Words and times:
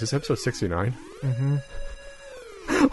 Is 0.00 0.08
this 0.08 0.14
episode 0.14 0.38
69? 0.38 0.94
Mm-hmm. 1.20 1.56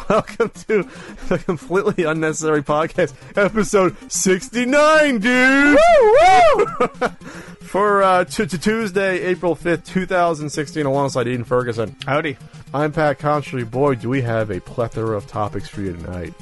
Welcome 0.09 0.49
to 0.67 0.89
the 1.29 1.37
completely 1.37 2.03
unnecessary 2.03 2.61
podcast, 2.61 3.13
episode 3.37 3.95
69, 4.11 5.19
dude! 5.19 5.79
For 7.61 8.03
uh, 8.03 8.25
t- 8.25 8.45
t- 8.45 8.57
Tuesday, 8.57 9.21
April 9.21 9.55
5th, 9.55 9.85
2016, 9.85 10.85
alongside 10.85 11.29
Ian 11.29 11.45
Ferguson. 11.45 11.95
Howdy. 12.05 12.35
I'm 12.73 12.91
Pat 12.91 13.19
Contri. 13.19 13.63
Boy, 13.71 13.95
do 13.95 14.09
we 14.09 14.21
have 14.23 14.51
a 14.51 14.59
plethora 14.59 15.15
of 15.15 15.27
topics 15.27 15.69
for 15.69 15.79
you 15.79 15.93
tonight. 15.93 16.33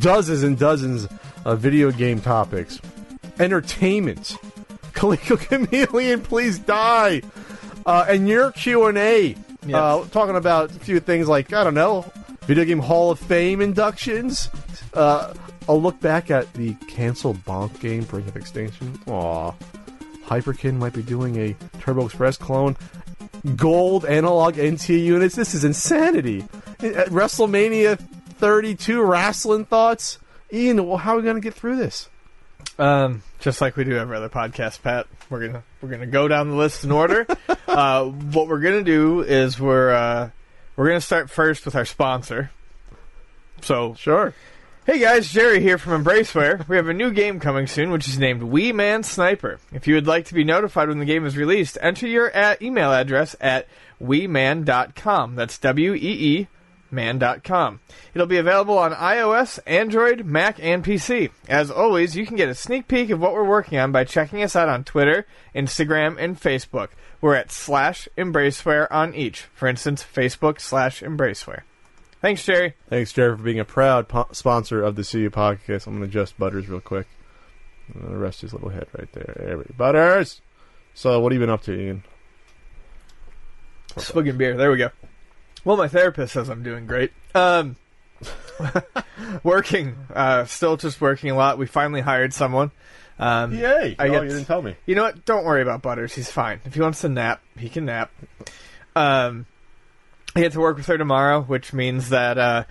Dozens 0.00 0.42
and 0.42 0.58
dozens 0.58 1.06
of 1.44 1.60
video 1.60 1.92
game 1.92 2.20
topics. 2.20 2.80
Entertainment. 3.38 4.36
Kaliko 4.94 5.38
Chameleon, 5.38 6.22
please 6.22 6.58
die. 6.58 7.22
Uh, 7.86 8.04
and 8.08 8.28
your 8.28 8.50
Q&A. 8.50 9.36
Uh, 9.76 10.04
talking 10.06 10.36
about 10.36 10.70
a 10.70 10.78
few 10.78 11.00
things 11.00 11.28
like, 11.28 11.52
I 11.52 11.64
don't 11.64 11.74
know, 11.74 12.10
Video 12.42 12.64
Game 12.64 12.78
Hall 12.78 13.10
of 13.10 13.18
Fame 13.18 13.60
inductions. 13.60 14.50
Uh, 14.94 15.34
a 15.68 15.74
look 15.74 16.00
back 16.00 16.30
at 16.30 16.52
the 16.54 16.74
canceled 16.88 17.38
Bonk 17.44 17.78
game, 17.80 18.04
Brink 18.04 18.28
of 18.28 18.36
Extinction. 18.36 18.98
Aw. 19.06 19.52
Hyperkin 20.26 20.74
might 20.74 20.92
be 20.92 21.02
doing 21.02 21.36
a 21.36 21.56
Turbo 21.80 22.06
Express 22.06 22.36
clone. 22.36 22.76
Gold 23.56 24.04
analog 24.04 24.58
NT 24.58 24.88
units. 24.90 25.34
This 25.34 25.54
is 25.54 25.64
insanity. 25.64 26.40
At 26.80 27.08
WrestleMania 27.08 27.98
32 27.98 29.02
wrestling 29.02 29.64
thoughts. 29.64 30.18
Ian, 30.52 30.86
well, 30.86 30.96
how 30.96 31.14
are 31.14 31.16
we 31.18 31.22
going 31.22 31.36
to 31.36 31.40
get 31.40 31.54
through 31.54 31.76
this? 31.76 32.08
Um, 32.78 33.22
just 33.40 33.60
like 33.60 33.76
we 33.76 33.84
do 33.84 33.96
every 33.96 34.16
other 34.16 34.28
podcast, 34.28 34.82
Pat, 34.82 35.06
we're 35.30 35.46
gonna 35.46 35.62
we're 35.80 35.88
gonna 35.88 36.06
go 36.06 36.28
down 36.28 36.50
the 36.50 36.56
list 36.56 36.84
in 36.84 36.90
order. 36.92 37.26
uh, 37.68 38.04
what 38.04 38.48
we're 38.48 38.60
gonna 38.60 38.82
do 38.82 39.20
is 39.20 39.58
we're 39.60 39.90
uh, 39.90 40.30
we're 40.76 40.88
gonna 40.88 41.00
start 41.00 41.30
first 41.30 41.64
with 41.64 41.74
our 41.74 41.84
sponsor. 41.84 42.50
So, 43.62 43.94
Sure. 43.94 44.34
hey 44.86 45.00
guys, 45.00 45.32
Jerry 45.32 45.60
here 45.60 45.78
from 45.78 46.04
Embraceware. 46.04 46.66
We 46.68 46.76
have 46.76 46.88
a 46.88 46.94
new 46.94 47.10
game 47.10 47.40
coming 47.40 47.66
soon, 47.66 47.90
which 47.90 48.06
is 48.08 48.18
named 48.18 48.42
Wee 48.44 48.72
Man 48.72 49.02
Sniper. 49.02 49.58
If 49.72 49.88
you 49.88 49.94
would 49.96 50.06
like 50.06 50.26
to 50.26 50.34
be 50.34 50.44
notified 50.44 50.88
when 50.88 50.98
the 51.00 51.04
game 51.04 51.26
is 51.26 51.36
released, 51.36 51.76
enter 51.80 52.06
your 52.06 52.30
at 52.30 52.62
email 52.62 52.92
address 52.92 53.34
at 53.40 53.66
weeman.com. 54.00 55.34
That's 55.34 55.58
W 55.58 55.94
E 55.94 55.98
E 55.98 56.48
man.com. 56.90 57.80
It'll 58.14 58.26
be 58.26 58.38
available 58.38 58.78
on 58.78 58.92
iOS, 58.92 59.58
Android, 59.66 60.24
Mac, 60.24 60.58
and 60.62 60.84
PC. 60.84 61.30
As 61.48 61.70
always, 61.70 62.16
you 62.16 62.26
can 62.26 62.36
get 62.36 62.48
a 62.48 62.54
sneak 62.54 62.88
peek 62.88 63.10
of 63.10 63.20
what 63.20 63.32
we're 63.32 63.44
working 63.44 63.78
on 63.78 63.92
by 63.92 64.04
checking 64.04 64.42
us 64.42 64.56
out 64.56 64.68
on 64.68 64.84
Twitter, 64.84 65.26
Instagram, 65.54 66.16
and 66.18 66.40
Facebook. 66.40 66.88
We're 67.20 67.34
at 67.34 67.50
slash 67.50 68.08
Embraceware 68.16 68.86
on 68.90 69.14
each. 69.14 69.42
For 69.54 69.68
instance, 69.68 70.04
Facebook 70.04 70.60
slash 70.60 71.02
Embraceware. 71.02 71.62
Thanks, 72.20 72.44
Jerry. 72.44 72.74
Thanks, 72.88 73.12
Jerry, 73.12 73.36
for 73.36 73.42
being 73.42 73.60
a 73.60 73.64
proud 73.64 74.08
po- 74.08 74.28
sponsor 74.32 74.82
of 74.82 74.96
the 74.96 75.04
CU 75.04 75.30
podcast. 75.30 75.86
I'm 75.86 75.98
going 75.98 76.10
to 76.10 76.18
adjust 76.18 76.38
Butters 76.38 76.68
real 76.68 76.80
quick. 76.80 77.06
I'm 77.94 78.00
going 78.00 78.12
to 78.12 78.18
rest 78.18 78.40
his 78.40 78.52
little 78.52 78.70
head 78.70 78.86
right 78.96 79.10
there. 79.12 79.34
There 79.38 79.58
we 79.58 79.64
go. 79.64 79.74
Butters! 79.76 80.40
So, 80.94 81.20
what 81.20 81.32
have 81.32 81.40
you 81.40 81.46
been 81.46 81.52
up 81.52 81.62
to, 81.62 81.72
Ian? 81.72 82.02
Swigging 83.96 84.36
beer. 84.36 84.56
There 84.56 84.70
we 84.70 84.78
go. 84.78 84.90
Well, 85.68 85.76
my 85.76 85.88
therapist 85.88 86.32
says 86.32 86.48
I'm 86.48 86.62
doing 86.62 86.86
great. 86.86 87.12
Um, 87.34 87.76
working. 89.42 89.96
Uh, 90.10 90.46
still 90.46 90.78
just 90.78 90.98
working 90.98 91.28
a 91.30 91.34
lot. 91.36 91.58
We 91.58 91.66
finally 91.66 92.00
hired 92.00 92.32
someone. 92.32 92.70
Um, 93.18 93.52
Yay! 93.52 93.94
I 93.98 94.08
oh, 94.08 94.12
get- 94.12 94.22
you 94.22 94.28
didn't 94.30 94.46
tell 94.46 94.62
me. 94.62 94.76
You 94.86 94.94
know 94.94 95.02
what? 95.02 95.26
Don't 95.26 95.44
worry 95.44 95.60
about 95.60 95.82
Butters. 95.82 96.14
He's 96.14 96.30
fine. 96.30 96.62
If 96.64 96.72
he 96.72 96.80
wants 96.80 97.02
to 97.02 97.10
nap, 97.10 97.42
he 97.58 97.68
can 97.68 97.84
nap. 97.84 98.10
Um, 98.96 99.44
I 100.34 100.40
get 100.40 100.52
to 100.52 100.60
work 100.60 100.78
with 100.78 100.86
her 100.86 100.96
tomorrow, 100.96 101.42
which 101.42 101.74
means 101.74 102.08
that 102.08 102.38
uh, 102.38 102.64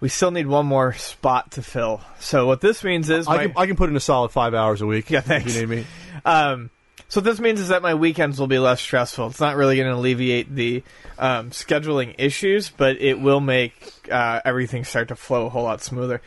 we 0.00 0.08
still 0.08 0.32
need 0.32 0.48
one 0.48 0.66
more 0.66 0.94
spot 0.94 1.52
to 1.52 1.62
fill. 1.62 2.00
So 2.18 2.48
what 2.48 2.60
this 2.60 2.82
means 2.82 3.08
is 3.08 3.28
I 3.28 3.36
my- 3.36 3.42
can, 3.46 3.52
I 3.56 3.66
can 3.66 3.76
put 3.76 3.88
in 3.88 3.94
a 3.94 4.00
solid 4.00 4.30
five 4.30 4.52
hours 4.52 4.80
a 4.82 4.86
week. 4.86 5.10
Yeah, 5.10 5.20
If 5.20 5.26
thanks. 5.26 5.54
you 5.54 5.60
need 5.60 5.68
me. 5.68 5.86
Um, 6.24 6.70
so 7.12 7.20
what 7.20 7.26
this 7.26 7.40
means 7.40 7.60
is 7.60 7.68
that 7.68 7.82
my 7.82 7.92
weekends 7.92 8.40
will 8.40 8.46
be 8.46 8.58
less 8.58 8.80
stressful. 8.80 9.26
It's 9.26 9.38
not 9.38 9.56
really 9.56 9.76
going 9.76 9.86
to 9.86 9.94
alleviate 9.94 10.54
the 10.54 10.82
um, 11.18 11.50
scheduling 11.50 12.14
issues, 12.16 12.70
but 12.70 13.02
it 13.02 13.20
will 13.20 13.40
make 13.40 13.74
uh, 14.10 14.40
everything 14.46 14.82
start 14.82 15.08
to 15.08 15.14
flow 15.14 15.44
a 15.44 15.50
whole 15.50 15.64
lot 15.64 15.82
smoother. 15.82 16.22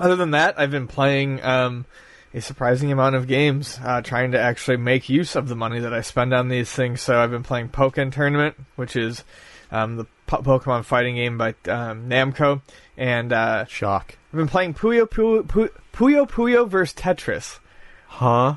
Other 0.00 0.16
than 0.16 0.30
that, 0.30 0.58
I've 0.58 0.70
been 0.70 0.86
playing 0.86 1.42
um, 1.42 1.84
a 2.32 2.40
surprising 2.40 2.92
amount 2.92 3.14
of 3.14 3.26
games, 3.26 3.78
uh, 3.84 4.00
trying 4.00 4.32
to 4.32 4.40
actually 4.40 4.78
make 4.78 5.10
use 5.10 5.36
of 5.36 5.48
the 5.48 5.54
money 5.54 5.80
that 5.80 5.92
I 5.92 6.00
spend 6.00 6.32
on 6.32 6.48
these 6.48 6.72
things. 6.72 7.02
So 7.02 7.20
I've 7.20 7.30
been 7.30 7.42
playing 7.42 7.68
Pokken 7.68 8.10
Tournament, 8.10 8.56
which 8.76 8.96
is 8.96 9.22
um, 9.70 9.96
the 9.96 10.06
po- 10.26 10.40
Pokemon 10.40 10.86
fighting 10.86 11.16
game 11.16 11.36
by 11.36 11.48
um, 11.68 12.08
Namco, 12.08 12.62
and 12.96 13.34
uh, 13.34 13.66
Shock. 13.66 14.16
I've 14.32 14.38
been 14.38 14.48
playing 14.48 14.72
Puyo 14.72 15.06
Puyo 15.06 15.46
Puyo 15.46 15.68
Puyo, 15.92 16.26
Puyo 16.26 16.66
vs 16.66 16.94
Tetris. 16.94 17.58
Huh? 18.06 18.56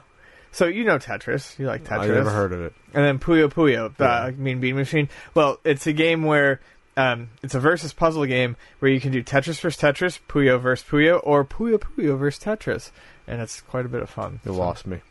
So 0.55 0.67
you 0.67 0.85
know 0.85 0.97
Tetris. 0.97 1.59
You 1.59 1.65
like 1.67 1.83
Tetris. 1.83 1.99
I've 1.99 2.09
never 2.11 2.29
heard 2.31 2.53
of 2.53 2.61
it. 2.61 2.73
And 2.93 3.03
then 3.03 3.19
Puyo 3.19 3.51
Puyo, 3.51 3.93
Yeah. 3.99 4.05
uh, 4.05 4.31
Mean 4.37 4.61
Bean 4.61 4.77
Machine. 4.77 5.09
Well, 5.33 5.59
it's 5.65 5.85
a 5.85 5.91
game 5.91 6.23
where 6.23 6.61
um, 6.95 7.29
it's 7.43 7.55
a 7.55 7.59
versus 7.59 7.91
puzzle 7.91 8.25
game 8.25 8.55
where 8.79 8.89
you 8.89 9.01
can 9.01 9.11
do 9.11 9.21
Tetris 9.21 9.59
versus 9.59 9.75
Tetris, 9.75 10.17
Puyo 10.29 10.57
versus 10.61 10.87
Puyo, 10.89 11.19
or 11.23 11.43
Puyo 11.43 11.77
Puyo 11.77 12.17
versus 12.17 12.41
Tetris, 12.41 12.91
and 13.27 13.41
it's 13.41 13.59
quite 13.59 13.85
a 13.85 13.89
bit 13.89 14.01
of 14.01 14.09
fun. 14.09 14.39
You 14.45 14.53
So 14.53 14.57
lost 14.57 14.87
me. 14.87 15.01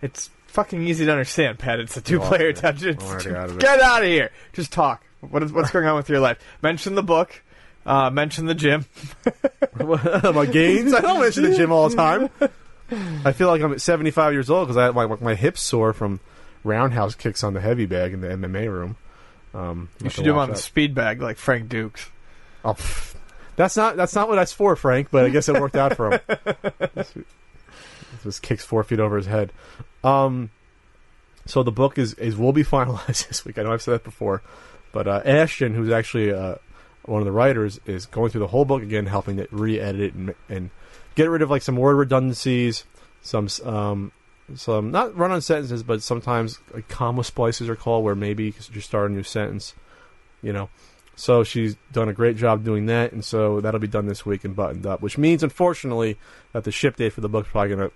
It's 0.00 0.30
fucking 0.46 0.82
easy 0.86 1.04
to 1.04 1.10
understand, 1.12 1.58
Pat. 1.58 1.80
It's 1.80 1.98
a 1.98 2.00
two-player. 2.00 2.54
Tetris. 2.54 3.34
Out 3.36 3.50
of. 3.50 3.58
Get 3.58 3.80
out 3.80 4.02
of 4.02 4.08
here. 4.08 4.30
Just 4.54 4.72
talk. 4.72 5.04
What 5.20 5.42
is 5.42 5.52
what's 5.52 5.70
going 5.70 5.86
on 5.86 5.96
with 5.96 6.08
your 6.08 6.20
life? 6.20 6.38
Mention 6.62 6.94
the 6.94 7.02
book. 7.02 7.42
Uh, 7.84 8.08
mention 8.08 8.46
the 8.46 8.54
gym. 8.54 8.86
my 9.78 10.46
gains? 10.46 10.94
I 10.94 11.02
don't 11.02 11.20
mention 11.20 11.42
the 11.44 11.54
gym 11.54 11.72
all 11.72 11.90
the 11.90 11.96
time. 11.96 12.30
I 12.90 13.32
feel 13.32 13.48
like 13.48 13.62
I'm 13.62 13.72
at 13.72 13.80
75 13.80 14.32
years 14.32 14.50
old 14.50 14.68
because 14.68 14.76
I 14.76 14.90
my 14.90 15.06
my 15.20 15.34
hips 15.34 15.60
sore 15.62 15.92
from 15.92 16.20
roundhouse 16.62 17.14
kicks 17.14 17.42
on 17.42 17.54
the 17.54 17.60
heavy 17.60 17.86
bag 17.86 18.12
in 18.12 18.20
the 18.20 18.28
MMA 18.28 18.70
room. 18.70 18.96
Um, 19.54 19.88
You 20.02 20.10
should 20.10 20.24
do 20.24 20.30
them 20.30 20.38
on 20.38 20.48
the 20.48 20.54
that. 20.54 20.60
speed 20.60 20.94
bag 20.94 21.22
like 21.22 21.36
Frank 21.36 21.68
Dux. 21.68 22.10
Oh, 22.64 22.74
pff. 22.74 23.14
that's 23.56 23.76
not 23.76 23.96
that's 23.96 24.14
not 24.14 24.28
what 24.28 24.36
that's 24.36 24.52
for, 24.52 24.74
Frank. 24.76 25.08
But 25.10 25.24
I 25.24 25.28
guess 25.30 25.48
it 25.48 25.60
worked 25.60 25.76
out 25.76 25.96
for 25.96 26.12
him. 26.12 26.20
this, 26.94 27.12
this 28.24 28.40
kicks 28.40 28.64
four 28.64 28.82
feet 28.84 29.00
over 29.00 29.16
his 29.16 29.26
head. 29.26 29.52
Um, 30.02 30.50
so 31.46 31.62
the 31.62 31.72
book 31.72 31.98
is 31.98 32.14
is 32.14 32.36
will 32.36 32.52
be 32.52 32.64
finalized 32.64 33.28
this 33.28 33.44
week. 33.44 33.58
I 33.58 33.62
know 33.62 33.72
I've 33.72 33.82
said 33.82 33.94
that 33.94 34.04
before, 34.04 34.42
but 34.92 35.06
uh, 35.06 35.22
Ashton, 35.24 35.74
who's 35.74 35.90
actually 35.90 36.32
uh, 36.32 36.56
one 37.04 37.20
of 37.20 37.26
the 37.26 37.32
writers, 37.32 37.80
is 37.86 38.06
going 38.06 38.30
through 38.30 38.40
the 38.40 38.48
whole 38.48 38.64
book 38.64 38.82
again, 38.82 39.06
helping 39.06 39.36
to 39.36 39.46
re-edit 39.50 40.00
it 40.00 40.14
and, 40.14 40.34
and 40.48 40.70
get 41.14 41.30
rid 41.30 41.42
of 41.42 41.50
like 41.50 41.62
some 41.62 41.76
word 41.76 41.96
redundancies, 41.96 42.84
some 43.22 43.48
um, 43.64 44.12
some 44.54 44.90
not 44.90 45.16
run-on 45.16 45.40
sentences, 45.40 45.82
but 45.82 46.02
sometimes 46.02 46.58
like 46.72 46.88
comma 46.88 47.24
splices 47.24 47.68
are 47.68 47.76
called, 47.76 48.04
where 48.04 48.14
maybe 48.14 48.54
you 48.72 48.80
start 48.80 49.10
a 49.10 49.14
new 49.14 49.22
sentence, 49.22 49.74
you 50.42 50.52
know. 50.52 50.68
So 51.16 51.44
she's 51.44 51.76
done 51.92 52.08
a 52.08 52.12
great 52.12 52.36
job 52.36 52.64
doing 52.64 52.86
that, 52.86 53.12
and 53.12 53.24
so 53.24 53.60
that'll 53.60 53.80
be 53.80 53.86
done 53.86 54.06
this 54.06 54.26
week 54.26 54.44
and 54.44 54.56
buttoned 54.56 54.84
up. 54.84 55.00
Which 55.00 55.16
means, 55.16 55.42
unfortunately, 55.42 56.18
that 56.52 56.64
the 56.64 56.72
ship 56.72 56.96
date 56.96 57.12
for 57.12 57.20
the 57.20 57.28
book's 57.28 57.48
probably 57.50 57.76
going 57.76 57.88
to 57.88 57.94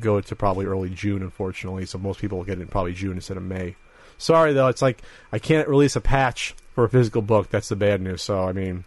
go 0.00 0.20
to 0.20 0.36
probably 0.36 0.66
early 0.66 0.90
June. 0.90 1.22
Unfortunately, 1.22 1.86
so 1.86 1.98
most 1.98 2.20
people 2.20 2.38
will 2.38 2.44
get 2.44 2.58
it 2.58 2.62
in 2.62 2.68
probably 2.68 2.92
June 2.92 3.12
instead 3.12 3.36
of 3.36 3.42
May. 3.42 3.76
Sorry 4.18 4.52
though, 4.52 4.68
it's 4.68 4.82
like 4.82 5.00
I 5.32 5.38
can't 5.38 5.68
release 5.68 5.96
a 5.96 6.00
patch 6.00 6.54
for 6.74 6.84
a 6.84 6.90
physical 6.90 7.22
book. 7.22 7.48
That's 7.50 7.70
the 7.70 7.76
bad 7.76 8.02
news. 8.02 8.20
So 8.22 8.44
I 8.44 8.52
mean, 8.52 8.84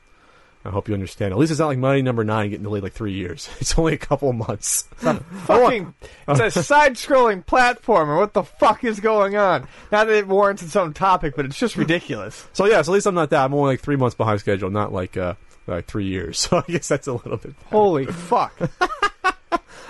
I 0.65 0.69
hope 0.69 0.87
you 0.87 0.93
understand. 0.93 1.33
At 1.33 1.37
least 1.37 1.51
it's 1.51 1.59
not 1.59 1.67
like 1.67 1.77
Mighty 1.77 2.01
Number 2.01 2.23
Nine 2.23 2.49
getting 2.49 2.63
delayed 2.63 2.83
like 2.83 2.93
three 2.93 3.13
years. 3.13 3.49
It's 3.59 3.77
only 3.77 3.93
a 3.93 3.97
couple 3.97 4.29
of 4.29 4.35
months. 4.35 4.83
Fucking, 4.97 5.93
it's 6.27 6.55
a 6.55 6.63
side-scrolling 6.63 7.45
platformer. 7.45 8.17
What 8.17 8.33
the 8.33 8.43
fuck 8.43 8.83
is 8.83 8.99
going 8.99 9.35
on? 9.35 9.67
Not 9.91 10.07
that 10.07 10.15
it 10.15 10.27
warrants 10.27 10.63
its 10.63 10.75
own 10.75 10.93
topic, 10.93 11.35
but 11.35 11.45
it's 11.45 11.57
just 11.57 11.75
ridiculous. 11.75 12.47
So 12.53 12.65
yeah, 12.65 12.81
so 12.81 12.91
at 12.91 12.95
least 12.95 13.07
I'm 13.07 13.15
not 13.15 13.29
that. 13.29 13.43
I'm 13.45 13.53
only 13.53 13.73
like 13.73 13.81
three 13.81 13.95
months 13.95 14.15
behind 14.15 14.39
schedule, 14.39 14.69
not 14.69 14.93
like 14.93 15.17
uh 15.17 15.35
like 15.67 15.85
three 15.85 16.07
years. 16.07 16.39
So 16.39 16.57
I 16.57 16.71
guess 16.71 16.87
that's 16.87 17.07
a 17.07 17.13
little 17.13 17.37
bit. 17.37 17.53
Holy 17.65 18.05
fuck! 18.05 18.57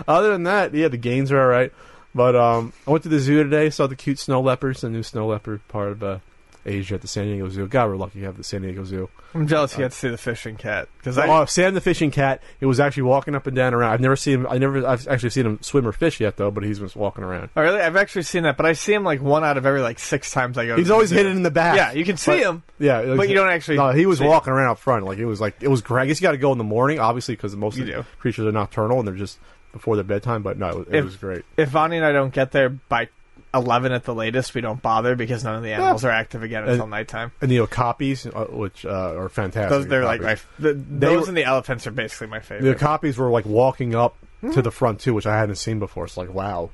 Other 0.08 0.32
than 0.32 0.44
that, 0.44 0.74
yeah, 0.74 0.88
the 0.88 0.98
gains 0.98 1.32
are 1.32 1.42
all 1.42 1.48
right. 1.48 1.72
But 2.16 2.36
um, 2.36 2.74
I 2.88 2.92
went 2.92 3.04
to 3.04 3.10
the 3.10 3.20
zoo 3.20 3.44
today, 3.44 3.70
saw 3.70 3.88
the 3.88 3.96
cute 3.96 4.20
snow 4.20 4.42
leopards, 4.42 4.82
the 4.82 4.90
new 4.90 5.04
snow 5.04 5.28
leopard 5.28 5.68
part 5.68 5.92
of 5.92 6.04
uh, 6.04 6.20
Asia 6.66 6.96
at 6.96 7.02
the 7.02 7.08
San 7.08 7.26
Diego 7.26 7.50
Zoo. 7.50 7.68
God, 7.68 7.90
we're 7.90 7.98
lucky 7.98 8.20
to 8.20 8.26
have 8.26 8.38
the 8.38 8.44
San 8.44 8.62
Diego 8.62 8.84
Zoo. 8.84 9.10
I'm 9.34 9.48
jealous 9.48 9.74
you 9.74 9.80
uh, 9.80 9.88
got 9.88 9.92
to 9.92 9.98
see 9.98 10.10
the 10.10 10.18
fishing 10.18 10.56
cat 10.56 10.88
because 10.98 11.18
I 11.18 11.28
oh, 11.28 11.46
Sam 11.46 11.74
the 11.74 11.82
fishing 11.82 12.12
cat. 12.12 12.42
He 12.60 12.66
was 12.66 12.80
actually 12.80 13.04
walking 13.04 13.36
up 13.36 13.48
and 13.48 13.56
down 13.56 13.74
around. 13.74 13.92
I've 13.92 14.00
never 14.00 14.16
seen 14.16 14.42
him. 14.42 14.48
I 14.50 14.58
never. 14.60 14.86
I've 14.86 15.08
actually 15.08 15.32
seen 15.32 15.46
him 15.46 15.60
swim 15.62 15.88
or 15.88 15.92
fish 15.92 16.20
yet, 16.20 16.38
though. 16.38 16.52
But 16.52 16.64
he's 16.64 16.80
just 16.80 16.96
walking 16.96 17.24
around. 17.24 17.50
Oh, 17.56 17.62
really? 17.64 17.80
I've 17.82 17.96
actually 17.96 18.24
seen 18.24 18.44
that, 18.44 18.58
but 18.58 18.66
I 18.66 18.74
see 18.74 18.94
him 18.94 19.04
like 19.04 19.22
one 19.22 19.44
out 19.44 19.58
of 19.58 19.66
every 19.66 19.82
like 19.82 20.00
six 20.00 20.32
times 20.32 20.58
I 20.58 20.66
go. 20.68 20.76
to 20.76 20.82
He's 20.82 20.92
always 20.92 21.10
hidden 21.10 21.36
in 21.36 21.44
the 21.44 21.52
back. 21.52 21.76
Yeah, 21.76 21.92
you 21.94 22.06
can 22.06 22.18
see 22.18 22.32
But- 22.32 22.40
him. 22.40 22.64
Yeah, 22.80 23.02
was- 23.02 23.18
But 23.18 23.30
you 23.30 23.36
don't 23.36 23.50
actually 23.50 23.78
No, 23.78 23.92
he 23.92 24.06
was 24.06 24.20
see 24.20 24.24
him. 24.26 24.30
walking 24.32 24.54
around 24.54 24.70
up 24.70 24.80
front. 24.80 25.06
Like 25.06 25.18
it 25.18 25.26
was 25.26 25.42
like 25.42 25.56
it 25.62 25.68
was 25.70 25.82
great. 25.82 26.04
I 26.04 26.06
guess 26.06 26.22
you 26.22 26.26
got 26.26 26.32
to 26.32 26.38
go 26.38 26.52
in 26.52 26.58
the 26.58 26.64
morning, 26.64 27.00
obviously, 27.00 27.36
because 27.36 27.56
most 27.56 27.80
of 27.80 27.86
the 27.88 28.06
creatures 28.20 28.46
are 28.46 28.52
nocturnal 28.52 29.00
and 29.00 29.08
they're 29.08 29.16
just 29.16 29.40
before 29.72 29.96
their 29.96 30.04
bedtime. 30.04 30.44
But 30.44 30.58
no, 30.60 30.82
it, 30.82 30.88
it 30.90 30.96
If- 30.96 31.06
was 31.06 31.16
great. 31.16 31.44
If 31.58 31.70
Vonnie 31.70 31.98
and 31.98 32.06
I 32.06 32.12
don't 32.12 32.34
get 32.34 32.52
there 32.52 32.70
by 32.70 33.10
eleven 33.54 33.92
at 33.92 34.04
the 34.04 34.14
latest, 34.16 34.54
we 34.56 34.62
don't 34.62 34.82
bother 34.82 35.16
because 35.16 35.44
none 35.44 35.56
of 35.56 35.64
the 35.64 35.74
animals 35.74 36.04
are 36.06 36.10
active 36.12 36.44
again 36.44 36.64
until 36.64 36.84
And- 36.84 36.92
nighttime. 36.92 37.32
And 37.42 37.50
the 37.52 37.58
okapis, 37.58 38.26
uh, 38.36 38.46
which 38.56 38.86
uh, 38.86 38.90
are 39.18 39.30
fantastic. 39.30 39.70
Those 39.70 39.88
they're 39.88 40.04
like 40.06 40.22
my 40.22 40.38
the, 40.60 40.74
those 40.74 41.22
were- 41.24 41.28
and 41.30 41.38
the 41.38 41.44
elephants 41.44 41.86
are 41.88 41.92
basically 41.92 42.28
my 42.28 42.40
favorite. 42.40 42.64
the 42.66 42.74
favorite. 42.78 43.02
okapis 43.02 43.18
were 43.18 43.30
like 43.30 43.46
walking 43.46 43.96
up 43.96 44.16
Hmm. 44.42 44.52
to 44.52 44.62
the 44.62 44.72
front 44.72 45.00
too, 45.00 45.14
which 45.14 45.26
I 45.26 45.38
hadn't 45.38 45.56
seen 45.56 45.80
before. 45.80 46.04
It's 46.06 46.18
like 46.18 46.34
wow, 46.34 46.70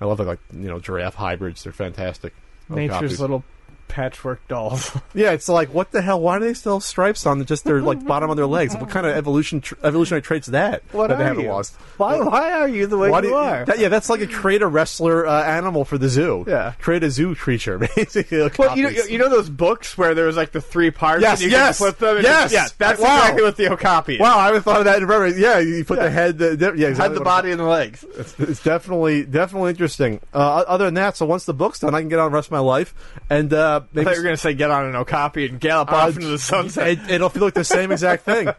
I 0.00 0.04
love 0.04 0.18
like, 0.20 0.28
like 0.28 0.38
you 0.52 0.68
know 0.68 0.78
giraffe 0.78 1.14
hybrids. 1.16 1.64
They're 1.64 1.72
fantastic. 1.72 2.32
Nature's 2.68 3.14
okapis. 3.14 3.18
little 3.20 3.44
patchwork 3.88 4.46
dolls. 4.48 4.96
Yeah, 5.14 5.32
it's 5.32 5.48
like 5.48 5.72
what 5.74 5.90
the 5.90 6.02
hell? 6.02 6.20
Why 6.20 6.38
do 6.38 6.44
they 6.44 6.54
still 6.54 6.74
have 6.74 6.82
stripes 6.84 7.26
on 7.26 7.44
just 7.46 7.64
their 7.64 7.80
like 7.80 8.04
bottom 8.06 8.30
of 8.30 8.36
their 8.36 8.46
legs? 8.46 8.76
What 8.76 8.90
kind 8.90 9.06
of 9.06 9.16
evolution 9.16 9.60
tr- 9.60 9.74
evolutionary 9.82 10.22
traits 10.22 10.46
is 10.48 10.52
that 10.52 10.82
What 10.92 11.08
that 11.08 11.18
they 11.18 11.24
haven't 11.24 11.44
you? 11.44 11.50
lost? 11.50 11.74
why? 11.96 12.20
Why 12.20 12.52
are 12.52 12.68
you 12.68 12.86
the 12.86 12.98
way 12.98 13.10
Why 13.10 13.18
you 13.20 13.28
do 13.28 13.34
are? 13.34 13.64
that- 13.64 13.78
yeah, 13.78 13.88
that's 13.88 14.08
like 14.10 14.20
a 14.20 14.26
create 14.26 14.62
a 14.62 14.66
wrestler 14.66 15.26
uh, 15.26 15.42
animal 15.42 15.84
for 15.84 15.98
the 15.98 16.08
zoo. 16.08 16.44
Yeah. 16.46 16.72
create 16.78 17.02
a 17.02 17.10
zoo 17.10 17.34
creature 17.34 17.78
basically. 17.96 18.48
well, 18.58 18.76
you 18.76 18.84
know, 18.84 18.90
you 18.90 19.18
know 19.18 19.28
those 19.28 19.48
books 19.48 19.96
where 19.98 20.14
there 20.14 20.26
was 20.26 20.36
like 20.36 20.52
the 20.52 20.60
three 20.60 20.90
parts. 20.90 21.22
Yes, 21.22 21.40
and 21.42 21.50
you 21.50 21.56
yes, 21.56 21.78
could 21.78 21.84
flip 21.84 21.98
them. 21.98 22.16
and 22.18 22.24
yes. 22.24 22.52
yes, 22.52 22.72
that's 22.78 23.00
Wow. 23.00 23.16
exactly 23.18 23.42
what 23.42 23.56
the 23.56 23.68
okapi 23.72 24.14
is. 24.14 24.20
Wow, 24.20 24.38
I 24.38 24.46
haven't 24.46 24.62
thought 24.62 24.78
of 24.78 24.84
that 24.84 24.98
in 25.00 25.06
forever. 25.06 25.26
Yeah, 25.28 25.58
you 25.58 25.84
put 25.84 25.98
the 25.98 26.10
head, 26.10 26.38
the, 26.38 26.54
the- 26.56 26.74
yeah, 26.76 26.88
exactly 26.88 27.14
Had 27.14 27.14
the 27.14 27.24
body 27.24 27.50
and 27.50 27.58
the 27.60 27.64
legs. 27.64 28.04
It's, 28.16 28.38
it's 28.38 28.62
definitely 28.62 29.24
definitely 29.24 29.70
interesting. 29.70 30.20
Uh, 30.34 30.64
other 30.68 30.84
than 30.84 30.94
that, 30.94 31.16
so 31.16 31.26
once 31.26 31.44
the 31.44 31.54
book's 31.54 31.80
done, 31.80 31.94
I 31.94 32.00
can 32.00 32.08
get 32.08 32.18
on 32.18 32.30
the 32.30 32.34
rest 32.36 32.48
of 32.48 32.52
my 32.52 32.58
life, 32.58 32.94
and 33.30 33.52
uh, 33.52 33.77
I 33.82 33.86
maybe 33.92 34.04
thought 34.04 34.14
you 34.14 34.20
were 34.20 34.24
going 34.24 34.36
to 34.36 34.40
say 34.40 34.54
get 34.54 34.70
on 34.70 34.86
an 34.86 34.96
okapi 34.96 35.46
and 35.48 35.60
gallop 35.60 35.92
off 35.92 36.14
into 36.14 36.28
the 36.28 36.38
sunset. 36.38 36.88
It, 36.88 37.10
it'll 37.10 37.28
feel 37.28 37.44
like 37.44 37.54
the 37.54 37.64
same 37.64 37.92
exact 37.92 38.24
thing. 38.24 38.48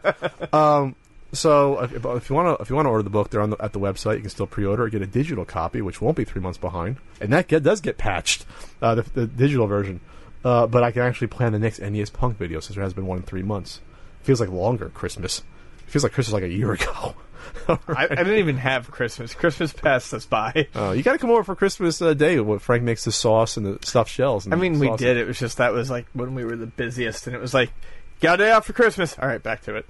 Um, 0.52 0.96
so 1.32 1.80
if, 1.80 1.92
if 1.92 2.28
you 2.28 2.34
want 2.34 2.58
to 2.58 2.62
if 2.62 2.70
you 2.70 2.76
want 2.76 2.86
to 2.86 2.90
order 2.90 3.04
the 3.04 3.10
book, 3.10 3.30
they're 3.30 3.40
on 3.40 3.50
the, 3.50 3.62
at 3.62 3.72
the 3.72 3.78
website. 3.78 4.16
You 4.16 4.22
can 4.22 4.30
still 4.30 4.48
pre-order 4.48 4.84
or 4.84 4.88
get 4.88 5.00
a 5.00 5.06
digital 5.06 5.44
copy, 5.44 5.80
which 5.80 6.00
won't 6.00 6.16
be 6.16 6.24
three 6.24 6.40
months 6.40 6.58
behind, 6.58 6.96
and 7.20 7.32
that 7.32 7.46
get, 7.46 7.62
does 7.62 7.80
get 7.80 7.98
patched, 7.98 8.44
uh, 8.82 8.96
the, 8.96 9.02
the 9.02 9.26
digital 9.26 9.68
version. 9.68 10.00
Uh, 10.44 10.66
but 10.66 10.82
I 10.82 10.90
can 10.90 11.02
actually 11.02 11.28
plan 11.28 11.52
the 11.52 11.58
next 11.58 11.78
NES 11.80 12.10
Punk 12.10 12.36
video 12.36 12.60
since 12.60 12.74
there 12.74 12.82
has 12.82 12.94
been 12.94 13.06
one 13.06 13.18
in 13.18 13.22
three 13.24 13.42
months. 13.42 13.80
feels 14.22 14.40
like 14.40 14.48
longer 14.48 14.88
Christmas. 14.88 15.42
It 15.86 15.90
feels 15.90 16.02
like 16.02 16.12
Christmas 16.12 16.32
like 16.32 16.42
a 16.42 16.48
year 16.48 16.72
ago. 16.74 17.14
I, 17.68 18.04
I 18.04 18.06
didn't 18.08 18.38
even 18.38 18.56
have 18.56 18.90
Christmas. 18.90 19.34
Christmas 19.34 19.72
passed 19.72 20.12
us 20.14 20.26
by. 20.26 20.68
Uh, 20.74 20.90
you 20.90 21.02
got 21.02 21.12
to 21.12 21.18
come 21.18 21.30
over 21.30 21.44
for 21.44 21.54
Christmas 21.54 22.00
uh, 22.00 22.14
Day 22.14 22.40
when 22.40 22.58
Frank 22.58 22.82
makes 22.82 23.04
the 23.04 23.12
sauce 23.12 23.56
and 23.56 23.66
the 23.66 23.86
stuffed 23.86 24.10
shells. 24.10 24.44
And 24.44 24.54
I 24.54 24.56
mean, 24.56 24.78
we 24.78 24.94
did. 24.96 25.16
It 25.16 25.26
was 25.26 25.38
just 25.38 25.58
that 25.58 25.72
was 25.72 25.90
like 25.90 26.06
when 26.12 26.34
we 26.34 26.44
were 26.44 26.56
the 26.56 26.66
busiest, 26.66 27.26
and 27.26 27.36
it 27.36 27.40
was 27.40 27.54
like, 27.54 27.72
got 28.20 28.40
a 28.40 28.44
day 28.44 28.52
off 28.52 28.66
for 28.66 28.72
Christmas. 28.72 29.18
All 29.18 29.28
right, 29.28 29.42
back 29.42 29.62
to 29.62 29.76
it. 29.76 29.86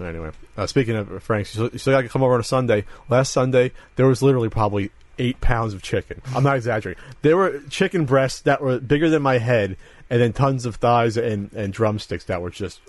Anyway, 0.00 0.30
uh, 0.56 0.66
speaking 0.66 0.96
of 0.96 1.22
Frank's, 1.22 1.54
you 1.54 1.68
still, 1.68 1.78
still 1.78 1.92
got 1.92 2.02
to 2.02 2.08
come 2.08 2.22
over 2.22 2.34
on 2.34 2.40
a 2.40 2.44
Sunday. 2.44 2.84
Last 3.08 3.32
Sunday, 3.32 3.72
there 3.96 4.06
was 4.06 4.22
literally 4.22 4.48
probably 4.48 4.90
eight 5.18 5.40
pounds 5.40 5.74
of 5.74 5.82
chicken. 5.82 6.20
I'm 6.34 6.42
not 6.42 6.56
exaggerating. 6.56 7.02
There 7.22 7.36
were 7.36 7.60
chicken 7.70 8.04
breasts 8.04 8.40
that 8.42 8.60
were 8.60 8.80
bigger 8.80 9.08
than 9.08 9.22
my 9.22 9.38
head, 9.38 9.76
and 10.10 10.20
then 10.20 10.32
tons 10.32 10.66
of 10.66 10.76
thighs 10.76 11.16
and, 11.16 11.52
and 11.52 11.72
drumsticks 11.72 12.24
that 12.24 12.42
were 12.42 12.50
just 12.50 12.80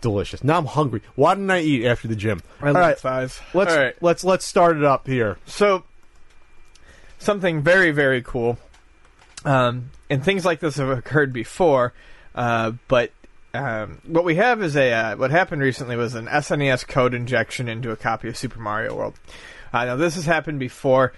delicious. 0.00 0.42
Now 0.44 0.58
I'm 0.58 0.66
hungry. 0.66 1.02
Why 1.14 1.34
didn't 1.34 1.50
I 1.50 1.60
eat 1.60 1.86
after 1.86 2.08
the 2.08 2.16
gym? 2.16 2.42
I 2.60 2.68
All 2.68 2.74
love 2.74 2.98
thighs. 2.98 3.40
let's 3.54 3.72
All 3.72 3.78
right. 3.78 3.94
let's 4.00 4.24
let's 4.24 4.44
start 4.44 4.76
it 4.76 4.84
up 4.84 5.06
here. 5.06 5.38
So, 5.46 5.84
something 7.18 7.62
very, 7.62 7.90
very 7.90 8.22
cool. 8.22 8.58
Um, 9.44 9.90
and 10.10 10.24
things 10.24 10.44
like 10.44 10.60
this 10.60 10.76
have 10.76 10.88
occurred 10.88 11.32
before, 11.32 11.92
uh, 12.34 12.72
but 12.88 13.12
um, 13.54 14.00
what 14.06 14.24
we 14.24 14.36
have 14.36 14.62
is 14.62 14.76
a 14.76 14.92
uh, 14.92 15.16
what 15.16 15.30
happened 15.30 15.62
recently 15.62 15.96
was 15.96 16.14
an 16.14 16.26
SNES 16.26 16.86
code 16.86 17.14
injection 17.14 17.68
into 17.68 17.90
a 17.90 17.96
copy 17.96 18.28
of 18.28 18.36
Super 18.36 18.60
Mario 18.60 18.94
World. 18.96 19.14
Uh, 19.72 19.84
now 19.84 19.96
this 19.96 20.14
has 20.14 20.26
happened 20.26 20.58
before 20.58 21.12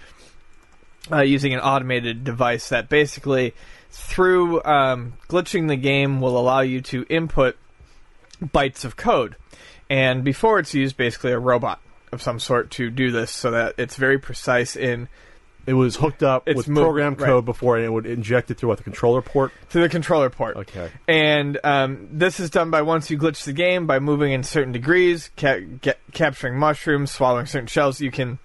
uh, 1.11 1.21
using 1.21 1.53
an 1.53 1.59
automated 1.59 2.23
device 2.23 2.69
that 2.69 2.89
basically, 2.89 3.53
through 3.89 4.63
um, 4.63 5.13
glitching 5.27 5.67
the 5.67 5.75
game, 5.75 6.21
will 6.21 6.37
allow 6.37 6.61
you 6.61 6.81
to 6.81 7.05
input 7.09 7.57
bytes 8.43 8.85
of 8.85 8.95
code. 8.95 9.35
And 9.89 10.23
before 10.23 10.59
it's 10.59 10.73
used 10.73 10.97
basically 10.97 11.31
a 11.31 11.39
robot 11.39 11.79
of 12.11 12.21
some 12.21 12.39
sort 12.39 12.71
to 12.71 12.89
do 12.89 13.11
this 13.11 13.31
so 13.31 13.51
that 13.51 13.75
it's 13.77 13.95
very 13.95 14.17
precise 14.19 14.75
in 14.75 15.07
It 15.67 15.73
was 15.73 15.95
hooked 15.97 16.23
up 16.23 16.43
It's 16.47 16.57
with 16.57 16.67
moved- 16.67 16.83
program 16.85 17.13
right. 17.15 17.25
code 17.27 17.45
before, 17.45 17.75
and 17.77 17.85
it 17.85 17.89
would 17.89 18.05
inject 18.07 18.49
it 18.49 18.57
through 18.57 18.69
what 18.69 18.77
the 18.79 18.83
controller 18.83 19.21
port. 19.21 19.51
to 19.71 19.79
the 19.79 19.89
controller 19.89 20.29
port. 20.31 20.55
Okay. 20.57 20.89
And 21.07 21.59
um, 21.63 22.07
this 22.11 22.39
is 22.39 22.49
done 22.49 22.71
by 22.71 22.81
once 22.81 23.11
you 23.11 23.17
glitch 23.19 23.43
the 23.43 23.53
game 23.53 23.85
by 23.85 23.99
moving 23.99 24.31
in 24.31 24.41
certain 24.43 24.71
degrees, 24.71 25.29
ca- 25.37 25.59
get, 25.59 25.99
capturing 26.11 26.57
mushrooms, 26.57 27.11
swallowing 27.11 27.45
certain 27.45 27.67
shells. 27.67 28.01
You 28.01 28.09
can 28.09 28.39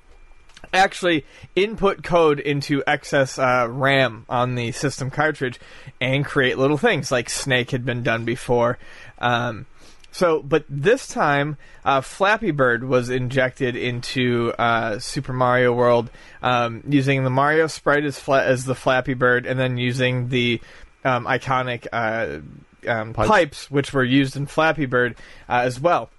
actually 0.72 1.24
input 1.54 2.02
code 2.02 2.40
into 2.40 2.82
excess 2.86 3.38
uh, 3.38 3.66
RAM 3.70 4.26
on 4.28 4.54
the 4.56 4.72
system 4.72 5.10
cartridge 5.10 5.58
and 6.00 6.24
create 6.24 6.58
little 6.58 6.76
things 6.78 7.12
like 7.12 7.30
Snake 7.30 7.70
had 7.70 7.84
been 7.86 8.02
done 8.02 8.24
before. 8.24 8.76
Um, 9.18 9.66
so, 10.14 10.40
but 10.42 10.64
this 10.68 11.08
time, 11.08 11.56
uh, 11.84 12.00
Flappy 12.00 12.52
Bird 12.52 12.84
was 12.84 13.10
injected 13.10 13.74
into 13.74 14.52
uh, 14.56 15.00
Super 15.00 15.32
Mario 15.32 15.72
World 15.72 16.08
um, 16.40 16.84
using 16.88 17.24
the 17.24 17.30
Mario 17.30 17.66
sprite 17.66 18.04
as, 18.04 18.16
fla- 18.18 18.44
as 18.44 18.64
the 18.64 18.76
Flappy 18.76 19.14
Bird, 19.14 19.44
and 19.44 19.58
then 19.58 19.76
using 19.76 20.28
the 20.28 20.60
um, 21.04 21.26
iconic 21.26 21.88
uh, 21.92 22.38
um, 22.88 23.12
Pipes. 23.12 23.28
pipes, 23.28 23.70
which 23.72 23.92
were 23.92 24.04
used 24.04 24.36
in 24.36 24.46
Flappy 24.46 24.86
Bird 24.86 25.16
uh, 25.48 25.62
as 25.64 25.80
well. 25.80 26.10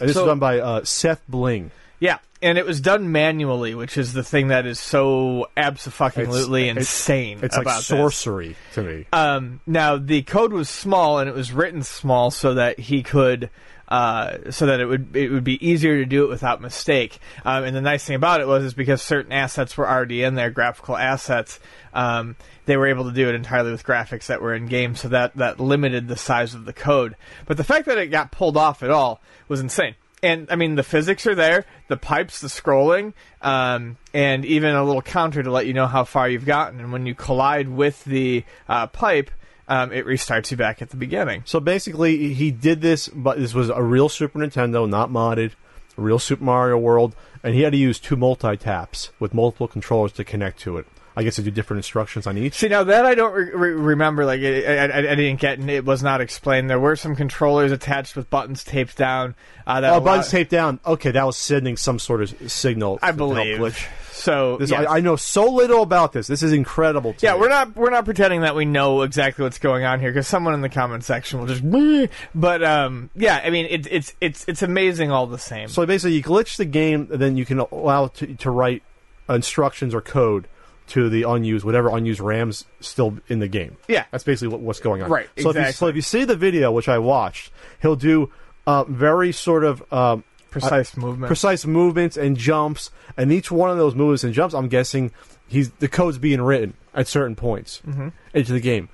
And 0.00 0.08
this 0.08 0.16
So- 0.16 0.22
is 0.22 0.26
done 0.26 0.40
by 0.40 0.58
uh, 0.58 0.80
SethBling. 0.80 1.70
Yeah, 2.00 2.18
and 2.42 2.56
it 2.58 2.64
was 2.66 2.80
done 2.80 3.12
manually, 3.12 3.74
which 3.74 3.96
is 3.98 4.12
the 4.12 4.22
thing 4.24 4.48
that 4.48 4.66
is 4.66 4.78
so 4.80 5.48
absolutely 5.56 6.68
It's- 6.68 6.76
insane. 6.86 7.38
It's 7.42 7.56
about 7.56 7.66
like 7.66 7.76
this. 7.78 7.86
sorcery 7.86 8.56
to 8.74 8.82
me. 8.82 9.06
Um, 9.12 9.60
now 9.66 9.96
the 9.96 10.22
code 10.22 10.52
was 10.52 10.68
small 10.68 11.18
and 11.18 11.28
it 11.28 11.34
was 11.34 11.52
written 11.52 11.82
small 11.82 12.30
so 12.30 12.54
that 12.54 12.78
he 12.78 13.02
could, 13.02 13.50
uh, 13.88 14.50
so 14.50 14.66
that 14.66 14.80
it 14.80 14.86
would 14.86 15.16
it 15.16 15.30
would 15.30 15.42
be 15.44 15.64
easier 15.66 15.96
to 15.96 16.04
do 16.06 16.24
it 16.24 16.28
without 16.28 16.60
mistake. 16.60 17.18
Um, 17.44 17.64
and 17.64 17.74
the 17.76 17.80
nice 17.80 18.04
thing 18.04 18.16
about 18.16 18.40
it 18.40 18.46
was 18.46 18.62
is 18.64 18.74
because 18.74 19.02
certain 19.02 19.32
assets 19.32 19.76
were 19.76 19.88
already 19.88 20.22
in 20.22 20.34
there, 20.36 20.50
graphical 20.50 20.96
assets. 20.96 21.58
Um, 21.92 22.36
they 22.66 22.76
were 22.76 22.86
able 22.86 23.04
to 23.04 23.12
do 23.12 23.28
it 23.28 23.34
entirely 23.34 23.72
with 23.72 23.84
graphics 23.84 24.26
that 24.26 24.40
were 24.40 24.54
in 24.54 24.66
game, 24.66 24.94
so 24.94 25.08
that 25.08 25.34
that 25.36 25.58
limited 25.58 26.06
the 26.06 26.16
size 26.16 26.54
of 26.54 26.66
the 26.66 26.72
code. 26.72 27.16
But 27.46 27.56
the 27.56 27.64
fact 27.64 27.86
that 27.86 27.98
it 27.98 28.06
got 28.08 28.30
pulled 28.30 28.56
off 28.56 28.82
at 28.84 28.90
all 28.90 29.20
was 29.48 29.58
insane. 29.60 29.96
And 30.22 30.48
I 30.50 30.56
mean, 30.56 30.74
the 30.74 30.82
physics 30.82 31.26
are 31.26 31.34
there, 31.34 31.64
the 31.88 31.96
pipes, 31.96 32.40
the 32.40 32.48
scrolling, 32.48 33.14
um, 33.40 33.96
and 34.12 34.44
even 34.44 34.74
a 34.74 34.84
little 34.84 35.02
counter 35.02 35.42
to 35.42 35.50
let 35.50 35.66
you 35.66 35.72
know 35.72 35.86
how 35.86 36.04
far 36.04 36.28
you've 36.28 36.44
gotten. 36.44 36.80
And 36.80 36.92
when 36.92 37.06
you 37.06 37.14
collide 37.14 37.68
with 37.68 38.04
the 38.04 38.44
uh, 38.68 38.86
pipe, 38.88 39.30
um, 39.66 39.92
it 39.92 40.04
restarts 40.04 40.50
you 40.50 40.56
back 40.56 40.82
at 40.82 40.90
the 40.90 40.96
beginning. 40.96 41.42
So 41.46 41.60
basically, 41.60 42.34
he 42.34 42.50
did 42.50 42.80
this, 42.80 43.08
but 43.08 43.38
this 43.38 43.54
was 43.54 43.70
a 43.70 43.82
real 43.82 44.08
Super 44.08 44.40
Nintendo, 44.40 44.86
not 44.88 45.10
modded, 45.10 45.52
real 45.96 46.18
Super 46.18 46.44
Mario 46.44 46.76
World, 46.76 47.14
and 47.42 47.54
he 47.54 47.62
had 47.62 47.72
to 47.72 47.78
use 47.78 47.98
two 47.98 48.16
multi 48.16 48.56
taps 48.56 49.10
with 49.18 49.32
multiple 49.32 49.68
controllers 49.68 50.12
to 50.12 50.24
connect 50.24 50.58
to 50.60 50.76
it. 50.76 50.86
I 51.16 51.24
guess 51.24 51.36
to 51.36 51.42
do 51.42 51.50
different 51.50 51.78
instructions 51.78 52.26
on 52.26 52.38
each. 52.38 52.54
See, 52.54 52.68
now 52.68 52.84
that 52.84 53.04
I 53.04 53.14
don't 53.14 53.32
re- 53.34 53.50
re- 53.52 53.72
remember, 53.72 54.24
like 54.24 54.40
I, 54.40 54.76
I, 54.86 54.98
I 54.98 55.14
didn't 55.16 55.40
get, 55.40 55.58
it 55.68 55.84
was 55.84 56.02
not 56.02 56.20
explained. 56.20 56.70
There 56.70 56.78
were 56.78 56.94
some 56.96 57.16
controllers 57.16 57.72
attached 57.72 58.14
with 58.16 58.30
buttons 58.30 58.62
taped 58.64 58.96
down. 58.96 59.34
Uh, 59.66 59.80
that 59.80 59.92
Oh, 59.92 60.00
buttons 60.00 60.30
taped 60.30 60.50
down. 60.50 60.78
Okay, 60.86 61.10
that 61.10 61.24
was 61.26 61.36
sending 61.36 61.76
some 61.76 61.98
sort 61.98 62.22
of 62.22 62.50
signal. 62.52 62.98
I 63.02 63.10
believe. 63.12 63.58
glitch. 63.58 63.86
So 64.12 64.58
This, 64.58 64.70
yes. 64.70 64.86
I, 64.86 64.98
I 64.98 65.00
know 65.00 65.16
so 65.16 65.50
little 65.50 65.82
about 65.82 66.12
this. 66.12 66.26
This 66.26 66.42
is 66.42 66.52
incredible. 66.52 67.14
To 67.14 67.26
Yeah, 67.26 67.34
me. 67.34 67.40
we're 67.40 67.48
not 67.48 67.74
we're 67.74 67.90
not 67.90 68.04
pretending 68.04 68.42
that 68.42 68.54
we 68.54 68.66
know 68.66 69.00
exactly 69.02 69.42
what's 69.44 69.58
going 69.58 69.84
on 69.84 69.98
here 69.98 70.10
because 70.10 70.26
someone 70.28 70.52
in 70.52 70.60
the 70.60 70.68
comment 70.68 71.04
section 71.04 71.40
will 71.40 71.46
just. 71.46 71.62
"Meh." 71.62 72.06
But 72.34 72.62
um, 72.62 73.08
yeah, 73.16 73.40
I 73.42 73.48
mean 73.50 73.66
it's 73.70 73.88
it's 73.90 74.14
it's 74.20 74.44
it's 74.46 74.62
amazing 74.62 75.10
all 75.10 75.26
the 75.26 75.38
same. 75.38 75.68
So 75.68 75.86
basically, 75.86 76.16
you 76.16 76.22
glitch 76.22 76.56
the 76.58 76.66
game, 76.66 77.06
then 77.10 77.36
you 77.38 77.46
can 77.46 77.60
allow 77.60 78.08
to, 78.08 78.26
to 78.34 78.50
write 78.50 78.82
instructions 79.28 79.94
or 79.94 80.00
code 80.00 80.48
to 80.90 81.08
the 81.08 81.22
unused, 81.24 81.64
whatever 81.64 81.88
unused 81.96 82.20
RAM's 82.20 82.64
still 82.80 83.18
in 83.28 83.38
the 83.40 83.48
game. 83.48 83.76
Yeah. 83.88 84.04
that's 84.10 84.24
basically 84.24 84.48
what, 84.48 84.60
what's 84.60 84.80
going 84.80 85.02
on. 85.02 85.10
Right, 85.10 85.28
So 85.38 85.50
if, 85.50 85.56
you, 85.56 85.72
so 85.72 85.86
if 85.88 85.96
you 85.96 86.02
see 86.02 86.24
the 86.24 86.36
video, 86.36 86.70
which 86.72 86.88
I 86.88 86.98
watched, 86.98 87.52
he'll 87.82 87.96
do 87.96 88.30
uh, 88.66 88.84
very 88.84 89.32
sort 89.32 89.64
of 89.64 89.82
um, 89.92 90.24
Precise 90.50 90.96
movement. 90.96 91.28
precise 91.28 91.64
movements 91.64 92.16
and 92.16 92.36
jumps, 92.36 92.90
and 93.16 93.32
each 93.32 93.50
one 93.52 93.70
of 93.70 93.76
those 93.78 93.94
movements 93.94 94.24
and 94.24 94.34
jumps, 94.34 94.52
I'm 94.54 94.66
guessing 94.68 95.12
he's 95.46 95.70
the 95.78 95.86
code's 95.88 96.18
being 96.18 96.40
written 96.42 96.74
at 96.92 97.06
certain 97.06 97.36
points 97.36 97.80
Mm-hmm. 97.86 98.08
into 98.34 98.52
the 98.52 98.60
game. 98.60 98.88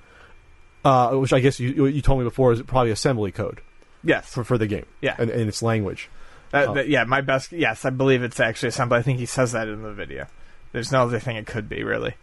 uh, 0.85 1.11
which 1.15 1.33
I 1.33 1.39
guess 1.39 1.59
you 1.59 1.87
you 1.87 2.01
told 2.01 2.19
me 2.19 2.25
before 2.25 2.53
is 2.53 2.61
probably 2.61 2.91
assembly 2.91 3.31
code 3.31 3.61
Yes. 4.03 4.31
for, 4.31 4.43
for 4.43 4.57
the 4.57 4.67
game. 4.67 4.85
Yeah. 5.01 5.15
and, 5.17 5.29
and 5.31 5.49
its 5.49 5.61
language. 5.63 6.09
Uh, 6.53 6.73
th- 6.75 6.87
yeah, 6.87 7.03
my 7.03 7.21
best. 7.21 7.51
Yes, 7.51 7.83
I 7.83 7.89
believe 7.89 8.23
it's 8.23 8.39
actually 8.39 8.69
assembly. 8.69 8.99
I 8.99 9.01
think 9.01 9.19
he 9.19 9.25
says 9.25 9.51
that 9.53 9.67
in 9.67 9.81
the 9.81 9.91
video. 9.91 10.27
There's 10.71 10.91
no 10.91 11.03
other 11.03 11.19
thing 11.19 11.35
it 11.35 11.47
could 11.47 11.69
be, 11.69 11.83
really. 11.83 12.15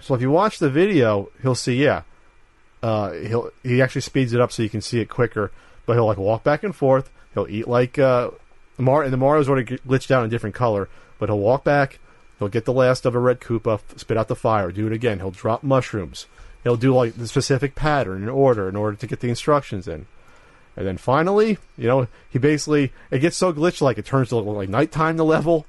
So 0.00 0.14
if 0.14 0.20
you 0.20 0.30
watch 0.30 0.58
the 0.58 0.70
video, 0.70 1.30
he'll 1.42 1.54
see 1.54 1.82
yeah, 1.82 2.02
uh, 2.82 3.12
he'll 3.12 3.50
he 3.62 3.80
actually 3.82 4.02
speeds 4.02 4.32
it 4.32 4.40
up 4.40 4.52
so 4.52 4.62
you 4.62 4.70
can 4.70 4.80
see 4.80 5.00
it 5.00 5.08
quicker. 5.08 5.50
But 5.86 5.94
he'll 5.94 6.06
like 6.06 6.18
walk 6.18 6.44
back 6.44 6.62
and 6.62 6.74
forth. 6.74 7.10
He'll 7.34 7.48
eat 7.48 7.68
like 7.68 7.98
uh, 7.98 8.30
Mar 8.78 9.02
and 9.02 9.12
the 9.12 9.16
Mario's 9.16 9.48
already 9.48 9.78
glitched 9.78 10.10
out 10.10 10.20
in 10.20 10.26
a 10.26 10.30
different 10.30 10.54
color. 10.54 10.88
But 11.18 11.28
he'll 11.28 11.38
walk 11.38 11.64
back. 11.64 11.98
He'll 12.38 12.48
get 12.48 12.66
the 12.66 12.72
last 12.72 13.06
of 13.06 13.14
a 13.14 13.18
red 13.18 13.40
Koopa, 13.40 13.80
spit 13.98 14.16
out 14.16 14.28
the 14.28 14.36
fire, 14.36 14.70
do 14.70 14.86
it 14.86 14.92
again. 14.92 15.18
He'll 15.18 15.30
drop 15.30 15.62
mushrooms. 15.62 16.26
He'll 16.62 16.76
do 16.76 16.94
like 16.94 17.14
the 17.14 17.28
specific 17.28 17.74
pattern 17.74 18.22
in 18.22 18.28
order 18.28 18.68
in 18.68 18.76
order 18.76 18.96
to 18.96 19.06
get 19.06 19.20
the 19.20 19.28
instructions 19.28 19.88
in. 19.88 20.06
And 20.76 20.86
then 20.86 20.98
finally, 20.98 21.58
you 21.78 21.86
know, 21.86 22.08
he 22.28 22.38
basically 22.38 22.92
it 23.10 23.20
gets 23.20 23.36
so 23.36 23.52
glitched 23.52 23.80
like 23.80 23.98
it 23.98 24.04
turns 24.04 24.28
to 24.28 24.36
like 24.36 24.68
nighttime 24.68 25.16
the 25.16 25.24
level. 25.24 25.66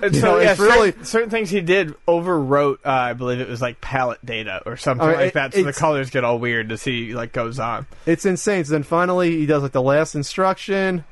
And 0.00 0.14
You 0.14 0.20
so 0.20 0.26
know, 0.34 0.38
yeah, 0.40 0.50
it's 0.52 0.60
really- 0.60 0.90
certain, 0.92 1.04
certain 1.04 1.30
things 1.30 1.50
he 1.50 1.60
did 1.60 1.94
overwrote. 2.06 2.78
Uh, 2.84 2.90
I 2.90 3.12
believe 3.14 3.40
it 3.40 3.48
was 3.48 3.60
like 3.60 3.80
palette 3.80 4.24
data 4.24 4.62
or 4.64 4.76
something 4.76 5.06
I 5.06 5.10
mean, 5.10 5.16
like 5.20 5.28
it- 5.28 5.34
that. 5.34 5.54
So 5.54 5.62
the 5.62 5.72
colors 5.72 6.10
get 6.10 6.24
all 6.24 6.38
weird 6.38 6.68
to 6.68 6.78
see 6.78 7.14
like 7.14 7.32
goes 7.32 7.58
on. 7.58 7.86
It's 8.06 8.24
insane. 8.24 8.64
So 8.64 8.72
then 8.72 8.82
finally 8.84 9.36
he 9.38 9.46
does 9.46 9.62
like 9.62 9.72
the 9.72 9.82
last 9.82 10.14
instruction, 10.14 11.04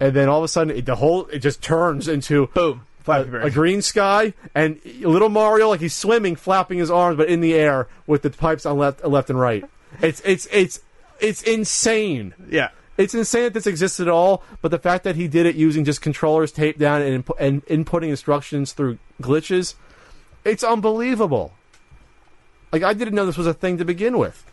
and 0.00 0.14
then 0.14 0.28
all 0.28 0.38
of 0.38 0.44
a 0.44 0.48
sudden 0.48 0.76
it, 0.76 0.86
the 0.86 0.96
whole 0.96 1.26
it 1.26 1.38
just 1.38 1.62
turns 1.62 2.08
into 2.08 2.48
Boom, 2.48 2.82
a, 3.06 3.22
a 3.42 3.50
green 3.50 3.82
sky 3.82 4.34
and 4.54 4.80
little 5.00 5.28
Mario 5.28 5.68
like 5.68 5.80
he's 5.80 5.94
swimming, 5.94 6.34
flapping 6.36 6.78
his 6.78 6.90
arms, 6.90 7.16
but 7.16 7.28
in 7.28 7.40
the 7.40 7.54
air 7.54 7.86
with 8.06 8.22
the 8.22 8.30
pipes 8.30 8.66
on 8.66 8.78
left, 8.78 9.04
left 9.04 9.30
and 9.30 9.38
right. 9.38 9.64
It's 10.02 10.20
it's 10.24 10.46
it's 10.50 10.80
it's 11.20 11.42
insane. 11.42 12.34
Yeah, 12.50 12.70
It's 12.96 13.14
insane 13.14 13.44
that 13.44 13.54
this 13.54 13.66
exists 13.66 14.00
at 14.00 14.08
all, 14.08 14.42
but 14.62 14.70
the 14.70 14.78
fact 14.78 15.04
that 15.04 15.16
he 15.16 15.28
did 15.28 15.46
it 15.46 15.54
using 15.54 15.84
just 15.84 16.00
controllers 16.00 16.50
taped 16.50 16.78
down 16.78 17.02
and, 17.02 17.24
and 17.38 17.66
inputting 17.66 18.08
instructions 18.08 18.72
through 18.72 18.98
glitches, 19.20 19.74
it's 20.44 20.64
unbelievable. 20.64 21.52
Like 22.72 22.82
I 22.82 22.94
didn't 22.94 23.14
know 23.14 23.26
this 23.26 23.36
was 23.36 23.46
a 23.46 23.54
thing 23.54 23.78
to 23.78 23.84
begin 23.84 24.18
with. 24.18 24.50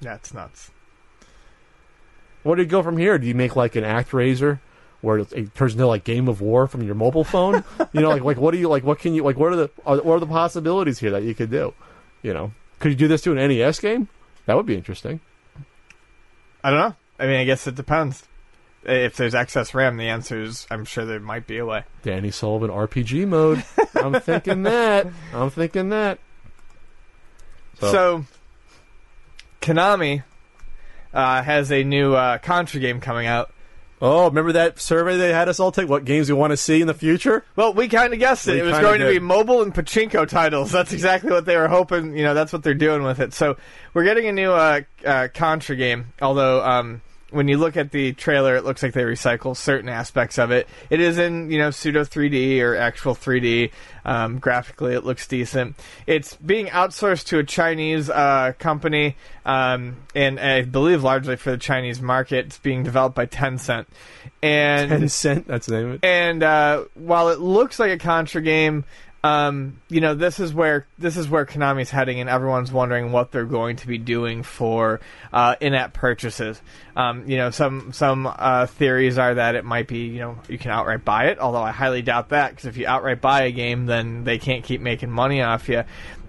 that's 0.00 0.32
nuts. 0.32 0.70
What 2.42 2.54
do 2.54 2.62
you 2.62 2.68
go 2.68 2.82
from 2.82 2.96
here? 2.96 3.18
Do 3.18 3.26
you 3.26 3.34
make 3.34 3.56
like 3.56 3.76
an 3.76 3.84
ActRaiser 3.84 4.60
where 5.02 5.18
it, 5.18 5.32
it 5.32 5.54
turns 5.54 5.74
into 5.74 5.86
like 5.86 6.04
Game 6.04 6.28
of 6.28 6.40
War 6.40 6.66
from 6.66 6.82
your 6.82 6.94
mobile 6.94 7.24
phone? 7.24 7.64
you 7.92 8.00
know, 8.00 8.10
like 8.10 8.22
like 8.22 8.36
what 8.38 8.52
do 8.52 8.58
you 8.58 8.68
like? 8.68 8.84
What 8.84 8.98
can 8.98 9.14
you 9.14 9.24
like? 9.24 9.36
What 9.36 9.52
are 9.52 9.56
the 9.56 9.70
are, 9.84 9.98
what 9.98 10.14
are 10.14 10.20
the 10.20 10.26
possibilities 10.26 10.98
here 10.98 11.10
that 11.10 11.22
you 11.22 11.34
could 11.34 11.50
do? 11.50 11.74
You 12.22 12.32
know, 12.32 12.52
could 12.78 12.92
you 12.92 12.96
do 12.96 13.08
this 13.08 13.22
to 13.22 13.36
an 13.36 13.36
NES 13.36 13.80
game? 13.80 14.08
That 14.46 14.56
would 14.56 14.66
be 14.66 14.74
interesting. 14.74 15.20
I 16.64 16.70
don't 16.70 16.78
know. 16.78 16.94
I 17.20 17.26
mean, 17.26 17.36
I 17.36 17.44
guess 17.44 17.66
it 17.66 17.74
depends. 17.74 18.24
If 18.82 19.16
there's 19.16 19.34
excess 19.34 19.74
RAM, 19.74 19.98
the 19.98 20.08
answer 20.08 20.40
is 20.42 20.66
I'm 20.70 20.84
sure 20.86 21.04
there 21.04 21.20
might 21.20 21.46
be 21.46 21.58
a 21.58 21.66
way. 21.66 21.84
Danny 22.02 22.30
Sullivan 22.30 22.70
RPG 22.70 23.28
mode. 23.28 23.62
I'm 23.94 24.18
thinking 24.20 24.62
that. 24.62 25.06
I'm 25.34 25.50
thinking 25.50 25.90
that. 25.90 26.18
So- 27.78 27.92
So, 27.92 28.24
Konami 29.60 30.22
uh, 31.12 31.42
has 31.42 31.70
a 31.70 31.84
new 31.84 32.14
uh, 32.14 32.38
Contra 32.38 32.80
game 32.80 33.00
coming 33.00 33.26
out. 33.26 33.52
Oh, 34.02 34.28
remember 34.28 34.52
that 34.52 34.80
survey 34.80 35.18
they 35.18 35.30
had 35.30 35.50
us 35.50 35.60
all 35.60 35.70
take? 35.72 35.86
What 35.86 36.06
games 36.06 36.30
we 36.30 36.34
want 36.34 36.52
to 36.52 36.56
see 36.56 36.80
in 36.80 36.86
the 36.86 36.94
future? 36.94 37.44
Well, 37.54 37.74
we 37.74 37.86
kind 37.86 38.14
of 38.14 38.18
guessed 38.18 38.48
it. 38.48 38.52
We 38.52 38.60
it 38.60 38.62
was 38.62 38.78
going 38.78 39.00
to 39.00 39.10
be 39.10 39.18
mobile 39.18 39.60
and 39.60 39.74
pachinko 39.74 40.26
titles. 40.26 40.72
That's 40.72 40.94
exactly 40.94 41.30
what 41.30 41.44
they 41.44 41.56
were 41.58 41.68
hoping. 41.68 42.16
You 42.16 42.24
know, 42.24 42.32
that's 42.32 42.50
what 42.50 42.62
they're 42.62 42.72
doing 42.72 43.02
with 43.02 43.20
it. 43.20 43.34
So 43.34 43.58
we're 43.92 44.04
getting 44.04 44.26
a 44.26 44.32
new 44.32 44.52
uh, 44.52 44.80
uh, 45.04 45.28
Contra 45.34 45.76
game. 45.76 46.14
Although, 46.22 46.64
um, 46.64 47.02
when 47.30 47.48
you 47.48 47.56
look 47.58 47.76
at 47.76 47.90
the 47.90 48.12
trailer, 48.12 48.56
it 48.56 48.64
looks 48.64 48.82
like 48.82 48.92
they 48.92 49.02
recycle 49.02 49.56
certain 49.56 49.88
aspects 49.88 50.38
of 50.38 50.50
it. 50.50 50.68
It 50.88 51.00
is 51.00 51.18
in 51.18 51.50
you 51.50 51.58
know 51.58 51.70
pseudo 51.70 52.04
3D 52.04 52.60
or 52.60 52.76
actual 52.76 53.14
3D. 53.14 53.70
Um, 54.04 54.38
graphically, 54.38 54.94
it 54.94 55.04
looks 55.04 55.26
decent. 55.26 55.76
It's 56.06 56.36
being 56.36 56.66
outsourced 56.66 57.26
to 57.26 57.38
a 57.38 57.44
Chinese 57.44 58.08
uh, 58.08 58.52
company, 58.58 59.16
um, 59.44 59.96
and 60.14 60.40
I 60.40 60.62
believe 60.62 61.02
largely 61.02 61.36
for 61.36 61.50
the 61.50 61.58
Chinese 61.58 62.00
market. 62.00 62.46
It's 62.46 62.58
being 62.58 62.82
developed 62.82 63.14
by 63.14 63.26
Tencent, 63.26 63.86
and 64.42 64.90
Tencent. 64.90 65.46
That's 65.46 65.66
the 65.66 65.76
name 65.76 65.86
of 65.88 65.94
it. 65.94 66.00
and 66.04 66.42
uh, 66.42 66.84
while 66.94 67.28
it 67.28 67.40
looks 67.40 67.78
like 67.78 67.90
a 67.90 67.98
Contra 67.98 68.40
game, 68.42 68.84
um, 69.22 69.80
you 69.88 70.00
know 70.00 70.14
this 70.14 70.40
is 70.40 70.54
where 70.54 70.86
this 70.98 71.16
is 71.16 71.28
where 71.28 71.44
Konami's 71.44 71.90
heading, 71.90 72.20
and 72.20 72.30
everyone's 72.30 72.72
wondering 72.72 73.12
what 73.12 73.32
they're 73.32 73.44
going 73.44 73.76
to 73.76 73.86
be 73.86 73.98
doing 73.98 74.42
for 74.42 75.00
uh, 75.32 75.56
in-app 75.60 75.92
purchases. 75.92 76.60
Um, 76.96 77.28
you 77.28 77.36
know, 77.36 77.50
some 77.50 77.92
some 77.92 78.26
uh, 78.26 78.66
theories 78.66 79.18
are 79.18 79.34
that 79.34 79.56
it 79.56 79.64
might 79.64 79.88
be 79.88 80.06
you 80.06 80.20
know 80.20 80.38
you 80.48 80.56
can 80.56 80.70
outright 80.70 81.04
buy 81.04 81.26
it, 81.26 81.38
although 81.38 81.62
I 81.62 81.70
highly 81.70 82.00
doubt 82.00 82.30
that 82.30 82.50
because 82.50 82.64
if 82.64 82.78
you 82.78 82.86
outright 82.86 83.20
buy 83.20 83.42
a 83.42 83.52
game, 83.52 83.84
then 83.84 84.24
they 84.24 84.38
can't 84.38 84.64
keep 84.64 84.80
making 84.80 85.10
money 85.10 85.42
off 85.42 85.68
you. 85.68 85.84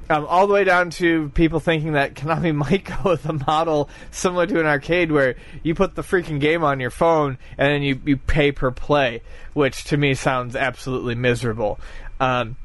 Um, 0.10 0.26
all 0.26 0.46
the 0.46 0.54
way 0.54 0.66
down 0.66 0.90
to 0.90 1.30
people 1.30 1.62
thinking 1.62 1.94
that 1.94 2.16
Konami 2.16 2.54
might 2.72 2.84
go 2.84 3.12
with 3.12 3.26
a 3.26 3.32
model 3.32 3.90
similar 4.10 4.46
to 4.48 4.60
an 4.60 4.66
arcade 4.66 5.10
where 5.10 5.36
you 5.64 5.74
put 5.74 5.96
the 5.96 6.02
freaking 6.02 6.42
game 6.42 6.66
on 6.66 6.82
your 6.82 6.90
phone 6.90 7.38
and 7.58 7.72
then 7.72 7.82
you, 7.82 8.02
you 8.06 8.18
pay 8.18 8.52
per 8.52 8.72
play, 8.72 9.22
which 9.54 9.86
to 9.86 9.96
me 9.96 10.14
sounds 10.14 10.58
absolutely 10.58 11.16
miserable. 11.16 11.80
Um, 12.20 12.58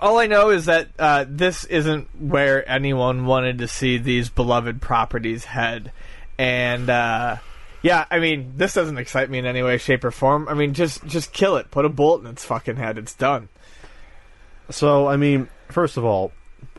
all 0.00 0.18
I 0.18 0.26
know 0.26 0.50
is 0.50 0.66
that 0.66 0.88
uh, 0.98 1.24
this 1.28 1.64
isn't 1.64 2.08
where 2.20 2.68
anyone 2.68 3.26
wanted 3.26 3.58
to 3.58 3.68
see 3.68 3.98
these 3.98 4.28
beloved 4.28 4.80
properties 4.80 5.44
head. 5.44 5.92
And 6.38 6.88
uh, 6.90 7.36
yeah, 7.82 8.04
I 8.10 8.18
mean, 8.18 8.54
this 8.56 8.74
doesn't 8.74 8.98
excite 8.98 9.30
me 9.30 9.38
in 9.38 9.46
any 9.46 9.62
way, 9.62 9.78
shape, 9.78 10.04
or 10.04 10.10
form. 10.10 10.48
I 10.48 10.54
mean, 10.54 10.74
just 10.74 11.04
just 11.06 11.32
kill 11.32 11.56
it. 11.56 11.70
Put 11.70 11.84
a 11.84 11.88
bullet 11.88 12.22
in 12.22 12.26
its 12.28 12.44
fucking 12.44 12.76
head. 12.76 12.98
It's 12.98 13.14
done. 13.14 13.48
So, 14.70 15.06
I 15.06 15.16
mean, 15.16 15.48
first 15.68 15.96
of 15.96 16.04
all, 16.04 16.32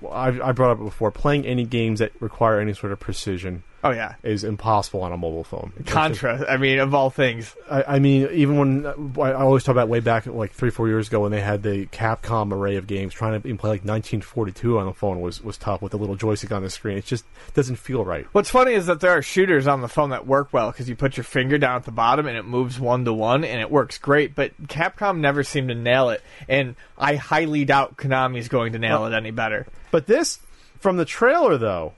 I, 0.09 0.27
I 0.49 0.51
brought 0.51 0.71
up 0.71 0.79
it 0.79 0.83
before. 0.83 1.11
Playing 1.11 1.45
any 1.45 1.65
games 1.65 1.99
that 1.99 2.11
require 2.19 2.59
any 2.59 2.73
sort 2.73 2.91
of 2.91 2.99
precision 2.99 3.63
Oh 3.83 3.91
yeah, 3.91 4.15
is 4.23 4.43
impossible 4.43 5.03
on 5.03 5.11
a 5.11 5.17
mobile 5.17 5.43
phone. 5.43 5.71
Contra. 5.85 6.49
I 6.49 6.57
mean, 6.57 6.79
of 6.79 6.95
all 6.95 7.11
things. 7.11 7.55
I, 7.69 7.83
I 7.83 7.99
mean, 7.99 8.27
even 8.33 8.57
when 8.57 8.85
I 9.17 9.21
I 9.21 9.33
always 9.33 9.63
talk 9.63 9.73
about 9.73 9.87
way 9.87 9.99
back, 9.99 10.25
like 10.25 10.51
three, 10.51 10.71
four 10.71 10.87
years 10.87 11.07
ago, 11.07 11.21
when 11.21 11.31
they 11.31 11.41
had 11.41 11.61
the 11.61 11.85
Capcom 11.85 12.51
array 12.51 12.77
of 12.77 12.87
games, 12.87 13.13
trying 13.13 13.39
to 13.39 13.47
even 13.47 13.57
play 13.57 13.69
like 13.69 13.85
1942 13.85 14.79
on 14.79 14.87
the 14.87 14.93
phone 14.93 15.21
was 15.21 15.43
was 15.43 15.57
tough 15.57 15.81
with 15.83 15.93
a 15.93 15.97
little 15.97 16.15
joystick 16.15 16.51
on 16.51 16.63
the 16.63 16.71
screen. 16.71 16.97
It 16.97 17.05
just 17.05 17.23
doesn't 17.53 17.75
feel 17.75 18.03
right. 18.03 18.25
What's 18.31 18.49
funny 18.49 18.73
is 18.73 18.87
that 18.87 18.99
there 18.99 19.11
are 19.11 19.21
shooters 19.21 19.67
on 19.67 19.81
the 19.81 19.87
phone 19.87 20.09
that 20.09 20.25
work 20.25 20.51
well 20.51 20.71
because 20.71 20.89
you 20.89 20.95
put 20.95 21.15
your 21.15 21.23
finger 21.23 21.59
down 21.59 21.75
at 21.75 21.83
the 21.85 21.91
bottom 21.91 22.25
and 22.25 22.35
it 22.35 22.45
moves 22.45 22.79
one 22.79 23.05
to 23.05 23.13
one 23.13 23.43
and 23.43 23.61
it 23.61 23.69
works 23.69 23.99
great. 23.99 24.33
But 24.33 24.59
Capcom 24.63 25.19
never 25.19 25.43
seemed 25.43 25.69
to 25.69 25.75
nail 25.75 26.09
it, 26.09 26.23
and 26.49 26.75
I 26.97 27.15
highly 27.15 27.63
doubt 27.63 27.95
Konami's 27.95 28.47
going 28.47 28.73
to 28.73 28.79
nail 28.79 29.05
it 29.05 29.13
any 29.13 29.31
better. 29.31 29.67
But 29.91 30.08
this, 30.08 30.39
from 30.79 30.98
the 30.98 31.06
trailer 31.06 31.58
though, 31.58 31.94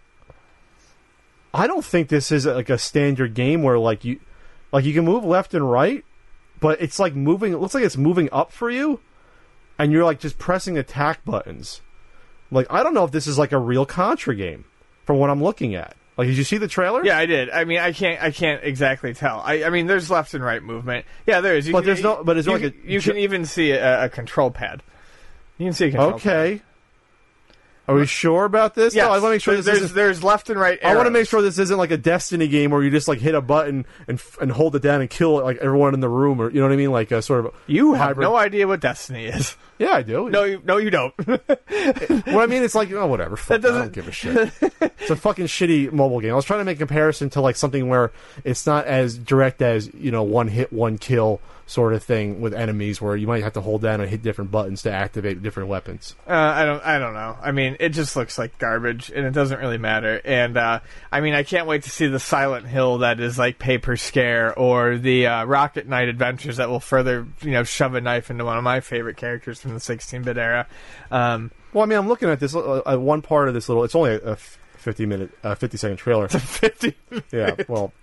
I 1.53 1.67
don't 1.67 1.83
think 1.83 2.09
this 2.09 2.31
is 2.31 2.45
like 2.45 2.69
a 2.69 2.77
standard 2.77 3.33
game 3.33 3.63
where 3.63 3.79
like 3.79 4.05
you, 4.05 4.19
like 4.71 4.85
you 4.85 4.93
can 4.93 5.05
move 5.05 5.23
left 5.25 5.53
and 5.53 5.69
right, 5.69 6.05
but 6.59 6.81
it's 6.81 6.99
like 6.99 7.15
moving. 7.15 7.53
It 7.53 7.57
looks 7.57 7.73
like 7.73 7.83
it's 7.83 7.97
moving 7.97 8.29
up 8.31 8.51
for 8.51 8.69
you, 8.69 8.99
and 9.79 9.91
you're 9.91 10.05
like 10.05 10.19
just 10.19 10.37
pressing 10.37 10.77
attack 10.77 11.25
buttons. 11.25 11.81
Like 12.51 12.67
I 12.69 12.83
don't 12.83 12.93
know 12.93 13.03
if 13.03 13.11
this 13.11 13.25
is 13.27 13.37
like 13.39 13.51
a 13.51 13.57
real 13.57 13.85
Contra 13.85 14.35
game 14.35 14.65
from 15.05 15.17
what 15.17 15.29
I'm 15.29 15.41
looking 15.43 15.73
at. 15.75 15.95
Like, 16.17 16.27
did 16.27 16.37
you 16.37 16.43
see 16.43 16.57
the 16.57 16.67
trailer? 16.67 17.03
Yeah, 17.05 17.17
I 17.17 17.25
did. 17.25 17.49
I 17.49 17.63
mean, 17.63 17.79
I 17.79 17.93
can't. 17.93 18.21
I 18.21 18.31
can't 18.31 18.61
exactly 18.63 19.13
tell. 19.13 19.39
I, 19.39 19.63
I 19.63 19.69
mean, 19.69 19.87
there's 19.87 20.11
left 20.11 20.33
and 20.33 20.43
right 20.43 20.61
movement. 20.61 21.05
Yeah, 21.25 21.39
there 21.41 21.55
is. 21.55 21.65
You 21.65 21.71
But 21.73 21.79
can- 21.79 21.85
there's 21.87 22.03
no- 22.03 22.23
but 22.23 22.35
you, 22.35 22.51
like 22.51 22.63
a 22.63 22.73
you 22.85 22.99
can 22.99 23.17
even 23.17 23.45
see 23.45 23.71
a, 23.71 24.05
a 24.05 24.09
control 24.09 24.51
pad. 24.51 24.83
You 25.57 25.65
can 25.67 25.73
see 25.73 25.85
a 25.85 25.91
control 25.91 26.19
pad. 26.19 26.61
Are 27.89 27.95
we 27.95 28.05
sure 28.05 28.45
about 28.45 28.75
this? 28.75 28.93
Yes. 28.93 29.03
No, 29.03 29.09
I 29.09 29.13
want 29.13 29.23
to 29.23 29.29
make 29.31 29.41
sure 29.41 29.55
this 29.55 29.65
there's 29.65 29.93
there's 29.93 30.23
left 30.23 30.51
and 30.51 30.59
right. 30.59 30.77
I 30.83 30.95
want 30.95 31.07
to 31.07 31.11
make 31.11 31.27
sure 31.27 31.41
this 31.41 31.57
isn't 31.57 31.77
like 31.77 31.89
a 31.89 31.97
Destiny 31.97 32.47
game 32.47 32.69
where 32.69 32.83
you 32.83 32.91
just 32.91 33.07
like 33.07 33.19
hit 33.19 33.33
a 33.33 33.41
button 33.41 33.87
and 34.07 34.21
and 34.39 34.51
hold 34.51 34.75
it 34.75 34.83
down 34.83 35.01
and 35.01 35.09
kill 35.09 35.41
like 35.41 35.57
everyone 35.57 35.95
in 35.95 35.99
the 35.99 36.07
room, 36.07 36.39
or 36.39 36.51
you 36.51 36.59
know 36.59 36.67
what 36.67 36.73
I 36.73 36.75
mean, 36.75 36.91
like 36.91 37.09
a 37.09 37.23
sort 37.23 37.47
of. 37.47 37.55
you 37.65 37.95
have 37.95 38.17
no 38.19 38.35
idea 38.35 38.67
what 38.67 38.79
Destiny 38.79 39.25
is. 39.25 39.57
Yeah, 39.79 39.93
I 39.93 40.01
do. 40.03 40.29
No, 40.29 40.43
you, 40.43 40.61
no, 40.63 40.77
you 40.77 40.89
don't. 40.89 41.13
What 41.69 42.43
I 42.43 42.47
mean, 42.47 42.63
it's 42.63 42.75
like 42.75 42.91
oh, 42.91 43.07
whatever. 43.07 43.37
Fuck, 43.37 43.65
I 43.65 43.69
don't 43.69 43.91
give 43.91 44.07
a 44.07 44.11
shit. 44.11 44.51
it's 44.61 45.09
a 45.09 45.15
fucking 45.15 45.45
shitty 45.45 45.91
mobile 45.91 46.19
game. 46.19 46.31
I 46.31 46.35
was 46.35 46.45
trying 46.45 46.59
to 46.59 46.65
make 46.65 46.77
a 46.77 46.79
comparison 46.79 47.29
to 47.31 47.41
like 47.41 47.55
something 47.55 47.87
where 47.87 48.11
it's 48.43 48.65
not 48.65 48.85
as 48.85 49.17
direct 49.17 49.61
as 49.61 49.91
you 49.93 50.11
know 50.11 50.23
one 50.23 50.47
hit, 50.47 50.73
one 50.73 50.97
kill 50.97 51.39
sort 51.65 51.93
of 51.93 52.03
thing 52.03 52.41
with 52.41 52.53
enemies, 52.53 52.99
where 52.99 53.15
you 53.15 53.27
might 53.27 53.43
have 53.43 53.53
to 53.53 53.61
hold 53.61 53.81
down 53.81 54.01
and 54.01 54.09
hit 54.09 54.23
different 54.23 54.49
buttons 54.49 54.81
to 54.81 54.91
activate 54.91 55.43
different 55.43 55.69
weapons. 55.69 56.15
Uh, 56.27 56.31
I 56.31 56.65
don't. 56.65 56.83
I 56.83 56.99
don't 56.99 57.13
know. 57.13 57.37
I 57.41 57.51
mean, 57.51 57.77
it 57.79 57.89
just 57.89 58.15
looks 58.15 58.37
like 58.37 58.57
garbage, 58.57 59.11
and 59.11 59.25
it 59.25 59.31
doesn't 59.31 59.59
really 59.59 59.77
matter. 59.77 60.19
And 60.25 60.57
uh, 60.57 60.79
I 61.11 61.21
mean, 61.21 61.33
I 61.33 61.43
can't 61.43 61.67
wait 61.67 61.83
to 61.83 61.89
see 61.89 62.07
the 62.07 62.19
Silent 62.19 62.67
Hill 62.67 62.99
that 62.99 63.19
is 63.19 63.37
like 63.37 63.59
paper 63.59 63.95
scare, 63.95 64.57
or 64.57 64.97
the 64.97 65.27
uh, 65.27 65.45
Rocket 65.45 65.87
Knight 65.87 66.09
adventures 66.09 66.57
that 66.57 66.69
will 66.69 66.79
further, 66.79 67.27
you 67.41 67.51
know, 67.51 67.63
shove 67.63 67.93
a 67.95 68.01
knife 68.01 68.29
into 68.31 68.45
one 68.45 68.57
of 68.57 68.63
my 68.63 68.79
favorite 68.81 69.17
characters 69.17 69.61
from 69.69 69.75
the 69.75 69.79
16-bit 69.95 70.37
era. 70.37 70.67
Um, 71.11 71.51
Well, 71.73 71.83
I 71.83 71.85
mean, 71.85 71.97
I'm 71.97 72.07
looking 72.07 72.29
at 72.29 72.39
this 72.39 72.55
uh, 72.55 72.81
uh, 72.85 72.97
one 72.97 73.21
part 73.21 73.47
of 73.47 73.53
this 73.53 73.69
little. 73.69 73.83
It's 73.83 73.95
only 73.95 74.15
a 74.15 74.35
fifty 74.35 75.05
minute, 75.05 75.29
uh, 75.43 75.55
fifty 75.55 75.77
second 75.77 75.97
trailer. 75.97 76.27
Fifty. 76.27 76.95
yeah, 77.31 77.55
well, 77.67 77.93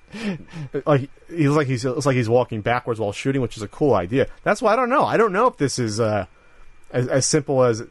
like 0.84 1.08
he's 1.28 1.48
like 1.48 1.66
he's 1.66 1.84
it's 1.84 2.06
like 2.06 2.16
he's 2.16 2.28
walking 2.28 2.60
backwards 2.60 3.00
while 3.00 3.12
shooting, 3.12 3.42
which 3.42 3.56
is 3.56 3.62
a 3.62 3.68
cool 3.68 3.94
idea. 3.94 4.28
That's 4.44 4.62
why 4.62 4.72
I 4.72 4.76
don't 4.76 4.88
know. 4.88 5.04
I 5.04 5.16
don't 5.16 5.32
know 5.32 5.46
if 5.48 5.56
this 5.56 5.78
is 5.78 5.98
uh, 5.98 6.26
as, 6.92 7.08
as 7.08 7.26
simple 7.26 7.64
as 7.64 7.82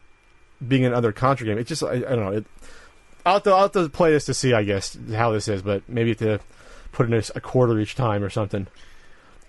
being 0.66 0.86
another 0.86 1.12
Contra 1.12 1.46
game. 1.46 1.58
It 1.58 1.68
just 1.68 1.84
I, 1.84 1.94
I 1.94 2.00
don't 2.00 2.20
know. 2.26 2.32
It, 2.32 2.46
I'll 3.26 3.34
have, 3.34 3.44
to, 3.44 3.50
I'll 3.50 3.62
have 3.64 3.72
to 3.72 3.90
play 3.90 4.12
this 4.12 4.26
to 4.26 4.36
see, 4.36 4.54
I 4.54 4.64
guess, 4.64 4.96
how 5.12 5.32
this 5.32 5.48
is, 5.48 5.64
but 5.64 5.90
maybe 5.90 6.14
to 6.16 6.40
put 6.92 7.08
in 7.08 7.14
a, 7.14 7.24
a 7.34 7.42
quarter 7.42 7.80
each 7.80 7.96
time 7.96 8.24
or 8.24 8.30
something. 8.30 8.68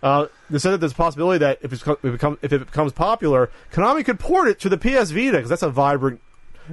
Uh, 0.03 0.27
they 0.51 0.59
said 0.59 0.73
that 0.73 0.79
there's 0.79 0.93
a 0.93 0.97
possibility 0.97 1.39
that 1.39 1.59
if, 1.63 1.73
it's, 1.73 1.83
if, 1.87 2.05
it 2.05 2.13
become, 2.13 2.39
if 2.43 2.53
it 2.53 2.67
becomes 2.67 2.93
popular, 2.93 3.51
Konami 3.73 4.05
could 4.05 4.21
port 4.21 4.49
it 4.49 4.61
to 4.61 4.69
the 4.69 4.77
PS 4.77 5.11
Vita 5.11 5.33
because 5.33 5.49
that's 5.49 5.63
a 5.63 5.71
vibrant 5.71 6.21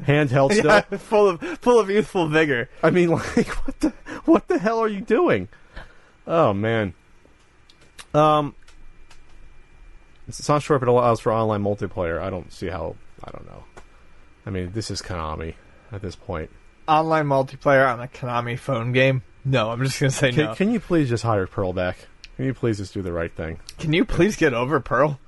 handheld 0.01 0.51
still. 0.57 0.65
Yeah, 0.65 0.81
full 0.97 1.29
of 1.29 1.41
full 1.59 1.79
of 1.79 1.89
youthful 1.89 2.27
vigor. 2.27 2.69
I 2.81 2.89
mean, 2.89 3.09
like, 3.35 3.47
what 3.47 3.79
the 3.79 3.89
what 4.25 4.47
the 4.47 4.59
hell 4.59 4.79
are 4.79 4.87
you 4.87 5.01
doing? 5.01 5.47
Oh 6.27 6.53
man. 6.53 6.93
Um, 8.13 8.55
it's 10.27 10.39
it's 10.39 10.49
not 10.49 10.61
sure 10.61 10.77
if 10.77 10.83
it 10.83 10.87
allows 10.87 11.19
for 11.19 11.31
online 11.31 11.63
multiplayer. 11.63 12.21
I 12.21 12.29
don't 12.29 12.51
see 12.51 12.67
how. 12.67 12.95
I 13.23 13.31
don't 13.31 13.45
know. 13.45 13.63
I 14.45 14.49
mean, 14.49 14.71
this 14.73 14.91
is 14.91 15.01
Konami 15.01 15.55
at 15.91 16.01
this 16.01 16.15
point. 16.15 16.49
Online 16.87 17.25
multiplayer 17.25 17.91
on 17.91 18.01
a 18.01 18.07
Konami 18.07 18.59
phone 18.59 18.91
game. 18.91 19.23
No, 19.45 19.69
I'm 19.69 19.81
just 19.83 19.99
gonna 19.99 20.11
say 20.11 20.31
Can, 20.31 20.45
no. 20.45 20.55
can 20.55 20.71
you 20.71 20.79
please 20.79 21.09
just 21.09 21.23
hire 21.23 21.47
Pearl 21.47 21.73
back? 21.73 21.97
Can 22.35 22.45
you 22.45 22.53
please 22.53 22.77
just 22.77 22.93
do 22.93 23.01
the 23.01 23.11
right 23.11 23.31
thing? 23.31 23.59
Can 23.77 23.93
you 23.93 24.05
please 24.05 24.35
get 24.35 24.53
over 24.53 24.79
Pearl? 24.79 25.19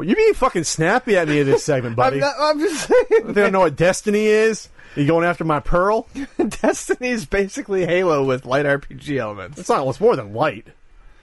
Well, 0.00 0.06
you're 0.06 0.16
being 0.16 0.32
fucking 0.32 0.64
snappy 0.64 1.16
at 1.16 1.28
me 1.28 1.40
in 1.40 1.46
this 1.46 1.62
segment, 1.62 1.94
buddy. 1.96 2.16
I'm, 2.16 2.20
not, 2.20 2.34
I'm 2.38 2.58
just 2.58 2.88
saying. 2.88 3.32
they 3.32 3.42
don't 3.42 3.52
know 3.52 3.60
what 3.60 3.76
Destiny 3.76 4.24
is. 4.24 4.70
You 4.96 5.06
going 5.06 5.26
after 5.26 5.44
my 5.44 5.60
Pearl? 5.60 6.08
Destiny 6.62 7.10
is 7.10 7.26
basically 7.26 7.84
Halo 7.84 8.24
with 8.24 8.46
light 8.46 8.64
RPG 8.64 9.18
elements. 9.18 9.58
It's 9.58 9.68
not. 9.68 9.86
It's 9.86 10.00
more 10.00 10.16
than 10.16 10.32
light. 10.32 10.68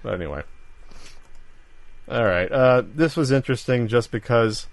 But 0.03 0.13
anyway. 0.13 0.43
All 2.07 2.23
right. 2.23 2.51
Uh, 2.51 2.83
this 2.85 3.17
was 3.17 3.31
interesting 3.31 3.87
just 3.87 4.11
because 4.11 4.67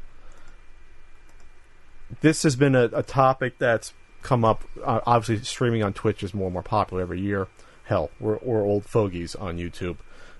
this 2.21 2.42
has 2.42 2.56
been 2.56 2.75
a, 2.75 2.90
a 2.92 3.02
topic 3.02 3.59
that's 3.59 3.94
come 4.23 4.44
up. 4.44 4.64
Uh, 4.85 5.00
obviously, 5.06 5.44
streaming 5.44 5.83
on 5.83 5.92
Twitch 5.92 6.23
is 6.23 6.35
more 6.35 6.49
and 6.49 6.52
more 6.52 6.62
popular 6.62 7.02
every 7.02 7.21
year. 7.21 7.49
Hell, 7.85 8.11
we're, 8.19 8.38
we're 8.43 8.62
old 8.62 8.85
fogies 8.85 9.35
on 9.35 9.59
YouTube. 9.59 9.97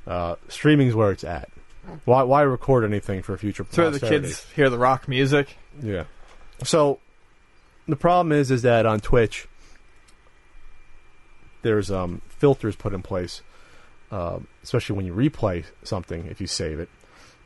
Uh, 0.06 0.36
streaming's 0.48 0.94
where 0.94 1.10
it's 1.10 1.24
at. 1.24 1.48
Why, 2.04 2.22
why 2.22 2.42
record 2.42 2.84
anything 2.84 3.22
for 3.22 3.36
future? 3.36 3.66
So 3.70 3.90
the 3.90 4.00
kids 4.00 4.46
hear 4.54 4.70
the 4.70 4.78
rock 4.78 5.06
music. 5.06 5.56
Yeah. 5.82 6.04
So 6.62 6.98
the 7.86 7.96
problem 7.96 8.32
is, 8.32 8.50
is 8.50 8.62
that 8.62 8.86
on 8.86 9.00
Twitch, 9.00 9.46
there's 11.62 11.90
um, 11.90 12.22
filters 12.28 12.76
put 12.76 12.94
in 12.94 13.02
place, 13.02 13.42
um, 14.10 14.46
especially 14.62 14.96
when 14.96 15.06
you 15.06 15.14
replay 15.14 15.64
something. 15.82 16.26
If 16.26 16.40
you 16.40 16.46
save 16.46 16.80
it, 16.80 16.88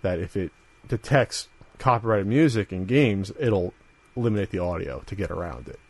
that 0.03 0.21
if 0.21 0.37
it 0.37 0.53
detects 0.87 1.49
copyrighted 1.79 2.27
music 2.27 2.73
in 2.73 2.85
games, 2.85 3.33
it'll 3.39 3.75
eliminate 4.17 4.51
the 4.51 4.59
audio 4.61 5.01
to 5.07 5.15
get 5.15 5.31
around 5.31 5.69
it. 5.69 5.81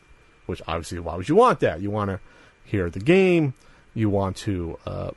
Which 0.46 0.62
obviously, 0.66 0.98
why 1.00 1.16
would 1.16 1.28
you 1.28 1.34
want 1.34 1.60
that? 1.60 1.82
You 1.82 1.90
want 1.90 2.10
to 2.10 2.20
hear 2.64 2.88
the 2.88 3.00
game. 3.00 3.52
You 3.98 4.08
want 4.10 4.36
to 4.38 4.78
uh, 4.86 5.10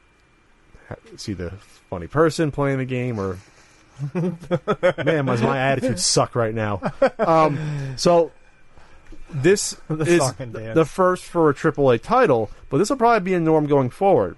see 1.18 1.34
the 1.34 1.52
funny 1.90 2.08
person 2.08 2.52
playing 2.52 2.80
the 2.80 2.86
game, 2.86 3.20
or 3.20 3.38
man, 4.14 5.26
does 5.26 5.42
my 5.42 5.58
attitude 5.60 6.00
suck 6.00 6.36
right 6.36 6.54
now? 6.56 6.82
Um, 7.20 7.94
so 7.96 8.32
this 9.30 9.78
The 9.88 10.04
is 10.04 10.20
song 10.22 10.36
and 10.40 10.54
dance. 10.54 10.76
the 10.76 10.86
first 10.86 11.24
for 11.26 11.50
a 11.50 11.54
AAA 11.54 12.02
title, 12.02 12.50
but 12.70 12.78
this 12.80 12.90
will 12.90 12.98
probably 12.98 13.20
be 13.24 13.34
a 13.36 13.40
norm 13.40 13.68
going 13.68 13.90
forward. 13.90 14.36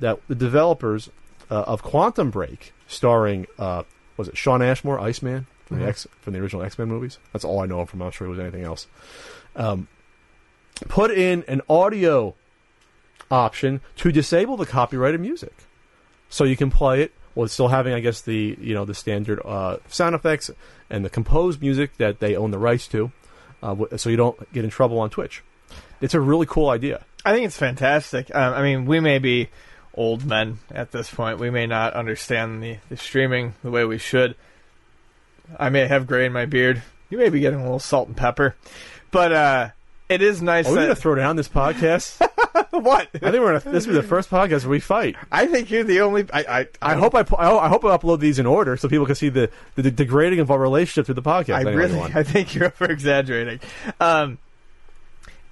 That 0.00 0.18
the 0.26 0.34
developers 0.34 1.10
uh, 1.50 1.62
of 1.62 1.82
Quantum 1.82 2.30
Break, 2.30 2.72
starring 2.88 3.46
uh, 3.58 3.82
was 4.16 4.28
it 4.28 4.36
Shawn 4.36 4.62
Ashmore, 4.62 4.98
Iceman 4.98 5.46
from 5.66 5.76
Mm-hmm. 5.76 5.84
the 5.84 5.88
X 5.90 6.06
from 6.22 6.32
the 6.32 6.38
original 6.40 6.62
X 6.62 6.78
Men 6.78 6.88
movies? 6.88 7.18
That's 7.32 7.44
all 7.44 7.60
I 7.60 7.66
know 7.66 7.80
him 7.82 7.86
from. 7.86 8.00
I'm 8.00 8.06
not 8.06 8.14
sure 8.14 8.26
it 8.26 8.30
was 8.30 8.38
anything 8.40 8.64
else. 8.64 8.86
Um, 9.54 9.86
put 10.88 11.10
in 11.10 11.44
an 11.46 11.60
audio 11.68 12.34
option 13.32 13.80
to 13.96 14.12
disable 14.12 14.56
the 14.56 14.66
copyrighted 14.66 15.20
music, 15.20 15.54
so 16.28 16.44
you 16.44 16.56
can 16.56 16.70
play 16.70 17.02
it 17.02 17.12
while 17.34 17.48
still 17.48 17.68
having, 17.68 17.94
I 17.94 18.00
guess, 18.00 18.20
the 18.20 18.56
you 18.60 18.74
know 18.74 18.84
the 18.84 18.94
standard 18.94 19.40
uh, 19.44 19.78
sound 19.88 20.14
effects 20.14 20.50
and 20.90 21.04
the 21.04 21.10
composed 21.10 21.60
music 21.60 21.96
that 21.96 22.20
they 22.20 22.36
own 22.36 22.50
the 22.50 22.58
rights 22.58 22.86
to, 22.88 23.10
uh, 23.62 23.74
so 23.96 24.10
you 24.10 24.16
don't 24.16 24.52
get 24.52 24.64
in 24.64 24.70
trouble 24.70 25.00
on 25.00 25.10
Twitch. 25.10 25.42
It's 26.00 26.14
a 26.14 26.20
really 26.20 26.46
cool 26.46 26.68
idea. 26.68 27.04
I 27.24 27.32
think 27.32 27.46
it's 27.46 27.56
fantastic. 27.56 28.34
Um, 28.34 28.54
I 28.54 28.62
mean, 28.62 28.84
we 28.84 29.00
may 29.00 29.18
be 29.18 29.48
old 29.94 30.24
men 30.24 30.58
at 30.70 30.90
this 30.90 31.10
point. 31.12 31.38
We 31.38 31.50
may 31.50 31.66
not 31.66 31.94
understand 31.94 32.62
the, 32.62 32.78
the 32.88 32.96
streaming 32.96 33.54
the 33.62 33.70
way 33.70 33.84
we 33.84 33.98
should. 33.98 34.34
I 35.58 35.70
may 35.70 35.86
have 35.86 36.06
gray 36.06 36.26
in 36.26 36.32
my 36.32 36.46
beard. 36.46 36.82
You 37.10 37.18
may 37.18 37.28
be 37.28 37.40
getting 37.40 37.60
a 37.60 37.62
little 37.62 37.78
salt 37.78 38.08
and 38.08 38.16
pepper, 38.16 38.56
but 39.10 39.32
uh, 39.32 39.68
it 40.08 40.22
is 40.22 40.42
nice 40.42 40.66
Are 40.66 40.70
we 40.70 40.76
that 40.76 40.84
going 40.84 40.94
to 40.94 41.00
throw 41.00 41.14
down 41.14 41.36
this 41.36 41.48
podcast? 41.48 42.26
what 42.70 43.08
I 43.14 43.18
think 43.18 43.34
we're 43.34 43.58
gonna, 43.58 43.72
this 43.72 43.86
will 43.86 43.94
be 43.94 44.00
the 44.00 44.06
first 44.06 44.30
podcast 44.30 44.62
where 44.62 44.70
we 44.70 44.80
fight. 44.80 45.16
I 45.30 45.46
think 45.46 45.70
you're 45.70 45.84
the 45.84 46.00
only. 46.00 46.26
I 46.32 46.60
I, 46.60 46.66
I 46.82 46.94
hope 46.94 47.14
I, 47.14 47.22
pu- 47.22 47.36
I 47.36 47.46
ho- 47.46 47.58
I 47.58 47.68
hope 47.68 47.84
I 47.84 47.96
upload 47.96 48.20
these 48.20 48.38
in 48.38 48.46
order 48.46 48.76
so 48.76 48.88
people 48.88 49.06
can 49.06 49.14
see 49.14 49.28
the, 49.28 49.50
the, 49.74 49.90
degrading 49.90 50.40
of 50.40 50.50
our 50.50 50.58
relationship 50.58 51.06
through 51.06 51.14
the 51.14 51.22
podcast. 51.22 51.54
I 51.54 51.60
Anyway, 51.60 51.74
really, 51.74 52.00
on. 52.00 52.12
I 52.14 52.22
think 52.22 52.54
you're 52.54 52.66
over 52.66 52.84
exaggerating. 52.86 53.60
Um, 54.00 54.38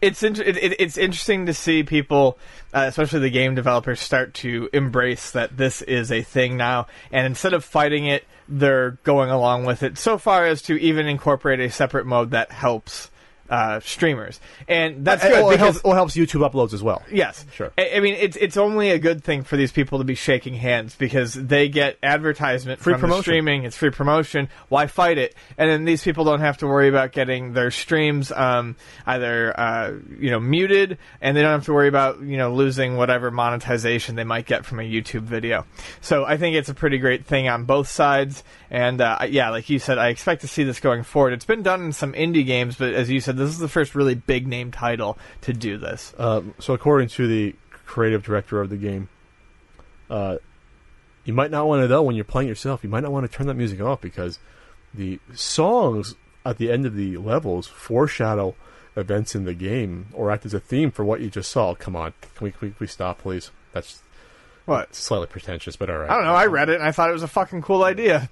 it's 0.01 0.23
inter- 0.23 0.43
it, 0.43 0.57
it, 0.57 0.81
it's 0.81 0.97
interesting 0.97 1.47
to 1.47 1.55
see 1.55 1.83
people, 1.83 2.39
uh, 2.73 2.85
especially 2.89 3.21
the 3.21 3.31
game 3.31 3.55
developers, 3.55 4.01
start 4.01 4.35
to 4.35 4.69
embrace 4.73 5.31
that 5.33 5.57
this 5.57 5.83
is 5.83 6.11
a 6.11 6.23
thing 6.23 6.57
now, 6.57 6.87
and 7.13 7.27
instead 7.27 7.53
of 7.53 7.65
fighting 7.65 8.07
it, 8.07 8.25
they're 8.49 8.93
going 9.05 9.31
along 9.31 9.65
with 9.65 9.83
it. 9.83 9.99
So 9.99 10.19
far 10.19 10.47
as 10.47 10.63
to 10.63 10.81
even 10.81 11.07
incorporate 11.07 11.61
a 11.61 11.71
separate 11.71 12.07
mode 12.07 12.31
that 12.33 12.51
helps 12.51 13.11
uh, 13.51 13.81
streamers, 13.81 14.41
and 14.69 15.05
that's 15.05 15.23
good 15.23 15.33
Well, 15.33 15.49
it, 15.51 15.53
because 15.55 15.75
helps, 15.75 15.85
well, 15.85 15.93
it 15.93 15.97
helps 15.97 16.17
YouTube 16.17 16.49
uploads 16.49 16.73
as 16.73 16.83
well. 16.83 17.03
Yes, 17.11 17.45
Sure. 17.53 17.73
I, 17.77 17.91
I 17.97 18.01
mean, 18.01 18.15
it's 18.15 18.37
it's 18.37 18.57
only 18.57 18.91
a 18.91 18.99
good 18.99 19.23
thing 19.23 19.43
for 19.43 19.57
these 19.57 19.73
people 19.73 19.99
to 19.99 20.05
be 20.05 20.15
shaking 20.15 20.55
hands 20.55 20.95
because 20.97 21.35
they 21.35 21.69
get 21.69 21.99
advertisement 22.03 22.81
Free 22.81 22.95
promotion. 22.95 23.23
streaming. 23.23 23.65
It's 23.65 23.77
free 23.77 23.91
promotion. 23.91 24.49
Why 24.69 24.87
fight 24.87 25.19
it? 25.19 25.35
And 25.59 25.69
then 25.69 25.85
these 25.85 26.03
people 26.03 26.25
don't 26.25 26.41
have 26.41 26.59
to 26.59 26.67
worry 26.67 26.89
about 26.89 27.13
getting 27.13 27.53
their 27.53 27.71
streams 27.71 28.31
um, 28.33 28.77
either 29.07 29.59
uh, 29.59 29.93
you 30.19 30.31
know 30.31 30.41
muted, 30.41 30.99
and 31.21 31.37
they 31.37 31.43
don't 31.43 31.53
have 31.53 31.67
to 31.67 31.73
worry 31.73 31.89
about 31.89 32.21
you 32.21 32.37
know 32.37 32.55
losing 32.55 32.97
whatever 32.97 33.31
monetization 33.31 34.15
they 34.15 34.25
might 34.25 34.47
get 34.47 34.65
from 34.65 34.79
a 34.81 34.85
YouTube 34.85 35.23
video. 35.23 35.67
So 36.01 36.25
I 36.25 36.37
think 36.37 36.57
it's 36.57 36.69
a 36.69 36.75
pretty 36.75 36.99
great 36.99 37.27
thing 37.27 37.49
on 37.49 37.65
both 37.65 37.89
sides. 37.89 38.45
And 38.71 39.01
uh, 39.01 39.19
yeah, 39.29 39.51
like 39.51 39.69
you 39.69 39.79
said, 39.81 39.99
I 39.99 40.09
expect 40.09 40.43
to 40.43 40.49
see 40.49 40.63
this 40.63 40.79
going 40.79 41.03
forward. 41.03 41.33
It's 41.33 41.45
been 41.45 41.63
done 41.63 41.83
in 41.87 41.93
some 41.93 42.13
indie 42.13 42.47
games, 42.47 42.77
but 42.77 42.95
as 42.95 43.11
you 43.11 43.21
said, 43.21 43.37
this 43.37 43.51
is 43.51 43.59
the 43.59 43.69
first 43.69 43.95
really 43.97 44.15
big 44.15 44.47
name 44.47 44.71
title 44.71 45.19
to 45.43 45.53
do 45.53 45.77
this. 45.77 46.15
Um, 46.19 46.55
so, 46.61 46.73
according 46.73 47.09
to 47.09 47.27
the 47.27 47.57
creative 47.85 48.23
director 48.23 48.61
of 48.61 48.71
the 48.71 48.77
game, 48.77 49.09
uh, 50.09 50.37
you 51.25 51.33
might 51.33 51.51
not 51.51 51.67
want 51.67 51.83
to 51.83 51.89
know 51.89 52.03
when 52.03 52.15
you're 52.15 52.25
playing 52.25 52.49
yourself. 52.49 52.85
You 52.85 52.91
might 52.91 53.03
not 53.03 53.11
want 53.13 53.29
to 53.31 53.37
turn 53.37 53.49
that 53.49 53.55
music 53.55 53.81
off 53.81 54.01
because 54.01 54.39
the 54.95 55.19
songs 55.35 56.15
at 56.47 56.59
the 56.59 56.71
end 56.71 56.87
of 56.87 56.95
the 56.95 57.17
levels 57.17 57.67
foreshadow 57.67 58.55
events 58.97 59.35
in 59.35 59.45
the 59.45 59.55
game 59.55 60.07
or 60.13 60.31
act 60.31 60.47
as 60.47 60.55
a 60.55 60.61
theme 60.61 60.91
for 60.91 61.05
what 61.05 61.21
you 61.21 61.29
just 61.29 61.51
saw. 61.51 61.75
Come 61.75 61.95
on, 61.97 62.13
can 62.21 62.45
we, 62.45 62.51
can 62.53 62.59
we, 62.63 62.69
can 62.69 62.77
we 62.81 62.87
stop, 62.87 63.19
please? 63.19 63.51
That's 63.73 64.03
What? 64.65 64.95
slightly 64.95 65.27
pretentious, 65.27 65.77
but 65.77 65.91
all 65.91 65.99
right. 65.99 66.11
I 66.11 66.15
don't 66.15 66.25
know. 66.25 66.35
I 66.35 66.47
read 66.47 66.69
it 66.69 66.77
and 66.77 66.85
I 66.85 66.93
thought 66.93 67.11
it 67.11 67.13
was 67.15 67.23
a 67.23 67.29
fucking 67.29 67.63
cool 67.63 67.85
idea. 67.85 68.31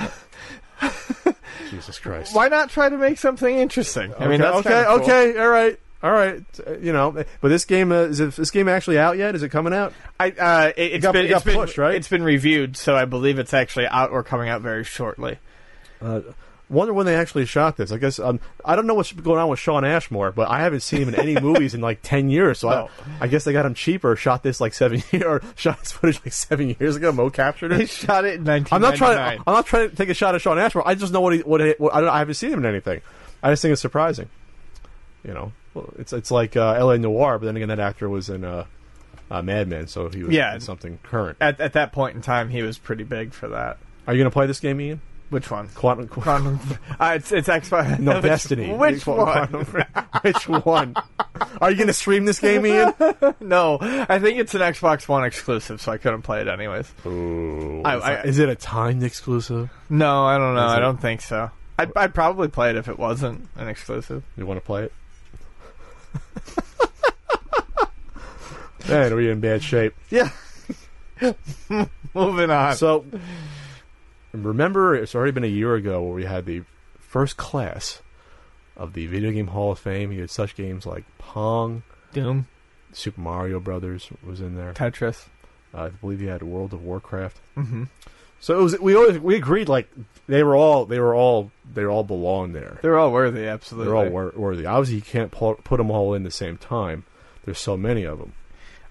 Jesus 1.70 1.98
Christ. 1.98 2.34
Why 2.34 2.48
not 2.48 2.70
try 2.70 2.88
to 2.88 2.96
make 2.96 3.18
something 3.18 3.56
interesting? 3.56 4.12
I 4.18 4.26
mean, 4.28 4.42
okay, 4.42 4.62
that's 4.62 4.66
okay, 4.66 4.84
cool. 4.86 5.02
okay, 5.02 5.38
all 5.38 5.48
right, 5.48 5.80
all 6.02 6.12
right. 6.12 6.42
Uh, 6.66 6.78
you 6.78 6.92
know, 6.92 7.10
but 7.12 7.48
this 7.48 7.64
game 7.64 7.92
uh, 7.92 8.02
is 8.02 8.20
it, 8.20 8.34
this 8.36 8.50
game 8.50 8.68
actually 8.68 8.98
out 8.98 9.18
yet? 9.18 9.34
Is 9.34 9.42
it 9.42 9.50
coming 9.50 9.72
out? 9.74 9.92
I, 10.18 10.30
uh, 10.30 10.72
it, 10.76 10.92
it's 10.92 11.02
got- 11.02 11.12
been 11.12 11.26
it 11.26 11.28
got 11.28 11.36
it's 11.36 11.44
been, 11.44 11.54
pushed, 11.54 11.78
right? 11.78 11.94
It's 11.94 12.08
been 12.08 12.22
reviewed, 12.22 12.76
so 12.76 12.96
I 12.96 13.04
believe 13.04 13.38
it's 13.38 13.54
actually 13.54 13.86
out 13.86 14.10
or 14.10 14.22
coming 14.22 14.48
out 14.48 14.62
very 14.62 14.84
shortly. 14.84 15.38
Uh, 16.00 16.20
wonder 16.70 16.94
when 16.94 17.04
they 17.04 17.14
actually 17.16 17.44
shot 17.46 17.76
this. 17.76 17.92
I 17.92 17.98
guess 17.98 18.18
um, 18.18 18.40
I 18.64 18.76
don't 18.76 18.86
know 18.86 18.94
what's 18.94 19.12
going 19.12 19.38
on 19.38 19.48
with 19.48 19.58
Shawn 19.58 19.84
Ashmore, 19.84 20.32
but 20.32 20.48
I 20.48 20.60
haven't 20.60 20.80
seen 20.80 21.02
him 21.02 21.08
in 21.10 21.16
any 21.16 21.38
movies 21.40 21.74
in 21.74 21.80
like 21.80 22.00
ten 22.02 22.30
years. 22.30 22.60
So 22.60 22.70
No. 22.70 22.88
I, 23.20 23.24
I 23.24 23.26
guess 23.26 23.44
they 23.44 23.52
got 23.52 23.66
him 23.66 23.74
cheaper. 23.74 24.16
Shot 24.16 24.42
this 24.42 24.60
like 24.60 24.72
seven 24.72 25.02
years, 25.10 25.24
or 25.24 25.42
shot 25.56 25.80
his 25.80 25.92
footage 25.92 26.20
like 26.24 26.32
seven 26.32 26.76
years 26.80 26.96
ago. 26.96 27.12
Mo 27.12 27.28
captured 27.30 27.68
They 27.68 27.82
it. 27.84 27.90
shot 27.90 28.24
it 28.24 28.34
in 28.40 28.48
I'm 28.48 28.62
not 28.80 28.98
1999. 28.98 29.16
trying. 29.16 29.38
I'm 29.46 29.54
not 29.54 29.66
trying 29.66 29.90
to 29.90 29.96
take 29.96 30.08
a 30.08 30.14
shot 30.14 30.34
at 30.34 30.40
Shawn 30.40 30.58
Ashmore. 30.58 30.86
I 30.88 30.94
just 30.94 31.12
know 31.12 31.20
what 31.20 31.34
he. 31.34 31.40
What, 31.40 31.60
he, 31.60 31.74
what 31.78 31.94
I, 31.94 32.00
don't, 32.00 32.10
I 32.10 32.18
haven't 32.20 32.34
seen 32.34 32.52
him 32.52 32.60
in 32.60 32.66
anything. 32.66 33.00
I 33.42 33.50
just 33.50 33.62
think 33.62 33.72
it's 33.72 33.82
surprising. 33.82 34.28
You 35.24 35.34
know, 35.34 35.52
Well, 35.74 35.92
it's 35.98 36.12
it's 36.12 36.30
like 36.30 36.56
uh, 36.56 36.72
L.A. 36.78 36.98
Noire, 36.98 37.38
but 37.38 37.46
then 37.46 37.56
again, 37.56 37.68
that 37.68 37.78
actor 37.80 38.08
was 38.08 38.30
in 38.30 38.42
uh, 38.44 38.64
uh, 39.30 39.42
Mad 39.42 39.68
Men, 39.68 39.86
so 39.86 40.08
he 40.08 40.22
was 40.22 40.32
Yeah. 40.34 40.56
something 40.58 40.98
current. 41.02 41.36
At, 41.40 41.60
at 41.60 41.74
that 41.74 41.92
point 41.92 42.16
in 42.16 42.22
time, 42.22 42.48
he 42.48 42.62
was 42.62 42.78
pretty 42.78 43.04
big 43.04 43.32
for 43.34 43.48
that. 43.48 43.76
Are 44.06 44.14
you 44.14 44.18
going 44.18 44.30
to 44.30 44.34
play 44.34 44.46
this 44.46 44.60
game, 44.60 44.80
Ian? 44.80 45.00
Which 45.30 45.50
one? 45.50 45.68
Quantum. 45.68 46.08
Quantum. 46.08 46.58
uh, 46.98 47.12
it's 47.16 47.30
it's 47.32 47.48
Xbox. 47.48 47.98
No, 48.00 48.14
which, 48.14 48.22
Destiny. 48.22 48.72
Which 48.72 49.06
one? 49.06 49.46
Quantum- 49.48 49.84
Which 50.22 50.48
one? 50.48 50.94
Are 51.60 51.70
you 51.70 51.76
going 51.76 51.86
to 51.86 51.92
stream 51.92 52.24
this 52.24 52.40
game, 52.40 52.66
Ian? 52.66 52.92
No, 53.40 53.78
I 53.80 54.18
think 54.18 54.38
it's 54.38 54.54
an 54.54 54.60
Xbox 54.60 55.06
One 55.08 55.24
exclusive, 55.24 55.80
so 55.80 55.92
I 55.92 55.98
couldn't 55.98 56.22
play 56.22 56.40
it 56.40 56.48
anyways. 56.48 56.92
Ooh, 57.06 57.82
I- 57.84 57.96
is, 57.96 58.02
I- 58.02 58.12
it- 58.14 58.26
is 58.26 58.38
it 58.40 58.48
a 58.48 58.54
timed 58.56 59.02
exclusive? 59.04 59.70
No, 59.88 60.24
I 60.26 60.36
don't 60.36 60.54
know. 60.54 60.66
Is 60.66 60.72
I 60.72 60.76
it? 60.78 60.80
don't 60.80 61.00
think 61.00 61.20
so. 61.22 61.50
I'd, 61.78 61.96
I'd 61.96 62.14
probably 62.14 62.48
play 62.48 62.70
it 62.70 62.76
if 62.76 62.88
it 62.88 62.98
wasn't 62.98 63.48
an 63.56 63.68
exclusive. 63.68 64.22
You 64.36 64.44
want 64.46 64.58
to 64.60 64.66
play 64.66 64.84
it? 64.84 64.92
Man, 68.88 69.12
are 69.12 69.16
we 69.16 69.30
in 69.30 69.40
bad 69.40 69.62
shape? 69.62 69.94
Yeah. 70.10 70.30
Moving 72.14 72.50
on. 72.50 72.76
So, 72.76 73.04
remember, 74.32 74.94
it's 74.94 75.14
already 75.14 75.32
been 75.32 75.44
a 75.44 75.48
year 75.48 75.74
ago 75.74 76.02
where 76.02 76.14
we 76.14 76.24
had 76.24 76.46
the 76.46 76.62
first 76.98 77.36
class 77.36 78.00
of 78.76 78.92
the 78.94 79.06
Video 79.06 79.30
Game 79.32 79.48
Hall 79.48 79.72
of 79.72 79.78
Fame. 79.78 80.12
You 80.12 80.20
had 80.20 80.30
such 80.30 80.54
games 80.56 80.86
like 80.86 81.04
Pong, 81.18 81.82
Doom, 82.12 82.46
Super 82.92 83.20
Mario 83.20 83.60
Brothers 83.60 84.08
was 84.26 84.40
in 84.40 84.56
there. 84.56 84.72
Tetris. 84.72 85.26
Uh, 85.74 85.82
I 85.84 85.88
believe 85.90 86.20
you 86.20 86.28
had 86.28 86.42
World 86.42 86.72
of 86.72 86.82
Warcraft. 86.82 87.38
hmm 87.54 87.84
So 88.40 88.58
it 88.58 88.62
was. 88.62 88.78
We 88.80 88.96
always 88.96 89.18
we 89.18 89.36
agreed 89.36 89.68
like 89.68 89.88
they 90.26 90.42
were 90.42 90.56
all 90.56 90.84
they 90.86 90.98
were 90.98 91.14
all 91.14 91.52
they 91.72 91.84
all 91.84 92.02
belong 92.04 92.52
there. 92.52 92.78
They're 92.82 92.98
all 92.98 93.12
worthy, 93.12 93.46
absolutely. 93.46 93.86
They're 93.86 93.96
all 93.96 94.08
wor- 94.10 94.32
worthy. 94.34 94.66
Obviously, 94.66 94.96
you 94.96 95.02
can't 95.02 95.30
pu- 95.30 95.56
put 95.62 95.76
them 95.76 95.90
all 95.90 96.14
in 96.14 96.22
the 96.24 96.30
same 96.30 96.56
time. 96.56 97.04
There's 97.44 97.58
so 97.58 97.76
many 97.76 98.04
of 98.04 98.18
them. 98.18 98.32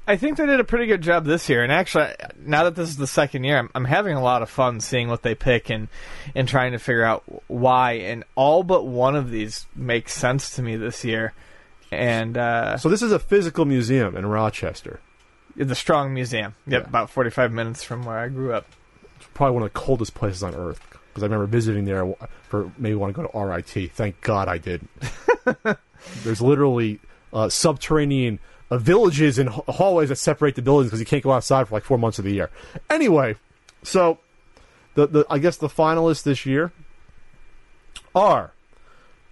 I 0.09 0.17
think 0.17 0.37
they 0.37 0.45
did 0.47 0.59
a 0.59 0.63
pretty 0.63 0.87
good 0.87 1.01
job 1.01 1.23
this 1.25 1.47
year, 1.49 1.61
and 1.63 1.71
actually, 1.71 2.07
now 2.43 2.63
that 2.63 2.75
this 2.75 2.89
is 2.89 2.97
the 2.97 3.05
second 3.07 3.43
year, 3.43 3.57
I'm, 3.59 3.69
I'm 3.75 3.85
having 3.85 4.15
a 4.17 4.21
lot 4.23 4.41
of 4.41 4.49
fun 4.49 4.79
seeing 4.79 5.07
what 5.07 5.21
they 5.21 5.35
pick 5.35 5.69
and 5.69 5.87
and 6.33 6.47
trying 6.47 6.71
to 6.71 6.79
figure 6.79 7.03
out 7.03 7.23
why. 7.47 7.91
And 7.93 8.23
all 8.35 8.63
but 8.63 8.85
one 8.85 9.15
of 9.15 9.29
these 9.29 9.67
makes 9.75 10.13
sense 10.13 10.55
to 10.55 10.63
me 10.63 10.75
this 10.77 11.05
year. 11.05 11.33
And 11.91 12.37
uh, 12.37 12.77
So 12.77 12.89
this 12.89 13.01
is 13.03 13.11
a 13.11 13.19
physical 13.19 13.65
museum 13.65 14.17
in 14.17 14.25
Rochester. 14.25 14.99
the 15.55 15.75
Strong 15.75 16.13
Museum, 16.13 16.55
yep, 16.67 16.83
Yeah. 16.83 16.87
about 16.89 17.09
45 17.11 17.51
minutes 17.51 17.83
from 17.83 18.03
where 18.03 18.17
I 18.17 18.29
grew 18.29 18.53
up. 18.53 18.65
It's 19.17 19.27
probably 19.33 19.53
one 19.55 19.63
of 19.63 19.73
the 19.73 19.79
coldest 19.79 20.13
places 20.15 20.41
on 20.43 20.55
earth 20.55 20.81
because 21.09 21.21
I 21.23 21.25
remember 21.27 21.45
visiting 21.45 21.85
there 21.85 22.13
for 22.47 22.71
maybe 22.77 22.95
want 22.95 23.15
to 23.15 23.21
go 23.21 23.27
to 23.27 23.39
RIT. 23.39 23.91
Thank 23.93 24.21
God 24.21 24.47
I 24.47 24.57
didn't. 24.57 24.89
There's 26.23 26.41
literally 26.41 26.99
uh, 27.33 27.49
subterranean 27.49 28.39
uh, 28.71 28.77
villages 28.77 29.39
and 29.39 29.49
hallways 29.49 30.09
that 30.09 30.17
separate 30.17 30.55
the 30.55 30.61
buildings 30.61 30.89
because 30.89 30.99
you 30.99 31.05
can't 31.05 31.23
go 31.23 31.31
outside 31.31 31.67
for 31.67 31.75
like 31.75 31.83
four 31.83 31.97
months 31.97 32.19
of 32.19 32.25
the 32.25 32.31
year. 32.31 32.49
Anyway, 32.89 33.35
so 33.83 34.19
the 34.95 35.07
the 35.07 35.25
I 35.29 35.39
guess 35.39 35.57
the 35.57 35.69
finalists 35.69 36.23
this 36.23 36.45
year 36.45 36.71
are 38.15 38.51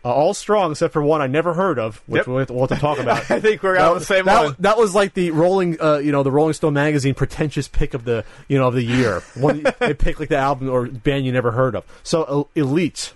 uh, 0.06 0.14
all 0.14 0.34
strong 0.34 0.72
except 0.72 0.94
for 0.94 1.02
one 1.02 1.22
I 1.22 1.28
never 1.28 1.54
heard 1.54 1.80
of, 1.80 2.02
which 2.06 2.20
Yep. 2.20 2.28
we'll, 2.28 2.38
have 2.38 2.48
to, 2.48 2.54
we'll 2.54 2.68
have 2.68 2.78
to 2.78 2.82
talk 2.82 3.00
about. 3.00 3.30
I 3.32 3.40
think 3.40 3.62
we're 3.62 3.78
on 3.78 4.00
the 4.00 4.06
same 4.06 4.26
that, 4.26 4.44
one. 4.44 4.56
That 4.60 4.78
was 4.78 4.96
like 4.96 5.14
the 5.14 5.32
Rolling, 5.32 5.82
uh, 5.82 5.98
you 5.98 6.12
know, 6.12 6.24
the 6.24 6.32
Rolling 6.32 6.54
Stone 6.54 6.74
magazine 6.74 7.14
pretentious 7.14 7.68
pick 7.68 7.94
of 7.94 8.06
the, 8.06 8.24
you 8.48 8.58
know, 8.58 8.68
of 8.68 8.74
the 8.74 8.84
year. 8.84 9.22
One 9.36 9.66
they 9.80 9.94
pick 9.94 10.20
like 10.20 10.30
the 10.30 10.38
album 10.38 10.70
or 10.70 10.88
band 10.88 11.26
you 11.26 11.32
never 11.32 11.52
heard 11.52 11.76
of. 11.76 11.84
So 12.04 12.48
Elite, 12.56 13.14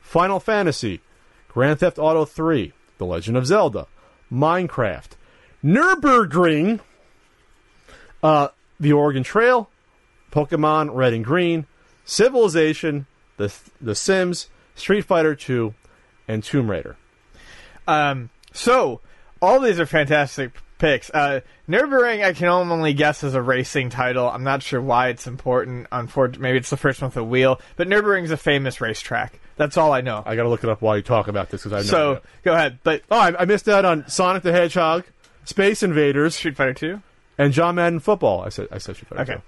Final 0.00 0.40
Fantasy, 0.40 1.00
Grand 1.48 1.80
Theft 1.80 1.98
Auto 1.98 2.24
3, 2.24 2.72
The 2.98 3.06
Legend 3.06 3.36
of 3.36 3.46
Zelda, 3.46 3.86
Minecraft, 4.32 5.10
Nurburgring, 5.64 6.80
uh, 8.22 8.48
The 8.78 8.92
Oregon 8.92 9.22
Trail, 9.22 9.70
Pokemon 10.30 10.94
Red 10.94 11.12
and 11.14 11.24
Green, 11.24 11.66
Civilization, 12.04 13.06
The 13.38 13.52
The 13.80 13.94
Sims, 13.94 14.48
Street 14.74 15.02
Fighter 15.02 15.34
2, 15.34 15.74
and 16.28 16.44
Tomb 16.44 16.70
Raider. 16.70 16.96
Um, 17.88 18.30
so 18.52 19.00
all 19.40 19.60
these 19.60 19.80
are 19.80 19.86
fantastic 19.86 20.52
picks. 20.78 21.10
Uh, 21.10 21.40
Nürburgring, 21.68 22.24
I 22.24 22.32
can 22.34 22.48
only 22.48 22.92
guess 22.92 23.22
is 23.22 23.34
a 23.34 23.40
racing 23.42 23.90
title. 23.90 24.28
I'm 24.28 24.44
not 24.44 24.62
sure 24.62 24.80
why 24.80 25.08
it's 25.08 25.26
important. 25.26 25.86
Unfortunately, 25.92 26.42
maybe 26.42 26.58
it's 26.58 26.70
the 26.70 26.76
first 26.76 27.00
one 27.00 27.08
with 27.08 27.16
a 27.16 27.24
wheel. 27.24 27.60
But 27.76 27.88
Nürburgring's 27.88 28.30
a 28.30 28.36
famous 28.36 28.80
racetrack. 28.80 29.38
That's 29.56 29.76
all 29.76 29.92
I 29.92 30.00
know. 30.00 30.22
I 30.26 30.34
got 30.36 30.42
to 30.42 30.48
look 30.48 30.64
it 30.64 30.70
up 30.70 30.82
while 30.82 30.96
you 30.96 31.02
talk 31.02 31.28
about 31.28 31.48
this 31.50 31.62
because 31.62 31.72
I 31.72 31.78
know. 31.78 32.16
so 32.16 32.20
go 32.42 32.52
ahead. 32.54 32.80
But 32.82 33.02
Oh, 33.10 33.18
I, 33.18 33.42
I 33.42 33.44
missed 33.44 33.68
out 33.68 33.84
on 33.84 34.08
Sonic 34.08 34.42
the 34.42 34.50
Hedgehog, 34.52 35.04
Space 35.44 35.82
Invaders, 35.82 36.34
Street 36.36 36.56
Fighter 36.56 36.74
Two. 36.74 37.02
and 37.38 37.52
John 37.52 37.74
Madden 37.76 38.00
Football. 38.00 38.42
I 38.42 38.48
said 38.48 38.68
I 38.70 38.78
said 38.78 38.96
Street 38.96 39.08
Fighter. 39.08 39.32
Okay. 39.34 39.42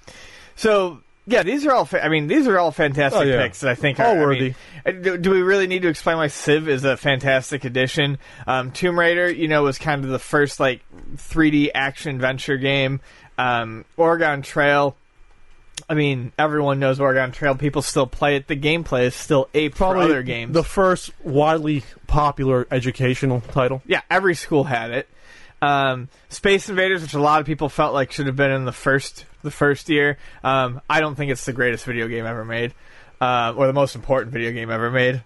So 0.56 1.00
yeah, 1.26 1.42
these 1.42 1.66
are 1.66 1.72
all. 1.72 1.84
Fa- 1.84 2.04
I 2.04 2.08
mean, 2.08 2.28
these 2.28 2.46
are 2.46 2.58
all 2.58 2.70
fantastic 2.70 3.20
Oh, 3.20 3.24
yeah. 3.24 3.42
picks 3.42 3.60
that 3.60 3.70
I 3.70 3.74
think 3.74 3.98
All 3.98 4.06
are 4.14 4.18
I 4.18 4.20
worthy. 4.26 4.40
mean, 4.40 4.54
uh, 4.86 4.90
do, 4.92 5.18
do 5.18 5.30
we 5.30 5.42
really 5.42 5.66
need 5.66 5.82
to 5.82 5.88
explain 5.88 6.18
why 6.18 6.28
Civ 6.28 6.68
is 6.68 6.84
a 6.84 6.96
fantastic 6.96 7.64
addition? 7.64 8.18
Um, 8.46 8.70
Tomb 8.70 8.96
Raider, 8.98 9.28
you 9.30 9.48
know, 9.48 9.64
was 9.64 9.76
kind 9.78 10.04
of 10.04 10.10
the 10.10 10.18
first 10.20 10.60
like 10.60 10.82
3D 11.16 11.70
action 11.74 12.14
adventure 12.14 12.56
game. 12.58 13.00
Um, 13.38 13.84
Oregon 13.96 14.42
Trail. 14.42 14.96
I 15.90 15.94
mean, 15.94 16.32
everyone 16.38 16.78
knows 16.78 17.00
Oregon 17.00 17.32
Trail. 17.32 17.54
People 17.54 17.82
still 17.82 18.06
play 18.06 18.36
it. 18.36 18.46
The 18.46 18.56
gameplay 18.56 19.02
is 19.02 19.14
still 19.14 19.48
a 19.52 19.68
Probably 19.68 20.04
other 20.04 20.22
games. 20.22 20.54
the 20.54 20.64
first 20.64 21.10
widely 21.22 21.82
popular 22.06 22.66
educational 22.70 23.40
title. 23.42 23.82
Yeah, 23.84 24.00
every 24.10 24.34
school 24.36 24.64
had 24.64 24.90
it. 24.92 25.08
Um, 25.62 26.08
Space 26.28 26.68
Invaders, 26.68 27.02
which 27.02 27.14
a 27.14 27.20
lot 27.20 27.40
of 27.40 27.46
people 27.46 27.68
felt 27.68 27.94
like 27.94 28.12
should 28.12 28.26
have 28.26 28.36
been 28.36 28.50
in 28.50 28.64
the 28.64 28.72
first 28.72 29.24
the 29.42 29.50
first 29.50 29.88
year. 29.88 30.18
Um, 30.44 30.80
I 30.88 31.00
don't 31.00 31.14
think 31.14 31.30
it's 31.30 31.44
the 31.44 31.52
greatest 31.52 31.84
video 31.84 32.08
game 32.08 32.26
ever 32.26 32.44
made, 32.44 32.74
uh, 33.20 33.54
or 33.56 33.66
the 33.66 33.72
most 33.72 33.94
important 33.94 34.32
video 34.32 34.52
game 34.52 34.70
ever 34.70 34.90
made. 34.90 35.22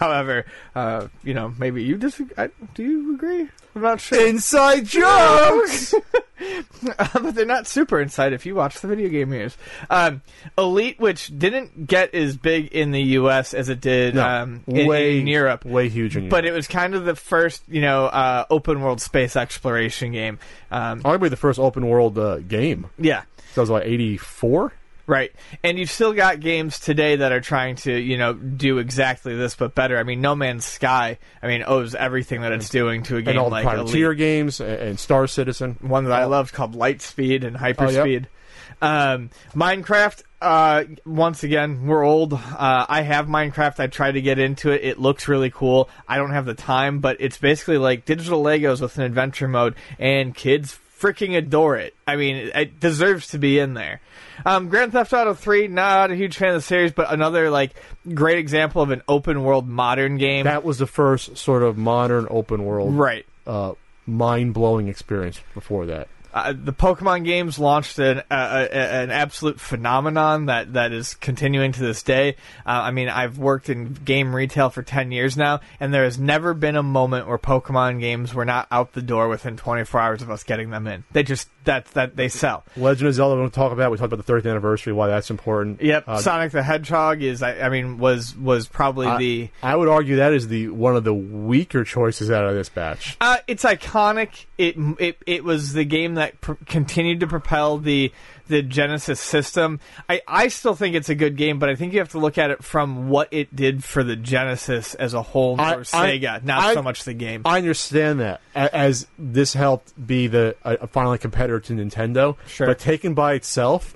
However, 0.00 0.46
uh, 0.74 1.08
you 1.22 1.34
know, 1.34 1.52
maybe 1.58 1.82
you 1.84 1.96
disagree. 1.98 2.34
I, 2.38 2.48
do 2.74 2.82
you 2.82 3.14
agree? 3.14 3.48
I'm 3.76 3.82
not 3.82 4.00
sure. 4.00 4.26
Inside 4.26 4.84
jokes. 4.86 5.94
but 7.12 7.34
they're 7.34 7.44
not 7.44 7.66
super 7.66 8.00
inside 8.00 8.32
if 8.32 8.46
you 8.46 8.54
watch 8.54 8.80
the 8.80 8.88
video 8.88 9.10
game 9.10 9.32
years. 9.32 9.56
Um, 9.90 10.22
Elite, 10.56 10.98
which 10.98 11.26
didn't 11.38 11.86
get 11.86 12.14
as 12.14 12.36
big 12.36 12.68
in 12.68 12.92
the 12.92 13.02
U.S. 13.20 13.52
as 13.52 13.68
it 13.68 13.80
did 13.82 14.14
No, 14.14 14.26
um, 14.26 14.64
in, 14.66 14.86
way 14.86 15.20
in 15.20 15.26
Europe. 15.26 15.66
way 15.66 15.90
huge 15.90 16.16
in 16.16 16.24
Europe. 16.24 16.30
But 16.30 16.46
it 16.46 16.52
was 16.52 16.66
kind 16.66 16.94
of 16.94 17.04
the 17.04 17.14
first, 17.14 17.62
you 17.68 17.82
know, 17.82 18.06
uh, 18.06 18.46
open 18.48 18.80
world 18.80 19.00
space 19.02 19.36
exploration 19.36 20.12
game. 20.12 20.38
Um, 20.70 21.02
arguably 21.02 21.28
the 21.30 21.36
first 21.36 21.58
open 21.58 21.86
world 21.86 22.18
uh, 22.18 22.38
game. 22.38 22.86
yeah, 22.98 23.22
That 23.54 23.60
was 23.60 23.70
like 23.70 23.84
eighty 23.84 24.16
four. 24.16 24.72
Right. 25.10 25.32
And 25.62 25.78
you've 25.78 25.90
still 25.90 26.12
got 26.12 26.40
games 26.40 26.78
today 26.80 27.16
that 27.16 27.32
are 27.32 27.40
trying 27.40 27.76
to, 27.76 27.92
you 27.92 28.16
know, 28.16 28.32
do 28.32 28.78
exactly 28.78 29.34
this 29.36 29.56
but 29.56 29.74
better. 29.74 29.98
I 29.98 30.04
mean, 30.04 30.20
No 30.20 30.34
Man's 30.34 30.64
Sky, 30.64 31.18
I 31.42 31.46
mean, 31.48 31.64
owes 31.66 31.94
everything 31.94 32.42
that 32.42 32.52
it's 32.52 32.68
doing 32.68 33.02
to 33.04 33.16
a 33.16 33.22
game 33.22 33.30
And 33.30 33.38
all 33.38 33.50
the 33.50 33.56
like 33.56 33.64
Privateer 33.66 34.06
Elite. 34.12 34.18
games 34.18 34.60
and, 34.60 34.98
Star 34.98 35.26
Citizen. 35.26 35.76
One 35.80 36.04
that 36.04 36.12
I 36.12 36.24
loved 36.24 36.54
called 36.54 36.74
Lightspeed 36.74 37.44
and 37.44 37.56
Hyperspeed. 37.56 38.26
Oh, 38.26 38.86
Um, 38.86 39.30
Minecraft, 39.54 40.22
uh, 40.40 40.84
once 41.04 41.42
again, 41.42 41.86
we're 41.86 42.02
old. 42.04 42.32
Uh, 42.32 42.86
I 42.88 43.02
have 43.02 43.26
Minecraft. 43.26 43.78
I 43.80 43.88
tried 43.88 44.12
to 44.12 44.22
get 44.22 44.38
into 44.38 44.70
it. 44.70 44.82
It 44.84 44.98
looks 44.98 45.28
really 45.28 45.50
cool. 45.50 45.90
I 46.08 46.16
don't 46.16 46.30
have 46.30 46.46
the 46.46 46.54
time, 46.54 47.00
but 47.00 47.16
it's 47.20 47.36
basically 47.36 47.76
like 47.78 48.06
digital 48.06 48.42
Legos 48.42 48.80
with 48.80 48.96
an 48.96 49.04
adventure 49.04 49.48
mode, 49.48 49.74
and 49.98 50.34
kids 50.34 50.78
freaking 51.00 51.36
adore 51.36 51.76
it. 51.76 51.94
I 52.06 52.16
mean, 52.16 52.50
it, 52.54 52.78
deserves 52.78 53.28
to 53.28 53.38
be 53.38 53.58
in 53.58 53.74
there. 53.74 54.00
Um, 54.44 54.68
Grand 54.68 54.92
Theft 54.92 55.12
Auto 55.12 55.34
3, 55.34 55.68
not 55.68 56.10
a 56.10 56.16
huge 56.16 56.36
fan 56.36 56.50
of 56.50 56.54
the 56.56 56.60
series, 56.60 56.92
but 56.92 57.12
another 57.12 57.50
like 57.50 57.72
great 58.14 58.38
example 58.38 58.82
of 58.82 58.90
an 58.90 59.02
open 59.08 59.42
world 59.42 59.68
modern 59.68 60.18
game. 60.18 60.44
That 60.44 60.64
was 60.64 60.78
the 60.78 60.86
first 60.86 61.36
sort 61.36 61.62
of 61.62 61.76
modern 61.76 62.26
open 62.30 62.64
world, 62.64 62.94
right. 62.94 63.26
uh, 63.46 63.74
mind 64.06 64.54
blowing 64.54 64.88
experience. 64.88 65.40
Before 65.54 65.86
that, 65.86 66.08
uh, 66.32 66.52
the 66.52 66.72
Pokemon 66.72 67.24
games 67.24 67.58
launched 67.58 67.98
an 67.98 68.18
uh, 68.30 68.66
a, 68.70 68.74
an 68.74 69.10
absolute 69.10 69.60
phenomenon 69.60 70.46
that, 70.46 70.74
that 70.74 70.92
is 70.92 71.14
continuing 71.14 71.72
to 71.72 71.80
this 71.80 72.02
day. 72.02 72.36
Uh, 72.64 72.82
I 72.82 72.90
mean, 72.90 73.08
I've 73.08 73.38
worked 73.38 73.68
in 73.68 73.92
game 73.92 74.34
retail 74.34 74.70
for 74.70 74.82
ten 74.82 75.10
years 75.12 75.36
now, 75.36 75.60
and 75.80 75.92
there 75.92 76.04
has 76.04 76.18
never 76.18 76.54
been 76.54 76.76
a 76.76 76.82
moment 76.82 77.26
where 77.26 77.38
Pokemon 77.38 78.00
games 78.00 78.32
were 78.32 78.44
not 78.44 78.68
out 78.70 78.92
the 78.92 79.02
door 79.02 79.28
within 79.28 79.56
24 79.56 80.00
hours 80.00 80.22
of 80.22 80.30
us 80.30 80.44
getting 80.44 80.70
them 80.70 80.86
in. 80.86 81.04
They 81.12 81.22
just 81.22 81.48
that 81.64 81.86
that 81.88 82.16
they 82.16 82.28
sell. 82.28 82.64
Legend 82.76 83.08
of 83.08 83.14
Zelda. 83.14 83.36
We 83.36 83.42
don't 83.42 83.52
talk 83.52 83.72
about. 83.72 83.90
We 83.90 83.98
talked 83.98 84.12
about 84.12 84.24
the 84.24 84.32
30th 84.32 84.48
anniversary. 84.48 84.92
Why 84.92 85.08
that's 85.08 85.30
important. 85.30 85.82
Yep, 85.82 86.04
Uh, 86.06 86.18
Sonic 86.18 86.52
the 86.52 86.62
Hedgehog 86.62 87.22
is. 87.22 87.42
I, 87.42 87.60
I 87.60 87.68
mean, 87.68 87.98
was 87.98 88.36
was 88.36 88.66
probably 88.68 89.06
I- 89.06 89.16
the. 89.18 89.50
I 89.62 89.76
would 89.76 89.88
argue 89.88 90.16
that 90.16 90.32
is 90.32 90.48
the 90.48 90.68
one 90.68 90.96
of 90.96 91.04
the 91.04 91.14
weaker 91.14 91.84
choices 91.84 92.30
out 92.30 92.44
of 92.44 92.54
this 92.54 92.68
batch. 92.68 93.16
Uh, 93.20 93.38
it's 93.46 93.64
iconic. 93.64 94.46
It 94.58 94.76
it 94.98 95.18
it 95.26 95.44
was 95.44 95.72
the 95.72 95.84
game 95.84 96.14
that 96.14 96.40
pr- 96.40 96.52
continued 96.66 97.20
to 97.20 97.26
propel 97.26 97.78
the 97.78 98.12
the 98.50 98.60
Genesis 98.62 99.18
system. 99.20 99.80
I 100.08 100.20
I 100.28 100.48
still 100.48 100.74
think 100.74 100.94
it's 100.94 101.08
a 101.08 101.14
good 101.14 101.36
game, 101.36 101.58
but 101.58 101.68
I 101.70 101.74
think 101.76 101.92
you 101.94 102.00
have 102.00 102.10
to 102.10 102.18
look 102.18 102.36
at 102.36 102.50
it 102.50 102.62
from 102.62 103.08
what 103.08 103.28
it 103.30 103.54
did 103.56 103.82
for 103.82 104.04
the 104.04 104.16
Genesis 104.16 104.94
as 104.96 105.14
a 105.14 105.22
whole, 105.22 105.58
I- 105.58 105.74
or 105.76 105.80
Sega, 105.84 106.44
not 106.44 106.58
I- 106.60 106.74
so 106.74 106.82
much 106.82 107.04
the 107.04 107.14
game. 107.14 107.42
I 107.46 107.56
understand 107.58 108.20
that 108.20 108.42
as 108.54 109.06
this 109.18 109.54
helped 109.54 109.94
be 110.06 110.26
the 110.26 110.54
a, 110.64 110.86
finally 110.86 111.16
competitor 111.18 111.60
to 111.60 111.72
Nintendo. 111.72 112.36
Sure. 112.46 112.66
But 112.66 112.78
taken 112.78 113.14
by 113.14 113.32
itself, 113.34 113.94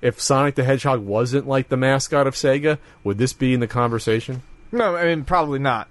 if 0.00 0.20
Sonic 0.20 0.54
the 0.54 0.64
Hedgehog 0.64 1.00
wasn't 1.00 1.46
like 1.46 1.68
the 1.68 1.76
mascot 1.76 2.26
of 2.26 2.34
Sega, 2.34 2.78
would 3.04 3.18
this 3.18 3.32
be 3.34 3.52
in 3.52 3.60
the 3.60 3.66
conversation? 3.68 4.42
no, 4.72 4.96
I 4.96 5.04
mean 5.04 5.24
probably 5.24 5.58
not. 5.58 5.88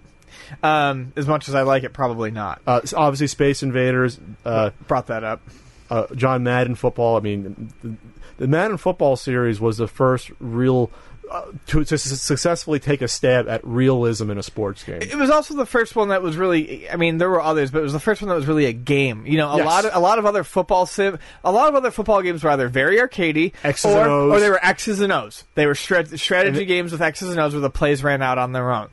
Um, 0.61 1.11
as 1.15 1.27
much 1.27 1.47
as 1.49 1.55
I 1.55 1.61
like 1.63 1.83
it, 1.83 1.93
probably 1.93 2.29
not. 2.29 2.61
Uh, 2.67 2.81
obviously, 2.95 3.27
Space 3.27 3.63
Invaders, 3.63 4.19
uh, 4.45 4.71
Brought 4.87 5.07
that 5.07 5.23
up. 5.23 5.41
Uh, 5.89 6.07
John 6.15 6.43
Madden 6.43 6.75
football. 6.75 7.17
I 7.17 7.19
mean, 7.21 7.71
the, 7.83 7.95
the 8.37 8.47
Madden 8.47 8.77
football 8.77 9.15
series 9.15 9.59
was 9.59 9.77
the 9.77 9.87
first 9.87 10.31
real 10.39 10.91
uh, 11.31 11.43
to, 11.67 11.83
to 11.83 11.97
successfully 11.97 12.79
take 12.79 13.01
a 13.01 13.07
stab 13.07 13.47
at 13.49 13.65
realism 13.65 14.29
in 14.29 14.37
a 14.37 14.43
sports 14.43 14.83
game. 14.83 15.01
It 15.01 15.15
was 15.15 15.31
also 15.31 15.55
the 15.55 15.65
first 15.65 15.95
one 15.95 16.09
that 16.09 16.21
was 16.21 16.37
really. 16.37 16.87
I 16.87 16.97
mean, 16.97 17.17
there 17.17 17.29
were 17.31 17.41
others, 17.41 17.71
but 17.71 17.79
it 17.79 17.81
was 17.83 17.93
the 17.93 17.99
first 17.99 18.21
one 18.21 18.29
that 18.29 18.35
was 18.35 18.45
really 18.45 18.65
a 18.65 18.73
game. 18.73 19.25
You 19.25 19.37
know, 19.37 19.49
a 19.51 19.57
Yes. 19.57 19.65
lot 19.65 19.85
of 19.85 19.95
a 19.95 19.99
lot 19.99 20.19
of 20.19 20.25
other 20.27 20.43
football 20.43 20.85
sim, 20.85 21.17
a 21.43 21.51
lot 21.51 21.67
of 21.67 21.73
other 21.75 21.89
football 21.89 22.21
games 22.21 22.43
were 22.43 22.51
either 22.51 22.67
very 22.67 22.97
arcadey, 22.97 23.53
X's 23.63 23.85
or, 23.85 24.01
and 24.01 24.11
O's. 24.11 24.31
or 24.33 24.39
they 24.39 24.49
were 24.51 24.63
X's 24.63 25.01
and 25.01 25.11
O's. 25.11 25.45
They 25.55 25.65
were 25.65 25.73
strat- 25.73 26.15
strategy 26.19 26.59
And 26.59 26.67
games 26.67 26.91
with 26.91 27.01
X's 27.01 27.29
and 27.31 27.39
O's 27.39 27.53
where 27.53 27.61
the 27.61 27.71
plays 27.71 28.03
ran 28.03 28.21
out 28.21 28.37
on 28.37 28.51
their 28.51 28.71
own. 28.71 28.89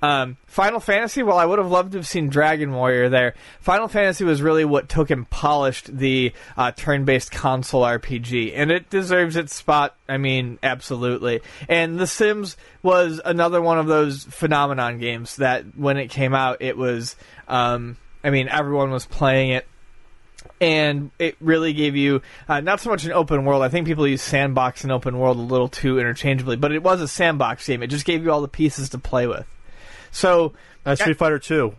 Um, 0.00 0.36
Final 0.46 0.80
Fantasy, 0.80 1.22
well, 1.22 1.38
I 1.38 1.44
would 1.44 1.58
have 1.58 1.70
loved 1.70 1.92
to 1.92 1.98
have 1.98 2.06
seen 2.06 2.28
Dragon 2.28 2.72
Warrior 2.72 3.08
there, 3.08 3.34
Final 3.60 3.88
Fantasy 3.88 4.24
was 4.24 4.40
really 4.40 4.64
what 4.64 4.88
took 4.88 5.10
and 5.10 5.28
polished 5.28 5.96
the 5.96 6.32
uh, 6.56 6.72
turn-based 6.72 7.30
console 7.30 7.82
RPG, 7.82 8.52
and 8.54 8.70
it 8.70 8.90
deserves 8.90 9.36
its 9.36 9.54
spot. 9.54 9.96
I 10.08 10.18
mean, 10.18 10.58
absolutely. 10.62 11.40
And 11.68 11.98
The 11.98 12.06
Sims 12.06 12.56
was 12.82 13.20
another 13.24 13.60
one 13.60 13.78
of 13.78 13.86
those 13.86 14.24
phenomenon 14.24 14.98
games 14.98 15.36
that, 15.36 15.76
when 15.76 15.96
it 15.96 16.08
came 16.08 16.34
out, 16.34 16.58
it 16.60 16.76
was. 16.76 17.16
Um, 17.48 17.96
I 18.24 18.30
mean, 18.30 18.48
everyone 18.48 18.92
was 18.92 19.04
playing 19.04 19.50
it 19.50 19.66
and 20.62 21.10
it 21.18 21.36
really 21.40 21.72
gave 21.72 21.96
you 21.96 22.22
uh, 22.48 22.60
not 22.60 22.80
so 22.80 22.88
much 22.88 23.04
an 23.04 23.12
open 23.12 23.44
world. 23.44 23.62
I 23.62 23.68
think 23.68 23.86
people 23.86 24.06
use 24.06 24.22
sandbox 24.22 24.84
and 24.84 24.92
open 24.92 25.18
world 25.18 25.36
a 25.36 25.40
little 25.40 25.68
too 25.68 25.98
interchangeably, 25.98 26.56
but 26.56 26.72
it 26.72 26.82
was 26.82 27.00
a 27.00 27.08
sandbox 27.08 27.66
game. 27.66 27.82
It 27.82 27.88
just 27.88 28.04
gave 28.04 28.22
you 28.22 28.30
all 28.30 28.40
the 28.40 28.48
pieces 28.48 28.90
to 28.90 28.98
play 28.98 29.26
with. 29.26 29.44
So, 30.12 30.52
Uh, 30.86 30.94
Street 30.94 31.16
Fighter 31.16 31.38
Two 31.40 31.74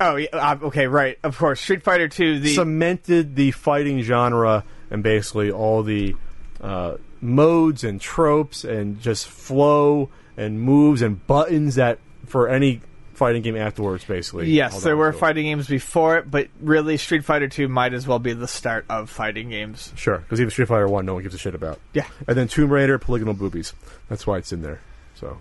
oh, 0.00 0.16
yeah, 0.16 0.28
uh, 0.32 0.56
okay, 0.62 0.86
right, 0.86 1.18
of 1.22 1.38
course, 1.38 1.60
Street 1.60 1.82
Fighter 1.82 2.08
Two. 2.08 2.40
The 2.40 2.54
cemented 2.54 3.36
the 3.36 3.50
fighting 3.52 4.00
genre 4.02 4.64
and 4.90 5.02
basically 5.02 5.52
all 5.52 5.82
the 5.82 6.16
uh, 6.60 6.96
modes 7.20 7.84
and 7.84 8.00
tropes 8.00 8.64
and 8.64 9.00
just 9.00 9.28
flow 9.28 10.08
and 10.36 10.60
moves 10.60 11.02
and 11.02 11.24
buttons 11.26 11.76
that 11.76 11.98
for 12.26 12.48
any 12.48 12.80
fighting 13.14 13.42
game 13.42 13.56
afterwards, 13.56 14.04
basically. 14.04 14.50
yes, 14.50 14.82
there 14.82 14.96
were 14.96 15.12
fighting 15.12 15.44
games 15.44 15.68
before 15.68 16.18
it, 16.18 16.30
but 16.30 16.48
really, 16.60 16.96
Street 16.96 17.24
Fighter 17.24 17.48
Two 17.48 17.68
might 17.68 17.92
as 17.92 18.06
well 18.06 18.18
be 18.18 18.32
the 18.32 18.48
start 18.48 18.86
of 18.88 19.10
fighting 19.10 19.50
games. 19.50 19.92
Sure, 19.96 20.18
because 20.18 20.40
even 20.40 20.50
Street 20.50 20.68
Fighter 20.68 20.88
One, 20.88 21.06
no 21.06 21.14
one 21.14 21.22
gives 21.22 21.34
a 21.34 21.38
shit 21.38 21.54
about. 21.54 21.78
Yeah. 21.92 22.06
and 22.26 22.36
then 22.36 22.48
Tomb 22.48 22.72
Raider, 22.72 22.98
polygonal 22.98 23.34
boobies. 23.34 23.74
That's 24.08 24.26
why 24.26 24.38
it's 24.38 24.52
in 24.52 24.62
there. 24.62 24.80
So. 25.14 25.38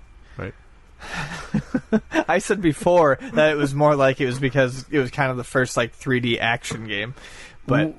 I 2.27 2.39
said 2.39 2.61
before 2.61 3.17
that 3.33 3.51
it 3.51 3.55
was 3.55 3.73
more 3.73 3.95
like 3.95 4.21
it 4.21 4.25
was 4.25 4.39
because 4.39 4.85
it 4.91 4.99
was 4.99 5.11
kind 5.11 5.31
of 5.31 5.37
the 5.37 5.43
first 5.43 5.77
like 5.77 5.97
3D 5.97 6.39
action 6.39 6.87
game, 6.87 7.15
but 7.65 7.93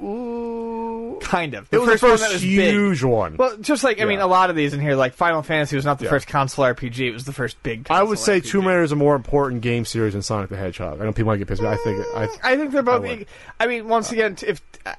kind 1.21 1.55
of. 1.55 1.69
It 1.71 1.79
was 1.79 1.87
the 1.87 1.91
one 1.91 1.99
first 1.99 2.23
that 2.23 2.33
was 2.33 2.43
big. 2.43 2.73
huge 2.73 3.03
one. 3.03 3.37
Well, 3.37 3.57
just 3.59 3.85
like 3.85 4.01
I 4.01 4.05
mean, 4.05 4.21
a 4.21 4.27
lot 4.27 4.51
of 4.51 4.57
these 4.57 4.75
in 4.75 4.81
here, 4.81 4.95
like 4.97 5.15
Final 5.15 5.43
Fantasy 5.43 5.77
was 5.77 5.85
not 5.85 5.99
the 5.99 6.05
Yeah. 6.05 6.11
first 6.11 6.27
console 6.27 6.65
RPG; 6.65 7.09
it 7.09 7.13
was 7.13 7.25
the 7.25 7.33
first 7.33 7.63
big. 7.63 7.87
I 7.91 8.03
would 8.03 8.19
say 8.19 8.41
RPG. 8.41 8.51
Tomb 8.51 8.67
Raider 8.67 8.83
is 8.83 8.93
a 8.93 8.97
more 8.97 9.15
important 9.15 9.63
game 9.63 9.85
series 9.85 10.13
than 10.15 10.23
Sonic 10.23 10.51
the 10.51 10.57
Hedgehog. 10.57 11.01
I 11.01 11.05
know 11.05 11.13
people 11.13 11.33
might 11.33 11.39
get 11.39 11.49
pissed, 11.49 11.63
but 11.63 11.73
I 11.73 11.77
think 11.77 12.05
I, 12.15 12.53
I 12.53 12.57
think 12.57 12.73
they're 12.73 12.83
both. 12.83 13.05
I. 13.05 13.27
I, 13.59 13.67
mean, 13.67 13.89
once 13.89 14.13
again, 14.13 14.37
if 14.47 14.61
uh, 14.87 14.95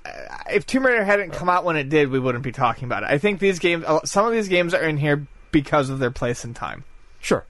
if 0.50 0.66
Tomb 0.66 0.86
Raider 0.86 1.04
hadn't 1.04 1.32
come 1.32 1.50
out 1.50 1.66
when 1.66 1.76
it 1.76 1.90
did, 1.90 2.10
we 2.10 2.20
wouldn't 2.20 2.44
be 2.44 2.52
talking 2.52 2.86
about 2.86 3.04
it. 3.04 3.10
I 3.10 3.18
think 3.18 3.40
these 3.40 3.60
games, 3.60 3.84
uh, 3.86 4.02
some 4.06 4.26
of 4.26 4.32
these 4.34 4.48
games 4.48 4.74
are 4.74 4.84
in 4.84 4.98
here 4.98 5.26
because 5.52 5.90
of 5.90 6.00
their 6.00 6.12
place 6.12 6.46
in 6.46 6.54
time. 6.54 6.84
Sure. 7.20 7.46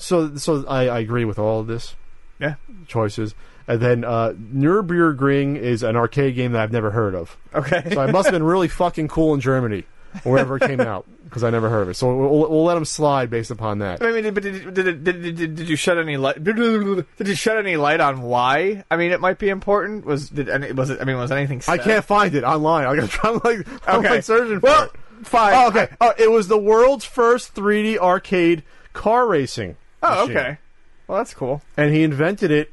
So, 0.00 0.36
so 0.36 0.64
I, 0.66 0.86
I 0.88 0.98
agree 1.00 1.24
with 1.24 1.38
all 1.38 1.60
of 1.60 1.66
this 1.66 1.94
Yeah. 2.38 2.54
choices. 2.86 3.34
And 3.68 3.80
then 3.80 4.04
uh, 4.04 4.32
Nürburgring 4.32 5.56
is 5.56 5.82
an 5.82 5.96
arcade 5.96 6.34
game 6.34 6.52
that 6.52 6.62
I've 6.62 6.72
never 6.72 6.90
heard 6.90 7.14
of. 7.14 7.36
Okay. 7.54 7.82
So 7.92 8.02
it 8.02 8.10
must 8.12 8.26
have 8.26 8.32
been 8.32 8.42
really 8.42 8.68
fucking 8.68 9.08
cool 9.08 9.34
in 9.34 9.40
Germany, 9.40 9.84
or 10.24 10.32
wherever 10.32 10.56
it 10.56 10.62
came 10.62 10.80
out, 10.80 11.06
because 11.24 11.44
I 11.44 11.50
never 11.50 11.68
heard 11.68 11.82
of 11.82 11.88
it. 11.90 11.94
So 11.94 12.14
we'll, 12.16 12.50
we'll 12.50 12.64
let 12.64 12.74
them 12.74 12.84
slide 12.84 13.30
based 13.30 13.50
upon 13.52 13.78
that. 13.78 14.02
I 14.02 14.10
mean, 14.10 14.24
did, 14.24 14.34
but 14.34 14.42
did, 14.42 14.74
did, 14.74 15.04
did, 15.04 15.22
did, 15.22 15.54
did 15.54 15.68
you 15.68 15.76
shed 15.76 15.98
any 15.98 16.16
light? 16.16 16.42
Did 16.42 16.56
you 16.58 17.34
shed 17.34 17.58
any 17.58 17.76
light 17.76 18.00
on 18.00 18.22
why? 18.22 18.82
I 18.90 18.96
mean, 18.96 19.12
it 19.12 19.20
might 19.20 19.38
be 19.38 19.50
important. 19.50 20.04
Was 20.04 20.30
did 20.30 20.48
any, 20.48 20.72
was 20.72 20.90
it? 20.90 21.00
I 21.00 21.04
mean, 21.04 21.16
was 21.18 21.30
anything? 21.30 21.62
I 21.68 21.78
can't 21.78 22.04
find 22.04 22.34
it 22.34 22.42
online. 22.42 22.86
I 22.86 22.96
gotta 22.96 23.08
try. 23.08 23.30
I'm 23.30 23.40
like, 23.44 23.66
I'm 23.86 24.00
Okay. 24.00 24.10
like 24.10 24.24
searching 24.24 24.58
for 24.60 24.66
Well, 24.66 24.84
it. 24.84 24.90
fine. 25.26 25.52
Oh, 25.54 25.68
okay. 25.68 25.88
Oh, 26.00 26.12
it 26.18 26.30
was 26.30 26.48
the 26.48 26.58
world's 26.58 27.04
first 27.04 27.54
3D 27.54 27.98
arcade 27.98 28.64
car 28.94 29.28
racing. 29.28 29.76
Oh, 30.02 30.26
machine. 30.26 30.36
okay. 30.36 30.58
Well, 31.06 31.18
that's 31.18 31.34
cool. 31.34 31.60
and 31.76 31.92
he 31.94 32.02
invented 32.02 32.50
it 32.50 32.72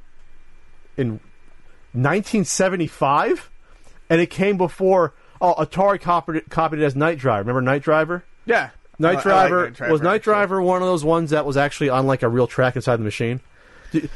in 0.96 1.20
1975, 1.94 3.50
and 4.10 4.22
it 4.22 4.28
came 4.30 4.58
before. 4.58 5.14
Oh, 5.40 5.54
Atari 5.56 6.00
copied 6.02 6.36
it, 6.38 6.50
copied 6.50 6.80
it 6.80 6.86
as 6.86 6.96
Night 6.96 7.20
Driver. 7.20 7.42
Remember 7.42 7.62
Night 7.62 7.84
Driver? 7.84 8.24
Yeah. 8.46 8.70
Night 9.00 9.10
I- 9.10 9.12
I 9.12 9.14
like 9.16 9.24
Driver, 9.24 9.64
Night 9.66 9.74
Driver, 9.76 9.92
was 9.94 10.02
Night. 10.02 10.24
Driver 10.24 10.62
one 10.62 10.82
of 10.82 10.88
those 10.88 11.04
ones 11.06 11.30
that 11.30 11.46
was 11.46 11.58
actually 11.58 11.90
on 11.90 12.08
like 12.08 12.24
a 12.24 12.30
real 12.30 12.48
track 12.48 12.76
inside 12.76 12.96
the 12.98 13.04
machine. 13.04 13.40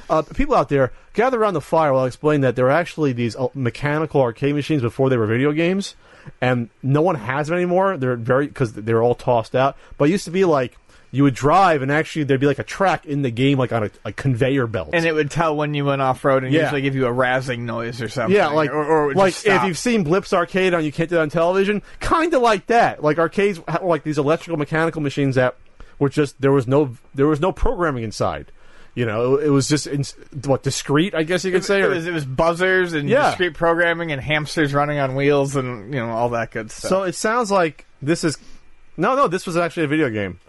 Uh, 0.10 0.22
people 0.22 0.54
out 0.56 0.68
there, 0.70 0.92
gather 1.14 1.40
around 1.40 1.54
the 1.54 1.62
fire 1.62 1.94
while 1.94 2.04
I 2.04 2.08
explain 2.08 2.42
that 2.42 2.56
there 2.58 2.66
are 2.66 2.72
actually 2.72 3.14
these 3.14 3.36
uh, 3.38 3.48
mechanical 3.54 4.20
arcade 4.22 4.54
machines 4.54 4.82
before 4.82 5.10
they 5.10 5.16
were 5.18 5.28
video 5.28 5.52
games, 5.54 5.96
and 6.42 6.70
no 6.84 7.02
one 7.02 7.16
has 7.16 7.48
them 7.48 7.56
anymore. 7.56 7.96
They're 7.98 8.16
very 8.18 8.48
because 8.48 8.74
they're 8.74 9.02
all 9.02 9.16
tossed 9.16 9.56
out. 9.56 9.78
But 9.98 10.10
it 10.10 10.12
used 10.12 10.26
to 10.26 10.32
be 10.32 10.44
like 10.46 10.78
you 11.14 11.24
would 11.24 11.34
drive, 11.36 11.82
and 11.82 11.92
actually 11.92 12.24
there'd 12.24 12.40
be 12.40 12.48
like 12.48 12.60
a 12.60 12.64
track 12.64 13.06
in 13.06 13.22
the 13.22 13.32
game, 13.32 13.58
like 13.58 13.74
on 13.74 13.84
a, 13.84 13.92
a 14.06 14.12
conveyor 14.14 14.66
belt. 14.68 14.92
And 14.94 15.06
it 15.06 15.14
would 15.14 15.30
tell 15.30 15.56
when 15.58 15.74
you 15.74 15.84
went 15.84 16.02
off 16.02 16.24
road 16.24 16.44
and 16.46 16.54
Yeah. 16.54 16.62
usually 16.64 16.82
give 16.82 16.96
you 16.96 17.06
a 17.06 17.12
razzing 17.12 17.60
noise 17.60 18.02
or 18.02 18.08
something. 18.08 18.36
Yeah, 18.36 18.48
like 18.48 18.70
or, 18.72 18.84
or 18.86 19.04
it 19.04 19.08
would 19.08 19.16
like 19.18 19.34
just 19.34 19.46
if 19.46 19.54
stop. 19.54 19.68
you've 19.68 19.78
seen 19.78 20.04
Blips 20.04 20.32
Arcade 20.34 20.74
on 20.74 20.86
You 20.86 20.92
Can't 20.92 21.10
Do 21.10 21.16
That 21.18 21.22
on 21.24 21.30
Television, 21.30 21.82
kind 22.00 22.34
of 22.34 22.42
like 22.42 22.68
that. 22.68 23.04
Like 23.04 23.18
arcades 23.20 23.60
like 23.84 24.04
these 24.04 24.18
electrical 24.18 24.58
mechanical 24.58 25.02
machines 25.02 25.36
that 25.36 25.56
were 26.00 26.10
just 26.10 26.40
there 26.42 26.52
was 26.54 26.66
no 26.68 26.96
there 27.14 27.28
was 27.28 27.42
no 27.42 27.52
programming 27.52 28.04
inside. 28.04 28.52
You 28.96 29.06
know, 29.06 29.36
it, 29.36 29.46
it 29.46 29.50
was 29.50 29.68
just 29.70 29.88
in, 29.88 30.04
what 30.46 30.64
discrete, 30.64 31.16
I 31.16 31.24
guess 31.24 31.46
you 31.46 31.52
could 31.54 31.64
say. 31.64 31.80
it 31.82 31.86
or- 31.86 31.90
was, 31.90 32.08
it 32.08 32.14
was 32.14 32.26
buzzers 32.26 32.92
and 32.94 33.08
Yeah. 33.10 33.30
discrete 33.30 33.54
programming 33.54 34.12
and 34.12 34.22
hamsters 34.22 34.74
running 34.74 35.00
on 35.00 35.16
wheels 35.16 35.56
and 35.56 35.94
you 35.94 36.00
know 36.00 36.10
all 36.10 36.30
that 36.30 36.52
good 36.52 36.72
stuff. 36.72 36.90
so 36.90 37.04
it 37.04 37.16
sounds 37.16 37.52
like 37.52 37.86
this 38.02 38.24
is 38.24 38.38
no, 38.98 39.16
no. 39.16 39.28
This 39.28 39.46
was 39.46 39.58
actually 39.58 39.84
a 39.84 39.88
video 39.88 40.10
game. 40.10 40.40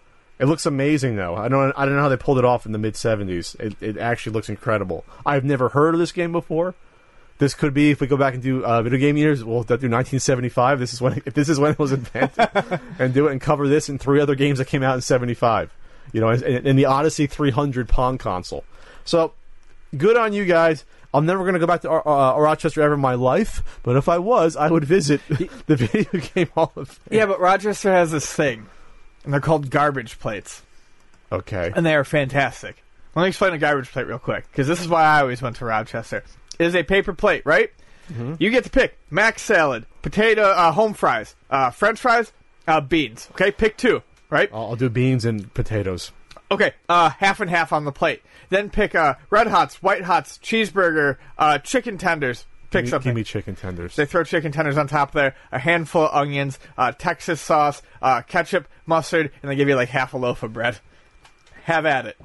It 0.43 0.47
looks 0.47 0.67
amazing, 0.67 1.15
though. 1.15 1.37
I 1.37 1.47
don't, 1.47 1.73
I 1.77 1.85
don't 1.85 1.95
know 1.95 2.03
how 2.03 2.09
they 2.09 2.17
pulled 2.17 2.39
it 2.39 2.45
off 2.45 2.67
in 2.67 2.73
the 2.73 2.79
mid 2.79 2.95
'70s. 2.95 3.55
It, 3.61 3.77
it 3.81 3.97
actually 3.97 4.33
looks 4.33 4.49
incredible. 4.49 5.05
I've 5.25 5.45
never 5.45 5.69
heard 5.69 5.95
of 5.95 6.01
this 6.01 6.11
game 6.11 6.33
before. 6.33 6.75
This 7.39 7.55
could 7.55 7.73
be 7.73 7.93
if 7.93 8.01
we 8.01 8.09
go 8.09 8.17
back 8.17 8.35
and 8.35 8.43
do 8.43 8.65
uh, 8.65 8.83
video 8.83 8.99
game 8.99 9.17
years. 9.17 9.45
We'll 9.45 9.63
do 9.63 9.75
1975. 9.75 10.81
This 10.81 10.93
is 10.93 11.01
when 11.01 11.23
if 11.25 11.35
this 11.35 11.49
is 11.49 11.61
when 11.61 11.71
it 11.71 11.79
was 11.79 11.93
invented, 11.93 12.81
and 12.99 13.15
do 13.15 13.29
it 13.29 13.31
and 13.31 13.41
cover 13.41 13.69
this 13.69 13.89
and 13.89 14.01
three 14.01 14.21
other 14.21 14.35
games 14.35 14.59
that 14.59 14.67
came 14.67 14.83
out 14.83 14.97
in 14.97 15.01
'75. 15.01 15.73
You 16.13 16.21
know, 16.21 16.31
in, 16.31 16.67
in 16.67 16.75
the 16.75 16.87
Odyssey 16.87 17.29
300 17.29 17.89
Pong 17.89 18.19
console. 18.19 18.65
So 19.05 19.35
good 19.97 20.17
on 20.17 20.33
you 20.33 20.45
guys. 20.45 20.85
I'm 21.15 21.25
never 21.25 21.45
going 21.45 21.55
to 21.55 21.61
go 21.61 21.69
back 21.69 21.83
to 21.83 21.91
uh, 21.91 22.35
uh, 22.35 22.41
Rochester 22.41 22.83
ever 22.83 22.95
in 22.95 23.01
my 23.01 23.15
life, 23.15 23.63
but 23.85 23.97
if 23.97 24.09
I 24.09 24.19
was, 24.19 24.57
I 24.57 24.71
would 24.71 24.85
visit 24.85 25.21
the 25.67 25.77
Video 25.77 26.21
Game 26.35 26.49
Hall 26.55 26.73
of 26.75 26.89
Fame. 26.89 27.19
yeah, 27.19 27.27
but 27.27 27.39
Rochester 27.39 27.93
has 27.93 28.11
this 28.11 28.27
thing, 28.33 28.67
and 29.25 29.33
they're 29.33 29.41
called 29.41 29.71
garbage 29.71 30.19
plates, 30.19 30.63
Okay. 31.31 31.73
and 31.75 31.85
they 31.87 31.95
are 31.95 32.05
fantastic. 32.05 32.83
Let 33.15 33.23
me 33.23 33.29
explain 33.29 33.53
a 33.53 33.59
garbage 33.59 33.91
plate 33.91 34.07
real 34.07 34.19
quick, 34.19 34.47
because 34.51 34.67
this 34.67 34.81
is 34.81 34.89
why 34.89 35.03
I 35.03 35.21
always 35.21 35.43
went 35.43 35.57
to 35.57 35.65
Rochester. 35.65 36.25
It 36.59 36.65
is 36.67 36.75
a 36.75 36.83
paper 36.83 37.13
plate, 37.13 37.43
right? 37.45 37.71
Mm-hmm. 38.13 38.35
You 38.39 38.51
get 38.51 38.65
to 38.65 38.71
pick 38.71 38.99
mac 39.11 39.39
salad, 39.39 39.87
potato, 40.03 40.43
uh, 40.43 40.73
home 40.73 40.95
fries, 40.95 41.35
uh, 41.51 41.71
French 41.71 42.01
fries, 42.01 42.33
uh, 42.67 42.81
beans. 42.81 43.29
Okay, 43.33 43.51
pick 43.51 43.77
two, 43.77 44.03
right? 44.31 44.51
I'll, 44.53 44.71
I'll 44.71 44.77
do 44.77 44.89
beans 44.89 45.25
and 45.25 45.53
potatoes. 45.55 46.11
Okay, 46.51 46.73
uh, 46.89 47.11
half 47.11 47.41
and 47.41 47.49
half 47.49 47.73
on 47.73 47.85
the 47.85 47.93
plate. 47.93 48.23
Then 48.51 48.69
pick 48.69 48.95
uh, 48.95 49.15
red 49.31 49.47
hots, 49.47 49.83
white 49.83 50.03
hots, 50.03 50.39
cheeseburger, 50.39 51.17
uh, 51.39 51.59
chicken 51.59 51.97
tenders. 51.97 52.45
Pick 52.73 52.81
Give 52.81 52.85
me- 52.85 52.91
something. 52.91 53.09
Give 53.11 53.17
me 53.17 53.25
chicken 53.25 53.55
tenders. 53.55 53.95
They 53.97 54.07
throw 54.07 54.25
chicken 54.25 54.51
tenders 54.51 54.77
on 54.79 54.89
top 54.89 55.13
there, 55.13 55.35
a 55.53 55.59
handful 55.59 56.07
of 56.07 56.15
onions, 56.15 56.59
uh, 56.77 56.93
Texas 56.93 57.41
sauce, 57.41 57.83
uh, 58.01 58.23
ketchup, 58.23 58.67
mustard, 58.87 59.31
and 59.43 59.51
they 59.51 59.57
give 59.57 59.69
you 59.69 59.77
like 59.77 59.91
half 59.91 60.15
a 60.15 60.17
loaf 60.17 60.43
of 60.43 60.53
bread. 60.53 60.79
Have 61.65 61.87
at 61.87 62.07
it. 62.07 62.17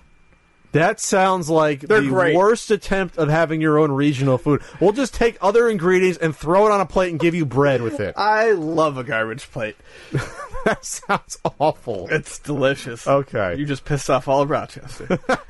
That 0.73 0.99
sounds 0.99 1.49
like 1.49 1.81
They're 1.81 2.01
the 2.01 2.09
great. 2.09 2.35
worst 2.35 2.71
attempt 2.71 3.17
of 3.17 3.29
having 3.29 3.61
your 3.61 3.79
own 3.79 3.91
regional 3.91 4.37
food. 4.37 4.61
We'll 4.79 4.91
just 4.91 5.13
take 5.13 5.37
other 5.41 5.69
ingredients 5.69 6.17
and 6.17 6.35
throw 6.35 6.67
it 6.67 6.71
on 6.71 6.81
a 6.81 6.85
plate 6.85 7.09
and 7.11 7.19
give 7.19 7.33
you 7.33 7.45
bread 7.45 7.81
with 7.81 7.99
it. 7.99 8.15
I 8.17 8.51
love 8.51 8.97
a 8.97 9.03
garbage 9.03 9.49
plate. 9.49 9.77
that 10.65 10.83
sounds 10.83 11.37
awful. 11.59 12.07
It's 12.11 12.37
delicious. 12.39 13.07
Okay. 13.07 13.55
You 13.55 13.65
just 13.65 13.85
pissed 13.85 14.09
off 14.09 14.27
all 14.27 14.41
of 14.41 14.49
Rochester. 14.49 15.19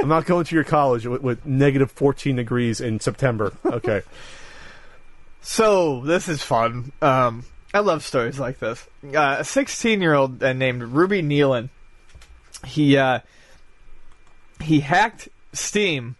I'm 0.00 0.08
not 0.08 0.24
going 0.24 0.44
to 0.44 0.54
your 0.54 0.64
college 0.64 1.06
with, 1.06 1.20
with 1.20 1.44
negative 1.44 1.90
14 1.90 2.36
degrees 2.36 2.80
in 2.80 3.00
September. 3.00 3.52
Okay. 3.66 4.02
so, 5.42 6.00
this 6.02 6.28
is 6.28 6.42
fun. 6.42 6.92
Um, 7.02 7.44
I 7.74 7.80
love 7.80 8.04
stories 8.04 8.38
like 8.38 8.60
this. 8.60 8.86
Uh, 9.04 9.36
a 9.40 9.44
16 9.44 10.00
year 10.00 10.14
old 10.14 10.40
named 10.40 10.82
Ruby 10.82 11.22
Nealon, 11.22 11.68
he, 12.64 12.96
uh, 12.96 13.20
he 14.62 14.80
hacked 14.80 15.28
Steam 15.52 16.16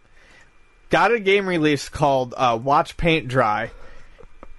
got 0.89 1.11
a 1.11 1.19
game 1.19 1.47
release 1.47 1.89
called 1.89 2.33
uh, 2.35 2.59
Watch 2.61 2.97
Paint 2.97 3.27
Dry, 3.27 3.71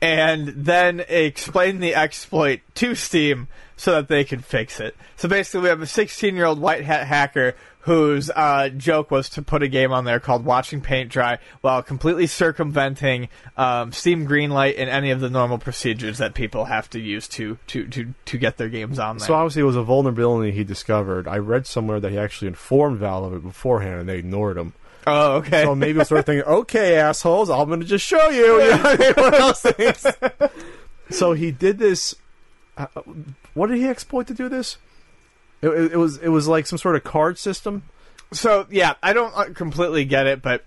and 0.01 0.49
then 0.49 1.01
explain 1.09 1.81
the 1.81 1.95
exploit 1.95 2.61
to 2.77 2.95
Steam 2.95 3.49
so 3.77 3.93
that 3.93 4.09
they 4.09 4.25
can 4.25 4.41
fix 4.41 4.81
it. 4.81 4.97
So 5.17 5.29
basically, 5.29 5.63
we 5.63 5.69
have 5.69 5.83
a 5.83 5.87
16 5.87 6.35
year 6.35 6.47
old 6.47 6.61
white 6.61 6.85
hat 6.85 7.07
hacker 7.07 7.55
whose 7.81 8.31
uh, 8.31 8.69
joke 8.69 9.11
was 9.11 9.31
to 9.31 9.43
put 9.43 9.63
a 9.63 9.69
game 9.69 9.91
on 9.91 10.05
there 10.05 10.21
called 10.21 10.45
Watching 10.45 10.83
Paint 10.83 11.11
Dry 11.11 11.39
while 11.63 11.83
completely 11.83 12.27
circumventing 12.27 13.29
um, 13.57 13.93
Steam 13.93 14.27
Greenlight 14.27 14.75
and 14.77 14.91
any 14.91 15.11
of 15.11 15.21
the 15.21 15.31
normal 15.31 15.57
procedures 15.57 16.19
that 16.19 16.35
people 16.35 16.67
have 16.67 16.91
to 16.91 17.01
use 17.01 17.27
to 17.29 17.59
to, 17.69 17.87
to, 17.89 18.15
to 18.27 18.39
get 18.39 18.59
their 18.59 18.69
games 18.69 18.99
on 18.99 19.17
there. 19.17 19.27
So 19.27 19.35
obviously 19.35 19.63
it 19.63 19.67
was 19.67 19.77
a 19.77 19.83
vulnerability 19.83 20.53
he 20.53 20.65
discovered. 20.65 21.27
I 21.27 21.39
read 21.39 21.67
somewhere 21.67 22.01
that 22.01 22.13
he 22.13 22.19
actually 22.19 22.49
informed 22.49 22.99
Valve 22.99 23.33
of 23.33 23.35
it 23.35 23.43
beforehand, 23.43 24.01
and 24.01 24.09
they 24.09 24.19
ignored 24.19 24.59
him. 24.59 24.75
Oh, 25.07 25.37
okay. 25.37 25.65
So 25.65 25.75
maybe 25.75 26.01
it's 26.01 26.09
sort 26.09 26.21
of 26.21 26.27
thinking, 26.27 26.47
okay, 26.47 26.97
assholes, 26.99 27.51
I'm 27.51 27.69
going 27.69 27.81
to 27.81 27.87
just 27.87 28.05
show 28.05 28.29
you. 28.29 28.63
you 28.63 28.71
know 28.71 28.77
what 28.77 29.01
I 29.01 29.05
mean? 29.05 29.15
What 29.17 29.35
else 29.35 29.63
thinks? 29.63 30.07
so 31.11 31.33
he 31.33 31.51
did 31.51 31.79
this. 31.79 32.15
Uh, 32.77 32.87
what 33.55 33.69
did 33.69 33.79
he 33.79 33.87
exploit 33.87 34.27
to 34.29 34.35
do 34.35 34.49
this? 34.49 34.79
It, 35.63 35.69
it, 35.69 35.93
it 35.93 35.97
was 35.97 36.19
it 36.19 36.29
was 36.29 36.49
like 36.49 36.67
some 36.67 36.79
sort 36.79 36.97
of 36.97 37.05
card 37.05 37.39
system. 37.39 37.83
So 38.33 38.67
yeah, 38.71 38.95
I 39.03 39.13
don't 39.13 39.37
uh, 39.37 39.53
completely 39.55 40.05
get 40.05 40.27
it, 40.27 40.41
but 40.41 40.65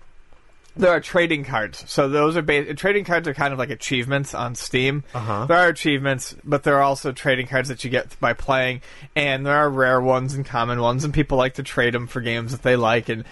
there 0.76 0.90
are 0.90 1.00
trading 1.00 1.44
cards. 1.44 1.84
So 1.88 2.08
those 2.08 2.36
are 2.36 2.42
trading 2.74 3.04
cards 3.04 3.28
are 3.28 3.34
kind 3.34 3.52
of 3.52 3.58
like 3.58 3.70
achievements 3.70 4.34
on 4.34 4.54
Steam. 4.54 5.04
Uh-huh. 5.14 5.46
There 5.46 5.56
are 5.56 5.68
achievements, 5.68 6.34
but 6.44 6.64
there 6.64 6.76
are 6.76 6.82
also 6.82 7.12
trading 7.12 7.46
cards 7.46 7.68
that 7.68 7.84
you 7.84 7.90
get 7.90 8.18
by 8.20 8.32
playing, 8.32 8.82
and 9.14 9.46
there 9.46 9.56
are 9.56 9.70
rare 9.70 10.00
ones 10.00 10.34
and 10.34 10.44
common 10.44 10.80
ones, 10.80 11.04
and 11.04 11.14
people 11.14 11.38
like 11.38 11.54
to 11.54 11.62
trade 11.62 11.94
them 11.94 12.06
for 12.06 12.20
games 12.20 12.52
that 12.52 12.62
they 12.62 12.76
like 12.76 13.08
and. 13.08 13.24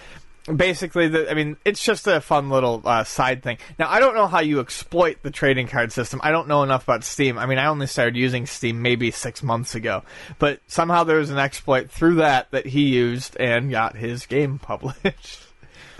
Basically, 0.53 1.07
the, 1.07 1.31
I 1.31 1.35
mean, 1.35 1.55
it's 1.63 1.81
just 1.81 2.05
a 2.05 2.19
fun 2.19 2.49
little 2.49 2.81
uh, 2.83 3.05
side 3.05 3.43
thing. 3.43 3.59
Now, 3.79 3.89
I 3.89 4.01
don't 4.01 4.13
know 4.13 4.27
how 4.27 4.41
you 4.41 4.59
exploit 4.59 5.23
the 5.23 5.31
trading 5.31 5.67
card 5.67 5.93
system. 5.93 6.19
I 6.21 6.31
don't 6.31 6.49
know 6.49 6.63
enough 6.63 6.83
about 6.83 7.05
Steam. 7.05 7.37
I 7.37 7.45
mean, 7.45 7.57
I 7.57 7.67
only 7.67 7.87
started 7.87 8.17
using 8.17 8.45
Steam 8.45 8.81
maybe 8.81 9.09
six 9.09 9.41
months 9.41 9.73
ago, 9.73 10.03
but 10.39 10.59
somehow 10.67 11.05
there 11.05 11.17
was 11.17 11.29
an 11.29 11.37
exploit 11.37 11.89
through 11.89 12.15
that 12.15 12.51
that 12.51 12.65
he 12.65 12.89
used 12.89 13.37
and 13.39 13.71
got 13.71 13.95
his 13.95 14.25
game 14.25 14.59
published. 14.61 15.39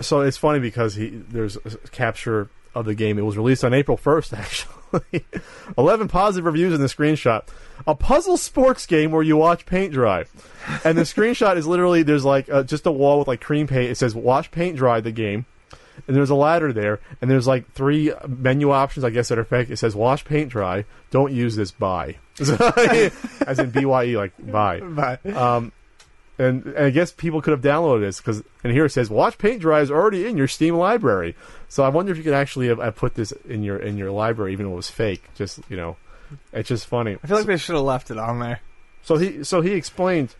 So 0.00 0.20
it's 0.20 0.36
funny 0.36 0.58
because 0.58 0.94
he 0.94 1.08
there's 1.08 1.56
a 1.56 1.78
capture 1.90 2.50
of 2.74 2.84
the 2.84 2.94
game. 2.94 3.18
It 3.18 3.22
was 3.22 3.36
released 3.36 3.64
on 3.64 3.72
April 3.72 3.96
1st, 3.96 4.38
actually. 4.38 4.74
11 5.78 6.08
positive 6.08 6.44
reviews 6.44 6.74
in 6.74 6.80
the 6.80 6.86
screenshot. 6.86 7.42
A 7.86 7.94
puzzle 7.94 8.36
sports 8.36 8.86
game 8.86 9.10
where 9.10 9.22
you 9.22 9.36
watch 9.36 9.66
paint 9.66 9.92
dry. 9.92 10.24
And 10.84 10.96
the 10.96 11.02
screenshot 11.14 11.56
is 11.56 11.66
literally 11.66 12.02
there's 12.02 12.24
like 12.24 12.48
uh, 12.48 12.62
just 12.62 12.86
a 12.86 12.92
wall 12.92 13.18
with 13.18 13.28
like 13.28 13.40
cream 13.40 13.66
paint. 13.66 13.90
It 13.90 13.96
says 13.96 14.14
watch 14.14 14.50
paint 14.50 14.76
dry 14.76 15.00
the 15.00 15.12
game. 15.12 15.46
And 16.08 16.16
there's 16.16 16.30
a 16.30 16.34
ladder 16.34 16.72
there, 16.72 16.98
and 17.20 17.30
there's 17.30 17.46
like 17.46 17.70
three 17.70 18.12
menu 18.26 18.72
options, 18.72 19.04
I 19.04 19.10
guess, 19.10 19.28
that 19.28 19.38
are 19.38 19.44
fake. 19.44 19.70
It 19.70 19.76
says 19.76 19.94
wash 19.94 20.24
paint 20.24 20.50
dry. 20.50 20.86
Don't 21.12 21.32
use 21.32 21.54
this 21.54 21.70
buy. 21.70 22.16
As 23.46 23.60
in 23.60 23.70
B 23.70 23.84
Y 23.84 24.04
E, 24.06 24.16
like 24.16 24.32
buy. 24.50 24.80
But 24.80 25.24
Um, 25.24 25.70
and, 26.38 26.64
and 26.66 26.86
I 26.86 26.90
guess 26.90 27.12
people 27.12 27.40
could 27.40 27.52
have 27.52 27.60
downloaded 27.60 28.00
this 28.00 28.18
because, 28.18 28.42
and 28.62 28.72
here 28.72 28.84
it 28.84 28.90
says, 28.90 29.08
"Watch 29.10 29.38
Paint 29.38 29.60
Dry" 29.60 29.80
is 29.80 29.90
already 29.90 30.26
in 30.26 30.36
your 30.36 30.48
Steam 30.48 30.74
library. 30.74 31.36
So 31.68 31.84
I 31.84 31.88
wonder 31.88 32.12
if 32.12 32.18
you 32.18 32.24
could 32.24 32.34
actually 32.34 32.68
have, 32.68 32.78
have 32.78 32.96
put 32.96 33.14
this 33.14 33.32
in 33.48 33.62
your 33.62 33.76
in 33.76 33.96
your 33.96 34.10
library, 34.10 34.52
even 34.52 34.66
though 34.66 34.72
it 34.72 34.76
was 34.76 34.90
fake. 34.90 35.24
Just 35.34 35.60
you 35.68 35.76
know, 35.76 35.96
it's 36.52 36.68
just 36.68 36.86
funny. 36.86 37.16
I 37.22 37.26
feel 37.26 37.36
like 37.36 37.46
they 37.46 37.56
should 37.56 37.76
have 37.76 37.84
left 37.84 38.10
it 38.10 38.18
on 38.18 38.40
there. 38.40 38.60
So 39.02 39.16
he 39.16 39.44
so 39.44 39.60
he 39.60 39.72
explained 39.72 40.34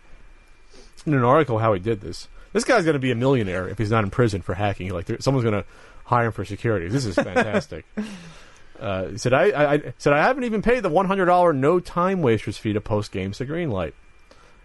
in 1.06 1.14
an 1.14 1.24
article 1.24 1.58
how 1.58 1.72
he 1.74 1.80
did 1.80 2.00
this. 2.00 2.28
This 2.52 2.64
guy's 2.64 2.84
going 2.84 2.94
to 2.94 3.00
be 3.00 3.10
a 3.10 3.16
millionaire 3.16 3.68
if 3.68 3.78
he's 3.78 3.90
not 3.90 4.04
in 4.04 4.10
prison 4.10 4.40
for 4.40 4.54
hacking. 4.54 4.90
Like 4.90 5.06
there, 5.06 5.20
someone's 5.20 5.44
going 5.44 5.62
to 5.62 5.68
hire 6.04 6.26
him 6.26 6.32
for 6.32 6.44
security. 6.44 6.88
This 6.88 7.04
is 7.04 7.16
fantastic. 7.16 7.84
uh, 8.80 9.08
he 9.08 9.18
said 9.18 9.32
I, 9.32 9.50
I, 9.50 9.72
I 9.74 9.94
said 9.98 10.12
I 10.12 10.22
haven't 10.22 10.44
even 10.44 10.62
paid 10.62 10.82
the 10.82 10.88
one 10.88 11.06
hundred 11.06 11.26
dollar 11.26 11.52
no 11.52 11.78
time 11.80 12.22
wasters 12.22 12.56
fee 12.56 12.72
to 12.72 12.80
post 12.80 13.12
games 13.12 13.38
to 13.38 13.46
Greenlight, 13.46 13.92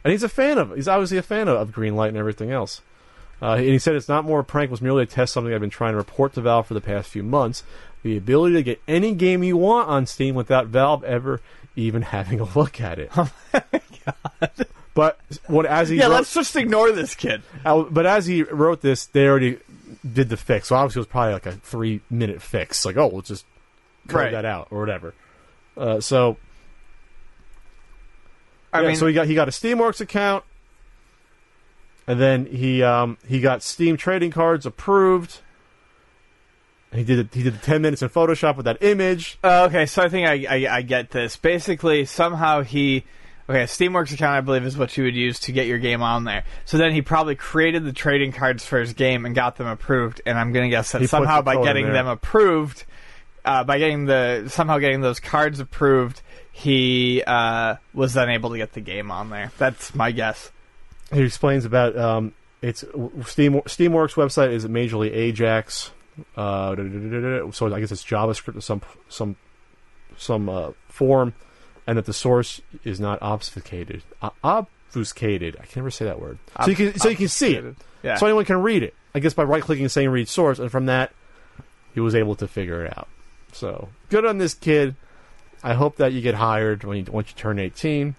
and 0.03 0.11
he's 0.11 0.23
a 0.23 0.29
fan 0.29 0.57
of. 0.57 0.75
He's 0.75 0.87
obviously 0.87 1.17
a 1.17 1.21
fan 1.23 1.47
of, 1.47 1.57
of 1.57 1.71
Greenlight 1.71 2.09
and 2.09 2.17
everything 2.17 2.51
else. 2.51 2.81
Uh, 3.41 3.53
and 3.53 3.65
he 3.65 3.79
said 3.79 3.95
it's 3.95 4.09
not 4.09 4.25
more 4.25 4.39
a 4.39 4.43
prank; 4.43 4.69
it 4.69 4.71
was 4.71 4.81
merely 4.81 5.05
to 5.05 5.11
test 5.11 5.33
something 5.33 5.53
I've 5.53 5.61
been 5.61 5.69
trying 5.69 5.93
to 5.93 5.97
report 5.97 6.33
to 6.33 6.41
Valve 6.41 6.67
for 6.67 6.73
the 6.73 6.81
past 6.81 7.09
few 7.09 7.23
months: 7.23 7.63
the 8.03 8.17
ability 8.17 8.55
to 8.55 8.63
get 8.63 8.81
any 8.87 9.13
game 9.13 9.43
you 9.43 9.55
want 9.57 9.87
on 9.87 10.05
Steam 10.05 10.35
without 10.35 10.67
Valve 10.67 11.03
ever 11.05 11.39
even 11.75 12.01
having 12.15 12.39
a 12.39 12.45
look 12.57 12.81
at 12.81 12.99
it. 12.99 13.11
But 14.95 15.17
what 15.47 15.65
as 15.65 15.87
he 15.89 15.95
Yeah, 15.97 16.05
wrote, 16.07 16.11
let's 16.15 16.33
just 16.33 16.55
ignore 16.57 16.91
this 16.91 17.15
kid. 17.15 17.41
but 17.63 18.05
as 18.05 18.25
he 18.25 18.43
wrote 18.43 18.81
this, 18.81 19.05
they 19.05 19.27
already 19.27 19.57
did 20.11 20.27
the 20.27 20.35
fix. 20.35 20.67
So 20.69 20.75
obviously, 20.75 20.99
it 20.99 21.01
was 21.01 21.07
probably 21.07 21.33
like 21.33 21.45
a 21.45 21.51
three 21.53 22.01
minute 22.09 22.41
fix. 22.41 22.85
Like, 22.85 22.97
oh, 22.97 23.07
we'll 23.07 23.21
just 23.21 23.45
cut 24.09 24.17
Right. 24.17 24.31
that 24.33 24.43
out 24.45 24.67
or 24.71 24.79
whatever. 24.79 25.13
Uh, 25.77 26.01
so, 26.01 26.35
I 28.71 28.81
yeah, 28.81 28.87
mean, 28.87 28.95
so 28.95 29.07
he 29.07 29.13
got 29.13 29.27
he 29.27 29.35
got 29.35 29.47
a 29.47 29.51
SteamWorks 29.51 30.01
account, 30.01 30.43
and 32.07 32.19
then 32.19 32.45
he 32.45 32.83
um, 32.83 33.17
he 33.27 33.41
got 33.41 33.63
Steam 33.63 33.97
trading 33.97 34.31
cards 34.31 34.65
approved. 34.65 35.39
He 36.91 37.03
did 37.03 37.19
it, 37.19 37.33
he 37.33 37.43
did 37.43 37.53
the 37.53 37.65
ten 37.65 37.81
minutes 37.81 38.01
in 38.01 38.09
Photoshop 38.09 38.55
with 38.55 38.65
that 38.65 38.81
image. 38.81 39.37
Uh, 39.43 39.65
okay, 39.69 39.85
so 39.85 40.03
I 40.03 40.09
think 40.09 40.27
I, 40.27 40.65
I 40.67 40.77
I 40.77 40.81
get 40.81 41.11
this. 41.11 41.35
Basically, 41.35 42.05
somehow 42.05 42.61
he 42.61 43.05
okay, 43.49 43.61
a 43.61 43.65
SteamWorks 43.65 44.13
account 44.13 44.37
I 44.37 44.41
believe 44.41 44.65
is 44.65 44.77
what 44.77 44.95
you 44.97 45.03
would 45.03 45.15
use 45.15 45.39
to 45.41 45.51
get 45.51 45.65
your 45.67 45.79
game 45.79 46.01
on 46.01 46.23
there. 46.23 46.43
So 46.65 46.77
then 46.77 46.91
he 46.93 47.01
probably 47.01 47.35
created 47.35 47.83
the 47.83 47.93
trading 47.93 48.31
cards 48.31 48.65
for 48.65 48.79
his 48.79 48.93
game 48.93 49.25
and 49.25 49.33
got 49.33 49.57
them 49.57 49.67
approved. 49.67 50.21
And 50.25 50.37
I'm 50.37 50.51
gonna 50.51 50.69
guess 50.69 50.91
that 50.91 51.01
He 51.01 51.05
put 51.05 51.11
somehow 51.11 51.37
the 51.37 51.43
by 51.43 51.55
code 51.55 51.65
in 51.65 51.67
getting 51.67 51.85
there. 51.85 51.93
them 51.93 52.07
approved, 52.07 52.85
uh, 53.43 53.63
by 53.63 53.79
getting 53.79 54.05
the 54.05 54.45
somehow 54.47 54.77
getting 54.77 55.01
those 55.01 55.19
cards 55.19 55.59
approved, 55.59 56.21
he 56.59 57.23
uh, 57.25 57.75
was 57.93 58.17
unable 58.17 58.49
to 58.49 58.57
get 58.57 58.73
the 58.73 58.81
game 58.81 59.11
on 59.11 59.29
there. 59.29 59.51
That's 59.57 59.95
my 59.95 60.11
guess. 60.11 60.51
He 61.11 61.21
explains 61.21 61.63
about 61.63 61.97
um, 61.97 62.33
it's 62.61 62.81
Steam 62.81 63.53
SteamWorks 63.61 64.15
website 64.15 64.51
is 64.51 64.65
majorly 64.65 65.13
Ajax. 65.13 65.91
Uh, 66.35 66.75
so 67.51 67.73
I 67.73 67.79
guess 67.79 67.93
it's 67.93 68.03
JavaScript 68.03 68.57
of 68.57 68.63
some 68.63 68.81
some 69.07 69.37
some 70.17 70.49
uh, 70.49 70.71
form, 70.89 71.33
and 71.87 71.97
that 71.97 72.05
the 72.05 72.13
source 72.13 72.59
is 72.83 72.99
not 72.99 73.21
obfuscated. 73.21 74.03
Uh, 74.21 74.31
obfuscated. 74.43 75.55
I 75.61 75.65
can 75.65 75.79
never 75.79 75.91
say 75.91 76.05
that 76.05 76.19
word. 76.19 76.39
So 76.63 76.71
you 76.71 76.75
can 76.75 76.99
so 76.99 77.07
you 77.07 77.15
can 77.15 77.29
see 77.29 77.55
it. 77.55 77.75
Yeah. 78.03 78.15
So 78.15 78.25
anyone 78.25 78.43
can 78.43 78.61
read 78.61 78.83
it. 78.83 78.93
I 79.15 79.19
guess 79.19 79.33
by 79.33 79.43
right 79.43 79.63
clicking 79.63 79.85
and 79.85 79.91
saying 79.91 80.09
read 80.09 80.27
source, 80.27 80.59
and 80.59 80.69
from 80.69 80.87
that, 80.87 81.13
he 81.93 82.01
was 82.01 82.15
able 82.15 82.35
to 82.35 82.49
figure 82.49 82.85
it 82.85 82.97
out. 82.97 83.07
So 83.53 83.87
good 84.09 84.25
on 84.25 84.39
this 84.39 84.53
kid. 84.53 84.95
I 85.63 85.73
hope 85.73 85.97
that 85.97 86.13
you 86.13 86.21
get 86.21 86.35
hired 86.35 86.83
when 86.83 86.97
you, 86.97 87.11
once 87.11 87.29
you 87.29 87.35
turn 87.35 87.59
eighteen. 87.59 88.15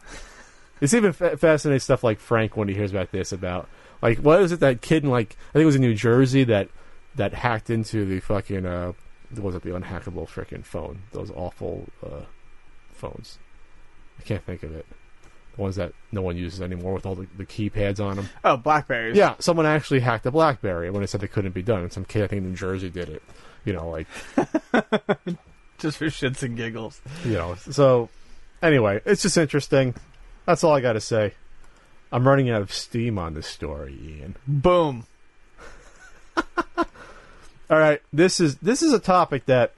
It's 0.81 0.95
even 0.95 1.13
fa- 1.13 1.37
fascinating 1.37 1.81
stuff 1.81 2.03
like 2.03 2.19
Frank 2.19 2.57
when 2.57 2.69
he 2.69 2.75
hears 2.75 2.91
about 2.91 3.11
this 3.13 3.33
about 3.33 3.69
like 4.03 4.19
what 4.19 4.41
is 4.43 4.53
it 4.53 4.61
that 4.61 4.81
kid 4.81 5.05
in 5.05 5.11
like 5.11 5.37
I 5.51 5.53
think 5.53 5.63
it 5.63 5.67
was 5.67 5.77
in 5.77 5.83
New 5.83 5.95
Jersey 5.95 6.45
that 6.45 6.69
that 7.17 7.35
hacked 7.35 7.71
into 7.71 8.05
the 8.07 8.21
fucking 8.21 8.65
uh 8.67 8.93
what 9.35 9.43
was 9.43 9.55
it 9.55 9.63
the 9.63 9.71
unhackable 9.71 10.27
freaking 10.29 10.65
phone? 10.65 11.03
Those 11.13 11.31
awful 11.31 11.87
uh 12.05 12.23
phones. 12.93 13.39
I 14.19 14.23
can't 14.23 14.45
think 14.45 14.63
of 14.63 14.75
it. 14.75 14.87
The 15.57 15.63
ones 15.63 15.77
that 15.77 15.93
no 16.13 16.23
one 16.23 16.37
uses 16.37 16.63
anymore 16.63 16.95
with 16.95 17.05
all 17.05 17.15
the, 17.15 17.27
the 17.37 17.45
keypads 17.45 18.01
on 18.01 18.17
them 18.17 18.29
oh, 18.45 18.57
Blackberries. 18.57 19.17
yeah 19.17 19.35
someone 19.39 19.67
actually 19.67 20.01
hacked 20.01 20.25
a 20.27 20.31
BlackBerry 20.31 20.91
when 20.91 21.03
they 21.03 21.07
said 21.07 21.21
they 21.21 21.29
couldn't 21.29 21.53
be 21.53 21.63
done. 21.63 21.83
And 21.83 21.93
some 21.93 22.05
kid 22.05 22.25
I 22.25 22.27
think 22.27 22.43
in 22.43 22.51
New 22.51 22.57
Jersey 22.57 22.89
did 22.89 23.09
it. 23.11 23.23
You 23.65 23.75
know 23.75 23.91
like 23.91 24.07
just 25.81 25.99
for 25.99 26.07
shits 26.07 26.43
and 26.43 26.57
giggles. 26.57 27.01
you 27.25 27.33
know 27.33 27.55
so 27.55 28.09
anyway 28.63 29.01
it's 29.05 29.23
just 29.23 29.37
interesting. 29.37 29.95
That's 30.47 30.65
all 30.65 30.75
I 30.75 30.81
got 30.81 30.95
to 30.95 31.01
say. 31.01 31.35
I'm 32.13 32.27
running 32.27 32.51
out 32.51 32.63
of 32.63 32.73
steam 32.73 33.19
on 33.19 33.35
this 33.35 33.47
story 33.47 33.97
Ian. 34.03 34.37
Boom. 34.47 35.07
All 36.77 37.79
right, 37.79 38.03
this 38.13 38.41
is 38.41 38.57
this 38.57 38.83
is 38.83 38.93
a 38.93 38.99
topic 38.99 39.47
that 39.47 39.73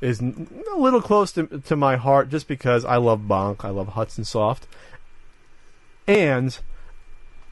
is 0.00 0.20
a 0.20 0.76
little 0.76 1.00
close 1.00 1.30
to 1.32 1.46
to 1.46 1.76
my 1.76 1.96
heart, 1.96 2.28
just 2.28 2.48
because 2.48 2.84
I 2.84 2.96
love 2.96 3.20
Bonk, 3.20 3.64
I 3.64 3.70
love 3.70 3.88
Hudson 3.88 4.24
Soft, 4.24 4.66
and 6.08 6.58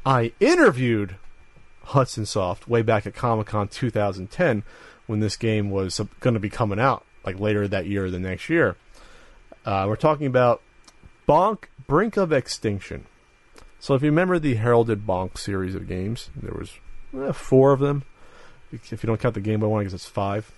I 0.04 0.32
interviewed 0.40 1.14
Hudson 1.84 2.26
Soft 2.26 2.66
way 2.68 2.82
back 2.82 3.06
at 3.06 3.14
Comic 3.14 3.46
Con 3.46 3.68
2010 3.68 4.64
when 5.06 5.20
this 5.20 5.36
game 5.36 5.70
was 5.70 6.00
uh, 6.00 6.04
going 6.18 6.34
to 6.34 6.40
be 6.40 6.50
coming 6.50 6.80
out, 6.80 7.04
like 7.24 7.38
later 7.38 7.66
that 7.68 7.86
year 7.86 8.06
or 8.06 8.10
the 8.10 8.18
next 8.18 8.48
year. 8.48 8.76
Uh, 9.64 9.84
we're 9.88 9.96
talking 9.96 10.26
about 10.26 10.62
Bonk 11.28 11.64
Brink 11.86 12.16
of 12.16 12.32
Extinction. 12.32 13.06
So 13.78 13.94
if 13.94 14.02
you 14.02 14.10
remember 14.10 14.38
the 14.38 14.54
heralded 14.54 15.06
Bonk 15.06 15.38
series 15.38 15.74
of 15.74 15.88
games, 15.88 16.30
there 16.34 16.54
was 16.54 16.72
eh, 17.14 17.32
four 17.32 17.72
of 17.72 17.80
them 17.80 18.04
if 18.72 19.02
you 19.02 19.06
don't 19.06 19.20
count 19.20 19.34
the 19.34 19.40
Game 19.40 19.60
Boy 19.60 19.68
one, 19.68 19.80
I 19.80 19.84
guess 19.84 19.92
it's 19.92 20.06
five. 20.06 20.50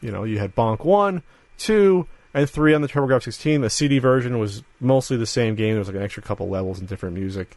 You 0.00 0.10
know, 0.10 0.24
you 0.24 0.38
had 0.38 0.54
Bonk 0.54 0.84
one, 0.84 1.22
two, 1.56 2.06
and 2.34 2.48
three 2.48 2.74
on 2.74 2.82
the 2.82 2.88
TurboGrafx 2.88 3.24
16. 3.24 3.62
The 3.62 3.70
CD 3.70 3.98
version 3.98 4.38
was 4.38 4.62
mostly 4.80 5.16
the 5.16 5.26
same 5.26 5.54
game. 5.54 5.72
There 5.72 5.78
was 5.78 5.88
like 5.88 5.96
an 5.96 6.02
extra 6.02 6.22
couple 6.22 6.48
levels 6.48 6.78
and 6.78 6.88
different 6.88 7.16
music. 7.16 7.56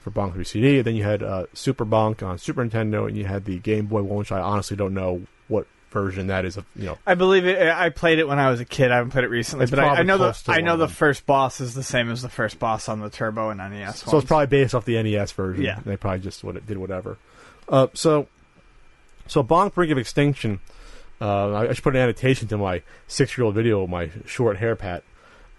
for 0.00 0.10
Bonk 0.10 0.34
3 0.34 0.44
CD. 0.44 0.80
Then 0.82 0.94
you 0.94 1.04
had 1.04 1.22
uh, 1.22 1.46
Super 1.52 1.84
Bonk 1.84 2.26
on 2.26 2.38
Super 2.38 2.64
Nintendo, 2.64 3.08
and 3.08 3.16
you 3.16 3.24
had 3.24 3.44
the 3.44 3.58
Game 3.58 3.86
Boy 3.86 4.02
one, 4.02 4.18
which 4.18 4.32
I 4.32 4.40
honestly 4.40 4.76
don't 4.76 4.94
know 4.94 5.22
what 5.48 5.66
version 5.90 6.28
that 6.28 6.44
is. 6.44 6.56
a, 6.56 6.64
you 6.76 6.86
know, 6.86 6.98
I 7.06 7.14
believe 7.14 7.46
it. 7.46 7.60
I 7.68 7.90
played 7.90 8.18
it 8.18 8.26
when 8.28 8.38
I 8.38 8.50
was 8.50 8.60
a 8.60 8.64
kid. 8.64 8.90
I 8.90 8.96
haven't 8.96 9.10
played 9.10 9.24
it 9.24 9.30
recently, 9.30 9.64
It's 9.64 9.70
but 9.70 9.78
I, 9.80 9.82
I 9.82 9.86
probably 9.88 10.04
know 10.04 10.18
the 10.18 10.24
close 10.24 10.42
to 10.44 10.52
I 10.52 10.60
know 10.60 10.70
one 10.72 10.78
the 10.80 10.86
them. 10.86 10.94
first 10.94 11.26
boss 11.26 11.60
is 11.60 11.74
the 11.74 11.82
same 11.82 12.10
as 12.10 12.22
the 12.22 12.28
first 12.28 12.58
boss 12.58 12.88
on 12.88 13.00
the 13.00 13.10
Turbo 13.10 13.50
and 13.50 13.58
NES. 13.58 13.98
so 14.00 14.04
it's 14.04 14.12
ones. 14.12 14.24
probably 14.26 14.46
based 14.46 14.74
off 14.74 14.84
the 14.84 15.02
NES 15.02 15.32
version. 15.32 15.64
Yeah. 15.64 15.80
they 15.84 15.96
probably 15.96 16.20
just 16.20 16.42
what 16.44 16.56
it 16.56 16.66
did 16.66 16.78
whatever. 16.78 17.18
Uh, 17.68 17.88
so, 17.94 18.26
so 19.26 19.42
Bonk 19.42 19.74
Brink 19.74 19.92
of 19.92 19.98
Extinction. 19.98 20.60
Uh, 21.20 21.52
I, 21.52 21.68
I 21.68 21.72
should 21.74 21.84
put 21.84 21.94
an 21.94 22.00
annotation 22.02 22.48
to 22.48 22.56
my 22.56 22.82
six-year-old 23.06 23.54
video 23.54 23.82
of 23.82 23.90
my 23.90 24.10
short 24.26 24.56
hair 24.56 24.74
pat. 24.74 25.04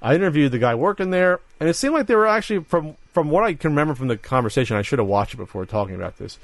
I 0.01 0.15
interviewed 0.15 0.51
the 0.51 0.57
guy 0.59 0.73
working 0.73 1.11
there, 1.11 1.39
and 1.59 1.69
it 1.69 1.75
seemed 1.75 1.93
like 1.93 2.07
they 2.07 2.15
were 2.15 2.25
actually 2.27 2.63
from 2.63 2.95
from 3.13 3.29
what 3.29 3.43
I 3.43 3.53
can 3.53 3.69
remember 3.71 3.93
from 3.93 4.07
the 4.07 4.17
conversation. 4.17 4.75
I 4.75 4.81
should 4.81 4.97
have 4.97 5.07
watched 5.07 5.35
it 5.35 5.37
before 5.37 5.65
talking 5.67 5.93
about 5.93 6.17
this. 6.17 6.39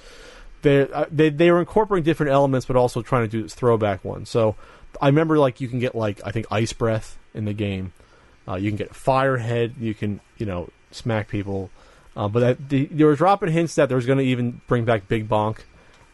They 0.61 0.89
uh, 0.89 1.05
they 1.11 1.29
they 1.29 1.51
were 1.51 1.59
incorporating 1.59 2.03
different 2.03 2.31
elements, 2.31 2.65
but 2.65 2.75
also 2.75 3.01
trying 3.01 3.23
to 3.23 3.27
do 3.27 3.43
this 3.43 3.53
throwback 3.53 4.03
one. 4.03 4.25
So 4.25 4.55
I 5.01 5.07
remember 5.07 5.37
like 5.37 5.61
you 5.61 5.67
can 5.67 5.79
get 5.79 5.95
like 5.95 6.21
I 6.25 6.31
think 6.31 6.47
ice 6.51 6.73
breath 6.73 7.17
in 7.33 7.45
the 7.45 7.53
game. 7.53 7.93
Uh, 8.47 8.55
you 8.55 8.69
can 8.69 8.77
get 8.77 8.91
firehead. 8.91 9.79
You 9.79 9.93
can 9.93 10.19
you 10.37 10.45
know 10.45 10.69
smack 10.91 11.27
people. 11.27 11.69
Uh, 12.15 12.27
but 12.27 12.39
that, 12.39 12.69
the, 12.69 12.85
they 12.85 13.03
were 13.03 13.15
dropping 13.15 13.51
hints 13.51 13.75
that 13.75 13.89
there 13.89 13.95
was 13.95 14.07
going 14.07 14.17
to 14.17 14.23
even 14.23 14.59
bring 14.65 14.85
back 14.85 15.07
Big 15.07 15.29
Bonk 15.29 15.59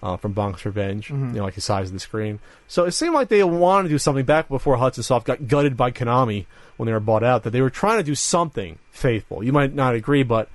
uh, 0.01 0.17
from 0.17 0.35
Bonk's 0.35 0.65
Revenge. 0.65 1.09
You 1.09 1.15
know, 1.15 1.43
like 1.43 1.55
the 1.55 1.61
size 1.61 1.87
of 1.87 1.93
the 1.93 1.99
screen. 1.99 2.39
So 2.67 2.83
it 2.83 2.91
seemed 2.91 3.13
like 3.13 3.29
they 3.29 3.43
wanted 3.43 3.83
to 3.83 3.89
do 3.89 3.97
something 3.97 4.25
back 4.25 4.49
before 4.49 4.75
Hudson 4.75 5.03
Soft 5.03 5.25
got 5.25 5.47
gutted 5.47 5.77
by 5.77 5.91
Konami 5.91 6.45
when 6.75 6.87
they 6.87 6.93
were 6.93 6.99
bought 6.99 7.23
out. 7.23 7.43
That 7.43 7.51
they 7.51 7.61
were 7.61 7.69
trying 7.69 7.99
to 7.99 8.03
do 8.03 8.15
something 8.15 8.79
faithful. 8.91 9.43
You 9.43 9.53
might 9.53 9.73
not 9.73 9.95
agree, 9.95 10.23
but 10.23 10.49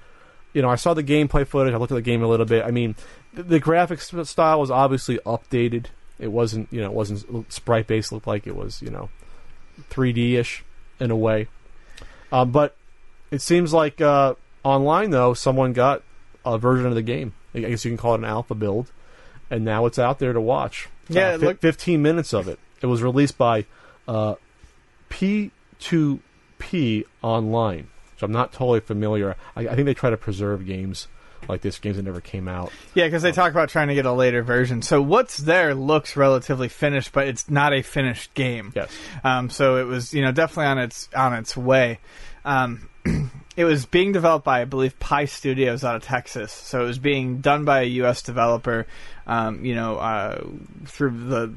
you 0.53 0.61
know, 0.61 0.69
I 0.69 0.77
saw 0.77 0.93
the 0.93 1.03
gameplay 1.03 1.47
footage. 1.47 1.73
I 1.73 1.79
looked 1.79 1.93
at 1.93 1.97
the 1.97 2.03
game 2.03 2.23
a 2.23 2.29
little 2.29 2.47
bit. 2.47 2.65
I 2.65 2.71
mean, 2.71 2.95
the, 3.35 3.43
the 3.43 3.61
graphics 3.61 4.27
style 4.27 4.61
was 4.61 4.71
obviously 4.71 5.19
updated. 5.27 5.87
It 6.19 6.33
wasn't, 6.33 6.69
you 6.73 6.81
know, 6.81 6.87
it 6.87 6.93
wasn't 6.95 7.53
sprite 7.53 7.87
based. 7.87 8.11
Looked 8.13 8.27
like 8.27 8.47
it 8.47 8.57
was, 8.57 8.83
you 8.83 8.91
know, 8.91 9.09
3D 9.91 10.33
ish 10.35 10.65
in 10.99 11.11
a 11.11 11.17
way. 11.17 11.47
Um, 12.33 12.51
but 12.51 12.77
it 13.31 13.41
seems 13.41 13.73
like 13.73 14.01
uh, 14.01 14.35
online 14.65 15.11
though, 15.11 15.35
someone 15.35 15.73
got 15.73 16.03
a 16.45 16.59
version 16.59 16.87
of 16.87 16.95
the 16.95 17.03
game. 17.03 17.35
I 17.55 17.61
guess 17.61 17.85
you 17.85 17.91
can 17.91 17.99
call 17.99 18.15
it 18.15 18.19
an 18.19 18.25
alpha 18.25 18.55
build, 18.55 18.91
and 19.51 19.65
now 19.65 19.87
it's 19.87 19.99
out 19.99 20.19
there 20.19 20.33
to 20.33 20.41
watch. 20.41 20.89
Yeah, 21.09 21.31
Uh, 21.35 21.39
fi- 21.39 21.47
looked- 21.47 21.61
15 21.63 22.03
minutes 22.03 22.33
of 22.35 22.49
it. 22.49 22.59
It 22.83 22.87
was 22.87 23.03
released 23.03 23.39
by 23.39 23.65
uh, 24.07 24.35
P2P 25.11 27.05
Online, 27.23 27.89
which 28.15 28.23
I'm 28.23 28.33
not 28.33 28.53
totally 28.53 28.81
familiar. 28.81 29.37
I, 29.57 29.69
I 29.69 29.75
think 29.75 29.87
they 29.87 29.95
try 29.95 30.11
to 30.11 30.17
preserve 30.17 30.67
games 30.67 31.09
like 31.49 31.61
this, 31.61 31.79
games 31.79 31.97
that 31.97 32.03
never 32.03 32.21
came 32.21 32.49
out. 32.49 32.73
Yeah, 32.95 33.07
because 33.07 33.23
they 33.23 33.33
talk 33.33 33.51
about 33.51 33.69
trying 33.69 33.89
to 33.89 33.95
get 33.95 34.07
a 34.07 34.13
later 34.13 34.43
version. 34.43 34.83
So 34.83 35.01
what's 35.03 35.37
there 35.37 35.75
looks 35.75 36.17
relatively 36.17 36.69
finished, 36.69 37.13
but 37.13 37.29
it's 37.29 37.51
not 37.51 37.73
a 37.73 37.83
finished 37.83 38.35
game. 38.35 38.73
Yes. 38.75 38.91
Um, 39.25 39.51
so 39.51 39.77
it 39.77 39.85
was, 39.85 40.15
you 40.15 40.23
know, 40.23 40.33
definitely 40.33 40.67
on 40.67 40.79
its 40.79 41.09
on 41.15 41.35
its 41.35 41.57
way. 41.57 42.01
Um, 42.45 42.89
it 43.57 43.65
was 43.65 43.87
being 43.87 44.13
developed 44.13 44.45
by, 44.45 44.63
I 44.63 44.65
believe, 44.65 44.99
Pi 44.99 45.27
Studios 45.27 45.85
out 45.85 45.97
of 45.97 46.03
Texas. 46.03 46.53
So 46.53 46.83
it 46.83 46.87
was 46.87 46.99
being 46.99 47.41
done 47.41 47.65
by 47.65 47.83
a 47.83 47.87
U.S. 47.87 48.23
developer. 48.23 48.87
Um, 49.27 49.65
you 49.65 49.75
know, 49.75 49.97
uh, 49.97 50.43
through 50.87 51.29
the 51.29 51.53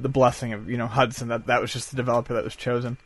the 0.00 0.08
blessing 0.08 0.52
of 0.52 0.70
you 0.70 0.76
know 0.76 0.86
Hudson. 0.86 1.28
That 1.28 1.46
that 1.46 1.60
was 1.60 1.72
just 1.72 1.90
the 1.90 1.96
developer 1.96 2.34
that 2.34 2.44
was 2.44 2.56
chosen. 2.56 2.96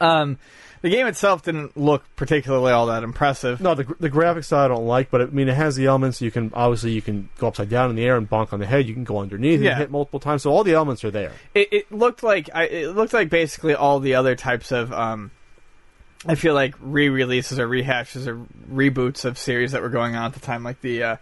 Um, 0.00 0.38
the 0.82 0.90
game 0.90 1.06
itself 1.06 1.42
didn't 1.42 1.76
look 1.76 2.04
particularly 2.16 2.72
all 2.72 2.86
that 2.86 3.02
impressive. 3.02 3.60
No, 3.60 3.74
the, 3.74 3.84
the 4.00 4.10
graphics 4.10 4.44
style 4.46 4.64
I 4.64 4.68
don't 4.68 4.86
like, 4.86 5.10
but 5.10 5.20
I 5.22 5.26
mean 5.26 5.48
it 5.48 5.54
has 5.56 5.76
the 5.76 5.86
elements. 5.86 6.20
You 6.20 6.30
can 6.30 6.50
obviously 6.54 6.92
you 6.92 7.02
can 7.02 7.28
go 7.38 7.48
upside 7.48 7.68
down 7.68 7.90
in 7.90 7.96
the 7.96 8.04
air 8.04 8.16
and 8.16 8.28
bonk 8.28 8.52
on 8.52 8.60
the 8.60 8.66
head. 8.66 8.86
You 8.88 8.94
can 8.94 9.04
go 9.04 9.18
underneath 9.18 9.60
Yeah. 9.60 9.70
and 9.72 9.78
hit 9.80 9.90
multiple 9.90 10.20
times. 10.20 10.42
So 10.42 10.50
all 10.50 10.64
the 10.64 10.74
elements 10.74 11.04
are 11.04 11.10
there. 11.10 11.32
it, 11.54 11.68
it 11.72 11.92
looked 11.92 12.22
like 12.22 12.48
I, 12.54 12.64
it 12.64 12.94
looked 12.94 13.12
like 13.12 13.28
basically 13.30 13.74
all 13.74 14.00
the 14.00 14.14
other 14.14 14.36
types 14.36 14.70
of 14.72 14.92
um, 14.92 15.30
I 16.26 16.34
feel 16.34 16.54
like 16.54 16.74
re-releases 16.80 17.58
or 17.60 17.68
rehashes 17.68 18.26
or 18.26 18.44
reboots 18.72 19.24
of 19.24 19.38
series 19.38 19.72
that 19.72 19.82
were 19.82 19.88
going 19.88 20.16
on 20.16 20.24
at 20.26 20.34
the 20.34 20.40
time, 20.40 20.64
like 20.64 20.80
the 20.80 21.02
uh, 21.02 21.16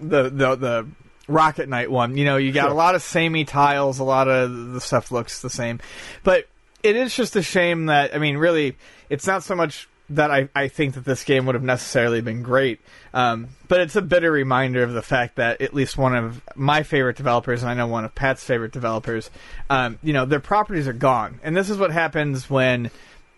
the 0.00 0.24
the 0.30 0.56
the 0.56 0.86
Rocket 1.28 1.68
Knight 1.68 1.90
one. 1.90 2.16
You 2.16 2.24
know, 2.24 2.36
you 2.36 2.52
got 2.52 2.64
Sure. 2.64 2.70
a 2.70 2.74
lot 2.74 2.94
of 2.94 3.02
samey 3.02 3.44
tiles, 3.44 3.98
a 3.98 4.04
lot 4.04 4.28
of 4.28 4.72
the 4.72 4.80
stuff 4.80 5.10
looks 5.10 5.42
the 5.42 5.50
same, 5.50 5.80
but 6.22 6.46
it 6.86 6.96
is 6.96 7.14
just 7.14 7.34
a 7.36 7.42
shame 7.42 7.86
that 7.86 8.14
I 8.14 8.18
mean, 8.18 8.36
really, 8.36 8.76
it's 9.10 9.26
not 9.26 9.42
so 9.42 9.54
much 9.54 9.88
that 10.08 10.30
I, 10.30 10.48
I 10.54 10.68
think 10.68 10.94
that 10.94 11.04
this 11.04 11.24
game 11.24 11.46
would 11.46 11.56
have 11.56 11.64
necessarily 11.64 12.20
been 12.20 12.44
great, 12.44 12.80
um, 13.12 13.48
but 13.66 13.80
it's 13.80 13.96
a 13.96 14.02
bitter 14.02 14.30
reminder 14.30 14.84
of 14.84 14.92
the 14.92 15.02
fact 15.02 15.34
that 15.36 15.60
at 15.60 15.74
least 15.74 15.98
one 15.98 16.14
of 16.14 16.40
my 16.54 16.84
favorite 16.84 17.16
developers, 17.16 17.62
and 17.62 17.70
I 17.70 17.74
know 17.74 17.88
one 17.88 18.04
of 18.04 18.14
Pat's 18.14 18.44
favorite 18.44 18.70
developers, 18.70 19.30
um, 19.68 19.98
you 20.04 20.12
know, 20.12 20.24
their 20.24 20.38
properties 20.38 20.86
are 20.86 20.92
gone, 20.92 21.40
and 21.42 21.56
this 21.56 21.70
is 21.70 21.76
what 21.76 21.90
happens 21.90 22.48
when 22.48 22.90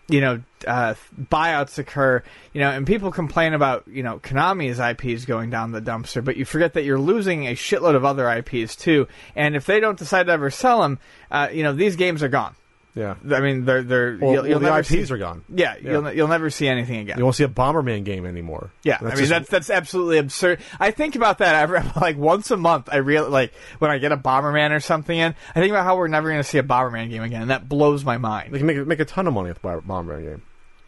you 0.09 0.21
know, 0.21 0.41
uh, 0.65 0.95
buyouts 1.31 1.77
occur, 1.77 2.23
you 2.51 2.61
know, 2.61 2.71
and 2.71 2.87
people 2.87 3.11
complain 3.11 3.53
about, 3.53 3.87
you 3.87 4.01
know, 4.01 4.17
Konami's 4.17 4.79
IPs 4.79 5.25
going 5.25 5.51
down 5.51 5.71
the 5.71 5.81
dumpster, 5.81 6.25
but 6.25 6.35
you 6.35 6.45
forget 6.45 6.73
that 6.73 6.83
you're 6.83 6.99
losing 6.99 7.45
a 7.45 7.53
shitload 7.53 7.95
of 7.95 8.03
other 8.03 8.27
IPs 8.27 8.75
too. 8.75 9.07
And 9.35 9.55
if 9.55 9.67
they 9.67 9.79
don't 9.79 9.99
decide 9.99 10.25
to 10.25 10.31
ever 10.31 10.49
sell 10.49 10.81
them, 10.81 10.97
uh, 11.29 11.49
you 11.53 11.61
know, 11.61 11.73
these 11.73 11.95
games 11.95 12.23
are 12.23 12.27
gone. 12.27 12.55
Yeah. 12.95 13.15
I 13.31 13.39
mean, 13.39 13.65
they're 13.65 13.83
they're 13.83 14.17
Well, 14.19 14.33
you'll, 14.33 14.47
you'll 14.47 14.59
the 14.59 14.65
never 14.65 14.79
IPs 14.79 14.89
see, 14.89 15.13
are 15.13 15.17
gone. 15.17 15.43
Yeah, 15.47 15.75
Yeah. 15.81 15.91
you'll 15.91 16.11
you'll 16.13 16.27
never 16.27 16.49
see 16.49 16.67
anything 16.67 16.97
again. 16.97 17.17
You 17.17 17.23
won't 17.23 17.35
see 17.35 17.43
a 17.43 17.47
Bomberman 17.49 18.03
game 18.03 18.25
anymore. 18.25 18.71
Yeah, 18.83 18.97
I 18.99 19.03
mean 19.05 19.15
just- 19.17 19.29
that's 19.29 19.49
that's 19.49 19.69
absolutely 19.69 20.17
absurd. 20.17 20.59
I 20.79 20.91
think 20.91 21.15
about 21.15 21.37
that 21.37 21.55
every 21.55 21.79
like 22.01 22.17
once 22.17 22.51
a 22.51 22.57
month. 22.57 22.89
I 22.91 22.97
real 22.97 23.29
like 23.29 23.53
when 23.77 23.91
I 23.91 23.99
get 23.99 24.11
a 24.11 24.17
Bomberman 24.17 24.71
or 24.71 24.79
something 24.79 25.17
in. 25.17 25.35
I 25.55 25.59
think 25.59 25.69
about 25.71 25.85
how 25.85 25.97
we're 25.97 26.07
never 26.07 26.29
going 26.29 26.39
to 26.41 26.47
see 26.47 26.57
a 26.57 26.63
Bomberman 26.63 27.09
game 27.09 27.23
again, 27.23 27.41
and 27.43 27.51
that 27.51 27.69
blows 27.69 28.03
my 28.03 28.17
mind. 28.17 28.53
they 28.53 28.57
can 28.57 28.67
make 28.67 28.85
make 28.85 28.99
a 28.99 29.05
ton 29.05 29.27
of 29.27 29.33
money 29.33 29.49
with 29.49 29.61
the 29.61 29.67
Bomberman 29.67 30.23
game. 30.23 30.41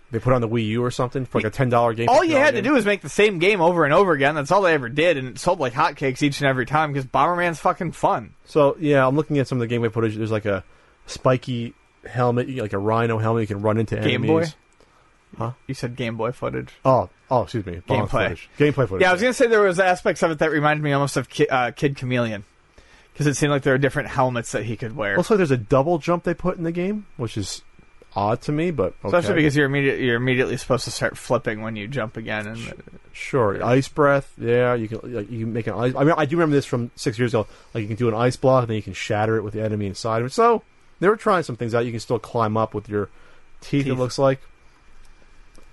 They 0.10 0.20
put 0.20 0.34
on 0.34 0.42
the 0.42 0.50
Wii 0.50 0.66
U 0.68 0.84
or 0.84 0.92
something 0.92 1.24
for 1.26 1.38
like 1.38 1.46
a 1.46 1.50
ten 1.50 1.70
dollar 1.70 1.94
game. 1.94 2.10
all 2.10 2.22
you 2.26 2.36
had 2.36 2.56
to 2.56 2.62
game. 2.62 2.64
do 2.72 2.74
was 2.74 2.86
make 2.86 3.02
the 3.02 3.08
same 3.08 3.40
game 3.40 3.62
over 3.62 3.86
and 3.86 3.94
over 3.94 4.12
again. 4.12 4.36
That's 4.36 4.52
all 4.52 4.64
they 4.64 4.74
ever 4.74 4.90
did, 4.90 5.16
and 5.16 5.30
it 5.30 5.40
sold 5.40 5.60
like 5.62 5.72
hotcakes 5.72 6.22
each 6.22 6.42
and 6.42 6.50
every 6.50 6.66
time 6.66 6.92
because 6.92 7.06
Bomberman's 7.08 7.60
fucking 7.60 7.94
fun. 7.94 8.34
So 8.44 8.76
yeah, 8.80 9.08
I'm 9.08 9.16
looking 9.16 9.38
at 9.38 9.48
some 9.48 9.62
of 9.62 9.70
the 9.70 9.74
gameplay 9.74 9.94
footage. 9.94 10.18
There's 10.18 10.32
like 10.32 10.46
a 10.46 10.66
spiky 11.06 11.74
helmet, 12.06 12.50
like 12.50 12.74
a 12.74 12.78
rhino 12.78 13.18
helmet. 13.18 13.42
You 13.42 13.48
can 13.48 13.62
run 13.62 13.78
into 13.78 13.96
Game 13.96 14.24
enemies. 14.26 14.52
Boy? 14.52 14.56
Huh? 15.38 15.52
You 15.68 15.74
said 15.74 15.96
Game 15.96 16.18
Boy 16.18 16.32
footage. 16.32 16.74
Oh, 16.84 17.10
oh, 17.30 17.44
excuse 17.44 17.66
me. 17.66 17.82
Gameplay. 17.88 18.10
footage. 18.10 18.50
Gameplay 18.58 18.88
footage. 18.88 19.02
Yeah, 19.02 19.10
I 19.10 19.14
was 19.14 19.22
gonna 19.22 19.34
say 19.34 19.48
there 19.48 19.62
was 19.62 19.80
aspects 19.80 20.24
of 20.24 20.32
it 20.32 20.40
that 20.40 20.52
reminded 20.52 20.84
me 20.84 20.92
almost 20.92 21.18
of 21.18 21.30
Ki- 21.30 21.48
uh, 21.48 21.72
Kid 21.72 21.96
Chameleon 21.96 22.44
because 23.14 23.28
it 23.28 23.36
seemed 23.36 23.52
like 23.52 23.64
there 23.64 23.74
were 23.74 23.78
different 23.78 24.10
helmets 24.10 24.52
that 24.52 24.64
he 24.64 24.76
could 24.76 24.96
wear. 24.96 25.18
Like 25.18 25.28
there's 25.28 25.52
a 25.52 25.58
double 25.58 25.98
jump 26.00 26.24
they 26.24 26.34
put 26.34 26.58
in 26.58 26.64
the 26.64 26.72
game, 26.72 27.06
which 27.18 27.38
is 27.38 27.62
odd 28.16 28.42
to 28.42 28.52
me, 28.52 28.72
but 28.72 28.94
okay. 29.04 29.18
Especially 29.18 29.36
because 29.36 29.56
you're 29.56 29.66
immediate, 29.66 30.00
you're 30.00 30.18
immediately 30.18 30.58
supposed 30.58 30.84
to 30.86 30.92
start 30.92 31.18
flipping 31.18 31.62
when 31.62 31.76
you 31.76 31.88
jump 31.88 32.18
again, 32.18 32.48
and 32.48 32.74
Sure, 33.14 33.64
ice 33.64 33.88
breath. 33.88 34.34
Yeah, 34.38 34.74
you 34.74 34.88
can 34.88 35.00
like, 35.14 35.30
you 35.30 35.42
can 35.46 35.54
make 35.54 35.68
an 35.68 35.74
ice. 35.74 35.94
I 35.96 36.04
mean, 36.04 36.14
I 36.18 36.26
do 36.26 36.38
remember 36.38 36.56
this 36.56 36.66
from 36.66 36.92
six 36.96 37.20
years 37.20 37.34
ago. 37.34 37.48
Like 37.74 37.82
you 37.82 37.88
can 37.88 37.98
do 37.98 38.08
an 38.08 38.14
ice 38.14 38.36
block, 38.36 38.64
and 38.64 38.70
then 38.70 38.76
you 38.78 38.84
can 38.84 38.94
shatter 38.94 39.36
it 39.38 39.44
with 39.44 39.54
the 39.54 39.62
enemy 39.62 39.86
inside 39.86 40.22
of 40.22 40.28
it. 40.28 40.32
So 40.32 40.64
they 41.02 41.10
were 41.10 41.18
trying 41.18 41.44
some 41.44 41.58
things 41.58 41.76
out. 41.76 41.84
You 41.86 41.92
can 41.92 42.00
still 42.00 42.20
climb 42.20 42.56
up 42.56 42.74
with 42.74 42.88
your 42.88 43.10
teeth. 43.60 43.88
It 43.88 43.96
looks 43.96 44.18
like. 44.18 44.40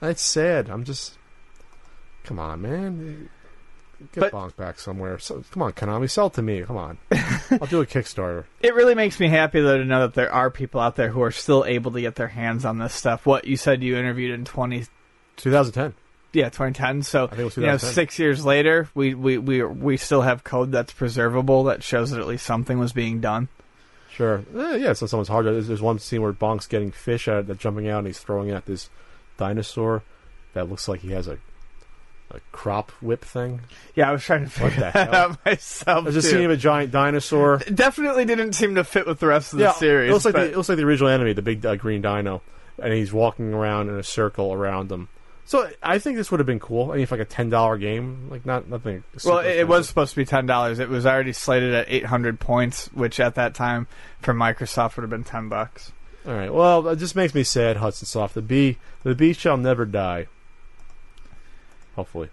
That's 0.00 0.22
sad. 0.22 0.68
I'm 0.68 0.82
just. 0.84 1.16
Come 2.24 2.38
on, 2.40 2.60
man. 2.62 3.28
Get 4.12 4.20
But- 4.20 4.32
Bonk 4.32 4.56
back 4.56 4.78
somewhere. 4.78 5.18
So, 5.18 5.42
come 5.50 5.62
on, 5.62 5.72
Konami, 5.72 6.08
sell 6.08 6.28
it 6.28 6.34
to 6.34 6.42
me. 6.42 6.62
Come 6.62 6.76
on, 6.76 6.98
I'll 7.50 7.66
do 7.66 7.80
a 7.80 7.86
Kickstarter. 7.86 8.44
It 8.60 8.74
really 8.74 8.94
makes 8.94 9.18
me 9.18 9.26
happy 9.28 9.60
though 9.60 9.78
to 9.78 9.84
know 9.84 10.02
that 10.02 10.14
there 10.14 10.32
are 10.32 10.50
people 10.50 10.80
out 10.80 10.94
there 10.94 11.08
who 11.08 11.20
are 11.22 11.32
still 11.32 11.64
able 11.64 11.90
to 11.92 12.00
get 12.00 12.14
their 12.14 12.28
hands 12.28 12.64
on 12.64 12.78
this 12.78 12.94
stuff. 12.94 13.26
What 13.26 13.44
you 13.46 13.56
said 13.56 13.82
you 13.82 13.96
interviewed 13.96 14.30
in 14.38 14.44
twenty 14.44 14.84
2010. 15.36 15.94
yeah 16.32 16.44
2010. 16.48 17.02
So 17.02 17.26
think 17.26 17.40
it 17.40 17.44
was 17.44 17.56
you 17.56 17.66
know 17.66 17.76
six 17.76 18.20
years 18.20 18.44
later, 18.44 18.88
we 18.94 19.14
we 19.14 19.36
we 19.36 19.64
we 19.64 19.96
still 19.96 20.22
have 20.22 20.44
code 20.44 20.70
that's 20.70 20.92
preservable 20.92 21.64
that 21.64 21.82
shows 21.82 22.12
that 22.12 22.20
at 22.20 22.26
least 22.28 22.46
something 22.46 22.78
was 22.78 22.92
being 22.92 23.20
done. 23.20 23.48
Sure. 24.18 24.42
Eh, 24.56 24.76
yeah, 24.78 24.92
so 24.94 25.06
someone's 25.06 25.28
hard. 25.28 25.46
There's, 25.46 25.68
there's 25.68 25.80
one 25.80 26.00
scene 26.00 26.20
where 26.22 26.32
Bonk's 26.32 26.66
getting 26.66 26.90
fish 26.90 27.28
out, 27.28 27.46
that 27.46 27.58
jumping 27.58 27.88
out, 27.88 27.98
and 27.98 28.08
he's 28.08 28.18
throwing 28.18 28.50
at 28.50 28.66
this 28.66 28.90
dinosaur 29.36 30.02
that 30.54 30.68
looks 30.68 30.88
like 30.88 31.00
he 31.00 31.12
has 31.12 31.28
a 31.28 31.38
a 32.32 32.40
crop 32.52 32.90
whip 33.00 33.24
thing. 33.24 33.60
Yeah, 33.94 34.10
I 34.10 34.12
was 34.12 34.22
trying 34.22 34.44
to 34.44 34.50
figure 34.50 34.80
that 34.80 34.92
hell? 34.92 35.14
out 35.14 35.38
myself. 35.46 36.04
There's 36.04 36.16
a 36.16 36.20
too. 36.22 36.28
scene 36.28 36.44
of 36.44 36.50
a 36.50 36.56
giant 36.58 36.90
dinosaur. 36.90 37.62
It 37.66 37.74
definitely 37.74 38.24
didn't 38.26 38.52
seem 38.54 38.74
to 38.74 38.84
fit 38.84 39.06
with 39.06 39.18
the 39.20 39.28
rest 39.28 39.52
of 39.54 39.60
the 39.60 39.66
yeah, 39.66 39.72
series. 39.72 40.10
it 40.10 40.12
looks 40.12 40.24
like 40.26 40.34
but- 40.34 40.40
the, 40.46 40.50
it 40.50 40.56
looks 40.56 40.68
like 40.68 40.76
the 40.76 40.84
original 40.84 41.08
enemy, 41.08 41.32
the 41.32 41.40
big 41.40 41.64
uh, 41.64 41.76
green 41.76 42.02
dino, 42.02 42.42
and 42.82 42.92
he's 42.92 43.12
walking 43.14 43.54
around 43.54 43.88
in 43.88 43.94
a 43.94 44.02
circle 44.02 44.52
around 44.52 44.88
them. 44.90 45.08
So 45.48 45.66
I 45.82 45.98
think 45.98 46.18
this 46.18 46.30
would 46.30 46.40
have 46.40 46.46
been 46.46 46.60
cool. 46.60 46.90
I 46.90 46.96
mean, 46.96 47.04
if 47.04 47.10
like 47.10 47.20
a 47.20 47.24
ten 47.24 47.48
dollar 47.48 47.78
game, 47.78 48.28
like 48.30 48.44
not 48.44 48.68
nothing. 48.68 49.02
Well, 49.24 49.38
it, 49.38 49.60
it 49.60 49.66
was 49.66 49.88
supposed 49.88 50.10
to 50.10 50.16
be 50.16 50.26
ten 50.26 50.44
dollars. 50.44 50.78
It 50.78 50.90
was 50.90 51.06
already 51.06 51.32
slated 51.32 51.72
at 51.72 51.86
eight 51.88 52.04
hundred 52.04 52.38
points, 52.38 52.88
which 52.92 53.18
at 53.18 53.34
that 53.36 53.54
time 53.54 53.86
for 54.20 54.34
Microsoft 54.34 54.96
would 54.96 55.04
have 55.04 55.10
been 55.10 55.24
ten 55.24 55.48
bucks. 55.48 55.90
all 56.26 56.34
right. 56.34 56.52
Well, 56.52 56.86
it 56.88 56.96
just 56.96 57.16
makes 57.16 57.34
me 57.34 57.44
sad. 57.44 57.78
Hudson 57.78 58.04
Soft, 58.04 58.34
the 58.34 58.42
bee, 58.42 58.76
the 59.04 59.14
bee 59.14 59.32
shall 59.32 59.56
never 59.56 59.86
die. 59.86 60.26
Hopefully. 61.96 62.28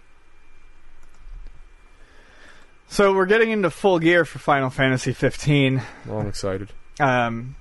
So 2.88 3.14
we're 3.14 3.24
getting 3.24 3.50
into 3.50 3.70
full 3.70 3.98
gear 3.98 4.26
for 4.26 4.38
Final 4.38 4.68
Fantasy 4.68 5.14
15. 5.14 5.82
Well, 6.04 6.18
I'm 6.20 6.28
excited. 6.28 6.68
um, 7.00 7.56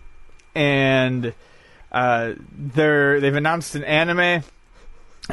and 0.53 1.33
uh, 1.93 2.33
they're 2.51 3.21
they've 3.21 3.33
announced 3.35 3.75
an 3.75 3.85
anime 3.85 4.43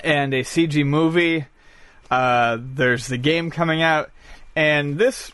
and 0.03 0.33
a 0.35 0.43
CG 0.43 0.85
movie. 0.87 1.47
Uh, 2.11 2.59
there's 2.61 3.07
the 3.07 3.19
game 3.19 3.51
coming 3.51 3.83
out, 3.83 4.11
and 4.55 4.99
this 4.99 5.33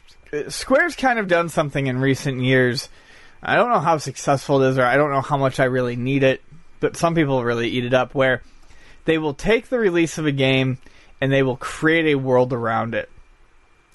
Square's 0.49 0.95
kind 0.95 1.19
of 1.19 1.29
done 1.29 1.49
something 1.49 1.87
in 1.87 1.99
recent 1.99 2.43
years. 2.43 2.89
I 3.43 3.57
don't 3.57 3.71
know 3.71 3.81
how 3.81 3.99
successful 3.99 4.63
it 4.63 4.71
is, 4.71 4.79
or 4.79 4.85
I 4.85 4.97
don't 4.97 5.11
know 5.11 5.21
how 5.21 5.37
much 5.37 5.59
I 5.59 5.65
really 5.65 5.97
need 5.97 6.23
it, 6.23 6.43
but 6.81 6.97
some 6.97 7.15
people 7.15 7.43
really 7.45 7.69
eat 7.69 7.85
it 7.85 7.95
up. 7.95 8.15
Where 8.15 8.43
they 9.05 9.19
will 9.19 9.35
take 9.35 9.69
the 9.69 9.79
release 9.79 10.19
of 10.19 10.27
a 10.27 10.33
game 10.33 10.79
and 11.21 11.33
they 11.33 11.43
will 11.43 11.57
create 11.57 12.07
a 12.07 12.19
world 12.19 12.53
around 12.53 12.95
it. 12.95 13.09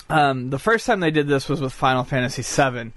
Um, 0.09 0.49
the 0.49 0.59
first 0.59 0.85
time 0.85 0.99
they 0.99 1.11
did 1.11 1.27
this 1.27 1.47
was 1.47 1.61
with 1.61 1.71
Final 1.71 2.03
Fantasy 2.03 2.41
VII 2.41 2.91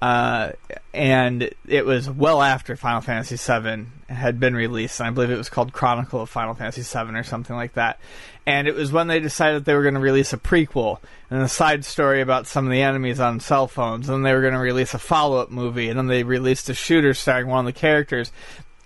uh, 0.00 0.52
and 0.94 1.50
it 1.66 1.84
was 1.84 2.08
well 2.08 2.40
after 2.40 2.76
Final 2.76 3.00
Fantasy 3.00 3.36
VII 3.36 3.86
had 4.08 4.38
been 4.38 4.54
released. 4.54 5.00
And 5.00 5.08
I 5.08 5.10
believe 5.10 5.30
it 5.30 5.36
was 5.36 5.48
called 5.48 5.72
Chronicle 5.72 6.20
of 6.20 6.30
Final 6.30 6.54
Fantasy 6.54 6.82
VII 6.82 7.16
or 7.16 7.24
something 7.24 7.56
like 7.56 7.74
that. 7.74 7.98
And 8.46 8.68
it 8.68 8.74
was 8.74 8.92
when 8.92 9.08
they 9.08 9.20
decided 9.20 9.64
they 9.64 9.74
were 9.74 9.82
going 9.82 9.94
to 9.94 10.00
release 10.00 10.32
a 10.32 10.38
prequel 10.38 11.00
and 11.30 11.42
a 11.42 11.48
side 11.48 11.84
story 11.84 12.20
about 12.20 12.46
some 12.46 12.64
of 12.64 12.70
the 12.70 12.80
enemies 12.80 13.18
on 13.18 13.40
cell 13.40 13.66
phones. 13.66 14.08
And 14.08 14.16
then 14.16 14.22
they 14.22 14.34
were 14.34 14.40
going 14.40 14.54
to 14.54 14.60
release 14.60 14.94
a 14.94 14.98
follow 14.98 15.38
up 15.38 15.50
movie. 15.50 15.88
And 15.88 15.98
then 15.98 16.06
they 16.06 16.22
released 16.22 16.68
a 16.68 16.74
shooter 16.74 17.12
starring 17.12 17.48
one 17.48 17.66
of 17.66 17.74
the 17.74 17.78
characters. 17.78 18.30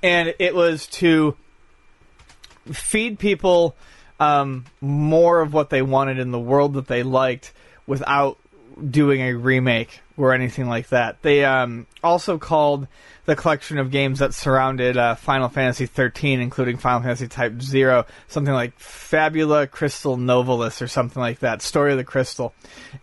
And 0.02 0.34
it 0.38 0.54
was 0.54 0.86
to 0.88 1.36
feed 2.72 3.18
people 3.18 3.76
um, 4.18 4.64
more 4.80 5.40
of 5.40 5.52
what 5.52 5.68
they 5.68 5.82
wanted 5.82 6.18
in 6.18 6.30
the 6.30 6.40
world 6.40 6.74
that 6.74 6.88
they 6.88 7.02
liked 7.02 7.52
without 7.86 8.38
doing 8.90 9.20
a 9.20 9.34
remake 9.34 10.00
or 10.16 10.34
anything 10.34 10.68
like 10.68 10.88
that. 10.88 11.22
They 11.22 11.44
um, 11.44 11.86
also 12.02 12.38
called 12.38 12.86
the 13.24 13.36
collection 13.36 13.78
of 13.78 13.90
games 13.90 14.18
that 14.18 14.34
surrounded 14.34 14.96
uh, 14.96 15.14
Final 15.14 15.48
Fantasy 15.48 15.86
13, 15.86 16.40
including 16.40 16.76
Final 16.76 17.02
Fantasy 17.02 17.28
Type 17.28 17.62
Zero, 17.62 18.06
something 18.28 18.52
like 18.52 18.78
Fabula 18.78 19.66
Crystal 19.66 20.16
Novalis 20.16 20.82
or 20.82 20.88
something 20.88 21.20
like 21.20 21.40
that, 21.40 21.62
Story 21.62 21.92
of 21.92 21.98
the 21.98 22.04
Crystal, 22.04 22.52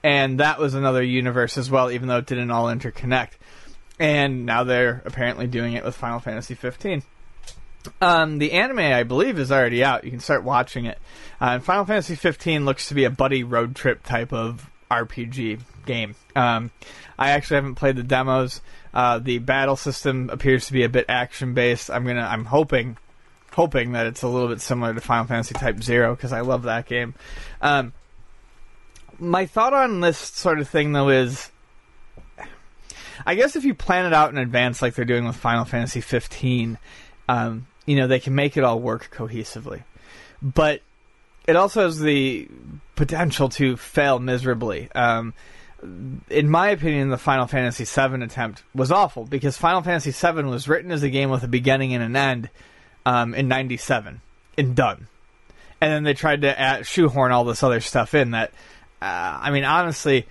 and 0.04 0.40
that 0.40 0.60
was 0.60 0.74
another 0.74 1.04
universe 1.04 1.58
as 1.58 1.72
well, 1.72 1.90
even 1.92 2.08
though 2.08 2.18
it 2.18 2.26
didn't 2.26 2.52
all 2.52 2.66
interconnect. 2.66 3.32
And 4.00 4.46
now 4.46 4.64
they're 4.64 5.02
apparently 5.06 5.48
doing 5.48 5.74
it 5.74 5.84
with 5.84 5.96
Final 5.96 6.20
Fantasy 6.20 6.56
15. 6.56 7.04
Um, 8.02 8.38
the 8.40 8.54
anime, 8.54 8.80
I 8.80 9.04
believe, 9.04 9.40
is 9.40 9.52
already 9.52 9.84
out. 9.84 10.04
You 10.04 10.12
can 10.12 10.20
start 10.20 10.44
watching 10.44 10.86
it. 10.86 10.98
Uh, 11.42 11.52
and 11.52 11.64
Final 11.64 11.86
Fantasy 11.86 12.16
15 12.16 12.66
looks 12.66 12.88
to 12.90 12.94
be 12.94 13.06
a 13.06 13.10
buddy 13.10 13.44
road 13.44 13.76
trip 13.76 14.04
type 14.04 14.34
of 14.34 14.70
RPG 14.90 15.60
game. 15.86 16.16
Um, 16.36 16.72
I 17.18 17.32
actually 17.32 17.56
haven't 17.56 17.76
played 17.76 17.96
the 17.96 18.04
demos. 18.04 18.62
Uh, 18.94 19.20
the 19.20 19.38
battle 19.40 19.76
system 19.76 20.30
appears 20.32 20.68
to 20.68 20.74
be 20.74 20.84
a 20.84 20.90
bit 20.90 21.06
action 21.10 21.54
based. 21.54 21.92
I'm 21.92 22.06
gonna, 22.06 22.22
I'm 22.22 22.46
hoping, 22.46 22.98
hoping 23.52 23.92
that 23.94 24.08
it's 24.08 24.24
a 24.24 24.28
little 24.28 24.48
bit 24.48 24.62
similar 24.62 24.94
to 24.94 25.02
Final 25.02 25.26
Fantasy 25.26 25.54
Type 25.54 25.82
Zero 25.84 26.16
because 26.16 26.34
I 26.34 26.42
love 26.42 26.64
that 26.64 26.86
game. 26.88 27.14
Um, 27.62 27.94
my 29.20 29.46
thought 29.46 29.74
on 29.74 30.00
this 30.00 30.18
sort 30.18 30.60
of 30.60 30.70
thing 30.70 30.94
though 30.94 31.10
is, 31.10 31.52
I 33.26 33.36
guess 33.36 33.56
if 33.56 33.66
you 33.66 33.74
plan 33.74 34.06
it 34.06 34.14
out 34.14 34.32
in 34.32 34.38
advance 34.38 34.82
like 34.82 34.96
they're 34.96 35.06
doing 35.06 35.26
with 35.26 35.36
Final 35.36 35.66
Fantasy 35.66 36.02
15, 36.02 36.78
um, 37.28 37.68
you 37.86 37.96
know 37.96 38.08
they 38.08 38.20
can 38.20 38.34
make 38.34 38.58
it 38.58 38.64
all 38.64 38.80
work 38.80 39.10
cohesively. 39.14 39.84
But 40.42 40.82
it 41.50 41.56
also 41.56 41.82
has 41.84 42.00
the 42.00 42.48
potential 42.96 43.50
to 43.50 43.76
fail 43.76 44.20
miserably. 44.20 44.92
Um, 44.94 45.34
in 46.30 46.48
my 46.48 46.70
opinion, 46.70 47.10
the 47.10 47.18
Final 47.18 47.48
Fantasy 47.48 47.86
VII 47.86 48.24
attempt 48.24 48.64
was 48.76 48.92
awful 48.92 49.26
because 49.26 49.58
Final 49.58 49.82
Fantasy 49.82 50.12
VII 50.12 50.44
was 50.44 50.68
written 50.68 50.92
as 50.92 51.02
a 51.02 51.10
game 51.10 51.32
with 51.32 51.44
a 51.44 51.48
beginning 51.48 51.96
and 51.96 52.04
an 52.04 52.16
end 52.16 52.50
um, 53.04 53.34
in 53.34 53.48
'97 53.48 54.22
and 54.60 54.76
done, 54.76 55.08
and 55.82 55.92
then 55.92 56.04
they 56.04 56.14
tried 56.14 56.42
to 56.42 56.60
add, 56.60 56.86
shoehorn 56.86 57.32
all 57.32 57.46
this 57.46 57.64
other 57.64 57.80
stuff 57.80 58.14
in. 58.14 58.32
That, 58.32 58.52
uh, 59.02 59.40
I 59.42 59.50
mean, 59.50 59.64
honestly, 59.64 60.28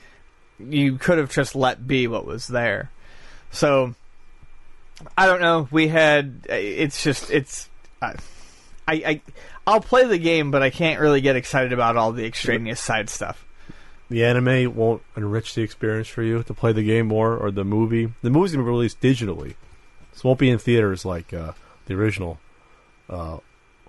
you 0.60 0.98
could 0.98 1.18
have 1.18 1.32
just 1.32 1.56
let 1.56 1.84
be 1.84 2.06
what 2.06 2.26
was 2.26 2.46
there. 2.46 2.92
So, 3.50 3.94
I 5.16 5.26
don't 5.26 5.40
know. 5.40 5.66
We 5.72 5.88
had. 5.88 6.46
It's 6.48 7.02
just. 7.02 7.32
It's. 7.32 7.68
Uh, 8.00 8.12
I, 8.86 8.92
I 8.94 9.20
I'll 9.68 9.82
play 9.82 10.06
the 10.06 10.18
game, 10.18 10.50
but 10.50 10.62
I 10.62 10.70
can't 10.70 10.98
really 10.98 11.20
get 11.20 11.36
excited 11.36 11.74
about 11.74 11.98
all 11.98 12.12
the 12.12 12.24
extraneous 12.24 12.80
side 12.80 13.10
stuff. 13.10 13.44
The 14.08 14.24
anime 14.24 14.74
won't 14.74 15.02
enrich 15.14 15.54
the 15.54 15.60
experience 15.60 16.08
for 16.08 16.22
you 16.22 16.42
to 16.42 16.54
play 16.54 16.72
the 16.72 16.82
game 16.82 17.08
more, 17.08 17.36
or 17.36 17.50
the 17.50 17.64
movie. 17.64 18.10
The 18.22 18.30
movie's 18.30 18.52
gonna 18.52 18.64
be 18.64 18.70
released 18.70 19.02
digitally, 19.02 19.56
so 20.14 20.20
it 20.20 20.24
won't 20.24 20.38
be 20.38 20.48
in 20.48 20.58
theaters 20.58 21.04
like 21.04 21.34
uh, 21.34 21.52
the 21.84 21.94
original. 21.94 22.38
Uh, 23.10 23.40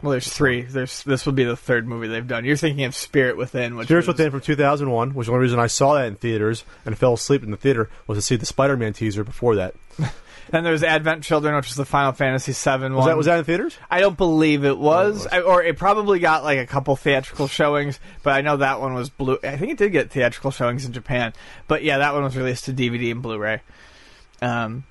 Well, 0.01 0.11
there's 0.11 0.27
three. 0.27 0.63
There's 0.63 1.01
this 1.03 1.25
will 1.25 1.31
be 1.31 1.45
the 1.45 1.55
third 1.55 1.87
movie 1.87 2.09
they've 2.09 2.27
done. 2.27 2.43
You're 2.43 2.57
thinking 2.57 2.83
of 2.83 2.93
Spirit 2.93 3.37
Within, 3.37 3.77
which 3.77 3.87
Spirits 3.87 4.07
was, 4.07 4.15
Within 4.15 4.31
from 4.31 4.41
2001, 4.41 5.13
which 5.13 5.27
the 5.27 5.31
only 5.31 5.43
reason 5.43 5.59
I 5.59 5.67
saw 5.67 5.93
that 5.93 6.07
in 6.07 6.15
theaters 6.15 6.65
and 6.85 6.97
fell 6.97 7.13
asleep 7.13 7.41
in 7.41 7.51
the 7.51 7.57
theater 7.57 7.89
was 8.05 8.17
to 8.17 8.21
see 8.21 8.35
the 8.35 8.45
Spider-Man 8.45 8.91
teaser 8.91 9.23
before 9.23 9.55
that. 9.55 9.75
and 10.51 10.65
there's 10.65 10.83
Advent 10.83 11.23
Children, 11.23 11.55
which 11.55 11.67
was 11.67 11.75
the 11.75 11.85
Final 11.85 12.11
Fantasy 12.11 12.51
VII 12.51 12.83
one. 12.83 12.95
Was 12.95 13.05
that 13.05 13.17
was 13.17 13.25
that 13.27 13.39
in 13.39 13.45
theaters? 13.45 13.77
I 13.89 13.99
don't 13.99 14.17
believe 14.17 14.65
it 14.65 14.77
was, 14.77 15.25
it 15.25 15.31
was. 15.31 15.33
I, 15.33 15.41
or 15.41 15.63
it 15.63 15.77
probably 15.77 16.19
got 16.19 16.43
like 16.43 16.59
a 16.59 16.65
couple 16.65 16.95
theatrical 16.95 17.47
showings. 17.47 17.99
But 18.23 18.31
I 18.31 18.41
know 18.41 18.57
that 18.57 18.81
one 18.81 18.93
was 18.93 19.09
blue. 19.09 19.37
I 19.43 19.57
think 19.57 19.71
it 19.71 19.77
did 19.77 19.91
get 19.91 20.11
theatrical 20.11 20.51
showings 20.51 20.85
in 20.85 20.93
Japan. 20.93 21.33
But 21.67 21.83
yeah, 21.83 21.99
that 21.99 22.13
one 22.13 22.23
was 22.23 22.35
released 22.35 22.65
to 22.65 22.73
DVD 22.73 23.11
and 23.11 23.21
Blu-ray. 23.21 23.61
Um, 24.41 24.83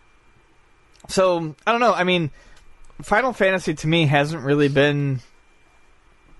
so 1.09 1.55
I 1.67 1.73
don't 1.73 1.81
know. 1.81 1.95
I 1.95 2.05
mean, 2.05 2.31
Final 3.03 3.33
Fantasy 3.33 3.75
to 3.75 3.87
me 3.87 4.07
hasn't 4.07 4.43
really 4.43 4.69
been 4.69 5.21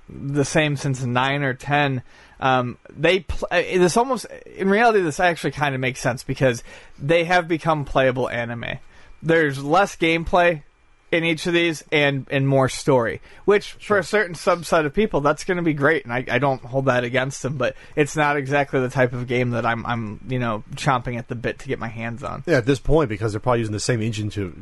the 0.09 0.45
same 0.45 0.77
since 0.77 1.03
nine 1.03 1.43
or 1.43 1.55
ten. 1.55 2.03
Um, 2.41 2.79
they 2.91 3.21
pl- 3.21 3.49
uh, 3.51 3.61
this 3.61 3.97
almost 3.97 4.27
in 4.47 4.69
reality 4.69 5.01
this 5.01 5.19
actually 5.19 5.51
kind 5.51 5.75
of 5.75 5.81
makes 5.81 6.01
sense 6.01 6.23
because 6.23 6.63
they 6.99 7.25
have 7.25 7.49
become 7.49 7.85
playable 7.85 8.29
anime. 8.29 8.79
There's 9.23 9.63
less 9.63 9.97
gameplay 9.97 10.63
in 11.11 11.25
each 11.25 11.47
of 11.47 11.55
these 11.55 11.83
and 11.91 12.27
and 12.31 12.47
more 12.47 12.69
story, 12.69 13.21
which 13.45 13.73
for 13.73 13.99
a 13.99 14.05
certain 14.05 14.35
subset 14.35 14.85
of 14.85 14.93
people 14.93 15.21
that's 15.21 15.45
going 15.45 15.57
to 15.57 15.63
be 15.63 15.73
great, 15.73 16.05
and 16.05 16.13
I, 16.13 16.25
I 16.31 16.39
don't 16.39 16.63
hold 16.63 16.87
that 16.87 17.05
against 17.05 17.43
them. 17.43 17.57
But 17.57 17.77
it's 17.97 18.17
not 18.17 18.37
exactly 18.37 18.81
the 18.81 18.91
type 18.91 19.13
of 19.13 19.27
game 19.27 19.51
that 19.51 19.65
I'm 19.65 19.85
I'm 19.87 20.21
you 20.29 20.39
know 20.39 20.65
chomping 20.75 21.19
at 21.19 21.29
the 21.29 21.35
bit 21.35 21.61
to 21.61 21.69
get 21.69 21.79
my 21.79 21.89
hands 21.89 22.23
on. 22.23 22.45
Yeah, 22.47 22.59
at 22.59 22.67
this 22.67 22.79
point 22.79 23.09
because 23.09 23.33
they're 23.33 23.41
probably 23.41 23.61
using 23.61 23.73
the 23.73 23.81
same 23.81 24.03
engine 24.03 24.31
to 24.31 24.55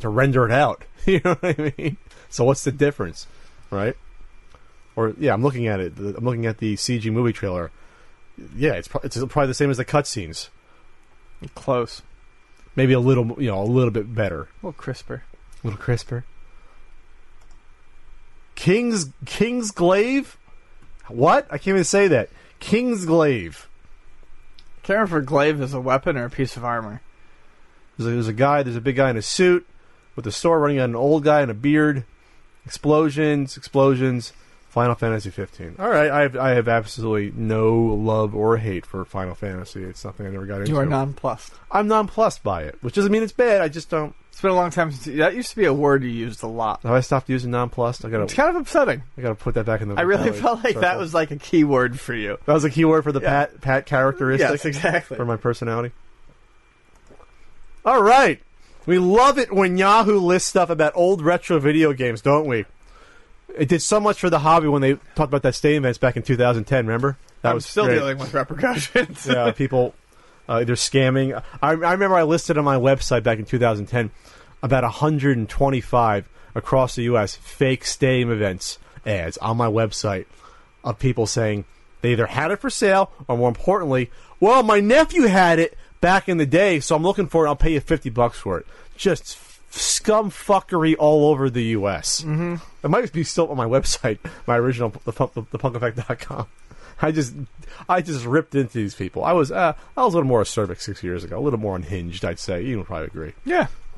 to 0.00 0.08
render 0.08 0.44
it 0.44 0.52
out. 0.52 0.84
You 1.04 1.20
know 1.24 1.34
what 1.34 1.58
I 1.58 1.74
mean? 1.76 1.96
So 2.28 2.44
what's 2.44 2.62
the 2.62 2.70
difference, 2.70 3.26
right? 3.72 3.96
Or 4.94 5.14
yeah, 5.18 5.32
I'm 5.32 5.42
looking 5.42 5.66
at 5.66 5.80
it. 5.80 5.98
I'm 5.98 6.24
looking 6.24 6.46
at 6.46 6.58
the 6.58 6.76
CG 6.76 7.10
movie 7.12 7.32
trailer. 7.32 7.72
Yeah, 8.54 8.74
it's 8.74 8.86
pro- 8.86 9.00
it's 9.02 9.16
probably 9.16 9.48
the 9.48 9.54
same 9.54 9.68
as 9.68 9.78
the 9.78 9.84
cutscenes. 9.84 10.48
Close, 11.56 12.02
Maybe 12.74 12.92
a 12.92 13.00
little, 13.00 13.40
you 13.40 13.48
know, 13.48 13.62
a 13.62 13.64
little 13.64 13.90
bit 13.90 14.14
better, 14.14 14.42
a 14.42 14.66
little 14.66 14.72
crisper. 14.72 15.24
a 15.62 15.66
little 15.66 15.80
crisper. 15.80 16.24
King's 18.54 19.10
King's 19.26 19.70
Glaive. 19.70 20.38
What? 21.08 21.46
I 21.50 21.58
can't 21.58 21.68
even 21.68 21.84
say 21.84 22.08
that. 22.08 22.30
King's 22.60 23.04
Glaive. 23.04 23.68
Can't 24.82 24.98
remember 24.98 25.20
if 25.20 25.26
glaive 25.26 25.60
is 25.60 25.74
a 25.74 25.80
weapon 25.80 26.16
or 26.16 26.24
a 26.24 26.30
piece 26.30 26.56
of 26.56 26.64
armor. 26.64 27.02
There's 27.96 28.08
a, 28.08 28.10
there's 28.10 28.28
a 28.28 28.32
guy. 28.32 28.62
There's 28.62 28.76
a 28.76 28.80
big 28.80 28.96
guy 28.96 29.10
in 29.10 29.16
a 29.16 29.22
suit 29.22 29.66
with 30.16 30.26
a 30.26 30.32
sword 30.32 30.62
running 30.62 30.80
on 30.80 30.90
an 30.90 30.96
old 30.96 31.24
guy 31.24 31.42
in 31.42 31.50
a 31.50 31.54
beard. 31.54 32.04
Explosions, 32.64 33.56
explosions. 33.56 34.32
Final 34.72 34.94
Fantasy 34.94 35.28
15. 35.28 35.76
All 35.78 35.90
right, 35.90 36.10
I 36.10 36.22
have, 36.22 36.34
I 36.34 36.50
have 36.52 36.66
absolutely 36.66 37.30
no 37.36 37.74
love 37.76 38.34
or 38.34 38.56
hate 38.56 38.86
for 38.86 39.04
Final 39.04 39.34
Fantasy. 39.34 39.82
It's 39.84 40.00
something 40.00 40.26
I 40.26 40.30
never 40.30 40.46
got 40.46 40.60
into. 40.60 40.70
You 40.72 40.78
are 40.78 40.86
nonplussed. 40.86 41.52
I'm 41.70 41.88
nonplussed 41.88 42.42
by 42.42 42.62
it, 42.62 42.78
which 42.80 42.94
doesn't 42.94 43.12
mean 43.12 43.22
it's 43.22 43.32
bad. 43.32 43.60
I 43.60 43.68
just 43.68 43.90
don't. 43.90 44.14
It's 44.30 44.40
been 44.40 44.50
a 44.50 44.54
long 44.54 44.70
time 44.70 44.90
since 44.90 45.14
that 45.18 45.34
used 45.34 45.50
to 45.50 45.56
be 45.56 45.66
a 45.66 45.74
word 45.74 46.02
you 46.04 46.08
used 46.08 46.42
a 46.42 46.46
lot. 46.46 46.82
Have 46.84 46.92
I 46.92 47.00
stopped 47.00 47.28
using 47.28 47.50
nonplussed? 47.50 48.02
I 48.02 48.08
gotta, 48.08 48.34
kind 48.34 48.48
of 48.48 48.62
upsetting. 48.62 49.02
I 49.18 49.20
gotta 49.20 49.34
put 49.34 49.52
that 49.56 49.66
back 49.66 49.82
in 49.82 49.90
the. 49.90 49.94
I 49.96 50.02
really 50.02 50.32
felt 50.32 50.64
like 50.64 50.80
that 50.80 50.96
was 50.98 51.12
like 51.12 51.30
a 51.32 51.36
key 51.36 51.64
word 51.64 52.00
for 52.00 52.14
you. 52.14 52.38
that 52.46 52.52
was 52.54 52.64
a 52.64 52.70
keyword 52.70 53.04
for 53.04 53.12
the 53.12 53.20
Yeah. 53.20 53.28
pat 53.44 53.60
pat 53.60 53.84
characteristic. 53.84 54.48
Yes, 54.50 54.64
exactly. 54.64 55.18
for 55.18 55.26
my 55.26 55.36
personality. 55.36 55.92
All 57.84 58.02
right. 58.02 58.40
We 58.86 58.98
love 58.98 59.36
it 59.38 59.52
when 59.52 59.76
Yahoo 59.76 60.18
lists 60.18 60.48
stuff 60.48 60.70
about 60.70 60.92
old 60.96 61.20
retro 61.20 61.58
video 61.58 61.92
games, 61.92 62.22
don't 62.22 62.46
we? 62.46 62.64
It 63.56 63.68
did 63.68 63.82
so 63.82 64.00
much 64.00 64.20
for 64.20 64.30
the 64.30 64.38
hobby 64.38 64.68
when 64.68 64.82
they 64.82 64.94
talked 65.14 65.30
about 65.30 65.42
that 65.42 65.54
stadium 65.54 65.84
events 65.84 65.98
back 65.98 66.16
in 66.16 66.22
2010. 66.22 66.86
Remember? 66.86 67.18
That 67.42 67.50
I'm 67.50 67.54
was 67.56 67.66
still 67.66 67.84
great. 67.86 67.96
dealing 67.96 68.18
with 68.18 68.32
repercussions. 68.32 69.26
yeah, 69.30 69.50
people 69.52 69.94
uh, 70.48 70.54
either 70.60 70.74
scamming. 70.74 71.40
I, 71.60 71.68
I 71.70 71.72
remember 71.72 72.14
I 72.16 72.22
listed 72.22 72.56
on 72.58 72.64
my 72.64 72.76
website 72.76 73.22
back 73.22 73.38
in 73.38 73.44
2010 73.44 74.10
about 74.62 74.84
125 74.84 76.28
across 76.54 76.94
the 76.94 77.02
U.S. 77.04 77.34
fake 77.34 77.84
stadium 77.84 78.30
events 78.30 78.78
ads 79.04 79.36
on 79.38 79.56
my 79.56 79.66
website 79.66 80.26
of 80.84 80.98
people 80.98 81.26
saying 81.26 81.64
They 82.00 82.12
either 82.12 82.26
had 82.26 82.50
it 82.50 82.60
for 82.60 82.70
sale, 82.70 83.10
or 83.28 83.36
more 83.36 83.48
importantly, 83.48 84.10
well, 84.40 84.62
my 84.62 84.80
nephew 84.80 85.22
had 85.22 85.58
it 85.58 85.76
back 86.00 86.28
in 86.28 86.36
the 86.36 86.46
day, 86.46 86.80
so 86.80 86.96
I'm 86.96 87.02
looking 87.02 87.26
for 87.28 87.46
it. 87.46 87.48
I'll 87.48 87.56
pay 87.56 87.72
you 87.72 87.80
fifty 87.80 88.10
bucks 88.10 88.38
for 88.38 88.58
it. 88.58 88.66
Just 88.96 89.36
scum 89.72 90.30
fuckery 90.30 90.94
all 90.98 91.30
over 91.30 91.48
the 91.50 91.62
U.S. 91.64 92.22
Mm-hmm. 92.22 92.56
It 92.84 92.88
might 92.88 93.12
be 93.12 93.24
still 93.24 93.48
on 93.48 93.56
my 93.56 93.64
website, 93.66 94.18
my 94.46 94.56
original 94.56 94.90
the, 95.04 95.12
punk- 95.12 95.34
the, 95.34 95.42
the 95.50 95.58
punkeffect.com. 95.58 96.46
I 97.00 97.10
just, 97.10 97.34
I 97.88 98.00
just 98.00 98.24
ripped 98.24 98.54
into 98.54 98.74
these 98.78 98.94
people. 98.94 99.24
I 99.24 99.32
was, 99.32 99.50
uh, 99.50 99.72
I 99.96 100.04
was 100.04 100.14
a 100.14 100.16
little 100.18 100.28
more 100.28 100.42
acerbic 100.42 100.80
six 100.80 101.02
years 101.02 101.24
ago, 101.24 101.38
a 101.38 101.40
little 101.40 101.58
more 101.58 101.74
unhinged. 101.74 102.24
I'd 102.24 102.38
say. 102.38 102.62
You 102.62 102.78
would 102.78 102.86
probably 102.86 103.06
agree. 103.06 103.32
Yeah. 103.44 103.66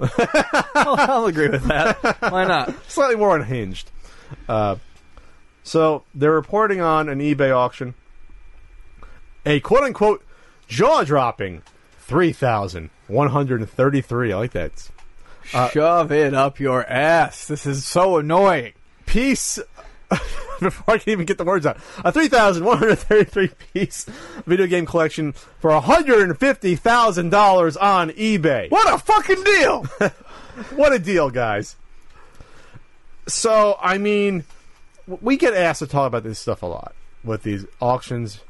I'll, 0.74 0.96
I'll 0.96 1.26
agree 1.26 1.48
with 1.48 1.64
that. 1.64 1.98
Why 2.32 2.44
not? 2.44 2.74
slightly 2.88 3.16
more 3.16 3.36
unhinged. 3.36 3.90
Uh, 4.48 4.76
so 5.62 6.04
they're 6.14 6.32
reporting 6.32 6.80
on 6.80 7.08
an 7.08 7.18
eBay 7.20 7.54
auction, 7.54 7.94
a 9.44 9.60
quote 9.60 9.82
unquote 9.84 10.24
jaw 10.66 11.04
dropping 11.04 11.62
three 11.98 12.32
thousand 12.32 12.90
one 13.06 13.28
hundred 13.28 13.60
and 13.60 13.68
thirty 13.68 14.00
three. 14.00 14.32
I 14.32 14.36
like 14.36 14.52
that 14.52 14.88
Uh, 15.52 15.68
Shove 15.70 16.10
it 16.12 16.34
up 16.34 16.58
your 16.58 16.84
ass. 16.86 17.46
This 17.46 17.66
is 17.66 17.84
so 17.84 18.16
annoying. 18.18 18.72
piece. 19.06 19.58
Before 20.60 20.94
I 20.94 20.98
can 20.98 21.10
even 21.10 21.26
get 21.26 21.38
the 21.38 21.44
words 21.44 21.66
out, 21.66 21.78
a 22.04 22.12
three 22.12 22.28
thousand 22.28 22.64
one 22.64 22.78
hundred 22.78 22.96
thirty 22.96 23.24
three 23.24 23.50
piece 23.72 24.04
video 24.46 24.66
game 24.66 24.86
collection 24.86 25.32
for 25.58 25.72
hundred 25.80 26.20
and 26.28 26.38
fifty 26.38 26.76
thousand 26.76 27.30
dollars 27.30 27.76
on 27.76 28.10
eBay. 28.10 28.70
What 28.70 28.92
a 28.92 28.98
fucking 28.98 29.42
deal! 29.44 29.86
What 30.76 30.92
a 30.92 31.00
deal, 31.00 31.30
guys. 31.30 31.74
So, 33.26 33.76
I 33.82 33.98
mean, 33.98 34.44
we 35.06 35.36
get 35.36 35.52
asked 35.54 35.80
to 35.80 35.86
talk 35.88 36.06
about 36.06 36.22
this 36.22 36.38
stuff 36.38 36.62
a 36.62 36.66
lot 36.66 36.94
with 37.24 37.42
these 37.42 37.66
auctions. 37.80 38.40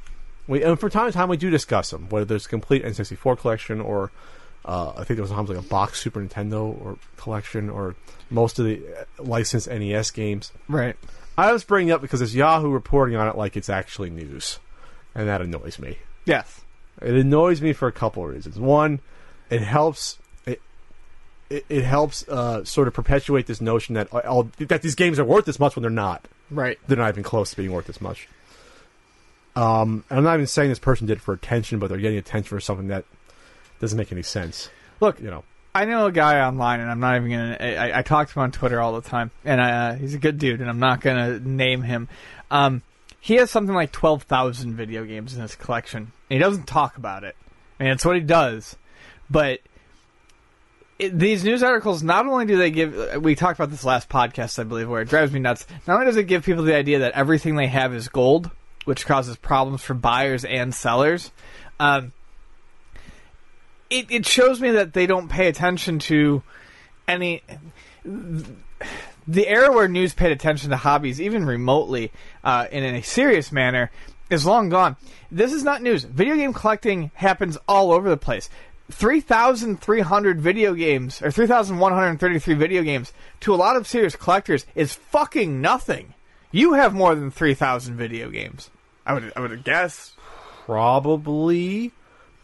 We 0.47 0.63
and 0.63 0.79
from 0.79 0.91
time 0.91 1.07
to 1.07 1.13
time 1.13 1.31
we 1.31 1.39
do 1.39 1.49
discuss 1.49 1.91
them, 1.91 2.09
whether 2.11 2.27
there's 2.27 2.45
a 2.45 2.49
complete 2.51 2.85
N64 2.85 3.39
collection 3.39 3.81
or 3.81 4.11
uh, 4.65 4.93
I 4.93 5.05
think 5.05 5.17
there 5.17 5.23
was 5.23 5.31
sometimes 5.31 5.51
like 5.51 5.59
a 5.59 5.69
box 5.69 6.01
Super 6.01 6.21
Nintendo 6.21 6.81
or 6.83 6.97
collection 7.17 7.69
or 7.69 7.95
most 8.31 8.59
of 8.59 8.65
the 8.65 8.83
uh, 8.87 9.23
licensed 9.23 9.69
NES 9.69 10.11
games. 10.11 10.53
right. 10.69 10.97
I 11.37 11.53
was 11.53 11.65
bringing 11.65 11.89
it 11.89 11.93
up 11.93 12.01
because 12.01 12.23
it's 12.23 12.33
Yahoo 12.33 12.71
reporting 12.71 13.17
on 13.17 13.27
it 13.27 13.37
like 13.37 13.57
it's 13.57 13.69
actually 13.69 14.09
news, 14.09 14.61
and 15.17 15.27
that 15.27 15.43
annoys 15.43 15.81
me. 15.81 15.99
Yes. 16.25 16.61
It 17.03 17.15
annoys 17.15 17.61
me 17.61 17.73
for 17.73 17.89
a 17.89 17.93
couple 17.93 18.23
of 18.25 18.31
reasons. 18.31 18.57
One, 18.57 19.01
it 19.51 19.61
helps 19.61 20.19
it 20.47 20.63
it, 21.51 21.67
it 21.69 21.83
helps 21.83 22.27
uh, 22.29 22.65
sort 22.65 22.87
of 22.87 22.95
perpetuate 22.95 23.47
this 23.47 23.61
notion 23.61 23.97
that 23.97 24.13
all, 24.15 24.49
that 24.59 24.83
these 24.83 24.95
games 24.95 25.19
are 25.19 25.25
worth 25.25 25.45
this 25.45 25.59
much 25.59 25.75
when 25.75 25.83
they're 25.83 25.91
not. 25.91 26.27
Right. 26.51 26.79
They're 26.87 26.99
not 26.99 27.09
even 27.09 27.25
close 27.25 27.51
to 27.51 27.57
being 27.57 27.73
worth 27.73 27.87
this 27.87 28.01
much. 28.01 28.29
Um, 29.57 30.05
and 30.09 30.19
I'm 30.19 30.25
not 30.25 30.35
even 30.35 30.47
saying 30.47 30.69
this 30.69 30.79
person 30.79 31.07
did 31.07 31.19
it 31.19 31.21
for 31.21 31.35
attention, 31.35 31.79
but 31.79 31.89
they're 31.89 31.99
getting 31.99 32.19
attention 32.19 32.49
for 32.49 32.61
something 32.61 32.89
that 32.89 33.05
doesn't 33.85 33.99
make 33.99 34.13
any 34.13 34.23
sense. 34.23 34.71
Look, 35.01 35.21
You 35.21 35.31
know, 35.31 35.45
I 35.75 35.85
know 35.85 36.07
a 36.07 36.13
guy 36.13 36.41
online, 36.41 36.81
and 36.81 36.91
I'm 36.91 37.01
not 37.01 37.17
even 37.17 37.31
gonna. 37.31 37.57
I, 37.61 37.99
I 37.99 38.03
talk 38.03 38.29
to 38.29 38.39
him 38.39 38.45
on 38.45 38.53
Twitter 38.53 38.81
all 38.81 38.99
the 38.99 39.07
time, 39.07 39.31
and 39.45 39.61
uh, 39.61 39.95
he's 39.95 40.15
a 40.15 40.19
good 40.19 40.39
dude, 40.39 40.61
and 40.61 40.71
I'm 40.71 40.79
not 40.79 41.01
gonna 41.03 41.39
name 41.39 41.83
him. 41.83 42.09
Um, 42.51 42.83
he 43.21 43.35
has 43.35 43.51
something 43.51 43.75
like 43.75 43.93
twelve 43.93 44.23
thousand 44.23 44.75
video 44.75 45.05
games 45.05 45.35
in 45.35 45.43
his 45.43 45.55
collection, 45.55 46.13
and 46.31 46.37
he 46.37 46.39
doesn't 46.39 46.67
talk 46.67 46.97
about 46.97 47.25
it. 47.25 47.37
I 47.79 47.83
mean, 47.83 47.93
it's 47.93 48.05
what 48.07 48.15
he 48.15 48.23
does, 48.23 48.77
but 49.29 49.61
it, 50.99 51.19
these 51.19 51.45
news 51.45 51.63
articles 51.63 52.03
not 52.03 52.27
only 52.27 52.47
do 52.47 52.57
they 52.57 52.71
give. 52.71 53.21
We 53.23 53.35
talked 53.35 53.59
about 53.59 53.71
this 53.71 53.85
last 53.85 54.09
podcast, 54.09 54.59
I 54.59 54.63
believe, 54.63 54.89
where 54.89 55.03
it 55.03 55.09
drives 55.09 55.33
me 55.33 55.41
nuts. 55.41 55.67
Not 55.87 55.95
only 55.95 56.07
does 56.07 56.17
it 56.17 56.25
give 56.25 56.45
people 56.45 56.63
the 56.63 56.77
idea 56.77 57.01
that 57.01 57.13
everything 57.13 57.57
they 57.57 57.67
have 57.67 57.93
is 57.93 58.09
gold, 58.09 58.51
which 58.85 59.05
causes 59.05 59.37
problems 59.37 59.83
for 59.83 59.95
buyers 59.95 60.45
and 60.45 60.75
sellers. 60.75 61.33
Um, 61.81 62.13
it, 63.91 64.07
it 64.11 64.27
shows 64.27 64.61
me 64.61 64.71
that 64.73 64.93
they 64.93 65.07
don't 65.07 65.29
pay 65.29 65.49
attention 65.49 65.99
to 66.01 66.43
any 67.07 67.43
the 69.27 69.49
era 69.49 69.73
where 69.73 69.89
news 69.89 70.15
paid 70.15 70.33
attention 70.33 70.71
to 70.71 70.77
hobbies 70.77 71.21
even 71.21 71.45
remotely 71.45 72.13
uh, 72.43 72.67
in 72.71 72.83
a 72.83 73.03
serious 73.03 73.53
manner 73.53 73.91
is 74.31 74.47
long 74.47 74.69
gone 74.69 74.97
this 75.31 75.53
is 75.53 75.65
not 75.65 75.83
news 75.83 76.05
video 76.05 76.35
game 76.35 76.53
collecting 76.53 77.11
happens 77.15 77.59
all 77.69 77.93
over 77.93 78.09
the 78.09 78.17
place 78.17 78.49
3,300 78.91 80.41
video 80.41 80.75
games 80.75 81.23
or 81.23 81.31
3,133 81.31 82.55
video 82.55 82.83
games 82.83 83.13
to 83.41 83.55
a 83.55 83.57
lot 83.57 83.77
of 83.77 83.87
serious 83.87 84.15
collectors 84.15 84.67
is 84.75 84.95
fucking 84.95 85.61
nothing. 85.61 86.15
You 86.53 86.75
have 86.75 86.95
more 86.95 87.15
than 87.15 87.31
3,000 87.31 87.97
video 87.97 88.31
games. 88.31 88.71
I 89.07 89.15
would 89.15 89.33
I 89.37 89.41
would 89.41 89.65
guess. 89.65 90.15
probably, 90.67 91.93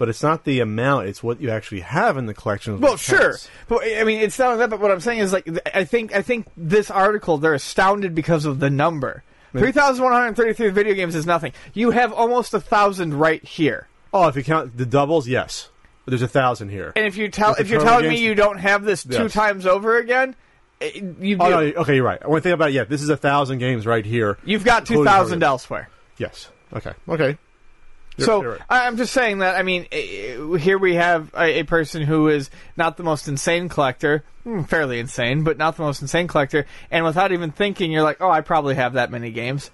but 0.00 0.08
it's 0.08 0.22
not 0.22 0.44
the 0.44 0.60
amount; 0.60 1.08
it's 1.08 1.22
what 1.22 1.42
you 1.42 1.50
actually 1.50 1.82
have 1.82 2.16
in 2.16 2.24
the 2.24 2.32
collection. 2.32 2.80
Well, 2.80 2.96
sure, 2.96 3.18
counts. 3.18 3.50
but 3.68 3.82
I 3.84 4.02
mean, 4.04 4.22
it's 4.22 4.38
not 4.38 4.56
that. 4.56 4.70
But 4.70 4.80
what 4.80 4.90
I'm 4.90 5.00
saying 5.00 5.18
is, 5.18 5.30
like, 5.30 5.46
I 5.74 5.84
think 5.84 6.14
I 6.14 6.22
think 6.22 6.46
this 6.56 6.90
article 6.90 7.36
they're 7.36 7.52
astounded 7.52 8.14
because 8.14 8.46
of 8.46 8.60
the 8.60 8.70
number. 8.70 9.22
Three 9.52 9.72
thousand 9.72 10.02
one 10.02 10.14
hundred 10.14 10.36
thirty-three 10.36 10.70
video 10.70 10.94
games 10.94 11.14
is 11.14 11.26
nothing. 11.26 11.52
You 11.74 11.90
have 11.90 12.14
almost 12.14 12.54
a 12.54 12.60
thousand 12.60 13.12
right 13.12 13.44
here. 13.44 13.88
Oh, 14.10 14.26
if 14.26 14.36
you 14.36 14.42
count 14.42 14.74
the 14.74 14.86
doubles, 14.86 15.28
yes. 15.28 15.68
But 16.06 16.12
there's 16.12 16.22
a 16.22 16.28
thousand 16.28 16.70
here. 16.70 16.94
And 16.96 17.04
if 17.04 17.18
you 17.18 17.28
tell 17.28 17.54
if 17.56 17.68
you're 17.68 17.82
telling 17.82 18.08
me 18.08 18.24
you 18.24 18.34
don't 18.34 18.56
have 18.56 18.84
this 18.84 19.04
two 19.04 19.24
Yes. 19.24 19.34
times 19.34 19.66
over 19.66 19.98
again, 19.98 20.34
eh, 20.80 20.92
you 21.20 21.36
Oh, 21.38 21.50
no, 21.50 21.58
okay, 21.58 21.96
you're 21.96 22.04
right. 22.04 22.26
When 22.26 22.38
I 22.38 22.42
think 22.42 22.54
about 22.54 22.70
it, 22.70 22.72
yeah, 22.72 22.84
this 22.84 23.02
is 23.02 23.10
a 23.10 23.18
thousand 23.18 23.58
games 23.58 23.86
right 23.86 24.06
here. 24.06 24.38
you've 24.46 24.64
got 24.64 24.86
two 24.86 25.04
thousand 25.04 25.42
elsewhere. 25.42 25.90
Yes. 26.16 26.48
Okay. 26.72 26.92
Okay. 27.06 27.36
You're- 28.16 28.26
so 28.26 28.42
you're 28.42 28.50
right. 28.52 28.60
I'm 28.68 28.96
just 28.96 29.12
saying 29.12 29.38
that. 29.38 29.56
I 29.56 29.62
mean, 29.62 29.86
eh, 29.92 30.56
here 30.58 30.78
we 30.78 30.94
have 30.96 31.32
a, 31.34 31.60
a 31.60 31.62
person 31.62 32.02
who 32.02 32.28
is 32.28 32.50
not 32.76 32.96
the 32.96 33.02
most 33.02 33.28
insane 33.28 33.68
collector, 33.68 34.24
hmm, 34.44 34.62
fairly 34.62 34.98
insane, 34.98 35.42
but 35.44 35.56
not 35.58 35.76
the 35.76 35.82
most 35.82 36.02
insane 36.02 36.28
collector. 36.28 36.66
And 36.90 37.04
without 37.04 37.32
even 37.32 37.50
thinking, 37.50 37.90
you're 37.90 38.02
like, 38.02 38.20
oh, 38.20 38.30
I 38.30 38.40
probably 38.42 38.74
have 38.74 38.94
that 38.94 39.10
many 39.10 39.30
games. 39.30 39.70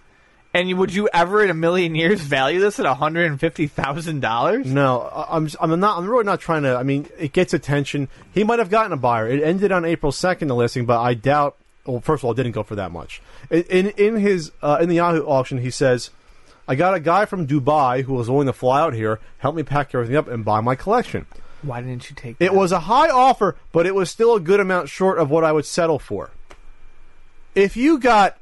And 0.55 0.73
would 0.79 0.95
you 0.95 1.07
ever 1.13 1.45
in 1.45 1.51
a 1.51 1.55
million 1.55 1.95
years 1.95 2.21
value 2.21 2.61
this 2.61 2.81
at 2.81 2.87
hundred 2.87 3.31
and 3.31 3.39
fifty 3.39 3.67
thousand 3.67 4.21
dollars? 4.21 4.67
No, 4.67 5.03
I'm. 5.29 5.51
I'm 5.61 5.79
not. 5.81 5.99
I'm 5.99 6.09
really 6.09 6.25
not 6.25 6.41
trying 6.41 6.63
to. 6.63 6.77
I 6.77 6.83
mean, 6.83 7.09
it 7.19 7.33
gets 7.35 7.53
attention. 7.53 8.09
He 8.33 8.43
might 8.43 8.59
have 8.59 8.71
gotten 8.71 8.93
a 8.93 8.97
buyer. 8.97 9.29
It 9.29 9.43
ended 9.43 9.71
on 9.71 9.85
April 9.85 10.13
second, 10.13 10.49
the 10.49 10.55
listing, 10.55 10.87
but 10.87 10.99
I 10.99 11.13
doubt. 11.13 11.57
Well, 11.85 12.01
first 12.01 12.23
of 12.23 12.25
all, 12.25 12.31
it 12.33 12.37
didn't 12.37 12.53
go 12.53 12.63
for 12.63 12.75
that 12.77 12.91
much. 12.91 13.21
In 13.51 13.65
in, 13.65 13.89
in 13.99 14.17
his 14.17 14.51
uh, 14.63 14.79
in 14.81 14.89
the 14.89 14.95
Yahoo 14.95 15.27
auction, 15.27 15.59
he 15.59 15.71
says, 15.71 16.09
"I 16.69 16.75
got 16.75 16.95
a 16.95 17.01
guy 17.01 17.25
from 17.25 17.47
Dubai 17.47 18.03
who 18.03 18.15
was 18.15 18.29
willing 18.29 18.47
to 18.47 18.53
fly 18.53 18.81
out 18.81 18.95
here, 18.95 19.21
help 19.39 19.55
me 19.55 19.63
pack 19.63 19.95
everything 19.95 20.17
up, 20.17 20.29
and 20.29 20.45
buy 20.45 20.61
my 20.61 20.75
collection." 20.75 21.27
Why 21.63 21.81
didn't 21.81 22.11
you 22.11 22.17
take? 22.17 22.37
It 22.39 22.55
was 22.55 22.71
a 22.71 22.81
high 22.81 23.09
offer, 23.09 23.57
but 23.73 23.87
it 23.87 23.95
was 23.95 24.11
still 24.11 24.35
a 24.35 24.41
good 24.41 24.61
amount 24.61 24.89
short 24.89 25.19
of 25.19 25.31
what 25.31 25.43
I 25.43 25.53
would 25.53 25.67
settle 25.67 25.99
for. 25.99 26.31
If 27.55 27.77
you 27.77 27.99
got, 27.99 28.37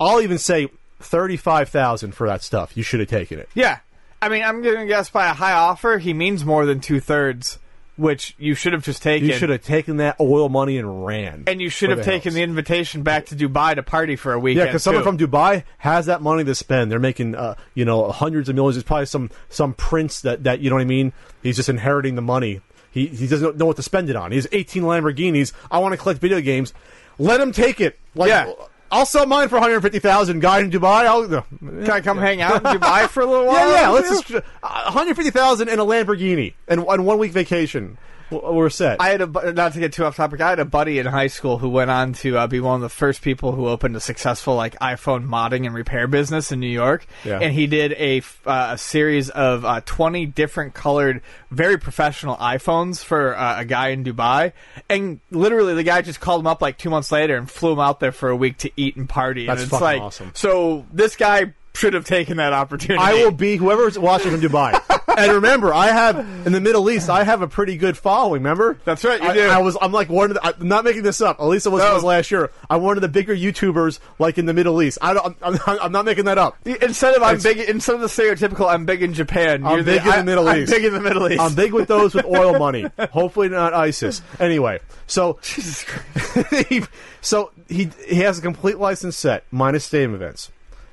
I'll 0.00 0.20
even 0.20 0.38
say 0.38 0.68
thirty-five 0.98 1.68
thousand 1.68 2.14
for 2.14 2.26
that 2.26 2.42
stuff, 2.42 2.76
you 2.76 2.82
should 2.82 3.00
have 3.00 3.08
taken 3.08 3.38
it. 3.38 3.48
Yeah, 3.54 3.78
I 4.20 4.28
mean, 4.28 4.42
I'm 4.42 4.62
gonna 4.62 4.86
guess 4.86 5.08
by 5.08 5.30
a 5.30 5.34
high 5.34 5.52
offer, 5.52 5.98
he 5.98 6.12
means 6.12 6.44
more 6.44 6.66
than 6.66 6.80
two 6.80 7.00
thirds, 7.00 7.58
which 8.00 8.34
you 8.38 8.54
should 8.54 8.72
have 8.72 8.82
just 8.82 9.02
taken. 9.02 9.28
You 9.28 9.34
should 9.34 9.50
have 9.50 9.62
taken 9.62 9.98
that 9.98 10.16
oil 10.18 10.48
money 10.48 10.78
and 10.78 11.04
ran. 11.06 11.44
and 11.46 11.60
you 11.60 11.68
should 11.68 11.90
have 11.90 12.02
taken 12.04 12.30
house. 12.30 12.34
the 12.34 12.42
invitation 12.42 13.02
back 13.02 13.26
to 13.26 13.36
Dubai 13.36 13.74
to 13.74 13.82
party 13.82 14.16
for 14.16 14.32
a 14.32 14.38
week. 14.38 14.56
Yeah, 14.56 14.64
because 14.64 14.82
someone 14.82 15.02
from 15.04 15.18
Dubai 15.18 15.64
has 15.78 16.06
that 16.06 16.22
money 16.22 16.44
to 16.44 16.54
spend. 16.54 16.90
They're 16.90 16.98
making, 16.98 17.34
uh, 17.34 17.54
you 17.74 17.84
know, 17.84 18.10
hundreds 18.10 18.48
of 18.48 18.54
millions. 18.54 18.76
It's 18.76 18.86
probably 18.86 19.06
some 19.06 19.30
some 19.48 19.74
prince 19.74 20.22
that 20.22 20.44
that 20.44 20.60
you 20.60 20.70
know 20.70 20.76
what 20.76 20.82
I 20.82 20.86
mean. 20.86 21.12
He's 21.42 21.56
just 21.56 21.68
inheriting 21.68 22.14
the 22.14 22.22
money. 22.22 22.60
He 22.90 23.06
he 23.06 23.26
doesn't 23.26 23.56
know 23.56 23.66
what 23.66 23.76
to 23.76 23.82
spend 23.82 24.10
it 24.10 24.16
on. 24.16 24.32
He 24.32 24.36
has 24.36 24.48
18 24.50 24.82
Lamborghinis. 24.82 25.52
I 25.70 25.78
want 25.78 25.92
to 25.92 25.96
collect 25.96 26.20
video 26.20 26.40
games. 26.40 26.72
Let 27.18 27.40
him 27.40 27.52
take 27.52 27.80
it. 27.80 27.98
Like, 28.14 28.28
Yeah. 28.30 28.52
I'll 28.90 29.06
sell 29.06 29.26
mine 29.26 29.48
for 29.48 29.54
150,000. 29.56 30.40
Guy 30.40 30.60
in 30.60 30.70
Dubai. 30.70 31.06
I'll. 31.06 31.26
Can 31.28 31.90
I 31.90 32.00
come 32.00 32.18
hang 32.18 32.40
out 32.40 32.56
in 32.56 32.62
Dubai 32.62 33.08
for 33.08 33.20
a 33.20 33.26
little 33.26 33.46
while? 33.46 33.70
Yeah, 33.70 33.82
yeah. 33.82 33.88
Let's 33.90 34.08
just 34.08 34.34
uh, 34.34 34.40
150,000 34.84 35.68
and 35.68 35.80
a 35.80 35.84
Lamborghini 35.84 36.54
and, 36.66 36.80
and 36.80 37.06
one 37.06 37.18
week 37.18 37.32
vacation. 37.32 37.98
W- 38.30 38.54
We're 38.54 38.70
set. 38.70 39.00
I 39.00 39.08
had 39.10 39.20
a 39.20 39.52
not 39.52 39.72
to 39.74 39.80
get 39.80 39.92
too 39.92 40.04
off 40.04 40.16
topic. 40.16 40.40
I 40.40 40.50
had 40.50 40.58
a 40.58 40.64
buddy 40.64 40.98
in 40.98 41.06
high 41.06 41.26
school 41.26 41.58
who 41.58 41.68
went 41.68 41.90
on 41.90 42.12
to 42.14 42.38
uh, 42.38 42.46
be 42.46 42.60
one 42.60 42.76
of 42.76 42.80
the 42.80 42.88
first 42.88 43.22
people 43.22 43.52
who 43.52 43.66
opened 43.66 43.96
a 43.96 44.00
successful 44.00 44.54
like 44.54 44.78
iPhone 44.78 45.26
modding 45.26 45.66
and 45.66 45.74
repair 45.74 46.06
business 46.06 46.52
in 46.52 46.60
New 46.60 46.66
York. 46.68 47.06
Yeah. 47.24 47.38
And 47.40 47.52
he 47.52 47.66
did 47.66 47.92
a, 47.92 48.22
uh, 48.46 48.70
a 48.72 48.78
series 48.78 49.30
of 49.30 49.64
uh, 49.64 49.80
twenty 49.84 50.26
different 50.26 50.74
colored, 50.74 51.22
very 51.50 51.78
professional 51.78 52.36
iPhones 52.36 53.04
for 53.04 53.36
uh, 53.36 53.60
a 53.60 53.64
guy 53.64 53.88
in 53.88 54.04
Dubai. 54.04 54.52
And 54.88 55.20
literally, 55.30 55.74
the 55.74 55.82
guy 55.82 56.02
just 56.02 56.20
called 56.20 56.40
him 56.40 56.46
up 56.46 56.62
like 56.62 56.78
two 56.78 56.90
months 56.90 57.10
later 57.12 57.36
and 57.36 57.50
flew 57.50 57.72
him 57.72 57.80
out 57.80 58.00
there 58.00 58.12
for 58.12 58.30
a 58.30 58.36
week 58.36 58.58
to 58.58 58.70
eat 58.76 58.96
and 58.96 59.08
party. 59.08 59.46
That's 59.46 59.62
and 59.62 59.66
it's 59.66 59.70
fucking 59.70 59.84
like, 59.84 60.02
awesome. 60.02 60.32
So 60.34 60.86
this 60.92 61.16
guy 61.16 61.54
should 61.74 61.94
have 61.94 62.04
taken 62.04 62.36
that 62.38 62.52
opportunity. 62.52 63.02
I 63.02 63.14
will 63.24 63.30
be 63.30 63.56
whoever's 63.56 63.98
watching 63.98 64.30
from 64.32 64.40
Dubai. 64.40 64.78
and 65.18 65.32
remember, 65.32 65.72
I 65.72 65.86
have 65.88 66.18
in 66.46 66.52
the 66.52 66.60
Middle 66.60 66.90
East, 66.90 67.08
I 67.08 67.24
have 67.24 67.42
a 67.42 67.48
pretty 67.48 67.76
good 67.76 67.96
following. 67.96 68.42
Remember? 68.42 68.78
That's 68.84 69.04
right, 69.04 69.22
you 69.22 69.28
I, 69.28 69.34
do. 69.34 69.48
I 69.48 69.58
was, 69.58 69.76
I'm 69.80 69.92
like 69.92 70.08
one 70.08 70.30
of 70.30 70.34
the. 70.34 70.46
I'm 70.46 70.68
not 70.68 70.84
making 70.84 71.02
this 71.02 71.20
up. 71.20 71.40
At 71.40 71.44
least 71.46 71.66
it 71.66 71.70
was, 71.70 71.82
No. 71.82 71.94
was 71.94 72.04
last 72.04 72.30
year. 72.30 72.50
I'm 72.68 72.82
one 72.82 72.96
of 72.96 73.00
the 73.02 73.08
bigger 73.08 73.34
YouTubers, 73.34 73.98
like 74.18 74.36
in 74.38 74.46
the 74.46 74.52
Middle 74.54 74.82
East. 74.82 74.98
I 75.00 75.14
don't. 75.14 75.36
I'm, 75.42 75.58
I'm, 75.66 75.78
I'm 75.80 75.92
not 75.92 76.04
making 76.04 76.24
that 76.26 76.38
up. 76.38 76.56
Instead 76.66 77.14
of 77.14 77.22
I'm 77.22 77.36
It's- 77.36 77.42
big, 77.54 77.68
instead 77.68 77.94
of 77.94 78.00
the 78.00 78.08
stereotypical, 78.08 78.68
I'm 78.68 78.84
big 78.84 79.02
in 79.02 79.14
Japan. 79.14 79.64
I'm 79.64 79.76
you're 79.76 79.84
big 79.84 80.02
in 80.02 80.08
the 80.08 80.16
I- 80.16 80.22
Middle 80.22 80.48
I'm 80.48 80.62
East. 80.62 80.72
big 80.72 80.84
in 80.84 80.92
the 80.92 81.00
Middle 81.00 81.30
East. 81.30 81.40
I'm 81.40 81.54
big 81.54 81.72
with 81.72 81.88
those 81.88 82.14
with 82.14 82.26
oil 82.26 82.58
money. 82.58 82.86
Hopefully 83.12 83.48
not 83.48 83.72
ISIS. 83.74 84.22
Anyway, 84.38 84.80
so 85.06 85.38
Jesus 85.42 85.84
Christ. 85.84 86.66
he, 86.68 86.82
so 87.20 87.52
he 87.68 87.90
he 88.06 88.16
has 88.20 88.38
a 88.38 88.42
complete 88.42 88.78
license 88.78 89.16
set 89.16 89.44
minus 89.50 89.84
stadium 89.84 90.14
events. 90.14 90.50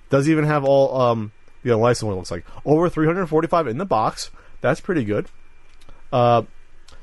Does 0.09 0.29
even 0.29 0.45
have 0.45 0.63
all 0.63 0.99
um 0.99 1.31
license 1.63 2.03
what 2.03 2.13
it 2.13 2.15
looks 2.15 2.31
like 2.31 2.45
over 2.65 2.89
345 2.89 3.67
in 3.67 3.77
the 3.77 3.85
box. 3.85 4.31
That's 4.61 4.79
pretty 4.79 5.03
good. 5.03 5.27
Uh, 6.11 6.43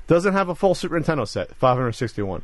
doesn't 0.06 0.32
have 0.32 0.48
a 0.48 0.54
full 0.54 0.74
Super 0.74 0.98
Nintendo 0.98 1.26
set 1.26 1.54
561. 1.56 2.42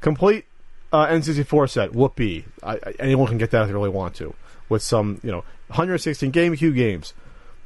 Complete 0.00 0.46
uh, 0.92 1.06
N64 1.06 1.70
set. 1.70 1.94
Whoopee! 1.94 2.44
I, 2.62 2.74
I, 2.74 2.94
anyone 2.98 3.28
can 3.28 3.38
get 3.38 3.50
that 3.50 3.62
if 3.62 3.68
they 3.68 3.74
really 3.74 3.90
want 3.90 4.14
to. 4.16 4.34
With 4.68 4.82
some 4.82 5.20
you 5.22 5.30
know 5.30 5.44
116 5.68 6.32
GameCube 6.32 6.74
games. 6.74 7.12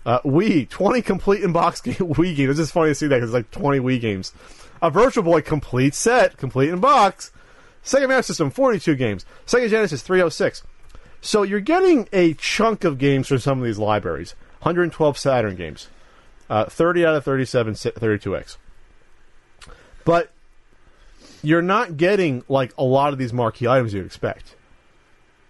Uh, 0.07 0.20
Wii, 0.20 0.68
20 0.68 1.01
complete 1.01 1.43
in 1.43 1.53
box 1.53 1.80
game, 1.82 1.95
Wii 1.95 2.37
games. 2.37 2.51
It's 2.51 2.59
just 2.59 2.72
funny 2.72 2.91
to 2.91 2.95
see 2.95 3.07
that 3.07 3.16
because 3.16 3.30
it's 3.30 3.35
like 3.35 3.51
20 3.51 3.80
Wii 3.80 4.01
games. 4.01 4.32
A 4.82 4.91
Virtual 4.91 5.24
Boy 5.24 5.41
complete 5.41 5.95
set, 5.95 6.37
complete 6.37 6.68
in 6.68 6.80
box. 6.80 7.30
Sega 7.82 8.09
Master 8.09 8.32
System, 8.32 8.51
42 8.51 8.97
games. 8.97 9.24
Sega 9.47 9.68
Genesis, 9.68 10.03
306. 10.03 10.62
So 11.25 11.43
you're 11.43 11.61
getting 11.61 12.07
a 12.12 12.35
chunk 12.35 12.85
of 12.85 12.99
games 12.99 13.29
from 13.29 13.39
some 13.39 13.59
of 13.59 13.64
these 13.64 13.79
libraries. 13.79 14.35
112 14.61 15.16
Saturn 15.16 15.57
games. 15.57 15.89
Uh, 16.51 16.66
30 16.66 17.07
out 17.07 17.14
of 17.14 17.25
37 17.25 17.72
32X. 17.72 18.59
But 20.05 20.31
you're 21.43 21.62
not 21.62 21.97
getting 21.97 22.45
like 22.47 22.75
a 22.77 22.85
lot 22.85 23.14
of 23.14 23.18
these 23.18 23.33
marquee 23.33 23.66
items 23.66 23.95
you'd 23.95 24.05
expect. 24.05 24.55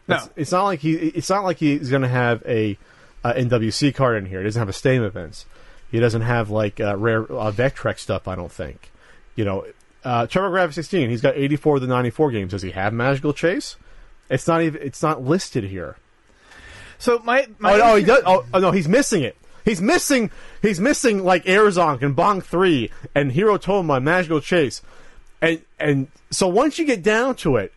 No. 0.06 0.14
It's, 0.14 0.30
it's 0.36 0.52
not 0.52 0.64
like 0.64 0.78
he. 0.78 0.94
It's 0.94 1.28
not 1.28 1.42
like 1.42 1.56
he's 1.56 1.90
going 1.90 2.02
to 2.02 2.08
have 2.08 2.44
a 2.46 2.78
uh, 3.24 3.32
NWC 3.32 3.96
card 3.96 4.16
in 4.16 4.26
here. 4.26 4.38
He 4.38 4.44
doesn't 4.44 4.60
have 4.60 4.68
a 4.68 4.72
Stadium 4.72 5.02
events. 5.02 5.44
He 5.90 5.98
doesn't 5.98 6.22
have 6.22 6.50
like 6.50 6.78
uh, 6.78 6.96
rare 6.96 7.22
uh, 7.24 7.50
Vectrex 7.50 7.98
stuff. 7.98 8.28
I 8.28 8.36
don't 8.36 8.52
think. 8.52 8.92
You 9.34 9.44
know, 9.44 9.66
uh, 10.04 10.26
TurboGrafx 10.26 10.74
16. 10.74 11.10
He's 11.10 11.20
got 11.20 11.36
84 11.36 11.76
of 11.76 11.82
the 11.82 11.88
94 11.88 12.30
games. 12.30 12.50
Does 12.52 12.62
he 12.62 12.70
have 12.70 12.92
Magical 12.92 13.32
Chase? 13.32 13.76
It's 14.30 14.46
not 14.46 14.62
even. 14.62 14.82
It's 14.82 15.02
not 15.02 15.22
listed 15.22 15.64
here. 15.64 15.96
So 16.98 17.18
my, 17.20 17.46
my 17.58 17.74
Oh 17.74 17.78
no, 17.78 17.94
he 17.96 18.04
does. 18.04 18.22
Oh, 18.24 18.44
oh 18.54 18.58
no, 18.58 18.70
he's 18.70 18.88
missing 18.88 19.22
it. 19.22 19.36
He's 19.64 19.80
missing. 19.80 20.30
He's 20.62 20.80
missing 20.80 21.24
like 21.24 21.44
Airzonk 21.44 22.02
and 22.02 22.16
Bonk 22.16 22.44
Three 22.44 22.90
and 23.14 23.32
Hero 23.32 23.56
Toma, 23.56 24.00
Magical 24.00 24.40
Chase, 24.40 24.82
and 25.40 25.62
and 25.78 26.08
so 26.30 26.48
once 26.48 26.78
you 26.78 26.84
get 26.84 27.02
down 27.02 27.34
to 27.36 27.56
it, 27.56 27.72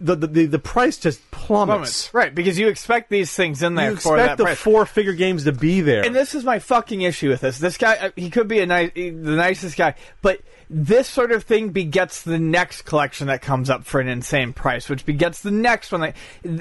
the 0.00 0.14
the 0.14 0.46
the, 0.46 0.58
price 0.58 0.98
just 0.98 1.30
plummets. 1.30 1.68
Moments. 1.68 2.14
Right, 2.14 2.34
because 2.34 2.58
you 2.58 2.68
expect 2.68 3.08
these 3.08 3.32
things 3.32 3.62
in 3.62 3.74
there 3.76 3.90
You 3.90 3.96
expect 3.96 4.38
the 4.38 4.54
four 4.56 4.84
figure 4.84 5.12
games 5.12 5.44
to 5.44 5.52
be 5.52 5.80
there. 5.80 6.04
and 6.04 6.14
this 6.14 6.34
is 6.34 6.44
my 6.44 6.58
fucking 6.58 7.02
issue 7.02 7.28
with 7.28 7.40
this. 7.40 7.58
This 7.58 7.78
guy, 7.78 7.96
uh, 7.96 8.10
he 8.16 8.30
could 8.30 8.48
be 8.48 8.60
a 8.60 8.66
nice, 8.66 8.92
the 8.94 9.10
nicest 9.10 9.76
guy, 9.76 9.94
but 10.22 10.40
this 10.68 11.06
sort 11.08 11.30
of 11.30 11.44
thing 11.44 11.68
begets 11.68 12.22
the 12.22 12.38
next 12.38 12.82
collection 12.82 13.28
that 13.28 13.40
comes 13.40 13.70
up 13.70 13.84
for 13.84 14.00
an 14.00 14.08
insane 14.08 14.52
price, 14.52 14.88
which 14.88 15.06
begets 15.06 15.40
the 15.42 15.50
next 15.50 15.92
one. 15.92 16.00
That, 16.00 16.16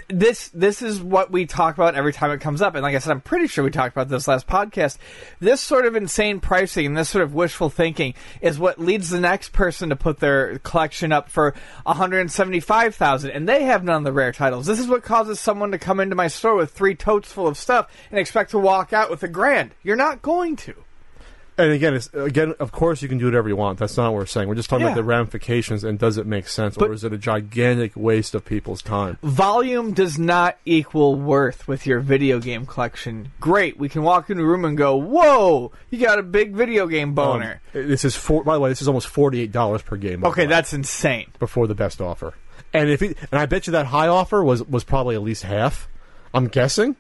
this, 0.08 0.50
this 0.50 0.82
is 0.82 1.02
what 1.02 1.32
we 1.32 1.46
talk 1.46 1.76
about 1.76 1.96
every 1.96 2.14
time 2.14 2.32
it 2.32 2.40
comes 2.42 2.62
up. 2.62 2.76
And 2.76 2.84
like 2.84 2.96
I 2.96 3.00
said, 3.00 3.12
I'm 3.12 3.22
pretty 3.22 3.48
sure 3.48 3.64
we 3.64 3.72
talked 3.72 3.96
about 3.96 4.10
this 4.10 4.28
last 4.28 4.48
podcast. 4.48 4.98
This 5.40 5.60
sort 5.60 5.86
of 5.86 5.96
insane 5.96 6.40
pricing 6.40 6.86
and 6.86 6.98
this 6.98 7.10
sort 7.10 7.24
of 7.24 7.34
wishful 7.34 7.70
thinking 7.70 8.14
is 8.42 8.60
what 8.60 8.80
leads 8.80 9.10
the 9.10 9.20
next 9.20 9.54
person 9.54 9.90
to 9.90 9.96
put 9.96 10.20
their 10.20 10.60
collection 10.60 11.12
up 11.12 11.30
for 11.30 11.56
175,000, 11.84 13.32
and 13.32 13.50
they 13.50 13.64
have 13.64 13.84
none 13.84 13.98
of 13.98 14.04
the 14.04 14.14
rare 14.14 14.32
titles. 14.32 14.68
This 14.68 14.80
is 14.80 14.88
what 14.88 15.04
causes 15.04 15.40
someone 15.40 15.72
to 15.72 15.80
come 15.80 16.00
into 16.00 16.16
my 16.16 16.28
store 16.28 16.56
with 16.56 16.72
three 16.72 16.96
totes 16.96 17.32
full 17.32 17.48
of 17.48 17.58
stuff 17.58 17.92
and 18.12 18.20
expect 18.20 18.52
to 18.52 18.60
walk 18.60 18.94
out 18.94 19.10
with 19.10 19.24
a 19.24 19.28
grand. 19.28 19.72
You're 19.82 19.96
not 19.96 20.22
going 20.22 20.56
to. 20.58 20.85
And 21.58 21.72
again, 21.72 21.94
it's, 21.94 22.08
again, 22.14 22.54
of 22.60 22.74
course, 22.74 23.02
you 23.02 23.08
can 23.08 23.18
do 23.18 23.26
whatever 23.26 23.48
you 23.48 23.56
want. 23.56 23.80
That's 23.80 23.96
not 23.96 24.12
what 24.12 24.18
we're 24.20 24.26
saying. 24.26 24.50
We're 24.50 24.56
just 24.56 24.70
talking 24.70 24.86
Yeah. 24.86 24.92
about 24.92 24.98
the 24.98 25.06
ramifications 25.06 25.86
and 25.86 25.98
does 25.98 26.18
it 26.18 26.26
make 26.26 26.50
sense, 26.50 26.76
But- 26.76 26.90
or 26.90 26.94
is 26.94 27.06
it 27.06 27.14
a 27.14 27.18
gigantic 27.18 27.94
waste 27.96 28.36
of 28.36 28.44
people's 28.44 28.82
time? 28.82 29.18
Volume 29.24 29.94
does 29.94 30.20
not 30.20 30.58
equal 30.66 31.16
worth 31.16 31.66
with 31.66 31.88
your 31.88 32.02
video 32.02 32.40
game 32.40 32.66
collection. 32.66 33.30
Great, 33.40 33.80
we 33.80 33.88
can 33.88 34.04
walk 34.04 34.30
into 34.30 34.44
a 34.44 34.46
room 34.46 34.66
and 34.66 34.78
go, 34.78 34.98
"Whoa, 34.98 35.72
you 35.90 36.00
got 36.06 36.20
a 36.20 36.24
big 36.24 36.54
video 36.54 36.88
game 36.88 37.14
boner." 37.14 37.62
Um, 37.74 37.88
this 37.88 38.04
is 38.04 38.16
four. 38.18 38.44
By 38.44 38.56
the 38.56 38.60
way, 38.60 38.70
this 38.70 38.82
is 38.82 38.90
almost 38.90 39.08
forty 39.08 39.40
eight 39.40 39.54
dollars 39.54 39.82
per 39.82 39.96
game. 39.96 40.26
okay, 40.26 40.46
that's 40.48 40.74
insane. 40.74 41.28
before 41.40 41.68
the 41.68 41.76
best 41.76 42.02
offer. 42.02 42.34
And 42.74 42.90
if 42.90 43.00
he, 43.00 43.16
and 43.32 43.40
I 43.40 43.46
bet 43.46 43.68
you 43.68 43.72
that 43.72 43.86
high 43.86 44.08
offer 44.10 44.44
was 44.44 44.62
was 44.68 44.84
probably 44.84 45.16
at 45.16 45.22
least 45.24 45.44
half. 45.44 45.88
I'm 46.34 46.48
guessing. 46.50 46.98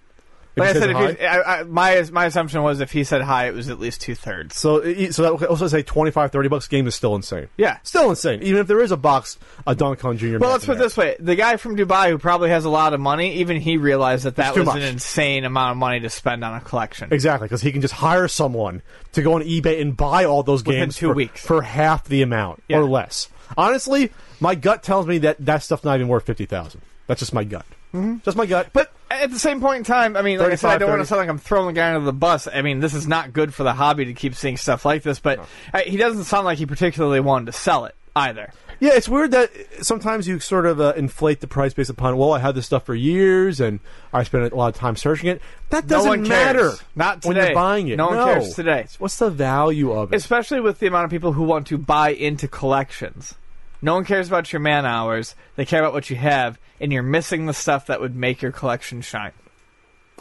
Like 0.58 0.70
I 0.70 0.74
said, 0.80 0.89
if 0.91 1.20
you, 1.20 1.26
I, 1.26 1.60
I, 1.60 1.64
my 1.64 2.01
my 2.14 2.26
assumption 2.28 2.64
was 2.64 2.80
if 2.80 2.91
he 2.91 3.03
said 3.03 3.22
high, 3.22 3.47
it 3.47 3.53
was 3.53 3.70
at 3.70 3.78
least 3.80 3.99
two 4.01 4.16
thirds. 4.16 4.56
so 4.58 4.78
it- 4.78 5.14
so 5.14 5.24
that 5.24 5.34
would 5.39 5.49
also 5.49 5.68
say 5.68 5.84
25 5.84 6.32
30 6.32 6.49
bucks 6.49 6.68
a 6.68 6.70
game 6.70 6.88
is 6.88 6.95
still 6.95 7.14
insane. 7.16 7.47
Yeah. 7.58 7.78
Still 7.84 8.10
insane. 8.10 8.41
Even 8.41 8.62
if 8.62 8.68
there 8.68 8.82
is 8.82 8.91
a 8.91 8.97
box 8.97 9.38
a 9.68 9.76
Donkey 9.76 10.01
Kong 10.01 10.18
Jr. 10.18 10.38
Well, 10.39 10.51
let's 10.51 10.66
put 10.66 10.78
it 10.78 10.80
this 10.80 10.95
way: 10.95 11.18
the 11.20 11.36
guy 11.36 11.58
from 11.58 11.76
Dubai 11.76 12.10
who 12.10 12.18
probably 12.18 12.49
has 12.51 12.64
a 12.66 12.70
lot 12.70 12.93
of 12.93 12.99
money, 13.01 13.36
even 13.36 13.60
he 13.60 13.78
realized 13.78 14.24
that 14.26 14.38
that 14.38 14.53
too 14.53 14.62
was 14.62 14.68
much. 14.68 14.78
an 14.78 14.84
insane 14.84 15.43
amount 15.43 15.72
of 15.72 15.78
money 15.78 15.99
to 15.99 16.10
spend 16.10 16.43
on 16.43 16.53
a 16.56 16.62
collection. 16.62 17.10
Exactly, 17.12 17.45
because 17.47 17.62
he 17.62 17.72
can 17.74 17.82
just 17.82 17.93
hire 17.95 18.28
someone 18.30 18.82
to 19.12 19.22
go 19.22 19.34
on 19.34 19.41
eBay 19.41 19.82
and 19.82 19.97
buy 19.97 20.24
all 20.26 20.41
those 20.43 20.64
Within 20.64 20.84
games 20.84 20.95
two 20.95 21.10
for, 21.10 21.14
weeks. 21.16 21.41
for 21.45 21.62
half 21.64 22.06
the 22.06 22.22
amount 22.22 22.64
Yeah. 22.70 22.78
or 22.78 22.86
less. 22.86 23.28
Honestly, 23.58 24.12
my 24.39 24.56
gut 24.56 24.84
tells 24.84 25.06
me 25.06 25.18
that 25.20 25.38
that 25.45 25.64
stuff's 25.64 25.84
not 25.84 25.95
even 25.95 26.08
worth 26.08 26.26
fifty 26.26 26.45
thousand. 26.45 26.82
That's 27.08 27.20
just 27.20 27.34
my 27.34 27.43
gut. 27.43 27.66
Mm-hmm. 27.95 28.17
Just 28.23 28.37
my 28.37 28.45
gut. 28.45 28.69
But 28.73 28.91
at 29.09 29.31
the 29.31 29.39
same 29.39 29.61
point 29.61 29.79
in 29.79 29.83
time, 29.83 30.17
I 30.17 30.21
mean, 30.21 30.39
like 30.39 30.51
I 30.51 30.55
said, 30.55 30.71
I 30.71 30.77
don't 30.77 30.89
want 30.89 31.01
to 31.01 31.05
sound 31.05 31.19
like 31.19 31.29
I'm 31.29 31.37
throwing 31.37 31.67
the 31.67 31.73
guy 31.73 31.93
under 31.93 32.05
the 32.05 32.13
bus. 32.13 32.47
I 32.51 32.61
mean, 32.61 32.79
this 32.79 32.93
is 32.93 33.07
not 33.07 33.33
good 33.33 33.53
for 33.53 33.63
the 33.63 33.73
hobby 33.73 34.05
to 34.05 34.13
keep 34.13 34.35
seeing 34.35 34.57
stuff 34.57 34.85
like 34.85 35.03
this, 35.03 35.19
but 35.19 35.39
uh, 35.73 35.79
he 35.79 35.97
doesn't 35.97 36.25
sound 36.25 36.45
like 36.45 36.57
he 36.57 36.65
particularly 36.65 37.19
wanted 37.19 37.47
to 37.47 37.51
sell 37.53 37.85
it 37.85 37.95
either. 38.15 38.51
Yeah, 38.79 38.91
it's 38.93 39.07
weird 39.07 39.31
that 39.31 39.51
sometimes 39.81 40.27
you 40.27 40.39
sort 40.39 40.65
of 40.65 40.81
uh, 40.81 40.93
inflate 40.97 41.39
the 41.39 41.47
price 41.47 41.73
based 41.73 41.89
upon, 41.89 42.17
well, 42.17 42.33
I 42.33 42.39
had 42.39 42.55
this 42.55 42.65
stuff 42.65 42.85
for 42.85 42.93
years 42.93 43.61
and 43.61 43.79
I 44.11 44.23
spent 44.23 44.51
a 44.51 44.55
lot 44.55 44.67
of 44.67 44.75
time 44.75 44.97
searching 44.97 45.29
it. 45.29 45.41
That 45.69 45.87
doesn't 45.87 46.25
cares. 46.25 46.29
matter. 46.29 46.71
Not 46.93 47.23
when 47.23 47.35
today. 47.35 47.47
you're 47.47 47.55
buying 47.55 47.87
it. 47.87 47.95
No 47.95 48.07
one 48.07 48.25
cares 48.25 48.53
today. 48.53 48.87
What's 48.99 49.17
the 49.17 49.29
value 49.29 49.93
of 49.93 50.11
it? 50.11 50.17
Especially 50.17 50.59
with 50.59 50.79
the 50.79 50.87
amount 50.87 51.05
of 51.05 51.11
people 51.11 51.31
who 51.31 51.43
want 51.43 51.67
to 51.67 51.77
buy 51.77 52.09
into 52.09 52.49
collections. 52.49 53.35
No 53.82 53.93
one 53.95 54.05
cares 54.05 54.28
about 54.28 54.51
your 54.51 54.59
man 54.59 54.86
hours. 54.86 55.36
They 55.55 55.65
care 55.65 55.82
about 55.82 55.93
what 55.93 56.09
you 56.09 56.15
have, 56.15 56.59
and 56.80 56.91
you're 56.91 57.03
missing 57.03 57.45
the 57.45 57.53
stuff 57.53 57.88
that 57.88 58.01
would 58.01 58.15
make 58.15 58.41
your 58.41 58.51
collection 58.51 59.01
shine. 59.01 59.34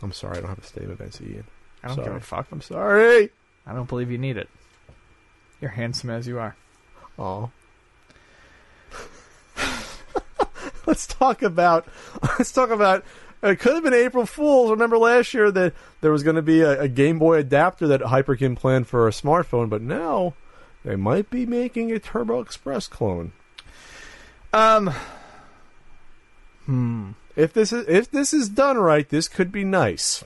I'm 0.02 0.12
sorry, 0.12 0.38
I 0.38 0.40
don't 0.40 0.50
have 0.50 0.58
a 0.58 0.64
statement, 0.64 0.98
Vince 0.98 1.20
Ian. 1.20 1.44
I 1.82 1.88
don't 1.88 1.96
Sorry. 1.96 2.08
give 2.08 2.16
a 2.16 2.20
fuck. 2.20 2.46
I'm 2.50 2.60
sorry. 2.60 3.30
I 3.66 3.72
don't 3.74 3.88
believe 3.88 4.10
you 4.10 4.18
need 4.18 4.36
it. 4.36 4.48
You're 5.60 5.70
handsome 5.70 6.10
as 6.10 6.26
you 6.26 6.38
are. 6.38 6.56
Oh. 7.18 7.50
let's 10.86 11.06
talk 11.06 11.42
about 11.42 11.86
let's 12.38 12.52
talk 12.52 12.70
about 12.70 13.04
it 13.42 13.60
could 13.60 13.74
have 13.74 13.84
been 13.84 13.94
April 13.94 14.24
Fools. 14.26 14.70
Remember 14.70 14.96
last 14.96 15.34
year 15.34 15.50
that 15.50 15.74
there 16.00 16.10
was 16.10 16.22
going 16.22 16.36
to 16.36 16.42
be 16.42 16.62
a, 16.62 16.82
a 16.82 16.88
Game 16.88 17.18
Boy 17.18 17.38
adapter 17.38 17.86
that 17.88 18.00
Hyperkin 18.00 18.56
planned 18.56 18.86
for 18.86 19.06
a 19.06 19.10
smartphone, 19.10 19.68
but 19.68 19.82
now 19.82 20.32
they 20.84 20.96
might 20.96 21.28
be 21.28 21.44
making 21.44 21.92
a 21.92 21.98
Turbo 21.98 22.40
Express 22.40 22.88
clone. 22.88 23.32
Um, 24.54 24.94
Hmm. 26.66 27.10
If 27.36 27.52
this 27.52 27.72
is 27.72 27.86
if 27.88 28.12
this 28.12 28.32
is 28.32 28.48
done 28.48 28.78
right, 28.78 29.08
this 29.08 29.26
could 29.26 29.50
be 29.50 29.64
nice. 29.64 30.22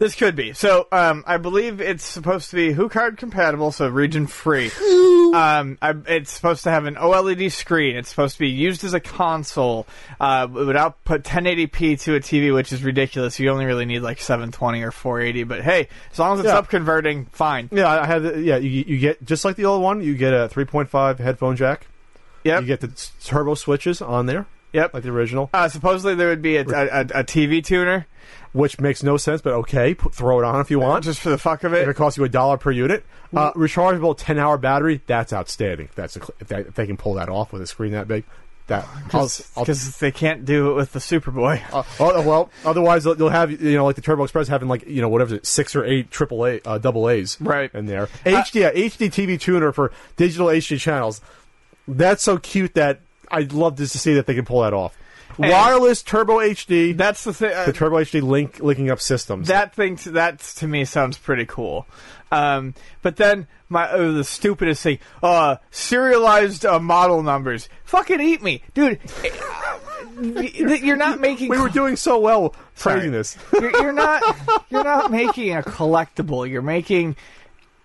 This 0.00 0.16
could 0.16 0.34
be. 0.34 0.52
So, 0.52 0.88
um, 0.90 1.22
I 1.24 1.36
believe 1.36 1.80
it's 1.80 2.04
supposed 2.04 2.50
to 2.50 2.56
be 2.56 2.74
HuCard 2.74 3.16
compatible, 3.16 3.70
so 3.70 3.86
region 3.86 4.26
free. 4.26 4.66
um, 5.34 5.78
I, 5.80 5.94
it's 6.08 6.32
supposed 6.32 6.64
to 6.64 6.70
have 6.70 6.86
an 6.86 6.96
OLED 6.96 7.52
screen. 7.52 7.94
It's 7.94 8.08
supposed 8.08 8.34
to 8.34 8.40
be 8.40 8.48
used 8.48 8.82
as 8.82 8.92
a 8.92 8.98
console. 8.98 9.86
Uh, 10.18 10.48
it 10.50 10.66
would 10.66 10.76
output 10.76 11.22
1080p 11.22 12.00
to 12.02 12.16
a 12.16 12.20
TV, 12.20 12.52
which 12.52 12.72
is 12.72 12.82
ridiculous. 12.82 13.38
You 13.38 13.50
only 13.50 13.64
really 13.64 13.86
need 13.86 14.00
like 14.00 14.20
720 14.20 14.82
or 14.82 14.90
480. 14.90 15.44
But 15.44 15.62
hey, 15.62 15.86
as 16.12 16.18
long 16.18 16.34
as 16.34 16.40
it's 16.40 16.48
Yeah. 16.48 16.58
up 16.58 16.68
converting, 16.68 17.26
fine. 17.26 17.68
Yeah, 17.70 17.86
I 17.88 18.04
have. 18.04 18.24
The, 18.24 18.40
yeah, 18.42 18.56
you, 18.56 18.68
you 18.84 18.98
get 18.98 19.24
just 19.24 19.44
like 19.44 19.54
the 19.54 19.66
old 19.66 19.80
one. 19.82 20.02
You 20.02 20.16
get 20.16 20.34
a 20.34 20.48
3.5 20.48 21.18
headphone 21.20 21.54
jack. 21.54 21.86
Yep. 22.48 22.60
You 22.62 22.66
get 22.66 22.80
the 22.80 23.10
turbo 23.22 23.54
switches 23.54 24.00
on 24.00 24.26
there, 24.26 24.46
yep. 24.72 24.94
like 24.94 25.02
the 25.02 25.10
original, 25.10 25.50
Uh, 25.52 25.68
supposedly 25.68 26.14
there 26.14 26.28
would 26.28 26.42
be 26.42 26.56
a, 26.56 26.62
a, 26.62 27.00
a, 27.00 27.24
TV 27.24 27.64
tuner 27.64 28.06
which 28.52 28.80
makes 28.80 29.02
no 29.02 29.16
sense, 29.16 29.42
but 29.42 29.52
okay, 29.52 29.94
put, 29.94 30.14
throw 30.14 30.38
it 30.38 30.44
on 30.44 30.60
if 30.60 30.70
you 30.70 30.80
want. 30.80 31.04
just 31.04 31.20
for 31.20 31.28
the 31.30 31.38
fuck 31.38 31.64
of 31.64 31.74
if 31.74 31.86
it. 31.86 31.88
it 31.88 31.94
costs 31.94 32.16
you 32.16 32.24
a 32.24 32.28
dollar 32.28 32.56
per 32.56 32.70
unit, 32.70 33.04
uh, 33.36 33.52
rechargeable 33.52 34.14
10 34.16 34.38
hour 34.38 34.56
battery. 34.56 35.02
That's 35.06 35.32
outstanding. 35.32 35.90
That's 35.94 36.16
a, 36.16 36.20
if, 36.40 36.48
they, 36.48 36.60
if 36.60 36.74
they 36.74 36.86
can 36.86 36.96
pull 36.96 37.14
that 37.14 37.28
off 37.28 37.52
with 37.52 37.62
a 37.62 37.66
screen 37.66 37.92
that 37.92 38.08
big, 38.08 38.24
that. 38.68 38.86
Because 39.04 39.98
they 39.98 40.10
can't 40.12 40.44
do 40.44 40.70
it 40.70 40.74
with 40.74 40.92
the 40.92 40.98
SupaBoy. 40.98 41.62
uh, 41.72 41.82
oh, 42.00 42.26
well, 42.26 42.50
otherwise 42.64 43.04
they'll, 43.04 43.14
they'll 43.14 43.28
have 43.28 43.50
you 43.50 43.76
know 43.76 43.84
like 43.84 43.96
the 43.96 44.02
Turbo 44.02 44.24
Express 44.24 44.48
having 44.48 44.68
like 44.68 44.86
you 44.86 45.02
know 45.02 45.08
whatever 45.08 45.34
it 45.34 45.42
is, 45.42 45.48
six 45.48 45.74
or 45.76 45.84
eight 45.84 46.10
triple 46.10 46.46
A 46.46 46.60
uh, 46.64 46.78
double 46.78 47.08
A's 47.08 47.38
Right. 47.40 47.72
in 47.74 47.86
there. 47.86 48.06
HD 48.24 48.60
yeah, 48.60 48.72
HD 48.72 49.10
TV 49.10 49.38
tuner 49.38 49.72
for 49.72 49.92
digital 50.16 50.46
HD 50.46 50.78
channels. 50.78 51.20
That's 51.88 52.22
so 52.22 52.38
cute 52.38 52.74
that 52.74 53.00
I'd 53.30 53.52
love 53.52 53.76
just 53.76 53.92
to 53.92 53.98
see 53.98 54.14
that 54.14 54.26
they 54.26 54.34
can 54.34 54.44
pull 54.44 54.60
that 54.62 54.72
off. 54.74 54.96
And- 55.38 55.50
Wireless 55.50 56.02
Turbo 56.02 56.38
HD, 56.38 56.96
That's 56.96 57.24
the 57.24 57.32
thing. 57.32 57.50
the 57.66 57.72
Turbo 57.72 57.96
HD 57.98 58.22
link 58.22 58.60
linking 58.60 58.90
up 58.90 59.00
systems. 59.00 59.48
that 59.48 59.74
thing 59.74 59.96
that 60.06 60.40
to 60.40 60.66
me 60.66 60.84
sounds 60.84 61.16
pretty 61.16 61.46
cool. 61.46 61.86
Um, 62.30 62.74
but 63.02 63.16
then 63.16 63.46
my 63.68 63.90
oh, 63.90 64.12
the 64.12 64.24
stupidest 64.24 64.82
thing, 64.82 64.98
uh, 65.22 65.56
serialized 65.70 66.66
uh, 66.66 66.78
model 66.78 67.22
numbers. 67.22 67.68
Fucking 67.84 68.20
eat 68.20 68.42
me, 68.42 68.62
dude. 68.74 68.98
You're 70.20 70.96
not 70.96 71.20
making. 71.20 71.48
we 71.48 71.58
were 71.58 71.68
doing 71.68 71.96
so 71.96 72.18
well 72.18 72.54
praising 72.76 73.12
this. 73.12 73.36
you're, 73.52 73.70
you're 73.82 73.92
not. 73.92 74.22
You're 74.70 74.84
not 74.84 75.10
making 75.10 75.54
a 75.56 75.62
collectible. 75.62 76.48
You're 76.48 76.62
making 76.62 77.16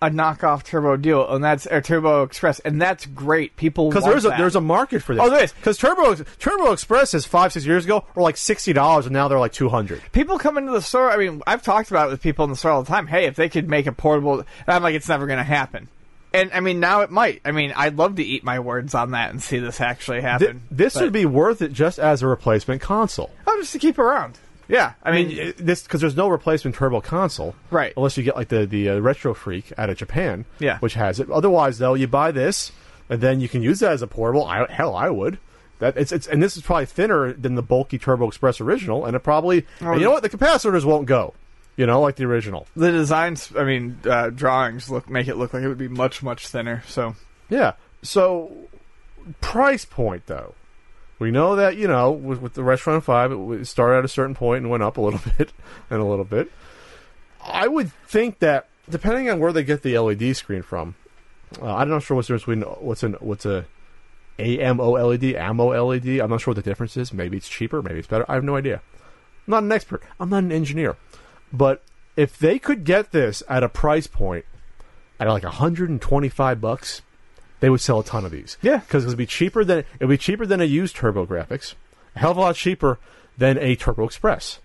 a 0.04 0.10
knockoff 0.10 0.62
Turbo 0.62 0.96
Deal, 0.96 1.28
and 1.34 1.42
that's 1.42 1.66
or 1.66 1.80
Turbo 1.80 2.22
Express, 2.22 2.60
and 2.60 2.80
that's 2.80 3.06
great. 3.06 3.56
People 3.56 3.88
Because 3.88 4.04
there's 4.04 4.24
a 4.24 4.28
there's 4.30 4.56
a 4.56 4.60
market 4.60 5.02
for 5.02 5.14
this. 5.14 5.24
Oh, 5.24 5.30
there 5.30 5.44
is. 5.44 5.52
Because 5.52 5.78
Turbo 5.78 6.14
Turbo 6.38 6.72
Express 6.72 7.14
is 7.14 7.24
five 7.26 7.52
six 7.52 7.64
years 7.66 7.84
ago 7.84 8.04
were 8.14 8.22
like 8.22 8.36
sixty 8.36 8.72
dollars, 8.72 9.06
and 9.06 9.12
now 9.12 9.28
they're 9.28 9.38
like 9.38 9.52
two 9.52 9.68
hundred. 9.68 10.02
people 10.12 10.38
come 10.38 10.58
into 10.58 10.72
the 10.72 10.82
store. 10.82 11.10
I 11.10 11.16
mean, 11.16 11.42
I've 11.46 11.62
talked 11.62 11.90
about 11.90 12.08
it 12.08 12.10
with 12.12 12.22
people 12.22 12.44
in 12.44 12.50
the 12.50 12.56
store 12.56 12.72
all 12.72 12.82
the 12.82 12.88
time. 12.88 13.06
Hey, 13.06 13.24
if 13.26 13.36
they 13.36 13.48
could 13.48 13.68
make 13.68 13.86
a 13.86 13.92
portable, 13.92 14.44
I'm 14.66 14.82
like, 14.82 14.94
it's 14.94 15.08
never 15.08 15.26
going 15.26 15.38
to 15.38 15.42
happen. 15.44 15.88
And 16.32 16.50
I 16.52 16.58
mean, 16.60 16.80
now 16.80 17.02
it 17.02 17.10
might. 17.12 17.40
I 17.44 17.52
mean, 17.52 17.72
I'd 17.76 17.96
love 17.96 18.16
to 18.16 18.22
eat 18.24 18.42
my 18.42 18.58
words 18.58 18.92
on 18.94 19.12
that 19.12 19.30
and 19.30 19.40
see 19.40 19.60
this 19.60 19.80
actually 19.80 20.20
Th- 20.20 20.24
happen. 20.30 20.62
this 20.70 20.94
but- 20.94 21.04
would 21.04 21.12
be 21.12 21.26
worth 21.26 21.62
it 21.62 21.72
just 21.72 22.00
as 22.00 22.22
a 22.22 22.26
replacement 22.26 22.80
console. 22.82 23.30
oh, 23.46 23.56
just 23.60 23.72
to 23.72 23.78
keep 23.78 23.98
around. 23.98 24.36
Yeah, 24.68 24.92
I 25.02 25.12
mean, 25.12 25.30
it- 25.30 25.56
this 25.58 25.82
because 25.82 26.00
there's 26.00 26.16
no 26.16 26.28
replacement 26.28 26.74
Turbo 26.76 27.00
console, 27.00 27.54
Right. 27.70 27.92
Unless 27.96 28.16
you 28.16 28.22
get 28.22 28.36
like 28.36 28.48
the 28.48 28.64
the 28.66 28.88
uh, 28.90 28.98
Retro 28.98 29.34
Freak 29.34 29.72
out 29.76 29.90
of 29.90 29.96
Japan, 29.96 30.44
Yeah. 30.58 30.78
which 30.78 30.94
has 30.94 31.20
it. 31.20 31.30
Otherwise, 31.30 31.78
though, 31.78 31.94
you 31.94 32.06
buy 32.06 32.30
this 32.32 32.72
and 33.10 33.20
then 33.20 33.40
you 33.40 33.48
can 33.48 33.60
use 33.62 33.80
that 33.80 33.92
as 33.92 34.00
a 34.02 34.06
portable. 34.06 34.44
I, 34.46 34.66
hell, 34.70 34.94
I 34.96 35.10
would. 35.10 35.38
That 35.80 35.96
it's 35.96 36.12
it's 36.12 36.26
and 36.26 36.42
this 36.42 36.56
is 36.56 36.62
probably 36.62 36.86
thinner 36.86 37.32
than 37.32 37.56
the 37.56 37.62
bulky 37.62 37.98
Turbo 37.98 38.28
Express 38.28 38.60
original, 38.60 39.04
and 39.04 39.14
it 39.16 39.20
probably 39.20 39.66
Oh, 39.82 39.90
and 39.92 40.00
you 40.00 40.06
know 40.06 40.12
what 40.12 40.22
the 40.22 40.30
capacitors 40.30 40.84
won't 40.84 41.06
go, 41.06 41.34
you 41.76 41.84
know, 41.84 42.00
like 42.00 42.16
the 42.16 42.24
original. 42.24 42.66
the 42.76 42.90
designs. 42.92 43.50
I 43.58 43.64
mean, 43.64 43.98
uh, 44.08 44.30
drawings 44.30 44.88
look 44.88 45.10
make 45.10 45.28
it 45.28 45.36
look 45.36 45.52
like 45.52 45.62
it 45.64 45.68
would 45.68 45.76
be 45.76 45.88
much 45.88 46.22
much 46.22 46.46
thinner. 46.48 46.82
So 46.86 47.16
Yeah. 47.50 47.72
So, 48.02 48.52
price 49.40 49.84
point 49.84 50.26
though, 50.26 50.54
we 51.24 51.30
know 51.30 51.56
that 51.56 51.76
you 51.76 51.88
know 51.88 52.12
with, 52.12 52.40
with 52.40 52.54
the 52.54 52.62
RetroN 52.62 53.02
Five, 53.02 53.32
it 53.32 53.64
started 53.66 53.98
at 53.98 54.04
a 54.04 54.08
certain 54.08 54.34
point 54.34 54.62
and 54.62 54.70
went 54.70 54.82
up 54.82 54.98
a 54.98 55.00
little 55.00 55.20
bit 55.38 55.52
and 55.90 56.00
a 56.00 56.04
little 56.04 56.24
bit. 56.24 56.52
I 57.42 57.66
would 57.66 57.92
think 58.06 58.38
that 58.40 58.68
depending 58.88 59.30
on 59.30 59.40
where 59.40 59.52
they 59.52 59.64
get 59.64 59.82
the 59.82 59.98
LED 59.98 60.36
screen 60.36 60.62
from, 60.62 60.94
uh, 61.60 61.74
I'm 61.74 61.88
not 61.88 62.02
sure 62.02 62.14
what's 62.14 62.28
the 62.28 62.34
difference 62.34 62.60
between 62.60 62.84
what's 62.84 63.02
an 63.02 63.14
what's 63.20 63.46
a 63.46 63.66
AMOLED, 64.38 65.34
AMO 65.36 65.86
LED. 65.86 66.20
I'm 66.20 66.30
not 66.30 66.40
sure 66.40 66.52
what 66.52 66.62
the 66.62 66.68
difference 66.68 66.96
is. 66.96 67.12
Maybe 67.12 67.36
it's 67.36 67.48
cheaper, 67.48 67.82
maybe 67.82 67.98
it's 67.98 68.08
better. 68.08 68.24
I 68.28 68.34
have 68.34 68.44
no 68.44 68.56
idea. 68.56 68.82
I'm 69.46 69.50
not 69.50 69.62
an 69.62 69.72
expert. 69.72 70.02
I'm 70.18 70.28
not 70.28 70.42
an 70.42 70.52
engineer. 70.52 70.96
But 71.52 71.82
if 72.16 72.38
they 72.38 72.58
could 72.58 72.84
get 72.84 73.12
this 73.12 73.42
at 73.48 73.62
a 73.62 73.68
price 73.68 74.06
point 74.06 74.44
at 75.20 75.28
like 75.28 75.44
125 75.44 76.60
bucks, 76.60 77.02
they 77.64 77.70
would 77.70 77.80
sell 77.80 78.00
a 78.00 78.04
ton 78.04 78.26
of 78.26 78.30
these. 78.30 78.58
Yeah. 78.60 78.76
because 78.78 79.04
it 79.04 79.08
would 79.08 79.16
be 79.16 79.24
cheaper 79.26 79.64
than 79.64 79.78
it 79.78 79.86
would 80.00 80.10
be 80.10 80.18
cheaper 80.18 80.44
than 80.44 80.60
a 80.60 80.64
used 80.64 80.96
TurboGrafx, 80.96 81.74
a 82.14 82.18
hell 82.18 82.32
of 82.32 82.36
a 82.36 82.40
lot 82.40 82.56
cheaper 82.56 82.98
than 83.38 83.56
a 83.58 83.74
Turbo 83.74 84.04
Express. 84.04 84.58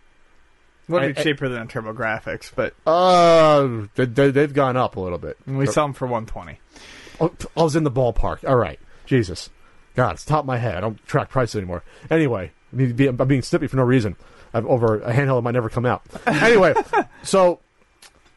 would 0.89 1.01
be 1.15 1.19
I- 1.19 1.23
cheaper 1.23 1.47
than 1.47 1.67
TurboGrafx, 1.69 2.51
but 2.55 2.73
Uh, 2.85 3.87
they, 3.95 4.31
they've 4.31 4.53
gone 4.53 4.75
up 4.75 4.97
a 4.97 4.99
little 4.99 5.17
bit. 5.17 5.37
we 5.47 5.65
sell 5.65 5.85
them 5.85 5.93
for 5.93 6.07
120. 6.07 6.59
Oh, 7.21 7.31
I 7.55 7.63
was 7.63 7.75
in 7.77 7.83
the 7.85 7.91
ballpark. 7.91 8.47
All 8.47 8.55
right, 8.57 8.79
Jesus, 9.05 9.49
God, 9.95 10.15
it's 10.15 10.25
top 10.25 10.41
of 10.41 10.45
my 10.45 10.57
head. 10.57 10.75
I 10.75 10.81
don't 10.81 11.01
track 11.07 11.29
prices 11.29 11.55
anymore. 11.55 11.83
Anyway, 12.11 12.51
I'm 12.73 13.15
being 13.27 13.41
snippy 13.41 13.67
for 13.67 13.77
no 13.77 13.83
reason. 13.83 14.15
I'm 14.53 14.67
over 14.67 14.99
a 15.01 15.13
handheld 15.13 15.37
that 15.37 15.41
might 15.43 15.51
never 15.51 15.69
come 15.69 15.85
out. 15.85 16.01
Anyway, 16.27 16.73
so 17.23 17.59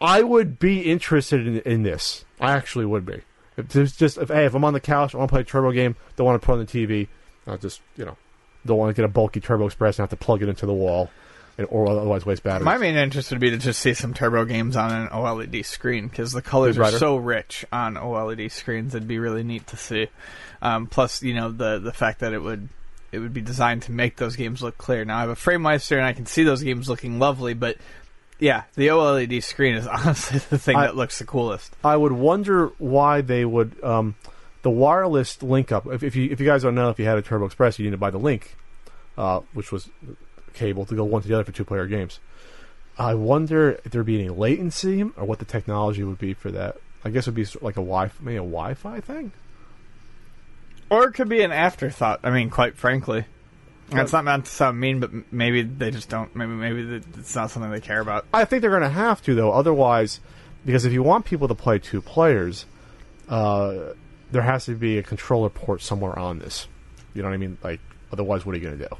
I 0.01 0.23
would 0.23 0.59
be 0.59 0.81
interested 0.83 1.47
in, 1.47 1.61
in 1.61 1.83
this. 1.85 2.25
I 2.41 2.53
actually 2.53 2.87
would 2.87 3.07
be. 3.07 3.23
If 3.57 3.69
there's 3.69 3.95
just 3.95 4.19
if 4.19 4.29
hey, 4.29 4.47
if 4.47 4.55
I'm 4.55 4.65
on 4.65 4.73
the 4.73 4.81
couch, 4.81 5.15
I 5.15 5.19
want 5.19 5.29
to 5.29 5.33
play 5.33 5.43
a 5.43 5.45
turbo 5.45 5.73
game, 5.73 5.97
don't 6.17 6.27
want 6.27 6.41
to 6.41 6.45
put 6.45 6.53
on 6.55 6.59
the 6.61 6.67
TV, 6.67 7.09
I'll 7.47 7.59
just 7.59 7.81
you 7.97 8.05
know, 8.05 8.17
don't 8.65 8.79
want 8.79 8.95
to 8.95 9.01
get 9.01 9.05
a 9.05 9.13
bulky 9.13 9.41
Turbo 9.41 9.67
Express 9.67 9.99
and 9.99 10.05
have 10.05 10.19
to 10.19 10.25
plug 10.25 10.43
it 10.43 10.49
into 10.49 10.67
the 10.67 10.73
wall, 10.73 11.11
and, 11.59 11.67
or 11.71 11.89
otherwise 11.89 12.25
waste 12.25 12.43
batteries. 12.43 12.65
My 12.65 12.79
main 12.79 12.97
interest 12.97 13.31
would 13.31 13.41
be 13.41 13.51
to 13.51 13.59
just 13.59 13.81
see 13.81 13.95
some 13.95 14.15
turbo 14.15 14.45
games 14.45 14.77
on 14.77 14.93
an 14.93 15.09
OLED 15.09 15.65
screen 15.65 16.09
because 16.09 16.33
the 16.33 16.43
colors 16.43 16.79
are 16.79 16.91
so 16.93 17.17
rich 17.17 17.65
on 17.73 17.95
OLED 17.95 18.51
screens. 18.51 18.95
It'd 18.95 19.09
be 19.09 19.19
really 19.19 19.43
neat 19.43 19.67
to 19.69 19.77
see. 19.77 20.09
Um, 20.61 20.87
plus, 20.87 21.23
you 21.23 21.35
know, 21.35 21.51
the 21.51 21.79
the 21.79 21.93
fact 21.93 22.21
that 22.21 22.33
it 22.33 22.41
would 22.41 22.69
it 23.11 23.19
would 23.19 23.35
be 23.35 23.43
designed 23.43 23.83
to 23.83 23.93
make 23.93 24.17
those 24.17 24.37
games 24.37 24.63
look 24.63 24.79
clear. 24.79 25.05
Now 25.05 25.19
I 25.19 25.21
have 25.21 25.31
a 25.31 25.37
frame 25.37 25.61
FrameMeister 25.61 25.97
and 25.97 26.07
I 26.07 26.15
can 26.15 26.27
see 26.27 26.45
those 26.45 26.63
games 26.63 26.89
looking 26.89 27.19
lovely, 27.19 27.53
but 27.55 27.77
yeah, 28.39 28.65
the 28.75 28.89
OLED 28.89 29.43
screen 29.43 29.75
is 29.75 29.87
honestly 29.89 30.39
the 30.51 30.59
thing 30.59 30.77
I- 30.77 30.87
that 30.87 30.97
looks 30.97 31.19
the 31.19 31.25
coolest. 31.25 31.75
I 31.85 31.97
would 31.97 32.13
wonder 32.13 32.69
why 32.79 33.21
they 33.21 33.45
would 33.45 33.83
um, 33.85 34.15
the 34.63 34.71
wireless 34.71 35.43
link 35.43 35.73
up. 35.73 35.87
If, 35.87 36.03
if 36.03 36.17
you 36.17 36.31
if 36.31 36.41
you 36.41 36.47
guys 36.47 36.63
don't 36.63 36.75
know, 36.75 36.91
if 36.91 36.99
you 36.99 37.05
had 37.05 37.19
a 37.19 37.23
Turbo 37.23 37.47
Express, 37.47 37.79
you 37.79 37.85
need 37.85 37.93
to 37.93 37.97
buy 37.99 38.11
the 38.11 38.19
link, 38.19 38.57
uh, 39.17 39.41
which 39.53 39.71
was 39.73 39.89
cable 40.55 40.85
to 40.87 40.95
go 40.95 41.05
one 41.05 41.23
to 41.23 41.29
the 41.29 41.35
other 41.35 41.45
for 41.45 41.53
two 41.53 41.65
player 41.65 41.87
games. 41.87 42.21
I 42.99 43.15
wonder 43.15 43.81
if 43.85 43.91
there'd 43.91 44.05
be 44.05 44.19
any 44.19 44.29
latency 44.29 45.03
or 45.03 45.25
what 45.25 45.39
the 45.39 45.45
technology 45.47 46.03
would 46.05 46.19
be 46.19 46.35
for 46.35 46.51
that. 46.51 46.77
I 47.05 47.11
guess 47.11 47.27
it 47.27 47.31
would 47.31 47.37
be 47.37 47.45
sort 47.45 47.57
of 47.57 47.63
like 47.63 47.77
a 47.77 47.81
Wi 47.81 48.11
maybe 48.21 48.37
a 48.37 48.41
Wi-Fi 48.41 49.01
thing. 49.01 49.33
Or 50.91 51.05
it 51.05 51.13
could 51.13 51.29
be 51.29 51.43
an 51.43 51.53
afterthought. 51.53 52.21
I 52.23 52.31
mean, 52.31 52.51
quite 52.51 52.77
frankly. 52.77 53.25
That's 53.91 54.13
not 54.13 54.25
meant 54.25 54.47
to 54.47 54.51
sound 54.51 54.81
mean, 54.81 55.01
but 55.01 55.11
maybe 55.33 55.63
they 55.63 55.91
just 55.91 56.09
don't. 56.09 56.35
Maybe 56.35 56.53
maybe 56.53 57.03
it's 57.19 57.35
not 57.35 57.51
something 57.51 57.71
they 57.71 57.81
care 57.81 58.01
about. 58.01 58.25
I 58.33 58.45
think 58.47 58.63
they're 58.63 58.71
going 58.71 58.83
to 58.83 58.89
have 58.89 59.23
to 59.23 59.35
though. 59.35 59.53
Otherwise, 59.53 60.21
because 60.65 60.85
if 60.85 60.93
you 60.93 61.03
want 61.03 61.25
people 61.27 61.49
to 61.49 61.55
play 61.55 61.79
two 61.79 62.01
players, 62.01 62.65
uh, 63.29 63.93
there 64.31 64.43
has 64.43 64.65
to 64.67 64.75
be 64.75 64.99
a 64.99 65.03
controller 65.03 65.51
port 65.51 65.83
somewhere 65.83 66.19
on 66.19 66.39
this. 66.39 66.67
You 67.15 67.23
know 67.23 67.29
what 67.29 67.35
I 67.35 67.39
mean? 67.39 67.59
Like, 67.63 67.81
otherwise, 68.11 68.47
what 68.47 68.55
are 68.55 68.59
you 68.59 68.65
going 68.65 68.79
to 68.79 68.89
do? 68.89 68.97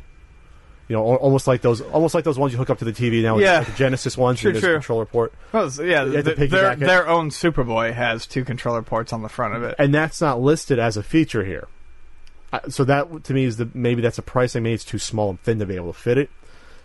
You 0.89 0.97
know, 0.97 1.05
almost 1.17 1.47
like 1.47 1.63
those, 1.63 1.81
almost 1.81 2.15
like 2.15 2.25
those 2.25 2.39
ones 2.39 2.53
you 2.53 2.59
hook 2.59 2.69
up 2.69 2.79
to 2.81 2.85
the 2.85 2.93
TV 2.93 3.23
now. 3.23 3.39
Yeah. 3.39 3.59
like 3.61 3.69
the 3.69 3.73
Genesis 3.75 4.19
ones. 4.19 4.41
True, 4.41 4.53
true. 4.53 4.75
controller 4.75 5.07
port, 5.07 5.33
Well, 5.53 5.71
yeah, 5.79 6.05
You 6.05 6.13
have 6.17 6.25
to 6.27 6.35
th- 6.35 6.51
piggyback 6.51 6.79
their 6.81 6.89
their 6.89 7.09
own 7.09 7.31
SupaBoy 7.31 7.95
has 7.95 8.27
two 8.27 8.45
controller 8.45 8.83
ports 8.83 9.13
on 9.13 9.23
the 9.23 9.31
front 9.31 9.55
of 9.55 9.63
it. 9.63 9.77
and 9.79 9.95
that's 9.95 10.21
not 10.21 10.41
listed 10.43 10.79
as 10.79 10.99
a 10.99 11.03
feature 11.03 11.45
here. 11.45 11.67
So 12.69 12.85
that 12.85 13.25
to 13.25 13.35
me 13.35 13.45
is 13.45 13.57
the 13.57 13.69
maybe 13.73 14.03
that's 14.03 14.19
a 14.19 14.23
pricing. 14.23 14.63
Maybe 14.63 14.75
it's 14.75 14.85
too 14.85 14.99
small 14.99 15.31
and 15.31 15.41
thin 15.41 15.59
to 15.59 15.67
be 15.67 15.77
able 15.77 15.93
to 15.93 15.99
fit 15.99 16.19
it. 16.19 16.31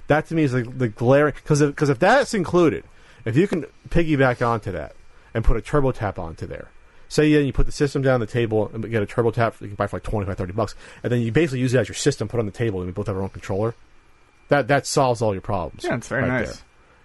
That 0.07 0.27
to 0.27 0.35
me 0.35 0.43
is 0.43 0.53
like 0.53 0.77
the 0.77 0.87
glaring 0.87 1.33
because 1.35 1.61
because 1.61 1.89
if, 1.89 1.99
that's 1.99 2.33
included, 2.33 2.85
if 3.25 3.35
you 3.35 3.47
can 3.47 3.65
piggyback 3.89 4.45
onto 4.45 4.71
that 4.71 4.95
and 5.33 5.43
put 5.43 5.57
a 5.57 5.61
turbo 5.61 5.91
tap 5.91 6.17
onto 6.17 6.47
there, 6.47 6.69
say 7.09 7.27
yeah, 7.27 7.39
you 7.39 7.51
put 7.51 7.65
the 7.65 7.73
system 7.73 8.01
down 8.01 8.15
on 8.15 8.19
the 8.21 8.27
table 8.27 8.71
and 8.73 8.89
get 8.89 9.03
a 9.03 9.05
turbo 9.05 9.31
tap 9.31 9.55
you 9.59 9.67
can 9.67 9.75
buy 9.75 9.87
for 9.87 9.97
like 9.97 10.03
25, 10.03 10.37
30 10.37 10.53
bucks, 10.53 10.75
and 11.03 11.11
then 11.11 11.19
you 11.19 11.31
basically 11.33 11.59
use 11.59 11.73
it 11.73 11.79
as 11.79 11.89
your 11.89 11.95
system, 11.95 12.29
put 12.29 12.39
on 12.39 12.45
the 12.45 12.51
table, 12.51 12.79
and 12.79 12.87
we 12.87 12.93
both 12.93 13.07
have 13.07 13.17
our 13.17 13.21
own 13.21 13.29
controller. 13.29 13.75
That 14.47 14.69
that 14.69 14.87
solves 14.87 15.21
all 15.21 15.33
your 15.33 15.41
problems. 15.41 15.83
Yeah, 15.83 15.95
it's 15.95 16.07
very 16.07 16.21
right 16.21 16.39
nice. 16.39 16.47
there. 16.47 16.63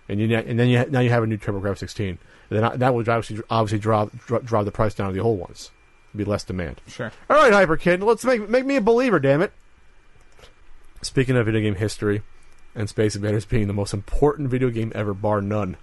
And 0.08 0.20
you 0.20 0.36
and 0.36 0.58
then 0.58 0.68
you 0.68 0.84
now 0.88 1.00
you 1.00 1.10
have 1.10 1.24
a 1.24 1.26
new 1.26 1.38
TurboGrafx 1.38 1.78
16, 1.78 2.06
and 2.06 2.18
then 2.50 2.78
that 2.78 2.94
would 2.94 3.08
obviously 3.08 3.42
obviously 3.50 3.80
drive 3.80 4.12
dri- 4.26 4.42
drive 4.44 4.64
the 4.66 4.72
price 4.72 4.94
down 4.94 5.08
of 5.08 5.14
the 5.14 5.20
old 5.20 5.40
ones. 5.40 5.72
Be 6.14 6.24
less 6.24 6.44
demand. 6.44 6.80
Sure. 6.88 7.10
All 7.30 7.36
right, 7.36 7.52
Hyperkin, 7.52 8.02
let's 8.02 8.24
make 8.24 8.48
make 8.48 8.66
me 8.66 8.76
a 8.76 8.80
believer, 8.82 9.18
damn 9.18 9.40
it. 9.42 9.52
Speaking 11.00 11.36
of 11.36 11.46
video 11.46 11.60
game 11.62 11.74
history, 11.76 12.22
and 12.74 12.88
Space 12.88 13.16
Invaders 13.16 13.44
being 13.44 13.66
the 13.66 13.72
most 13.72 13.92
important 13.94 14.50
video 14.50 14.70
game 14.70 14.92
ever, 14.94 15.14
bar 15.14 15.40
none. 15.40 15.76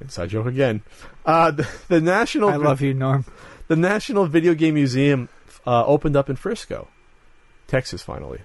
Inside 0.00 0.30
joke 0.30 0.46
again. 0.46 0.82
Uh, 1.24 1.50
the, 1.52 1.68
the 1.88 2.00
national 2.00 2.48
I 2.50 2.56
love 2.56 2.80
you, 2.80 2.94
Norm. 2.94 3.24
the 3.68 3.76
National 3.76 4.26
Video 4.26 4.52
Game 4.52 4.74
Museum 4.74 5.28
uh, 5.66 5.86
opened 5.86 6.16
up 6.16 6.28
in 6.28 6.36
Frisco, 6.36 6.88
Texas. 7.68 8.02
Finally, 8.02 8.40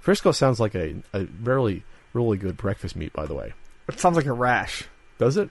Frisco 0.00 0.32
sounds 0.32 0.58
like 0.58 0.74
a, 0.74 0.96
a 1.12 1.26
really 1.42 1.84
really 2.14 2.38
good 2.38 2.56
breakfast 2.56 2.96
meat. 2.96 3.12
By 3.12 3.26
the 3.26 3.34
way, 3.34 3.52
It 3.86 4.00
sounds 4.00 4.16
like 4.16 4.24
a 4.26 4.32
rash. 4.32 4.84
does 5.18 5.36
it? 5.36 5.50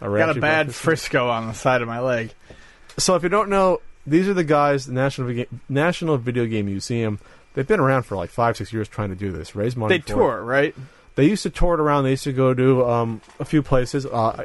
A 0.00 0.04
Got 0.10 0.36
a 0.36 0.40
bad 0.40 0.66
breakfast 0.66 0.66
meat? 0.68 0.74
Frisco 0.84 1.28
on 1.30 1.48
the 1.48 1.54
side 1.54 1.80
of 1.80 1.88
my 1.88 2.00
leg. 2.00 2.34
So 2.96 3.14
if 3.14 3.22
you 3.22 3.28
don't 3.28 3.48
know, 3.48 3.80
these 4.06 4.28
are 4.28 4.34
the 4.34 4.44
guys, 4.44 4.86
the 4.86 4.92
National 4.92 5.26
Video, 5.28 5.46
National 5.68 6.16
Video 6.16 6.46
Game 6.46 6.66
Museum. 6.66 7.18
They've 7.54 7.66
been 7.66 7.80
around 7.80 8.02
for 8.04 8.16
like 8.16 8.30
five, 8.30 8.56
six 8.56 8.72
years 8.72 8.88
trying 8.88 9.10
to 9.10 9.14
do 9.14 9.32
this, 9.32 9.54
raise 9.54 9.76
money. 9.76 9.98
They 9.98 10.02
for 10.02 10.12
it. 10.12 10.14
tour, 10.16 10.42
right? 10.42 10.74
They 11.14 11.26
used 11.26 11.44
to 11.44 11.50
tour 11.50 11.74
it 11.74 11.80
around. 11.80 12.04
They 12.04 12.10
used 12.10 12.24
to 12.24 12.32
go 12.32 12.52
to 12.54 12.84
um, 12.84 13.20
a 13.38 13.44
few 13.44 13.62
places. 13.62 14.04
Uh, 14.06 14.44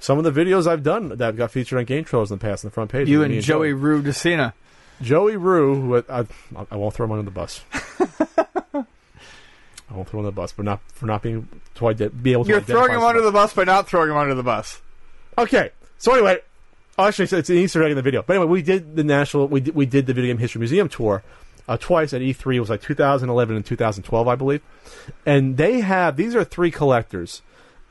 some 0.00 0.18
of 0.18 0.24
the 0.24 0.32
videos 0.32 0.66
I've 0.66 0.82
done 0.82 1.10
that 1.16 1.36
got 1.36 1.50
featured 1.50 1.78
on 1.78 1.84
Game 1.84 2.04
Trailers 2.04 2.30
in 2.30 2.38
the 2.38 2.42
past 2.42 2.64
on 2.64 2.68
the 2.68 2.74
front 2.74 2.90
page. 2.90 3.08
You 3.08 3.20
me 3.20 3.36
and 3.36 3.44
Joey 3.44 3.72
Rue 3.72 4.02
DeCina. 4.02 4.52
Joey 5.02 5.36
Rue, 5.36 5.74
who 5.74 5.96
I, 6.08 6.20
I, 6.20 6.26
I 6.70 6.76
won't 6.76 6.94
throw 6.94 7.04
him 7.04 7.12
under 7.12 7.24
the 7.24 7.30
bus. 7.30 7.60
I 9.88 9.94
won't 9.94 10.08
throw 10.08 10.20
him 10.20 10.26
under 10.26 10.30
the 10.30 10.40
bus, 10.40 10.52
but 10.52 10.64
not 10.64 10.80
for 10.92 11.06
not 11.06 11.22
being 11.22 11.48
to 11.76 11.86
ide- 11.86 12.22
be 12.22 12.32
able 12.32 12.44
to. 12.44 12.50
You're 12.50 12.60
throwing 12.60 12.92
him 12.92 13.02
under 13.02 13.20
the 13.20 13.30
bus 13.30 13.52
by 13.52 13.64
not 13.64 13.88
throwing 13.88 14.10
him 14.10 14.16
under 14.16 14.34
the 14.34 14.42
bus. 14.42 14.80
Okay, 15.38 15.70
so 15.98 16.12
anyway, 16.14 16.38
actually, 16.98 17.24
it's 17.24 17.32
it's 17.32 17.50
an 17.50 17.56
Easter 17.56 17.82
egg 17.82 17.90
in 17.90 17.96
the 17.96 18.02
video. 18.02 18.22
But 18.22 18.36
anyway, 18.36 18.50
we 18.50 18.62
did 18.62 18.96
the 18.96 19.04
national, 19.04 19.48
we 19.48 19.60
did, 19.60 19.74
we 19.74 19.86
did 19.86 20.06
the 20.06 20.14
Video 20.14 20.30
Game 20.30 20.38
History 20.38 20.60
Museum 20.60 20.88
tour 20.88 21.22
uh, 21.68 21.76
twice 21.76 22.12
at 22.12 22.22
E3. 22.22 22.56
It 22.56 22.60
was 22.60 22.70
like 22.70 22.82
2011 22.82 23.56
and 23.56 23.64
2012, 23.64 24.28
I 24.28 24.34
believe. 24.34 24.62
And 25.24 25.56
they 25.56 25.80
have 25.80 26.16
these 26.16 26.34
are 26.34 26.44
three 26.44 26.70
collectors, 26.70 27.42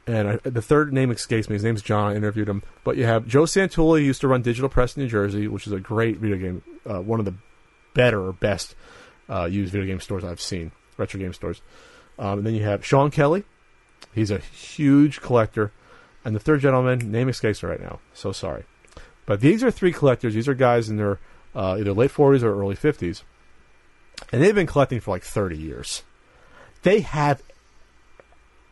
and 0.07 0.27
I, 0.27 0.39
the 0.43 0.61
third 0.61 0.93
name 0.93 1.11
escapes 1.11 1.49
me. 1.49 1.53
His 1.53 1.63
name's 1.63 1.81
John. 1.81 2.11
I 2.11 2.15
interviewed 2.15 2.49
him, 2.49 2.63
but 2.83 2.97
you 2.97 3.05
have 3.05 3.27
Joe 3.27 3.43
Santulli, 3.43 3.99
who 3.99 4.05
used 4.05 4.21
to 4.21 4.27
run 4.27 4.41
Digital 4.41 4.69
Press 4.69 4.95
in 4.95 5.03
New 5.03 5.09
Jersey, 5.09 5.47
which 5.47 5.67
is 5.67 5.73
a 5.73 5.79
great 5.79 6.17
video 6.17 6.37
game, 6.37 6.63
uh, 6.89 7.01
one 7.01 7.19
of 7.19 7.25
the 7.25 7.35
better 7.93 8.25
or 8.25 8.33
best 8.33 8.75
uh, 9.29 9.45
used 9.45 9.71
video 9.71 9.87
game 9.87 9.99
stores 9.99 10.23
I've 10.23 10.41
seen, 10.41 10.71
retro 10.97 11.19
game 11.19 11.33
stores. 11.33 11.61
Um, 12.17 12.39
and 12.39 12.47
then 12.47 12.55
you 12.55 12.63
have 12.63 12.85
Sean 12.85 13.11
Kelly. 13.11 13.43
He's 14.13 14.31
a 14.31 14.37
huge 14.37 15.21
collector. 15.21 15.71
And 16.23 16.35
the 16.35 16.39
third 16.39 16.61
gentleman, 16.61 17.11
name 17.11 17.29
escapes 17.29 17.61
me 17.61 17.69
right 17.69 17.81
now. 17.81 17.99
So 18.13 18.31
sorry. 18.31 18.63
But 19.25 19.41
these 19.41 19.63
are 19.63 19.71
three 19.71 19.91
collectors. 19.91 20.33
These 20.33 20.47
are 20.47 20.53
guys 20.53 20.89
in 20.89 20.97
their 20.97 21.19
uh, 21.55 21.77
either 21.79 21.93
late 21.93 22.11
40s 22.11 22.43
or 22.43 22.59
early 22.59 22.75
50s. 22.75 23.23
And 24.31 24.41
they've 24.41 24.55
been 24.55 24.67
collecting 24.67 24.99
for 24.99 25.11
like 25.11 25.23
30 25.23 25.57
years. 25.57 26.03
They 26.83 27.01
have 27.01 27.41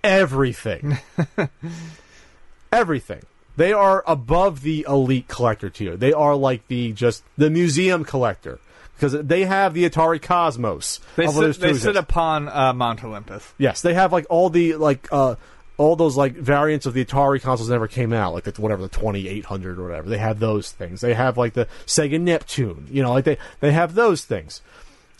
everything. 0.03 0.97
everything. 2.71 3.23
They 3.55 3.73
are 3.73 4.03
above 4.07 4.61
the 4.61 4.85
elite 4.87 5.27
collector 5.27 5.69
tier. 5.69 5.95
They 5.95 6.13
are 6.13 6.35
like 6.35 6.67
the 6.67 6.91
just 6.93 7.23
the 7.37 7.49
museum 7.49 8.03
collector 8.03 8.59
because 8.95 9.13
they 9.13 9.45
have 9.45 9.73
the 9.73 9.87
Atari 9.87 10.21
Cosmos. 10.21 10.99
They 11.15 11.27
sit, 11.27 11.59
they 11.59 11.73
sit 11.73 11.95
upon 11.95 12.49
uh, 12.49 12.73
Mount 12.73 13.03
Olympus. 13.03 13.53
Yes, 13.57 13.81
they 13.81 13.93
have 13.93 14.11
like 14.11 14.25
all 14.29 14.49
the 14.49 14.75
like 14.75 15.07
uh 15.11 15.35
all 15.77 15.95
those 15.95 16.15
like 16.15 16.33
variants 16.33 16.85
of 16.85 16.93
the 16.93 17.03
Atari 17.03 17.41
consoles 17.41 17.69
never 17.69 17.87
came 17.87 18.13
out, 18.13 18.33
like 18.33 18.43
the 18.43 18.61
whatever 18.61 18.81
the 18.81 18.89
twenty 18.89 19.27
eight 19.27 19.45
hundred 19.45 19.79
or 19.79 19.83
whatever. 19.83 20.09
They 20.09 20.17
have 20.17 20.39
those 20.39 20.71
things. 20.71 21.01
They 21.01 21.13
have 21.13 21.37
like 21.37 21.53
the 21.53 21.67
Sega 21.85 22.19
Neptune. 22.19 22.87
You 22.91 23.01
know, 23.03 23.13
like 23.13 23.25
they 23.25 23.37
they 23.59 23.71
have 23.71 23.95
those 23.95 24.23
things. 24.23 24.61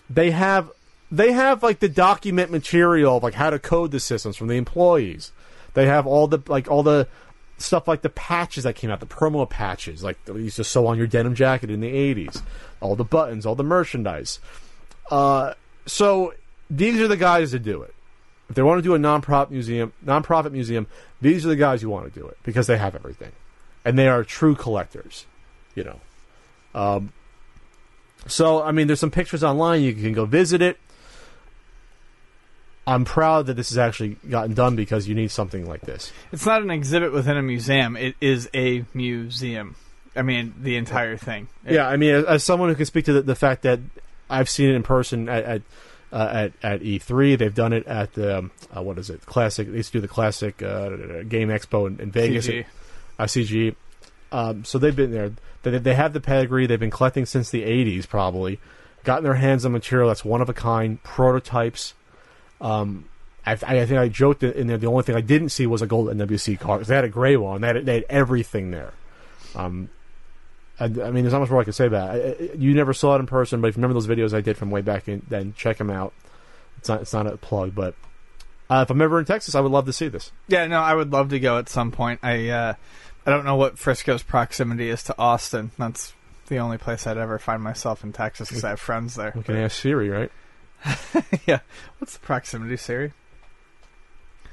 They 0.10 0.32
have 0.32 0.72
they 1.12 1.32
have 1.32 1.64
like 1.64 1.80
the 1.80 1.90
document 1.90 2.52
material 2.52 3.18
of 3.18 3.24
like 3.24 3.34
how 3.34 3.50
to 3.50 3.60
code 3.60 3.92
the 3.92 4.00
systems 4.00 4.36
from 4.36 4.48
the 4.48 4.56
employees. 4.56 5.32
They 5.74 5.88
have 5.88 6.06
all 6.06 6.28
the 6.28 6.40
like 6.48 6.70
all 6.70 6.84
the 6.84 7.08
stuff 7.58 7.88
like 7.88 8.02
the 8.02 8.10
patches 8.10 8.64
that 8.64 8.76
came 8.76 8.90
out, 8.90 9.00
the 9.00 9.06
promo 9.06 9.50
patches, 9.50 10.04
like 10.04 10.18
you 10.28 10.38
used 10.38 10.58
to 10.58 10.64
sew 10.64 10.88
on 10.88 10.98
your 10.98 11.08
denim 11.08 11.34
jacket 11.34 11.70
in 11.72 11.82
the 11.82 11.90
eighties. 11.90 12.42
All 12.80 12.96
the 12.96 13.04
buttons, 13.04 13.46
all 13.46 13.56
the 13.56 13.64
merchandise. 13.64 14.40
Uh, 15.10 15.54
so 15.86 16.34
these 16.70 17.00
are 17.00 17.08
the 17.08 17.18
guys 17.18 17.52
that 17.52 17.60
do 17.60 17.82
it. 17.82 17.93
If 18.50 18.56
they 18.56 18.62
want 18.62 18.80
to 18.80 18.82
do 18.84 18.94
a 18.94 19.00
non-profit 19.00 19.52
museum, 19.52 19.94
non-profit 20.02 20.52
museum, 20.52 20.88
these 21.22 21.46
are 21.46 21.50
the 21.50 21.56
guys 21.56 21.82
you 21.82 21.90
want 21.90 22.14
to 22.14 22.20
do 22.20 22.28
it 22.28 22.38
because 22.44 22.68
they 22.68 22.78
have 22.78 22.96
everything, 22.96 23.32
and 23.86 23.98
they 23.98 24.08
are 24.08 24.24
true 24.24 24.56
collectors. 24.56 25.26
You 25.76 25.86
know. 25.86 26.00
Um, 26.76 27.14
so 28.28 28.62
I 28.62 28.72
mean, 28.72 28.88
there's 28.88 29.00
some 29.00 29.12
pictures 29.12 29.44
online. 29.44 29.82
You 29.82 29.94
can 29.94 30.14
go 30.14 30.26
visit 30.26 30.62
it. 30.62 30.78
I'm 32.86 33.06
proud 33.06 33.46
that 33.46 33.54
this 33.54 33.70
has 33.70 33.78
actually 33.78 34.18
gotten 34.30 34.54
done 34.54 34.76
because 34.76 35.08
you 35.08 35.16
need 35.16 35.32
something 35.32 35.66
like 35.66 35.82
this. 35.82 36.12
It's 36.34 36.46
not 36.46 36.62
an 36.62 36.70
exhibit 36.70 37.14
within 37.14 37.38
a 37.38 37.42
museum. 37.42 37.96
It 37.96 38.16
is 38.20 38.50
a 38.54 38.84
museum. 38.94 39.76
I 40.16 40.22
mean, 40.22 40.54
the 40.60 40.76
entire 40.76 41.18
thing. 41.18 41.48
Yeah, 41.68 41.88
I 41.88 41.96
mean, 41.96 42.14
as, 42.14 42.26
as 42.26 42.44
someone 42.44 42.70
who 42.70 42.76
can 42.76 42.86
speak 42.86 43.06
to 43.06 43.14
the, 43.14 43.22
the 43.22 43.36
fact 43.36 43.62
that 43.64 43.80
I've 44.30 44.50
seen 44.50 44.70
it 44.70 44.76
in 44.76 44.84
person 44.84 45.30
at 45.30 45.44
at, 45.44 45.62
uh, 46.14 46.30
at 46.32 46.54
at 46.64 46.82
E3, 46.82 47.38
they've 47.38 47.54
done 47.56 47.74
it 47.74 47.86
at 47.88 48.14
the 48.14 48.38
um, 48.38 48.52
uh, 48.76 48.82
what 48.82 48.98
is 49.00 49.10
it? 49.10 49.26
Classic. 49.26 49.68
They 49.70 49.78
used 49.78 49.92
to 49.92 49.98
do 49.98 50.02
the 50.02 50.08
classic 50.08 50.62
uh, 50.64 50.90
game 51.28 51.50
expo 51.50 51.88
in, 51.88 52.00
in 52.00 52.12
Vegas. 52.12 52.48
CG. 52.48 52.66
uh, 53.20 53.24
CG. 53.26 53.76
Um, 54.32 54.64
so 54.64 54.78
they've 54.78 54.96
been 54.96 55.12
there. 55.12 55.32
They, 55.64 55.78
they 55.80 55.94
have 55.96 56.14
the 56.14 56.22
pedigree. 56.22 56.68
They've 56.68 56.80
been 56.80 56.92
collecting 56.92 57.26
since 57.26 57.50
the 57.50 57.64
'80s, 57.64 58.08
probably. 58.08 58.60
Gotten 59.04 59.24
their 59.26 59.34
hands 59.34 59.66
on 59.66 59.74
material 59.74 60.08
that's 60.08 60.24
one 60.24 60.42
of 60.42 60.48
a 60.50 60.54
kind, 60.54 61.02
prototypes. 61.04 61.94
Um, 62.62 63.10
I, 63.46 63.52
I 63.54 63.86
think 63.86 64.00
I 64.00 64.08
joked 64.08 64.44
in 64.44 64.68
there. 64.68 64.78
The 64.78 64.88
only 64.88 65.04
thing 65.04 65.16
I 65.16 65.22
didn't 65.22 65.50
see 65.50 65.68
was 65.68 65.82
a 65.82 65.88
gold 65.88 66.08
NWC 66.08 66.58
card. 66.60 66.80
'cause 66.80 66.88
They 66.88 66.96
had 66.96 67.04
a 67.04 67.10
gray 67.10 67.36
one. 67.36 67.60
They 67.62 67.68
had, 67.68 67.86
they 67.86 67.94
had 67.96 68.06
everything 68.10 68.72
there. 68.72 68.94
Um, 69.56 69.90
I, 70.80 70.86
I 70.86 70.88
mean, 70.88 71.24
there's 71.24 71.34
not 71.34 71.40
much 71.42 71.50
more 71.50 71.62
I 71.62 71.64
can 71.66 71.74
say 71.74 71.86
about 71.88 72.16
it. 72.16 72.52
I- 72.54 72.58
You 72.58 72.74
never 72.74 72.94
saw 72.94 73.16
it 73.16 73.20
in 73.20 73.26
person, 73.28 73.62
but 73.62 73.68
if 73.68 73.76
you 73.78 73.82
remember 73.82 73.94
those 74.00 74.08
videos 74.08 74.34
I 74.34 74.42
did 74.42 74.58
from 74.58 74.72
way 74.72 74.82
back 74.82 75.08
in, 75.08 75.22
then 75.30 75.54
check 75.56 75.78
them 75.78 75.90
out. 75.90 76.14
It's 76.78 76.90
not 76.90 77.02
it's 77.02 77.14
not 77.14 77.28
a 77.28 77.38
plug, 77.38 77.74
but 77.76 77.96
uh, 78.70 78.82
if 78.86 78.90
I'm 78.90 79.02
ever 79.02 79.20
in 79.20 79.26
Texas, 79.26 79.56
I 79.56 79.60
would 79.62 79.72
love 79.72 79.86
to 79.86 79.94
see 79.94 80.08
this. 80.08 80.32
Yeah, 80.48 80.66
no, 80.68 80.80
I 80.80 80.94
would 80.94 81.12
love 81.12 81.30
to 81.30 81.40
go 81.40 81.58
at 81.58 81.70
some 81.70 81.92
point. 81.92 82.20
I 82.24 82.50
uh, 82.50 82.74
I 83.26 83.30
don't 83.30 83.46
know 83.46 83.56
what 83.56 83.78
Frisco's 83.78 84.24
proximity 84.24 84.90
is 84.90 85.04
to 85.04 85.16
Austin. 85.18 85.72
That's 85.78 86.14
the 86.48 86.58
only 86.58 86.78
place 86.78 87.08
I'd 87.08 87.18
ever 87.18 87.40
find 87.40 87.62
myself 87.64 88.04
in 88.04 88.12
Texas 88.12 88.50
because 88.50 88.64
I 88.66 88.70
have 88.70 88.80
friends 88.82 89.16
there. 89.16 89.32
We 89.36 89.44
can 89.44 89.56
ask 89.56 89.80
Siri, 89.80 90.10
right? 90.10 90.32
yeah, 91.48 91.60
what's 92.00 92.14
the 92.18 92.20
proximity, 92.20 92.76
Siri? 92.78 93.14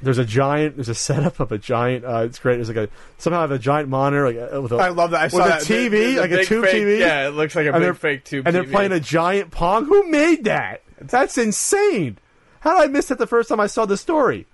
There's 0.03 0.19
a 0.19 0.25
giant. 0.25 0.77
There's 0.77 0.89
a 0.89 0.95
setup 0.95 1.41
of 1.41 1.53
a 1.53 1.59
giant. 1.59 2.05
Uh, 2.05 2.23
it's 2.25 2.39
great. 2.39 2.57
There's 2.57 2.69
like 2.69 2.77
a 2.77 2.89
somehow 3.19 3.41
have 3.43 3.51
a 3.51 3.59
giant 3.59 3.89
monitor 3.89 4.33
like 4.33 4.53
uh, 4.55 4.61
with 4.63 4.73
a, 4.73 4.77
I 4.77 4.89
love 4.89 5.11
that. 5.11 5.21
I 5.21 5.25
with 5.25 5.33
saw 5.33 5.45
a 5.45 5.49
that. 5.49 5.63
TV, 5.63 5.91
There's 5.91 6.17
like 6.17 6.31
a 6.31 6.37
big 6.37 6.47
tube 6.49 6.65
fake- 6.65 6.75
TV. 6.75 6.99
Yeah, 7.01 7.29
it 7.29 7.33
looks 7.33 7.55
like 7.55 7.67
a 7.67 7.73
they're- 7.73 7.93
big 7.93 8.01
fake 8.01 8.25
tube. 8.25 8.47
and 8.47 8.55
they're 8.57 8.65
playing 8.65 8.93
a 8.93 9.01
giant 9.01 9.51
pong. 9.51 9.85
Who 9.85 10.09
made 10.09 10.45
that? 10.45 10.83
That's 11.01 11.37
insane. 11.39 12.19
How 12.61 12.79
did 12.79 12.85
I 12.91 12.93
miss 12.93 13.07
that 13.07 13.19
the 13.19 13.27
first 13.27 13.49
time 13.49 13.61
I 13.61 13.67
saw 13.67 13.87
the 13.87 13.97
story? 13.97 14.47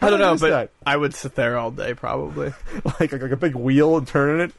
How 0.00 0.08
I 0.08 0.10
don't 0.10 0.18
know, 0.20 0.36
but 0.36 0.50
that? 0.50 0.70
I 0.84 0.96
would 0.96 1.14
sit 1.14 1.34
there 1.36 1.56
all 1.56 1.70
day 1.70 1.94
probably. 1.94 2.52
like, 2.84 3.12
like 3.12 3.22
like 3.22 3.30
a 3.30 3.36
big 3.36 3.54
wheel 3.54 3.96
and 3.96 4.06
turning 4.06 4.40
it. 4.48 4.52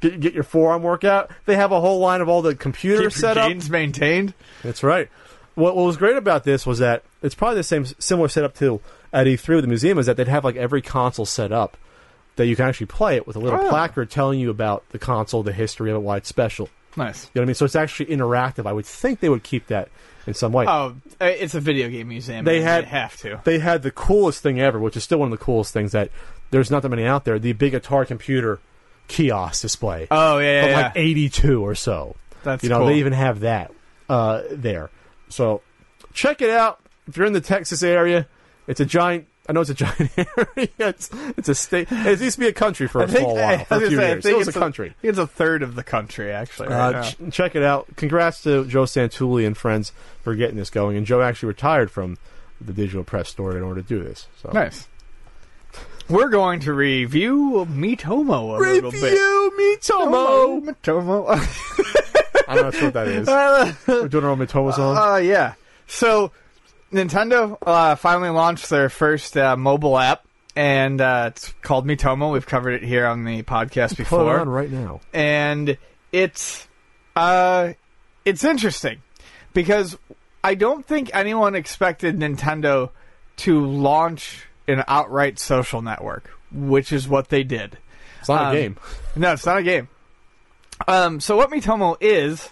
Get 0.00 0.20
get 0.20 0.34
your 0.34 0.42
forearm 0.42 0.82
workout. 0.82 1.30
They 1.46 1.56
have 1.56 1.72
a 1.72 1.80
whole 1.80 1.98
line 2.00 2.20
of 2.20 2.28
all 2.28 2.42
the 2.42 2.54
computers 2.54 3.14
Keep 3.14 3.20
set 3.20 3.36
your 3.36 3.48
gains 3.48 3.70
maintained. 3.70 4.34
That's 4.62 4.82
right. 4.82 5.08
What, 5.54 5.76
what 5.76 5.84
was 5.84 5.96
great 5.96 6.16
about 6.16 6.42
this 6.42 6.66
was 6.66 6.80
that 6.80 7.04
it's 7.22 7.36
probably 7.36 7.56
the 7.58 7.62
same 7.62 7.84
similar 8.00 8.26
setup 8.28 8.54
to 8.56 8.80
at 9.14 9.26
E3 9.26 9.48
with 9.54 9.62
the 9.64 9.68
museum 9.68 9.98
is 9.98 10.06
that 10.06 10.16
they'd 10.18 10.28
have 10.28 10.44
like 10.44 10.56
every 10.56 10.82
console 10.82 11.24
set 11.24 11.52
up 11.52 11.76
that 12.36 12.46
you 12.46 12.56
can 12.56 12.66
actually 12.66 12.86
play 12.86 13.16
it 13.16 13.26
with 13.26 13.36
a 13.36 13.38
little 13.38 13.60
Oh. 13.60 13.68
placard 13.70 14.10
telling 14.10 14.40
you 14.40 14.50
about 14.50 14.82
the 14.90 14.98
console, 14.98 15.42
the 15.42 15.52
history 15.52 15.90
of 15.90 15.96
it, 15.96 16.00
why 16.00 16.16
it's 16.18 16.28
special. 16.28 16.68
Nice. 16.96 17.24
You 17.32 17.38
know 17.38 17.42
what 17.42 17.44
I 17.44 17.46
mean? 17.46 17.54
So 17.54 17.64
it's 17.64 17.76
actually 17.76 18.06
interactive. 18.06 18.66
I 18.66 18.72
would 18.72 18.86
think 18.86 19.20
they 19.20 19.28
would 19.28 19.42
keep 19.44 19.68
that 19.68 19.88
in 20.26 20.34
some 20.34 20.52
way. 20.52 20.64
Oh, 20.66 20.94
uh, 21.20 21.24
it's 21.26 21.54
a 21.54 21.60
video 21.60 21.88
game 21.88 22.08
museum. 22.08 22.44
They 22.44 22.60
had- 22.60 22.84
have 22.84 23.16
to. 23.18 23.40
They 23.44 23.58
had 23.60 23.82
the 23.82 23.90
coolest 23.90 24.42
thing 24.42 24.60
ever, 24.60 24.78
which 24.78 24.96
is 24.96 25.04
still 25.04 25.18
one 25.18 25.32
of 25.32 25.38
the 25.38 25.44
coolest 25.44 25.72
things 25.72 25.92
that 25.92 26.10
there's 26.50 26.70
not 26.70 26.82
that 26.82 26.88
many 26.88 27.04
out 27.04 27.24
there. 27.24 27.38
The 27.38 27.52
big 27.52 27.72
Atari 27.72 28.06
computer 28.06 28.58
kiosk 29.06 29.62
display 29.62 30.06
Oh 30.10 30.38
yeah, 30.38 30.62
from 30.62 30.70
yeah, 30.70 30.76
like 30.82 30.92
82 30.96 31.62
or 31.62 31.74
so. 31.74 32.16
That's 32.42 32.62
you 32.62 32.68
know 32.70 32.78
cool. 32.78 32.86
they 32.88 32.94
even 32.98 33.12
have 33.12 33.40
that 33.40 33.70
uh, 34.08 34.42
there. 34.50 34.90
So 35.28 35.62
check 36.12 36.42
it 36.42 36.50
out 36.50 36.80
if 37.06 37.16
you're 37.16 37.26
in 37.26 37.32
the 37.32 37.40
Texas 37.40 37.82
area. 37.82 38.26
It's 38.66 38.80
a 38.80 38.84
giant. 38.84 39.26
I 39.46 39.52
know 39.52 39.60
it's 39.60 39.68
a 39.70 39.74
giant 39.74 40.10
area. 40.18 40.68
It's, 40.78 41.10
it's 41.36 41.50
a 41.50 41.54
state. 41.54 41.88
It 41.90 42.18
used 42.20 42.36
to 42.36 42.40
be 42.40 42.48
a 42.48 42.52
country 42.52 42.88
for 42.88 43.02
a 43.02 43.06
think, 43.06 43.18
small 43.20 43.34
while, 43.34 43.44
I 43.60 43.64
for 43.64 43.74
a 43.74 43.78
few 43.88 43.96
say, 43.98 44.08
years. 44.08 44.22
think 44.22 44.34
It 44.34 44.38
was 44.38 44.48
a 44.48 44.52
country. 44.58 44.86
I 44.88 44.92
think 45.02 45.10
it's 45.10 45.18
a 45.18 45.26
third 45.26 45.62
of 45.62 45.74
the 45.74 45.82
country 45.82 46.32
actually. 46.32 46.68
Right 46.68 46.94
Uh, 46.94 47.02
ch- 47.02 47.16
check 47.30 47.54
it 47.54 47.62
out. 47.62 47.86
Congrats 47.96 48.42
to 48.44 48.64
Joe 48.64 48.84
Santulli 48.84 49.46
and 49.46 49.54
friends 49.54 49.92
for 50.22 50.34
getting 50.34 50.56
this 50.56 50.70
going. 50.70 50.96
And 50.96 51.04
Joe 51.04 51.20
actually 51.20 51.48
retired 51.48 51.90
from 51.90 52.16
the 52.58 52.72
digital 52.72 53.04
press 53.04 53.28
store 53.28 53.54
in 53.54 53.62
order 53.62 53.82
to 53.82 53.86
do 53.88 54.02
this. 54.02 54.28
So 54.40 54.50
Nice. 54.54 54.88
We're 56.08 56.28
going 56.28 56.60
to 56.60 56.72
review 56.72 57.66
Miitomo 57.70 58.56
a 58.56 58.58
little 58.58 58.90
bit. 58.90 59.02
Review 59.02 59.52
me, 59.56 59.76
Tomo. 59.76 60.60
Miitomo. 60.60 61.24
I 62.48 62.54
don't 62.56 62.74
know 62.74 62.84
what 62.84 62.92
that 62.94 63.08
is. 63.08 63.26
We're 63.88 64.08
doing 64.08 64.24
our 64.24 64.30
own 64.30 64.38
Miitomo 64.38 64.74
song. 64.74 64.96
Uh, 64.96 65.16
yeah. 65.16 65.54
So, 65.86 66.30
Nintendo 66.92 67.58
uh, 67.66 67.94
finally 67.96 68.30
launched 68.30 68.70
their 68.70 68.88
first 68.88 69.36
uh, 69.36 69.56
mobile 69.56 69.98
app, 69.98 70.24
and 70.54 71.00
uh, 71.00 71.30
it's 71.32 71.52
called 71.62 71.86
Miitomo. 71.86 72.32
We've 72.32 72.46
covered 72.46 72.74
it 72.74 72.82
here 72.84 73.06
on 73.06 73.24
the 73.24 73.42
podcast 73.42 73.96
before, 73.96 74.38
on 74.40 74.48
right 74.48 74.70
now. 74.70 75.00
and 75.12 75.76
it's 76.12 76.68
uh, 77.16 77.72
it's 78.24 78.44
interesting 78.44 79.02
because 79.52 79.98
I 80.44 80.54
don't 80.54 80.86
think 80.86 81.10
anyone 81.14 81.54
expected 81.54 82.16
Nintendo 82.18 82.90
to 83.38 83.64
launch 83.64 84.46
an 84.68 84.84
outright 84.86 85.38
social 85.38 85.82
network, 85.82 86.30
which 86.52 86.92
is 86.92 87.08
what 87.08 87.28
they 87.28 87.42
did. 87.42 87.78
It's 88.20 88.28
not 88.28 88.42
Um, 88.46 88.52
a 88.56 88.60
game. 88.60 88.76
No, 89.16 89.32
it's 89.32 89.44
not 89.46 89.58
a 89.58 89.62
game. 89.62 89.88
Um, 90.88 91.20
so 91.20 91.36
what 91.36 91.50
Miitomo 91.50 91.96
is, 92.00 92.50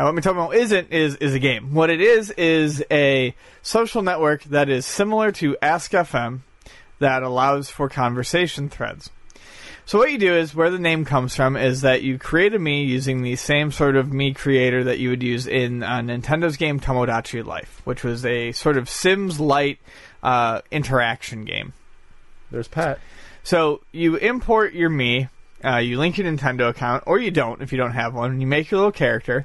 uh, 0.00 0.10
what 0.10 0.14
Miitomo 0.14 0.54
isn't, 0.54 0.92
is 0.92 1.16
is 1.16 1.34
a 1.34 1.38
game. 1.38 1.74
What 1.74 1.90
it 1.90 2.00
is 2.00 2.30
is 2.30 2.82
a 2.90 3.34
social 3.60 4.00
network 4.00 4.44
that 4.44 4.70
is 4.70 4.86
similar 4.86 5.30
to 5.32 5.58
Ask 5.60 5.92
FM, 5.92 6.40
that 7.00 7.22
allows 7.22 7.68
for 7.68 7.88
conversation 7.88 8.70
threads. 8.70 9.10
So 9.84 9.98
what 9.98 10.12
you 10.12 10.18
do 10.18 10.34
is 10.34 10.54
where 10.54 10.70
the 10.70 10.78
name 10.78 11.04
comes 11.04 11.34
from 11.34 11.56
is 11.56 11.80
that 11.82 12.02
you 12.02 12.18
create 12.18 12.54
a 12.54 12.58
me 12.58 12.84
using 12.84 13.22
the 13.22 13.36
same 13.36 13.72
sort 13.72 13.96
of 13.96 14.12
me 14.12 14.32
creator 14.32 14.84
that 14.84 15.00
you 15.00 15.10
would 15.10 15.22
use 15.22 15.46
in 15.46 15.82
uh, 15.82 15.98
Nintendo's 15.98 16.56
game 16.56 16.80
Tomodachi 16.80 17.44
Life, 17.44 17.82
which 17.84 18.04
was 18.04 18.24
a 18.24 18.52
sort 18.52 18.78
of 18.78 18.88
Sims 18.88 19.38
light 19.40 19.80
uh, 20.22 20.60
interaction 20.70 21.44
game. 21.44 21.72
There's 22.50 22.68
Pat. 22.68 23.00
So 23.42 23.82
you 23.92 24.16
import 24.16 24.72
your 24.72 24.90
me, 24.90 25.28
uh, 25.64 25.78
you 25.78 25.98
link 25.98 26.16
your 26.18 26.26
Nintendo 26.26 26.68
account, 26.68 27.04
or 27.06 27.18
you 27.18 27.30
don't 27.30 27.60
if 27.60 27.72
you 27.72 27.78
don't 27.78 27.92
have 27.92 28.14
one. 28.14 28.40
You 28.40 28.46
make 28.46 28.70
your 28.70 28.78
little 28.78 28.92
character, 28.92 29.44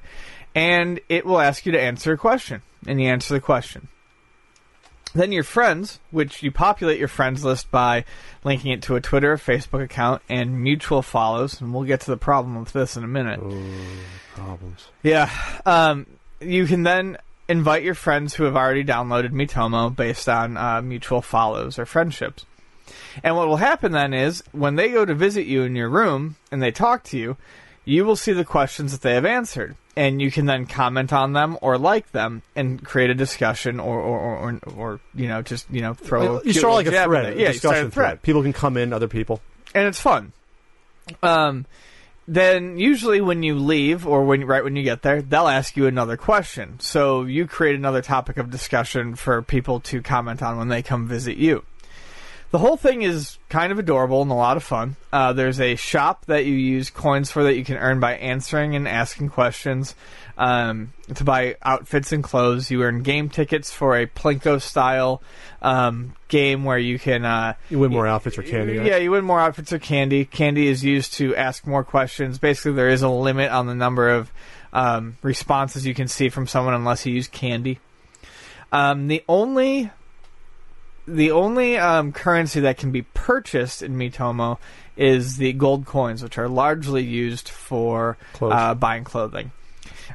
and 0.56 1.00
it 1.10 1.26
will 1.26 1.40
ask 1.40 1.66
you 1.66 1.74
to 1.74 1.82
answer 1.82 2.14
a 2.14 2.18
question, 2.18 2.62
and 2.88 3.00
you 3.00 3.08
answer 3.08 3.34
the 3.34 3.42
question. 3.42 3.90
Then 5.14 5.32
your 5.32 5.44
friends, 5.44 6.00
which 6.12 6.44
you 6.44 6.52
populate 6.52 7.00
your 7.00 7.08
friends 7.08 7.46
list 7.46 7.72
by 7.72 8.04
linking 8.44 8.72
it 8.72 8.82
to 8.84 8.96
a 8.96 9.02
Twitter 9.02 9.34
or 9.34 9.38
Facebook 9.38 9.82
account 9.82 10.22
and 10.28 10.62
mutual 10.62 11.02
follows, 11.02 11.62
and 11.62 11.74
we'll 11.74 11.84
get 11.84 12.02
to 12.02 12.12
the 12.12 12.18
problem 12.18 12.60
with 12.60 12.74
this 12.74 12.98
in 12.98 13.04
a 13.04 13.08
minute. 13.08 13.40
Problems. 14.36 14.88
Yeah. 15.04 15.30
Um, 15.66 16.06
you 16.42 16.66
can 16.66 16.84
then 16.84 17.18
invite 17.48 17.84
your 17.84 17.96
friends 17.96 18.34
who 18.34 18.44
have 18.44 18.58
already 18.58 18.84
downloaded 18.84 19.32
Miitomo 19.32 19.96
based 19.96 20.28
on 20.28 20.58
uh, 20.58 20.82
mutual 20.82 21.22
follows 21.22 21.80
or 21.80 21.86
friendships. 21.86 22.46
And 23.24 23.38
what 23.38 23.48
will 23.48 23.58
happen 23.58 23.94
then 23.94 24.14
is 24.14 24.44
when 24.52 24.76
they 24.76 24.90
go 24.90 25.06
to 25.06 25.16
visit 25.16 25.46
you 25.46 25.64
in 25.64 25.76
your 25.76 25.90
room 25.90 26.36
and 26.52 26.62
they 26.62 26.72
talk 26.72 27.04
to 27.06 27.18
you, 27.18 27.38
you 27.86 28.04
will 28.04 28.16
see 28.16 28.34
the 28.34 28.44
questions 28.44 28.92
that 28.92 29.02
they 29.02 29.14
have 29.14 29.26
answered. 29.26 29.76
And 29.98 30.22
you 30.22 30.30
can 30.30 30.46
then 30.46 30.66
comment 30.66 31.14
on 31.14 31.32
them 31.32 31.58
or 31.62 31.78
like 31.78 32.12
them 32.12 32.42
and 32.54 32.84
create 32.84 33.10
a 33.10 33.14
discussion 33.14 33.80
or, 33.80 33.98
or, 33.98 34.20
or, 34.20 34.60
or, 34.66 34.74
or 34.76 35.00
you 35.14 35.30
know, 35.30 35.42
just, 35.42 35.70
you 35.72 35.80
know, 35.80 35.94
throw 35.94 36.40
a 36.40 36.44
you 36.44 36.52
start 36.52 36.74
like 36.74 36.88
a 36.88 36.92
thread, 36.92 37.38
a. 37.38 37.40
Yeah, 37.40 37.54
discussion 37.54 37.88
a 37.88 37.90
thread 37.90 37.94
thread. 37.94 38.22
People 38.22 38.42
can 38.44 38.52
come 38.52 38.76
in, 38.76 38.92
other 38.92 39.08
people. 39.08 39.40
and 39.74 39.88
it's 39.88 40.00
fun. 40.00 40.34
Um, 41.24 41.66
then 42.28 42.80
usually 42.80 43.22
when 43.22 43.44
you 43.44 43.56
leave 43.56 44.08
or 44.08 44.26
when 44.26 44.44
right 44.46 44.64
when 44.64 44.76
you 44.76 44.84
get 44.84 45.04
there, 45.04 45.22
they'll 45.22 45.48
ask 45.48 45.78
you 45.78 45.86
another 45.86 46.18
question. 46.18 46.80
So 46.80 47.24
you 47.24 47.46
create 47.46 47.76
another 47.76 48.02
topic 48.02 48.38
of 48.38 48.50
discussion 48.50 49.16
for 49.16 49.42
people 49.44 49.80
to 49.82 50.02
comment 50.02 50.42
on 50.42 50.58
when 50.58 50.70
they 50.70 50.82
come 50.82 51.08
visit 51.08 51.38
you. 51.38 51.64
The 52.52 52.60
whole 52.60 52.78
thing 52.78 53.02
is 53.02 53.38
kind 53.50 53.72
of 53.74 53.80
adorable 53.80 54.22
and 54.22 54.32
a 54.32 54.36
lot 54.36 54.56
of 54.56 54.64
fun. 54.64 54.96
Uh, 55.12 55.34
there's 55.34 55.60
a 55.60 55.76
shop 55.76 56.26
that 56.28 56.46
you 56.46 56.54
use 56.54 56.90
coins 56.90 57.30
for 57.30 57.44
that 57.44 57.56
you 57.56 57.66
can 57.66 57.76
earn 57.76 58.00
by 58.00 58.16
answering 58.16 58.76
and 58.76 58.88
asking 58.88 59.30
questions. 59.30 59.94
Um, 60.38 60.94
to 61.16 61.24
buy 61.26 61.56
outfits 61.64 62.12
and 62.14 62.24
clothes, 62.24 62.70
you 62.72 62.84
earn 62.84 63.02
game 63.04 63.30
tickets 63.30 63.72
for 63.72 63.98
a 63.98 64.06
Plinko 64.06 64.62
style 64.62 65.22
um, 65.62 66.14
game 66.30 66.64
where 66.64 66.78
you 66.78 66.98
can 67.00 67.26
uh, 67.26 67.56
You 67.70 67.80
win 67.80 67.92
more 67.92 68.08
outfits 68.08 68.38
or 68.38 68.44
candy. 68.44 68.78
right? 68.78 68.88
yeah, 68.88 68.98
you 68.98 69.12
win 69.12 69.26
more 69.26 69.40
outfits 69.40 69.74
or 69.74 69.80
candy. 69.80 70.24
Candy 70.24 70.68
is 70.68 70.84
used 70.84 71.14
to 71.16 71.36
ask 71.36 71.66
more 71.68 71.84
questions. 71.84 72.38
Basically, 72.38 72.74
there 72.74 72.90
is 72.90 73.02
a 73.02 73.10
limit 73.10 73.52
on 73.52 73.68
the 73.68 73.76
number 73.76 74.10
of 74.10 74.32
um, 74.72 75.18
responses 75.22 75.86
you 75.86 75.94
can 75.94 76.08
see 76.08 76.30
from 76.30 76.48
someone 76.48 76.74
unless 76.74 77.06
you 77.06 77.14
use 77.14 77.28
candy. 77.28 77.80
Um, 78.72 79.08
the 79.08 79.24
only 79.28 79.90
the 81.08 81.32
only 81.32 81.78
um, 81.78 82.12
currency 82.12 82.62
that 82.62 82.78
can 82.78 82.92
be 82.92 83.04
purchased 83.04 83.82
in 83.82 83.96
Miitomo 83.96 84.58
is 84.98 85.38
the 85.38 85.54
gold 85.54 85.86
coins, 85.86 86.24
which 86.24 86.38
are 86.38 86.48
largely 86.48 87.04
used 87.04 87.50
for 87.50 88.18
uh, 88.42 88.74
buying 88.74 89.04
clothing. 89.04 89.52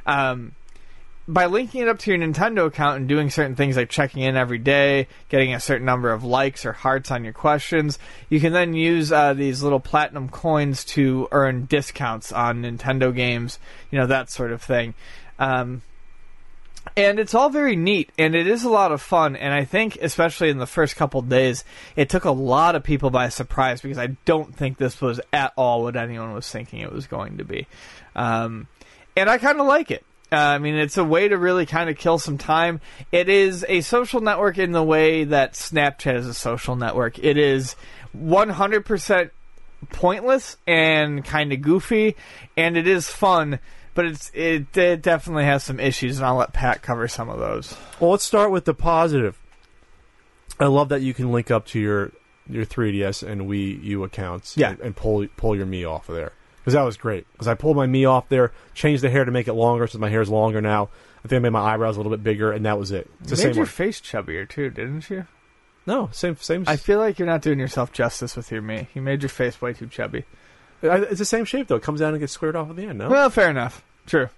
Um, 0.05 0.53
by 1.27 1.45
linking 1.45 1.81
it 1.81 1.87
up 1.87 1.99
to 1.99 2.11
your 2.11 2.19
Nintendo 2.19 2.65
account 2.65 2.97
and 2.97 3.07
doing 3.07 3.29
certain 3.29 3.55
things 3.55 3.77
like 3.77 3.89
checking 3.89 4.23
in 4.23 4.35
every 4.35 4.57
day, 4.57 5.07
getting 5.29 5.53
a 5.53 5.59
certain 5.59 5.85
number 5.85 6.11
of 6.11 6.23
likes 6.23 6.65
or 6.65 6.73
hearts 6.73 7.11
on 7.11 7.23
your 7.23 7.33
questions, 7.33 7.99
you 8.29 8.39
can 8.39 8.51
then 8.51 8.73
use 8.73 9.11
uh, 9.11 9.33
these 9.33 9.63
little 9.63 9.79
platinum 9.79 10.29
coins 10.29 10.83
to 10.83 11.27
earn 11.31 11.65
discounts 11.65 12.31
on 12.31 12.63
Nintendo 12.63 13.15
games, 13.15 13.59
you 13.91 13.99
know, 13.99 14.07
that 14.07 14.29
sort 14.29 14.51
of 14.51 14.61
thing. 14.61 14.93
Um, 15.39 15.83
and 16.97 17.19
it's 17.19 17.33
all 17.33 17.49
very 17.49 17.75
neat 17.75 18.11
and 18.17 18.35
it 18.35 18.47
is 18.47 18.63
a 18.63 18.69
lot 18.69 18.91
of 18.91 19.01
fun 19.01 19.35
and 19.35 19.53
i 19.53 19.63
think 19.63 19.97
especially 20.01 20.49
in 20.49 20.57
the 20.57 20.65
first 20.65 20.95
couple 20.95 21.21
days 21.21 21.63
it 21.95 22.09
took 22.09 22.25
a 22.25 22.31
lot 22.31 22.75
of 22.75 22.83
people 22.83 23.09
by 23.09 23.29
surprise 23.29 23.81
because 23.81 23.97
i 23.97 24.07
don't 24.25 24.55
think 24.55 24.77
this 24.77 24.99
was 24.99 25.19
at 25.31 25.53
all 25.55 25.83
what 25.83 25.95
anyone 25.95 26.33
was 26.33 26.49
thinking 26.49 26.79
it 26.79 26.91
was 26.91 27.07
going 27.07 27.37
to 27.37 27.43
be 27.43 27.67
um, 28.15 28.67
and 29.15 29.29
i 29.29 29.37
kind 29.37 29.59
of 29.59 29.67
like 29.67 29.91
it 29.91 30.05
uh, 30.33 30.37
I 30.37 30.59
mean, 30.59 30.75
it's 30.75 30.97
a 30.97 31.03
way 31.03 31.27
to 31.27 31.37
really 31.37 31.65
kind 31.65 31.89
of 31.89 31.97
kill 31.97 32.17
some 32.17 32.37
time. 32.37 32.79
It 33.11 33.27
is 33.27 33.65
a 33.67 33.81
social 33.81 34.21
network 34.21 34.57
in 34.57 34.71
the 34.71 34.81
way 34.81 35.25
that 35.25 35.53
Snapchat 35.55 36.15
is 36.15 36.25
a 36.25 36.33
social 36.33 36.77
network. 36.77 37.19
It 37.19 37.37
is 37.37 37.75
100% 38.17 39.29
pointless 39.89 40.55
and 40.65 41.25
kind 41.25 41.51
of 41.51 41.61
goofy, 41.61 42.15
and 42.55 42.77
it 42.77 42.87
is 42.87 43.09
fun, 43.09 43.59
but 43.93 44.05
it's 44.05 44.31
it, 44.33 44.75
it 44.77 45.01
definitely 45.01 45.45
has 45.45 45.63
some 45.63 45.79
issues, 45.79 46.17
and 46.17 46.25
I'll 46.25 46.35
let 46.35 46.53
Pat 46.53 46.81
cover 46.81 47.07
some 47.07 47.29
of 47.29 47.39
those. 47.39 47.75
Well, 47.99 48.11
let's 48.11 48.23
start 48.23 48.51
with 48.51 48.65
the 48.65 48.73
positive. 48.73 49.37
I 50.59 50.65
love 50.65 50.89
that 50.89 51.01
you 51.01 51.13
can 51.13 51.31
link 51.31 51.49
up 51.51 51.65
to 51.67 51.79
your 51.79 52.11
your 52.49 52.65
3DS 52.65 53.27
and 53.27 53.43
Wii 53.43 53.83
U 53.83 54.03
accounts 54.03 54.57
Yeah. 54.57 54.71
and, 54.71 54.79
and 54.81 54.95
pull 54.95 55.25
pull 55.37 55.55
your 55.55 55.65
Me 55.65 55.85
off 55.85 56.09
of 56.09 56.15
there 56.15 56.33
because 56.57 56.73
that 56.73 56.83
was 56.83 56.97
great. 56.97 57.25
Because 57.31 57.47
I 57.47 57.53
pulled 57.53 57.77
my 57.77 57.87
Me 57.87 58.05
off 58.05 58.29
there, 58.29 58.51
changed 58.73 59.03
the 59.03 59.09
hair 59.09 59.25
to 59.25 59.31
make 59.31 59.47
it 59.47 59.53
longer, 59.53 59.87
so 59.87 59.97
my 59.99 60.09
hair 60.09 60.21
is 60.21 60.29
longer 60.29 60.61
now. 60.61 60.89
I 61.23 61.27
think 61.27 61.37
I 61.37 61.39
made 61.43 61.49
my 61.51 61.73
eyebrows 61.73 61.97
a 61.97 61.99
little 61.99 62.11
bit 62.11 62.23
bigger, 62.23 62.51
and 62.51 62.65
that 62.65 62.79
was 62.79 62.91
it. 62.91 63.09
It's 63.21 63.31
you 63.31 63.47
made 63.47 63.55
your 63.55 63.63
one. 63.65 63.69
face 63.71 64.01
chubbier 64.01 64.47
too, 64.49 64.69
didn't 64.69 65.09
you? 65.09 65.27
No, 65.85 66.09
same 66.11 66.35
same. 66.37 66.63
I 66.67 66.75
feel 66.77 66.99
like 66.99 67.17
you're 67.19 67.27
not 67.27 67.41
doing 67.41 67.59
yourself 67.59 67.91
justice 67.91 68.35
with 68.35 68.51
your 68.51 68.61
me. 68.61 68.87
You 68.93 69.01
made 69.01 69.21
your 69.23 69.29
face 69.29 69.61
way 69.61 69.73
too 69.73 69.87
chubby. 69.87 70.25
It's 70.81 71.19
the 71.19 71.25
same 71.25 71.45
shape 71.45 71.67
though. 71.67 71.75
It 71.75 71.83
comes 71.83 71.99
down 71.99 72.13
and 72.13 72.19
gets 72.19 72.33
squared 72.33 72.55
off 72.55 72.69
at 72.69 72.75
the 72.75 72.85
end. 72.85 72.99
No, 72.99 73.09
Well, 73.09 73.29
fair 73.29 73.49
enough. 73.49 73.83
True, 74.07 74.29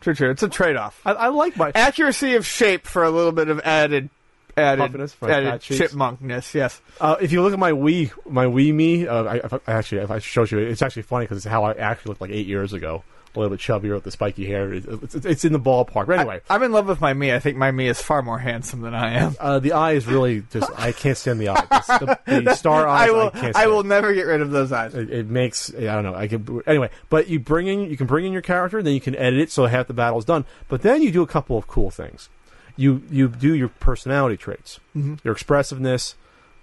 true, 0.00 0.14
true. 0.14 0.30
It's 0.30 0.42
a 0.42 0.48
trade-off. 0.48 1.00
I, 1.06 1.12
I 1.12 1.28
like 1.28 1.56
my. 1.56 1.72
Accuracy 1.74 2.34
of 2.34 2.44
shape 2.46 2.86
for 2.86 3.04
a 3.04 3.10
little 3.10 3.32
bit 3.32 3.48
of 3.48 3.60
added. 3.60 4.10
Added, 4.54 4.82
Puffiness 4.82 5.14
for 5.14 5.30
added 5.30 5.48
fat 5.48 5.60
cheeks. 5.62 5.94
chipmunkness, 5.94 6.52
yes. 6.52 6.78
Uh, 7.00 7.16
if 7.22 7.32
you 7.32 7.40
look 7.40 7.54
at 7.54 7.58
my 7.58 7.72
Wii, 7.72 8.10
my 8.28 8.44
Wii 8.44 8.74
Me, 8.74 9.06
uh, 9.06 9.24
I, 9.24 9.36
if 9.36 9.52
I, 9.54 9.58
actually, 9.66 10.02
if 10.02 10.10
I 10.10 10.18
showed 10.18 10.50
you, 10.50 10.58
it's 10.58 10.82
actually 10.82 11.02
funny 11.02 11.24
because 11.24 11.38
it's 11.38 11.46
how 11.46 11.64
I 11.64 11.72
actually 11.72 12.10
looked 12.10 12.20
like 12.20 12.30
eight 12.32 12.46
years 12.46 12.74
ago. 12.74 13.02
A 13.34 13.38
little 13.40 13.56
bit 13.56 13.60
chubbier 13.60 13.94
with 13.94 14.04
the 14.04 14.10
spiky 14.10 14.44
hair. 14.46 14.72
It's, 14.74 14.86
it's, 14.86 15.14
it's 15.24 15.44
in 15.46 15.54
the 15.54 15.58
ballpark. 15.58 16.06
But 16.06 16.18
anyway, 16.18 16.40
I, 16.50 16.54
am 16.54 16.62
in 16.64 16.70
love 16.72 16.86
with 16.86 17.00
my 17.00 17.14
me. 17.14 17.32
I 17.32 17.38
think 17.38 17.56
my 17.56 17.70
me 17.70 17.88
is 17.88 17.98
far 18.00 18.20
more 18.20 18.38
handsome 18.38 18.82
than 18.82 18.94
I 18.94 19.12
am. 19.14 19.36
uh, 19.40 19.58
the 19.58 19.72
eye 19.72 19.92
is 19.92 20.06
really 20.06 20.42
just. 20.50 20.70
I 20.76 20.92
can't 20.92 21.16
stand 21.16 21.40
the 21.40 21.48
eye. 21.48 21.64
The, 21.70 22.42
the 22.42 22.54
star 22.56 22.86
eyes. 22.86 23.08
I 23.08 23.12
will. 23.12 23.30
can't 23.30 23.56
I, 23.56 23.66
will 23.68 23.84
never 23.84 24.12
get 24.12 24.26
rid 24.26 24.42
of 24.42 24.50
those 24.50 24.70
eyes. 24.70 24.94
It, 24.94 25.10
it 25.10 25.26
makes 25.28 25.72
I 25.74 25.80
don't 25.80 26.02
know. 26.02 26.14
I 26.14 26.28
can 26.28 26.60
anyway. 26.66 26.90
But 27.08 27.28
you 27.28 27.40
bring 27.40 27.68
in 27.68 27.80
you 27.88 27.96
can 27.96 28.06
bring 28.06 28.26
in 28.26 28.32
your 28.32 28.42
character, 28.42 28.82
then 28.82 28.92
you 28.92 29.00
can 29.00 29.16
edit 29.16 29.40
it 29.40 29.50
so 29.50 29.64
half 29.64 29.86
the 29.86 29.94
battle 29.94 30.18
is 30.18 30.26
done. 30.26 30.44
But 30.68 30.82
then 30.82 31.00
you 31.00 31.10
do 31.10 31.22
a 31.22 31.26
couple 31.26 31.56
of 31.56 31.66
cool 31.66 31.90
things. 31.90 32.28
You 32.76 33.02
you 33.10 33.28
do 33.28 33.54
your 33.54 33.68
personality 33.68 34.36
traits, 34.36 34.78
Mm-hmm. 34.94 35.14
your 35.24 35.32
expressiveness, 35.32 36.16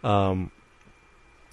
um, 0.03 0.51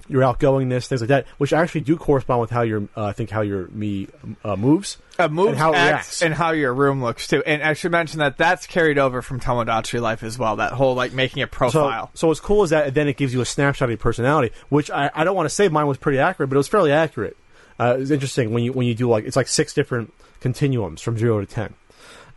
your 0.09 0.23
outgoingness, 0.23 0.87
things 0.87 1.01
like 1.01 1.09
that, 1.09 1.27
which 1.39 1.53
actually 1.53 1.81
do 1.83 1.97
correspond 1.97 2.41
with 2.41 2.51
how 2.51 2.63
your 2.63 2.89
uh, 2.97 3.05
I 3.07 3.13
think 3.13 3.31
how 3.31 3.41
your 3.43 3.69
me 3.69 4.09
uh, 4.45 4.57
moves. 4.57 4.99
Uh, 5.19 5.29
moves, 5.29 5.49
And 5.51 5.59
how 5.59 5.73
it 5.73 5.77
acts, 5.77 5.89
reacts. 5.89 6.23
and 6.23 6.35
how 6.35 6.51
your 6.53 6.73
room 6.75 7.03
looks 7.03 7.27
too. 7.27 7.43
And 7.45 7.63
I 7.63 7.73
should 7.73 7.91
mention 7.93 8.19
that 8.21 8.37
that's 8.37 8.67
carried 8.67 8.99
over 8.99 9.23
from 9.23 9.41
Tomodachi 9.41 10.01
Life 10.01 10.23
as 10.23 10.39
well. 10.39 10.57
That 10.57 10.73
whole 10.73 10.95
like 10.95 11.13
making 11.13 11.43
a 11.43 11.47
profile. 11.47 12.11
so 12.15 12.29
what's 12.29 12.41
cool 12.41 12.63
is 12.65 12.71
that 12.71 12.93
then 12.95 13.09
it 13.09 13.17
gives 13.17 13.33
you 13.33 13.41
a 13.41 13.47
snapshot 13.47 13.87
of 13.87 13.91
your 13.91 13.97
personality, 13.99 14.53
which 14.69 14.91
I, 14.91 15.11
I 15.15 15.25
don't 15.25 15.35
want 15.35 15.47
to 15.49 15.55
say 15.55 15.69
mine 15.69 15.87
was 15.87 15.97
pretty 15.99 16.19
accurate, 16.19 16.51
but 16.51 16.57
it 16.57 16.59
was 16.59 16.69
fairly 16.69 16.93
accurate. 16.93 17.37
Uh, 17.79 17.97
it's 17.99 18.11
interesting 18.11 18.53
when 18.53 18.63
you 18.65 18.73
when 18.73 18.87
you 18.87 18.95
do 18.95 19.09
like 19.09 19.25
it's 19.25 19.37
like 19.37 19.49
six 19.49 19.73
different 19.75 20.13
continuums 20.41 21.01
from 21.03 21.17
zero 21.19 21.41
to 21.41 21.47
ten. 21.47 21.75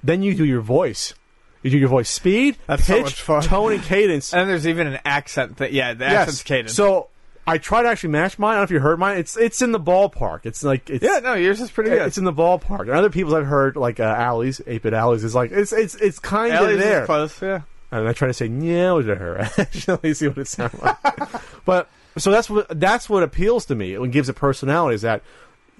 Then 0.04 0.24
you 0.24 0.34
do 0.34 0.46
your 0.46 0.62
voice. 0.62 1.14
You 1.62 1.70
do 1.72 1.78
your 1.78 1.90
voice 1.90 2.10
speed, 2.10 2.56
That's 2.68 2.88
pitch, 2.88 3.22
fun. 3.22 3.41
tone, 3.41 3.74
and 3.74 3.84
cadence. 3.84 4.34
and 4.34 4.50
there's 4.50 4.66
even 4.66 4.88
an 4.88 5.00
accent 5.04 5.58
that 5.58 5.74
yeah, 5.74 5.94
the 5.94 6.06
Yes. 6.06 6.14
accent's 6.22 6.44
cadence. 6.44 6.74
So 6.74 7.10
I 7.50 7.58
tried 7.58 7.84
to 7.84 7.90
actually 7.90 8.12
match 8.12 8.38
mine. 8.38 8.52
I 8.52 8.54
don't 8.54 8.60
know 8.60 8.64
if 8.66 8.72
you 8.72 8.80
heard 8.80 9.00
mine. 9.00 9.18
It's 9.18 9.36
it's 9.36 9.64
in 9.64 9.72
the 9.72 9.80
ballpark. 9.80 10.42
It's 10.46 10.64
like 10.64 10.88
it's 10.88 11.04
yeah, 11.04 11.20
no, 11.20 11.34
yours 11.34 11.60
is 11.60 11.72
pretty 11.72 11.90
good. 11.90 12.04
it's 12.04 12.20
in 12.20 12.24
the 12.24 12.32
ballpark. 12.32 12.82
And 12.82 12.92
other 12.92 13.10
people's 13.10 13.34
I've 13.34 13.48
heard 13.48 13.76
like 13.76 14.00
uh, 14.00 14.04
Allie's, 14.04 14.62
Ape 14.68 14.86
It 14.86 14.94
Allie's 14.94 15.24
is 15.24 15.34
like 15.34 15.52
it's 15.52 15.74
it's 15.74 15.96
it's 15.96 16.20
kind 16.20 16.54
of 16.54 16.78
there. 16.78 17.08
close, 17.08 17.42
yeah. 17.42 17.62
and 17.90 18.08
I 18.08 18.14
try 18.14 18.28
to 18.28 18.36
say 18.36 18.48
no 18.48 19.02
to 19.02 19.16
her. 19.16 19.40
Actually, 19.58 20.14
see 20.14 20.28
what 20.28 20.38
it 20.38 20.48
sounds 20.48 20.80
like. 20.80 20.98
but 21.66 21.90
so 22.18 22.30
that's 22.30 22.52
what 22.52 22.80
that's 22.80 23.10
what 23.10 23.24
appeals 23.24 23.66
to 23.66 23.76
me. 23.76 23.96
It 23.96 24.12
gives 24.12 24.30
it 24.30 24.34
personality. 24.34 24.94
Is 24.94 25.02
that 25.02 25.24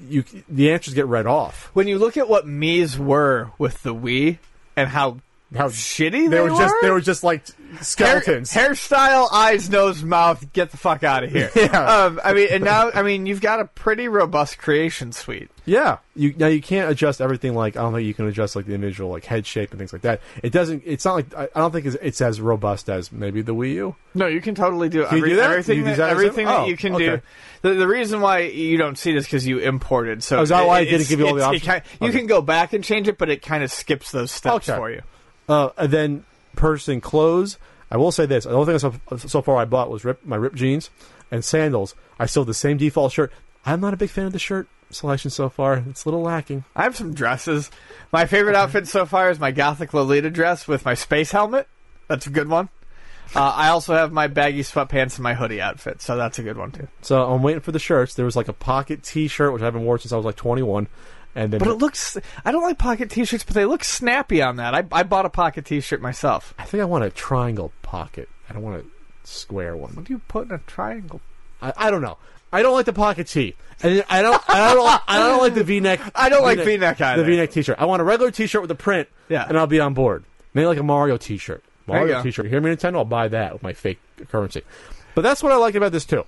you 0.08 0.24
the 0.50 0.72
answers 0.72 0.96
get 0.96 1.06
read 1.06 1.28
off. 1.28 1.70
When 1.74 1.88
you 1.88 2.00
look 2.00 2.18
at 2.18 2.28
what 2.28 2.48
Mii's 2.48 2.98
were 2.98 3.52
with 3.60 3.84
the 3.84 3.94
Wii 3.94 4.40
and 4.76 4.90
how 4.90 5.20
how 5.56 5.68
shitty 5.68 6.12
they, 6.12 6.28
they 6.28 6.42
were 6.42 6.50
just 6.50 6.76
they 6.82 6.92
were 6.92 7.02
just 7.02 7.24
like 7.24 7.44
skeletons. 7.82 8.52
Hair, 8.52 8.72
hairstyle, 8.72 9.28
eyes, 9.32 9.70
nose, 9.70 10.04
mouth. 10.04 10.52
Get 10.54 10.72
the 10.72 10.78
fuck 10.78 11.04
out 11.04 11.24
of 11.24 11.32
here. 11.32 11.50
Yeah. 11.56 12.06
Um, 12.06 12.22
I 12.24 12.34
mean, 12.34 12.48
and 12.52 12.64
now, 12.64 12.90
I 12.94 13.02
mean, 13.04 13.26
you've 13.26 13.42
got 13.42 13.60
a 13.60 13.66
pretty 13.66 14.08
robust 14.08 14.58
creation 14.60 15.12
suite. 15.12 15.50
Yeah, 15.66 15.98
you 16.16 16.34
now 16.38 16.48
you 16.48 16.62
can't 16.62 16.90
adjust 16.90 17.22
everything 17.22 17.54
like 17.54 17.76
I 17.78 17.82
don't 17.82 17.94
think 17.94 18.08
you 18.08 18.14
can 18.14 18.28
adjust 18.28 18.56
like 18.56 18.66
the 18.66 18.74
individual 18.74 19.12
like 19.12 19.26
head 19.26 19.46
shape 19.46 19.70
and 19.72 19.78
things 19.80 19.94
like 19.94 20.02
that. 20.04 20.22
It 20.42 20.52
doesn't. 20.52 20.84
It's 20.86 21.06
not 21.06 21.14
like 21.16 21.36
I, 21.36 21.44
I 21.56 21.60
don't 21.60 21.72
think 21.72 21.86
it's, 21.86 21.98
it's 22.02 22.22
as 22.22 22.42
robust 22.42 22.90
as 22.90 23.12
maybe 23.12 23.42
the 23.42 23.54
Wii 23.54 23.74
U. 23.76 23.96
No, 24.16 24.26
you 24.26 24.42
can 24.42 24.56
totally 24.56 24.90
do, 24.90 25.06
Can 25.06 25.20
you 25.20 25.26
do 25.26 25.36
that? 25.36 25.52
everything. 25.52 25.84
That, 25.84 26.00
it 26.00 26.12
everything 26.12 26.46
that 26.48 26.60
Oh, 26.62 26.66
you 26.66 26.76
can 26.78 26.94
do. 26.98 27.22
The, 27.62 27.74
the 27.76 27.88
reason 27.88 28.22
why 28.22 28.40
you 28.40 28.78
don't 28.78 28.98
see 28.98 29.14
this 29.14 29.26
because 29.26 29.46
you 29.46 29.60
imported. 29.60 30.24
So 30.24 30.40
Oh, 30.40 30.42
is 30.42 30.50
that 30.50 30.66
why 30.66 30.80
it 30.80 30.86
didn't 30.86 31.08
give 31.08 31.20
you 31.20 31.28
all 31.28 31.36
the 31.36 31.42
it's- 31.42 31.62
it 31.64 31.70
options? 31.70 32.02
you 32.02 32.08
Okay. 32.08 32.18
can 32.18 32.28
go 32.28 32.42
back 32.42 32.74
and 32.74 32.84
change 32.84 33.08
it, 33.08 33.18
but 33.20 33.30
it 33.30 33.42
kind 33.44 33.64
of 33.64 33.72
skips 33.72 34.12
those 34.12 34.32
steps 34.32 34.68
Okay. 34.70 34.78
for 34.78 34.90
you. 34.90 35.02
Uh, 35.50 35.70
and 35.78 35.92
then 35.92 36.26
purchasing 36.56 37.02
clothes. 37.02 37.58
I 37.92 37.98
will 37.98 38.12
say 38.12 38.26
this: 38.26 38.46
the 38.46 38.52
only 38.52 38.78
thing 38.78 38.80
so, 38.80 39.18
so 39.18 39.42
far 39.42 39.58
I 39.58 39.66
bought 39.66 39.90
was 39.90 40.06
rip, 40.06 40.26
my 40.26 40.36
ripped 40.36 40.56
jeans 40.56 40.90
and 41.32 41.44
sandals. 41.44 41.96
I 42.20 42.26
still 42.26 42.44
have 42.44 42.48
the 42.48 42.54
same 42.54 42.78
default 42.78 43.12
shirt. 43.12 43.32
I'm 43.66 43.82
not 43.82 43.94
a 43.94 43.98
big 43.98 44.10
fan 44.10 44.26
of 44.26 44.34
the 44.34 44.40
shirt 44.40 44.68
selection 44.92 45.30
so 45.30 45.50
far. 45.50 45.84
It's 45.90 46.06
a 46.06 46.08
little 46.08 46.22
lacking. 46.22 46.64
I 46.76 46.84
have 46.84 46.96
some 46.96 47.14
dresses. 47.14 47.70
My 48.12 48.26
favorite 48.26 48.56
outfit 48.56 48.88
so 48.88 49.06
far 49.06 49.30
is 49.30 49.40
my 49.40 49.52
Gothic 49.52 49.94
Lolita 49.94 50.30
dress 50.30 50.68
with 50.68 50.86
my 50.86 50.94
space 50.94 51.32
helmet. 51.32 51.68
That's 52.08 52.28
a 52.28 52.32
good 52.32 52.48
one. 52.48 52.70
Uh, 53.36 53.54
I 53.56 53.70
also 53.70 53.94
have 53.94 54.12
my 54.12 54.26
baggy 54.26 54.64
sweatpants 54.64 55.16
and 55.16 55.20
my 55.20 55.36
hoodie 55.36 55.62
outfit, 55.62 56.02
so 56.02 56.18
that's 56.18 56.40
a 56.40 56.44
good 56.44 56.58
one 56.58 56.72
too. 56.72 56.88
So 57.02 57.32
I'm 57.32 57.44
waiting 57.44 57.62
for 57.62 57.72
the 57.72 57.78
shirts. 57.78 58.16
There 58.16 58.26
was 58.26 58.36
like 58.36 58.48
a 58.48 58.54
pocket 58.54 59.04
T-shirt 59.04 59.54
which 59.54 59.62
I 59.62 59.66
haven't 59.66 59.86
worn 59.86 60.00
since 60.00 60.12
I 60.12 60.16
was 60.16 60.26
like 60.26 60.36
21, 60.36 60.88
and 61.36 61.54
then 61.54 61.60
But 61.60 61.68
it 61.68 61.76
looks. 61.76 62.18
I 62.44 62.52
don't 62.52 62.64
like 62.64 62.78
pocket 62.78 63.10
T-shirts, 63.10 63.44
but 63.44 63.54
they 63.54 63.66
look 63.66 63.84
snappy 63.84 64.42
on 64.42 64.58
that. 64.58 64.74
I, 64.74 64.84
I 64.92 65.04
bought 65.04 65.26
a 65.26 65.30
pocket 65.30 65.66
T-shirt 65.66 66.02
myself. 66.02 66.54
I 66.58 66.66
think 66.66 66.82
I 66.82 66.86
want 66.86 67.04
a 67.04 67.10
triangle 67.10 67.72
pocket. 67.82 68.30
I 68.50 68.54
don't 68.54 68.64
want 68.64 68.84
a 68.84 69.28
square 69.28 69.76
one. 69.78 69.96
What 69.96 70.06
do 70.06 70.14
you 70.14 70.20
put 70.28 70.48
in 70.48 70.54
a 70.54 70.60
triangle? 70.60 71.22
I, 71.62 71.74
I 71.78 71.92
don't 71.92 72.02
know. 72.02 72.18
I 72.52 72.64
don't 72.64 72.74
like 72.74 72.88
the 72.88 72.94
pocket 72.94 73.28
tee, 73.28 73.56
and 73.84 74.04
I 74.10 74.24
don't. 74.24 74.42
I 74.50 74.74
don't. 74.74 75.02
I 75.08 75.20
don't 75.20 75.40
like 75.40 75.54
the 75.54 75.64
V-neck. 75.64 76.02
I 76.16 76.30
don't 76.30 76.42
like 76.42 76.58
V-neck 76.60 77.00
either. 77.00 77.22
The 77.22 77.30
V-neck 77.30 77.52
T-shirt. 77.52 77.78
I 77.80 77.86
want 77.86 78.02
a 78.02 78.06
regular 78.06 78.32
T-shirt 78.32 78.62
with 78.62 78.72
a 78.72 78.76
print. 78.76 79.08
Yeah. 79.28 79.46
and 79.48 79.58
I'll 79.58 79.68
be 79.68 79.80
on 79.80 79.94
board. 79.94 80.24
Maybe 80.56 80.66
like 80.66 80.80
a 80.80 80.84
Mario 80.84 81.18
T-shirt. 81.18 81.64
There 81.86 81.96
you 81.96 82.00
Mario 82.02 82.18
go. 82.18 82.24
T-shirt. 82.24 82.48
Hear 82.48 82.60
me, 82.60 82.72
Nintendo? 82.72 82.96
I'll 82.96 83.06
buy 83.06 83.28
that 83.28 83.54
with 83.54 83.62
my 83.62 83.74
fake 83.74 84.00
currency. 84.30 84.64
But 85.14 85.22
that's 85.22 85.44
what 85.44 85.52
I 85.52 85.58
like 85.58 85.76
about 85.76 85.92
this 85.92 86.06
too. 86.06 86.26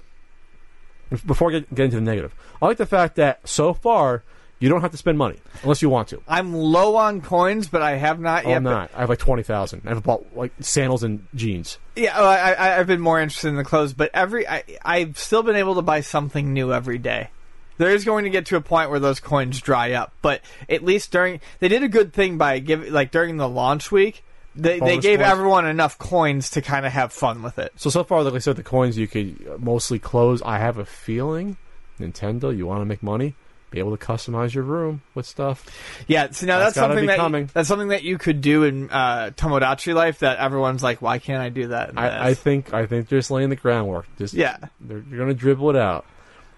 Before 1.26 1.50
I 1.50 1.54
get, 1.54 1.74
get 1.74 1.86
into 1.86 1.96
the 1.98 2.02
negative, 2.04 2.34
I 2.62 2.68
like 2.68 2.78
the 2.78 2.86
fact 2.86 3.16
that 3.16 3.48
so 3.48 3.74
far 3.74 4.24
you 4.62 4.70
don't 4.70 4.82
have 4.82 4.92
to 4.92 4.98
spend 4.98 5.18
money 5.18 5.38
unless 5.64 5.82
you 5.82 5.90
want 5.90 6.10
to. 6.10 6.22
I'm 6.28 6.54
low 6.54 6.96
on 6.96 7.22
coins, 7.22 7.68
but 7.68 7.82
I 7.82 7.98
have 7.98 8.20
not 8.20 8.46
oh, 8.46 8.50
yet. 8.50 8.58
I'm 8.58 8.64
not. 8.64 8.92
I 8.96 9.02
have 9.02 9.10
like 9.10 9.20
twenty 9.20 9.44
thousand. 9.44 9.82
I've 9.86 10.04
bought 10.04 10.26
like 10.36 10.54
sandals 10.60 11.04
and 11.04 11.28
jeans. 11.36 11.80
Yeah, 11.96 12.18
well, 12.18 12.30
I, 12.30 12.52
I, 12.54 12.80
I've 12.80 12.88
been 12.88 13.02
more 13.02 13.20
interested 13.20 13.50
in 13.50 13.56
the 13.56 13.64
clothes, 13.64 13.94
but 13.94 14.12
every 14.14 14.48
I, 14.48 14.64
I've 14.86 15.18
still 15.18 15.44
been 15.44 15.56
able 15.56 15.76
to 15.76 15.82
buy 15.82 16.02
something 16.02 16.54
new 16.54 16.72
every 16.72 17.00
day. 17.00 17.32
There 17.78 17.90
is 17.90 18.06
going 18.06 18.26
to 18.26 18.30
get 18.30 18.46
to 18.48 18.56
a 18.56 18.62
point 18.62 18.92
where 18.92 19.00
those 19.00 19.20
coins 19.20 19.60
dry 19.60 19.94
up, 19.94 20.14
but 20.22 20.42
at 20.70 20.84
least 20.84 21.12
during 21.12 21.42
they 21.60 21.68
did 21.68 21.82
a 21.82 21.90
good 21.90 22.14
thing 22.14 22.38
by 22.38 22.60
giving 22.60 22.94
like 22.94 23.10
during 23.10 23.38
the 23.38 23.50
launch 23.50 23.92
week, 23.92 24.24
they 24.56 24.80
they 24.80 25.00
gave 25.00 25.20
coins? 25.20 25.32
everyone 25.32 25.66
enough 25.66 25.98
coins 25.98 26.52
to 26.52 26.62
kind 26.62 26.86
of 26.86 26.92
have 26.92 27.12
fun 27.12 27.42
with 27.42 27.58
it. 27.58 27.74
So 27.78 27.90
so 27.90 28.04
far, 28.04 28.22
like 28.22 28.36
I 28.36 28.38
said, 28.38 28.58
the 28.58 28.64
coins 28.64 28.96
you 28.96 29.08
could 29.08 29.60
mostly 29.60 29.98
close. 29.98 30.44
I 30.44 30.60
have 30.60 30.78
a 30.78 30.86
feeling 30.86 31.58
Nintendo, 32.02 32.56
you 32.56 32.66
want 32.66 32.82
to 32.82 32.86
make 32.86 33.02
money, 33.02 33.36
be 33.72 33.80
able 33.80 33.98
to 33.98 34.06
customize 34.06 34.54
your 34.54 34.64
room 34.64 35.02
with 35.16 35.26
stuff. 35.26 35.66
Yeah, 36.08 36.30
so 36.30 36.46
now 36.46 36.60
That's 36.60 36.76
that's, 36.76 36.88
something 36.88 37.08
that 37.08 37.18
coming. 37.18 37.50
that's 37.52 37.68
something 37.68 37.88
that 37.88 38.04
you 38.04 38.18
could 38.20 38.42
do 38.42 38.64
in 38.64 38.90
uh, 38.92 39.32
Tomodachi 39.36 39.96
life 39.96 40.20
that 40.20 40.38
everyone's 40.38 40.84
like, 40.84 41.02
why 41.02 41.18
can't 41.18 41.42
I 41.42 41.50
do 41.50 41.68
that? 41.70 41.90
in 41.90 41.98
I, 41.98 42.28
I 42.30 42.34
think 42.36 42.74
I 42.74 42.86
think 42.86 43.08
they're 43.10 43.18
just 43.20 43.32
laying 43.32 43.50
the 43.50 43.56
groundwork. 43.56 44.06
Just 44.18 44.34
Yeah. 44.36 44.58
they're, 44.80 45.04
you're 45.10 45.18
gonna 45.20 45.34
dribble 45.34 45.70
it 45.72 45.76
out. 45.78 46.06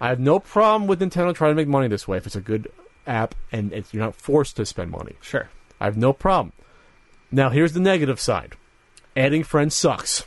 I 0.01 0.09
have 0.09 0.19
no 0.19 0.39
problem 0.39 0.87
with 0.87 0.99
Nintendo 0.99 1.33
trying 1.33 1.51
to 1.51 1.55
make 1.55 1.67
money 1.69 1.87
this 1.87 2.07
way 2.07 2.17
if 2.17 2.25
it's 2.25 2.35
a 2.35 2.41
good 2.41 2.69
app 3.07 3.35
and 3.51 3.71
it's, 3.71 3.93
you're 3.93 4.03
not 4.03 4.15
forced 4.15 4.57
to 4.57 4.65
spend 4.65 4.91
money. 4.91 5.13
sure. 5.21 5.49
I 5.79 5.85
have 5.85 5.95
no 5.97 6.11
problem. 6.13 6.51
Now 7.31 7.49
here's 7.49 7.73
the 7.73 7.79
negative 7.79 8.19
side: 8.19 8.55
adding 9.15 9.43
friends 9.43 9.75
sucks. 9.75 10.25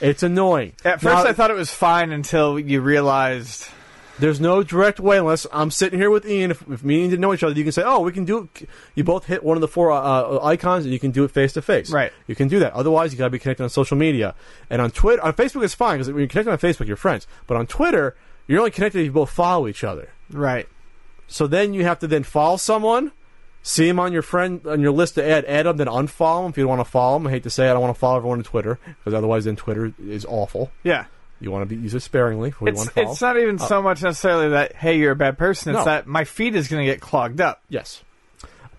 It's 0.00 0.22
annoying. 0.22 0.72
At 0.84 1.00
first, 1.00 1.24
Now- 1.24 1.30
I 1.30 1.32
thought 1.32 1.50
it 1.50 1.56
was 1.56 1.70
fine 1.72 2.12
until 2.12 2.58
you 2.58 2.80
realized. 2.80 3.66
There's 4.18 4.40
no 4.40 4.62
direct 4.62 5.00
way 5.00 5.18
unless 5.18 5.46
I'm 5.52 5.70
sitting 5.70 5.98
here 5.98 6.10
with 6.10 6.26
Ian. 6.26 6.50
If, 6.50 6.62
if 6.70 6.84
me 6.84 6.94
and 6.94 7.00
Ian 7.02 7.10
didn't 7.10 7.22
know 7.22 7.32
each 7.32 7.42
other, 7.42 7.54
you 7.54 7.64
can 7.64 7.72
say, 7.72 7.82
"Oh, 7.84 8.00
we 8.00 8.12
can 8.12 8.24
do 8.24 8.48
it." 8.54 8.68
You 8.94 9.04
both 9.04 9.26
hit 9.26 9.42
one 9.42 9.56
of 9.56 9.60
the 9.60 9.68
four 9.68 9.90
uh, 9.90 10.00
uh, 10.00 10.40
icons, 10.42 10.84
and 10.84 10.92
you 10.92 10.98
can 10.98 11.10
do 11.10 11.24
it 11.24 11.30
face 11.30 11.54
to 11.54 11.62
face. 11.62 11.90
Right. 11.90 12.12
You 12.26 12.34
can 12.34 12.48
do 12.48 12.58
that. 12.58 12.72
Otherwise, 12.74 13.12
you 13.12 13.18
got 13.18 13.24
to 13.26 13.30
be 13.30 13.38
connected 13.38 13.62
on 13.62 13.70
social 13.70 13.96
media. 13.96 14.34
And 14.68 14.82
on 14.82 14.90
Twitter, 14.90 15.22
on 15.22 15.32
Facebook, 15.32 15.64
it's 15.64 15.74
fine 15.74 15.98
because 15.98 16.08
when 16.08 16.18
you're 16.18 16.28
connected 16.28 16.52
on 16.52 16.58
Facebook, 16.58 16.86
you're 16.86 16.96
friends. 16.96 17.26
But 17.46 17.56
on 17.56 17.66
Twitter, 17.66 18.14
you're 18.46 18.58
only 18.58 18.70
connected 18.70 19.00
if 19.00 19.06
you 19.06 19.12
both 19.12 19.30
follow 19.30 19.66
each 19.66 19.82
other. 19.82 20.10
Right. 20.30 20.68
So 21.26 21.46
then 21.46 21.72
you 21.72 21.84
have 21.84 21.98
to 22.00 22.06
then 22.06 22.24
follow 22.24 22.58
someone, 22.58 23.12
see 23.62 23.88
him 23.88 23.98
on 23.98 24.12
your 24.12 24.22
friend 24.22 24.60
on 24.66 24.80
your 24.80 24.92
list 24.92 25.14
to 25.14 25.26
add, 25.26 25.46
add 25.46 25.64
them, 25.64 25.78
then 25.78 25.86
unfollow 25.86 26.44
him 26.44 26.50
if 26.50 26.58
you 26.58 26.64
don't 26.64 26.76
want 26.76 26.84
to 26.84 26.90
follow 26.90 27.16
him. 27.16 27.26
I 27.26 27.30
hate 27.30 27.44
to 27.44 27.50
say, 27.50 27.66
it, 27.66 27.70
I 27.70 27.72
don't 27.72 27.82
want 27.82 27.94
to 27.94 27.98
follow 27.98 28.18
everyone 28.18 28.38
on 28.38 28.44
Twitter 28.44 28.78
because 28.84 29.14
otherwise, 29.14 29.46
then 29.46 29.56
Twitter 29.56 29.94
is 29.98 30.26
awful. 30.26 30.70
Yeah. 30.82 31.06
You 31.42 31.50
want 31.50 31.68
to 31.68 31.74
be 31.74 31.80
use 31.82 31.92
it 31.94 32.00
sparingly. 32.00 32.54
You 32.60 32.66
It's, 32.68 32.78
want 32.78 32.94
to 32.94 33.02
it's 33.02 33.20
not 33.20 33.36
even 33.36 33.58
so 33.58 33.82
much 33.82 34.02
necessarily 34.02 34.50
that 34.50 34.74
hey 34.76 34.96
you're 34.98 35.12
a 35.12 35.16
bad 35.16 35.36
person. 35.38 35.70
It's 35.74 35.80
No. 35.80 35.84
that 35.84 36.06
my 36.06 36.24
feed 36.24 36.54
is 36.54 36.68
going 36.68 36.86
to 36.86 36.90
get 36.90 37.00
clogged 37.00 37.40
up, 37.40 37.62
Yes. 37.68 38.02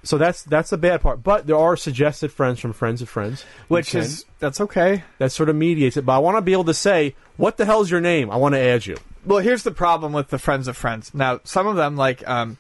So 0.06 0.18
that's 0.18 0.44
that's 0.44 0.70
the 0.70 0.78
bad 0.78 1.02
part. 1.02 1.24
But 1.24 1.48
there 1.48 1.58
are 1.58 1.78
suggested 1.78 2.30
friends 2.32 2.60
from 2.60 2.74
friends 2.74 3.02
of 3.02 3.08
friends, 3.10 3.46
You 3.70 3.76
which 3.76 3.92
can- 3.92 4.02
is 4.02 4.26
that's 4.40 4.60
okay. 4.60 5.04
that 5.18 5.32
sort 5.32 5.48
of 5.50 5.56
mediates 5.56 5.96
it. 5.96 6.06
But 6.06 6.14
I 6.16 6.18
want 6.20 6.36
to 6.38 6.42
be 6.42 6.52
able 6.52 6.66
to 6.66 6.74
say, 6.74 7.16
"What 7.38 7.56
the 7.56 7.64
hell 7.64 7.80
is 7.82 7.90
your 7.90 8.02
name? 8.02 8.30
I 8.30 8.36
want 8.36 8.54
to 8.56 8.60
add 8.60 8.86
you." 8.86 8.98
Well, 9.26 9.40
here's 9.40 9.64
the 9.64 9.72
problem 9.72 10.12
with 10.12 10.28
the 10.30 10.38
friends 10.40 10.68
of 10.68 10.76
friends. 10.76 11.14
Now, 11.14 11.40
some 11.46 11.68
of 11.68 11.78
them 11.78 11.96
like 11.96 12.28
um, 12.28 12.58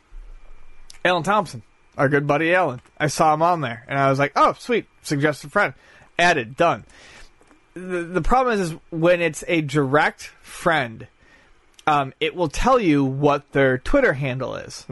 Alan 1.04 1.24
Thompson, 1.24 1.64
our 1.98 2.08
good 2.08 2.26
buddy 2.26 2.54
Alan. 2.56 2.80
I 2.98 3.08
saw 3.08 3.34
him 3.34 3.42
on 3.42 3.60
there, 3.60 3.84
and 3.90 4.00
I 4.00 4.10
was 4.10 4.20
like, 4.20 4.32
oh 4.38 4.56
sweet, 4.58 4.86
suggested 5.02 5.52
friend, 5.52 5.74
added, 6.18 6.56
done. 6.56 6.86
The 7.74 8.04
the 8.04 8.22
problem 8.22 8.60
is, 8.60 8.72
is 8.72 8.78
when 8.92 9.22
it's 9.22 9.44
a 9.48 9.62
direct 9.62 10.24
friend. 10.42 11.08
Um, 11.86 12.14
it 12.22 12.34
will 12.34 12.48
tell 12.48 12.80
you 12.80 13.04
what 13.04 13.52
their 13.52 13.78
Twitter 13.78 14.14
handle 14.14 14.56
is. 14.56 14.86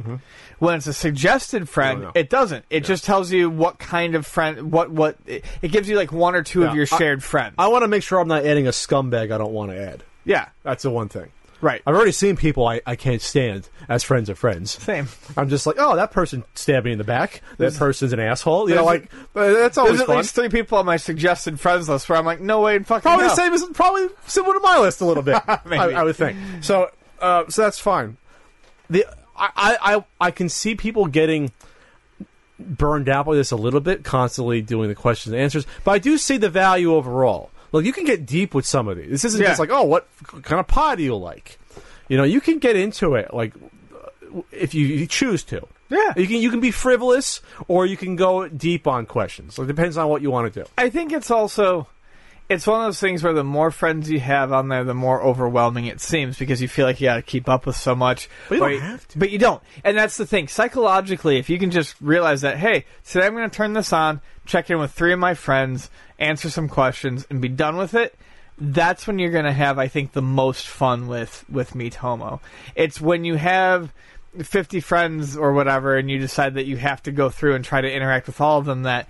When 0.60 0.76
it's 0.76 0.88
a 0.88 0.94
suggested 0.94 1.70
friend, 1.70 2.00
Mm-hmm. 2.00 2.06
know. 2.08 2.12
it 2.16 2.30
doesn't. 2.30 2.66
It 2.70 2.84
just 2.84 3.06
tells 3.06 3.32
you 3.32 3.50
what 3.50 3.80
kind 3.80 4.14
of 4.14 4.28
friend, 4.28 4.74
what 4.74 4.92
what. 4.92 5.16
It, 5.26 5.46
it 5.62 5.70
gives 5.72 5.88
you 5.88 5.96
like 5.96 6.12
one 6.12 6.36
or 6.36 6.44
two 6.44 6.62
Yeah, 6.64 6.70
of 6.72 6.76
your 6.76 6.88
I- 6.92 6.98
shared 6.98 7.24
friends. 7.24 7.56
I 7.58 7.70
want 7.70 7.84
to 7.84 7.88
make 7.88 8.04
sure 8.04 8.20
I'm 8.20 8.28
not 8.28 8.46
adding 8.46 8.68
a 8.68 8.72
scumbag 8.72 9.32
I 9.32 9.38
don't 9.38 9.54
want 9.54 9.72
to 9.72 9.82
add. 9.82 10.04
yeah, 10.26 10.50
That's 10.64 10.84
the 10.84 10.90
one 10.92 11.08
thing. 11.08 11.32
Right. 11.62 11.82
I've 11.86 11.96
already 11.96 12.12
seen 12.12 12.36
people 12.36 12.68
I, 12.68 12.82
I 12.86 12.96
can't 12.96 13.22
stand 13.22 13.70
as 13.88 14.04
friends 14.04 14.30
of 14.30 14.38
friends. 14.38 14.72
Same. 14.72 15.08
I'm 15.38 15.50
just 15.50 15.66
like, 15.66 15.78
oh, 15.80 15.96
that 15.96 16.12
person 16.12 16.44
stabbed 16.56 16.86
me 16.86 16.92
in 16.92 16.98
the 16.98 17.04
back. 17.04 17.42
That 17.58 17.76
person's 17.76 18.14
an 18.14 18.20
asshole. 18.20 18.70
You 18.70 18.76
know, 18.76 18.86
like 18.86 19.12
uh, 19.36 19.54
that's 19.54 19.78
always 19.78 19.94
There's 19.94 20.02
at 20.02 20.08
fun. 20.08 20.18
least 20.18 20.36
three 20.36 20.50
people 20.50 20.78
on 20.78 20.86
my 20.86 20.98
suggested 20.98 21.60
friends 21.60 21.88
list 21.90 22.10
where 22.10 22.18
I'm 22.18 22.26
like, 22.26 22.42
no 22.42 22.62
way 22.62 22.76
in 22.76 22.84
fucking 22.84 23.02
Probably 23.02 23.28
the 23.28 23.36
same 23.36 23.54
as 23.54 23.64
probably 23.74 24.08
similar 24.28 24.56
to 24.56 24.60
my 24.62 24.80
list 24.80 25.02
a 25.02 25.06
little 25.06 25.24
bit. 25.24 25.42
I, 25.48 25.60
Maybe. 25.66 25.94
I 25.94 26.04
would 26.04 26.16
think. 26.16 26.38
So, 26.62 26.92
uh, 27.20 27.46
so 27.50 27.62
that's 27.62 27.80
fine. 27.80 28.18
The 28.90 29.06
I, 29.38 29.50
I 29.56 29.96
I 29.96 30.06
I 30.20 30.32
can 30.32 30.50
see 30.50 30.76
people 30.76 31.08
getting 31.08 31.52
burned 32.60 33.10
out 33.10 33.26
by 33.26 33.36
this 33.36 33.52
a 33.52 33.56
little 33.56 33.80
bit, 33.80 34.04
constantly 34.04 34.62
doing 34.62 34.90
the 34.90 34.96
questions 34.96 35.34
and 35.34 35.42
answers. 35.42 35.66
But 35.84 35.92
I 35.92 35.98
do 36.00 36.18
see 36.18 36.38
the 36.38 36.50
value 36.50 36.94
overall. 36.94 37.50
Look, 37.72 37.86
you 37.86 37.94
can 37.94 38.06
get 38.06 38.26
deep 38.26 38.54
with 38.54 38.66
some 38.66 38.88
of 38.88 38.98
these. 38.98 39.10
This 39.10 39.26
isn't 39.26 39.42
Yeah. 39.42 39.48
just 39.50 39.60
like, 39.60 39.70
oh, 39.72 39.84
what 39.84 40.08
kind 40.44 40.60
of 40.60 40.68
pie 40.68 40.96
do 40.96 41.04
you 41.04 41.16
like? 41.16 41.58
You 42.10 42.18
know, 42.18 42.24
you 42.24 42.42
can 42.42 42.60
get 42.60 42.76
into 42.76 43.16
it 43.16 43.34
like 43.34 43.54
uh, 43.96 44.42
if 44.52 44.74
you, 44.74 44.86
you 44.86 45.08
choose 45.08 45.44
to. 45.46 45.66
Yeah. 45.90 46.14
You 46.16 46.26
can 46.28 46.38
you 46.38 46.50
can 46.50 46.60
be 46.62 46.72
frivolous 46.72 47.42
or 47.68 47.86
you 47.86 47.98
can 47.98 48.16
go 48.16 48.48
deep 48.48 48.88
on 48.88 49.06
questions. 49.06 49.58
It 49.60 49.68
depends 49.68 49.98
on 49.98 50.08
what 50.10 50.22
you 50.22 50.32
want 50.32 50.54
to 50.54 50.64
do. 50.64 50.70
I 50.78 50.90
think 50.90 51.12
it's 51.12 51.30
also 51.32 51.88
it's 52.52 52.68
one 52.68 52.82
of 52.82 52.88
those 52.88 53.00
things 53.00 53.24
where 53.24 53.32
the 53.32 53.46
more 53.46 53.72
friends 53.72 54.12
you 54.12 54.20
have 54.20 54.52
on 54.52 54.68
there, 54.68 54.84
the 54.84 54.94
more 54.94 55.22
overwhelming 55.22 55.86
it 55.86 56.02
seems 56.02 56.38
because 56.38 56.62
you 56.62 56.68
feel 56.68 56.86
like 56.86 57.00
you 57.00 57.08
got 57.08 57.16
to 57.16 57.22
keep 57.22 57.48
up 57.48 57.66
with 57.66 57.78
so 57.78 57.96
much. 57.96 58.30
But 58.50 58.56
you 58.56 58.60
don't 58.60 58.82
have 58.82 59.08
to. 59.08 59.20
But 59.20 59.30
you 59.32 59.40
don't, 59.40 59.64
and 59.86 59.98
that's 59.98 60.18
the 60.18 60.26
thing. 60.26 60.50
Psychologically, 60.50 61.38
if 61.38 61.50
you 61.50 61.58
can 61.58 61.72
just 61.72 61.96
realize 62.02 62.42
that, 62.42 62.58
hey, 62.58 62.86
today 63.06 63.26
I'm 63.26 63.36
going 63.36 63.50
to 63.50 63.56
turn 63.56 63.72
this 63.72 63.94
on, 63.94 64.20
check 64.46 64.70
in 64.70 64.80
with 64.80 64.92
three 64.92 65.14
of 65.14 65.20
my 65.20 65.34
friends, 65.34 65.90
answer 66.20 66.50
some 66.50 66.68
questions, 66.68 67.26
and 67.30 67.42
be 67.42 67.48
done 67.48 67.78
with 67.78 67.94
it. 67.94 68.16
That's 68.58 69.08
when 69.08 69.18
you're 69.18 69.32
going 69.32 69.46
to 69.46 69.54
have, 69.54 69.80
I 69.80 69.88
think, 69.88 70.12
the 70.12 70.22
most 70.22 70.68
fun 70.68 71.08
with 71.08 71.46
with 71.50 71.72
Miitomo. 71.72 72.42
It's 72.76 73.00
when 73.00 73.24
you 73.24 73.36
have 73.36 73.94
50 74.44 74.82
friends 74.82 75.38
or 75.38 75.54
whatever, 75.54 75.96
and 75.96 76.12
you 76.12 76.20
decide 76.20 76.56
that 76.56 76.66
you 76.66 76.76
have 76.76 77.02
to 77.04 77.14
go 77.14 77.30
through 77.30 77.56
and 77.56 77.64
try 77.64 77.80
to 77.80 77.92
interact 77.92 78.28
with 78.28 78.42
all 78.42 78.60
of 78.60 78.66
them. 78.66 78.84
That 78.84 79.08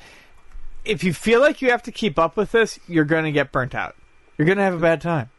if 0.85 1.03
you 1.03 1.13
feel 1.13 1.39
like 1.39 1.61
you 1.61 1.71
have 1.71 1.83
to 1.83 1.91
keep 1.91 2.17
up 2.17 2.35
with 2.35 2.51
this, 2.51 2.79
you're 2.87 3.05
going 3.05 3.25
to 3.25 3.31
get 3.31 3.51
burnt 3.51 3.75
out. 3.75 3.95
You're 4.37 4.45
going 4.45 4.57
to 4.57 4.63
have 4.63 4.73
a 4.73 4.79
bad 4.79 5.01
time. 5.01 5.29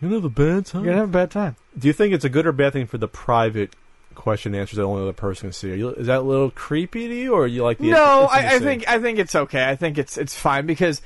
You 0.00 0.08
know 0.08 0.20
the 0.20 0.28
bad 0.28 0.66
time. 0.66 0.84
You're 0.84 0.94
going 0.94 0.96
to 0.96 1.00
have 1.02 1.08
a 1.08 1.12
bad 1.12 1.30
time. 1.30 1.56
Do 1.76 1.88
you 1.88 1.92
think 1.92 2.14
it's 2.14 2.24
a 2.24 2.28
good 2.28 2.46
or 2.46 2.52
bad 2.52 2.72
thing 2.72 2.86
for 2.86 2.98
the 2.98 3.08
private 3.08 3.74
question 4.14 4.54
and 4.54 4.60
answers 4.60 4.76
that 4.76 4.84
only 4.84 5.00
the 5.00 5.08
other 5.08 5.12
person 5.12 5.48
can 5.48 5.52
see. 5.52 5.72
Are 5.72 5.76
you, 5.76 5.90
is 5.90 6.06
that 6.06 6.18
a 6.18 6.22
little 6.22 6.50
creepy 6.50 7.08
to 7.08 7.14
you, 7.14 7.34
or 7.34 7.46
you 7.46 7.62
like 7.62 7.78
the 7.78 7.90
No, 7.90 8.28
I, 8.30 8.54
I 8.54 8.58
think 8.58 8.88
I 8.88 8.98
think 8.98 9.18
it's 9.18 9.34
okay. 9.34 9.68
I 9.68 9.76
think 9.76 9.98
it's 9.98 10.16
it's 10.16 10.34
fine 10.34 10.66
because 10.66 11.02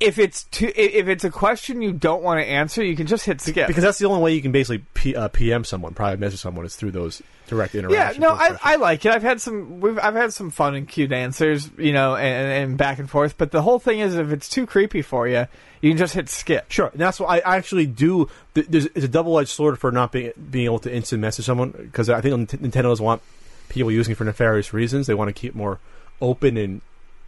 if 0.00 0.18
it's 0.18 0.44
too, 0.44 0.70
if 0.76 1.08
it's 1.08 1.24
a 1.24 1.30
question 1.30 1.82
you 1.82 1.92
don't 1.92 2.22
want 2.22 2.40
to 2.40 2.46
answer, 2.46 2.84
you 2.84 2.94
can 2.94 3.06
just 3.06 3.24
hit 3.24 3.40
skip. 3.40 3.66
because 3.66 3.82
that's 3.82 3.98
the 3.98 4.06
only 4.06 4.22
way 4.22 4.32
you 4.34 4.40
can 4.42 4.52
basically 4.52 4.84
P, 4.94 5.16
uh, 5.16 5.28
PM 5.28 5.64
someone, 5.64 5.92
private 5.94 6.20
message 6.20 6.40
someone, 6.40 6.64
is 6.64 6.76
through 6.76 6.92
those 6.92 7.20
direct 7.48 7.74
yeah, 7.74 7.80
interactions. 7.80 8.20
no, 8.20 8.30
I. 8.30 8.56
I 8.62 8.76
like 8.76 9.04
it. 9.04 9.12
I've 9.12 9.22
had 9.22 9.40
some 9.40 9.80
we've 9.80 9.98
I've 9.98 10.14
had 10.14 10.32
some 10.32 10.50
fun 10.50 10.76
and 10.76 10.86
cute 10.88 11.10
answers, 11.12 11.68
you 11.76 11.92
know, 11.92 12.14
and, 12.14 12.70
and 12.70 12.78
back 12.78 12.98
and 13.00 13.10
forth. 13.10 13.36
But 13.36 13.50
the 13.50 13.62
whole 13.62 13.78
thing 13.80 13.98
is, 13.98 14.14
if 14.14 14.30
it's 14.30 14.48
too 14.48 14.66
creepy 14.66 15.02
for 15.02 15.26
you, 15.26 15.46
you 15.80 15.90
can 15.90 15.98
just 15.98 16.14
hit 16.14 16.28
skip. 16.28 16.70
Sure, 16.70 16.88
and 16.88 17.00
that's 17.00 17.18
what 17.18 17.28
I 17.28 17.38
actually 17.56 17.86
do. 17.86 18.28
There's, 18.54 18.86
it's 18.86 19.04
a 19.04 19.08
double-edged 19.08 19.50
sword 19.50 19.78
for 19.80 19.90
not 19.90 20.12
being 20.12 20.32
being 20.50 20.66
able 20.66 20.78
to 20.80 20.94
instant 20.94 21.20
message 21.20 21.46
someone 21.46 21.70
because 21.72 22.08
I 22.08 22.20
think 22.20 22.48
Nint- 22.48 22.60
Nintendo 22.60 22.82
doesn't 22.84 23.04
want 23.04 23.22
people 23.68 23.90
using 23.90 24.12
it 24.12 24.14
for 24.16 24.24
nefarious 24.24 24.72
reasons. 24.72 25.08
They 25.08 25.14
want 25.14 25.28
to 25.28 25.32
keep 25.34 25.54
more 25.56 25.80
open 26.20 26.56
and 26.56 26.82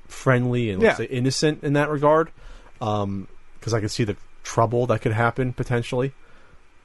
friendly 0.07 0.71
and 0.71 0.83
let's 0.83 0.99
Yeah. 0.99 1.07
say 1.07 1.11
innocent 1.13 1.63
in 1.65 1.73
that 1.75 1.89
regard. 1.89 2.31
Because 2.81 3.75
I 3.75 3.79
can 3.79 3.89
see 3.89 4.05
the 4.05 4.17
trouble 4.43 4.87
that 4.89 5.03
could 5.03 5.13
happen 5.13 5.53
potentially. 5.53 6.13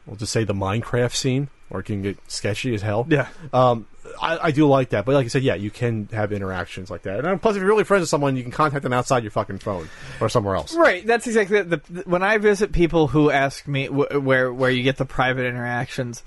We'll 0.05 0.17
just 0.17 0.31
say 0.31 0.43
the 0.43 0.53
Minecraft 0.53 1.15
scene, 1.15 1.47
or 1.71 1.79
it 1.79 1.83
can 1.83 2.03
get 2.03 2.19
sketchy 2.27 2.75
as 2.75 2.83
hell. 2.83 3.07
Yeah. 3.09 3.27
Um, 3.51 3.87
I, 4.21 4.37
I 4.37 4.51
do 4.51 4.67
like 4.67 4.89
that, 4.89 5.03
but 5.03 5.15
like 5.15 5.25
I 5.25 5.29
said, 5.29 5.41
yeah, 5.41 5.55
you 5.55 5.71
can 5.71 6.07
have 6.11 6.31
interactions 6.31 6.91
like 6.91 7.01
that. 7.03 7.25
And 7.25 7.41
plus, 7.41 7.55
if 7.55 7.61
you're 7.61 7.69
really 7.69 7.83
friends 7.83 8.01
with 8.01 8.09
someone, 8.09 8.35
you 8.35 8.43
can 8.43 8.51
contact 8.51 8.83
them 8.83 8.93
outside 8.93 9.23
your 9.23 9.31
fucking 9.31 9.59
phone 9.59 9.89
or 10.21 10.29
somewhere 10.29 10.55
else. 10.55 10.75
Right. 10.75 11.05
That's 11.05 11.25
exactly 11.25 11.63
the, 11.63 11.81
the 11.89 12.01
when 12.01 12.21
I 12.21 12.37
visit 12.37 12.71
people 12.71 13.07
who 13.07 13.31
ask 13.31 13.67
me 13.67 13.87
wh- 13.87 14.23
where 14.23 14.53
where 14.53 14.69
you 14.69 14.83
get 14.83 14.97
the 14.97 15.05
private 15.05 15.45
interactions. 15.45 16.23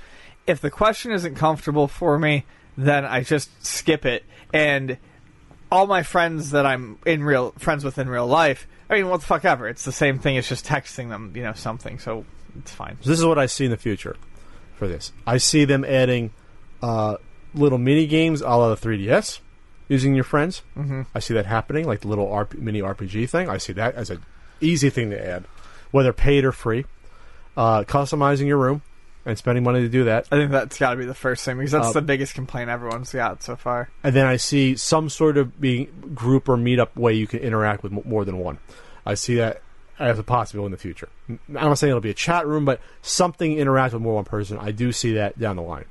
If 0.47 0.61
the 0.61 0.71
question 0.71 1.13
isn't 1.13 1.37
comfortable 1.37 1.87
for 1.87 2.19
me, 2.19 2.47
then 2.77 3.05
I 3.05 3.23
just 3.23 3.65
skip 3.65 4.05
it. 4.07 4.25
And 4.53 4.97
all 5.71 5.87
my 5.87 6.03
friends 6.03 6.51
that 6.51 6.67
I'm 6.67 6.99
in 7.07 7.23
real 7.23 7.53
friends 7.59 7.85
with 7.85 7.99
in 7.99 8.09
real 8.09 8.27
life, 8.27 8.67
I 8.91 8.95
mean, 8.95 9.09
what 9.09 9.21
the 9.21 9.27
fuck 9.27 9.45
ever. 9.45 9.69
It's 9.69 9.85
the 9.85 9.93
same 9.93 10.19
thing. 10.19 10.37
It's 10.37 10.49
just 10.49 10.65
texting 10.65 11.09
them, 11.09 11.33
you 11.35 11.43
know, 11.43 11.53
something. 11.53 11.99
So 11.99 12.25
it's 12.59 12.73
fine. 12.73 12.97
This 13.01 13.19
is 13.19 13.25
what 13.25 13.39
I 13.39 13.47
see 13.47 13.67
in 13.67 13.71
the 13.71 13.77
future 13.77 14.17
for 14.77 14.89
this. 14.89 15.13
I 15.27 15.39
see 15.39 15.65
them 15.65 15.85
adding 15.85 16.31
uh, 16.83 17.17
little 17.55 17.79
mini 17.79 18.07
games 18.07 18.41
a 18.41 18.49
la 18.49 18.75
the 18.75 18.77
3DS 18.77 19.41
using 19.89 20.15
your 20.15 20.25
friends. 20.25 20.63
Mm-hmm. 20.77 21.03
I 21.15 21.19
see 21.19 21.35
that 21.35 21.47
happening, 21.47 21.87
like 21.87 22.01
the 22.01 22.09
little 22.09 22.29
RP, 22.29 22.59
mini 22.59 22.81
RPG 22.81 23.29
thing. 23.29 23.49
I 23.49 23.59
see 23.59 23.73
that 23.75 23.95
as 23.95 24.11
an 24.11 24.25
easy 24.61 24.91
thing 24.91 25.11
to 25.11 25.27
add, 25.27 25.45
whether 25.91 26.13
paid 26.13 26.45
or 26.45 26.53
free. 26.53 26.85
Uh, 27.57 27.83
customizing 27.83 28.47
your 28.47 28.59
room 28.59 28.83
and 29.27 29.37
spending 29.37 29.63
money 29.65 29.81
to 29.81 29.89
do 29.89 30.05
that. 30.05 30.27
I 30.33 30.37
think 30.37 30.51
that's 30.51 30.79
got 30.79 30.91
to 30.93 30.97
be 30.97 31.05
the 31.05 31.15
first 31.15 31.45
thing 31.45 31.57
because 31.59 31.73
that's 31.73 31.89
Uh, 31.89 31.93
the 31.93 32.03
biggest 32.03 32.35
complaint 32.35 32.71
everyone's 32.71 33.13
got 33.13 33.43
so 33.43 33.57
far. 33.57 33.91
and 34.03 34.15
then 34.15 34.27
I 34.27 34.37
see 34.37 34.75
some 34.77 35.09
sort 35.09 35.37
of 35.37 35.61
being 35.61 36.13
group 36.15 36.49
or 36.49 36.57
meetup 36.57 36.97
way 36.97 37.13
you 37.15 37.27
can 37.27 37.41
interact 37.41 37.83
with 37.83 37.93
m- 37.93 38.03
more 38.05 38.25
than 38.25 38.39
one. 38.39 38.59
I 39.05 39.15
see 39.15 39.35
that 39.37 39.61
as 39.99 40.19
a 40.19 40.23
possibility 40.23 40.67
in 40.67 40.73
the 40.73 40.79
future. 40.79 41.09
I'm 41.29 41.39
not 41.49 41.79
saying 41.79 41.91
it'll 41.91 42.01
be 42.01 42.11
a 42.11 42.15
chat 42.15 42.47
room, 42.47 42.65
but 42.65 42.81
something 43.03 43.59
interact 43.59 43.93
with 43.95 44.03
more 44.03 44.13
than 44.13 44.17
one 44.17 44.25
person. 44.25 44.59
I 44.59 44.71
do 44.71 44.93
see 44.93 45.13
that 45.15 45.39
down 45.39 45.57
the 45.57 45.63
line, 45.63 45.87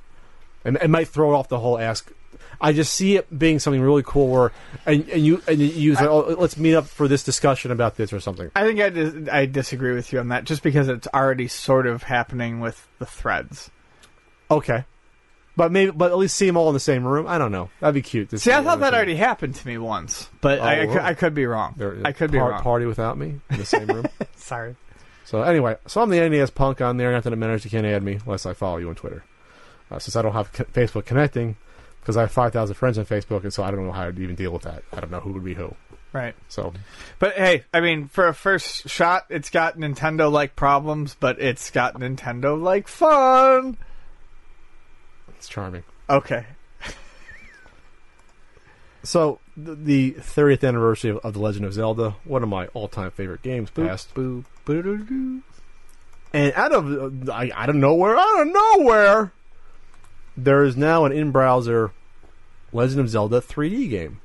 and 0.64 0.78
it 0.82 0.90
might 0.90 1.08
throw 1.10 1.36
off 1.36 1.50
the 1.50 1.60
whole 1.60 1.78
ask. 1.78 2.12
I 2.62 2.74
just 2.74 2.94
see 2.94 3.16
it 3.18 3.38
being 3.38 3.60
something 3.60 3.82
really 3.82 4.04
cool 4.06 4.28
where, 4.30 4.52
and, 4.86 5.08
and 5.10 5.26
you 5.26 5.42
and 5.48 5.60
you 5.60 5.68
use 5.68 5.98
like, 5.98 6.08
oh, 6.10 6.36
let's 6.40 6.58
meet 6.58 6.76
up 6.76 6.86
for 6.88 7.08
this 7.08 7.24
discussion 7.24 7.72
about 7.72 7.96
this 7.98 8.12
or 8.14 8.20
something. 8.20 8.50
I 8.56 8.64
think 8.64 8.80
I, 8.80 8.90
dis- 8.90 9.30
I 9.32 9.46
disagree 9.46 9.94
with 9.94 10.12
you 10.14 10.20
on 10.20 10.30
that 10.30 10.44
just 10.46 10.64
because 10.64 10.88
it's 10.88 11.08
already 11.14 11.48
sort 11.48 11.88
of 11.88 12.04
happening 12.04 12.60
with 12.60 12.88
the 13.00 13.06
threads. 13.06 13.70
Okay, 14.50 14.86
but 15.56 15.72
maybe 15.72 15.92
but 15.92 16.12
at 16.12 16.18
least 16.18 16.36
see 16.36 16.48
them 16.48 16.56
all 16.58 16.70
in 16.70 16.74
the 16.74 16.80
same 16.80 17.04
room. 17.06 17.28
I 17.28 17.38
don't 17.38 17.52
know. 17.52 17.70
That'd 17.80 17.96
be 17.96 18.02
cute. 18.02 18.30
to 18.30 18.38
See, 18.40 18.52
I 18.52 18.64
thought 18.64 18.80
that 18.80 18.92
that 18.92 18.94
already 18.96 19.16
happened 19.16 19.56
to 19.56 19.68
me 19.68 19.78
once, 19.78 20.30
but 20.42 20.60
Oh, 20.60 20.64
I, 20.64 20.82
I, 20.82 20.86
could. 20.88 20.98
I 20.98 21.14
could 21.14 21.34
be 21.34 21.46
wrong. 21.46 21.74
They're- 21.78 22.02
I 22.06 22.12
could 22.14 22.32
be 22.32 22.38
par- 22.40 22.52
wrong. 22.52 22.62
Party 22.62 22.86
without 22.86 23.18
me 23.18 23.40
in 23.50 23.58
the 23.58 23.66
same 23.66 23.88
room. 23.88 24.06
Sorry. 24.36 24.76
So 25.26 25.42
anyway, 25.42 25.76
so 25.88 26.02
I'm 26.02 26.10
the 26.10 26.30
NES 26.30 26.52
punk 26.52 26.80
on 26.80 26.96
there. 26.96 27.12
Nothing 27.12 27.32
to 27.32 27.36
manage. 27.36 27.66
You 27.66 27.72
can't 27.72 27.86
add 27.86 28.02
me 28.02 28.20
unless 28.26 28.46
I 28.46 28.54
follow 28.54 28.78
you 28.78 28.88
on 28.88 28.96
Twitter. 28.96 29.26
Uh, 29.92 30.00
since 30.00 30.16
I 30.16 30.22
don't 30.22 30.32
have 30.34 30.54
co- 30.54 30.64
Facebook 30.66 31.06
connecting, 31.06 31.58
because 32.08 32.16
I 32.16 32.22
have 32.22 32.32
5,000 32.32 32.74
friends 32.76 32.98
on 32.98 33.06
Facebook, 33.06 33.44
and 33.44 33.54
so 33.54 33.64
I 33.64 33.70
don't 33.70 33.86
know 33.86 33.92
how 33.92 34.10
to 34.10 34.22
even 34.22 34.36
deal 34.36 34.52
with 34.52 34.62
that. 34.62 34.82
I 34.94 35.02
don't 35.02 35.12
know 35.12 35.20
who 35.20 35.34
would 35.34 35.44
be 35.44 35.56
who. 35.56 35.76
Right. 36.14 36.36
So 36.48 36.72
But 37.20 37.34
hey, 37.34 37.66
I 37.74 37.82
mean, 37.82 38.08
for 38.08 38.30
a 38.30 38.34
first 38.34 38.88
shot, 38.88 39.26
it's 39.30 39.50
got 39.50 39.78
Nintendo 39.78 40.32
like 40.32 40.56
problems, 40.56 41.18
but 41.20 41.42
it's 41.42 41.70
got 41.70 41.96
Nintendo 41.96 42.58
like 42.58 42.88
fun. 42.88 43.76
it's 45.36 45.50
charming. 45.50 45.84
Okay. 46.10 46.46
So 49.04 49.40
the 49.56 50.14
30th 50.14 50.68
anniversary 50.68 51.12
of, 51.12 51.18
of 51.20 51.34
The 51.34 51.40
Legend 51.40 51.64
of 51.64 51.72
Zelda, 51.72 52.16
one 52.26 52.44
of 52.44 52.50
my 52.50 52.68
all-time 52.68 53.12
favorite 53.12 53.42
games, 53.42 53.70
passed. 53.70 54.14
Boo. 54.14 54.44
Boo. 54.66 55.44
And 56.34 56.52
out 56.56 56.74
of 56.74 57.30
uh, 57.30 57.32
I, 57.32 57.50
out 57.54 57.70
of 57.70 57.76
nowhere, 57.78 58.18
out 58.18 58.42
of 58.42 58.48
nowhere, 58.48 59.32
there 60.36 60.66
is 60.66 60.76
now 60.76 61.06
an 61.06 61.14
in-browser 61.14 61.92
Legend 62.74 63.00
of 63.00 63.10
Zelda 63.10 63.42
3D 63.42 63.90
game. 63.90 64.20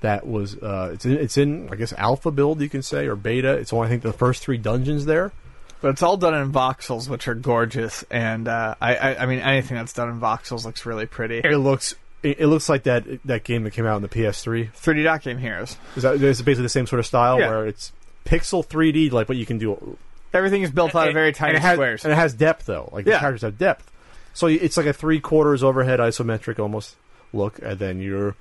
That 0.00 0.26
was 0.26 0.56
uh, 0.56 0.90
it's 0.94 1.04
in, 1.06 1.12
it's 1.12 1.38
in 1.38 1.68
I 1.72 1.76
guess 1.76 1.92
alpha 1.94 2.30
build 2.30 2.60
you 2.60 2.68
can 2.68 2.82
say 2.82 3.06
or 3.06 3.16
beta. 3.16 3.52
It's 3.54 3.72
only 3.72 3.86
I 3.86 3.90
think 3.90 4.02
the 4.02 4.12
first 4.12 4.42
three 4.42 4.58
dungeons 4.58 5.06
there. 5.06 5.32
But 5.80 5.88
it's 5.90 6.02
all 6.02 6.16
done 6.16 6.34
in 6.34 6.52
voxels, 6.52 7.08
which 7.08 7.28
are 7.28 7.34
gorgeous, 7.34 8.02
and 8.10 8.48
uh, 8.48 8.74
I, 8.80 8.96
I, 8.96 9.22
I 9.22 9.26
mean, 9.26 9.40
anything 9.40 9.76
that's 9.76 9.92
done 9.92 10.08
in 10.08 10.18
voxels 10.20 10.64
looks 10.64 10.86
really 10.86 11.04
pretty. 11.06 11.38
It 11.44 11.58
looks 11.58 11.94
it, 12.22 12.40
it 12.40 12.46
looks 12.46 12.68
like 12.68 12.84
that 12.84 13.04
that 13.26 13.44
game 13.44 13.64
that 13.64 13.72
came 13.72 13.84
out 13.86 13.96
in 13.96 14.02
the 14.02 14.08
PS3. 14.08 14.72
3D 14.72 15.04
Dot 15.04 15.22
Game 15.22 15.38
Heroes. 15.38 15.76
Is 15.96 16.02
that 16.02 16.14
is 16.22 16.40
it 16.40 16.44
basically 16.44 16.62
the 16.64 16.68
same 16.70 16.86
sort 16.86 17.00
of 17.00 17.06
style 17.06 17.38
Yeah. 17.40 17.48
where 17.50 17.66
it's 17.66 17.92
pixel 18.24 18.66
3D 18.66 19.12
like 19.12 19.28
what 19.28 19.36
you 19.38 19.46
can 19.46 19.58
do. 19.58 19.96
Everything 20.32 20.62
is 20.62 20.70
built 20.70 20.94
out 20.94 21.08
of 21.08 21.14
very 21.14 21.32
tiny 21.32 21.56
it 21.56 21.62
has, 21.62 21.74
squares. 21.76 22.04
and 22.04 22.12
it 22.12 22.16
has 22.16 22.34
depth 22.34 22.66
though. 22.66 22.90
Like 22.92 23.04
the 23.06 23.12
characters 23.18 23.42
have 23.42 23.56
depth. 23.58 23.90
So 24.34 24.48
it's 24.48 24.76
like 24.76 24.86
a 24.86 24.92
three 24.92 25.20
quarters 25.20 25.62
overhead 25.62 25.98
isometric 26.00 26.58
almost 26.58 26.96
look, 27.36 27.58
and 27.60 27.78
then 27.78 28.00
you're 28.00 28.34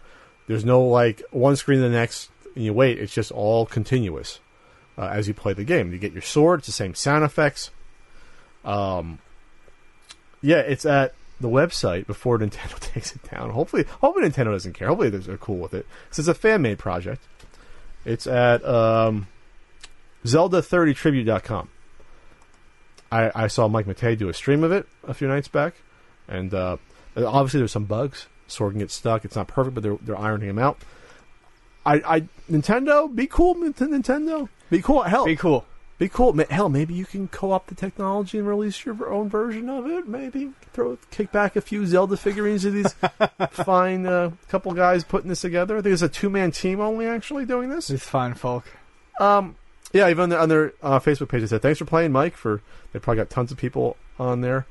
there's 0.48 0.66
no 0.66 0.84
like 0.84 1.22
one 1.32 1.56
screen 1.56 1.80
to 1.80 1.84
the 1.84 1.90
next, 1.90 2.30
and 2.56 2.64
you 2.64 2.74
wait. 2.74 3.00
It's 3.00 3.14
just 3.14 3.32
all 3.32 3.66
continuous 3.66 4.40
uh, 4.98 5.08
as 5.12 5.28
you 5.28 5.34
play 5.34 5.54
the 5.54 5.64
game. 5.64 5.92
You 5.92 5.98
get 5.98 6.14
your 6.14 6.22
sword. 6.22 6.60
It's 6.60 6.68
the 6.68 6.74
same 6.74 6.96
sound 6.96 7.24
effects. 7.24 7.72
Um, 8.64 9.20
yeah, 10.42 10.58
it's 10.60 10.86
at 10.86 11.14
the 11.40 11.50
website 11.50 12.08
before 12.08 12.38
Nintendo 12.40 12.80
takes 12.80 13.16
it 13.16 13.30
down. 13.30 13.50
Hopefully, 13.52 13.86
hopefully 14.02 14.30
Nintendo 14.30 14.52
doesn't 14.52 14.74
care. 14.74 14.88
Hopefully 14.88 15.10
they're 15.10 15.38
cool 15.38 15.58
with 15.58 15.74
it. 15.74 15.86
'Cause 16.10 16.20
it's 16.20 16.28
a 16.28 16.34
fan 16.34 16.62
made 16.62 16.80
project. 16.80 17.22
It's 18.06 18.28
at 18.28 18.64
um, 18.66 19.28
Zelda30tribute.com. 20.26 21.70
I, 23.12 23.32
I 23.36 23.48
saw 23.48 23.68
Mike 23.68 23.86
Matei 23.86 24.18
do 24.18 24.30
a 24.30 24.34
stream 24.34 24.64
of 24.64 24.72
it 24.72 24.88
a 25.08 25.14
few 25.14 25.28
nights 25.28 25.48
back, 25.48 25.76
and 26.28 26.54
uh, 26.54 26.78
obviously 27.16 27.60
there's 27.60 27.72
some 27.72 27.86
bugs. 27.86 28.28
Sword 28.48 28.74
can 28.74 28.80
get 28.80 28.92
stuck. 28.92 29.26
It's 29.26 29.36
not 29.36 29.48
perfect, 29.48 29.76
but 29.76 29.84
they're 29.84 29.98
they're 30.02 30.18
ironing 30.18 30.48
them 30.48 30.60
out. 30.60 30.78
I, 31.86 32.02
I 32.06 32.20
Nintendo, 32.50 33.14
be 33.14 33.28
cool, 33.28 33.56
Nintendo, 33.56 34.50
be 34.70 34.82
cool. 34.82 35.04
Hell, 35.04 35.26
Be 35.26 35.36
cool. 35.36 35.66
be 36.00 36.10
cool. 36.10 36.34
Hell, 36.50 36.70
maybe 36.70 36.94
you 36.94 37.06
can 37.06 37.28
co-opt 37.28 37.68
the 37.68 37.76
technology 37.76 38.40
and 38.40 38.48
release 38.48 38.86
your 38.86 39.12
own 39.12 39.30
version 39.30 39.70
of 39.70 39.86
it. 39.88 40.08
Maybe 40.08 40.52
throw 40.74 40.98
kick 41.12 41.32
back 41.32 41.56
a 41.56 41.62
few 41.62 41.86
Zelda 41.86 42.18
figurines 42.18 42.64
to 42.64 42.72
these 42.72 42.94
fine 43.52 44.06
uh, 44.08 44.32
couple 44.50 44.74
guys 44.74 45.04
putting 45.04 45.30
this 45.30 45.42
together. 45.42 45.78
I 45.78 45.82
think 45.82 45.94
it's 45.94 46.02
a 46.02 46.10
two-man 46.10 46.52
team 46.52 46.80
only 46.80 47.06
actually 47.06 47.46
doing 47.46 47.70
this. 47.70 47.88
These 47.88 48.04
fine 48.04 48.34
folk. 48.34 48.66
Um, 49.20 49.56
yeah, 49.94 50.10
even 50.10 50.24
on 50.24 50.30
their, 50.30 50.40
on 50.40 50.50
their 50.50 50.74
uh, 50.82 51.00
Facebook 51.00 51.30
page, 51.30 51.42
they 51.42 51.48
said 51.48 51.62
thanks 51.62 51.80
for 51.80 51.86
playing, 51.86 52.12
Mike. 52.12 52.36
For 52.36 52.62
they 52.92 53.00
probably 53.00 53.22
got 53.22 53.30
tons 53.30 53.52
of 53.52 53.58
people 53.58 53.96
on 54.20 54.42
there 54.42 54.66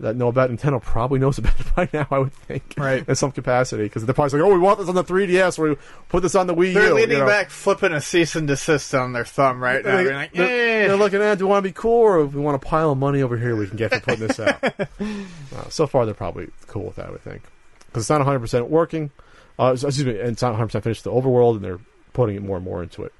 that 0.00 0.16
know 0.16 0.28
about 0.28 0.50
Nintendo. 0.50 0.82
Probably 0.82 1.18
knows 1.18 1.38
about 1.38 1.58
it 1.60 1.74
by 1.76 1.88
now, 1.92 2.06
I 2.10 2.18
would 2.18 2.32
think, 2.32 2.74
Right. 2.76 3.06
in 3.08 3.14
some 3.14 3.30
capacity, 3.32 3.84
because 3.84 4.04
they're 4.04 4.14
probably 4.14 4.40
like, 4.40 4.48
oh, 4.48 4.52
we 4.52 4.58
want 4.58 4.78
this 4.78 4.88
on 4.88 4.94
the 4.94 5.04
3DS, 5.04 5.58
or 5.58 5.70
we 5.70 5.76
put 6.08 6.22
this 6.22 6.34
on 6.34 6.46
the 6.46 6.54
Wii 6.54 6.68
U. 6.68 6.74
They're 6.74 6.88
U. 6.88 6.94
leaning 6.94 7.10
you 7.12 7.18
know. 7.18 7.26
back, 7.26 7.50
flipping 7.50 7.92
a 7.92 8.00
cease 8.00 8.34
and 8.34 8.48
desist 8.48 8.94
on 8.94 9.12
their 9.12 9.24
thumb 9.24 9.62
right 9.62 9.84
now. 9.84 9.96
They, 9.98 10.12
like, 10.12 10.32
they're, 10.32 10.84
"Eh." 10.84 10.88
they're 10.88 10.96
looking 10.96 11.20
at, 11.22 11.38
do 11.38 11.44
we 11.46 11.50
want 11.50 11.62
to 11.64 11.68
be 11.68 11.72
cool, 11.72 11.92
or 12.02 12.24
if 12.24 12.34
we 12.34 12.40
want 12.40 12.56
a 12.56 12.58
pile 12.66 12.90
of 12.90 12.98
money 12.98 13.22
over 13.22 13.36
here 13.36 13.54
we 13.56 13.66
can 13.68 13.76
get 13.76 13.92
for 13.94 14.00
putting 14.00 14.26
this 14.26 14.40
out? 14.40 14.62
uh, 14.80 15.68
so 15.68 15.86
far, 15.86 16.04
they're 16.04 16.14
probably 16.14 16.48
cool 16.66 16.84
with 16.86 16.96
that, 16.96 17.06
I 17.06 17.10
would 17.10 17.22
think, 17.22 17.42
because 17.86 18.02
it's 18.02 18.10
not 18.10 18.18
100 18.20 18.40
percent 18.40 18.68
working. 18.68 19.10
Uh, 19.58 19.70
excuse 19.72 20.04
me, 20.04 20.18
and 20.18 20.30
it's 20.30 20.42
not 20.42 20.50
100 20.50 20.66
percent 20.66 20.84
finished 20.84 21.04
the 21.04 21.12
overworld, 21.12 21.56
and 21.56 21.64
they're 21.64 21.80
putting 22.12 22.34
it 22.36 22.42
more 22.42 22.56
and 22.56 22.64
more 22.64 22.82
into 22.82 23.04
it. 23.04 23.12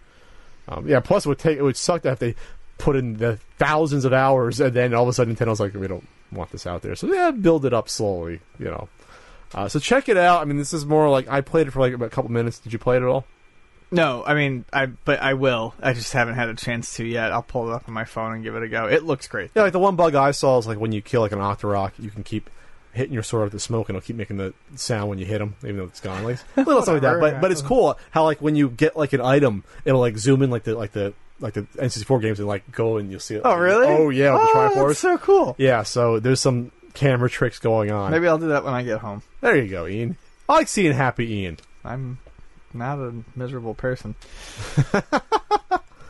Um, 0.67 0.89
yeah. 0.89 0.99
Plus, 1.01 1.27
it 1.27 1.29
would 1.29 1.39
take 1.39 1.59
it 1.59 1.63
would 1.63 1.77
suck 1.77 2.03
to 2.03 2.09
have 2.09 2.19
they 2.19 2.35
put 2.79 2.97
in 2.97 3.19
the 3.19 3.39
thousands 3.59 4.05
of 4.05 4.13
hours, 4.13 4.61
and 4.61 4.75
then 4.75 4.93
all 4.95 5.05
of 5.05 5.09
a 5.09 5.13
sudden 5.13 5.37
Nintendo's 5.37 5.61
like, 5.61 5.75
we 5.75 5.87
don't 5.87 6.07
want 6.35 6.51
this 6.51 6.67
out 6.67 6.83
there. 6.83 6.95
So 6.95 7.13
yeah, 7.13 7.31
build 7.31 7.65
it 7.65 7.73
up 7.73 7.89
slowly, 7.89 8.41
you 8.59 8.67
know. 8.67 8.89
Uh, 9.55 9.69
so 9.69 9.79
check 9.79 10.09
it 10.09 10.17
out. 10.17 10.43
I 10.43 10.45
mean, 10.45 10.57
this 10.57 10.73
is 10.73 10.85
more 10.85 11.09
like 11.09 11.29
I 11.29 11.41
played 11.41 11.69
it 11.69 11.71
for 11.71 11.81
like 11.81 11.93
about 11.93 12.07
a 12.07 12.11
couple 12.11 12.31
minutes. 12.31 12.59
Did 12.59 12.73
you 12.73 12.79
play 12.79 12.97
it 12.97 13.03
at 13.03 13.09
all? 13.09 13.25
No, 13.91 14.25
I 14.27 14.35
mean, 14.35 14.65
I 14.73 14.87
but 14.87 15.21
I 15.21 15.35
will. 15.35 15.75
I 15.81 15.93
just 15.93 16.13
haven't 16.13 16.35
had 16.35 16.49
a 16.49 16.55
chance 16.55 16.97
to 16.97 17.05
yet. 17.05 17.31
I'll 17.31 17.43
pull 17.43 17.71
it 17.71 17.73
up 17.73 17.87
on 17.87 17.95
my 17.95 18.05
phone 18.05 18.33
and 18.33 18.43
give 18.43 18.57
it 18.57 18.63
a 18.65 18.69
go. 18.69 18.87
It 18.87 19.05
looks 19.05 19.29
great. 19.29 19.53
Yeah, 19.55 19.63
like 19.63 19.73
the 19.73 19.79
one 19.79 19.95
bug 19.95 20.17
I 20.17 20.33
saw 20.33 20.59
is 20.59 20.67
like 20.67 20.79
when 20.79 20.91
you 20.91 21.01
kill 21.01 21.21
like 21.21 21.33
an 21.33 21.39
Octorok, 21.39 21.93
you 21.99 22.11
can 22.11 22.25
keep 22.25 22.51
hitting 22.93 23.13
your 23.13 23.23
sword 23.23 23.45
with 23.45 23.53
the 23.53 23.61
smoke, 23.61 23.89
and 23.89 23.97
it'll 23.97 24.07
keep 24.07 24.17
making 24.17 24.39
the 24.39 24.55
sound 24.75 25.11
when 25.11 25.19
you 25.19 25.27
hit 25.27 25.39
them, 25.39 25.55
even 25.63 25.77
though 25.77 25.85
it's 25.85 26.01
gone. 26.01 26.25
Like 26.25 26.39
a 26.57 26.63
little 26.63 26.83
something 26.83 26.95
like 26.95 27.03
that. 27.03 27.21
But 27.21 27.41
but 27.41 27.53
it's 27.53 27.63
cool 27.63 27.97
how 28.11 28.25
like 28.25 28.41
when 28.41 28.57
you 28.57 28.71
get 28.71 28.97
like 28.97 29.13
an 29.13 29.21
item, 29.21 29.63
it'll 29.85 30.01
like 30.01 30.19
zoom 30.19 30.43
in 30.43 30.51
like 30.51 30.65
the 30.65 30.75
like 30.75 30.93
the 30.93 31.15
like 31.41 31.55
the 31.55 31.63
N64 31.63 32.23
games 32.23 32.39
and 32.39 32.49
like 32.49 32.71
go 32.71 32.97
and 32.97 33.11
you'll 33.11 33.21
see 33.21 33.37
it. 33.37 33.43
Oh, 33.45 33.57
really? 33.57 33.87
Oh 33.87 34.11
yeah, 34.11 34.33
with 34.35 34.43
the 34.43 34.49
oh, 34.49 34.53
Triforce. 34.55 34.89
that's 34.89 34.99
so 35.01 35.19
cool. 35.19 35.55
Yeah, 35.59 35.83
so 35.83 36.21
there's 36.21 36.41
some 36.41 36.71
camera 36.95 37.29
tricks 37.29 37.59
going 37.59 37.91
on. 37.91 38.11
Maybe 38.11 38.29
I'll 38.29 38.39
do 38.39 38.49
that 38.49 38.65
when 38.65 38.75
I 38.75 38.83
get 38.83 39.01
home. 39.01 39.23
There 39.41 39.57
you 39.57 39.69
go, 39.69 39.87
Ian. 39.87 40.17
I 40.49 40.55
like 40.55 40.69
seeing 40.69 40.93
happy 40.93 41.33
Ian. 41.41 41.59
I'm 41.85 42.19
not 42.73 42.99
a 42.99 43.15
miserable 43.35 43.75
person. 43.75 44.15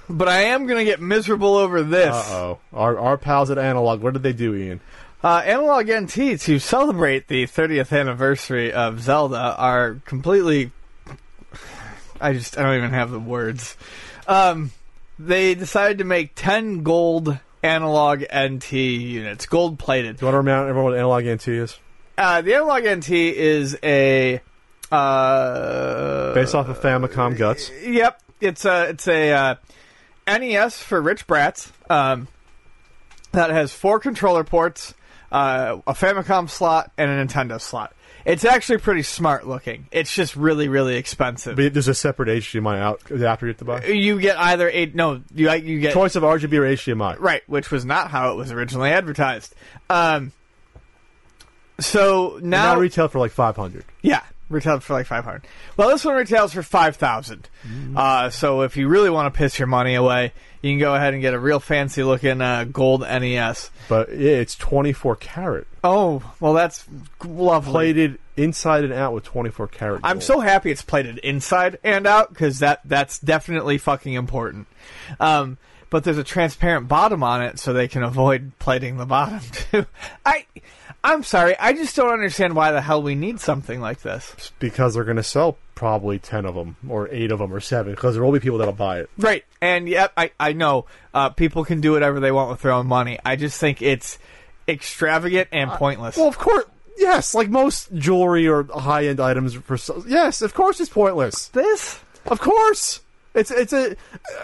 but 0.08 0.28
I 0.28 0.42
am 0.42 0.66
going 0.66 0.78
to 0.78 0.84
get 0.84 1.00
miserable 1.00 1.56
over 1.56 1.82
this. 1.82 2.14
Uh 2.14 2.34
oh. 2.34 2.58
Our 2.72 2.98
our 2.98 3.18
pals 3.18 3.50
at 3.50 3.58
Analogue, 3.58 4.02
what 4.02 4.12
did 4.12 4.22
they 4.22 4.32
do, 4.32 4.54
Ian? 4.54 4.80
Uh, 5.22 5.38
Analogue 5.38 5.90
NT, 5.90 6.38
to 6.38 6.58
celebrate 6.58 7.28
the 7.28 7.44
30th 7.46 7.98
anniversary 7.98 8.72
of 8.72 9.00
Zelda, 9.00 9.56
are 9.56 9.94
completely. 10.04 10.70
I 12.20 12.34
just, 12.34 12.58
I 12.58 12.62
don't 12.62 12.76
even 12.76 12.90
have 12.90 13.10
the 13.10 13.18
words. 13.18 13.76
Um, 14.26 14.70
they 15.18 15.54
decided 15.54 15.98
to 15.98 16.04
make 16.04 16.34
10 16.34 16.82
gold 16.82 17.38
Analogue 17.62 18.24
NT 18.34 18.72
units, 18.72 19.46
gold 19.46 19.78
plated. 19.78 20.18
Do 20.18 20.26
you 20.26 20.26
want 20.26 20.34
to 20.34 20.50
remind 20.50 20.68
everyone 20.68 20.92
what 20.92 20.98
Analogue 20.98 21.24
NT 21.24 21.48
is? 21.48 21.78
Uh, 22.16 22.42
the 22.42 22.54
Analogue 22.54 22.84
NT 22.84 23.10
is 23.10 23.78
a. 23.82 24.40
Uh, 24.92 26.34
Based 26.34 26.54
off 26.54 26.68
of 26.68 26.78
Famicom 26.78 27.36
Guts. 27.36 27.70
Yep, 27.82 28.22
it's 28.40 28.64
a 28.64 28.90
it's 28.90 29.08
a 29.08 29.32
uh, 29.32 29.54
NES 30.28 30.78
for 30.78 31.00
rich 31.00 31.26
brats 31.26 31.72
um, 31.88 32.28
that 33.32 33.50
has 33.50 33.72
four 33.72 33.98
controller 33.98 34.44
ports, 34.44 34.94
uh, 35.32 35.78
a 35.86 35.94
Famicom 35.94 36.48
slot, 36.48 36.92
and 36.98 37.10
a 37.10 37.24
Nintendo 37.24 37.60
slot. 37.60 37.94
It's 38.24 38.44
actually 38.44 38.78
pretty 38.78 39.02
smart 39.02 39.46
looking. 39.46 39.86
It's 39.92 40.14
just 40.14 40.36
really 40.36 40.68
really 40.68 40.96
expensive. 40.96 41.56
But 41.56 41.72
there's 41.72 41.88
a 41.88 41.94
separate 41.94 42.28
HDMI 42.28 42.78
out 42.78 43.02
adapter 43.10 43.46
you 43.46 43.50
have 43.50 43.58
to 43.58 43.64
buy. 43.64 43.84
you 43.86 44.20
get 44.20 44.38
either 44.38 44.68
a 44.70 44.86
no 44.86 45.22
you 45.34 45.50
you 45.52 45.80
get 45.80 45.92
Choice 45.92 46.16
of 46.16 46.22
RGB 46.22 46.52
or 46.54 46.62
HDMI. 46.62 47.16
right, 47.18 47.42
which 47.46 47.70
was 47.70 47.84
not 47.84 48.10
how 48.10 48.32
it 48.32 48.36
was 48.36 48.50
originally 48.50 48.90
advertised. 48.90 49.54
Um, 49.90 50.32
so 51.80 52.38
now 52.42 52.74
now 52.74 52.80
retail 52.80 53.08
for 53.08 53.18
like 53.18 53.32
500. 53.32 53.84
Yeah, 54.02 54.22
retailed 54.54 54.82
for 54.82 54.94
like 54.94 55.06
five 55.06 55.24
hundred. 55.24 55.42
Well, 55.76 55.88
this 55.88 56.04
one 56.04 56.16
retails 56.16 56.52
for 56.54 56.62
five 56.62 56.96
thousand. 56.96 57.48
Uh, 57.94 58.30
so 58.30 58.62
if 58.62 58.76
you 58.76 58.88
really 58.88 59.10
want 59.10 59.32
to 59.32 59.36
piss 59.36 59.58
your 59.58 59.68
money 59.68 59.94
away, 59.94 60.32
you 60.62 60.72
can 60.72 60.78
go 60.78 60.94
ahead 60.94 61.12
and 61.12 61.20
get 61.20 61.34
a 61.34 61.38
real 61.38 61.60
fancy 61.60 62.02
looking 62.02 62.40
uh, 62.40 62.64
gold 62.64 63.02
NES. 63.02 63.70
But 63.88 64.08
yeah, 64.10 64.32
it's 64.32 64.54
24 64.54 65.16
carat. 65.16 65.66
Oh, 65.82 66.22
well, 66.40 66.54
that's 66.54 66.86
lovely. 67.22 67.72
Plated 67.72 68.18
inside 68.36 68.84
and 68.84 68.92
out 68.92 69.12
with 69.12 69.24
24 69.24 69.68
karat. 69.68 70.00
I'm 70.02 70.22
so 70.22 70.40
happy 70.40 70.70
it's 70.70 70.82
plated 70.82 71.18
inside 71.18 71.78
and 71.84 72.06
out 72.06 72.30
because 72.30 72.60
that 72.60 72.80
that's 72.84 73.18
definitely 73.18 73.76
fucking 73.76 74.14
important. 74.14 74.66
Um, 75.20 75.58
but 75.90 76.02
there's 76.02 76.18
a 76.18 76.24
transparent 76.24 76.88
bottom 76.88 77.22
on 77.22 77.42
it, 77.42 77.58
so 77.58 77.72
they 77.72 77.86
can 77.86 78.02
avoid 78.02 78.52
plating 78.58 78.96
the 78.96 79.06
bottom 79.06 79.40
too. 79.52 79.86
I, 80.24 80.46
I'm 81.04 81.22
sorry, 81.22 81.54
I 81.58 81.74
just 81.74 81.94
don't 81.94 82.10
understand 82.12 82.56
why 82.56 82.72
the 82.72 82.80
hell 82.80 83.02
we 83.02 83.14
need 83.14 83.38
something 83.38 83.78
like 83.80 84.00
this. 84.00 84.50
because 84.58 84.94
they're 84.94 85.04
going 85.04 85.18
to 85.18 85.22
sell 85.22 85.58
probably 85.74 86.18
10 86.18 86.46
of 86.46 86.54
them 86.54 86.76
or 86.88 87.08
8 87.12 87.30
of 87.30 87.40
them 87.40 87.52
or 87.52 87.60
7 87.60 87.92
because 87.92 88.14
there 88.14 88.24
will 88.24 88.32
be 88.32 88.40
people 88.40 88.56
that'll 88.58 88.72
buy 88.72 89.00
it. 89.00 89.10
Right, 89.18 89.44
and 89.60 89.86
yep, 89.88 90.12
I 90.16 90.30
I 90.40 90.54
know 90.54 90.86
uh, 91.12 91.28
people 91.28 91.64
can 91.64 91.80
do 91.82 91.92
whatever 91.92 92.20
they 92.20 92.32
want 92.32 92.50
with 92.50 92.62
their 92.62 92.72
own 92.72 92.86
money. 92.86 93.18
I 93.24 93.36
just 93.36 93.60
think 93.60 93.82
it's 93.82 94.18
extravagant 94.66 95.48
and 95.52 95.70
pointless. 95.70 96.16
Well, 96.16 96.26
of 96.28 96.38
course, 96.38 96.64
yes, 96.96 97.34
like 97.34 97.50
most 97.50 97.92
jewelry 97.94 98.48
or 98.48 98.64
high-end 98.64 99.20
items 99.20 99.54
for 99.54 99.76
so- 99.76 100.02
yes, 100.08 100.40
of 100.42 100.54
course 100.54 100.80
it's 100.80 100.88
pointless. 100.90 101.48
this, 101.48 102.00
Of 102.26 102.40
course. 102.40 103.00
It's 103.34 103.50
it's 103.50 103.72
a. 103.72 103.96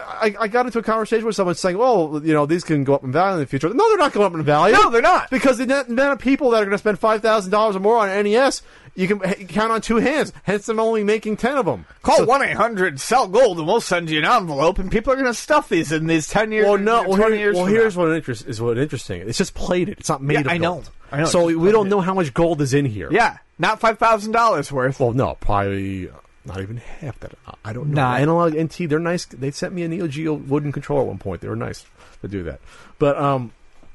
I, 0.05 0.35
I 0.39 0.47
got 0.47 0.65
into 0.65 0.79
a 0.79 0.83
conversation 0.83 1.25
with 1.25 1.35
someone 1.35 1.55
saying, 1.55 1.77
"Well, 1.77 2.21
you 2.23 2.33
know, 2.33 2.45
these 2.45 2.63
can 2.63 2.83
go 2.83 2.93
up 2.93 3.03
in 3.03 3.11
value 3.11 3.35
in 3.35 3.39
the 3.39 3.45
future." 3.47 3.69
No, 3.73 3.87
they're 3.89 3.97
not 3.97 4.11
going 4.11 4.25
up 4.25 4.33
in 4.33 4.43
value. 4.43 4.75
No, 4.75 4.89
they're 4.89 5.01
not. 5.01 5.29
because 5.29 5.57
the 5.57 5.65
net- 5.65 5.87
amount 5.87 6.13
of 6.13 6.19
people 6.19 6.49
that 6.51 6.57
are 6.57 6.65
going 6.65 6.71
to 6.71 6.77
spend 6.77 6.99
five 6.99 7.21
thousand 7.21 7.51
dollars 7.51 7.75
or 7.77 7.79
more 7.79 7.97
on 7.97 8.09
NES, 8.23 8.61
you 8.95 9.07
can 9.07 9.19
count 9.47 9.71
on 9.71 9.79
two 9.79 9.95
hands. 9.97 10.33
Hence, 10.43 10.65
them 10.65 10.79
only 10.79 11.05
making 11.05 11.37
ten 11.37 11.57
of 11.57 11.65
them. 11.65 11.85
call 12.03 12.25
one 12.25 12.41
eight 12.43 12.57
hundred 12.57 12.99
sell 12.99 13.29
gold, 13.29 13.59
and 13.59 13.65
we'll 13.67 13.79
send 13.79 14.09
you 14.09 14.19
an 14.19 14.25
envelope, 14.25 14.77
and 14.77 14.91
people 14.91 15.13
are 15.13 15.15
going 15.15 15.25
to 15.25 15.33
stuff 15.33 15.69
these 15.69 15.93
in 15.93 16.07
these 16.07 16.27
ten 16.27 16.51
years. 16.51 16.65
Well, 16.65 16.77
no. 16.77 17.07
Well, 17.07 17.31
here- 17.31 17.53
well 17.53 17.65
here's 17.65 17.95
now. 17.95 18.03
what 18.03 18.11
interest 18.13 18.45
is 18.45 18.59
what 18.61 18.77
interesting. 18.77 19.21
It's 19.21 19.37
just 19.37 19.53
plated. 19.53 19.99
It's 19.99 20.09
not 20.09 20.21
made 20.21 20.33
Yeah, 20.33 20.41
of 20.41 20.47
I 20.47 20.57
know. 20.57 20.73
gold. 20.73 20.89
I 21.13 21.17
know, 21.19 21.25
So 21.25 21.45
we 21.57 21.71
don't 21.71 21.87
know 21.89 22.01
how 22.01 22.13
much 22.13 22.33
gold 22.33 22.61
is 22.61 22.73
in 22.73 22.85
here. 22.85 23.07
Yeah, 23.11 23.37
not 23.57 23.79
five 23.79 23.99
thousand 23.99 24.33
dollars 24.33 24.69
worth. 24.69 24.99
Well, 24.99 25.13
no, 25.13 25.35
probably 25.39 26.09
not 26.45 26.61
even 26.61 26.77
half 26.77 27.19
that. 27.19 27.33
I 27.63 27.73
don't 27.73 27.89
know. 27.89 28.01
Nah. 28.01 28.15
Analogue 28.15 28.55
NT, 28.57 28.89
they're 28.89 28.99
nice. 28.99 29.25
They 29.25 29.51
sent 29.51 29.73
me 29.73 29.83
a 29.83 29.87
Neo 29.87 30.07
Geo 30.07 30.33
wooden 30.33 30.71
controller 30.71 31.01
at 31.03 31.07
one 31.07 31.17
point. 31.19 31.41
They 31.41 31.47
were 31.47 31.55
nice 31.55 31.85
to 32.21 32.27
do 32.27 32.43
that. 32.43 32.59
But 32.99 33.17
um, 33.17 33.51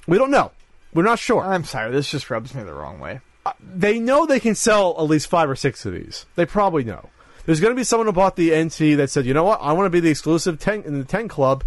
we 0.07 0.19
don't 0.19 0.31
know. 0.31 0.53
We're 0.95 1.03
not 1.03 1.19
sure. 1.19 1.43
I'm 1.43 1.65
sorry, 1.65 1.91
this 1.93 2.11
just 2.11 2.31
rubs 2.31 2.55
me 2.55 2.63
the 2.63 2.73
wrong 2.73 3.01
way. 3.01 3.21
they 3.61 3.99
know 3.99 4.27
they 4.27 4.41
can 4.41 4.55
sell 4.55 4.95
at 4.99 5.03
least 5.03 5.29
five 5.29 5.51
or 5.51 5.57
six 5.57 5.85
of 5.87 5.93
these. 5.93 6.25
They 6.37 6.47
probably 6.47 6.85
know. 6.85 7.11
There's 7.45 7.61
going 7.61 7.73
to 7.73 7.77
be 7.79 7.85
someone 7.85 8.07
who 8.07 8.13
bought 8.13 8.35
the 8.37 8.51
NT 8.57 8.97
that 8.99 9.09
said, 9.11 9.25
you 9.27 9.35
know 9.35 9.45
what, 9.45 9.61
I 9.61 9.73
want 9.73 9.87
to 9.87 9.91
be 9.91 10.01
the 10.01 10.11
exclusive 10.11 10.59
10 10.59 10.83
in 10.83 10.99
the 10.99 11.05
10 11.05 11.29
club, 11.29 11.63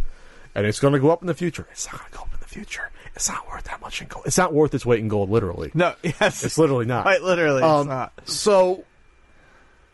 and 0.55 0.65
it's 0.65 0.79
going 0.79 0.93
to 0.93 0.99
go 0.99 1.09
up 1.11 1.21
in 1.21 1.27
the 1.27 1.33
future. 1.33 1.67
It's 1.71 1.85
not 1.91 1.99
going 1.99 2.11
to 2.11 2.17
go 2.17 2.23
up 2.23 2.33
in 2.33 2.39
the 2.41 2.47
future. 2.47 2.89
It's 3.15 3.29
not 3.29 3.47
worth 3.49 3.63
that 3.65 3.79
much 3.81 4.01
in 4.01 4.07
gold. 4.07 4.25
It's 4.25 4.37
not 4.37 4.53
worth 4.53 4.73
its 4.73 4.85
weight 4.85 4.99
in 4.99 5.07
gold, 5.09 5.29
literally. 5.29 5.71
No, 5.73 5.93
yes, 6.03 6.43
It's 6.43 6.57
literally 6.57 6.85
not. 6.85 7.03
quite 7.03 7.21
literally. 7.21 7.61
Um, 7.61 7.81
it's 7.81 7.87
not. 7.87 8.13
So, 8.25 8.83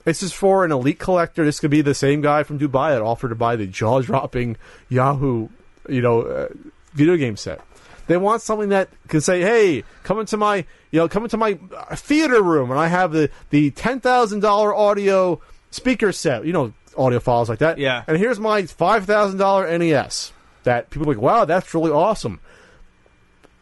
this 0.06 0.23
is 0.23 0.32
for 0.32 0.64
an 0.64 0.72
elite 0.72 0.99
collector. 0.99 1.44
This 1.44 1.60
could 1.60 1.72
be 1.72 1.82
the 1.82 1.94
same 1.94 2.22
guy 2.22 2.44
from 2.44 2.57
Dubai 2.57 2.91
that 2.91 3.02
offered 3.02 3.30
to 3.30 3.36
buy 3.36 3.56
the 3.56 3.68
jaw-dropping 3.68 4.57
Yahoo, 4.90 5.49
you 5.90 6.02
know, 6.02 6.22
uh, 6.22 6.48
video 6.94 7.18
game 7.18 7.36
set. 7.36 7.60
They 8.07 8.18
want 8.18 8.41
something 8.41 8.69
that 8.69 8.90
can 9.07 9.19
say, 9.19 9.41
"Hey, 9.41 9.84
come 10.03 10.19
into 10.19 10.38
my, 10.38 10.57
you 10.91 10.99
know, 10.99 11.10
come 11.10 11.23
into 11.23 11.38
my 11.38 11.60
uh, 11.76 11.95
theater 11.95 12.41
room, 12.41 12.72
and 12.72 12.80
I 12.80 12.88
have 12.88 13.11
the 13.11 13.30
the 13.49 13.72
ten 13.72 13.99
thousand 13.99 14.41
dollar 14.41 14.73
audio 14.73 15.41
speaker 15.72 16.11
set. 16.11 16.45
You 16.45 16.53
know, 16.53 16.73
audiophiles 16.95 17.49
like 17.49 17.60
that. 17.60 17.77
Yeah. 17.77 18.03
And 18.07 18.18
here's 18.18 18.40
my 18.40 18.64
five 18.64 19.06
thousand 19.06 19.40
dollar 19.40 19.77
NES. 19.77 20.32
That 20.64 20.90
people 20.90 21.07
are 21.07 21.14
like, 21.14 21.22
wow, 21.22 21.45
that's 21.45 21.73
really 21.73 21.91
awesome. 21.91 22.40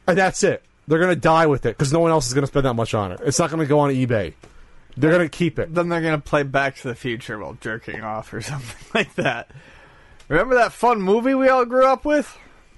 And 0.07 0.17
that's 0.17 0.43
it. 0.43 0.63
They're 0.87 0.99
gonna 0.99 1.15
die 1.15 1.47
with 1.47 1.65
it 1.65 1.77
because 1.77 1.91
no 1.91 1.99
one 1.99 2.11
else 2.11 2.27
is 2.27 2.33
gonna 2.33 2.47
spend 2.47 2.65
that 2.65 2.73
much 2.73 2.93
on 2.93 3.11
it. 3.11 3.21
It's 3.23 3.39
not 3.39 3.49
gonna 3.49 3.65
go 3.65 3.79
on 3.79 3.91
eBay. 3.91 4.33
They're 4.95 5.11
gonna 5.11 5.29
keep 5.29 5.59
it. 5.59 5.73
Then 5.73 5.89
they're 5.89 6.01
going 6.01 6.19
to 6.19 6.21
play 6.21 6.43
Back 6.43 6.75
to 6.77 6.87
the 6.87 6.95
Future 6.95 7.39
while 7.39 7.57
jerking 7.59 8.01
off 8.01 8.33
or 8.33 8.41
something 8.41 8.87
like 8.93 9.15
that. 9.15 9.49
Remember 10.27 10.55
that 10.55 10.71
fun 10.71 11.01
movie 11.01 11.35
we 11.35 11.49
all 11.49 11.65
grew 11.65 11.85
up 11.85 12.05
with? 12.05 12.37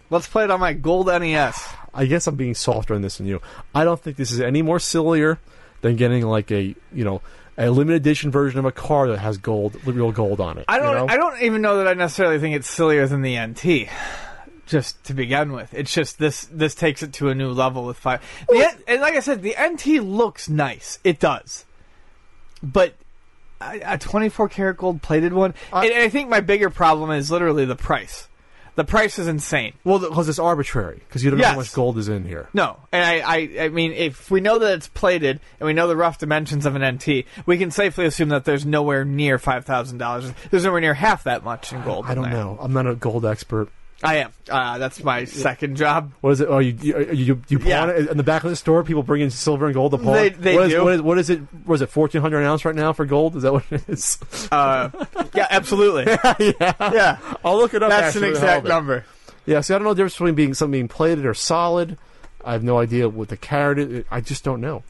Let's 0.09 0.27
play 0.27 0.43
it 0.43 0.51
on 0.51 0.59
my 0.59 0.73
gold 0.73 1.07
NES. 1.07 1.67
I 1.93 2.05
guess 2.05 2.27
I'm 2.27 2.35
being 2.35 2.53
softer 2.53 2.93
on 2.93 3.01
this 3.01 3.17
than 3.17 3.25
you. 3.25 3.41
I 3.73 3.83
don't 3.83 3.99
think 3.99 4.17
this 4.17 4.31
is 4.31 4.41
any 4.41 4.61
more 4.61 4.79
sillier 4.79 5.39
than 5.81 5.95
getting 5.95 6.25
like 6.25 6.51
a 6.51 6.75
you 6.93 7.03
know 7.03 7.21
a 7.57 7.69
limited 7.69 8.01
edition 8.01 8.31
version 8.31 8.59
of 8.59 8.65
a 8.65 8.71
car 8.71 9.07
that 9.07 9.19
has 9.19 9.37
gold, 9.37 9.77
real 9.85 10.11
gold 10.11 10.41
on 10.41 10.57
it. 10.57 10.65
I 10.67 10.77
don't. 10.79 10.89
You 10.89 10.95
know? 10.95 11.07
I 11.07 11.17
don't 11.17 11.41
even 11.41 11.61
know 11.61 11.77
that 11.77 11.87
I 11.87 11.93
necessarily 11.93 12.39
think 12.39 12.55
it's 12.55 12.69
sillier 12.69 13.07
than 13.07 13.21
the 13.21 13.39
NT. 13.39 13.89
Just 14.65 15.03
to 15.05 15.13
begin 15.13 15.51
with, 15.51 15.71
it's 15.75 15.93
just 15.93 16.17
this. 16.17 16.45
This 16.45 16.73
takes 16.73 17.03
it 17.03 17.13
to 17.13 17.29
a 17.29 17.35
new 17.35 17.51
level 17.51 17.85
with 17.85 17.97
five. 17.97 18.21
The, 18.49 18.75
and 18.87 18.99
like 18.99 19.13
I 19.13 19.19
said, 19.19 19.43
the 19.43 19.55
NT 19.61 20.03
looks 20.03 20.49
nice. 20.49 20.97
It 21.03 21.19
does, 21.19 21.65
but 22.63 22.93
a 23.61 23.79
a 23.93 23.97
24 23.97 24.49
karat 24.49 24.77
gold 24.77 25.01
plated 25.01 25.33
one. 25.33 25.53
Uh, 25.71 25.77
I- 25.77 25.85
and 25.87 25.95
I 25.95 26.09
think 26.09 26.29
my 26.29 26.39
bigger 26.41 26.69
problem 26.69 27.11
is 27.11 27.31
literally 27.31 27.65
the 27.65 27.75
price. 27.75 28.27
The 28.75 28.83
price 28.83 29.17
is 29.19 29.27
insane. 29.29 29.71
Well, 29.85 29.99
because 29.99 30.27
it's 30.27 30.37
arbitrary 30.37 30.99
because 31.07 31.23
you 31.23 31.29
don't 31.31 31.39
know 31.39 31.45
how 31.47 31.55
much 31.55 31.71
gold 31.71 31.97
is 31.97 32.09
in 32.09 32.25
here. 32.25 32.49
No, 32.53 32.75
and 32.91 33.01
I, 33.05 33.19
I, 33.21 33.63
I 33.65 33.69
mean, 33.69 33.93
if 33.93 34.29
we 34.29 34.41
know 34.41 34.59
that 34.59 34.73
it's 34.73 34.89
plated 34.89 35.39
and 35.61 35.67
we 35.67 35.71
know 35.71 35.87
the 35.87 35.95
rough 35.95 36.17
dimensions 36.19 36.65
of 36.65 36.75
an 36.75 36.83
NT, 36.95 37.23
we 37.45 37.57
can 37.57 37.71
safely 37.71 38.03
assume 38.03 38.27
that 38.29 38.43
there's 38.43 38.65
nowhere 38.65 39.05
near 39.05 39.39
five 39.39 39.63
thousand 39.63 39.99
dollars. 39.99 40.29
There's 40.51 40.65
nowhere 40.65 40.81
near 40.81 40.93
half 40.93 41.23
that 41.23 41.45
much 41.45 41.71
in 41.71 41.83
gold. 41.83 42.05
I 42.05 42.11
in 42.11 42.15
don't 42.21 42.31
know. 42.31 42.57
I'm 42.59 42.73
not 42.73 42.85
a 42.85 42.95
gold 42.95 43.25
expert. 43.25 43.69
I 44.03 44.17
am. 44.17 44.31
Uh, 44.49 44.77
that's 44.77 45.03
my 45.03 45.23
second 45.25 45.77
job. 45.77 46.11
What 46.21 46.31
is 46.31 46.41
it? 46.41 46.47
Oh, 46.49 46.59
you 46.59 46.75
you 46.81 47.11
you, 47.13 47.41
you 47.47 47.59
pawn 47.59 47.67
Yeah. 47.69 47.87
it 47.91 48.09
in 48.09 48.17
the 48.17 48.23
back 48.23 48.43
of 48.43 48.49
the 48.49 48.55
store. 48.55 48.83
People 48.83 49.03
bring 49.03 49.21
in 49.21 49.31
silver 49.31 49.65
and 49.65 49.73
gold 49.73 49.93
to 49.93 49.97
pawn. 49.97 50.13
They- 50.13 50.29
they 50.29 50.55
What 50.55 50.65
is- 50.65 50.71
do. 50.73 50.83
what 50.83 50.93
is 50.93 51.01
what 51.01 51.17
is 51.17 51.29
it? 51.29 51.41
Was 51.65 51.81
it? 51.81 51.87
Fourteen 51.89 52.21
hundred 52.21 52.39
an 52.39 52.45
ounce 52.45 52.65
right 52.65 52.75
now 52.75 52.91
for 52.93 53.05
gold? 53.05 53.35
Is 53.37 53.43
that 53.43 53.53
what 53.53 53.63
it 53.71 53.87
is? 53.87 54.19
Uh, 54.51 54.89
yeah, 55.33 55.47
absolutely. 55.49 56.03
yeah, 56.59 56.73
yeah. 56.79 57.17
I'll 57.43 57.57
look 57.57 57.73
it 57.73 57.81
up. 57.81 57.89
That's 57.89 58.15
an 58.15 58.23
actually, 58.23 58.33
for 58.35 58.39
the 58.41 58.47
hell 58.47 58.57
exact 58.59 58.67
number. 58.67 59.05
Yeah, 59.45 59.61
see, 59.61 59.73
I 59.73 59.77
don't 59.77 59.85
know 59.85 59.93
the 59.93 59.97
difference 59.97 60.15
between 60.15 60.35
being 60.35 60.53
something 60.53 60.71
being 60.73 60.87
plated 60.87 61.25
or 61.25 61.33
solid. 61.33 61.97
I 62.43 62.51
have 62.53 62.63
no 62.63 62.77
idea 62.79 63.07
what 63.09 63.29
the 63.29 63.37
carat 63.37 63.79
is. 63.79 64.05
I 64.11 64.19
just 64.21 64.43
don't 64.43 64.59
know. 64.61 64.83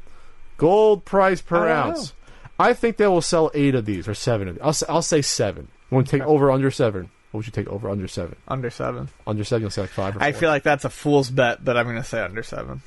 Gold 0.57 1.05
price 1.05 1.41
per 1.41 1.67
I 1.69 1.83
don't 1.83 1.89
ounce. 1.91 2.13
I 2.57 2.73
think 2.73 2.97
they 2.97 3.07
will 3.07 3.21
sell 3.21 3.51
eight 3.53 3.75
of 3.75 3.85
these 3.85 4.07
or 4.07 4.13
seven 4.13 4.47
of 4.47 4.55
these. 4.55 4.61
I'll, 4.61 4.69
s- 4.69 4.83
I'll 4.89 5.01
say 5.01 5.21
seven. 5.21 5.67
Want 5.91 6.07
to 6.07 6.11
take 6.17 6.25
over 6.27 6.49
under 6.51 6.71
seven? 6.71 7.11
What 7.35 7.39
would 7.39 7.47
you 7.47 7.51
take 7.51 7.67
over 7.67 7.89
under 7.89 8.07
seven? 8.07 8.37
Under 8.47 8.69
seven. 8.69 9.09
Under 9.27 9.43
seven, 9.43 9.63
you'll 9.63 9.69
say 9.71 9.81
like 9.81 9.89
five 9.89 10.15
or 10.15 10.23
I 10.23 10.31
feel 10.31 10.47
like 10.49 10.63
that's 10.63 10.85
a 10.85 10.89
fool's 10.89 11.29
bet, 11.29 11.65
but 11.65 11.75
I'm 11.75 11.83
going 11.85 11.97
to 11.97 12.03
say 12.03 12.21
under 12.21 12.43
seven. 12.43 12.81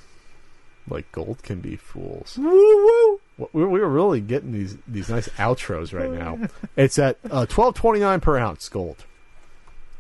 like 0.89 1.13
gold 1.13 1.43
can 1.43 1.61
be 1.61 1.77
fools. 1.77 2.39
Woo 2.39 2.47
woo. 2.49 3.21
We 3.53 3.67
we 3.67 3.79
were 3.81 3.89
really 3.91 4.23
getting 4.23 4.53
these 4.53 4.79
these 4.87 5.11
nice 5.11 5.29
outros 5.37 5.93
right 5.93 6.11
now. 6.11 6.49
It's 6.79 6.99
at 6.99 7.19
uh, 7.31 7.45
twelve 7.45 7.75
twenty 7.75 8.01
nine 8.01 8.21
per 8.21 8.39
ounce 8.39 8.67
gold. 8.71 9.05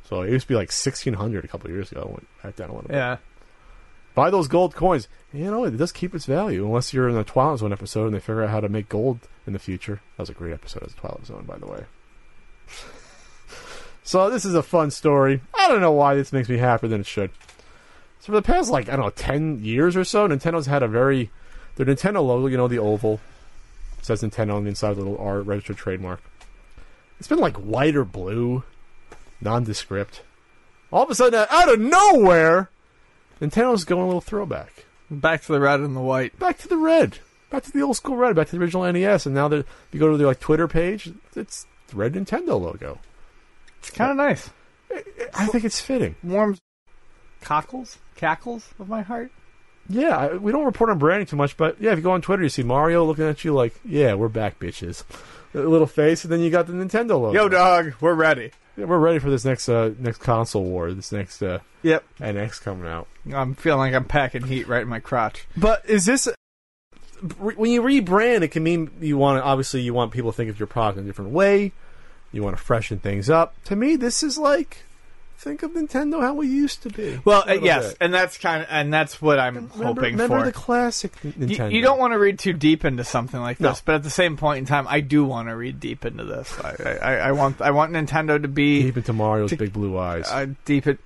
So 0.08 0.22
it 0.22 0.30
used 0.30 0.44
to 0.46 0.48
be 0.48 0.54
like 0.54 0.72
sixteen 0.72 1.12
hundred 1.12 1.44
a 1.44 1.48
couple 1.48 1.68
of 1.68 1.74
years 1.74 1.92
ago. 1.92 2.00
It 2.00 2.08
went 2.08 2.28
back 2.42 2.56
down 2.56 2.70
a 2.70 2.72
little 2.72 2.88
bit. 2.88 2.96
Yeah. 2.96 3.16
Buy 4.14 4.30
those 4.30 4.48
gold 4.48 4.74
coins. 4.74 5.08
You 5.34 5.44
know 5.50 5.64
it 5.64 5.76
does 5.76 5.92
keep 5.92 6.14
its 6.14 6.24
value 6.24 6.64
unless 6.64 6.94
you're 6.94 7.10
in 7.10 7.14
the 7.16 7.22
Twilight 7.22 7.58
Zone 7.58 7.72
episode 7.74 8.06
and 8.06 8.14
they 8.14 8.20
figure 8.20 8.42
out 8.44 8.48
how 8.48 8.60
to 8.60 8.70
make 8.70 8.88
gold 8.88 9.18
in 9.46 9.52
the 9.52 9.58
future. 9.58 10.00
That 10.16 10.22
was 10.22 10.30
a 10.30 10.32
great 10.32 10.54
episode 10.54 10.84
of 10.84 10.94
the 10.94 10.98
Twilight 11.00 11.26
Zone, 11.26 11.44
by 11.44 11.58
the 11.58 11.66
way. 11.66 11.84
So 14.08 14.30
this 14.30 14.46
is 14.46 14.54
a 14.54 14.62
fun 14.62 14.90
story. 14.90 15.42
I 15.52 15.68
don't 15.68 15.82
know 15.82 15.92
why 15.92 16.14
this 16.14 16.32
makes 16.32 16.48
me 16.48 16.56
happier 16.56 16.88
than 16.88 17.02
it 17.02 17.06
should. 17.06 17.30
So 18.20 18.28
for 18.28 18.32
the 18.32 18.40
past 18.40 18.70
like 18.70 18.88
I 18.88 18.96
don't 18.96 19.04
know 19.04 19.10
ten 19.10 19.62
years 19.62 19.98
or 19.98 20.04
so, 20.04 20.26
Nintendo's 20.26 20.64
had 20.64 20.82
a 20.82 20.88
very 20.88 21.30
their 21.76 21.84
Nintendo 21.84 22.24
logo, 22.26 22.46
you 22.46 22.56
know, 22.56 22.68
the 22.68 22.78
oval 22.78 23.20
it 23.98 24.06
says 24.06 24.22
Nintendo 24.22 24.54
on 24.54 24.64
the 24.64 24.70
inside, 24.70 24.94
the 24.94 25.02
little 25.02 25.18
R 25.18 25.42
registered 25.42 25.76
trademark. 25.76 26.22
It's 27.18 27.28
been 27.28 27.38
like 27.38 27.58
white 27.58 27.96
or 27.96 28.06
blue, 28.06 28.62
nondescript. 29.42 30.22
All 30.90 31.02
of 31.02 31.10
a 31.10 31.14
sudden, 31.14 31.46
out 31.50 31.70
of 31.70 31.78
nowhere, 31.78 32.70
Nintendo's 33.42 33.84
going 33.84 34.04
a 34.04 34.06
little 34.06 34.22
throwback. 34.22 34.86
Back 35.10 35.42
to 35.42 35.52
the 35.52 35.60
red 35.60 35.80
and 35.80 35.94
the 35.94 36.00
white. 36.00 36.38
Back 36.38 36.56
to 36.60 36.68
the 36.68 36.78
red. 36.78 37.18
Back 37.50 37.64
to 37.64 37.72
the 37.72 37.82
old 37.82 37.96
school 37.96 38.16
red. 38.16 38.36
Back 38.36 38.46
to 38.46 38.56
the 38.56 38.62
original 38.62 38.90
NES. 38.90 39.26
And 39.26 39.34
now 39.34 39.48
that 39.48 39.58
if 39.58 39.66
you 39.92 40.00
go 40.00 40.10
to 40.10 40.16
their 40.16 40.28
like 40.28 40.40
Twitter 40.40 40.66
page, 40.66 41.12
it's 41.36 41.66
the 41.88 41.96
red 41.96 42.14
Nintendo 42.14 42.58
logo. 42.58 43.00
It's 43.78 43.90
kind 43.90 44.10
of 44.10 44.16
nice. 44.16 44.50
I 45.34 45.46
think 45.46 45.64
it's 45.64 45.80
fitting. 45.80 46.16
Warms 46.22 46.60
cockles, 47.40 47.98
cackles 48.16 48.68
of 48.78 48.88
my 48.88 49.02
heart. 49.02 49.30
Yeah, 49.88 50.16
I, 50.16 50.32
we 50.36 50.52
don't 50.52 50.64
report 50.66 50.90
on 50.90 50.98
branding 50.98 51.26
too 51.26 51.36
much, 51.36 51.56
but 51.56 51.80
yeah, 51.80 51.92
if 51.92 51.98
you 51.98 52.02
go 52.02 52.12
on 52.12 52.20
Twitter, 52.22 52.42
you 52.42 52.48
see 52.50 52.62
Mario 52.62 53.04
looking 53.04 53.24
at 53.24 53.44
you 53.44 53.54
like, 53.54 53.74
"Yeah, 53.84 54.14
we're 54.14 54.28
back, 54.28 54.58
bitches." 54.58 55.04
A 55.54 55.60
little 55.60 55.86
face, 55.86 56.24
and 56.24 56.32
then 56.32 56.40
you 56.40 56.50
got 56.50 56.66
the 56.66 56.74
Nintendo 56.74 57.10
logo. 57.20 57.32
Yo, 57.32 57.48
dog, 57.48 57.94
we're 58.00 58.12
ready. 58.14 58.50
Yeah, 58.76 58.84
we're 58.84 58.98
ready 58.98 59.18
for 59.18 59.30
this 59.30 59.44
next 59.46 59.68
uh, 59.68 59.92
next 59.98 60.18
console 60.18 60.64
war. 60.64 60.92
This 60.92 61.10
next 61.10 61.42
uh, 61.42 61.60
Yep. 61.82 62.04
NX 62.20 62.60
coming 62.60 62.86
out. 62.86 63.08
I'm 63.32 63.54
feeling 63.54 63.78
like 63.80 63.94
I'm 63.94 64.04
packing 64.04 64.42
heat 64.46 64.68
right 64.68 64.82
in 64.82 64.88
my 64.88 65.00
crotch. 65.00 65.46
But 65.56 65.88
is 65.88 66.04
this 66.04 66.28
when 67.38 67.70
you 67.70 67.80
rebrand? 67.82 68.42
It 68.42 68.48
can 68.48 68.62
mean 68.62 68.90
you 69.00 69.16
want 69.16 69.38
to 69.38 69.42
obviously 69.44 69.80
you 69.80 69.94
want 69.94 70.12
people 70.12 70.32
to 70.32 70.36
think 70.36 70.50
of 70.50 70.60
your 70.60 70.66
product 70.66 70.98
in 70.98 71.04
a 71.04 71.06
different 71.06 71.30
way. 71.30 71.72
You 72.32 72.42
want 72.42 72.56
to 72.56 72.62
freshen 72.62 72.98
things 72.98 73.30
up. 73.30 73.54
To 73.64 73.76
me, 73.76 73.96
this 73.96 74.22
is 74.22 74.36
like 74.38 74.84
think 75.38 75.62
of 75.62 75.70
Nintendo 75.70 76.20
how 76.20 76.34
we 76.34 76.48
used 76.48 76.82
to 76.82 76.88
be. 76.90 77.20
Well, 77.24 77.44
yes, 77.62 77.90
bit. 77.90 77.96
and 78.00 78.12
that's 78.12 78.36
kind 78.38 78.62
of 78.62 78.68
and 78.70 78.92
that's 78.92 79.22
what 79.22 79.38
I'm 79.38 79.54
remember, 79.54 79.84
hoping 79.84 80.02
remember 80.14 80.40
for. 80.40 80.44
the 80.46 80.52
classic 80.52 81.12
You, 81.22 81.32
Nintendo. 81.32 81.72
you 81.72 81.80
don't 81.80 81.98
want 81.98 82.12
to 82.12 82.18
read 82.18 82.38
too 82.40 82.52
deep 82.52 82.84
into 82.84 83.04
something 83.04 83.40
like 83.40 83.60
No. 83.60 83.68
this, 83.70 83.80
but 83.80 83.94
at 83.94 84.02
the 84.02 84.10
same 84.10 84.36
point 84.36 84.58
in 84.58 84.66
time, 84.66 84.86
I 84.88 85.00
do 85.00 85.24
want 85.24 85.48
to 85.48 85.54
read 85.56 85.78
deep 85.80 86.04
into 86.04 86.24
this. 86.24 86.52
I, 86.58 86.98
I, 87.00 87.14
I 87.28 87.32
want 87.32 87.60
I 87.60 87.70
want 87.70 87.92
Nintendo 87.92 88.40
to 88.42 88.48
be 88.48 88.82
deep 88.82 88.96
into 88.96 89.12
Mario's 89.12 89.50
to- 89.50 89.56
big 89.56 89.72
blue 89.72 89.96
eyes. 89.96 90.28
uh, 90.28 90.46
deep. 90.64 90.86
It, 90.88 90.98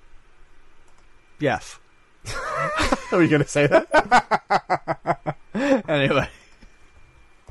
yes. 1.38 1.78
Are 3.12 3.22
you 3.22 3.28
going 3.28 3.42
to 3.42 3.48
say 3.48 3.66
that? 3.66 3.88
Anyway, 5.54 6.28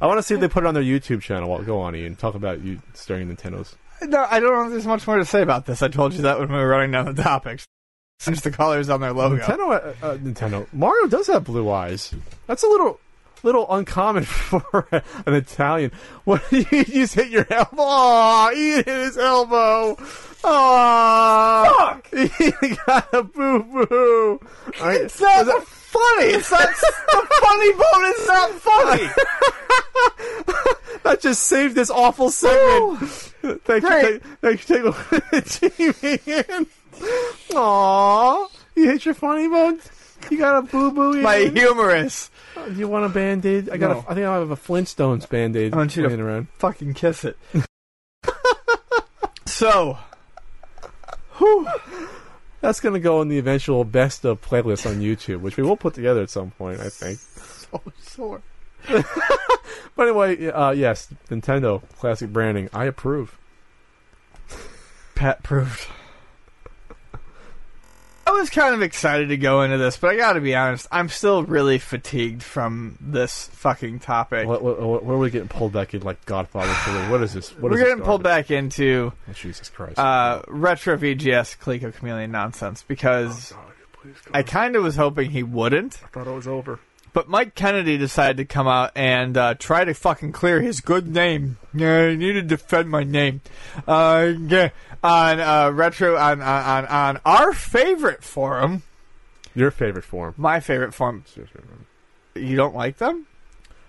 I 0.01 0.07
want 0.07 0.17
to 0.17 0.23
see 0.23 0.33
if 0.33 0.41
they 0.41 0.47
put 0.47 0.63
it 0.63 0.67
on 0.67 0.73
their 0.73 0.83
YouTube 0.83 1.21
channel. 1.21 1.49
Well, 1.49 1.61
go 1.61 1.79
on, 1.79 1.95
Ian. 1.95 2.15
Talk 2.15 2.33
about 2.35 2.61
you 2.61 2.81
staring 2.93 3.29
at 3.29 3.37
Nintendo's. 3.37 3.75
no, 4.01 4.25
I 4.29 4.39
don't 4.39 4.51
know. 4.51 4.63
if 4.65 4.71
There's 4.71 4.87
much 4.87 5.05
more 5.05 5.17
to 5.17 5.25
say 5.25 5.41
about 5.43 5.67
this. 5.67 5.83
I 5.83 5.89
told 5.89 6.13
you 6.13 6.23
that 6.23 6.39
when 6.39 6.49
we 6.49 6.55
were 6.55 6.67
running 6.67 6.91
down 6.91 7.13
the 7.13 7.21
topics. 7.23 7.67
Since 8.19 8.41
the 8.41 8.51
colors 8.51 8.89
on 8.89 9.01
their 9.01 9.13
logo. 9.13 9.37
Nintendo, 9.37 9.71
uh, 9.71 10.05
uh, 10.05 10.17
Nintendo. 10.17 10.67
Mario 10.73 11.07
does 11.07 11.25
have 11.27 11.43
blue 11.43 11.69
eyes. 11.71 12.13
That's 12.45 12.61
a 12.61 12.67
little, 12.67 12.99
little 13.43 13.65
uncommon 13.73 14.23
for 14.23 14.87
an 14.91 15.33
Italian. 15.33 15.91
What 16.23 16.41
you 16.51 16.63
just 16.83 17.15
hit 17.15 17.29
your 17.29 17.45
elbow? 17.49 17.81
Aw, 17.81 18.51
Ian 18.51 18.83
hit 18.83 18.87
his 18.87 19.17
elbow. 19.17 19.97
Aw, 20.43 21.99
he 22.11 22.75
got 22.87 23.13
a 23.13 23.21
boo 23.21 23.63
boo. 23.63 24.39
It's 24.79 25.21
not 25.21 25.63
funny. 25.67 26.25
It's 26.25 26.49
not 26.51 26.67
the 26.67 27.27
funny 27.41 27.71
bone. 27.73 28.05
It's 28.05 28.27
not 28.27 28.51
funny. 28.51 29.09
That 31.03 31.21
just 31.21 31.43
saved 31.43 31.75
this 31.75 31.91
awful 31.91 32.31
segment. 32.31 32.99
Thank 33.65 33.83
Great. 33.83 34.13
you. 34.13 34.19
Thank, 34.41 34.61
thank 34.61 34.69
you. 34.69 34.95
It, 35.31 36.27
Ian. 36.27 36.65
You 38.75 38.89
hit 38.89 39.05
your 39.05 39.13
funny 39.13 39.47
bone. 39.47 39.79
You 40.29 40.37
got 40.39 40.57
a 40.57 40.61
boo 40.63 40.91
boo. 40.91 41.21
My 41.21 41.51
humerus. 41.53 42.30
Do 42.55 42.73
you 42.75 42.87
want 42.87 43.05
a 43.05 43.09
band 43.09 43.45
aid? 43.45 43.69
I 43.69 43.77
got. 43.77 43.91
No. 43.91 43.97
A, 44.07 44.11
I 44.11 44.13
think 44.15 44.27
I 44.27 44.35
have 44.35 44.51
a 44.51 44.55
Flintstones 44.55 45.27
band 45.27 45.55
aid 45.55 45.73
I 45.73 45.77
want 45.77 45.95
you 45.95 46.07
to- 46.07 46.21
around. 46.21 46.47
Fucking 46.59 46.93
kiss 46.93 47.23
it. 47.25 47.37
so, 49.45 49.97
That's 52.61 52.79
going 52.79 52.93
to 52.93 52.99
go 52.99 53.21
in 53.21 53.27
the 53.29 53.37
eventual 53.39 53.83
best 53.83 54.25
of 54.25 54.41
playlist 54.41 54.89
on 54.89 54.99
YouTube, 55.01 55.41
which 55.41 55.57
we 55.57 55.63
will 55.63 55.77
put 55.77 55.93
together 55.93 56.21
at 56.21 56.29
some 56.29 56.51
point, 56.51 56.79
I 56.79 56.89
think. 56.89 57.19
so 57.19 57.81
sore. 58.01 58.41
But 59.95 60.07
anyway, 60.07 60.47
uh, 60.47 60.71
yes, 60.71 61.09
Nintendo 61.29 61.81
classic 61.99 62.31
branding. 62.31 62.69
I 62.73 62.85
approve. 62.85 63.37
Pat 65.15 65.43
proved. 65.43 65.85
I 68.25 68.31
was 68.31 68.49
kind 68.49 68.73
of 68.75 68.81
excited 68.81 69.29
to 69.29 69.37
go 69.37 69.61
into 69.63 69.77
this, 69.77 69.97
but 69.97 70.11
I 70.11 70.15
gotta 70.15 70.41
be 70.41 70.55
honest, 70.55 70.87
I'm 70.91 71.09
still 71.09 71.43
really 71.43 71.79
fatigued 71.79 72.43
from 72.43 72.97
this 73.01 73.47
fucking 73.53 73.99
topic. 73.99 74.47
What, 74.47 74.63
what, 74.63 74.79
what, 74.81 75.03
where 75.03 75.15
are 75.15 75.19
we 75.19 75.29
getting 75.29 75.47
pulled 75.47 75.73
back 75.73 75.93
in 75.93 76.01
like 76.01 76.23
Godfather 76.25 76.73
3? 76.73 77.09
What 77.11 77.21
is 77.23 77.33
this? 77.33 77.51
What 77.53 77.63
We're 77.71 77.73
is 77.73 77.79
this 77.79 77.89
getting 77.89 78.03
pulled 78.03 78.23
back 78.23 78.51
into 78.51 79.11
Oh, 79.29 79.33
Jesus 79.33 79.69
Christ. 79.69 79.99
uh, 79.99 80.41
retro 80.47 80.97
VGS 80.97 81.57
Coleco 81.59 81.93
Chameleon 81.93 82.31
nonsense 82.31 82.83
because 82.87 83.53
please, 83.93 84.15
God. 84.25 84.31
I 84.35 84.43
kind 84.43 84.75
of 84.75 84.83
was 84.83 84.95
hoping 84.95 85.31
he 85.31 85.43
wouldn't. 85.43 85.99
I 86.03 86.07
thought 86.07 86.27
it 86.27 86.31
was 86.35 86.47
over. 86.47 86.79
But 87.13 87.27
Mike 87.27 87.55
Kennedy 87.55 87.97
decided 87.97 88.37
to 88.37 88.45
come 88.45 88.67
out 88.69 88.91
and 88.95 89.35
uh, 89.37 89.53
try 89.55 89.83
to 89.83 89.93
fucking 89.93 90.31
clear 90.31 90.61
his 90.61 90.79
good 90.79 91.07
name. 91.07 91.57
Yeah, 91.73 92.03
I 92.07 92.15
need 92.15 92.33
to 92.33 92.41
defend 92.41 92.89
my 92.89 93.03
name. 93.03 93.41
Uh, 93.85 94.31
yeah, 94.47 94.69
on 95.03 95.39
uh, 95.41 95.71
retro 95.71 96.15
on, 96.15 96.41
on 96.41 96.85
on 96.85 97.19
our 97.25 97.51
favorite 97.53 98.23
forum, 98.23 98.83
Your 99.55 99.71
favorite 99.71 100.05
forum. 100.05 100.35
my 100.37 100.59
favorite 100.61 100.93
forum. 100.93 101.25
You 102.35 102.55
don't 102.55 102.75
like 102.75 102.97
them? 102.97 103.25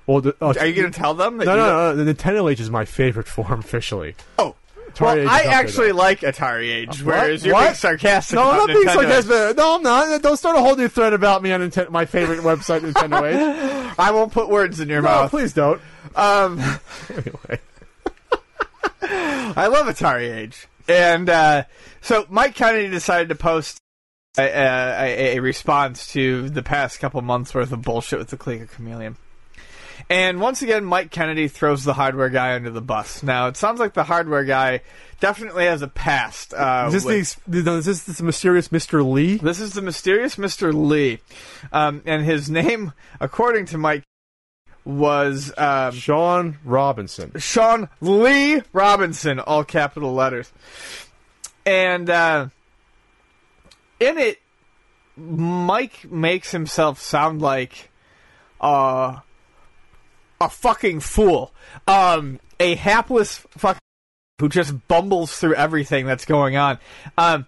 Well, 0.05 0.20
the, 0.20 0.35
oh, 0.40 0.49
Are 0.59 0.66
you 0.66 0.74
going 0.74 0.90
to 0.93 0.99
tell 0.99 1.15
them 1.15 1.36
that? 1.39 1.44
No, 1.44 1.53
you 1.55 1.61
no, 1.61 1.94
no, 1.94 2.05
The 2.05 2.12
Nintendo 2.12 2.51
Age 2.51 2.61
is 2.61 2.70
my 2.70 2.85
favorite 2.85 3.28
forum 3.28 3.61
officially. 3.61 4.16
Oh, 4.36 4.57
well, 5.01 5.28
I 5.28 5.43
actually 5.43 5.89
though. 5.93 5.97
like 5.98 6.20
Atari 6.20 6.69
Age, 6.70 7.02
What? 7.02 7.16
whereas 7.16 7.44
you're 7.44 7.55
What? 7.55 7.62
being 7.64 7.74
sarcastic. 7.74 8.36
No, 8.36 8.51
I'm 8.51 8.56
not 8.59 8.66
being 8.69 8.85
Nintendo 8.86 9.23
sarcastic. 9.23 9.56
No, 9.56 9.74
I'm 9.77 9.82
not. 9.82 10.23
Don't 10.23 10.36
start 10.36 10.56
a 10.56 10.60
whole 10.60 10.77
new 10.77 10.89
thread 10.89 11.12
about 11.12 11.43
me 11.43 11.52
on 11.52 11.60
Nintendo, 11.60 11.90
my 11.90 12.05
favorite 12.05 12.40
website, 12.40 12.81
Nintendo 12.81 13.23
Age. 13.31 13.94
I 13.98 14.10
won't 14.10 14.32
put 14.32 14.48
words 14.48 14.81
in 14.81 14.89
your 14.89 15.02
No, 15.02 15.09
mouth. 15.09 15.31
please 15.31 15.52
don't. 15.52 15.81
Um, 16.16 16.59
Anyway. 17.10 17.60
I 19.02 19.66
love 19.66 19.86
Atari 19.86 20.35
Age. 20.35 20.66
And 20.89 21.28
uh, 21.28 21.64
so 22.01 22.27
Mike 22.28 22.55
Kennedy 22.55 22.89
decided 22.89 23.28
to 23.28 23.35
post 23.35 23.78
a, 24.39 24.43
a, 24.43 25.36
a 25.36 25.40
response 25.40 26.06
to 26.12 26.48
the 26.48 26.62
past 26.62 27.01
couple 27.01 27.20
months 27.23 27.55
worth 27.55 27.73
of 27.73 27.82
bullshit 27.82 28.19
with 28.19 28.28
the 28.28 28.36
Coleco 28.36 28.70
Chameleon. 28.70 29.16
And 30.13 30.43
once 30.43 30.61
again, 30.61 30.85
Mike 30.85 31.11
Kennedy 31.11 31.49
throws 31.49 31.85
the 31.85 31.95
hardware 31.95 32.29
guy 32.29 32.55
under 32.55 32.69
the 32.69 32.83
bus. 32.83 33.23
Now, 33.23 33.47
it 33.47 33.57
sounds 33.57 33.81
like 33.81 33.95
the 33.95 34.05
hardware 34.05 34.45
guy 34.45 34.83
definitely 35.21 35.65
has 35.65 35.81
a 35.81 35.89
past. 35.89 36.53
Uh, 36.53 36.85
Is 36.89 36.93
this, 36.93 37.05
with- 37.07 37.41
the, 37.47 37.63
no, 37.63 37.79
is 37.79 37.87
this 37.87 38.03
the 38.05 38.23
mysterious 38.23 38.69
Mr. 38.69 39.11
Lee? 39.11 39.39
this 39.39 39.59
is 39.59 39.73
the 39.73 39.81
mysterious 39.81 40.37
Mr. 40.37 40.71
Lee. 40.75 41.21
Um, 41.73 42.03
and 42.05 42.27
his 42.27 42.51
name, 42.51 42.93
according 43.21 43.65
to 43.67 43.79
Mike, 43.79 44.03
was 44.85 45.51
um, 45.57 45.93
Sean 45.95 46.59
Robinson. 46.63 47.33
Sean 47.39 47.89
Lee 48.03 48.61
Robinson, 48.75 49.41
all 49.41 49.65
capital 49.65 50.13
letters. 50.13 50.53
And 51.65 52.11
uh, 52.11 52.49
in 53.99 54.19
it, 54.19 54.41
Mike 55.17 56.11
makes 56.11 56.51
himself 56.51 57.01
sound 57.01 57.41
like 57.41 57.91
uh, 58.61 59.21
a 60.44 60.48
fucking 60.48 61.01
fool, 61.01 61.52
um, 61.86 62.40
a 62.60 62.74
hapless 62.74 63.39
fuck 63.51 63.78
who 64.39 64.48
just 64.48 64.89
bumbles 64.89 65.39
through 65.39 65.55
everything 65.55 66.06
that's 66.06 66.24
going 66.24 66.56
on. 66.56 66.78
Um, 67.16 67.47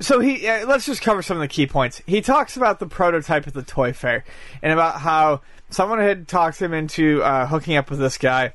so 0.00 0.20
he 0.20 0.46
uh, 0.46 0.66
let's 0.66 0.86
just 0.86 1.02
cover 1.02 1.22
some 1.22 1.36
of 1.36 1.40
the 1.40 1.48
key 1.48 1.66
points. 1.66 2.02
He 2.06 2.20
talks 2.20 2.56
about 2.56 2.78
the 2.78 2.86
prototype 2.86 3.46
at 3.46 3.54
the 3.54 3.62
toy 3.62 3.92
fair 3.92 4.24
and 4.62 4.72
about 4.72 5.00
how 5.00 5.40
someone 5.70 5.98
had 5.98 6.28
talked 6.28 6.60
him 6.60 6.72
into 6.72 7.22
uh, 7.22 7.46
hooking 7.46 7.76
up 7.76 7.90
with 7.90 7.98
this 7.98 8.18
guy 8.18 8.52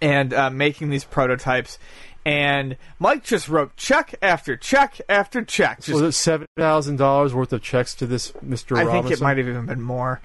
and 0.00 0.32
uh, 0.32 0.50
making 0.50 0.90
these 0.90 1.04
prototypes. 1.04 1.78
And 2.26 2.78
Mike 2.98 3.24
just 3.24 3.50
wrote 3.50 3.76
check 3.76 4.14
after 4.22 4.56
check 4.56 4.98
after 5.10 5.44
check. 5.44 5.78
Just 5.80 5.92
Was 5.92 6.02
it 6.02 6.12
seven 6.12 6.46
thousand 6.56 6.96
dollars 6.96 7.34
worth 7.34 7.52
of 7.52 7.62
checks 7.62 7.94
to 7.96 8.06
this 8.06 8.32
Mister? 8.40 8.76
I 8.76 8.84
Robinson? 8.84 9.02
think 9.08 9.20
it 9.20 9.22
might 9.22 9.36
have 9.36 9.48
even 9.48 9.66
been 9.66 9.82
more. 9.82 10.22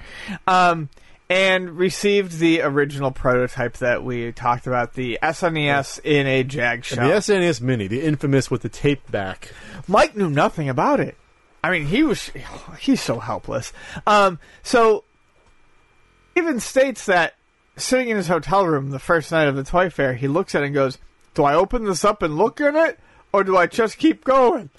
Um, 0.47 0.89
and 1.29 1.77
received 1.77 2.39
the 2.39 2.61
original 2.61 3.11
prototype 3.11 3.77
that 3.77 4.03
we 4.03 4.31
talked 4.31 4.65
about, 4.65 4.93
the 4.93 5.19
SNES 5.21 5.99
in 6.03 6.25
a 6.25 6.43
Jag 6.43 6.83
shell. 6.83 7.07
The 7.07 7.15
SNES 7.15 7.61
Mini, 7.61 7.87
the 7.87 8.01
infamous 8.01 8.49
with 8.49 8.63
the 8.63 8.69
tape 8.69 9.09
back. 9.11 9.53
Mike 9.87 10.15
knew 10.15 10.29
nothing 10.29 10.67
about 10.67 10.99
it. 10.99 11.15
I 11.63 11.71
mean, 11.71 11.85
he 11.85 12.03
was 12.03 12.31
he's 12.79 13.01
so 13.01 13.19
helpless. 13.19 13.73
Um, 14.07 14.39
so 14.63 15.03
even 16.35 16.59
states 16.59 17.05
that 17.05 17.35
sitting 17.75 18.09
in 18.09 18.17
his 18.17 18.27
hotel 18.27 18.65
room 18.65 18.89
the 18.89 18.99
first 18.99 19.31
night 19.31 19.47
of 19.47 19.55
the 19.55 19.63
toy 19.63 19.89
fair, 19.89 20.13
he 20.13 20.27
looks 20.27 20.55
at 20.55 20.63
it 20.63 20.67
and 20.67 20.73
goes, 20.75 20.97
"Do 21.33 21.43
I 21.43 21.53
open 21.53 21.83
this 21.83 22.05
up 22.05 22.23
and 22.23 22.37
look 22.37 22.61
in 22.61 22.75
it, 22.75 22.99
or 23.33 23.43
do 23.43 23.57
I 23.57 23.67
just 23.67 23.97
keep 23.97 24.23
going?" 24.23 24.69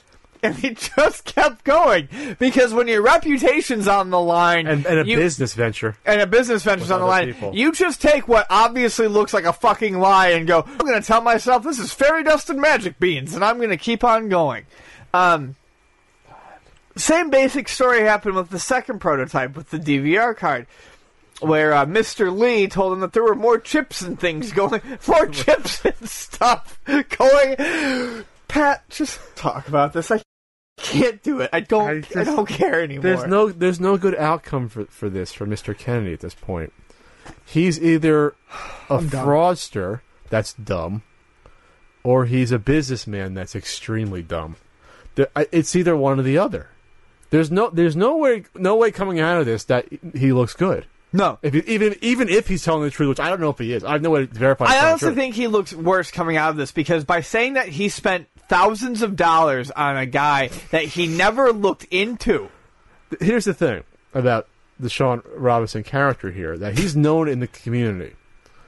And 0.43 0.55
he 0.57 0.71
just 0.71 1.25
kept 1.27 1.65
going 1.65 2.09
because 2.39 2.73
when 2.73 2.89
your 2.89 3.03
reputation's 3.03 3.87
on 3.87 4.09
the 4.11 4.21
line 4.21 4.67
And, 4.67 4.87
and 4.87 5.01
a 5.01 5.07
you- 5.07 5.17
business 5.17 5.53
venture. 5.55 5.97
and 6.07 6.21
a 6.21 6.27
business 6.27 6.63
venture's 6.63 6.91
on 6.91 7.01
the 7.01 7.07
line, 7.07 7.27
people. 7.35 7.55
you 7.55 7.73
just 7.73 8.01
take 8.01 8.27
what 8.27 8.47
obviously 8.49 9.07
looks 9.07 9.35
like 9.35 9.45
a 9.45 9.53
fucking 9.53 9.99
lie 9.99 10.29
and 10.29 10.47
go, 10.47 10.63
I'm 10.67 10.79
going 10.79 11.01
to 11.01 11.07
tell 11.07 11.21
myself 11.21 11.63
this 11.63 11.79
is 11.79 11.93
fairy 11.93 12.25
dust 12.25 12.49
and 12.49 12.61
magic 12.61 12.99
beans, 12.99 13.35
and 13.35 13.45
I'm 13.45 13.59
going 13.59 13.69
to 13.71 13.77
keep 13.77 14.03
on 14.03 14.29
going. 14.31 14.65
Um, 15.13 15.57
same 16.97 17.31
basic 17.31 17.69
story 17.69 18.01
happened 18.03 18.35
with 18.35 18.51
the 18.51 18.59
second 18.59 18.99
prototype 19.01 19.57
with 19.57 19.71
the 19.71 19.79
DVR 19.79 20.37
card. 20.37 20.67
Where 21.41 21.73
uh, 21.73 21.87
Mr. 21.87 22.37
Lee 22.37 22.67
told 22.67 22.93
him 22.93 23.01
that 23.01 23.15
there 23.15 23.23
were 23.23 23.35
more 23.35 23.59
chips 23.59 24.03
and 24.03 24.21
things 24.21 24.53
going, 24.53 24.83
more 25.09 25.27
chips 25.29 25.83
and 25.85 26.09
stuff 26.09 26.79
going. 26.87 28.25
Pat, 28.47 28.87
just 28.91 29.21
talk 29.37 29.67
about 29.69 29.95
this. 29.95 30.11
I 30.11 30.21
can't 30.81 31.23
do 31.23 31.41
it. 31.41 31.51
I 31.53 31.61
don't. 31.61 32.05
I 32.17 32.21
I, 32.21 32.25
don't 32.25 32.49
care 32.49 32.83
anymore. 32.83 33.03
There's 33.03 33.27
no 33.27 33.49
there's 33.51 33.81
no 33.81 33.97
good 33.97 34.15
outcome 34.17 34.69
for 34.69 34.87
for 34.87 35.09
this 35.09 35.33
for 35.33 35.47
Mr. 35.47 35.77
Kennedy 35.77 36.13
at 36.13 36.21
this 36.21 36.35
point. 36.35 36.73
He's 37.45 37.81
either 37.81 38.35
a 38.89 38.95
I'm 38.95 39.09
fraudster 39.11 40.01
that's 40.29 40.53
dumb, 40.55 41.03
or 42.03 42.25
he's 42.27 42.51
a 42.53 42.59
businessman 42.59 43.35
that's 43.35 43.55
extremely 43.55 44.23
dumb. 44.23 44.57
It's 45.17 45.77
either 45.77 45.97
one 45.97 46.19
or 46.19 46.23
the 46.23 46.39
other. 46.39 46.71
There's 47.31 47.51
no 47.51 47.71
there's 47.71 47.95
no 47.97 48.17
way 48.17 48.45
no 48.55 48.77
way 48.77 48.91
coming 48.91 49.21
out 49.21 49.39
of 49.39 49.47
this 49.47 49.65
that 49.65 49.87
he 50.15 50.33
looks 50.33 50.55
good. 50.55 50.87
no. 51.13 51.39
If 51.43 51.55
he, 51.55 51.61
even 51.67 51.97
even 52.01 52.29
if 52.29 52.49
he's 52.49 52.65
telling 52.65 52.83
the 52.83 52.91
truth, 52.91 53.09
which 53.11 53.21
I 53.21 53.29
don't 53.29 53.41
know 53.41 53.51
if 53.51 53.59
he 53.59 53.73
is, 53.73 53.85
I 53.85 53.93
have 53.93 54.03
no 54.03 54.11
way 54.11 54.27
to 54.27 54.35
verify. 54.35 54.65
I 54.67 54.89
honestly 54.89 55.15
think 55.15 55.35
he 55.35 55.47
looks 55.47 55.73
worse 55.73 56.11
coming 56.11 56.37
out 56.37 56.51
of 56.51 56.57
this 56.57 56.73
because 56.73 57.05
by 57.05 57.21
saying 57.21 57.55
that 57.55 57.69
he 57.69 57.89
spent 57.89 58.27
thousands 58.51 59.01
of 59.01 59.15
dollars 59.15 59.71
on 59.71 59.97
a 59.97 60.07
guy 60.07 60.49
that 60.73 60.83
he 60.85 61.07
never 61.07 61.53
looked 61.53 61.85
into. 61.85 62.49
here's 63.21 63.45
the 63.45 63.55
thing 63.55 63.85
about 64.13 64.49
the 64.79 64.91
Sean 64.91 65.23
Robinson 65.37 65.83
character 65.85 66.31
here 66.33 66.59
that 66.59 66.77
he's 66.79 66.97
known 66.97 67.29
in 67.29 67.39
the 67.41 67.47
community. 67.47 68.15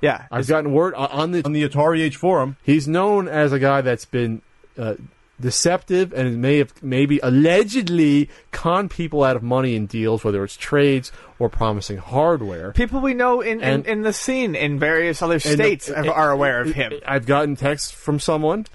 Yeah, 0.00 0.26
I've 0.30 0.46
gotten 0.46 0.72
word 0.72 0.94
on- 0.94 1.10
on 1.10 1.30
the 1.32 1.44
on 1.44 1.52
the 1.52 1.68
Atari 1.68 2.00
Age 2.00 2.16
forum. 2.16 2.56
He's 2.62 2.86
known 2.86 3.28
as 3.28 3.52
a 3.52 3.58
guy 3.58 3.80
that's 3.80 4.04
been 4.04 4.42
uh, 4.78 4.94
deceptive 5.40 6.12
and 6.12 6.40
may 6.40 6.58
have 6.58 6.72
maybe 6.82 7.18
allegedly 7.22 8.28
con 8.52 8.88
people 8.88 9.24
out 9.24 9.34
of 9.36 9.42
money 9.42 9.74
in 9.74 9.86
deals, 9.86 10.22
whether 10.24 10.42
it's 10.44 10.56
trades 10.56 11.10
or 11.38 11.48
promising 11.48 11.98
hardware. 11.98 12.72
people 12.72 13.00
we 13.00 13.14
know 13.14 13.40
in, 13.40 13.60
And- 13.62 13.86
in, 13.86 13.98
in 13.98 14.02
the 14.02 14.12
scene 14.12 14.54
in 14.54 14.78
various 14.78 15.22
other 15.22 15.34
And, 15.34 15.42
states 15.42 15.90
uh, 15.90 16.04
are 16.12 16.30
aware 16.30 16.60
of 16.60 16.72
him. 16.72 16.92
I've 17.06 17.26
gotten 17.26 17.56
texts 17.56 17.90
from 17.90 18.20
someone 18.20 18.66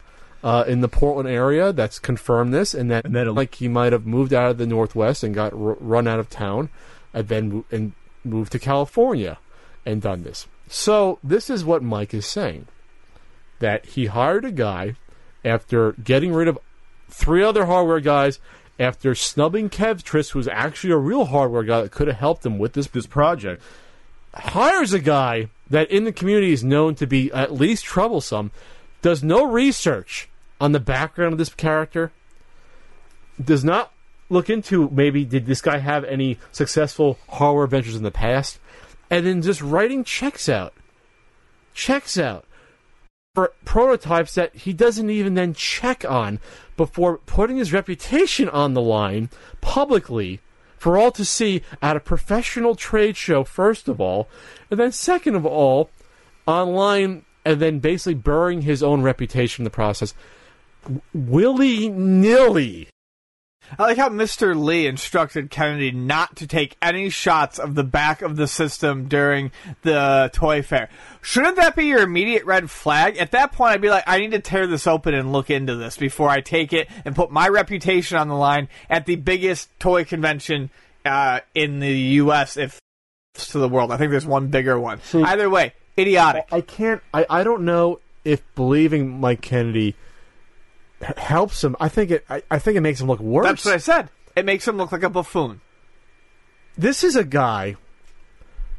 uh, 0.44 0.64
in 0.68 0.82
the 0.82 0.88
Portland 0.88 1.28
area 1.30 1.74
that's 1.74 2.00
confirmed 2.00 2.54
this, 2.54 2.74
and 2.74 2.90
that, 2.92 3.06
And 3.06 3.36
like 3.36 3.56
he 3.56 3.68
might 3.68 3.92
have 3.94 4.06
moved 4.06 4.34
out 4.34 4.52
of 4.52 4.58
the 4.58 4.68
Northwest 4.68 5.24
and 5.24 5.34
got 5.34 5.54
r- 5.54 5.78
run 5.80 6.08
out 6.08 6.20
of 6.20 6.30
town, 6.30 6.70
and 7.14 7.28
then 7.28 7.50
mo- 7.52 7.66
and 7.72 7.94
moved 8.24 8.52
to 8.52 8.60
California 8.60 9.38
and 9.86 10.02
done 10.02 10.24
this. 10.24 10.48
So 10.70 11.20
this 11.24 11.50
is 11.50 11.64
what 11.66 11.82
Mike 11.84 12.14
is 12.14 12.26
saying: 12.26 12.68
that 13.60 13.86
he 13.86 14.08
hired 14.08 14.46
a 14.46 14.52
guy 14.52 14.96
after 15.44 15.94
getting 15.94 16.34
rid 16.34 16.48
of 16.48 16.60
three 17.10 17.44
other 17.44 17.66
hardware 17.66 18.00
guys. 18.00 18.40
After 18.80 19.16
snubbing 19.16 19.72
Kevtris, 19.72 20.34
who's 20.34 20.48
actually 20.48 20.94
a 20.94 20.98
real 20.98 21.26
hardware 21.26 21.64
guy 21.64 21.82
that 21.82 21.92
could 21.92 22.06
have 22.08 22.18
helped 22.18 22.46
him 22.46 22.60
with 22.60 22.74
this 22.74 22.86
This 22.86 23.08
project. 23.08 23.60
hires 24.36 24.94
a 24.94 25.00
guy 25.00 25.50
that 25.68 25.90
in 25.90 26.04
the 26.04 26.12
community 26.12 26.54
is 26.54 26.64
known 26.64 26.94
to 26.94 27.08
be 27.08 27.32
at 27.32 27.52
least 27.52 27.86
troublesome, 27.86 28.52
does 29.02 29.24
no 29.24 29.46
research 29.46 30.30
on 30.60 30.72
the 30.72 30.80
background 30.80 31.34
of 31.34 31.38
this 31.38 31.54
character, 31.54 32.12
does 33.44 33.64
not 33.64 33.92
look 34.30 34.50
into 34.50 34.90
maybe 34.90 35.24
did 35.24 35.46
this 35.46 35.62
guy 35.62 35.78
have 35.78 36.04
any 36.04 36.38
successful 36.52 37.18
hardware 37.30 37.68
ventures 37.68 37.96
in 37.96 38.04
the 38.04 38.12
past, 38.12 38.60
and 39.10 39.26
then 39.26 39.42
just 39.42 39.62
writing 39.62 40.04
checks 40.04 40.50
out. 40.50 40.74
Checks 41.74 42.18
out 42.18 42.46
for 43.36 43.54
prototypes 43.66 44.34
that 44.34 44.56
he 44.56 44.74
doesn't 44.74 45.12
even 45.12 45.36
then 45.36 45.54
check 45.54 46.04
on 46.10 46.40
before 46.76 47.20
putting 47.20 47.58
his 47.58 47.72
reputation 47.72 48.50
on 48.50 48.74
the 48.74 48.82
line 48.82 49.30
publicly 49.62 50.42
for 50.78 50.98
all 50.98 51.12
to 51.12 51.24
see 51.24 51.62
at 51.82 51.96
a 51.96 52.00
professional 52.00 52.74
trade 52.74 53.16
show, 53.16 53.44
first 53.44 53.88
of 53.88 54.02
all, 54.02 54.28
and 54.72 54.80
then 54.80 54.92
second 54.92 55.36
of 55.36 55.46
all, 55.46 55.92
online, 56.48 57.26
and 57.48 57.62
then 57.62 57.80
basically 57.80 58.14
burying 58.14 58.62
his 58.62 58.84
own 58.84 59.02
reputation 59.02 59.62
in 59.62 59.64
the 59.64 59.70
process. 59.70 60.14
Willy 61.14 61.88
nilly. 61.88 62.90
I 63.78 63.84
like 63.84 63.98
how 63.98 64.10
Mr. 64.10 64.56
Lee 64.58 64.86
instructed 64.86 65.50
Kennedy 65.50 65.92
not 65.92 66.38
to 66.38 66.48
take 66.48 66.78
any 66.82 67.10
shots 67.10 67.58
of 67.58 67.76
the 67.76 67.84
back 67.84 68.22
of 68.22 68.36
the 68.36 68.48
system 68.48 69.08
during 69.08 69.52
the 69.82 70.30
toy 70.34 70.62
fair. 70.62 70.90
Shouldn't 71.22 71.58
that 71.58 71.76
be 71.76 71.86
your 71.86 72.02
immediate 72.02 72.46
red 72.46 72.70
flag? 72.70 73.18
At 73.18 73.32
that 73.32 73.52
point, 73.54 73.74
I'd 73.74 73.82
be 73.82 73.90
like, 73.90 74.06
I 74.08 74.20
need 74.20 74.32
to 74.32 74.40
tear 74.40 74.68
this 74.68 74.88
open 74.88 75.14
and 75.14 75.34
look 75.34 75.50
into 75.50 75.76
this 75.76 75.98
before 75.98 76.30
I 76.30 76.40
take 76.40 76.72
it 76.72 76.90
and 77.04 77.16
put 77.16 77.32
my 77.32 77.48
reputation 77.50 78.18
on 78.18 78.30
the 78.30 78.36
line 78.36 78.70
at 78.90 79.06
the 79.06 79.16
biggest 79.18 79.70
toy 79.80 80.06
convention 80.06 80.70
uh, 81.04 81.42
in 81.54 81.80
the 81.80 81.92
U.S. 81.92 82.56
If 82.56 82.80
to 83.34 83.60
the 83.60 83.70
world, 83.70 83.92
I 83.92 83.98
think 83.98 84.12
there's 84.12 84.26
one 84.26 84.48
bigger 84.48 84.80
one. 84.80 85.00
Either 85.14 85.50
way, 85.50 85.74
idiotic. 85.98 86.48
I 86.52 86.62
can't. 86.62 87.02
I, 87.14 87.26
I 87.30 87.44
don't 87.44 87.64
know 87.64 88.00
if 88.26 88.42
believing 88.56 89.20
Mike 89.20 89.42
Kennedy 89.42 89.96
h- 91.02 91.18
helps 91.18 91.64
him. 91.64 91.76
I 91.80 91.90
think 91.90 92.12
it. 92.12 92.26
I, 92.30 92.44
I 92.52 92.60
think 92.60 92.78
it 92.78 92.82
makes 92.82 93.00
him 93.02 93.08
look 93.08 93.20
worse. 93.20 93.46
That's 93.46 93.66
what 93.66 93.74
I 93.74 93.78
said. 93.78 94.10
It 94.36 94.46
makes 94.46 94.68
him 94.68 94.78
look 94.78 94.92
like 94.92 95.04
a 95.04 95.10
buffoon. 95.10 95.62
this 96.78 97.04
is 97.04 97.16
a 97.16 97.24
guy 97.24 97.76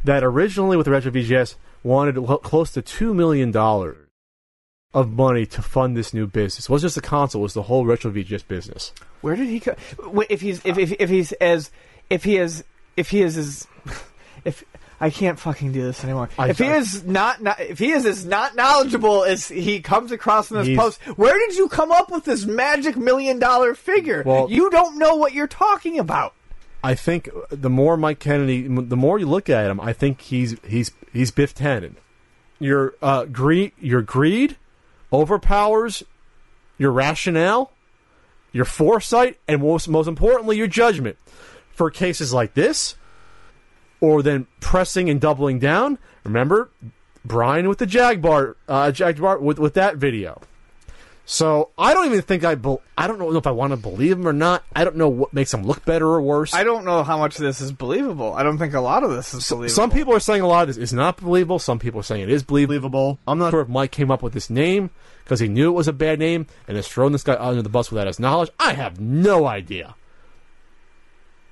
that 0.05 0.23
originally 0.23 0.77
with 0.77 0.87
Retro 0.87 1.11
VGS 1.11 1.57
wanted 1.83 2.17
l- 2.17 2.39
close 2.39 2.71
to 2.73 2.83
two 2.83 3.13
million 3.15 3.51
dollars 3.51 3.97
of 4.95 5.11
money 5.13 5.45
to 5.45 5.61
fund 5.61 5.97
this 5.97 6.15
new 6.15 6.27
business. 6.27 6.65
It 6.65 6.71
wasn't 6.71 6.87
just 6.93 6.95
the 6.95 7.09
console; 7.09 7.41
it 7.41 7.45
was 7.45 7.55
the 7.55 7.63
whole 7.65 7.85
Retro 7.85 8.11
VGS 8.11 8.47
business. 8.47 8.93
Where 9.21 9.35
did 9.37 9.49
he 9.49 9.59
go? 9.59 9.75
If 10.31 10.41
he's 10.41 10.65
if, 10.65 10.79
if 10.79 10.93
if 10.93 11.11
he's 11.11 11.33
as 11.33 11.71
if 12.09 12.25
he 12.25 12.37
is 12.37 12.65
if 12.97 13.11
he 13.11 13.23
is 13.23 13.37
as 13.37 13.67
if 14.45 14.65
I 15.01 15.11
can't 15.11 15.39
fucking 15.39 15.73
do 15.73 15.83
this 15.83 16.03
anymore. 16.03 16.29
I- 16.39 16.49
if 16.51 16.59
he 16.59 16.67
I- 16.67 16.77
is 16.79 17.05
not, 17.05 17.41
not 17.43 17.61
if 17.61 17.79
he 17.79 17.93
is 17.93 18.05
as 18.05 18.25
not 18.25 18.57
knowledgeable 18.57 19.25
as 19.25 19.47
he 19.49 19.81
comes 19.81 20.11
across 20.13 20.51
in 20.51 20.57
this 20.59 20.77
post, 20.77 21.01
where 21.17 21.39
did 21.39 21.57
you 21.57 21.69
come 21.69 21.93
up 21.93 22.11
with 22.11 22.25
this 22.25 22.45
magic 22.47 22.97
million 22.97 23.39
dollar 23.39 23.75
figure? 23.75 24.23
Well- 24.27 24.49
you 24.51 24.71
don't 24.71 24.99
know 24.99 25.15
what 25.17 25.33
you're 25.33 25.47
talking 25.47 25.99
about. 25.99 26.35
I 26.83 26.95
think 26.95 27.29
the 27.51 27.71
more 27.71 27.97
Mike 27.97 28.19
Kennedy, 28.21 28.67
the 28.69 28.97
more 28.97 29.19
you 29.19 29.27
look 29.27 29.49
at 29.51 29.71
him, 29.71 29.81
I 29.81 29.93
think 29.93 30.21
he's 30.21 30.57
he's 30.67 30.93
he's 31.13 31.31
Biff 31.31 31.55
Tannen. 31.55 31.95
Your 32.61 32.95
uh, 33.03 33.25
greed, 33.25 33.73
your 33.81 34.03
greed, 34.03 34.57
overpowers 35.13 36.03
your 36.77 36.93
rationale, 36.93 37.73
your 38.53 38.65
foresight, 38.65 39.39
and 39.49 39.61
most 39.61 39.89
most 39.89 40.07
importantly, 40.07 40.57
your 40.57 40.67
judgment. 40.69 41.17
For 41.73 41.91
cases 41.91 42.33
like 42.33 42.55
this, 42.55 42.97
or 44.01 44.23
then 44.23 44.47
pressing 44.61 45.11
and 45.11 45.21
doubling 45.21 45.59
down. 45.59 45.99
Remember, 46.25 46.71
Brian 47.25 47.69
with 47.69 47.79
the 47.79 47.87
Jaguar, 47.87 48.57
uh, 48.69 48.91
Jaguar 48.91 49.39
with 49.39 49.59
with 49.59 49.75
that 49.75 49.97
video. 49.97 50.41
So 51.31 51.69
I 51.77 51.93
don't 51.93 52.07
even 52.07 52.23
think 52.23 52.43
I 52.43 52.55
bel 52.55 52.81
I 52.97 53.07
don't 53.07 53.19
know 53.19 53.37
if 53.37 53.47
I 53.47 53.51
want 53.51 53.73
to 53.73 53.77
believe 53.77 54.13
him 54.13 54.27
or 54.27 54.33
not. 54.33 54.65
I 54.75 54.83
don't 54.83 54.97
know 54.97 55.11
what 55.11 55.35
makes 55.35 55.53
him 55.53 55.63
look 55.63 55.85
better 55.85 56.07
or 56.07 56.23
worse. 56.23 56.55
I 56.55 56.65
don't 56.65 56.87
know 56.87 57.03
how 57.03 57.19
much 57.19 57.37
of 57.37 57.43
this 57.43 57.61
is 57.61 57.71
believable. 57.71 58.33
I 58.33 58.43
don't 58.43 58.57
think 58.57 58.73
a 58.73 58.81
lot 58.81 59.05
of 59.05 59.11
this 59.11 59.35
is 59.35 59.47
believable. 59.47 59.69
Some 59.69 59.91
people 59.91 60.15
are 60.15 60.21
saying 60.21 60.41
a 60.41 60.47
lot 60.47 60.63
of 60.63 60.69
this 60.69 60.79
is 60.79 60.95
not 60.95 61.19
believable. 61.19 61.59
Some 61.59 61.79
people 61.79 62.01
are 62.01 62.03
saying 62.03 62.23
it 62.23 62.31
is 62.31 62.43
believable. 62.43 63.19
I'm 63.29 63.39
not 63.39 63.51
sure 63.51 63.61
if 63.61 63.69
Mike 63.69 63.91
came 63.91 64.11
up 64.11 64.23
with 64.23 64.33
this 64.33 64.49
name 64.49 64.89
because 65.23 65.39
he 65.39 65.49
knew 65.49 65.69
it 65.69 65.75
was 65.75 65.87
a 65.87 65.93
bad 65.93 66.19
name 66.19 66.47
and 66.67 66.79
has 66.79 66.89
thrown 66.89 67.13
this 67.13 67.25
guy 67.25 67.37
under 67.39 67.61
the 67.61 67.69
bus 67.69 67.91
without 67.91 68.07
his 68.07 68.19
knowledge. 68.19 68.49
I 68.59 68.73
have 68.73 68.99
no 68.99 69.47
idea. 69.47 69.97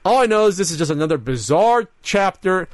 All 0.07 0.19
I 0.19 0.27
know 0.27 0.47
is 0.47 0.57
this 0.57 0.70
is 0.70 0.78
just 0.78 0.91
another 0.91 1.19
bizarre 1.19 1.89
chapter 2.03 2.69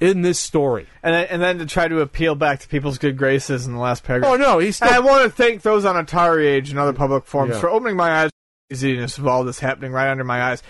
in 0.00 0.22
this 0.22 0.38
story. 0.38 0.86
And 1.02 1.14
then, 1.14 1.26
and 1.30 1.42
then 1.42 1.58
to 1.58 1.66
try 1.66 1.88
to 1.88 2.00
appeal 2.00 2.34
back 2.36 2.60
to 2.60 2.68
people's 2.68 2.98
good 2.98 3.16
graces 3.16 3.66
in 3.66 3.72
the 3.72 3.80
last 3.80 4.04
paragraph. 4.04 4.32
Oh 4.32 4.36
no, 4.36 4.58
he's 4.58 4.80
And 4.80 4.90
I 4.90 5.00
want 5.00 5.24
to 5.24 5.30
thank 5.30 5.62
those 5.62 5.84
on 5.84 5.96
Atari 5.96 6.46
Age 6.46 6.70
and 6.70 6.78
other 6.78 6.92
public 6.92 7.26
forums 7.26 7.54
Yeah. 7.54 7.60
for 7.60 7.68
opening 7.70 7.96
my 7.96 8.22
eyes 8.22 8.30
to 8.30 8.76
the 8.76 8.86
easiness 8.86 9.18
of 9.18 9.26
all 9.26 9.42
this 9.44 9.58
happening 9.58 9.90
right 9.92 10.08
under 10.08 10.22
my 10.24 10.40
eyes. 10.42 10.62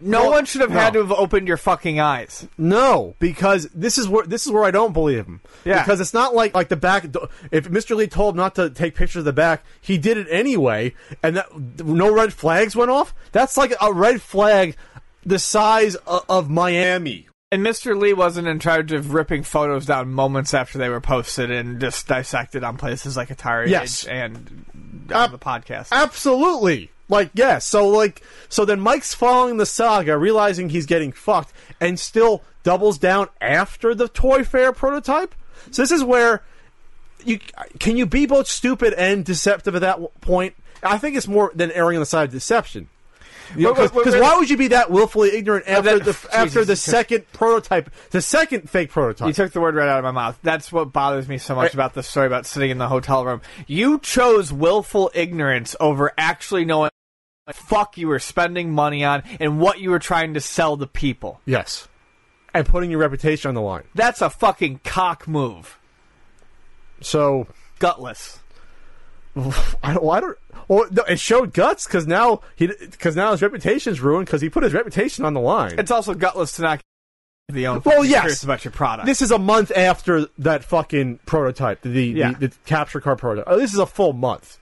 No 0.00 0.22
Well, 0.22 0.30
one 0.30 0.44
should 0.44 0.60
have 0.60 0.70
had 0.70 0.92
to 0.92 1.00
have 1.00 1.10
opened 1.10 1.48
your 1.48 1.56
fucking 1.56 1.98
eyes. 1.98 2.46
No, 2.56 3.16
because 3.18 3.68
this 3.74 3.98
is 3.98 4.06
where 4.06 4.24
this 4.24 4.46
is 4.46 4.52
where 4.52 4.62
I 4.62 4.70
don't 4.70 4.92
believe 4.92 5.26
him. 5.26 5.40
Yeah. 5.64 5.82
Because 5.82 5.98
it's 6.00 6.14
not 6.14 6.36
like 6.36 6.54
like 6.54 6.68
the 6.68 6.76
back. 6.76 7.06
If 7.50 7.68
Mr. 7.68 7.96
Lee 7.96 8.06
told 8.06 8.34
him 8.34 8.36
not 8.36 8.54
to 8.54 8.70
take 8.70 8.94
pictures 8.94 9.20
of 9.22 9.24
the 9.24 9.32
back, 9.32 9.64
he 9.80 9.98
did 9.98 10.16
it 10.16 10.28
anyway, 10.30 10.94
and 11.20 11.36
that 11.36 11.46
no 11.84 12.14
red 12.14 12.32
flags 12.32 12.76
went 12.76 12.92
off. 12.92 13.12
That's 13.32 13.56
like 13.56 13.74
a 13.82 13.92
red 13.92 14.22
flag 14.22 14.76
the 15.24 15.38
size 15.38 15.94
of, 15.94 16.24
of 16.28 16.50
Miami. 16.50 17.28
And 17.50 17.64
Mr. 17.64 17.98
Lee 17.98 18.12
wasn't 18.12 18.46
in 18.46 18.58
charge 18.60 18.92
of 18.92 19.14
ripping 19.14 19.42
photos 19.42 19.86
down 19.86 20.12
moments 20.12 20.52
after 20.52 20.76
they 20.76 20.90
were 20.90 21.00
posted 21.00 21.50
and 21.50 21.80
just 21.80 22.06
dissected 22.06 22.62
on 22.62 22.76
places 22.76 23.16
like 23.16 23.28
Atari 23.30 23.68
Yes. 23.68 24.04
And 24.04 24.64
on 25.10 25.16
Ab- 25.16 25.30
the 25.30 25.38
podcast. 25.38 25.88
Absolutely. 25.92 26.90
Like 27.10 27.30
yes, 27.32 27.64
so 27.64 27.88
like 27.88 28.22
so 28.50 28.66
then 28.66 28.80
Mike's 28.80 29.14
following 29.14 29.56
the 29.56 29.64
saga, 29.64 30.18
realizing 30.18 30.68
he's 30.68 30.84
getting 30.84 31.10
fucked, 31.10 31.54
and 31.80 31.98
still 31.98 32.42
doubles 32.64 32.98
down 32.98 33.28
after 33.40 33.94
the 33.94 34.08
Toy 34.08 34.44
Fair 34.44 34.72
prototype. 34.72 35.34
So 35.70 35.80
this 35.80 35.90
is 35.90 36.04
where 36.04 36.42
you 37.24 37.38
can 37.78 37.96
you 37.96 38.04
be 38.04 38.26
both 38.26 38.46
stupid 38.46 38.92
and 38.92 39.24
deceptive 39.24 39.74
at 39.74 39.80
that 39.80 40.20
point. 40.20 40.54
I 40.82 40.98
think 40.98 41.16
it's 41.16 41.26
more 41.26 41.50
than 41.54 41.72
erring 41.72 41.96
on 41.96 42.00
the 42.00 42.06
side 42.06 42.24
of 42.24 42.30
deception. 42.30 42.90
Because 43.56 43.92
why 43.92 44.36
would 44.36 44.50
you 44.50 44.56
be 44.56 44.68
that 44.68 44.90
willfully 44.90 45.30
ignorant 45.36 45.66
after 45.68 45.98
that- 45.98 46.04
the 46.04 46.36
after 46.36 46.64
the 46.64 46.76
second 46.76 47.24
prototype, 47.32 47.90
the 48.10 48.20
second 48.20 48.68
fake 48.68 48.90
prototype? 48.90 49.28
You 49.28 49.32
took 49.34 49.52
the 49.52 49.60
word 49.60 49.74
right 49.74 49.88
out 49.88 49.98
of 49.98 50.04
my 50.04 50.10
mouth. 50.10 50.38
That's 50.42 50.70
what 50.72 50.92
bothers 50.92 51.28
me 51.28 51.38
so 51.38 51.54
much 51.54 51.72
I- 51.72 51.74
about 51.74 51.94
this 51.94 52.08
story 52.08 52.26
about 52.26 52.46
sitting 52.46 52.70
in 52.70 52.78
the 52.78 52.88
hotel 52.88 53.24
room. 53.24 53.40
You 53.66 53.98
chose 54.00 54.52
willful 54.52 55.10
ignorance 55.14 55.74
over 55.80 56.12
actually 56.18 56.64
knowing 56.64 56.90
what 57.44 57.56
the 57.56 57.62
fuck 57.62 57.96
you 57.96 58.08
were 58.08 58.18
spending 58.18 58.72
money 58.72 59.04
on 59.04 59.22
and 59.40 59.58
what 59.60 59.80
you 59.80 59.90
were 59.90 59.98
trying 59.98 60.34
to 60.34 60.40
sell 60.40 60.76
the 60.76 60.86
people. 60.86 61.40
yes, 61.44 61.88
and 62.54 62.66
putting 62.66 62.90
your 62.90 63.00
reputation 63.00 63.48
on 63.48 63.54
the 63.54 63.60
line. 63.60 63.84
That's 63.94 64.20
a 64.22 64.30
fucking 64.30 64.80
cock 64.84 65.28
move. 65.28 65.78
So 67.00 67.46
Gutless. 67.78 68.40
I 69.82 69.94
don't. 69.94 70.08
I 70.08 70.20
don't. 70.20 70.38
Well, 70.68 70.86
no, 70.90 71.02
it 71.04 71.18
showed 71.18 71.54
guts 71.54 71.86
because 71.86 72.06
now 72.06 72.40
he 72.56 72.66
because 72.66 73.16
now 73.16 73.30
his 73.32 73.40
reputation's 73.42 74.00
ruined 74.00 74.26
because 74.26 74.40
he 74.42 74.50
put 74.50 74.62
his 74.64 74.74
reputation 74.74 75.24
on 75.24 75.32
the 75.34 75.40
line. 75.40 75.74
It's 75.78 75.90
also 75.90 76.14
gutless 76.14 76.52
to 76.56 76.62
not 76.62 76.80
the 77.48 77.66
own 77.66 77.80
Well, 77.84 78.04
yes. 78.04 78.42
about 78.42 78.64
your 78.64 78.72
product. 78.72 79.06
this 79.06 79.22
is 79.22 79.30
a 79.30 79.38
month 79.38 79.72
after 79.74 80.26
that 80.38 80.64
fucking 80.64 81.20
prototype, 81.24 81.80
the 81.82 82.04
Yeah. 82.04 82.32
the, 82.32 82.48
the 82.48 82.54
capture 82.66 83.00
card 83.00 83.18
prototype. 83.18 83.46
Oh, 83.50 83.58
this 83.58 83.72
is 83.72 83.78
a 83.78 83.86
full 83.86 84.12
month. 84.12 84.58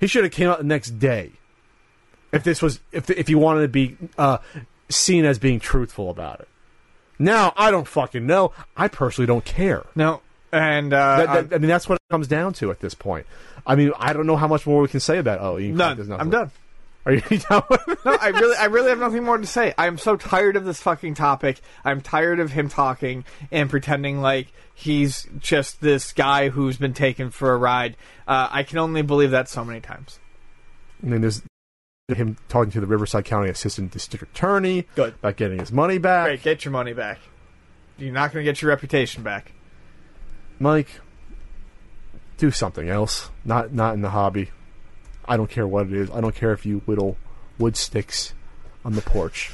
He 0.00 0.06
should 0.08 0.24
have 0.24 0.32
came 0.32 0.48
out 0.48 0.58
the 0.58 0.64
next 0.64 0.98
day. 0.98 1.32
If 2.32 2.42
this 2.42 2.60
was 2.62 2.80
if 2.90 3.08
if 3.10 3.28
he 3.28 3.34
wanted 3.36 3.62
to 3.62 3.68
be 3.68 3.96
uh, 4.18 4.38
seen 4.88 5.24
as 5.24 5.38
being 5.38 5.60
truthful 5.60 6.10
about 6.10 6.40
it. 6.40 6.48
Now 7.18 7.52
I 7.56 7.70
don't 7.70 7.86
fucking 7.86 8.26
know. 8.26 8.52
I 8.76 8.88
personally 8.88 9.26
don't 9.26 9.44
care. 9.44 9.84
no. 9.94 10.22
And 10.52 10.92
uh, 10.92 11.16
That, 11.16 11.26
that- 11.26 11.52
I'm- 11.54 11.60
mean, 11.62 11.68
that's 11.68 11.88
what 11.88 11.96
it 11.96 12.02
comes 12.10 12.26
down 12.28 12.52
to 12.54 12.70
at 12.70 12.80
this 12.80 12.94
point. 12.94 13.26
I 13.66 13.76
mean, 13.76 13.92
I 13.98 14.12
don't 14.12 14.26
know 14.26 14.36
how 14.36 14.48
much 14.48 14.66
more 14.66 14.82
we 14.82 14.88
can 14.88 15.00
say 15.00 15.18
about. 15.18 15.40
Oh, 15.40 15.56
you, 15.58 15.72
none. 15.72 15.96
there's 15.96 16.10
I'm 16.10 16.30
done. 16.30 16.50
Are 17.06 17.12
you 17.12 17.20
done? 17.50 17.62
No, 18.04 18.16
I 18.20 18.28
really, 18.28 18.56
I 18.56 18.64
really 18.66 18.88
have 18.90 18.98
nothing 18.98 19.22
more 19.24 19.38
to 19.38 19.46
say. 19.46 19.72
I'm 19.78 19.96
so 19.98 20.16
tired 20.16 20.56
of 20.56 20.64
this 20.64 20.80
fucking 20.82 21.14
topic. 21.14 21.60
I'm 21.84 22.00
tired 22.00 22.40
of 22.40 22.52
him 22.52 22.68
talking 22.68 23.24
and 23.50 23.70
pretending 23.70 24.20
like 24.20 24.48
he's 24.74 25.26
just 25.38 25.80
this 25.80 26.12
guy 26.12 26.48
who's 26.48 26.76
been 26.76 26.94
taken 26.94 27.30
for 27.30 27.52
a 27.52 27.56
ride. 27.56 27.96
Uh, 28.26 28.48
I 28.50 28.62
can 28.64 28.78
only 28.78 29.02
believe 29.02 29.30
that 29.30 29.48
so 29.48 29.64
many 29.64 29.80
times. 29.80 30.18
And 31.02 31.12
then 31.12 31.20
there's 31.22 31.42
him 32.08 32.36
talking 32.48 32.72
to 32.72 32.80
the 32.80 32.86
Riverside 32.86 33.24
County 33.24 33.50
Assistant 33.50 33.92
District 33.92 34.22
Attorney 34.34 34.86
Good. 34.96 35.14
about 35.20 35.36
getting 35.36 35.58
his 35.60 35.70
money 35.70 35.98
back. 35.98 36.26
Great, 36.26 36.42
get 36.42 36.64
your 36.64 36.72
money 36.72 36.92
back. 36.92 37.18
You're 37.98 38.12
not 38.12 38.32
going 38.32 38.44
to 38.44 38.50
get 38.50 38.60
your 38.60 38.70
reputation 38.70 39.22
back. 39.22 39.52
Mike, 40.60 41.00
do 42.36 42.50
something 42.50 42.88
else. 42.88 43.30
Not 43.44 43.72
not 43.72 43.94
in 43.94 44.02
the 44.02 44.10
hobby. 44.10 44.50
I 45.26 45.36
don't 45.36 45.50
care 45.50 45.66
what 45.66 45.86
it 45.86 45.92
is. 45.94 46.10
I 46.10 46.20
don't 46.20 46.34
care 46.34 46.52
if 46.52 46.64
you 46.64 46.80
whittle 46.80 47.16
wood 47.58 47.76
sticks 47.76 48.34
on 48.84 48.94
the 48.94 49.02
porch. 49.02 49.50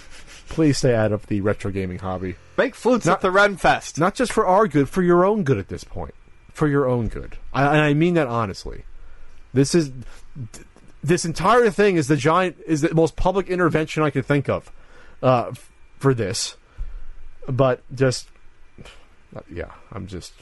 Please 0.49 0.79
stay 0.79 0.95
out 0.95 1.13
of 1.13 1.27
the 1.27 1.41
retro 1.41 1.71
gaming 1.71 1.99
hobby. 1.99 2.37
Make 2.57 2.75
flutes 2.75 3.07
Not- 3.07 3.15
at 3.15 3.21
the 3.21 3.31
Renfest. 3.31 3.99
Not 3.99 4.15
just 4.15 4.33
for 4.33 4.47
our 4.47 4.67
good, 4.69 4.89
for 4.89 5.03
your 5.03 5.25
own 5.25 5.43
good 5.43 5.59
at 5.59 5.69
this 5.69 5.85
point. 5.85 6.15
For 6.53 6.69
your 6.69 6.89
own 6.89 7.09
good. 7.09 7.37
I, 7.53 7.63
and 7.67 7.79
I 7.81 7.95
mean 7.95 8.15
that 8.15 8.27
honestly. 8.29 8.85
This 9.53 9.75
is 9.75 9.91
this 11.03 11.25
entire 11.25 11.71
thing 11.71 11.97
is 11.97 12.09
the 12.09 12.17
giant 12.17 12.57
is 12.67 12.81
the 12.81 12.95
most 12.95 13.15
public 13.17 13.49
intervention 13.49 14.03
I 14.03 14.11
could 14.11 14.27
think 14.27 14.49
of 14.49 14.73
uh, 15.23 15.49
f- 15.51 15.71
for 15.99 16.15
this. 16.15 16.57
But 17.49 17.83
just 17.95 18.29
yeah, 19.53 19.73
I'm 19.93 20.07
just. 20.07 20.33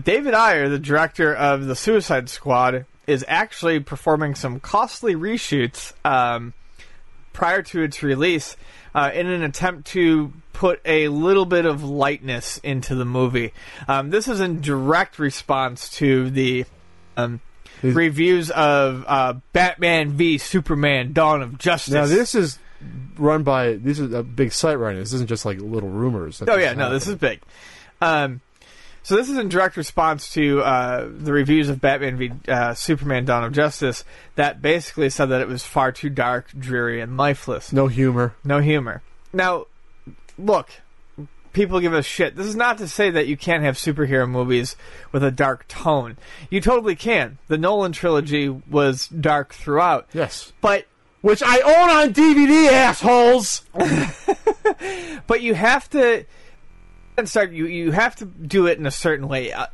David 0.00 0.34
Ayer, 0.34 0.68
the 0.68 0.78
director 0.78 1.34
of 1.34 1.66
the 1.66 1.76
Suicide 1.76 2.28
Squad, 2.28 2.86
is 3.06 3.24
actually 3.28 3.80
performing 3.80 4.34
some 4.34 4.60
costly 4.60 5.14
reshoots 5.14 5.92
um, 6.04 6.52
prior 7.32 7.62
to 7.62 7.82
its 7.82 8.02
release 8.02 8.56
uh, 8.94 9.10
in 9.12 9.26
an 9.26 9.42
attempt 9.42 9.86
to 9.88 10.32
put 10.52 10.80
a 10.84 11.08
little 11.08 11.44
bit 11.44 11.66
of 11.66 11.84
lightness 11.84 12.58
into 12.58 12.94
the 12.94 13.04
movie. 13.04 13.52
Um, 13.86 14.10
this 14.10 14.28
is 14.28 14.40
in 14.40 14.60
direct 14.60 15.18
response 15.18 15.90
to 15.96 16.30
the 16.30 16.64
um, 17.16 17.40
reviews 17.82 18.50
of 18.50 19.04
uh, 19.06 19.34
Batman 19.52 20.12
v 20.12 20.38
Superman: 20.38 21.12
Dawn 21.12 21.42
of 21.42 21.58
Justice. 21.58 21.92
Now 21.92 22.06
this 22.06 22.34
is 22.34 22.58
run 23.16 23.42
by 23.42 23.74
this 23.74 23.98
is 23.98 24.12
a 24.12 24.22
big 24.22 24.52
site 24.52 24.78
right 24.78 24.94
now. 24.94 25.00
This 25.00 25.12
isn't 25.12 25.28
just 25.28 25.44
like 25.44 25.58
little 25.58 25.90
rumors. 25.90 26.42
Oh 26.46 26.56
yeah, 26.56 26.72
no, 26.72 26.90
this 26.90 27.06
is 27.06 27.16
big. 27.16 27.40
Um, 28.00 28.40
so 29.04 29.16
this 29.16 29.28
is 29.28 29.36
in 29.36 29.48
direct 29.50 29.76
response 29.76 30.32
to 30.32 30.62
uh, 30.62 31.06
the 31.08 31.32
reviews 31.32 31.68
of 31.68 31.80
Batman 31.80 32.16
v 32.16 32.32
uh, 32.48 32.72
Superman: 32.74 33.26
Dawn 33.26 33.44
of 33.44 33.52
Justice 33.52 34.04
that 34.34 34.60
basically 34.60 35.10
said 35.10 35.26
that 35.26 35.42
it 35.42 35.46
was 35.46 35.62
far 35.62 35.92
too 35.92 36.08
dark, 36.08 36.48
dreary, 36.58 37.00
and 37.00 37.16
lifeless. 37.16 37.72
no 37.72 37.86
humor. 37.86 38.34
No 38.42 38.60
humor. 38.60 39.02
Now, 39.32 39.66
look, 40.38 40.70
people 41.52 41.80
give 41.80 41.92
us 41.92 42.06
shit. 42.06 42.34
This 42.34 42.46
is 42.46 42.56
not 42.56 42.78
to 42.78 42.88
say 42.88 43.10
that 43.10 43.26
you 43.26 43.36
can't 43.36 43.62
have 43.62 43.76
superhero 43.76 44.28
movies 44.28 44.74
with 45.12 45.22
a 45.22 45.30
dark 45.30 45.68
tone. 45.68 46.16
You 46.48 46.60
totally 46.62 46.96
can. 46.96 47.38
The 47.48 47.58
Nolan 47.58 47.92
trilogy 47.92 48.48
was 48.48 49.08
dark 49.08 49.52
throughout, 49.52 50.08
Yes, 50.14 50.52
but 50.62 50.86
which 51.20 51.42
I 51.44 51.60
own 51.60 51.90
on 51.90 52.12
DVD, 52.14 52.70
assholes. 52.70 53.64
but 55.26 55.42
you 55.42 55.54
have 55.54 55.88
to 55.90 56.24
and 57.16 57.28
start 57.28 57.52
you 57.52 57.66
you 57.66 57.90
have 57.92 58.16
to 58.16 58.24
do 58.24 58.66
it 58.66 58.78
in 58.78 58.86
a 58.86 58.90
certain 58.90 59.28
way 59.28 59.52
uh, 59.52 59.66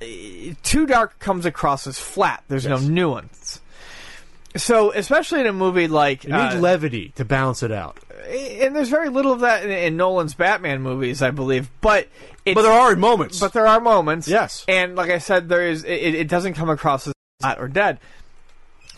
too 0.63 0.87
dark 0.87 1.19
comes 1.19 1.47
across 1.47 1.87
as 1.87 1.99
flat 1.99 2.43
there's 2.49 2.65
Yes. 2.67 2.81
no 2.83 2.89
nuance 2.89 3.61
so 4.57 4.93
especially 4.93 5.41
in 5.41 5.47
a 5.47 5.53
movie 5.53 5.87
like 5.89 6.25
You 6.25 6.31
need 6.33 6.39
uh, 6.39 6.59
levity 6.59 7.13
to 7.17 7.25
balance 7.25 7.63
it 7.63 7.71
out. 7.73 7.99
and 8.29 8.75
there's 8.75 8.89
very 8.89 9.09
little 9.09 9.33
of 9.33 9.41
that 9.41 9.65
in, 9.65 9.71
in 9.71 9.97
Nolan's 9.97 10.35
Batman 10.35 10.83
movies 10.83 11.23
I 11.23 11.31
believe 11.31 11.71
but 11.81 12.09
it's, 12.45 12.55
But 12.55 12.63
there 12.63 12.73
are 12.73 12.97
moments. 12.97 13.39
but 13.41 13.53
there 13.53 13.67
are 13.67 13.81
moments 13.81 14.27
Yes. 14.29 14.65
and 14.69 14.97
like 14.97 15.11
I 15.11 15.19
said 15.19 15.49
there 15.49 15.67
is 15.67 15.85
it, 15.85 16.15
it 16.15 16.29
doesn't 16.29 16.55
come 16.55 16.69
across 16.69 17.07
as 17.07 17.15
flat 17.41 17.59
or 17.59 17.69
dead 17.69 17.99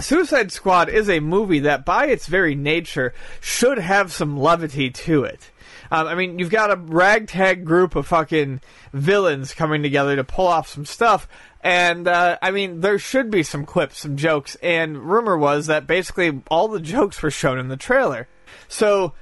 Suicide 0.01 0.51
Squad 0.51 0.89
is 0.89 1.09
a 1.09 1.21
movie 1.21 1.61
that, 1.61 1.85
by 1.85 2.07
its 2.07 2.27
very 2.27 2.57
nature, 2.57 3.15
should 3.41 3.79
have 3.79 4.11
some 4.11 4.37
levity 4.37 4.91
to 4.91 5.23
it. 5.23 5.51
Um, 5.93 6.07
I 6.07 6.15
mean, 6.15 6.39
you've 6.39 6.51
got 6.51 6.71
a 6.71 6.77
ragtag 6.77 7.67
group 7.67 7.97
of 7.97 8.07
fucking 8.07 8.63
villains 8.95 9.53
coming 9.53 9.83
together 9.83 10.17
to 10.17 10.25
pull 10.25 10.47
off 10.47 10.67
some 10.67 10.87
stuff, 10.87 11.29
and 11.61 12.09
uh, 12.09 12.39
I 12.41 12.51
mean, 12.51 12.81
there 12.81 12.99
should 12.99 13.31
be 13.31 13.43
some 13.43 13.67
quips, 13.67 13.99
some 13.99 14.17
jokes. 14.17 14.57
And 14.63 14.99
rumor 14.99 15.37
was 15.37 15.67
that 15.67 15.87
basically 15.87 16.41
all 16.51 16.69
the 16.69 16.81
jokes 16.81 17.23
were 17.23 17.31
shown 17.31 17.59
in 17.59 17.69
the 17.69 17.77
trailer. 17.77 18.27
So 18.69 19.13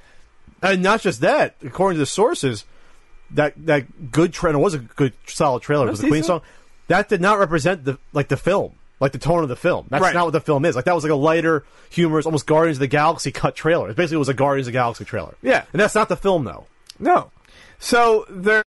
and 0.61 0.81
not 0.81 1.01
just 1.01 1.21
that. 1.21 1.55
According 1.63 1.95
to 1.95 1.99
the 1.99 2.05
sources, 2.05 2.65
that 3.31 3.53
that 3.65 4.11
good 4.11 4.33
trailer 4.33 4.59
was 4.59 4.73
a 4.73 4.79
good 4.79 5.13
solid 5.25 5.63
trailer. 5.63 5.87
It 5.87 5.91
was 5.91 6.01
the 6.01 6.07
Queen 6.07 6.23
song. 6.23 6.41
That 6.87 7.09
did 7.09 7.21
not 7.21 7.39
represent 7.39 7.85
the 7.85 7.97
like 8.13 8.27
the 8.27 8.37
film, 8.37 8.75
like 9.01 9.11
the 9.11 9.17
tone 9.17 9.43
of 9.43 9.49
the 9.49 9.55
film. 9.57 9.87
That's 9.89 10.01
Right. 10.01 10.13
not 10.13 10.23
what 10.25 10.31
the 10.31 10.39
film 10.39 10.63
is. 10.63 10.75
Like 10.77 10.85
that 10.85 10.95
was 10.95 11.03
like 11.03 11.11
a 11.11 11.15
lighter, 11.15 11.65
humorous, 11.89 12.25
almost 12.25 12.45
Guardians 12.47 12.77
of 12.77 12.81
the 12.81 12.87
Galaxy 12.87 13.31
cut 13.31 13.55
trailer. 13.55 13.89
It 13.89 13.97
basically 13.97 14.17
was 14.17 14.29
a 14.29 14.33
Guardians 14.33 14.67
of 14.67 14.73
the 14.73 14.77
Galaxy 14.77 15.03
trailer. 15.03 15.35
Yeah. 15.41 15.65
and 15.73 15.81
that's 15.81 15.95
not 15.95 16.07
the 16.07 16.15
film 16.15 16.45
though. 16.45 16.67
No. 16.99 17.31
So 17.79 18.25
there 18.29 18.63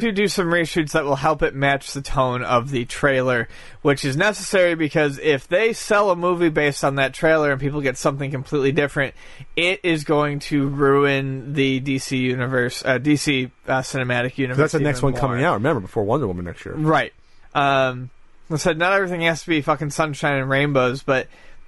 to 0.00 0.12
do 0.12 0.28
some 0.28 0.48
reshoots 0.48 0.92
that 0.92 1.04
will 1.06 1.16
help 1.16 1.42
it 1.42 1.54
match 1.54 1.92
the 1.92 2.02
tone 2.02 2.42
of 2.42 2.70
the 2.70 2.84
trailer, 2.84 3.48
which 3.80 4.04
is 4.04 4.14
necessary 4.14 4.74
because 4.74 5.18
if 5.18 5.48
they 5.48 5.72
sell 5.72 6.10
a 6.10 6.16
movie 6.16 6.50
based 6.50 6.84
on 6.84 6.96
that 6.96 7.14
trailer 7.14 7.50
and 7.50 7.58
people 7.58 7.80
get 7.80 7.96
something 7.96 8.30
completely 8.30 8.72
different, 8.72 9.14
it 9.56 9.80
is 9.82 10.04
going 10.04 10.38
to 10.38 10.68
ruin 10.68 11.54
the 11.54 11.80
DC 11.80 12.18
universe, 12.18 12.82
uh, 12.84 12.98
DC 12.98 13.50
uh, 13.66 13.78
cinematic 13.80 14.36
universe. 14.36 14.58
That's 14.58 14.72
the 14.74 14.80
next 14.80 15.00
one 15.00 15.14
coming 15.14 15.42
out. 15.42 15.54
Remember, 15.54 15.80
before 15.80 16.04
Wonder 16.04 16.26
Woman 16.26 16.44
next 16.44 16.66
year. 16.66 16.74
Right. 16.74 17.14
Um, 17.54 18.10
I 18.50 18.56
said 18.56 18.78
not 18.78 18.92
everything 18.92 19.22
has 19.22 19.42
to 19.42 19.48
be 19.48 19.60
fucking 19.60 19.90
sunshine 19.90 20.38
and 20.40 20.48
rainbows, 20.48 21.02
but 21.02 21.26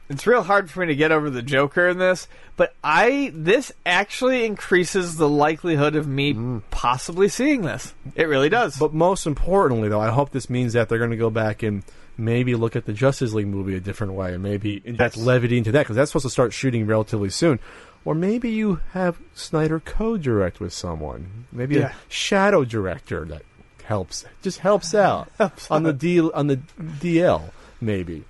it's 0.09 0.27
real 0.27 0.43
hard 0.43 0.71
for 0.71 0.81
me 0.81 0.87
to 0.87 0.97
get 0.97 1.13
over 1.13 1.29
the 1.29 1.43
Joker 1.43 1.89
in 1.89 1.99
this. 1.99 2.29
But 2.57 2.75
I 2.83 3.31
this 3.35 3.73
actually 3.85 4.45
increases 4.45 5.17
the 5.17 5.29
likelihood 5.29 5.97
of 5.97 6.07
me 6.07 6.35
mm. 6.35 6.63
possibly 6.71 7.29
seeing 7.29 7.63
this. 7.63 7.95
It 8.15 8.25
really 8.29 8.49
does. 8.49 8.77
But 8.77 8.95
most 8.95 9.27
importantly, 9.27 9.89
though, 9.89 10.01
I 10.01 10.11
hope 10.11 10.31
this 10.31 10.49
means 10.49 10.73
that 10.73 10.89
they're 10.89 10.99
going 10.99 11.11
to 11.11 11.17
go 11.17 11.31
back 11.31 11.63
and 11.63 11.83
maybe 12.17 12.55
look 12.55 12.75
at 12.75 12.85
the 12.85 12.93
Justice 12.93 13.33
League 13.33 13.47
movie 13.47 13.77
a 13.77 13.81
different 13.81 14.15
way, 14.15 14.35
and 14.35 14.43
maybe 14.43 14.83
Yes. 14.85 15.17
levity 15.17 15.59
into 15.59 15.71
that 15.73 15.83
because 15.83 15.97
that's 15.97 16.11
supposed 16.11 16.27
to 16.27 16.31
start 16.31 16.53
shooting 16.53 16.87
relatively 16.87 17.31
soon. 17.31 17.61
Or 18.05 18.15
maybe 18.15 18.51
you 18.51 18.81
have 18.93 19.19
Snyder 19.35 19.81
co-direct 19.81 20.59
with 20.61 20.73
someone, 20.73 21.47
maybe 21.53 21.77
Yeah. 21.77 21.89
a 21.89 21.93
shadow 22.09 22.65
director 22.65 23.25
that 23.27 23.43
helps, 23.89 24.25
just 24.43 24.61
helps 24.61 24.95
out 24.95 25.29
on 25.71 25.83
the 25.83 25.93
deal 25.93 26.31
on 26.35 26.47
the 26.47 26.57
DL, 26.79 27.51
maybe. 27.81 28.25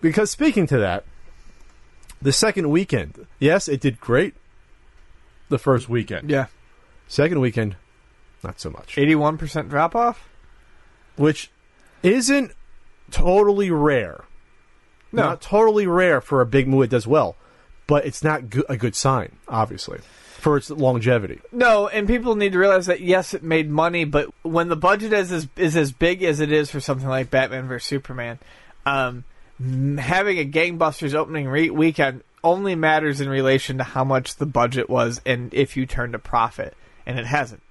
Because 0.00 0.30
speaking 0.30 0.66
to 0.68 0.78
that, 0.78 1.04
the 2.22 2.32
second 2.32 2.70
weekend, 2.70 3.26
yes, 3.38 3.66
it 3.68 3.80
did 3.80 4.00
great. 4.00 4.34
The 5.48 5.58
first 5.58 5.88
weekend, 5.88 6.30
yeah, 6.30 6.46
second 7.08 7.40
weekend, 7.40 7.74
not 8.44 8.60
so 8.60 8.70
much 8.70 8.96
eighty-one 8.96 9.36
percent 9.36 9.68
drop 9.68 9.96
off. 9.96 10.28
which 11.16 11.50
isn't 12.02 12.52
totally 13.10 13.70
rare. 13.70 14.24
No. 15.12 15.24
Not 15.24 15.40
totally 15.40 15.86
rare 15.88 16.20
for 16.20 16.40
a 16.40 16.46
big 16.46 16.68
movie 16.68 16.86
that 16.86 16.90
does 16.96 17.06
well, 17.06 17.34
but 17.88 18.06
it's 18.06 18.22
not 18.22 18.48
go- 18.48 18.62
a 18.68 18.76
good 18.76 18.94
sign, 18.94 19.32
obviously, 19.48 19.98
for 20.40 20.56
its 20.56 20.70
longevity. 20.70 21.40
No, 21.52 21.88
and 21.88 22.06
people 22.06 22.34
need 22.34 22.52
to 22.52 22.58
realize 22.58 22.86
that 22.86 23.00
yes, 23.00 23.34
it 23.34 23.42
made 23.42 23.70
money, 23.70 24.04
but 24.04 24.28
when 24.42 24.68
the 24.68 24.76
budget 24.76 25.12
is 25.12 25.30
as 25.30 25.48
is 25.56 25.76
as 25.76 25.92
big 25.92 26.22
as 26.22 26.40
it 26.40 26.50
is 26.50 26.70
for 26.70 26.80
something 26.80 27.08
like 27.08 27.30
Batman 27.30 27.68
vs 27.68 27.86
Superman, 27.86 28.38
um, 28.86 29.24
having 29.98 30.38
a 30.38 30.44
gangbusters 30.44 31.14
opening 31.14 31.48
re- 31.48 31.70
weekend 31.70 32.22
only 32.42 32.74
matters 32.74 33.20
in 33.20 33.28
relation 33.28 33.78
to 33.78 33.84
how 33.84 34.02
much 34.02 34.36
the 34.36 34.46
budget 34.46 34.88
was 34.88 35.20
and 35.26 35.52
if 35.52 35.76
you 35.76 35.84
turned 35.84 36.14
a 36.14 36.18
profit, 36.18 36.74
and 37.06 37.18
it 37.18 37.26
hasn't. 37.26 37.62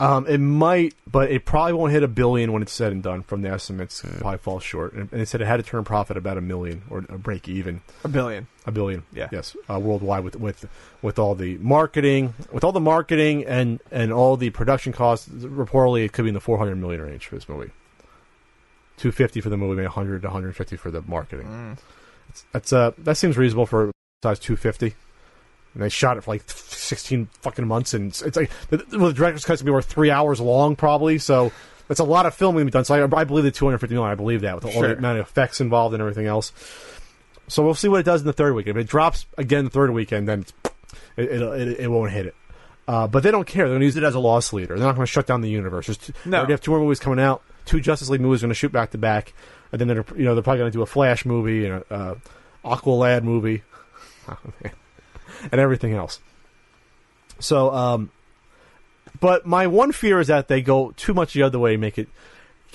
Um, 0.00 0.26
it 0.26 0.38
might, 0.38 0.94
but 1.06 1.30
it 1.30 1.44
probably 1.44 1.72
won't 1.74 1.92
hit 1.92 2.02
a 2.02 2.08
billion 2.08 2.52
when 2.52 2.62
it's 2.62 2.72
said 2.72 2.90
and 2.90 3.00
done. 3.02 3.22
From 3.22 3.42
the 3.42 3.48
estimates, 3.48 4.02
it 4.02 4.18
probably 4.20 4.38
falls 4.38 4.64
short. 4.64 4.92
And, 4.92 5.02
and 5.12 5.20
they 5.20 5.24
said 5.24 5.40
it 5.40 5.46
had 5.46 5.58
to 5.58 5.62
turn 5.62 5.80
a 5.80 5.84
profit 5.84 6.16
about 6.16 6.36
a 6.36 6.40
million 6.40 6.82
or 6.90 7.04
a 7.08 7.16
break 7.16 7.48
even. 7.48 7.80
A 8.02 8.08
billion. 8.08 8.48
A 8.66 8.72
billion, 8.72 9.04
Yeah. 9.12 9.28
yes, 9.30 9.56
uh, 9.70 9.78
worldwide 9.78 10.24
with 10.24 10.36
with 10.36 10.66
with 11.02 11.18
all 11.18 11.34
the 11.36 11.58
marketing, 11.58 12.34
with 12.50 12.64
all 12.64 12.72
the 12.72 12.80
marketing 12.80 13.44
and 13.44 13.78
and 13.92 14.12
all 14.12 14.36
the 14.36 14.50
production 14.50 14.92
costs. 14.92 15.28
Reportedly, 15.28 16.04
it 16.06 16.12
could 16.12 16.22
be 16.22 16.28
in 16.28 16.34
the 16.34 16.40
four 16.40 16.58
hundred 16.58 16.76
million 16.76 17.00
range 17.02 17.26
for 17.28 17.36
this 17.36 17.48
movie. 17.48 17.70
Two 18.96 19.12
fifty 19.12 19.40
for 19.40 19.48
the 19.50 19.56
movie, 19.56 19.74
maybe 19.76 19.86
100 19.86 20.22
to 20.22 20.28
one 20.28 20.32
hundred 20.32 20.56
fifty 20.56 20.76
for 20.76 20.90
the 20.90 21.02
marketing. 21.02 21.76
It's, 22.30 22.44
that's 22.52 22.72
uh 22.72 22.92
that 22.98 23.16
seems 23.16 23.36
reasonable 23.36 23.66
for 23.66 23.90
size 24.24 24.38
two 24.38 24.56
fifty. 24.56 24.94
And 25.74 25.82
they 25.82 25.88
shot 25.88 26.16
it 26.16 26.22
for 26.22 26.30
like 26.32 26.48
sixteen 26.48 27.28
fucking 27.40 27.66
months, 27.66 27.94
and 27.94 28.08
it's, 28.08 28.22
it's 28.22 28.36
like 28.36 28.50
the, 28.70 28.76
the, 28.76 29.12
director's 29.12 29.44
cut's 29.44 29.60
gonna 29.60 29.70
be 29.70 29.74
worth 29.74 29.86
three 29.86 30.10
hours 30.10 30.40
long, 30.40 30.76
probably. 30.76 31.18
So 31.18 31.50
that's 31.88 32.00
a 32.00 32.04
lot 32.04 32.26
of 32.26 32.34
filming 32.34 32.60
to 32.60 32.64
be 32.66 32.70
done. 32.70 32.84
So 32.84 32.94
I, 32.94 33.20
I 33.20 33.24
believe 33.24 33.44
the 33.44 33.50
two 33.50 33.64
hundred 33.64 33.78
fifty 33.78 33.94
million. 33.94 34.12
I 34.12 34.14
believe 34.14 34.42
that 34.42 34.54
with 34.54 34.64
all 34.66 34.70
Sure. 34.72 34.88
the 34.88 34.96
amount 34.98 35.18
of 35.18 35.26
effects 35.26 35.60
involved 35.60 35.94
and 35.94 36.00
everything 36.00 36.26
else. 36.26 36.52
So 37.48 37.64
we'll 37.64 37.74
see 37.74 37.88
what 37.88 38.00
it 38.00 38.04
does 38.04 38.20
in 38.20 38.26
the 38.26 38.32
third 38.32 38.54
weekend. 38.54 38.78
If 38.78 38.84
it 38.84 38.88
drops 38.88 39.26
again 39.36 39.64
the 39.64 39.70
third 39.70 39.90
weekend, 39.90 40.28
then 40.28 40.46
it, 41.16 41.24
it, 41.24 41.42
it, 41.42 41.80
it 41.80 41.88
won't 41.90 42.12
hit 42.12 42.26
it. 42.26 42.34
Uh, 42.86 43.06
but 43.06 43.22
they 43.22 43.30
don't 43.30 43.46
care. 43.46 43.64
They're 43.64 43.72
going 43.72 43.80
to 43.80 43.86
use 43.86 43.96
it 43.96 44.02
as 44.02 44.14
a 44.14 44.20
loss 44.20 44.52
leader. 44.52 44.76
They're 44.76 44.86
not 44.86 44.94
going 44.94 45.06
to 45.06 45.10
shut 45.10 45.26
down 45.26 45.40
the 45.40 45.48
universe. 45.48 45.86
There's 45.86 45.98
two, 45.98 46.12
No. 46.24 46.30
They 46.30 46.36
already 46.36 46.52
have 46.52 46.60
two 46.60 46.70
more 46.70 46.80
movies 46.80 47.00
coming 47.00 47.18
out. 47.20 47.42
Two 47.64 47.80
Justice 47.80 48.10
League 48.10 48.20
movies 48.20 48.42
are 48.42 48.46
going 48.46 48.50
to 48.50 48.54
shoot 48.54 48.72
back 48.72 48.90
to 48.90 48.98
back, 48.98 49.32
and 49.72 49.80
then 49.80 49.88
they're 49.88 50.04
you 50.16 50.24
know 50.24 50.34
they're 50.34 50.42
probably 50.42 50.58
going 50.60 50.70
to 50.70 50.76
do 50.76 50.82
a 50.82 50.86
Flash 50.86 51.24
movie 51.24 51.66
and 51.66 51.82
a 51.90 51.94
uh, 51.94 52.14
Aqualad 52.62 53.22
movie, 53.22 53.62
and 55.50 55.60
everything 55.60 55.92
else. 55.92 56.20
So, 57.38 57.72
um, 57.72 58.10
but 59.20 59.46
my 59.46 59.66
one 59.66 59.92
fear 59.92 60.20
is 60.20 60.28
that 60.28 60.48
they 60.48 60.62
go 60.62 60.92
too 60.92 61.14
much 61.14 61.34
the 61.34 61.42
other 61.42 61.58
way, 61.58 61.76
make 61.76 61.98
it 61.98 62.08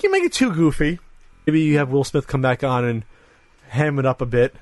you 0.00 0.08
can 0.08 0.12
make 0.12 0.24
it 0.24 0.32
too 0.32 0.52
goofy. 0.52 0.98
Maybe 1.46 1.60
you 1.60 1.78
have 1.78 1.90
Will 1.90 2.04
Smith 2.04 2.26
come 2.26 2.40
back 2.40 2.64
on 2.64 2.84
and 2.84 3.04
ham 3.68 3.98
it 3.98 4.06
up 4.06 4.20
a 4.20 4.26
bit 4.26 4.54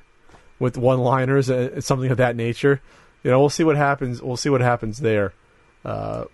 with 0.58 0.76
one-liners 0.76 1.48
and 1.48 1.82
something 1.84 2.10
of 2.10 2.16
that 2.16 2.34
nature. 2.34 2.80
You 3.22 3.30
know, 3.30 3.38
we'll 3.38 3.50
see 3.50 3.64
what 3.64 3.76
happens. 3.76 4.20
We'll 4.20 4.36
see 4.36 4.48
what 4.48 4.60
happens 4.60 4.98
there. 4.98 5.32
Uh, 5.84 6.24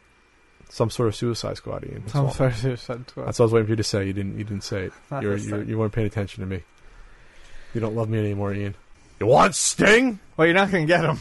some 0.70 0.90
sort 0.90 1.08
of 1.08 1.16
Suicide 1.16 1.58
Squad. 1.58 1.84
Ian. 1.84 2.02
That's, 2.06 2.14
all. 2.14 2.26
That's 2.28 3.14
what 3.14 3.40
I 3.40 3.42
was 3.42 3.52
waiting 3.52 3.66
for 3.66 3.72
you 3.72 3.76
to 3.76 3.84
say. 3.84 4.06
You 4.06 4.12
didn't. 4.12 4.38
You 4.38 4.44
didn't 4.44 4.64
say 4.64 4.84
it. 4.84 4.92
You're, 5.10 5.36
you're, 5.36 5.62
you 5.62 5.78
weren't 5.78 5.92
paying 5.92 6.06
attention 6.06 6.42
to 6.42 6.48
me. 6.48 6.62
You 7.74 7.80
don't 7.80 7.94
love 7.94 8.08
me 8.08 8.18
anymore, 8.18 8.54
Ian. 8.54 8.74
You 9.20 9.26
want 9.26 9.54
Sting? 9.54 10.18
Well, 10.36 10.46
you're 10.46 10.54
not 10.54 10.70
going 10.70 10.86
to 10.86 10.92
get 10.92 11.04
him. 11.04 11.20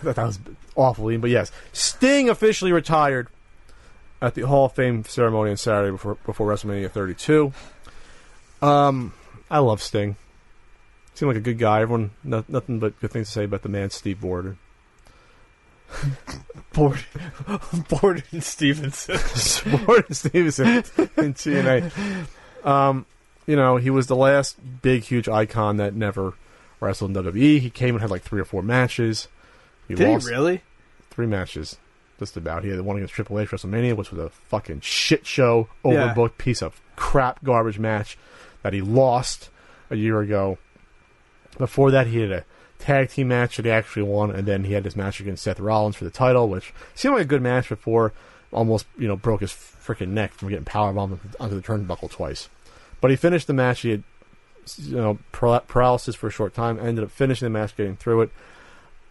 That, 0.14 0.16
was 0.16 0.38
awful. 0.76 1.16
But 1.18 1.30
yes, 1.30 1.52
Sting 1.72 2.28
officially 2.28 2.72
retired 2.72 3.28
at 4.22 4.34
the 4.34 4.42
Hall 4.42 4.66
of 4.66 4.72
Fame 4.72 5.04
ceremony 5.04 5.50
on 5.50 5.56
Saturday 5.56 5.90
before 5.90 6.16
before 6.26 6.46
WrestleMania 6.48 6.90
32. 6.90 7.52
Um, 8.62 9.12
I 9.50 9.58
love 9.58 9.82
Sting. 9.82 10.16
Seemed 11.14 11.28
like 11.28 11.38
a 11.38 11.40
good 11.40 11.58
guy. 11.58 11.82
Everyone, 11.82 12.12
no, 12.22 12.44
nothing 12.48 12.78
but 12.78 12.98
good 13.00 13.10
things 13.10 13.28
to 13.28 13.32
say 13.32 13.44
about 13.44 13.62
the 13.62 13.68
man, 13.68 13.90
Steve 13.90 14.20
Borden. 14.20 14.58
Borden, 16.72 17.02
Borden 17.88 18.40
Stevenson. 18.40 19.18
Borden 19.84 20.14
Stevenson 20.14 20.66
in 21.16 21.34
TNA. 21.34 22.26
Um, 22.64 23.06
you 23.46 23.56
know, 23.56 23.76
he 23.76 23.90
was 23.90 24.06
the 24.06 24.16
last 24.16 24.56
big, 24.82 25.02
huge 25.02 25.28
icon 25.28 25.78
that 25.78 25.94
never 25.94 26.34
wrestled 26.78 27.16
in 27.16 27.24
WWE. 27.24 27.60
He 27.60 27.70
came 27.70 27.94
and 27.94 28.00
had 28.00 28.10
like 28.10 28.22
three 28.22 28.40
or 28.40 28.44
four 28.44 28.62
matches. 28.62 29.28
He 29.90 29.96
Did 29.96 30.08
lost 30.12 30.26
he 30.28 30.32
really? 30.34 30.62
three 31.10 31.26
matches, 31.26 31.76
just 32.18 32.36
about. 32.36 32.62
He 32.64 32.70
had 32.70 32.78
the 32.78 32.82
one 32.84 32.96
against 32.96 33.14
Triple 33.14 33.38
H 33.40 33.50
WrestleMania, 33.50 33.96
which 33.96 34.10
was 34.10 34.20
a 34.24 34.28
fucking 34.30 34.80
shit 34.80 35.26
show, 35.26 35.68
Yeah. 35.84 36.14
overbooked 36.14 36.38
piece 36.38 36.62
of 36.62 36.80
crap, 36.96 37.42
garbage 37.44 37.78
match 37.78 38.16
that 38.62 38.72
he 38.72 38.80
lost 38.80 39.50
a 39.90 39.96
year 39.96 40.20
ago. 40.20 40.58
Before 41.58 41.90
that, 41.90 42.06
he 42.06 42.20
had 42.20 42.30
a 42.30 42.44
tag 42.78 43.10
team 43.10 43.28
match 43.28 43.56
that 43.56 43.64
he 43.64 43.70
actually 43.70 44.02
won, 44.02 44.30
and 44.30 44.46
then 44.46 44.64
he 44.64 44.72
had 44.72 44.84
this 44.84 44.96
match 44.96 45.20
against 45.20 45.42
Seth 45.42 45.60
Rollins 45.60 45.96
for 45.96 46.04
the 46.04 46.10
title, 46.10 46.48
which 46.48 46.72
seemed 46.94 47.14
like 47.14 47.24
a 47.24 47.28
good 47.28 47.42
match 47.42 47.68
before. 47.68 48.12
Almost, 48.52 48.86
you 48.98 49.06
know, 49.06 49.14
broke 49.16 49.42
his 49.42 49.52
freaking 49.52 50.08
neck 50.08 50.32
from 50.32 50.48
getting 50.48 50.64
powerbombed 50.64 51.18
onto 51.38 51.54
the 51.54 51.62
turnbuckle 51.62 52.10
twice. 52.10 52.48
But 53.00 53.10
he 53.10 53.16
finished 53.16 53.46
the 53.46 53.52
match. 53.52 53.82
He 53.82 53.90
had, 53.90 54.02
you 54.78 54.96
know, 54.96 55.18
paralysis 55.32 56.16
for 56.16 56.26
a 56.26 56.30
short 56.30 56.52
time. 56.52 56.78
Ended 56.80 57.04
up 57.04 57.10
finishing 57.12 57.46
the 57.46 57.50
match, 57.50 57.76
getting 57.76 57.94
through 57.96 58.22
it. 58.22 58.30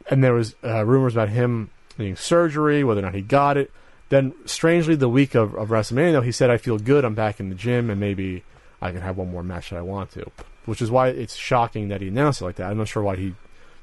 And 0.08 0.24
there 0.24 0.34
was 0.34 0.56
uh, 0.64 0.86
rumors 0.86 1.14
about 1.14 1.30
him 1.30 1.70
needing 1.98 2.16
surgery, 2.16 2.84
whether 2.84 3.00
or 3.00 3.04
not 3.04 3.14
he 3.14 3.22
got 3.22 3.58
it. 3.58 3.72
Then, 4.10 4.34
strangely, 4.46 4.96
the 4.96 5.10
week 5.10 5.36
of, 5.36 5.54
of 5.56 5.70
WrestleMania, 5.70 6.14
though, 6.14 6.22
he 6.22 6.32
said, 6.32 6.50
"I 6.50 6.58
feel 6.58 6.78
good. 6.80 7.06
I'm 7.06 7.14
back 7.14 7.40
in 7.40 7.50
the 7.50 7.56
gym, 7.56 7.90
and 7.90 8.00
maybe 8.00 8.44
I 8.82 8.92
can 8.92 9.02
have 9.02 9.18
one 9.18 9.32
more 9.32 9.44
match 9.44 9.70
that 9.70 9.78
I 9.78 9.82
want 9.82 10.12
to." 10.12 10.32
Which 10.66 10.82
is 10.82 10.90
why 10.90 11.10
it's 11.10 11.36
shocking 11.36 11.90
that 11.90 12.02
he 12.02 12.08
announced 12.08 12.42
it 12.42 12.46
like 12.46 12.56
that. 12.56 12.72
I'm 12.72 12.78
not 12.78 12.88
sure 12.88 13.04
why 13.04 13.16
he'd 13.16 13.36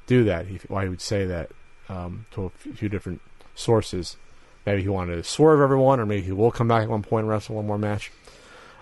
do 0.05 0.25
that. 0.25 0.47
He, 0.47 0.59
why 0.67 0.83
he 0.83 0.89
would 0.89 1.01
say 1.01 1.25
that 1.25 1.51
um, 1.89 2.25
to 2.31 2.45
a 2.45 2.49
few 2.49 2.89
different 2.89 3.21
sources. 3.55 4.17
Maybe 4.65 4.81
he 4.81 4.89
wanted 4.89 5.15
to 5.15 5.23
swerve 5.23 5.61
everyone, 5.61 5.99
or 5.99 6.05
maybe 6.05 6.23
he 6.23 6.33
will 6.33 6.51
come 6.51 6.67
back 6.67 6.83
at 6.83 6.89
one 6.89 7.03
point 7.03 7.23
and 7.23 7.29
wrestle 7.29 7.55
one 7.55 7.67
more 7.67 7.77
match. 7.77 8.11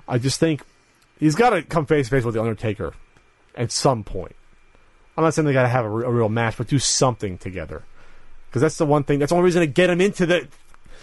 I 0.07 0.17
just 0.17 0.39
think 0.39 0.63
he's 1.19 1.35
got 1.35 1.51
to 1.51 1.61
come 1.61 1.85
face 1.85 2.07
to 2.07 2.15
face 2.15 2.23
with 2.23 2.33
the 2.33 2.41
Undertaker 2.41 2.93
at 3.55 3.71
some 3.71 4.03
point. 4.03 4.35
I'm 5.17 5.23
not 5.23 5.33
saying 5.33 5.45
they 5.45 5.53
got 5.53 5.63
to 5.63 5.69
have 5.69 5.85
a, 5.85 5.89
a 5.89 6.11
real 6.11 6.29
match, 6.29 6.57
but 6.57 6.67
do 6.67 6.79
something 6.79 7.37
together. 7.37 7.83
Because 8.49 8.61
that's 8.61 8.77
the 8.77 8.85
one 8.85 9.03
thing. 9.03 9.19
That's 9.19 9.29
the 9.31 9.35
only 9.35 9.45
reason 9.45 9.61
to 9.61 9.67
get 9.67 9.89
him 9.89 10.01
into 10.01 10.25
the 10.25 10.47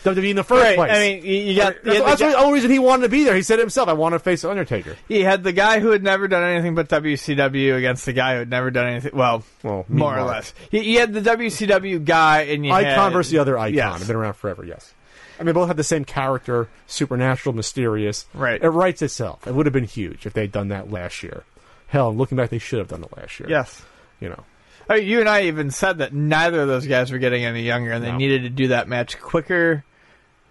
WWE 0.04 0.30
in 0.30 0.36
the 0.36 0.42
first 0.44 0.62
Right. 0.62 0.76
place. 0.76 0.90
I 0.92 0.98
mean, 0.98 1.24
you, 1.24 1.56
got. 1.56 1.76
that's, 1.84 1.96
you 1.98 2.04
that's 2.04 2.20
the 2.20 2.28
the 2.28 2.36
only 2.38 2.54
reason 2.54 2.70
he 2.70 2.78
wanted 2.78 3.02
to 3.04 3.08
be 3.08 3.24
there. 3.24 3.36
He 3.36 3.42
said 3.42 3.58
it 3.58 3.62
himself, 3.62 3.88
"I 3.88 3.92
want 3.92 4.14
to 4.14 4.18
face 4.18 4.42
the 4.42 4.50
Undertaker." 4.50 4.96
He 5.06 5.20
had 5.20 5.44
the 5.44 5.52
guy 5.52 5.78
who 5.80 5.90
had 5.90 6.02
never 6.02 6.26
done 6.28 6.42
anything 6.42 6.74
but 6.74 6.88
WCW 6.88 7.76
against 7.76 8.04
the 8.06 8.12
guy 8.12 8.32
who 8.34 8.38
had 8.40 8.50
never 8.50 8.70
done 8.70 8.86
anything. 8.88 9.12
Well, 9.14 9.44
Well, 9.62 9.84
more 9.88 10.18
or 10.18 10.24
less. 10.24 10.54
He, 10.70 10.94
had 10.96 11.12
the 11.12 11.20
WCW 11.20 12.04
guy, 12.04 12.42
and 12.42 12.66
you 12.66 12.72
Icon 12.72 12.90
had, 12.94 13.12
versus 13.12 13.30
the 13.30 13.38
other 13.38 13.56
icon. 13.58 13.74
Yes. 13.74 13.98
Have 13.98 14.06
been 14.08 14.16
around 14.16 14.34
forever. 14.34 14.64
Yes. 14.64 14.92
I 15.38 15.44
mean, 15.44 15.54
both 15.54 15.68
have 15.68 15.76
the 15.76 15.84
same 15.84 16.04
character, 16.04 16.68
supernatural, 16.86 17.54
mysterious. 17.54 18.26
Right. 18.34 18.62
It 18.62 18.68
writes 18.68 19.02
itself. 19.02 19.46
It 19.46 19.54
would 19.54 19.66
have 19.66 19.72
been 19.72 19.84
huge 19.84 20.26
if 20.26 20.32
they'd 20.32 20.52
done 20.52 20.68
that 20.68 20.90
last 20.90 21.22
year. 21.22 21.44
Hell, 21.88 22.14
looking 22.14 22.36
back, 22.36 22.50
they 22.50 22.58
should 22.58 22.78
have 22.78 22.88
done 22.88 23.02
it 23.04 23.16
last 23.16 23.38
year. 23.40 23.48
Yes. 23.48 23.82
You 24.22 24.30
know. 24.30 24.44
I 24.88 24.96
mean, 24.98 25.06
you 25.08 25.20
and 25.20 25.28
I 25.28 25.42
even 25.42 25.70
said 25.70 25.98
that 25.98 26.12
neither 26.12 26.62
of 26.62 26.68
those 26.68 26.86
guys 26.86 27.12
were 27.12 27.18
getting 27.18 27.44
any 27.44 27.62
younger, 27.62 27.92
and 27.92 28.02
they 28.04 28.10
No. 28.10 28.16
needed 28.18 28.42
to 28.42 28.48
do 28.50 28.68
that 28.68 28.88
match 28.88 29.20
quicker 29.20 29.84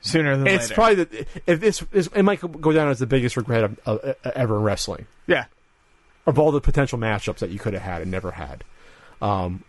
sooner 0.02 0.35
than 0.38 0.48
It's 0.48 0.69
later. 0.69 0.73
probably 0.76 0.95
the, 0.95 1.26
if 1.45 1.60
this, 1.60 1.80
this 1.91 2.07
it 2.15 2.23
might 2.23 2.39
go 2.61 2.72
down 2.72 2.88
as 2.89 2.99
the 2.99 3.06
biggest 3.06 3.38
regret 3.38 3.64
of, 3.64 3.80
of, 3.85 4.15
ever 4.23 4.57
in 4.57 4.64
wrestling 4.64 5.06
yeah. 5.27 5.45
of 6.26 6.39
all 6.39 6.52
the 6.52 6.61
potential 6.61 6.98
matchups 6.98 7.39
that 7.39 7.49
you 7.52 7.60
could 7.60 7.73
have 7.73 7.84
had 7.84 8.02
and 8.02 8.10
never 8.10 8.31
had. 8.31 8.64
Um, 9.22 9.64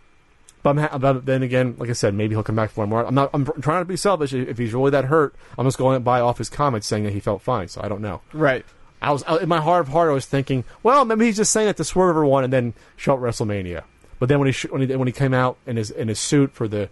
but, 0.63 0.71
I'm 0.71 0.77
ha- 0.77 0.97
but 0.97 1.25
then 1.25 1.43
again, 1.43 1.75
like 1.77 1.89
I 1.89 1.93
said, 1.93 2.13
maybe 2.13 2.33
he'll 2.33 2.43
come 2.43 2.55
back 2.55 2.71
for 2.71 2.81
one 2.81 2.89
more. 2.89 3.05
I'm 3.05 3.13
not. 3.13 3.29
I'm 3.33 3.45
trying 3.45 3.81
to 3.81 3.85
be 3.85 3.97
selfish. 3.97 4.33
If 4.33 4.57
he's 4.57 4.73
really 4.73 4.91
that 4.91 5.05
hurt, 5.05 5.35
I'm 5.57 5.65
just 5.67 5.77
going 5.77 6.01
by 6.03 6.21
off 6.21 6.37
his 6.37 6.49
comments 6.49 6.87
saying 6.87 7.03
that 7.03 7.13
he 7.13 7.19
felt 7.19 7.41
fine. 7.41 7.67
So 7.67 7.81
I 7.83 7.89
don't 7.89 8.01
know. 8.01 8.21
Right. 8.31 8.65
I 9.01 9.11
was 9.11 9.23
I, 9.23 9.39
in 9.39 9.49
my 9.49 9.59
heart 9.59 9.81
of 9.81 9.89
heart. 9.89 10.09
I 10.09 10.13
was 10.13 10.25
thinking, 10.25 10.63
well, 10.81 11.03
maybe 11.03 11.25
he's 11.25 11.35
just 11.35 11.51
saying 11.51 11.67
it 11.67 11.75
to 11.77 11.83
swerve 11.83 12.11
everyone 12.15 12.45
and 12.45 12.53
then 12.53 12.73
show 12.95 13.13
up 13.15 13.19
WrestleMania. 13.19 13.83
But 14.23 14.29
then 14.29 14.39
when 14.39 14.45
he 14.45 14.53
sh- 14.53 14.67
when 14.69 14.87
he 14.87 14.95
when 14.95 15.05
he 15.05 15.11
came 15.11 15.33
out 15.33 15.57
in 15.67 15.75
his 15.75 15.91
in 15.91 16.07
his 16.07 16.17
suit 16.17 16.53
for 16.53 16.69
the 16.69 16.87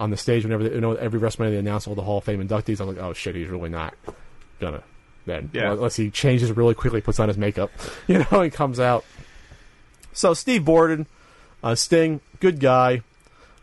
on 0.00 0.10
the 0.10 0.16
stage 0.16 0.42
whenever 0.42 0.64
they, 0.68 0.74
you 0.74 0.80
know 0.80 0.94
every 0.96 1.20
WrestleMania 1.20 1.50
they 1.50 1.56
announced 1.58 1.86
all 1.86 1.94
the 1.94 2.02
Hall 2.02 2.18
of 2.18 2.24
Fame 2.24 2.44
inductees, 2.44 2.80
I 2.80 2.84
was 2.84 2.96
like, 2.96 3.04
oh 3.04 3.12
shit, 3.12 3.36
he's 3.36 3.46
really 3.46 3.68
not 3.68 3.94
gonna 4.58 4.82
then 5.24 5.48
Yeah. 5.52 5.74
unless 5.74 5.94
he 5.94 6.10
changes 6.10 6.50
really 6.50 6.74
quickly, 6.74 7.00
puts 7.00 7.20
on 7.20 7.28
his 7.28 7.38
makeup, 7.38 7.70
you 8.08 8.18
know, 8.18 8.40
and 8.40 8.52
comes 8.52 8.80
out. 8.80 9.04
So 10.12 10.34
Steve 10.34 10.64
Borden, 10.64 11.06
uh, 11.62 11.76
Sting, 11.76 12.20
good 12.40 12.58
guy. 12.58 13.02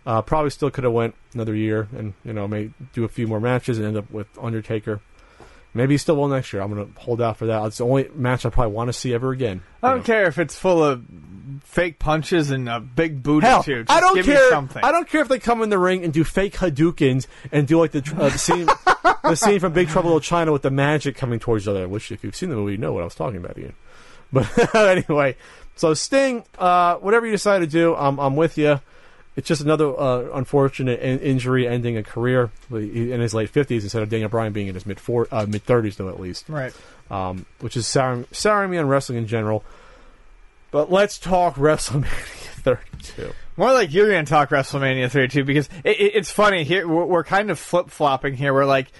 Uh, 0.05 0.21
probably 0.21 0.49
still 0.49 0.71
could 0.71 0.85
have 0.85 0.93
went 0.93 1.13
another 1.33 1.53
year 1.53 1.89
and 1.97 2.13
you 2.23 2.31
know 2.31 2.47
may 2.47 2.69
do 2.93 3.03
a 3.03 3.09
few 3.09 3.27
more 3.27 3.41
matches 3.41 3.77
and 3.79 3.85
end 3.85 3.97
up 3.97 4.09
with 4.09 4.27
Undertaker. 4.41 5.01
Maybe 5.73 5.93
he 5.93 5.97
still 5.99 6.15
will 6.15 6.27
next 6.27 6.51
year. 6.51 6.61
I'm 6.61 6.73
going 6.73 6.91
to 6.93 6.99
hold 6.99 7.21
out 7.21 7.37
for 7.37 7.45
that. 7.45 7.63
It's 7.67 7.77
the 7.77 7.85
only 7.85 8.09
match 8.15 8.45
I 8.45 8.49
probably 8.49 8.73
want 8.73 8.87
to 8.89 8.93
see 8.93 9.13
ever 9.13 9.31
again. 9.31 9.61
I 9.83 9.89
don't 9.89 9.99
know. 9.99 10.03
care 10.03 10.25
if 10.25 10.39
it's 10.39 10.57
full 10.57 10.83
of 10.83 11.03
fake 11.63 11.99
punches 11.99 12.49
and 12.49 12.67
a 12.67 12.79
big 12.79 13.21
boot 13.21 13.43
Hell, 13.43 13.59
or 13.59 13.63
two. 13.63 13.83
Just 13.83 13.91
I 13.91 13.99
don't 13.99 14.15
give 14.15 14.25
Me 14.27 14.33
care. 14.33 14.49
something. 14.49 14.83
I 14.83 14.91
don't 14.91 15.07
care 15.07 15.21
if 15.21 15.27
they 15.27 15.37
come 15.37 15.61
in 15.61 15.69
the 15.69 15.77
ring 15.77 16.03
and 16.03 16.11
do 16.11 16.23
fake 16.23 16.53
Hadoukens 16.55 17.27
and 17.51 17.67
do 17.67 17.77
like 17.79 17.91
the, 17.91 17.99
uh, 18.17 18.29
the 18.29 18.37
scene, 18.37 18.65
the 19.23 19.35
scene 19.35 19.59
from 19.59 19.73
Big 19.73 19.89
Trouble 19.89 20.15
in 20.15 20.21
China 20.21 20.51
with 20.51 20.63
the 20.63 20.71
magic 20.71 21.15
coming 21.15 21.39
towards 21.39 21.65
each 21.65 21.69
other. 21.69 21.87
Which, 21.87 22.11
if 22.11 22.23
you've 22.23 22.35
seen 22.35 22.49
the 22.49 22.55
movie, 22.55 22.71
you 22.73 22.77
know 22.79 22.91
what 22.93 23.01
I 23.01 23.05
was 23.05 23.15
talking 23.15 23.37
about, 23.37 23.57
Ian. 23.59 23.73
But 24.33 24.75
anyway, 24.75 25.35
so 25.75 25.93
Sting, 25.93 26.43
uh, 26.57 26.95
whatever 26.95 27.27
you 27.27 27.31
decide 27.33 27.59
to 27.59 27.67
do, 27.67 27.95
I'm, 27.95 28.19
I'm 28.19 28.35
with 28.35 28.57
you. 28.57 28.79
It's 29.40 29.48
just 29.48 29.61
another 29.61 29.98
uh, 29.98 30.30
unfortunate 30.34 30.99
in- 30.99 31.20
injury 31.20 31.66
ending 31.66 31.95
a 31.95 32.03
career 32.03 32.52
in 32.70 33.20
his 33.22 33.34
late 33.34 33.52
50s 33.52 33.84
instead 33.84 34.03
of 34.03 34.10
Daniel 34.10 34.28
Bryan 34.30 34.52
being 34.52 34.68
in 34.68 34.74
his 34.76 34.86
mid 34.86 34.99
four, 34.99 35.28
uh, 35.32 35.45
mid 35.48 35.66
30s, 35.66 35.95
though 35.95 36.10
at 36.10 36.20
least 36.20 36.49
Right. 36.49 36.74
um, 37.10 37.45
which 37.61 37.78
is 37.78 37.88
souring, 37.88 38.26
souring 38.34 38.70
me 38.70 38.78
on 38.78 38.88
wrestling 38.90 39.18
in 39.18 39.28
general. 39.28 39.64
But 40.72 40.91
let's 40.91 41.18
talk 41.18 41.56
WrestleMania 41.56 42.03
32. 42.64 43.32
More 43.56 43.72
like 43.72 43.94
you're 43.94 44.10
going 44.10 44.26
to 44.26 44.30
talk 44.30 44.49
WrestleMania 44.49 45.10
32 45.10 45.44
because 45.45 45.70
it, 45.86 45.91
it, 45.99 46.16
it's 46.16 46.30
funny 46.32 46.64
here. 46.66 46.86
We're, 46.88 47.06
we're 47.06 47.24
kind 47.24 47.49
of 47.49 47.57
flip 47.57 47.90
flopping 47.90 48.36
here. 48.36 48.53
We're 48.53 48.66
like, 48.66 48.91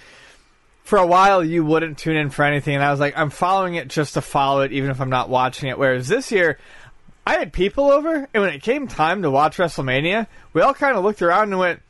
for 0.84 0.98
a 0.98 1.06
while 1.06 1.44
you 1.44 1.64
wouldn't 1.64 1.98
tune 1.98 2.16
in 2.16 2.30
for 2.30 2.44
anything, 2.44 2.74
and 2.74 2.82
I 2.82 2.90
was 2.90 2.98
like, 2.98 3.16
I'm 3.16 3.30
following 3.30 3.74
it 3.74 3.88
just 3.88 4.14
to 4.14 4.20
follow 4.22 4.62
it, 4.62 4.72
even 4.72 4.90
if 4.90 5.00
I'm 5.00 5.10
not 5.10 5.28
watching 5.28 5.68
it. 5.68 5.78
Whereas 5.78 6.08
this 6.08 6.32
year, 6.32 6.58
I 7.26 7.34
had 7.38 7.52
people 7.52 7.90
over, 7.90 8.28
and 8.32 8.42
when 8.42 8.52
it 8.52 8.62
came 8.62 8.88
time 8.88 9.22
to 9.22 9.30
watch 9.30 9.56
WrestleMania, 9.58 10.26
we 10.52 10.62
all 10.62 10.74
kind 10.74 10.96
of 10.96 11.04
looked 11.04 11.22
around 11.22 11.44
and 11.50 11.58
went, 11.58 11.80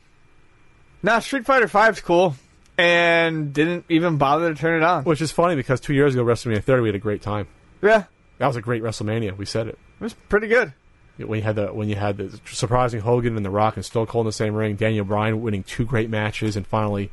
"Nah, 1.01 1.19
Street 1.19 1.45
Fighter 1.45 1.67
V's 1.67 2.01
cool," 2.01 2.35
and 2.77 3.53
didn't 3.53 3.85
even 3.89 4.17
bother 4.17 4.53
to 4.53 4.59
turn 4.59 4.81
it 4.81 4.85
on. 4.85 5.03
Which 5.03 5.21
is 5.21 5.31
funny 5.31 5.55
because 5.55 5.79
two 5.79 5.93
years 5.93 6.13
ago, 6.15 6.23
WrestleMania 6.23 6.63
30, 6.63 6.81
we 6.81 6.87
had 6.89 6.95
a 6.95 6.99
great 6.99 7.21
time. 7.21 7.47
Yeah, 7.81 8.03
That 8.37 8.47
was 8.47 8.55
a 8.55 8.61
great 8.61 8.83
WrestleMania. 8.83 9.35
We 9.37 9.45
said 9.45 9.67
it. 9.67 9.79
it 9.99 10.03
was 10.03 10.13
pretty 10.13 10.47
good. 10.47 10.73
When 11.17 11.37
you 11.39 11.43
had 11.43 11.55
the 11.55 11.67
when 11.67 11.87
you 11.89 11.95
had 11.95 12.17
the 12.17 12.39
surprising 12.45 12.99
Hogan 13.01 13.35
and 13.37 13.45
The 13.45 13.49
Rock 13.51 13.75
and 13.75 13.85
Stone 13.85 14.07
Cold 14.07 14.25
in 14.25 14.27
the 14.27 14.33
same 14.33 14.55
ring, 14.55 14.75
Daniel 14.75 15.05
Bryan 15.05 15.41
winning 15.41 15.61
two 15.63 15.85
great 15.85 16.09
matches, 16.09 16.55
and 16.55 16.65
finally, 16.65 17.11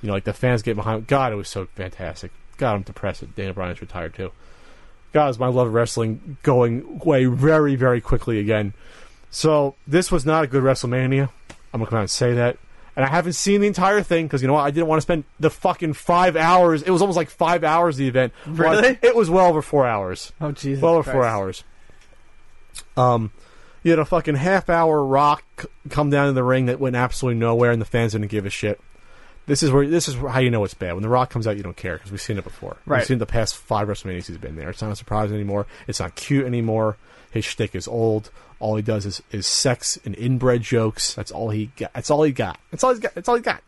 you 0.00 0.06
know, 0.06 0.12
like 0.12 0.24
the 0.24 0.32
fans 0.32 0.62
get 0.62 0.76
behind. 0.76 1.06
God, 1.08 1.32
it 1.32 1.36
was 1.36 1.48
so 1.48 1.66
fantastic. 1.74 2.30
God, 2.56 2.74
I'm 2.74 2.82
depressed 2.82 3.20
that 3.20 3.34
Daniel 3.34 3.54
Bryan's 3.54 3.80
retired 3.80 4.14
too. 4.14 4.30
God, 5.12 5.30
is 5.30 5.38
my 5.38 5.46
love 5.48 5.68
of 5.68 5.74
wrestling 5.74 6.36
going 6.42 7.00
away 7.02 7.24
very, 7.24 7.76
very 7.76 8.00
quickly 8.00 8.38
again. 8.38 8.74
So 9.30 9.74
this 9.86 10.10
was 10.10 10.24
not 10.24 10.44
a 10.44 10.46
good 10.46 10.62
WrestleMania. 10.62 11.30
I'm 11.72 11.80
gonna 11.80 11.86
come 11.86 11.98
out 11.98 12.02
and 12.02 12.10
say 12.10 12.34
that. 12.34 12.58
And 12.96 13.04
I 13.04 13.08
haven't 13.08 13.34
seen 13.34 13.60
the 13.60 13.68
entire 13.68 14.02
thing 14.02 14.26
because 14.26 14.42
you 14.42 14.48
know 14.48 14.54
what? 14.54 14.64
I 14.64 14.72
didn't 14.72 14.88
want 14.88 14.98
to 14.98 15.02
spend 15.02 15.24
the 15.38 15.50
fucking 15.50 15.92
five 15.92 16.34
hours. 16.34 16.82
It 16.82 16.90
was 16.90 17.00
almost 17.00 17.16
like 17.16 17.30
five 17.30 17.62
hours. 17.62 17.94
Of 17.94 17.98
the 17.98 18.08
event. 18.08 18.32
Really? 18.46 18.98
it 19.02 19.14
was 19.14 19.30
well 19.30 19.46
over 19.46 19.62
four 19.62 19.86
hours. 19.86 20.32
Oh 20.40 20.50
Jesus! 20.52 20.82
well 20.82 20.94
over 20.94 21.10
four 21.10 21.24
hours. 21.24 21.62
Um, 22.96 23.30
you 23.82 23.92
had 23.92 23.98
a 23.98 24.04
fucking 24.04 24.34
half 24.34 24.68
hour 24.68 25.04
rock 25.04 25.66
come 25.88 26.10
down 26.10 26.28
in 26.28 26.34
the 26.34 26.42
ring 26.42 26.66
that 26.66 26.80
went 26.80 26.96
absolutely 26.96 27.38
nowhere, 27.38 27.70
and 27.70 27.80
the 27.80 27.86
fans 27.86 28.12
didn't 28.12 28.28
give 28.28 28.46
a 28.46 28.50
shit. 28.50 28.80
This 29.48 29.62
is 29.62 29.72
where 29.72 29.88
this 29.88 30.08
is 30.08 30.14
how 30.14 30.40
you 30.40 30.50
know 30.50 30.62
it's 30.62 30.74
bad. 30.74 30.92
When 30.92 31.02
the 31.02 31.08
Rock 31.08 31.30
comes 31.30 31.46
out, 31.46 31.56
you 31.56 31.62
don't 31.62 31.76
care 31.76 31.94
because 31.94 32.12
we've 32.12 32.20
seen 32.20 32.36
it 32.36 32.44
before. 32.44 32.76
Right. 32.84 32.98
We've 32.98 33.06
seen 33.06 33.18
the 33.18 33.26
past 33.26 33.56
five 33.56 33.88
WrestleManias 33.88 34.26
he's 34.26 34.36
been 34.36 34.56
there. 34.56 34.68
It's 34.68 34.82
not 34.82 34.92
a 34.92 34.96
surprise 34.96 35.32
anymore. 35.32 35.66
It's 35.86 36.00
not 36.00 36.14
cute 36.14 36.44
anymore. 36.44 36.98
His 37.30 37.46
shtick 37.46 37.74
is 37.74 37.88
old. 37.88 38.30
All 38.60 38.76
he 38.76 38.82
does 38.82 39.06
is, 39.06 39.22
is 39.32 39.46
sex 39.46 39.98
and 40.04 40.14
inbred 40.16 40.62
jokes. 40.62 41.14
That's 41.14 41.32
all 41.32 41.48
he 41.48 41.70
got. 41.76 41.94
That's 41.94 42.10
all 42.10 42.22
he 42.24 42.32
got. 42.32 42.60
That's 42.70 42.84
all 42.84 42.90
he's 42.90 42.98
got. 42.98 43.14
That's 43.14 43.28
all 43.28 43.36
he 43.36 43.42
got. 43.42 43.62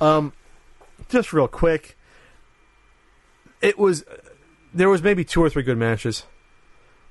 Um, 0.00 0.32
just 1.10 1.32
real 1.34 1.48
quick. 1.48 1.96
It 3.60 3.78
was 3.78 4.02
there 4.72 4.88
was 4.88 5.02
maybe 5.02 5.24
two 5.24 5.42
or 5.42 5.50
three 5.50 5.62
good 5.62 5.78
matches. 5.78 6.24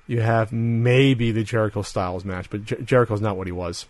You 0.08 0.22
have 0.22 0.52
maybe 0.52 1.32
the 1.32 1.44
Jericho 1.44 1.84
Styles 1.84 2.26
match, 2.26 2.50
but 2.50 2.66
Jer- 2.66 2.82
Jericho's 2.82 3.22
not 3.22 3.38
what 3.38 3.48
he 3.48 3.52
was. 3.52 3.86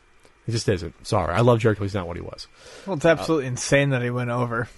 He 0.45 0.51
just 0.51 0.69
isn't. 0.69 1.07
Sorry, 1.07 1.33
I 1.33 1.41
love 1.41 1.59
Jericho. 1.59 1.83
He's 1.83 1.93
not 1.93 2.07
what 2.07 2.17
he 2.17 2.21
was. 2.21 2.47
Well, 2.85 2.97
it's 2.97 3.05
absolutely 3.05 3.47
insane 3.47 3.89
that 3.89 4.01
he 4.01 4.09
went 4.09 4.29
over. 4.29 4.69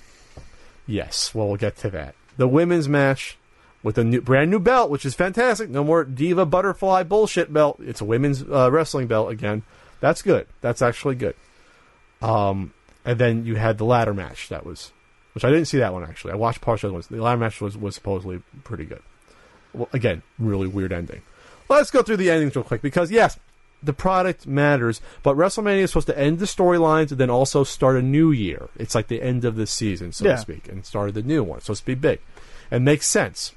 Yes, 0.85 1.35
well, 1.35 1.47
we'll 1.47 1.57
get 1.57 1.75
to 1.77 1.89
that. 1.89 2.15
The 2.37 2.47
women's 2.47 2.87
match 2.87 3.37
with 3.83 3.97
a 3.97 4.03
new, 4.03 4.21
brand 4.21 4.49
new 4.49 4.59
belt, 4.59 4.89
which 4.89 5.05
is 5.05 5.13
fantastic. 5.13 5.69
No 5.69 5.83
more 5.83 6.03
diva 6.03 6.45
butterfly 6.45 7.03
bullshit 7.03 7.51
belt. 7.51 7.79
It's 7.81 8.01
a 8.01 8.05
women's 8.05 8.43
uh, 8.43 8.69
wrestling 8.71 9.07
belt 9.07 9.31
again. 9.31 9.63
That's 9.99 10.21
good. 10.21 10.47
That's 10.61 10.81
actually 10.81 11.15
good. 11.15 11.35
Um, 12.21 12.73
and 13.03 13.19
then 13.19 13.45
you 13.45 13.55
had 13.55 13.77
the 13.77 13.85
ladder 13.85 14.13
match. 14.13 14.49
That 14.49 14.65
was, 14.65 14.91
which 15.33 15.43
I 15.43 15.49
didn't 15.49 15.65
see 15.65 15.79
that 15.79 15.93
one 15.93 16.03
actually. 16.03 16.33
I 16.33 16.35
watched 16.35 16.61
partial 16.61 16.91
ones. 16.91 17.07
The 17.07 17.21
ladder 17.21 17.39
match 17.39 17.59
was 17.61 17.77
was 17.77 17.95
supposedly 17.95 18.41
pretty 18.63 18.85
good. 18.85 19.01
Well, 19.73 19.89
again, 19.93 20.23
really 20.39 20.67
weird 20.67 20.93
ending. 20.93 21.21
Let's 21.69 21.91
go 21.91 22.01
through 22.01 22.17
the 22.17 22.31
endings 22.31 22.55
real 22.55 22.63
quick 22.63 22.81
because 22.81 23.11
yes, 23.11 23.37
the 23.83 23.93
product 23.93 24.47
matters, 24.47 25.01
but 25.23 25.35
WrestleMania 25.37 25.81
is 25.83 25.91
supposed 25.91 26.07
to 26.07 26.17
end 26.17 26.39
the 26.39 26.45
storylines 26.45 27.11
and 27.11 27.19
then 27.19 27.29
also 27.29 27.63
start 27.63 27.95
a 27.95 28.01
new 28.01 28.31
year. 28.31 28.69
It's 28.75 28.95
like 28.95 29.07
the 29.07 29.21
end 29.21 29.45
of 29.45 29.55
the 29.55 29.67
season, 29.67 30.11
so 30.11 30.25
Yeah. 30.25 30.35
to 30.35 30.41
speak, 30.41 30.67
and 30.67 30.85
started 30.85 31.13
the 31.15 31.21
new 31.21 31.43
one. 31.43 31.59
So 31.61 31.71
it's 31.71 31.79
supposed 31.79 31.81
to 31.81 31.85
be 31.85 31.95
big. 31.95 32.19
And 32.71 32.83
makes 32.83 33.05
sense. 33.05 33.53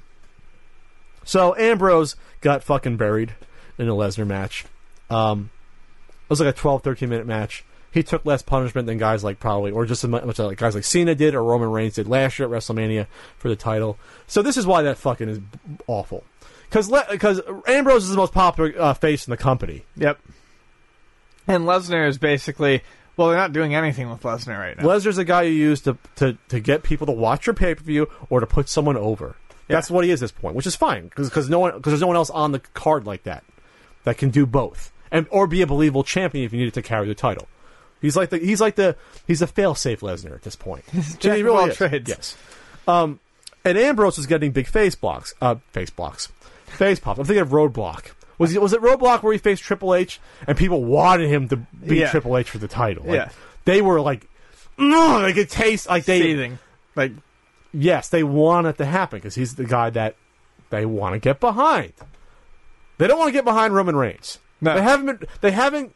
So 1.23 1.55
Ambrose 1.55 2.15
got 2.41 2.63
fucking 2.63 2.97
buried 2.97 3.33
in 3.77 3.87
a 3.89 3.93
Lesnar 3.93 4.27
match. 4.27 4.65
Um, 5.09 5.49
it 6.09 6.29
was 6.29 6.39
like 6.39 6.49
a 6.53 6.57
12, 6.57 6.83
13 6.83 7.09
minute 7.09 7.27
match. 7.27 7.63
He 7.91 8.03
took 8.03 8.25
less 8.25 8.41
punishment 8.41 8.87
than 8.87 8.97
guys 8.97 9.23
like 9.23 9.39
probably, 9.39 9.71
or 9.71 9.85
just 9.85 10.03
as 10.03 10.09
much 10.09 10.39
like 10.39 10.57
guys 10.57 10.75
like 10.75 10.85
Cena 10.85 11.13
did 11.13 11.35
or 11.35 11.43
Roman 11.43 11.69
Reigns 11.69 11.95
did 11.95 12.07
last 12.07 12.39
year 12.39 12.47
at 12.47 12.51
WrestleMania 12.51 13.07
for 13.37 13.49
the 13.49 13.55
title. 13.55 13.99
So 14.27 14.41
this 14.41 14.55
is 14.55 14.65
why 14.65 14.81
that 14.83 14.97
fucking 14.97 15.27
is 15.27 15.39
awful. 15.87 16.23
Because 16.69 16.89
because 17.09 17.41
Ambrose 17.67 18.05
is 18.05 18.11
the 18.11 18.17
most 18.17 18.33
popular 18.33 18.73
uh, 18.79 18.93
face 18.93 19.27
in 19.27 19.31
the 19.31 19.37
company. 19.37 19.83
Yep. 19.97 20.19
And 21.47 21.65
Lesnar 21.65 22.07
is 22.07 22.17
basically 22.17 22.81
well, 23.17 23.27
they're 23.27 23.37
not 23.37 23.53
doing 23.53 23.75
anything 23.75 24.09
with 24.09 24.21
Lesnar 24.23 24.57
right 24.57 24.77
now. 24.77 24.83
Lesnar's 24.83 25.17
a 25.17 25.25
guy 25.25 25.43
you 25.43 25.51
use 25.51 25.81
to, 25.81 25.97
to, 26.15 26.37
to 26.47 26.59
get 26.59 26.81
people 26.81 27.05
to 27.07 27.13
watch 27.13 27.45
your 27.45 27.53
pay 27.53 27.75
per 27.75 27.83
view 27.83 28.07
or 28.29 28.39
to 28.39 28.47
put 28.47 28.69
someone 28.69 28.97
over. 28.97 29.35
That's 29.67 29.91
what 29.91 30.03
he 30.03 30.11
is 30.11 30.21
at 30.21 30.25
this 30.25 30.31
point, 30.31 30.55
which 30.55 30.65
is 30.65 30.75
fine 30.75 31.07
because 31.07 31.49
no 31.49 31.59
one 31.59 31.73
because 31.73 31.91
there's 31.91 32.01
no 32.01 32.07
one 32.07 32.17
else 32.17 32.29
on 32.29 32.51
the 32.51 32.59
card 32.59 33.05
like 33.05 33.23
that 33.23 33.43
that 34.03 34.17
can 34.17 34.29
do 34.29 34.45
both 34.45 34.91
and 35.11 35.27
or 35.29 35.47
be 35.47 35.61
a 35.61 35.67
believable 35.67 36.03
champion 36.03 36.45
if 36.45 36.51
you 36.51 36.59
needed 36.59 36.73
to 36.73 36.81
carry 36.81 37.07
the 37.07 37.15
title. 37.15 37.47
He's 38.01 38.15
like 38.17 38.29
the 38.31 38.37
he's 38.39 38.59
like 38.61 38.75
the 38.75 38.95
he's 39.27 39.41
a 39.41 39.47
fail 39.47 39.75
safe 39.75 39.99
Lesnar 40.01 40.33
at 40.35 40.41
this 40.41 40.55
point. 40.55 40.83
jack 41.19 41.35
He 41.35 41.41
of 41.41 41.47
all 41.49 41.69
is. 41.69 41.77
trades. 41.77 42.09
Yes. 42.09 42.35
Um, 42.87 43.19
and 43.63 43.77
Ambrose 43.77 44.17
was 44.17 44.25
getting 44.25 44.51
big 44.51 44.67
face 44.67 44.95
blocks. 44.95 45.33
Uh, 45.39 45.55
face 45.71 45.89
blocks, 45.91 46.27
face 46.65 46.99
pops. 46.99 47.19
I'm 47.19 47.25
thinking 47.25 47.43
of 47.43 47.49
Roadblock. 47.49 48.11
Was 48.39 48.51
he, 48.51 48.57
was 48.57 48.73
it 48.73 48.81
Roadblock 48.81 49.21
where 49.21 49.33
he 49.33 49.37
faced 49.37 49.61
Triple 49.61 49.93
H 49.93 50.19
and 50.47 50.57
people 50.57 50.83
wanted 50.83 51.29
him 51.29 51.47
to 51.49 51.57
beat 51.57 51.99
Yeah. 51.99 52.09
Triple 52.09 52.35
H 52.37 52.49
for 52.49 52.57
the 52.57 52.67
title? 52.67 53.03
Like, 53.05 53.13
Yeah. 53.15 53.29
They 53.65 53.83
were 53.83 54.01
like, 54.01 54.27
"Ugh," 54.79 55.21
they 55.21 55.33
could 55.33 55.49
taste 55.49 55.87
like 55.87 56.05
they 56.05 56.21
Seething. 56.21 56.57
Like 56.95 57.11
yes, 57.71 58.09
they 58.09 58.23
want 58.23 58.65
it 58.65 58.77
to 58.79 58.85
happen 58.85 59.17
because 59.19 59.35
he's 59.35 59.53
the 59.55 59.65
guy 59.65 59.91
that 59.91 60.15
they 60.71 60.87
want 60.87 61.13
to 61.13 61.19
get 61.19 61.39
behind. 61.39 61.93
They 62.97 63.05
don't 63.07 63.19
want 63.19 63.29
to 63.29 63.33
get 63.33 63.45
behind 63.45 63.75
Roman 63.75 63.95
Reigns. 63.95 64.39
No. 64.59 64.73
They 64.75 64.81
haven't. 64.81 65.05
Been, 65.19 65.29
they 65.41 65.51
haven't 65.51 65.93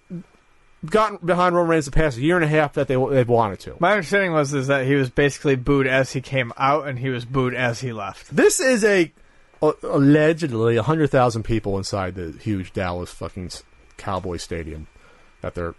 gotten 0.86 1.18
behind 1.26 1.56
Roman 1.56 1.72
Reigns 1.72 1.86
the 1.86 1.92
past 1.92 2.18
year 2.18 2.36
and 2.36 2.46
a 2.46 2.48
half 2.48 2.74
that 2.74 2.88
they 2.88 2.96
they've 2.96 3.28
wanted 3.28 3.60
to. 3.62 3.76
my 3.80 3.92
understanding 3.92 4.34
was 4.34 4.54
is 4.54 4.68
that 4.68 4.86
he 4.86 4.96
was 4.96 5.10
basically 5.10 5.56
booed 5.56 5.88
as 5.88 6.14
he 6.14 6.22
came 6.22 6.52
out 6.58 6.88
and 6.88 7.00
he 7.00 7.10
was 7.10 7.26
booed 7.26 7.54
as 7.54 7.82
he 7.82 7.92
left. 7.92 8.36
This 8.36 8.60
is 8.60 8.84
a, 8.84 9.12
a 9.62 9.74
allegedly 9.84 10.78
hundred 10.78 11.10
thousand 11.10 11.44
people 11.44 11.78
inside 11.78 12.16
the 12.16 12.32
huge 12.32 12.74
Dallas 12.74 13.12
fucking 13.12 13.52
Cowboy 13.98 14.38
Stadium 14.38 14.88
that 15.42 15.56
they're 15.56 15.76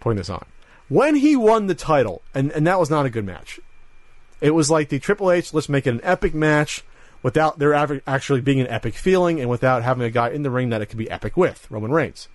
putting 0.00 0.18
this 0.18 0.30
on. 0.30 0.44
When 0.88 1.16
he 1.16 1.36
won 1.36 1.66
the 1.66 1.74
title, 1.74 2.22
and 2.34 2.50
and 2.52 2.66
that 2.66 2.78
was 2.78 2.90
not 2.90 3.06
a 3.06 3.10
good 3.10 3.24
match. 3.24 3.60
It 4.40 4.52
was 4.52 4.70
like 4.70 4.88
the 4.88 5.00
Triple 5.00 5.32
H, 5.32 5.52
let's 5.52 5.68
make 5.68 5.86
it 5.86 5.90
an 5.90 6.00
epic 6.04 6.32
match 6.32 6.84
without 7.22 7.58
there 7.58 7.74
actually 8.06 8.40
being 8.40 8.60
an 8.60 8.68
epic 8.68 8.94
feeling 8.94 9.40
and 9.40 9.50
without 9.50 9.82
having 9.82 10.04
a 10.04 10.10
guy 10.10 10.30
in 10.30 10.42
the 10.42 10.50
ring 10.50 10.68
that 10.70 10.80
it 10.80 10.86
could 10.86 10.98
be 10.98 11.10
epic 11.10 11.36
with, 11.36 11.68
Roman 11.70 11.90
Reigns. 11.90 12.28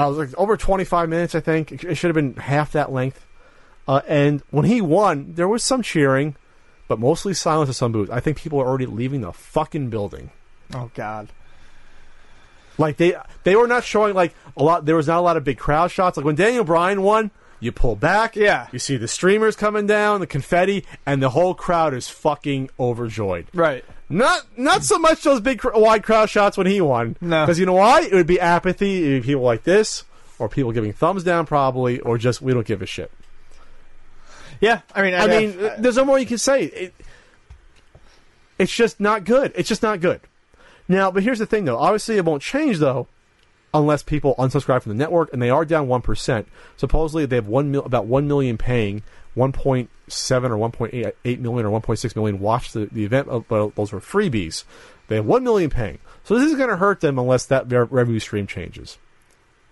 I 0.00 0.06
was 0.06 0.18
like 0.18 0.38
over 0.38 0.56
25 0.56 1.08
minutes, 1.08 1.34
I 1.34 1.40
think. 1.40 1.72
It, 1.72 1.84
it 1.84 1.94
should 1.96 2.08
have 2.08 2.14
been 2.14 2.34
half 2.34 2.72
that 2.72 2.92
length. 2.92 3.26
Uh, 3.86 4.00
and 4.06 4.42
when 4.50 4.64
he 4.64 4.80
won, 4.80 5.34
there 5.34 5.48
was 5.48 5.64
some 5.64 5.82
cheering, 5.82 6.36
but 6.88 6.98
mostly 6.98 7.34
silence 7.34 7.68
and 7.68 7.76
some 7.76 7.92
boos. 7.92 8.10
I 8.10 8.20
think 8.20 8.38
people 8.38 8.60
are 8.60 8.66
already 8.66 8.86
leaving 8.86 9.20
the 9.20 9.32
fucking 9.32 9.90
building. 9.90 10.30
Oh 10.74 10.90
God. 10.94 11.28
Like 12.78 12.96
they 12.96 13.14
they 13.42 13.56
were 13.56 13.66
not 13.66 13.84
showing 13.84 14.14
like 14.14 14.34
a 14.56 14.62
lot. 14.62 14.86
There 14.86 14.96
was 14.96 15.06
not 15.06 15.18
a 15.18 15.22
lot 15.22 15.36
of 15.36 15.44
big 15.44 15.58
crowd 15.58 15.90
shots. 15.90 16.16
Like 16.16 16.24
when 16.24 16.34
Daniel 16.36 16.64
Bryan 16.64 17.02
won, 17.02 17.30
you 17.58 17.72
pull 17.72 17.94
back. 17.94 18.36
Yeah. 18.36 18.68
You 18.72 18.78
see 18.78 18.96
the 18.96 19.08
streamers 19.08 19.54
coming 19.54 19.86
down, 19.86 20.20
the 20.20 20.26
confetti, 20.26 20.86
and 21.04 21.22
the 21.22 21.30
whole 21.30 21.54
crowd 21.54 21.92
is 21.92 22.08
fucking 22.08 22.70
overjoyed. 22.78 23.48
Right. 23.52 23.84
Not 24.12 24.42
not 24.58 24.82
so 24.82 24.98
much 24.98 25.22
those 25.22 25.40
big 25.40 25.62
wide 25.64 26.02
crowd 26.02 26.28
shots 26.28 26.56
when 26.56 26.66
he 26.66 26.80
won. 26.80 27.16
No. 27.20 27.44
because 27.46 27.58
you 27.60 27.64
know 27.66 27.74
why? 27.74 28.02
It 28.02 28.12
would 28.12 28.26
be 28.26 28.40
apathy. 28.40 29.20
People 29.20 29.42
like 29.42 29.62
this, 29.62 30.02
or 30.40 30.48
people 30.48 30.72
giving 30.72 30.92
thumbs 30.92 31.22
down, 31.22 31.46
probably, 31.46 32.00
or 32.00 32.18
just 32.18 32.42
we 32.42 32.52
don't 32.52 32.66
give 32.66 32.82
a 32.82 32.86
shit. 32.86 33.10
Yeah. 34.60 34.80
I 34.94 35.02
mean, 35.02 35.14
I 35.14 35.22
I'd 35.24 35.30
mean, 35.30 35.58
have- 35.60 35.82
there's 35.82 35.96
no 35.96 36.04
more 36.04 36.18
you 36.18 36.26
can 36.26 36.38
say. 36.38 36.64
It, 36.64 36.94
it's 38.58 38.74
just 38.74 39.00
not 39.00 39.24
good. 39.24 39.52
It's 39.54 39.68
just 39.68 39.82
not 39.82 40.00
good. 40.00 40.20
Now, 40.88 41.10
but 41.10 41.22
here's 41.22 41.38
the 41.38 41.46
thing, 41.46 41.64
though. 41.64 41.78
Obviously, 41.78 42.16
it 42.16 42.24
won't 42.24 42.42
change 42.42 42.78
though, 42.78 43.06
unless 43.72 44.02
people 44.02 44.34
unsubscribe 44.38 44.82
from 44.82 44.90
the 44.90 44.98
network, 44.98 45.32
and 45.32 45.40
they 45.40 45.50
are 45.50 45.64
down 45.64 45.86
one 45.88 46.02
percent. 46.02 46.48
Supposedly, 46.76 47.26
they 47.26 47.36
have 47.36 47.46
one 47.46 47.70
mil- 47.70 47.84
about 47.84 48.06
one 48.06 48.26
million 48.26 48.58
paying, 48.58 49.02
one 49.34 49.52
point 49.52 49.88
seven 50.10 50.50
or 50.52 50.58
one 50.58 50.72
point 50.72 50.94
eight 51.24 51.40
million 51.40 51.66
or 51.66 51.70
one 51.70 51.82
point 51.82 51.98
six 51.98 52.14
million 52.16 52.40
watch 52.40 52.72
the, 52.72 52.86
the 52.86 53.04
event. 53.04 53.28
But 53.48 53.74
those 53.74 53.92
were 53.92 54.00
freebies. 54.00 54.64
They 55.08 55.16
have 55.16 55.26
one 55.26 55.42
million 55.42 55.70
paying, 55.70 55.98
so 56.22 56.38
this 56.38 56.50
is 56.50 56.56
going 56.56 56.68
to 56.68 56.76
hurt 56.76 57.00
them 57.00 57.18
unless 57.18 57.46
that 57.46 57.70
revenue 57.70 58.20
stream 58.20 58.46
changes. 58.46 58.96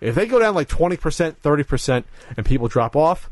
If 0.01 0.15
they 0.15 0.27
go 0.27 0.39
down 0.39 0.55
like 0.55 0.69
twenty 0.69 0.97
percent, 0.97 1.39
thirty 1.43 1.62
percent, 1.62 2.06
and 2.36 2.44
people 2.44 2.69
drop 2.69 2.97
off, 2.97 3.31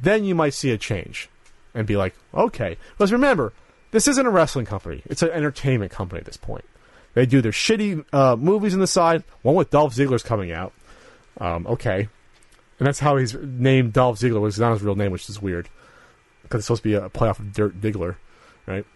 then 0.00 0.24
you 0.24 0.34
might 0.34 0.54
see 0.54 0.70
a 0.70 0.78
change 0.78 1.28
and 1.74 1.86
be 1.86 1.96
like, 1.96 2.14
okay. 2.34 2.76
Because 2.92 3.12
remember, 3.12 3.52
this 3.92 4.08
isn't 4.08 4.26
a 4.26 4.30
wrestling 4.30 4.66
company; 4.66 5.02
it's 5.06 5.22
an 5.22 5.30
entertainment 5.30 5.90
company 5.90 6.18
at 6.18 6.26
this 6.26 6.36
point. 6.36 6.64
They 7.14 7.24
do 7.24 7.40
their 7.40 7.52
shitty 7.52 8.04
uh, 8.12 8.36
movies 8.36 8.74
on 8.74 8.80
the 8.80 8.86
side. 8.86 9.24
One 9.40 9.54
with 9.54 9.70
Dolph 9.70 9.94
Ziggler's 9.94 10.22
coming 10.22 10.52
out. 10.52 10.74
Um, 11.38 11.66
okay, 11.66 12.08
and 12.78 12.86
that's 12.86 12.98
how 12.98 13.16
he's 13.16 13.34
named 13.34 13.94
Dolph 13.94 14.18
Ziggler, 14.18 14.46
is 14.48 14.58
not 14.58 14.72
his 14.72 14.82
real 14.82 14.96
name, 14.96 15.12
which 15.12 15.30
is 15.30 15.40
weird 15.40 15.68
because 16.46 16.60
it's 16.60 16.66
supposed 16.66 16.82
to 16.82 16.88
be 16.88 16.94
a 16.94 17.08
playoff 17.08 17.38
of 17.38 17.52
Dirk 17.52 17.74
Diggler, 17.74 18.16
right? 18.66 18.86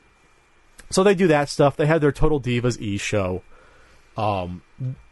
So 0.90 1.02
they 1.02 1.14
do 1.14 1.28
that 1.28 1.48
stuff. 1.48 1.76
They 1.76 1.86
have 1.86 2.00
their 2.00 2.12
Total 2.12 2.40
Divas 2.40 2.80
E 2.80 2.96
show. 2.96 3.42
Um, 4.16 4.62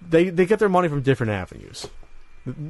they 0.07 0.31
they 0.31 0.47
get 0.47 0.59
their 0.59 0.69
money 0.69 0.89
from 0.89 1.03
different 1.03 1.33
avenues 1.33 1.89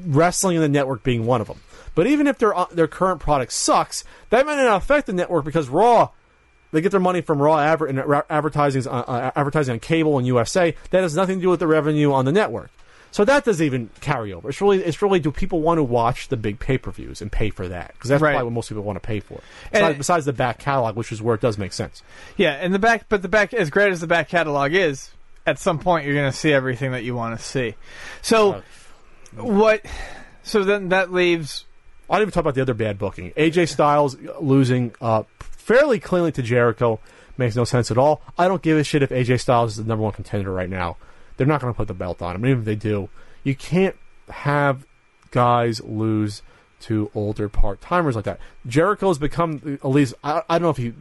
wrestling 0.07 0.57
and 0.57 0.65
the 0.65 0.69
network 0.69 1.03
being 1.03 1.25
one 1.25 1.41
of 1.41 1.47
them. 1.47 1.61
But 1.95 2.07
even 2.07 2.27
if 2.27 2.39
their 2.39 2.55
uh, 2.57 2.67
their 2.71 2.89
current 2.89 3.21
product 3.21 3.53
sucks, 3.53 4.05
that 4.31 4.47
might 4.47 4.57
not 4.57 4.77
affect 4.77 5.07
the 5.07 5.13
network 5.13 5.45
because 5.45 5.69
Raw 5.69 6.11
they 6.71 6.81
get 6.81 6.91
their 6.91 7.01
money 7.01 7.23
from 7.23 7.41
Raw 7.41 7.59
adver- 7.59 8.25
advertising 8.29 8.87
uh, 8.87 8.91
uh, 8.91 9.31
advertising 9.35 9.75
on 9.75 9.81
cable 9.81 10.19
and 10.19 10.27
USA. 10.27 10.75
That 10.91 11.03
has 11.03 11.17
nothing 11.17 11.39
to 11.39 11.43
do 11.43 11.49
with 11.49 11.61
the 11.61 11.67
revenue 11.67 12.13
on 12.13 12.25
the 12.25 12.33
network. 12.33 12.71
So 13.11 13.25
that 13.25 13.45
doesn't 13.45 13.65
even 13.65 13.91
carry 14.01 14.33
over. 14.33 14.49
It's 14.51 14.61
really 14.61 14.83
it's 14.85 15.01
really 15.03 15.19
do 15.21 15.31
people 15.33 15.61
want 15.61 15.79
to 15.79 15.83
watch 15.83 16.29
the 16.29 16.37
big 16.37 16.59
pay 16.61 16.79
per 16.79 16.91
views 16.91 17.21
and 17.23 17.33
pay 17.33 17.51
for 17.51 17.67
that 17.69 17.93
because 17.95 18.11
that's 18.11 18.21
Right. 18.23 18.33
probably 18.33 18.45
what 18.47 18.53
most 18.55 18.69
people 18.69 18.83
want 18.85 18.97
to 18.97 19.07
pay 19.07 19.21
for. 19.21 19.41
Besides, 19.73 19.95
it- 19.95 19.99
besides 19.99 20.25
the 20.27 20.33
back 20.33 20.59
catalog, 20.59 20.95
which 20.97 21.11
is 21.13 21.21
where 21.23 21.35
it 21.35 21.41
does 21.41 21.59
make 21.59 21.73
sense. 21.73 22.03
yeah, 22.37 22.53
and 22.53 22.75
the 22.75 22.79
back, 22.79 23.07
but 23.09 23.23
the 23.23 23.29
back, 23.29 23.53
as 23.55 23.71
great 23.71 23.91
as 23.93 24.01
the 24.01 24.07
back 24.07 24.29
catalog 24.29 24.73
is, 24.75 25.11
at 25.47 25.59
some 25.59 25.79
point 25.79 26.05
you're 26.05 26.15
going 26.15 26.31
to 26.31 26.37
see 26.37 26.53
everything 26.53 26.93
that 26.93 27.03
you 27.05 27.15
want 27.15 27.39
to 27.39 27.45
see. 27.45 27.75
So, 28.23 28.53
Uh, 29.39 29.45
what? 29.45 29.85
So 30.43 30.65
then 30.65 30.91
that 30.91 31.13
leaves. 31.13 31.65
I 32.11 32.15
didn't 32.17 32.29
even 32.29 32.33
talk 32.33 32.41
about 32.43 32.55
the 32.55 32.63
other 32.63 32.75
bad 32.75 32.99
booking. 32.99 33.33
AJ 33.37 33.69
Styles 33.69 34.17
losing 34.41 34.93
uh, 35.01 35.25
fairly 35.41 35.99
cleanly 36.01 36.33
to 36.33 36.43
Jericho 36.43 37.01
makes 37.37 37.55
no 37.55 37.65
sense 37.65 37.91
at 37.91 37.99
all. 37.99 38.23
I 38.39 38.49
don't 38.49 38.63
give 38.63 38.79
a 38.79 38.85
shit 38.85 39.03
if 39.03 39.11
AJ 39.11 39.41
Styles 39.41 39.73
is 39.73 39.77
the 39.77 39.85
number 39.85 40.03
one 40.05 40.13
contender 40.13 40.51
right 40.53 40.69
now. 40.71 40.97
They're 41.39 41.47
not 41.47 41.63
going 41.63 41.73
to 41.73 41.77
put 41.77 41.89
the 41.89 41.95
belt 41.95 42.21
on 42.21 42.37
him. 42.37 42.45
Even 42.45 42.59
if 42.59 42.65
they 42.67 42.75
do, 42.75 43.09
you 43.45 43.55
can't 43.55 43.97
have 44.29 44.85
guys 45.31 45.81
lose 45.81 46.43
to 46.81 47.11
older 47.15 47.49
part 47.49 47.81
timers 47.81 48.15
like 48.15 48.27
that. 48.27 48.39
Jericho 48.67 49.09
has 49.09 49.19
become 49.19 49.79
at 49.83 49.89
least 49.89 50.15
I, 50.23 50.43
I 50.49 50.59
don't 50.59 50.63
know 50.65 50.71
if 50.71 50.77
he 50.77 50.93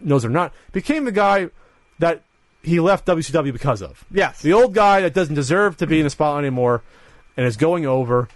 knows 0.00 0.24
or 0.24 0.28
not 0.28 0.52
became 0.72 1.04
the 1.04 1.12
guy 1.12 1.50
that 1.98 2.22
he 2.62 2.80
left 2.80 3.06
WCW 3.06 3.52
because 3.52 3.82
of. 3.82 4.04
Yes. 4.10 4.42
The 4.42 4.52
old 4.52 4.74
guy 4.74 5.00
that 5.00 5.14
doesn't 5.14 5.34
deserve 5.34 5.76
to 5.78 5.86
be 5.86 5.98
in 5.98 6.04
the 6.04 6.10
spotlight 6.10 6.44
anymore 6.44 6.82
and 7.36 7.46
is 7.46 7.56
going 7.56 7.86
over 7.86 8.28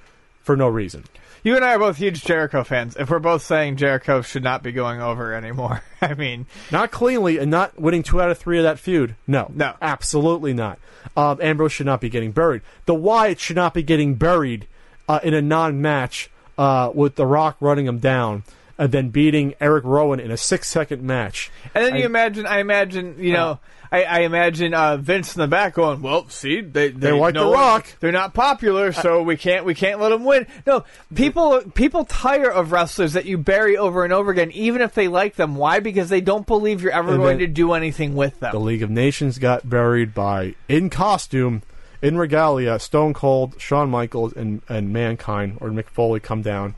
for 0.43 0.57
no 0.57 0.69
reason. 0.69 1.05
You 1.43 1.57
and 1.57 1.65
I 1.65 1.75
are 1.75 1.79
both 1.79 1.97
huge 1.97 2.23
Jericho 2.25 2.65
fans. 2.65 2.97
If 2.99 3.09
we're 3.11 3.19
both 3.19 3.43
saying 3.43 3.77
Jericho 3.77 4.21
should 4.23 4.43
not 4.43 4.63
be 4.63 4.73
going 4.73 5.01
over 5.01 5.33
anymore, 5.33 5.83
I 6.03 6.15
mean, 6.15 6.47
Not 6.71 6.91
cleanly 6.91 7.39
and 7.39 7.51
not 7.51 7.81
winning 7.81 8.03
two 8.03 8.21
out 8.21 8.31
of 8.31 8.39
three 8.39 8.59
of 8.59 8.65
that 8.65 8.79
feud. 8.79 9.17
No. 9.27 9.51
No. 9.55 9.75
Absolutely 9.81 10.53
not. 10.53 10.79
Um, 11.17 11.39
Ambrose 11.41 11.73
should 11.73 11.87
not 11.87 12.01
be 12.01 12.11
getting 12.11 12.33
buried. 12.33 12.63
The 12.85 12.95
Wyatt 12.95 13.41
should 13.41 13.57
not 13.57 13.75
be 13.75 13.83
getting 13.83 14.15
buried 14.17 14.67
uh, 15.09 15.21
in 15.23 15.35
a 15.35 15.43
non 15.43 15.81
match 15.81 16.31
uh, 16.59 16.91
with 16.95 17.17
The 17.17 17.27
Rock 17.27 17.57
running 17.61 17.87
him 17.87 17.99
down 17.99 18.45
and 18.77 18.93
then 18.93 19.09
beating 19.09 19.55
Eric 19.61 19.85
Rowan 19.85 20.21
in 20.21 20.31
a 20.31 20.37
six 20.37 20.69
second 20.69 21.03
match. 21.03 21.51
And 21.75 21.85
then 21.85 21.97
you 21.97 22.05
imagine, 22.05 22.47
I 22.47 22.61
imagine, 22.61 23.17
you 23.19 23.33
know, 23.33 23.61
I, 23.93 24.05
I 24.05 24.19
imagine 24.21 24.73
uh, 24.73 24.97
Vince 24.99 25.35
in 25.35 25.41
the 25.41 25.49
back 25.49 25.75
going, 25.75 26.01
"Well, 26.01 26.29
see, 26.29 26.61
they 26.61 26.91
they, 26.91 27.13
like 27.13 27.35
know 27.35 27.51
The 27.51 27.57
Rock." 27.57 27.87
They're 27.99 28.13
not 28.13 28.35
popular, 28.35 28.93
so 28.93 29.23
we 29.23 29.37
can't 29.37 29.65
we 29.65 29.75
can't 29.75 30.01
let 30.01 30.11
them 30.11 30.25
win." 30.25 30.47
No, 30.67 30.85
people 31.15 31.61
people 31.75 32.05
tire 32.05 32.51
of 32.51 32.71
wrestlers 32.71 33.15
that 33.15 33.25
you 33.25 33.37
bury 33.37 33.77
over 33.77 34.05
and 34.05 34.13
over 34.13 34.31
again, 34.31 34.53
even 34.53 34.81
if 34.81 34.95
they 34.95 35.09
like 35.09 35.35
them. 35.35 35.57
Why? 35.57 35.81
Because 35.81 36.09
they 36.09 36.21
don't 36.21 36.47
believe 36.47 36.83
you're 36.83 36.93
ever 36.93 37.15
And 37.15 37.19
going 37.21 37.39
to 37.39 37.47
do 37.47 37.73
anything 37.73 38.15
with 38.15 38.39
them. 38.41 38.53
The 38.53 38.61
League 38.61 38.83
of 38.83 38.91
Nations 38.91 39.39
got 39.39 39.69
buried 39.69 40.15
by, 40.15 40.55
in 40.69 40.89
costume, 40.89 41.63
in 42.03 42.17
regalia, 42.17 42.79
Stone 42.79 43.15
Cold, 43.15 43.61
Shawn 43.61 43.91
Michaels, 43.91 44.33
and, 44.33 44.63
and 44.69 44.93
Mankind, 44.93 45.59
or 45.61 45.71
Mick 45.71 45.89
Foley 45.89 46.21
come 46.21 46.43
down 46.43 46.75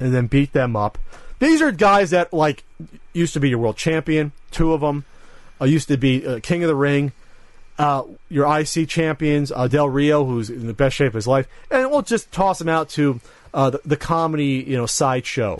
and 0.00 0.14
then 0.14 0.26
beat 0.26 0.52
them 0.52 0.76
up. 0.76 0.98
These 1.38 1.60
are 1.60 1.72
guys 1.72 2.10
that, 2.10 2.32
like, 2.32 2.64
used 3.12 3.34
to 3.34 3.40
be 3.40 3.50
your 3.50 3.58
world 3.58 3.76
champion, 3.76 4.32
two 4.50 4.72
of 4.72 4.80
them, 4.80 5.04
uh, 5.60 5.64
used 5.64 5.88
to 5.88 5.96
be 5.96 6.26
uh, 6.26 6.40
King 6.42 6.62
of 6.62 6.68
the 6.68 6.74
Ring, 6.74 7.12
uh, 7.78 8.04
your 8.28 8.46
IC 8.58 8.88
champions, 8.88 9.52
uh, 9.52 9.68
Del 9.68 9.88
Rio, 9.88 10.24
who's 10.24 10.50
in 10.50 10.66
the 10.66 10.74
best 10.74 10.96
shape 10.96 11.08
of 11.08 11.14
his 11.14 11.26
life, 11.26 11.46
and 11.70 11.90
we'll 11.90 12.02
just 12.02 12.32
toss 12.32 12.58
them 12.58 12.68
out 12.68 12.88
to 12.90 13.20
uh, 13.52 13.70
the, 13.70 13.80
the 13.84 13.96
comedy, 13.96 14.64
you 14.66 14.76
know, 14.76 14.86
sideshow. 14.86 15.58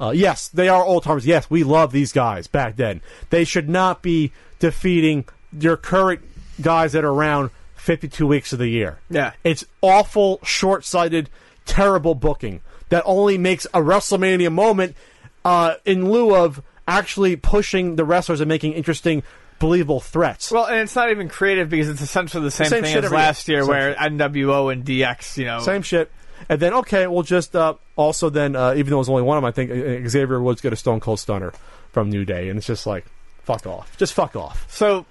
Uh, 0.00 0.10
yes, 0.10 0.48
they 0.48 0.68
are 0.68 0.84
old 0.84 1.04
timers. 1.04 1.26
Yes, 1.26 1.48
we 1.48 1.62
love 1.62 1.92
these 1.92 2.12
guys 2.12 2.46
back 2.46 2.76
then. 2.76 3.00
They 3.30 3.44
should 3.44 3.68
not 3.68 4.02
be 4.02 4.32
defeating 4.58 5.24
your 5.58 5.76
current 5.76 6.20
guys 6.60 6.92
that 6.92 7.04
are 7.04 7.12
around 7.12 7.50
52 7.76 8.26
weeks 8.26 8.52
of 8.52 8.58
the 8.58 8.68
year. 8.68 8.98
Yeah. 9.08 9.32
It's 9.44 9.64
awful, 9.82 10.40
short 10.42 10.84
sighted, 10.84 11.30
terrible 11.64 12.14
booking 12.14 12.60
that 12.88 13.02
only 13.06 13.38
makes 13.38 13.66
a 13.66 13.80
WrestleMania 13.80 14.52
moment 14.52 14.96
uh, 15.44 15.74
in 15.84 16.10
lieu 16.10 16.34
of 16.34 16.62
actually 16.86 17.36
pushing 17.36 17.96
the 17.96 18.04
wrestlers 18.04 18.40
and 18.40 18.48
making 18.48 18.72
interesting, 18.74 19.22
believable 19.58 20.00
threats. 20.00 20.50
well, 20.50 20.66
and 20.66 20.80
it's 20.80 20.94
not 20.96 21.10
even 21.10 21.28
creative 21.28 21.68
because 21.68 21.88
it's 21.88 22.00
essentially 22.02 22.42
the 22.44 22.50
same, 22.50 22.66
Same 22.68 22.82
thing 22.82 22.96
as 22.96 23.10
last 23.10 23.48
year, 23.48 23.62
Same 23.62 23.68
where 23.70 23.92
shit. 23.98 24.12
NWO 24.12 24.72
and 24.72 24.84
DX, 24.84 25.36
you 25.38 25.44
know, 25.46 25.60
Same 25.60 25.82
shit. 25.82 26.10
And 26.48 26.60
then 26.60 26.74
okay, 26.74 27.06
we'll 27.06 27.22
just 27.22 27.54
uh, 27.56 27.74
also 27.96 28.28
then 28.28 28.54
uh, 28.56 28.74
even 28.76 28.90
though 28.90 28.96
it 28.96 28.98
was 28.98 29.08
only 29.08 29.22
one 29.22 29.38
of 29.38 29.42
them, 29.42 29.48
I 29.48 29.52
think 29.52 29.70
uh, 29.70 30.08
Xavier 30.08 30.42
Woods 30.42 30.60
get 30.60 30.72
a 30.72 30.76
Stone 30.76 31.00
Cold 31.00 31.20
Stunner 31.20 31.52
from 31.92 32.10
New 32.10 32.24
Day, 32.24 32.48
and 32.48 32.58
it's 32.58 32.66
just 32.66 32.86
like 32.86 33.06
fuck 33.44 33.66
off, 33.66 33.96
just 33.96 34.12
fuck 34.12 34.34
off. 34.36 34.66
So 34.70 35.06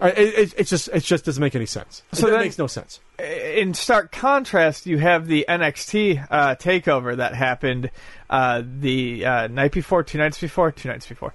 It, 0.00 0.18
it, 0.18 0.54
it 0.58 0.64
just 0.66 0.88
it 0.88 1.00
just 1.04 1.24
doesn't 1.26 1.40
make 1.40 1.54
any 1.54 1.66
sense. 1.66 2.02
So 2.12 2.26
it 2.26 2.30
then- 2.30 2.40
makes 2.40 2.58
no 2.58 2.66
sense. 2.66 2.98
In 3.18 3.74
stark 3.74 4.12
contrast, 4.12 4.86
you 4.86 4.98
have 4.98 5.26
the 5.26 5.44
NXT 5.48 6.26
uh, 6.30 6.54
takeover 6.56 7.16
that 7.16 7.34
happened 7.34 7.90
uh, 8.30 8.62
the 8.64 9.24
uh, 9.24 9.46
night 9.48 9.72
before, 9.72 10.02
two 10.02 10.18
nights 10.18 10.40
before, 10.40 10.72
two 10.72 10.88
nights 10.88 11.06
before, 11.06 11.34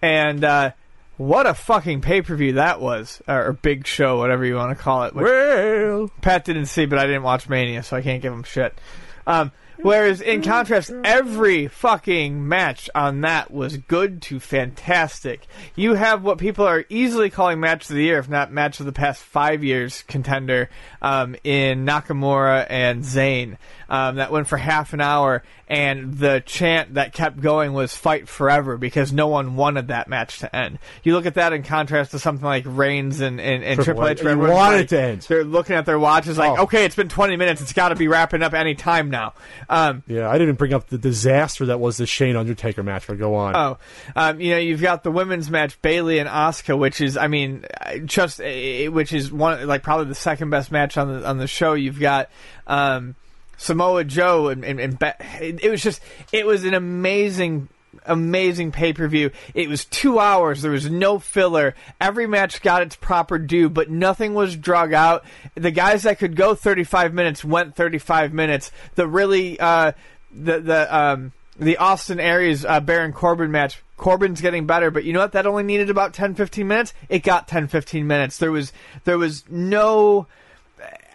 and 0.00 0.42
uh, 0.44 0.72
what 1.16 1.46
a 1.46 1.54
fucking 1.54 2.00
pay 2.00 2.22
per 2.22 2.34
view 2.36 2.54
that 2.54 2.80
was, 2.80 3.20
or, 3.28 3.52
big 3.52 3.86
show, 3.86 4.18
whatever 4.18 4.44
you 4.44 4.54
want 4.54 4.76
to 4.76 4.82
call 4.82 5.04
it. 5.04 5.14
Well, 5.14 6.10
Pat 6.22 6.44
didn't 6.44 6.66
see, 6.66 6.86
but 6.86 6.98
I 6.98 7.06
didn't 7.06 7.24
watch 7.24 7.48
Mania, 7.48 7.82
so 7.82 7.96
I 7.96 8.02
can't 8.02 8.22
give 8.22 8.32
him 8.32 8.44
shit. 8.44 8.78
Um, 9.26 9.52
Whereas 9.80 10.20
in 10.20 10.42
contrast, 10.42 10.92
every 11.04 11.68
fucking 11.68 12.46
match 12.48 12.90
on 12.94 13.20
that 13.22 13.50
was 13.50 13.76
good 13.76 14.22
to 14.22 14.40
fantastic. 14.40 15.46
You 15.76 15.94
have 15.94 16.22
what 16.22 16.38
people 16.38 16.66
are 16.66 16.84
easily 16.88 17.30
calling 17.30 17.60
match 17.60 17.88
of 17.88 17.94
the 17.96 18.02
year, 18.02 18.18
if 18.18 18.28
not 18.28 18.52
match 18.52 18.80
of 18.80 18.86
the 18.86 18.92
past 18.92 19.22
five 19.22 19.62
years 19.62 20.02
contender, 20.08 20.68
um, 21.00 21.36
in 21.44 21.84
Nakamura 21.86 22.66
and 22.68 23.02
Zayn. 23.04 23.56
Um, 23.90 24.16
that 24.16 24.30
went 24.30 24.46
for 24.48 24.58
half 24.58 24.92
an 24.92 25.00
hour, 25.00 25.42
and 25.66 26.18
the 26.18 26.42
chant 26.44 26.94
that 26.94 27.14
kept 27.14 27.40
going 27.40 27.72
was 27.72 27.96
"Fight 27.96 28.28
Forever" 28.28 28.76
because 28.76 29.14
no 29.14 29.28
one 29.28 29.56
wanted 29.56 29.88
that 29.88 30.08
match 30.08 30.40
to 30.40 30.54
end. 30.54 30.78
You 31.04 31.14
look 31.14 31.24
at 31.24 31.34
that 31.34 31.54
in 31.54 31.62
contrast 31.62 32.10
to 32.10 32.18
something 32.18 32.44
like 32.44 32.64
Reigns 32.66 33.20
and, 33.22 33.40
and, 33.40 33.64
and 33.64 33.80
Triple, 33.82 34.06
H. 34.06 34.18
H. 34.18 34.24
where 34.24 34.34
You 34.34 34.38
everyone's 34.40 34.54
want 34.58 34.74
it 34.74 34.78
like- 34.78 34.88
to 34.88 35.00
end. 35.00 35.22
They're 35.22 35.42
looking 35.44 35.74
at 35.74 35.86
their 35.86 35.98
watches 35.98 36.36
like, 36.36 36.58
Oh. 36.58 36.64
okay, 36.64 36.84
it's 36.84 36.96
been 36.96 37.08
20 37.08 37.36
minutes. 37.36 37.62
It's 37.62 37.72
got 37.72 37.88
to 37.88 37.94
be 37.96 38.08
wrapping 38.08 38.42
up 38.42 38.52
any 38.52 38.74
time 38.74 39.08
now. 39.08 39.32
Um, 39.70 40.02
Yeah, 40.06 40.28
I 40.30 40.38
didn't 40.38 40.56
bring 40.56 40.72
up 40.72 40.88
the 40.88 40.98
disaster 40.98 41.66
that 41.66 41.78
was 41.78 41.96
the 41.98 42.06
Shane 42.06 42.36
Undertaker 42.36 42.82
match. 42.82 43.06
But 43.06 43.18
go 43.18 43.34
on. 43.34 43.54
Oh, 43.54 43.78
um, 44.16 44.40
you 44.40 44.52
know, 44.52 44.58
you've 44.58 44.80
got 44.80 45.02
the 45.02 45.10
women's 45.10 45.50
match, 45.50 45.80
Bayley 45.82 46.18
and 46.18 46.28
Asuka, 46.28 46.78
which 46.78 47.00
is, 47.00 47.16
I 47.16 47.28
mean, 47.28 47.64
just 48.04 48.40
uh, 48.40 48.44
which 48.90 49.12
is 49.12 49.30
one 49.30 49.66
like 49.66 49.82
probably 49.82 50.06
the 50.06 50.14
second 50.14 50.50
best 50.50 50.72
match 50.72 50.96
on 50.96 51.08
the 51.20 51.28
on 51.28 51.38
the 51.38 51.46
show. 51.46 51.74
You've 51.74 52.00
got 52.00 52.30
um, 52.66 53.14
Samoa 53.56 54.04
Joe 54.04 54.48
and, 54.48 54.64
and, 54.64 54.80
and 54.80 54.98
Be- 54.98 55.12
it 55.40 55.70
was 55.70 55.82
just 55.82 56.00
it 56.32 56.46
was 56.46 56.64
an 56.64 56.74
amazing. 56.74 57.68
Amazing 58.08 58.72
pay 58.72 58.92
per 58.92 59.06
view. 59.06 59.30
It 59.54 59.68
was 59.68 59.84
two 59.84 60.18
hours. 60.18 60.62
There 60.62 60.70
was 60.70 60.90
no 60.90 61.18
filler. 61.18 61.74
Every 62.00 62.26
match 62.26 62.62
got 62.62 62.82
its 62.82 62.96
proper 62.96 63.38
due, 63.38 63.68
but 63.68 63.90
nothing 63.90 64.34
was 64.34 64.56
drug 64.56 64.92
out. 64.92 65.24
The 65.54 65.70
guys 65.70 66.02
that 66.02 66.18
could 66.18 66.36
go 66.36 66.54
35 66.54 67.14
minutes 67.14 67.44
went 67.44 67.76
35 67.76 68.32
minutes. 68.32 68.72
The 68.94 69.06
really, 69.06 69.60
uh, 69.60 69.92
the 70.32 70.60
the 70.60 70.96
um, 70.96 71.32
the 71.58 71.76
Austin 71.76 72.20
Aries 72.20 72.64
uh, 72.64 72.80
Baron 72.80 73.12
Corbin 73.12 73.50
match. 73.50 73.82
Corbin's 73.96 74.40
getting 74.40 74.64
better, 74.64 74.92
but 74.92 75.02
you 75.04 75.12
know 75.12 75.18
what? 75.18 75.32
That 75.32 75.44
only 75.46 75.64
needed 75.64 75.90
about 75.90 76.14
10, 76.14 76.36
15 76.36 76.68
minutes. 76.68 76.94
It 77.08 77.24
got 77.24 77.48
10, 77.48 77.66
15 77.66 78.06
minutes. 78.06 78.38
There 78.38 78.52
was 78.52 78.72
there 79.04 79.18
was 79.18 79.44
no 79.50 80.28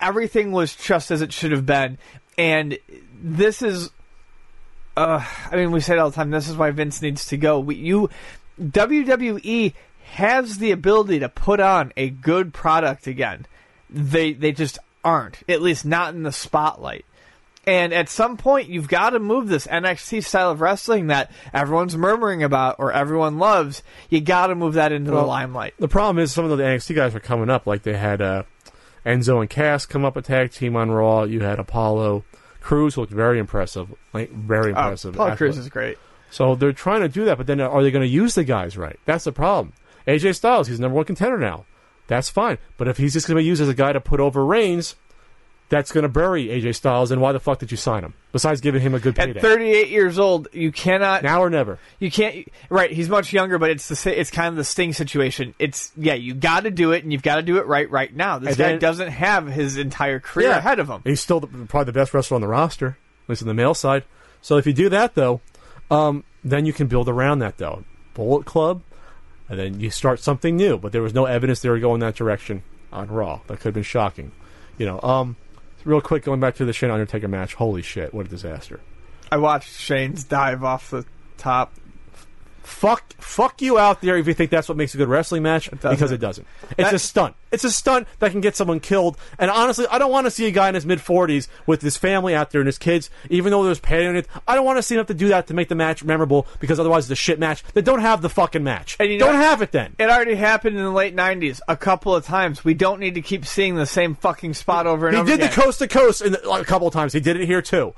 everything 0.02 0.52
was 0.52 0.76
just 0.76 1.10
as 1.10 1.22
it 1.22 1.32
should 1.32 1.52
have 1.52 1.66
been, 1.66 1.98
and 2.38 2.78
this 3.22 3.62
is. 3.62 3.90
Uh, 4.96 5.26
I 5.52 5.56
mean, 5.56 5.72
we 5.72 5.80
say 5.80 5.94
it 5.94 6.00
all 6.00 6.10
the 6.10 6.16
time. 6.16 6.32
This 6.32 6.48
is 6.48 6.56
why 6.56 6.72
Vince 6.72 7.02
needs 7.02 7.26
to 7.28 7.38
go. 7.38 7.60
We, 7.60 7.76
you, 7.76 8.10
WWE 8.62 9.74
has 10.12 10.60
the 10.60 10.72
ability 10.72 11.20
to 11.20 11.30
put 11.30 11.60
on 11.60 11.92
a 11.98 12.10
good 12.10 12.54
product 12.54 13.08
again. 13.08 13.46
They 13.90 14.34
they 14.34 14.52
just 14.52 14.78
aren't. 15.04 15.40
At 15.50 15.62
least 15.62 15.86
not 15.86 16.14
in 16.14 16.24
the 16.24 16.32
spotlight. 16.32 17.06
And 17.66 17.94
at 17.94 18.10
some 18.10 18.36
point, 18.36 18.68
you've 18.68 18.90
got 18.90 19.12
to 19.12 19.20
move 19.20 19.48
this 19.48 19.68
NXT 19.68 20.26
style 20.26 20.52
of 20.52 20.60
wrestling 20.60 21.08
that 21.08 21.32
everyone's 21.54 21.96
murmuring 21.96 22.44
about 22.44 22.76
or 22.78 22.92
everyone 22.92 23.40
loves. 23.40 23.84
You 24.10 24.20
got 24.20 24.48
to 24.48 24.56
move 24.56 24.74
that 24.74 24.92
into 24.92 25.12
the 25.12 25.22
limelight. 25.22 25.74
The 25.80 25.88
problem 25.88 26.22
is 26.22 26.34
some 26.34 26.44
of 26.44 26.58
the 26.58 26.64
NXT 26.64 26.94
guys 26.94 27.16
are 27.16 27.22
coming 27.22 27.50
up. 27.50 27.66
Like 27.66 27.84
they 27.84 27.96
had 27.96 28.22
uh, 28.22 28.44
Enzo 29.06 29.40
and 29.40 29.50
Cass 29.50 29.86
come 29.86 30.04
up 30.04 30.18
a 30.18 30.22
tag 30.22 30.52
team 30.52 30.76
on 30.76 30.92
Raw. 30.92 31.24
You 31.24 31.40
had 31.40 31.58
Apollo 31.58 32.26
Crews 32.64 32.98
looked 32.98 33.12
very 33.12 33.38
impressive, 33.40 33.94
like 34.14 34.32
very 34.32 34.74
Oh, 34.74 34.80
impressive. 34.80 35.14
Paul 35.16 35.36
Crews 35.36 35.58
is 35.58 35.70
great. 35.70 35.98
So 36.32 36.56
they're 36.56 36.72
trying 36.74 37.02
to 37.02 37.10
do 37.10 37.26
that, 37.26 37.38
but 37.38 37.46
then 37.46 37.62
uh, 37.62 37.68
are 37.70 37.84
they 37.84 37.92
going 37.92 38.02
to 38.02 38.08
use 38.12 38.34
the 38.34 38.44
guys 38.44 38.76
right? 38.78 39.00
That's 39.06 39.26
the 39.26 39.32
problem. 39.32 39.74
AJ 40.08 40.36
Styles, 40.36 40.68
he's 40.68 40.80
number 40.80 40.96
one 40.96 41.06
contender 41.06 41.38
now. 41.38 41.66
That's 42.08 42.30
fine. 42.30 42.58
But 42.78 42.88
if 42.88 42.98
he's 42.98 43.14
just 43.14 43.28
going 43.28 43.36
to 43.36 43.42
be 43.42 43.46
used 43.46 43.62
as 43.62 43.70
a 43.70 43.74
guy 43.74 43.94
to 43.94 44.02
put 44.02 44.20
over 44.20 44.44
Reigns, 44.46 44.96
that's 45.74 45.92
going 45.92 46.04
to 46.04 46.10
bury 46.10 46.46
AJ 46.50 46.76
Styles. 46.76 47.10
And 47.10 47.20
why 47.20 47.32
the 47.32 47.40
fuck 47.40 47.58
did 47.58 47.72
you 47.72 47.78
sign 47.78 48.04
him? 48.04 48.14
Besides 48.32 48.62
giving 48.62 48.80
him 48.80 48.94
a 48.94 49.00
good 49.00 49.16
payday. 49.16 49.32
At 49.32 49.36
payday. 49.38 49.48
38 49.56 49.90
years 49.90 50.20
old, 50.20 50.48
you 50.54 50.72
cannot. 50.72 51.24
now 51.24 51.42
or 51.42 51.50
never. 51.50 51.80
You 51.98 52.12
can't. 52.12 52.48
Right, 52.70 52.92
he's 52.92 53.10
much 53.10 53.34
younger, 53.34 53.58
but 53.58 53.72
it's 53.72 53.88
the 53.88 54.20
it's 54.20 54.30
kind 54.30 54.50
of 54.50 54.56
the 54.56 54.64
Sting 54.64 54.94
situation. 54.94 55.56
It's 55.58 55.92
yeah, 55.98 56.14
you 56.14 56.36
got 56.36 56.66
to 56.66 56.72
do 56.72 56.92
it, 56.92 57.04
and 57.04 57.12
you've 57.12 57.24
got 57.24 57.38
to 57.38 57.42
do 57.42 57.58
it 57.58 57.66
right 57.66 57.90
right 57.90 58.16
now. 58.16 58.38
This 58.38 58.50
And 58.50 58.58
guy 58.58 58.70
then- 58.70 58.80
doesn't 58.80 59.08
have 59.10 59.48
his 59.48 59.78
entire 59.78 60.20
career 60.20 60.52
ahead 60.52 60.78
of 60.78 60.88
him. 60.88 61.02
He's 61.04 61.22
still 61.22 61.40
the, 61.40 61.48
probably 61.48 61.86
the 61.86 61.94
best 62.00 62.14
wrestler 62.14 62.36
on 62.36 62.42
the 62.42 62.48
roster, 62.48 62.98
at 63.24 63.30
least 63.30 63.42
on 63.42 63.48
the 63.48 63.54
male 63.56 63.74
side. 63.74 64.04
So 64.42 64.58
if 64.58 64.68
you 64.68 64.74
do 64.74 64.90
that, 64.90 65.16
though, 65.16 65.42
um, 65.90 66.24
then 66.44 66.68
you 66.68 66.74
can 66.74 66.86
build 66.86 67.10
around 67.10 67.40
that, 67.40 67.58
though. 67.58 67.84
Bullet 68.14 68.46
Club, 68.46 68.84
and 69.50 69.58
then 69.58 69.80
you 69.80 69.90
start 69.90 70.20
something 70.20 70.56
new. 70.56 70.78
But 70.78 70.92
there 70.92 71.02
was 71.02 71.16
no 71.16 71.26
evidence 71.26 71.62
they 71.62 71.70
were 71.70 71.80
going 71.80 72.00
that 72.02 72.14
direction 72.16 72.62
on 72.92 73.08
Raw. 73.08 73.40
That 73.48 73.58
could 73.58 73.66
have 73.70 73.74
been 73.74 73.82
shocking. 73.82 74.32
You 74.78 74.86
know, 74.86 75.00
um, 75.02 75.36
real 75.86 76.02
quick, 76.02 76.24
going 76.24 76.40
back 76.40 76.56
to 76.56 76.66
the 76.66 76.74
Shane 76.74 76.92
Undertaker 76.92 77.28
match. 77.28 77.54
Holy 77.56 77.82
shit, 77.82 78.14
what 78.14 78.26
a 78.26 78.30
disaster! 78.30 78.80
I 79.32 79.38
watched 79.38 79.80
Shane's 79.80 80.24
dive 80.24 80.64
off 80.64 80.90
the 80.90 81.06
top. 81.38 81.74
Fuck, 82.64 83.14
fuck 83.18 83.62
you 83.62 83.78
out 83.78 84.02
there 84.02 84.18
if 84.18 84.26
you 84.26 84.34
think 84.34 84.50
that's 84.50 84.70
what 84.70 84.78
makes 84.78 84.94
a 84.94 84.98
good 84.98 85.10
wrestling 85.10 85.44
match 85.44 85.70
because 85.70 86.12
it 86.12 86.18
doesn't. 86.20 86.48
It's 86.78 86.90
That- 86.90 86.94
a 86.94 87.00
stunt. 87.00 87.36
It's 87.52 87.64
a 87.64 87.70
stunt 87.70 88.08
that 88.20 88.32
can 88.32 88.42
get 88.42 88.56
someone 88.56 88.80
killed. 88.80 89.16
And 89.38 89.52
honestly, 89.52 89.86
I 89.92 90.00
don't 90.00 90.10
want 90.12 90.26
to 90.26 90.32
see 90.32 90.48
a 90.48 90.52
guy 90.52 90.70
in 90.70 90.76
his 90.76 90.86
mid 90.88 91.02
forties 91.02 91.48
with 91.68 91.82
his 91.82 91.98
family 91.98 92.34
out 92.34 92.50
there 92.52 92.62
and 92.62 92.68
his 92.68 92.78
kids, 92.80 93.10
even 93.30 93.52
though 93.52 93.64
there's 93.64 93.80
pain 93.80 94.08
in 94.10 94.16
it. 94.16 94.28
I 94.48 94.56
don't 94.56 94.66
want 94.66 94.78
to 94.78 94.82
see 94.84 94.96
enough 94.96 95.06
to 95.08 95.14
do 95.14 95.28
that 95.28 95.46
to 95.48 95.54
make 95.54 95.68
the 95.70 95.76
match 95.76 96.04
memorable 96.04 96.48
because 96.60 96.80
otherwise 96.80 97.04
it's 97.06 97.20
a 97.20 97.22
shit 97.22 97.38
match. 97.38 97.64
They 97.74 97.82
don't 97.82 98.00
have 98.02 98.22
the 98.22 98.30
fucking 98.30 98.64
match. 98.64 98.96
And 99.00 99.12
you 99.12 99.20
know- 99.20 99.28
don't 99.28 99.36
have 99.36 99.62
it 99.62 99.72
then. 99.72 99.94
It 100.00 100.10
already 100.10 100.36
happened 100.36 100.78
in 100.78 100.84
the 100.84 100.90
late 100.92 101.16
'90s 101.16 101.62
a 101.68 101.78
couple 101.78 102.16
of 102.16 102.26
times. 102.26 102.64
We 102.66 102.74
don't 102.74 103.00
need 103.00 103.14
to 103.16 103.22
keep 103.22 103.46
seeing 103.46 103.76
the 103.76 103.86
same 103.86 104.16
fucking 104.16 104.54
spot 104.56 104.88
over 104.88 105.08
and 105.08 105.16
over. 105.18 105.24
Again. 105.24 105.28
He 105.28 105.34
over 105.34 105.38
did 105.38 105.46
again. 105.46 105.56
the 105.60 105.62
coast 105.64 105.80
to 105.80 105.88
coast 105.88 106.22
in 106.22 106.32
the, 106.32 106.42
like, 106.48 106.62
a 106.62 106.66
couple 106.66 106.88
of 106.88 106.94
times. 106.94 107.14
He 107.14 107.20
did 107.20 107.36
it 107.40 107.46
here 107.46 107.62
too. 107.62 107.94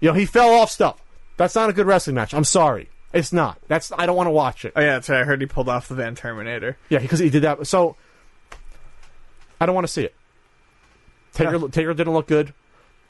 You 0.00 0.08
know, 0.08 0.14
he 0.14 0.26
fell 0.26 0.50
off 0.50 0.70
stuff. 0.70 1.02
That's 1.38 1.54
not 1.54 1.70
a 1.70 1.72
good 1.72 1.86
wrestling 1.86 2.16
match. 2.16 2.34
I'm 2.34 2.44
sorry. 2.44 2.90
It's 3.12 3.32
not. 3.32 3.58
That's 3.68 3.90
I 3.96 4.06
don't 4.06 4.16
want 4.16 4.26
to 4.26 4.32
watch 4.32 4.64
it. 4.64 4.72
Oh 4.76 4.80
yeah, 4.80 4.94
that's 4.94 5.08
right. 5.08 5.20
I 5.20 5.24
heard 5.24 5.40
he 5.40 5.46
pulled 5.46 5.68
off 5.68 5.88
the 5.88 5.94
Van 5.94 6.14
Terminator. 6.14 6.76
Yeah, 6.88 6.98
because 6.98 7.18
he 7.18 7.30
did 7.30 7.42
that. 7.42 7.66
So 7.66 7.96
I 9.60 9.66
don't 9.66 9.74
want 9.74 9.86
to 9.86 9.92
see 9.92 10.04
it. 10.04 10.14
Taker, 11.32 11.68
Taker 11.68 11.94
didn't 11.94 12.12
look 12.12 12.26
good. 12.26 12.52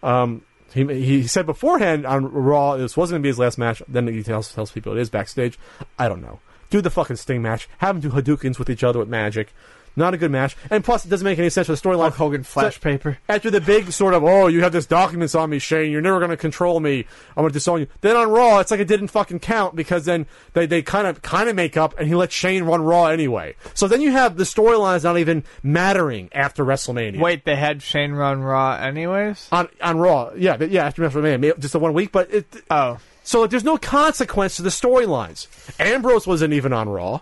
Um, 0.03 0.43
he, 0.73 0.85
he 0.85 1.27
said 1.27 1.47
beforehand 1.47 2.07
on 2.07 2.31
Raw 2.31 2.77
this 2.77 2.97
wasn't 2.97 3.15
going 3.15 3.23
to 3.23 3.27
be 3.27 3.31
his 3.31 3.39
last 3.39 3.59
match. 3.59 3.83
Then 3.89 4.07
he 4.07 4.23
tells, 4.23 4.53
tells 4.53 4.71
people 4.71 4.93
it 4.93 5.01
is 5.01 5.11
backstage. 5.11 5.59
I 5.99 6.09
don't 6.09 6.21
know. 6.21 6.41
Do 6.71 6.81
the 6.81 6.91
fucking 6.91 7.17
Sting 7.17 7.41
match. 7.41 7.69
Have 7.79 8.01
them 8.01 8.11
do 8.11 8.17
Hadoukens 8.17 8.59
with 8.59 8.69
each 8.69 8.85
other 8.85 8.99
with 8.99 9.09
Magic. 9.09 9.55
Not 9.99 10.15
a 10.15 10.17
good 10.17 10.31
match. 10.31 10.57
And 10.71 10.83
plus, 10.85 11.05
it 11.05 11.09
doesn't 11.09 11.25
make 11.25 11.39
any 11.39 11.51
sense 11.51 11.67
for 11.67 11.75
the 11.75 11.81
storyline. 11.81 11.99
Hulk 12.13 12.15
Hogan 12.15 12.43
flash 12.45 12.77
So- 12.77 12.81
paper. 12.81 13.19
after 13.29 13.51
the 13.51 13.61
big 13.61 13.91
sort 13.93 14.15
of 14.15 14.23
oh 14.25 14.47
you 14.47 14.63
have 14.63 14.73
this 14.73 14.87
documents 14.87 15.35
on 15.35 15.51
me 15.51 15.59
Shane. 15.59 15.91
You're 15.91 16.01
never 16.01 16.19
going 16.19 16.31
to 16.31 16.37
control 16.37 16.81
me. 16.81 17.05
I'm 17.37 17.43
going 17.43 17.49
to 17.49 17.53
disown 17.53 17.81
you. 17.81 17.87
Then 18.01 18.17
on 18.17 18.31
Raw 18.31 18.61
it's 18.61 18.71
like 18.71 18.81
it 18.81 18.87
didn't 18.89 19.09
fucking 19.09 19.41
count 19.41 19.75
because 19.77 20.05
then 20.05 20.27
they, 20.55 20.67
they 20.67 20.81
kind 20.83 21.07
of 21.07 21.21
kind 21.23 21.49
of 21.49 21.57
make 21.57 21.77
up 21.77 21.99
and 21.99 22.07
he 22.09 22.15
let 22.15 22.31
Shane 22.33 22.63
run 22.65 22.81
Raw 22.83 23.07
anyway. 23.07 23.57
So 23.75 23.89
then 23.89 24.01
you 24.01 24.13
have 24.13 24.37
the 24.37 24.45
storylines 24.45 25.03
not 25.05 25.19
even 25.19 25.43
mattering 25.63 26.29
after 26.33 26.65
WrestleMania. 26.65 27.21
Wait, 27.21 27.45
they 27.45 27.57
had 27.57 27.83
Shane 27.83 28.13
run 28.13 28.41
Raw 28.43 28.77
anyways. 28.77 29.49
on 29.53 29.69
on 29.83 29.99
Raw. 29.99 30.31
Yeah 30.37 30.57
but 30.57 30.71
yeah 30.71 30.87
after 30.87 31.03
WrestleMania. 31.03 31.59
Just 31.59 31.73
the 31.73 31.79
one 31.81 31.93
week 31.93 32.13
but 32.13 32.33
it 32.33 32.47
Oh, 32.71 32.99
so 33.25 33.47
there's 33.47 33.65
no 33.65 33.77
consequence 33.77 34.57
to 34.57 34.63
the 34.63 34.71
storylines. 34.71 35.49
Ambrose 35.81 36.27
wasn't 36.27 36.53
even 36.55 36.73
on 36.73 36.89
Raw 36.89 37.21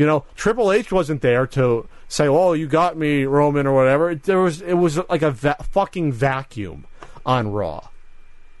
you 0.00 0.06
know, 0.06 0.24
Triple 0.34 0.72
H 0.72 0.90
wasn't 0.90 1.20
there 1.20 1.46
to 1.48 1.86
say, 2.08 2.26
"Oh, 2.26 2.54
you 2.54 2.66
got 2.66 2.96
me, 2.96 3.24
Roman," 3.24 3.66
or 3.66 3.74
whatever. 3.74 4.12
It, 4.12 4.22
there 4.22 4.40
was, 4.40 4.62
it 4.62 4.72
was 4.72 4.96
like 5.10 5.20
a 5.20 5.30
va- 5.30 5.62
fucking 5.72 6.10
vacuum 6.14 6.86
on 7.26 7.52
Raw, 7.52 7.88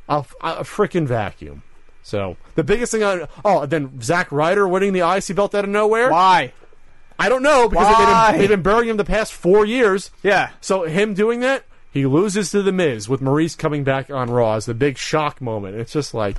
a, 0.06 0.18
a 0.42 0.64
freaking 0.64 1.06
vacuum. 1.06 1.62
So 2.02 2.36
the 2.56 2.62
biggest 2.62 2.92
thing 2.92 3.02
on, 3.02 3.26
oh, 3.42 3.64
then 3.64 4.02
Zack 4.02 4.30
Ryder 4.30 4.68
winning 4.68 4.92
the 4.92 5.00
IC 5.00 5.34
belt 5.34 5.54
out 5.54 5.64
of 5.64 5.70
nowhere. 5.70 6.10
why? 6.10 6.52
I 7.18 7.30
don't 7.30 7.42
know 7.42 7.70
because 7.70 7.88
they've 7.88 8.06
been, 8.06 8.38
they've 8.40 8.48
been 8.50 8.62
burying 8.62 8.90
him 8.90 8.96
the 8.98 9.04
past 9.04 9.32
four 9.32 9.64
years. 9.64 10.10
Yeah. 10.22 10.50
So 10.60 10.82
him 10.82 11.14
doing 11.14 11.40
that, 11.40 11.64
he 11.90 12.04
loses 12.04 12.50
to 12.50 12.62
the 12.62 12.72
Miz 12.72 13.08
with 13.08 13.22
Maryse 13.22 13.56
coming 13.56 13.82
back 13.82 14.10
on 14.10 14.28
Raw 14.30 14.56
as 14.56 14.66
the 14.66 14.74
big 14.74 14.98
shock 14.98 15.40
moment. 15.40 15.76
It's 15.76 15.92
just 15.92 16.12
like 16.12 16.36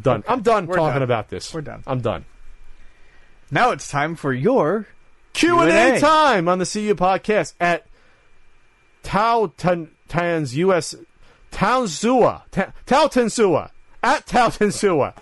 done. 0.00 0.24
I'm 0.26 0.42
done 0.42 0.66
We're 0.66 0.74
talking 0.74 0.94
done. 0.94 1.02
about 1.02 1.28
this. 1.28 1.54
We're 1.54 1.60
done. 1.60 1.84
I'm 1.86 2.00
done. 2.00 2.24
Now 3.50 3.70
it's 3.70 3.88
time 3.88 4.16
for 4.16 4.32
your 4.32 4.86
Q 5.32 5.60
and 5.60 5.70
Q&A. 5.70 6.00
Time 6.00 6.48
on 6.48 6.58
the 6.58 6.66
CU 6.66 6.94
podcast 6.94 7.54
at 7.60 7.86
Tao 9.02 9.52
Tan, 9.56 9.90
Tan's 10.08 10.56
US 10.56 10.94
Taozua 11.52 12.42
Tao 12.86 13.06
Tensua 13.06 13.70
at 14.02 14.26
Tao 14.26 14.48
Tensua. 14.48 15.14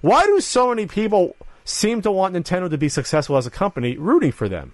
Why 0.00 0.24
do 0.24 0.40
so 0.40 0.68
many 0.68 0.86
people 0.86 1.34
seem 1.64 2.02
to 2.02 2.10
want 2.10 2.34
Nintendo 2.34 2.70
to 2.70 2.78
be 2.78 2.88
successful 2.88 3.36
as 3.36 3.46
a 3.46 3.50
company, 3.50 3.96
rooting 3.96 4.32
for 4.32 4.48
them? 4.48 4.72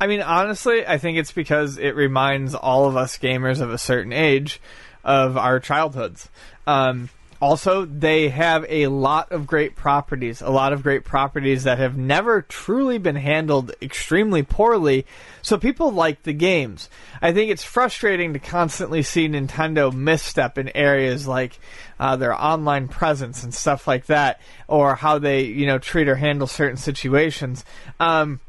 I 0.00 0.06
mean, 0.06 0.20
honestly, 0.20 0.86
I 0.86 0.98
think 0.98 1.18
it's 1.18 1.32
because 1.32 1.76
it 1.78 1.96
reminds 1.96 2.54
all 2.54 2.86
of 2.86 2.96
us 2.96 3.18
gamers 3.18 3.60
of 3.60 3.70
a 3.70 3.78
certain 3.78 4.12
age 4.12 4.60
of 5.02 5.36
our 5.36 5.58
childhoods. 5.58 6.28
Um, 6.66 7.10
Also, 7.40 7.84
they 7.84 8.30
have 8.30 8.66
a 8.68 8.88
lot 8.88 9.30
of 9.30 9.46
great 9.46 9.76
properties, 9.76 10.40
a 10.40 10.50
lot 10.50 10.72
of 10.72 10.82
great 10.82 11.04
properties 11.04 11.64
that 11.64 11.78
have 11.78 11.96
never 11.96 12.42
truly 12.42 12.98
been 12.98 13.16
handled 13.16 13.72
extremely 13.80 14.42
poorly. 14.42 15.06
So 15.40 15.56
people 15.56 15.92
like 15.92 16.24
the 16.24 16.32
games. 16.32 16.90
I 17.22 17.32
think 17.32 17.52
it's 17.52 17.62
frustrating 17.62 18.32
to 18.32 18.40
constantly 18.40 19.02
see 19.02 19.28
Nintendo 19.28 19.92
misstep 19.92 20.58
in 20.58 20.68
areas 20.76 21.28
like 21.28 21.60
uh, 22.00 22.16
their 22.16 22.34
online 22.34 22.88
presence 22.88 23.44
and 23.44 23.54
stuff 23.54 23.86
like 23.86 24.06
that, 24.06 24.40
or 24.66 24.96
how 24.96 25.18
they, 25.18 25.42
you 25.42 25.66
know, 25.66 25.78
treat 25.78 26.08
or 26.08 26.16
handle 26.16 26.48
certain 26.48 26.76
situations. 26.76 27.64
Um, 28.00 28.40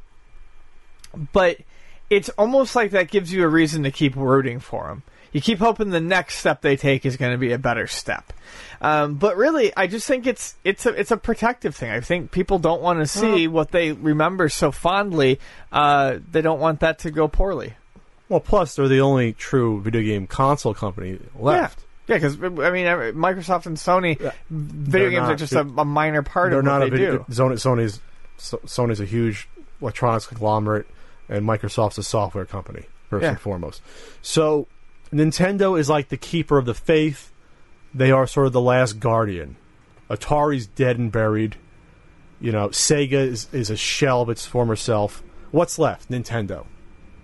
but 1.32 1.58
it's 2.10 2.30
almost 2.30 2.76
like 2.76 2.92
that 2.92 3.12
gives 3.12 3.32
you 3.32 3.44
a 3.44 3.48
reason 3.48 3.84
to 3.84 3.92
keep 3.92 4.16
rooting 4.16 4.60
for 4.60 4.88
them. 4.88 5.04
You 5.32 5.42
keep 5.42 5.60
hoping 5.60 5.90
the 5.92 6.00
next 6.00 6.38
step 6.38 6.62
they 6.62 6.76
take 6.76 7.06
is 7.06 7.18
going 7.18 7.32
to 7.34 7.38
be 7.38 7.52
a 7.52 7.58
better 7.60 7.86
step. 7.88 8.34
Um, 8.82 9.16
but 9.16 9.38
really, 9.38 9.76
I 9.76 9.88
just 9.88 10.08
think 10.08 10.26
it's 10.26 10.56
it's 10.64 10.86
a 10.86 10.90
it's 10.90 11.12
a 11.12 11.18
protective 11.18 11.76
thing. 11.76 11.92
I 11.92 12.00
think 12.00 12.32
people 12.32 12.60
don't 12.60 12.82
want 12.82 13.00
to 13.00 13.08
see 13.08 13.48
what 13.48 13.72
they 13.72 13.92
remember 13.92 14.50
so 14.50 14.72
fondly. 14.72 15.40
Uh, 15.72 16.20
they 16.32 16.42
don't 16.42 16.60
want 16.60 16.80
that 16.80 17.00
to 17.00 17.12
go 17.12 17.28
poorly. 17.28 17.74
Well, 18.30 18.40
plus 18.40 18.76
they're 18.76 18.88
the 18.88 19.02
only 19.02 19.34
true 19.34 19.82
video 19.82 20.02
game 20.02 20.28
console 20.28 20.74
company 20.74 21.20
left. 21.38 21.80
Yeah, 22.08 22.16
because 22.16 22.36
I 22.42 22.48
mean, 22.72 22.86
Microsoft 23.16 23.66
and 23.68 23.76
Sony, 23.78 24.18
video 24.18 24.32
They're 24.50 25.10
games 25.12 25.22
not- 25.24 25.32
are 25.32 25.36
just 25.36 25.54
a, 25.54 25.62
a 25.62 25.86
minor 25.86 26.24
part 26.24 26.50
They're 26.52 26.60
of 26.60 26.66
what 26.66 26.72
not 26.72 26.80
they 26.80 26.88
a 26.88 26.92
video. 26.92 27.18
do. 27.20 27.24
Sony, 27.34 27.54
Sony's 27.54 28.00
So- 28.38 28.58
Sony's 28.66 29.00
a 29.00 29.06
huge 29.06 29.48
electronics 29.82 30.26
conglomerate, 30.26 30.88
and 31.28 31.46
Microsoft's 31.46 31.98
a 32.00 32.04
software 32.04 32.46
company 32.46 32.86
first 33.10 33.24
Yeah. 33.24 33.30
and 33.30 33.40
foremost. 33.40 33.82
So 34.22 34.68
Nintendo 35.14 35.80
is 35.80 35.90
like 35.90 36.10
the 36.10 36.18
keeper 36.18 36.58
of 36.58 36.66
the 36.66 36.74
faith. 36.74 37.32
They 37.94 38.12
are 38.12 38.28
sort 38.28 38.48
of 38.48 38.54
the 38.54 38.62
last 38.62 39.00
guardian. 39.00 39.56
Atari's 40.10 40.68
dead 40.68 40.98
and 40.98 41.12
buried. 41.12 41.56
You 42.40 42.52
know, 42.52 42.70
Sega 42.70 43.14
is, 43.14 43.48
is 43.52 43.70
a 43.70 43.76
shell 43.76 44.22
of 44.22 44.30
its 44.30 44.46
former 44.46 44.76
self. 44.76 45.24
What's 45.52 45.80
left? 45.80 46.10
Nintendo. 46.10 46.66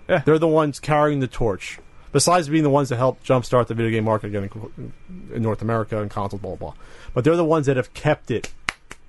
Yeah. 0.08 0.22
They're 0.24 0.38
the 0.38 0.48
ones 0.48 0.80
carrying 0.80 1.20
the 1.20 1.26
torch. 1.26 1.78
Besides 2.12 2.48
being 2.48 2.62
the 2.62 2.70
ones 2.70 2.88
that 2.88 2.96
helped 2.96 3.26
jumpstart 3.26 3.66
the 3.66 3.74
video 3.74 3.90
game 3.90 4.04
market 4.04 4.28
again 4.28 4.48
in, 4.76 4.92
in 5.34 5.42
North 5.42 5.62
America 5.62 6.00
and 6.00 6.10
consoles, 6.10 6.40
blah, 6.40 6.56
blah, 6.56 6.72
blah. 6.72 6.82
But 7.12 7.24
they're 7.24 7.36
the 7.36 7.44
ones 7.44 7.66
that 7.66 7.76
have 7.76 7.92
kept 7.94 8.30
it 8.30 8.52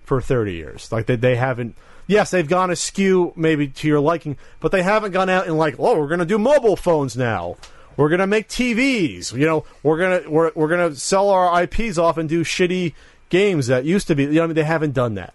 for 0.04 0.22
30 0.22 0.54
years. 0.54 0.92
Like, 0.92 1.06
they, 1.06 1.16
they 1.16 1.36
haven't. 1.36 1.76
Yes, 2.08 2.32
they've 2.32 2.48
gone 2.48 2.72
askew 2.72 3.34
maybe 3.36 3.68
to 3.68 3.88
your 3.88 4.00
liking, 4.00 4.38
but 4.60 4.72
they 4.72 4.82
haven't 4.82 5.12
gone 5.12 5.30
out 5.30 5.46
and 5.46 5.58
like, 5.58 5.76
oh, 5.78 6.00
we're 6.00 6.08
going 6.08 6.20
to 6.20 6.26
do 6.26 6.38
mobile 6.38 6.76
phones 6.76 7.18
now. 7.18 7.58
We're 7.98 8.10
going 8.10 8.20
to 8.20 8.28
make 8.28 8.48
TVs. 8.48 9.34
You 9.34 9.46
know, 9.46 9.66
we're 9.84 9.98
going 9.98 10.24
to 10.24 10.30
we're, 10.30 10.52
we're 10.56 10.70
to 10.90 10.96
sell 10.96 11.30
our 11.30 11.64
IPs 11.64 11.98
off 11.98 12.18
and 12.18 12.30
do 12.30 12.44
shitty 12.44 12.94
games 13.30 13.68
that 13.68 13.84
used 13.86 14.08
to 14.08 14.16
be. 14.16 14.24
You 14.24 14.32
know, 14.34 14.44
I 14.44 14.48
mean, 14.48 14.56
they 14.56 14.64
haven't 14.64 14.94
done 14.94 15.16
that. 15.16 15.34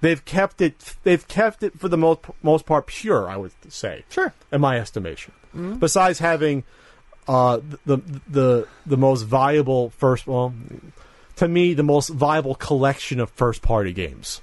They've 0.00 0.24
kept 0.24 0.60
it. 0.60 0.94
They've 1.02 1.26
kept 1.26 1.62
it 1.64 1.78
for 1.78 1.88
the 1.88 1.96
most 1.98 2.20
most 2.42 2.64
part 2.66 2.86
pure. 2.86 3.28
I 3.28 3.36
would 3.36 3.50
say, 3.68 4.04
Sure. 4.08 4.32
in 4.52 4.60
my 4.60 4.78
estimation. 4.78 5.32
Besides 5.80 6.20
having 6.20 6.62
uh, 7.26 7.58
the 7.84 7.98
the 8.28 8.68
the 8.86 8.96
most 8.96 9.22
viable 9.22 9.90
first, 9.90 10.26
well, 10.28 10.54
to 11.36 11.48
me, 11.48 11.74
the 11.74 11.82
most 11.82 12.10
viable 12.10 12.54
collection 12.54 13.18
of 13.18 13.28
first 13.30 13.60
party 13.60 13.92
games 13.92 14.40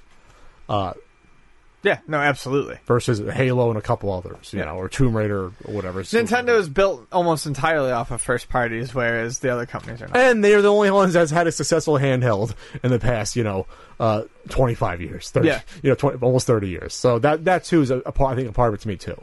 Yeah, 1.82 1.98
no, 2.08 2.18
absolutely. 2.18 2.78
versus 2.86 3.20
Halo 3.32 3.68
and 3.68 3.78
a 3.78 3.82
couple 3.82 4.12
others, 4.12 4.52
you 4.52 4.58
Yeah. 4.58 4.64
know, 4.66 4.76
or 4.76 4.88
Tomb 4.88 5.16
Raider 5.16 5.44
or 5.44 5.50
whatever. 5.66 6.02
Nintendo 6.02 6.58
is 6.58 6.68
built 6.68 7.06
almost 7.12 7.46
entirely 7.46 7.92
off 7.92 8.10
of 8.10 8.20
first 8.20 8.48
parties, 8.48 8.92
whereas 8.92 9.38
the 9.38 9.50
other 9.52 9.66
companies 9.66 10.02
are 10.02 10.08
not. 10.08 10.16
and 10.16 10.42
they 10.42 10.54
are 10.54 10.62
the 10.62 10.72
only 10.72 10.90
ones 10.90 11.12
that's 11.12 11.30
had 11.30 11.46
a 11.46 11.52
successful 11.52 11.94
handheld 11.94 12.54
in 12.82 12.90
the 12.90 12.98
past, 12.98 13.36
you 13.36 13.44
know, 13.44 13.66
uh, 14.00 14.22
twenty 14.48 14.74
five 14.74 15.00
years, 15.00 15.30
30, 15.30 15.46
Yeah. 15.48 15.60
you 15.82 15.90
know, 15.90 15.94
20, 15.94 16.18
almost 16.22 16.46
thirty 16.46 16.68
years. 16.68 16.92
So 16.92 17.18
that 17.20 17.44
that 17.44 17.62
too 17.64 17.82
is 17.82 17.90
a, 17.92 17.98
a 17.98 18.10
part. 18.12 18.32
I 18.32 18.36
think 18.36 18.48
a 18.48 18.52
part 18.52 18.70
of 18.70 18.74
it 18.74 18.80
to 18.82 18.88
me 18.88 18.96
too. 18.96 19.22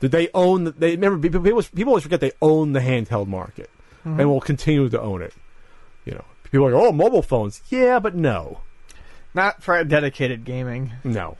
That 0.00 0.10
they 0.10 0.28
own. 0.34 0.64
the- 0.64 0.72
They 0.72 0.90
remember 0.92 1.18
people. 1.18 1.40
People 1.40 1.62
people 1.62 1.90
always 1.92 2.02
forget 2.02 2.20
they 2.20 2.32
own 2.42 2.72
the 2.72 2.80
handheld 2.80 3.28
market, 3.28 3.70
and 4.04 4.28
will 4.28 4.40
continue 4.40 4.88
to 4.88 5.00
own 5.00 5.22
it. 5.22 5.34
You 6.04 6.14
know, 6.14 6.24
people 6.42 6.66
are 6.66 6.72
like, 6.72 6.82
oh, 6.82 6.90
mobile 6.90 7.22
phones. 7.22 7.62
Yeah, 7.70 8.00
but 8.00 8.16
no, 8.16 8.60
Not 9.34 9.62
for 9.62 9.82
dedicated 9.84 10.44
gaming. 10.44 10.92
no. 11.04 11.36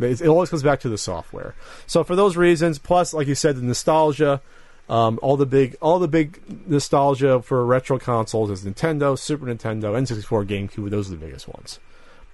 It 0.00 0.26
always 0.26 0.50
comes 0.50 0.62
back 0.62 0.80
to 0.80 0.88
the 0.88 0.98
software. 0.98 1.54
So 1.86 2.02
for 2.04 2.16
those 2.16 2.36
reasons, 2.36 2.78
plus 2.78 3.14
like 3.14 3.26
you 3.26 3.34
said, 3.34 3.56
the 3.56 3.62
nostalgia, 3.62 4.40
um, 4.88 5.18
all 5.22 5.36
the 5.36 5.46
big, 5.46 5.76
all 5.80 5.98
the 5.98 6.08
big 6.08 6.40
nostalgia 6.68 7.40
for 7.42 7.64
retro 7.64 7.98
consoles 7.98 8.50
is 8.50 8.64
Nintendo, 8.64 9.18
Super 9.18 9.46
Nintendo, 9.46 9.92
N64, 9.94 10.46
GameCube. 10.46 10.90
Those 10.90 11.08
are 11.08 11.12
the 11.12 11.24
biggest 11.24 11.48
ones 11.48 11.78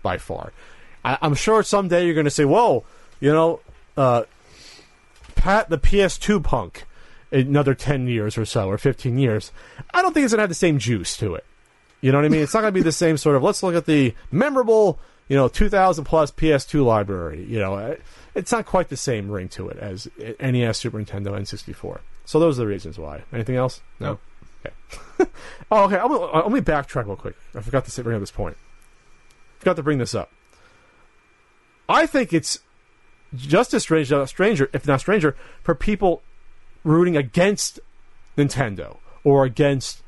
by 0.03 0.19
far. 0.19 0.53
I, 1.05 1.19
I'm 1.23 1.35
sure 1.35 1.62
someday 1.62 2.05
you're 2.05 2.15
going 2.15 2.24
to 2.24 2.31
say, 2.31 2.45
"Whoa, 2.45 2.85
you 3.20 3.32
know, 3.32 3.61
uh, 3.97 4.24
Pat 5.35 5.69
the 5.70 5.78
PS2 5.78 6.43
punk." 6.43 6.85
Another 7.32 7.74
ten 7.74 8.09
years 8.09 8.37
or 8.37 8.45
so, 8.45 8.69
or 8.69 8.77
fifteen 8.77 9.16
years. 9.16 9.53
I 9.95 10.03
don't 10.03 10.12
think 10.12 10.24
it's 10.24 10.32
going 10.32 10.39
to 10.39 10.43
have 10.43 10.49
the 10.49 10.55
same 10.57 10.81
juice 10.81 11.16
to 11.19 11.37
it. 11.37 11.45
You 12.01 12.12
know 12.12 12.19
what 12.19 12.24
I 12.24 12.28
mean? 12.28 12.43
It's 12.43 12.55
not 12.55 12.62
going 12.62 12.73
to 12.73 12.78
be 12.78 12.82
the 12.82 12.91
same 12.91 13.16
sort 13.16 13.37
of. 13.37 13.43
Let's 13.45 13.62
look 13.62 13.74
at 13.74 13.87
the 13.87 14.15
memorable, 14.32 14.99
you 15.31 15.36
know, 15.36 15.47
2,000 15.47 16.05
plus 16.05 16.32
PS2 16.32 16.85
library. 16.85 17.44
You 17.44 17.61
know, 17.61 17.97
it's 18.35 18.51
not 18.51 18.66
quite 18.66 18.89
the 18.89 18.97
same 18.97 19.31
ring 19.31 19.48
to 19.51 19.69
it 19.69 19.78
as 19.78 20.09
NES, 20.40 20.77
Super 20.77 20.98
Nintendo, 20.98 21.28
N64. 21.28 22.01
So 22.24 22.40
those 22.40 22.59
are 22.59 22.62
the 22.62 22.66
reasons 22.66 22.98
why. 22.98 23.23
Anything 23.32 23.55
else? 23.55 23.81
No. 24.01 24.19
Okay. 24.66 24.74
oh, 25.70 25.85
okay. 25.85 25.98
I'm 25.98 26.11
uh, 26.11 26.43
let 26.43 26.51
me 26.51 26.61
backtrack 26.61 27.07
real 27.07 27.15
quick. 27.15 27.36
I 27.55 27.61
forgot 27.61 27.85
to 27.85 27.93
say, 27.93 28.02
bring 28.02 28.16
up 28.16 28.20
this 28.20 28.32
point. 28.32 28.57
Forgot 29.61 29.77
to 29.77 29.85
bring 29.85 29.98
this 29.98 30.16
up. 30.16 30.32
I 31.89 32.07
think 32.07 32.32
it's 32.32 32.59
just 33.36 33.73
as 33.73 33.82
strange, 33.82 34.11
uh, 34.11 34.27
stranger, 34.27 34.69
if 34.73 34.85
not 34.85 34.98
stranger, 34.98 35.36
for 35.62 35.77
people 35.77 36.23
rooting 36.82 37.16
against 37.16 37.78
Nintendo 38.36 38.97
or 39.23 39.44
against 39.44 40.02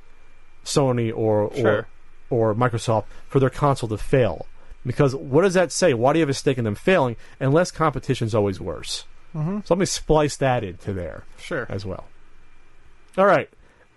Sony 0.64 1.16
or 1.16 1.54
Sure. 1.54 1.86
or 2.30 2.50
or 2.50 2.54
Microsoft 2.56 3.04
for 3.28 3.38
their 3.38 3.50
console 3.50 3.88
to 3.88 3.96
fail. 3.98 4.46
Because 4.84 5.14
what 5.14 5.42
does 5.42 5.54
that 5.54 5.70
say? 5.72 5.94
Why 5.94 6.12
do 6.12 6.18
you 6.18 6.22
have 6.22 6.28
a 6.28 6.34
stake 6.34 6.58
in 6.58 6.64
them 6.64 6.74
failing? 6.74 7.16
And 7.38 7.52
less 7.54 7.70
competition 7.70 8.26
is 8.26 8.34
always 8.34 8.60
worse. 8.60 9.04
Mm-hmm. 9.34 9.60
So 9.64 9.74
let 9.74 9.78
me 9.78 9.86
splice 9.86 10.36
that 10.38 10.64
into 10.64 10.92
there 10.92 11.24
Sure. 11.38 11.66
as 11.68 11.86
well. 11.86 12.04
All 13.16 13.26
right. 13.26 13.48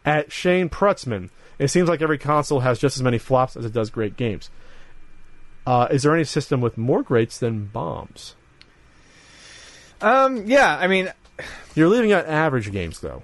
At 0.05 0.31
Shane 0.31 0.69
Prutzman, 0.69 1.29
it 1.57 1.69
seems 1.69 1.89
like 1.89 2.01
every 2.01 2.17
console 2.19 2.59
has 2.59 2.77
just 2.79 2.97
as 2.97 3.03
many 3.03 3.17
flops 3.17 3.57
as 3.57 3.65
it 3.65 3.73
does 3.73 3.89
great 3.89 4.15
games. 4.17 4.49
Uh, 5.65 5.87
is 5.89 6.03
there 6.03 6.13
any 6.13 6.23
system 6.23 6.61
with 6.61 6.77
more 6.77 7.01
greats 7.01 7.39
than 7.39 7.65
bombs? 7.65 8.35
Um, 10.01 10.45
yeah, 10.45 10.77
I 10.77 10.87
mean, 10.87 11.11
You're 11.73 11.87
leaving 11.87 12.11
out 12.11 12.27
average 12.27 12.71
games, 12.71 12.99
though. 12.99 13.23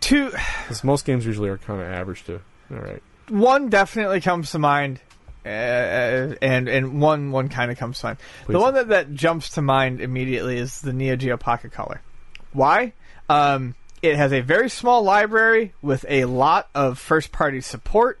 two, 0.00 0.30
Because 0.62 0.84
most 0.84 1.04
games 1.04 1.24
usually 1.24 1.48
are 1.48 1.58
kind 1.58 1.80
of 1.80 1.88
average, 1.88 2.24
too. 2.24 2.40
All 2.70 2.78
right. 2.78 3.02
one 3.28 3.68
definitely 3.68 4.20
comes 4.20 4.50
to 4.52 4.58
mind, 4.58 5.00
uh, 5.44 6.34
and 6.42 6.68
and 6.68 7.00
one 7.00 7.30
one 7.30 7.48
kind 7.48 7.70
of 7.70 7.78
comes 7.78 8.00
to 8.00 8.06
mind. 8.06 8.18
Please. 8.44 8.52
The 8.52 8.60
one 8.60 8.74
that, 8.74 8.88
that 8.88 9.14
jumps 9.14 9.50
to 9.50 9.62
mind 9.62 10.00
immediately 10.00 10.58
is 10.58 10.80
the 10.80 10.92
Neo 10.92 11.16
Geo 11.16 11.36
Pocket 11.36 11.72
Color. 11.72 12.02
Why? 12.52 12.92
Um, 13.28 13.74
it 14.02 14.16
has 14.16 14.32
a 14.32 14.40
very 14.40 14.68
small 14.68 15.02
library 15.02 15.72
with 15.82 16.04
a 16.08 16.24
lot 16.24 16.68
of 16.74 16.98
first 16.98 17.32
party 17.32 17.60
support, 17.60 18.20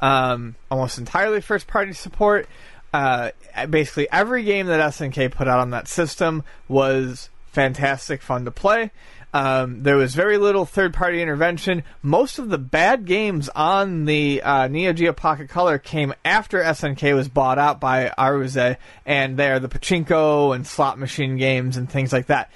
um, 0.00 0.54
almost 0.70 0.98
entirely 0.98 1.40
first 1.40 1.66
party 1.66 1.92
support. 1.92 2.48
Uh, 2.92 3.30
basically, 3.68 4.08
every 4.10 4.44
game 4.44 4.66
that 4.66 4.80
SNK 4.92 5.32
put 5.32 5.48
out 5.48 5.58
on 5.58 5.70
that 5.70 5.88
system 5.88 6.42
was 6.68 7.28
fantastic 7.52 8.22
fun 8.22 8.44
to 8.44 8.50
play. 8.50 8.90
Um, 9.36 9.82
there 9.82 9.98
was 9.98 10.14
very 10.14 10.38
little 10.38 10.64
third 10.64 10.94
party 10.94 11.20
intervention. 11.20 11.82
Most 12.00 12.38
of 12.38 12.48
the 12.48 12.56
bad 12.56 13.04
games 13.04 13.50
on 13.50 14.06
the 14.06 14.40
uh, 14.40 14.66
Neo 14.68 14.94
Geo 14.94 15.12
Pocket 15.12 15.50
Color 15.50 15.76
came 15.76 16.14
after 16.24 16.62
SNK 16.62 17.14
was 17.14 17.28
bought 17.28 17.58
out 17.58 17.78
by 17.78 18.10
Aruze, 18.16 18.78
and 19.04 19.36
they're 19.36 19.60
the 19.60 19.68
pachinko 19.68 20.54
and 20.54 20.66
slot 20.66 20.98
machine 20.98 21.36
games 21.36 21.76
and 21.76 21.86
things 21.86 22.14
like 22.14 22.28
that. 22.28 22.50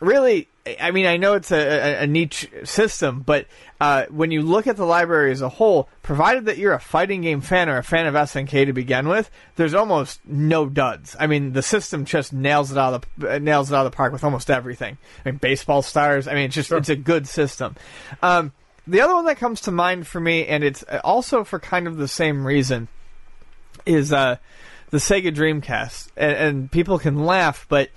Really, 0.00 0.48
I 0.80 0.90
mean, 0.90 1.06
I 1.06 1.16
know 1.16 1.34
it's 1.34 1.50
a, 1.52 1.58
a, 1.58 2.02
a 2.02 2.06
niche 2.06 2.48
system, 2.64 3.20
but 3.20 3.46
uh, 3.80 4.06
when 4.10 4.30
you 4.30 4.42
look 4.42 4.66
at 4.66 4.76
the 4.76 4.84
library 4.84 5.30
as 5.30 5.40
a 5.40 5.48
whole, 5.48 5.88
provided 6.02 6.46
that 6.46 6.58
you're 6.58 6.72
a 6.72 6.80
fighting 6.80 7.22
game 7.22 7.40
fan 7.40 7.68
or 7.68 7.78
a 7.78 7.82
fan 7.82 8.06
of 8.06 8.14
SNK 8.14 8.66
to 8.66 8.72
begin 8.72 9.08
with, 9.08 9.30
there's 9.56 9.74
almost 9.74 10.20
no 10.26 10.68
duds. 10.68 11.14
I 11.18 11.26
mean, 11.26 11.52
the 11.52 11.62
system 11.62 12.04
just 12.04 12.32
nails 12.32 12.72
it 12.72 12.78
out 12.78 12.94
of 12.94 13.04
the 13.16 13.36
uh, 13.36 13.38
nails 13.38 13.70
it 13.70 13.74
out 13.74 13.86
of 13.86 13.92
the 13.92 13.96
park 13.96 14.12
with 14.12 14.24
almost 14.24 14.50
everything. 14.50 14.98
I 15.24 15.30
mean, 15.30 15.38
baseball 15.38 15.82
stars. 15.82 16.26
I 16.26 16.34
mean, 16.34 16.44
it's 16.44 16.54
just 16.54 16.72
it's 16.72 16.88
a 16.88 16.96
good 16.96 17.28
system. 17.28 17.76
Um, 18.22 18.52
the 18.86 19.02
other 19.02 19.14
one 19.14 19.26
that 19.26 19.36
comes 19.36 19.60
to 19.62 19.70
mind 19.70 20.06
for 20.06 20.18
me, 20.18 20.46
and 20.46 20.64
it's 20.64 20.82
also 21.04 21.44
for 21.44 21.58
kind 21.58 21.86
of 21.86 21.98
the 21.98 22.08
same 22.08 22.46
reason, 22.46 22.88
is 23.84 24.12
uh, 24.12 24.36
the 24.90 24.98
Sega 24.98 25.34
Dreamcast. 25.34 26.08
And, 26.16 26.32
and 26.32 26.70
people 26.70 26.98
can 26.98 27.24
laugh, 27.24 27.66
but 27.68 27.90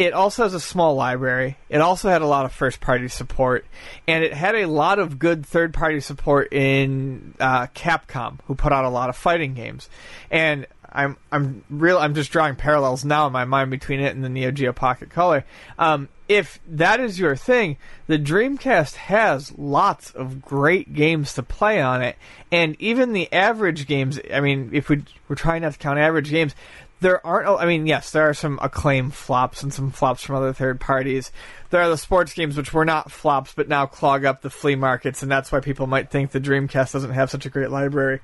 It 0.00 0.14
also 0.14 0.44
has 0.44 0.54
a 0.54 0.60
small 0.60 0.94
library. 0.94 1.58
It 1.68 1.82
also 1.82 2.08
had 2.08 2.22
a 2.22 2.26
lot 2.26 2.46
of 2.46 2.52
first 2.52 2.80
party 2.80 3.08
support, 3.08 3.66
and 4.08 4.24
it 4.24 4.32
had 4.32 4.54
a 4.54 4.64
lot 4.64 4.98
of 4.98 5.18
good 5.18 5.44
third 5.44 5.74
party 5.74 6.00
support 6.00 6.54
in 6.54 7.34
uh, 7.38 7.66
Capcom, 7.74 8.38
who 8.46 8.54
put 8.54 8.72
out 8.72 8.86
a 8.86 8.88
lot 8.88 9.10
of 9.10 9.16
fighting 9.16 9.52
games. 9.52 9.90
And 10.30 10.66
I'm 10.90 11.18
I'm 11.30 11.64
real. 11.68 11.98
I'm 11.98 12.14
just 12.14 12.32
drawing 12.32 12.56
parallels 12.56 13.04
now 13.04 13.26
in 13.26 13.32
my 13.34 13.44
mind 13.44 13.70
between 13.70 14.00
it 14.00 14.14
and 14.14 14.24
the 14.24 14.30
Neo 14.30 14.50
Geo 14.50 14.72
Pocket 14.72 15.10
Color. 15.10 15.44
Um, 15.78 16.08
if 16.28 16.60
that 16.66 17.00
is 17.00 17.20
your 17.20 17.36
thing, 17.36 17.76
the 18.06 18.18
Dreamcast 18.18 18.94
has 18.94 19.52
lots 19.58 20.12
of 20.12 20.40
great 20.40 20.94
games 20.94 21.34
to 21.34 21.42
play 21.42 21.78
on 21.78 22.00
it, 22.00 22.16
and 22.50 22.74
even 22.80 23.12
the 23.12 23.30
average 23.34 23.86
games. 23.86 24.18
I 24.32 24.40
mean, 24.40 24.70
if 24.72 24.88
we 24.88 25.04
we're 25.28 25.36
trying 25.36 25.60
not 25.60 25.74
to 25.74 25.78
count 25.78 25.98
average 25.98 26.30
games, 26.30 26.54
there 27.00 27.24
aren't. 27.26 27.48
I 27.60 27.66
mean, 27.66 27.86
yes, 27.86 28.10
there 28.10 28.28
are 28.28 28.34
some 28.34 28.58
acclaim 28.62 29.10
flops 29.10 29.62
and 29.62 29.72
some 29.72 29.90
flops 29.90 30.22
from 30.22 30.36
other 30.36 30.52
third 30.52 30.80
parties. 30.80 31.32
There 31.70 31.80
are 31.80 31.88
the 31.88 31.98
sports 31.98 32.34
games 32.34 32.56
which 32.56 32.72
were 32.72 32.84
not 32.84 33.10
flops, 33.10 33.54
but 33.54 33.68
now 33.68 33.86
clog 33.86 34.24
up 34.24 34.42
the 34.42 34.50
flea 34.50 34.74
markets, 34.74 35.22
and 35.22 35.30
that's 35.30 35.50
why 35.50 35.60
people 35.60 35.86
might 35.86 36.10
think 36.10 36.30
the 36.30 36.40
Dreamcast 36.40 36.92
doesn't 36.92 37.12
have 37.12 37.30
such 37.30 37.46
a 37.46 37.50
great 37.50 37.70
library. 37.70 38.20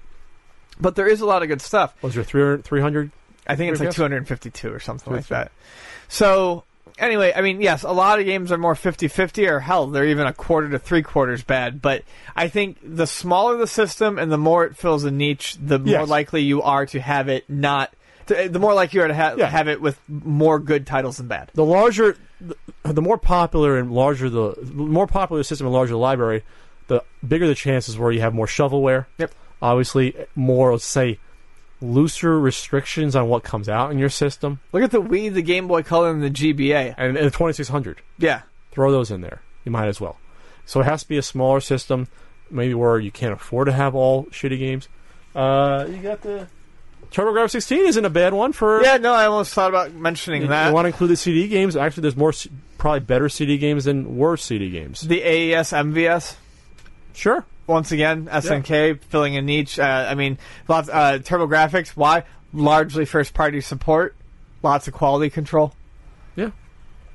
But 0.80 0.94
there 0.94 1.08
is 1.08 1.20
a 1.20 1.26
lot 1.26 1.42
of 1.42 1.48
good 1.48 1.62
stuff. 1.62 1.94
Was 2.02 2.14
there 2.14 2.24
300? 2.24 2.64
300? 2.64 3.10
I 3.46 3.56
think 3.56 3.72
it's 3.72 3.80
like 3.80 3.92
252 3.92 4.72
or 4.72 4.80
something 4.80 5.12
like 5.12 5.28
that. 5.28 5.52
So, 6.08 6.64
anyway, 6.98 7.32
I 7.34 7.40
mean, 7.40 7.60
yes, 7.60 7.82
a 7.84 7.92
lot 7.92 8.18
of 8.18 8.26
games 8.26 8.50
are 8.52 8.58
more 8.58 8.74
50 8.74 9.08
50, 9.08 9.46
or 9.46 9.60
hell, 9.60 9.86
they're 9.86 10.06
even 10.06 10.26
a 10.26 10.32
quarter 10.32 10.68
to 10.70 10.78
three 10.78 11.02
quarters 11.02 11.42
bad. 11.42 11.80
But 11.80 12.02
I 12.34 12.48
think 12.48 12.78
the 12.82 13.06
smaller 13.06 13.56
the 13.56 13.66
system 13.66 14.18
and 14.18 14.30
the 14.30 14.38
more 14.38 14.64
it 14.64 14.76
fills 14.76 15.04
a 15.04 15.10
niche, 15.10 15.56
the 15.60 15.78
more 15.78 16.06
likely 16.06 16.42
you 16.42 16.62
are 16.62 16.84
to 16.86 17.00
have 17.00 17.28
it 17.28 17.48
not. 17.48 17.94
To, 18.26 18.48
the 18.48 18.58
more 18.58 18.74
likely 18.74 18.98
you 18.98 19.04
are 19.04 19.08
to 19.08 19.14
ha- 19.14 19.34
Yeah. 19.36 19.46
have 19.48 19.68
it 19.68 19.80
with 19.80 19.98
more 20.08 20.58
good 20.58 20.86
titles 20.86 21.16
than 21.18 21.28
bad. 21.28 21.50
The 21.54 21.64
larger, 21.64 22.16
the, 22.40 22.56
the 22.84 23.02
more 23.02 23.18
popular 23.18 23.78
and 23.78 23.92
larger 23.92 24.28
the, 24.30 24.54
the 24.60 24.72
more 24.74 25.06
popular 25.06 25.40
the 25.40 25.44
system 25.44 25.66
and 25.66 25.74
larger 25.74 25.92
the 25.92 25.98
library, 25.98 26.42
the 26.88 27.02
bigger 27.26 27.46
the 27.46 27.54
chances 27.54 27.96
where 27.98 28.10
you 28.12 28.20
have 28.20 28.34
more 28.34 28.46
shovelware. 28.46 29.06
Yep. 29.18 29.32
Obviously, 29.62 30.14
more 30.34 30.72
let's 30.72 30.84
say 30.84 31.18
looser 31.80 32.38
restrictions 32.40 33.14
on 33.14 33.28
what 33.28 33.42
comes 33.44 33.68
out 33.68 33.90
in 33.92 33.98
your 33.98 34.08
system, 34.08 34.60
Look 34.72 34.82
at 34.82 34.90
the 34.90 35.02
Wii, 35.02 35.32
the 35.32 35.42
Game 35.42 35.68
Boy 35.68 35.82
Color, 35.82 36.10
and 36.10 36.22
the 36.22 36.30
GBA. 36.30 36.94
and, 36.96 37.16
and 37.16 37.26
the 37.26 37.30
2600. 37.30 38.00
Yeah. 38.18 38.42
Throw 38.72 38.90
those 38.90 39.10
in 39.10 39.20
there. 39.20 39.42
You 39.64 39.72
might 39.72 39.86
as 39.88 40.00
well. 40.00 40.18
So 40.64 40.80
it 40.80 40.84
has 40.84 41.02
to 41.02 41.08
be 41.08 41.16
a 41.18 41.22
smaller 41.22 41.60
system, 41.60 42.08
maybe 42.50 42.74
where 42.74 42.98
you 42.98 43.10
can't 43.10 43.32
afford 43.32 43.66
to 43.66 43.72
have 43.72 43.94
all 43.94 44.24
shitty 44.26 44.58
games. 44.58 44.88
Uh, 45.34 45.86
you 45.88 45.98
got 45.98 46.22
the 46.22 46.48
TurboGrafx 47.12 47.50
16 47.50 47.86
isn't 47.86 48.04
a 48.04 48.10
bad 48.10 48.34
one 48.34 48.52
for. 48.52 48.82
Yeah, 48.82 48.96
no, 48.98 49.12
I 49.12 49.26
almost 49.26 49.54
thought 49.54 49.70
about 49.70 49.92
mentioning 49.94 50.42
You, 50.42 50.48
that. 50.48 50.68
You 50.68 50.74
want 50.74 50.84
to 50.84 50.88
include 50.88 51.10
the 51.10 51.16
CD 51.16 51.48
games? 51.48 51.76
Actually, 51.76 52.02
there's 52.02 52.16
more, 52.16 52.32
probably 52.78 53.00
better 53.00 53.28
CD 53.28 53.58
games 53.58 53.84
than 53.84 54.16
worse 54.16 54.44
CD 54.44 54.70
games. 54.70 55.00
the 55.02 55.22
AES 55.22 55.70
MVS. 55.70 56.36
Sure. 57.14 57.44
once 57.66 57.92
again, 57.92 58.26
SNK 58.26 59.02
filling 59.04 59.36
a 59.36 59.42
niche. 59.42 59.78
Uh, 59.78 60.06
I 60.08 60.14
mean, 60.14 60.38
lots 60.68 60.88
uh, 60.88 61.18
TurboGrafx. 61.22 61.90
Why? 61.90 62.24
Largely 62.52 63.04
first 63.06 63.32
party 63.34 63.60
support. 63.60 64.14
Lots 64.62 64.86
of 64.88 64.94
quality 64.94 65.30
control. 65.30 65.74
Yeah. 66.34 66.50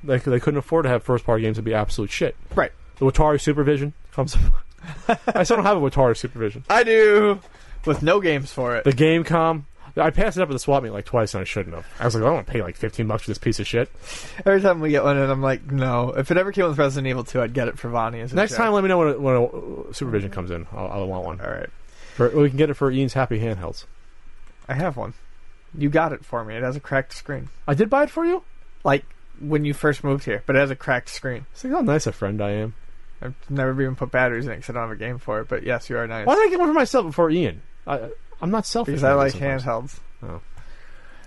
They, 0.04 0.18
they 0.18 0.40
couldn't 0.40 0.58
afford 0.58 0.84
to 0.84 0.90
have 0.90 1.04
first 1.04 1.26
party 1.26 1.44
games 1.44 1.58
to 1.58 1.62
be 1.62 1.74
absolute 1.76 2.10
shit. 2.10 2.36
Right. 2.56 2.72
The 2.98 3.06
Watara 3.06 3.40
Supervision 3.40 3.94
comes. 4.14 4.36
I 5.28 5.44
still 5.44 5.58
don't 5.58 5.66
have 5.66 5.78
a 5.78 5.82
Watara 5.82 6.18
Supervision. 6.18 6.64
I 6.70 6.84
do. 6.84 7.40
With 7.86 8.02
no 8.02 8.20
games 8.20 8.52
for 8.52 8.76
it. 8.76 8.84
The 8.84 8.92
Gamecom. 8.94 9.64
I 9.98 10.10
passed 10.10 10.38
it 10.38 10.42
up 10.42 10.50
at 10.50 10.54
the 10.54 10.60
swap 10.60 10.84
meet 10.84 10.92
like 10.92 11.06
twice 11.06 11.34
and 11.34 11.42
I 11.42 11.44
shouldn't 11.44 11.76
have. 11.76 11.86
I 12.00 12.06
was 12.06 12.16
like, 12.16 12.24
I 12.24 12.26
don't 12.28 12.36
want 12.36 12.48
to 12.48 12.54
pay 12.54 12.62
like 12.62 12.76
15 12.76 13.08
bucks 13.08 13.24
for 13.24 13.32
this 13.32 13.38
piece 13.38 13.60
of 13.60 13.68
shit. 13.68 13.92
Every 14.46 14.62
time 14.62 14.80
we 14.80 14.92
get 14.92 15.04
one, 15.04 15.18
and 15.18 15.32
I'm 15.32 15.42
like, 15.42 15.70
no. 15.72 16.12
If 16.12 16.32
it 16.32 16.38
ever 16.38 16.52
came 16.52 16.66
with 16.68 16.78
Resident 16.78 17.08
Evil 17.08 17.24
2, 17.24 17.42
I'd 17.42 17.54
get 17.54 17.68
it 17.68 17.78
for 17.78 17.90
Vonnie 17.90 18.22
as 18.22 18.32
a 18.32 18.36
Next 18.36 18.52
joke. 18.52 18.58
time, 18.60 18.74
let 18.74 18.84
me 18.84 18.88
know 18.90 18.98
when, 19.00 19.08
a, 19.10 19.20
when 19.20 19.90
a 19.90 19.94
Supervision 19.94 20.32
comes 20.32 20.52
in. 20.52 20.68
I'll, 20.72 20.88
I'll 20.88 21.08
want 21.08 21.26
one. 21.26 21.42
All 21.42 21.50
right. 21.52 21.70
For, 22.16 22.30
we 22.30 22.50
can 22.50 22.58
get 22.58 22.70
it 22.70 22.76
for 22.76 22.92
Ian's 22.92 23.14
Happy 23.14 23.40
Handhelds. 23.40 23.86
I 24.68 24.76
have 24.76 24.98
one. 24.98 25.14
You 25.78 25.90
got 25.90 26.14
it 26.14 26.24
for 26.26 26.44
me. 26.44 26.56
It 26.56 26.64
has 26.64 26.76
a 26.76 26.80
cracked 26.82 27.14
screen. 27.14 27.50
I 27.68 27.74
did 27.74 27.90
buy 27.90 28.04
it 28.04 28.10
for 28.10 28.26
you? 28.26 28.44
Like 28.84 29.06
when 29.40 29.66
you 29.66 29.74
first 29.74 30.04
moved 30.04 30.26
here, 30.26 30.44
but 30.46 30.56
it 30.56 30.60
has 30.60 30.70
a 30.70 30.76
cracked 30.76 31.10
screen. 31.10 31.46
See 31.54 31.70
how 31.70 31.82
nice 31.82 32.08
a 32.08 32.12
friend 32.12 32.42
I 32.42 32.52
am. 32.52 32.76
I've 33.22 33.36
never 33.50 33.80
even 33.82 33.96
put 33.96 34.12
batteries 34.12 34.46
in 34.46 34.52
it 34.52 34.58
because 34.58 34.70
I 34.70 34.74
don't 34.74 34.90
have 34.90 34.98
a 34.98 35.00
game 35.00 35.20
for 35.20 35.42
it. 35.42 35.48
But 35.48 35.64
yes, 35.64 35.90
you 35.90 35.98
are 35.98 36.08
nice. 36.08 36.26
Why 36.26 36.36
did 36.36 36.48
I 36.48 36.50
get 36.50 36.60
one 36.60 36.70
for 36.70 36.74
myself 36.74 37.06
before 37.06 37.30
Ian? 37.30 37.62
I, 37.86 38.10
I'm 38.42 38.52
not 38.52 38.66
selfish. 38.66 38.94
Because 38.94 39.04
I 39.04 39.14
like 39.14 39.32
sometimes. 39.34 39.64
handhelds. 39.64 40.42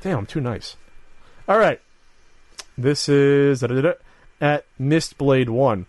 Damn, 0.03 0.19
I'm 0.19 0.27
too 0.27 0.41
nice. 0.41 0.77
All 1.49 1.59
right. 1.59 1.81
This 2.77 3.09
is 3.09 3.63
at 3.63 4.65
Mistblade 4.81 5.49
1. 5.49 5.87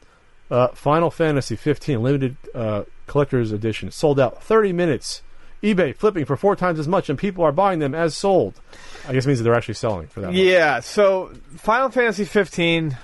Uh, 0.52 0.68
Final 0.70 1.10
Fantasy 1.10 1.56
15 1.56 2.02
limited 2.04 2.38
uh, 2.54 2.84
collector's 3.08 3.52
edition 3.52 3.90
sold 3.92 4.20
out 4.20 4.44
30 4.44 4.74
minutes. 4.74 5.24
eBay 5.64 5.96
flipping 5.96 6.26
for 6.26 6.38
four 6.38 6.56
times 6.56 6.78
as 6.78 6.88
much, 6.88 7.10
and 7.10 7.18
people 7.18 7.44
are 7.44 7.52
buying 7.52 7.80
them 7.80 7.96
as 7.96 8.16
sold. 8.16 8.62
I 9.08 9.14
guess 9.14 9.26
it 9.26 9.28
means 9.28 9.40
that 9.40 9.44
they're 9.44 9.56
actually 9.56 9.74
selling 9.74 10.08
for 10.08 10.22
that. 10.22 10.28
much. 10.28 10.36
Yeah, 10.36 10.80
so 10.82 11.34
Final 11.58 11.90
Fantasy 11.90 12.26
15, 12.26 12.96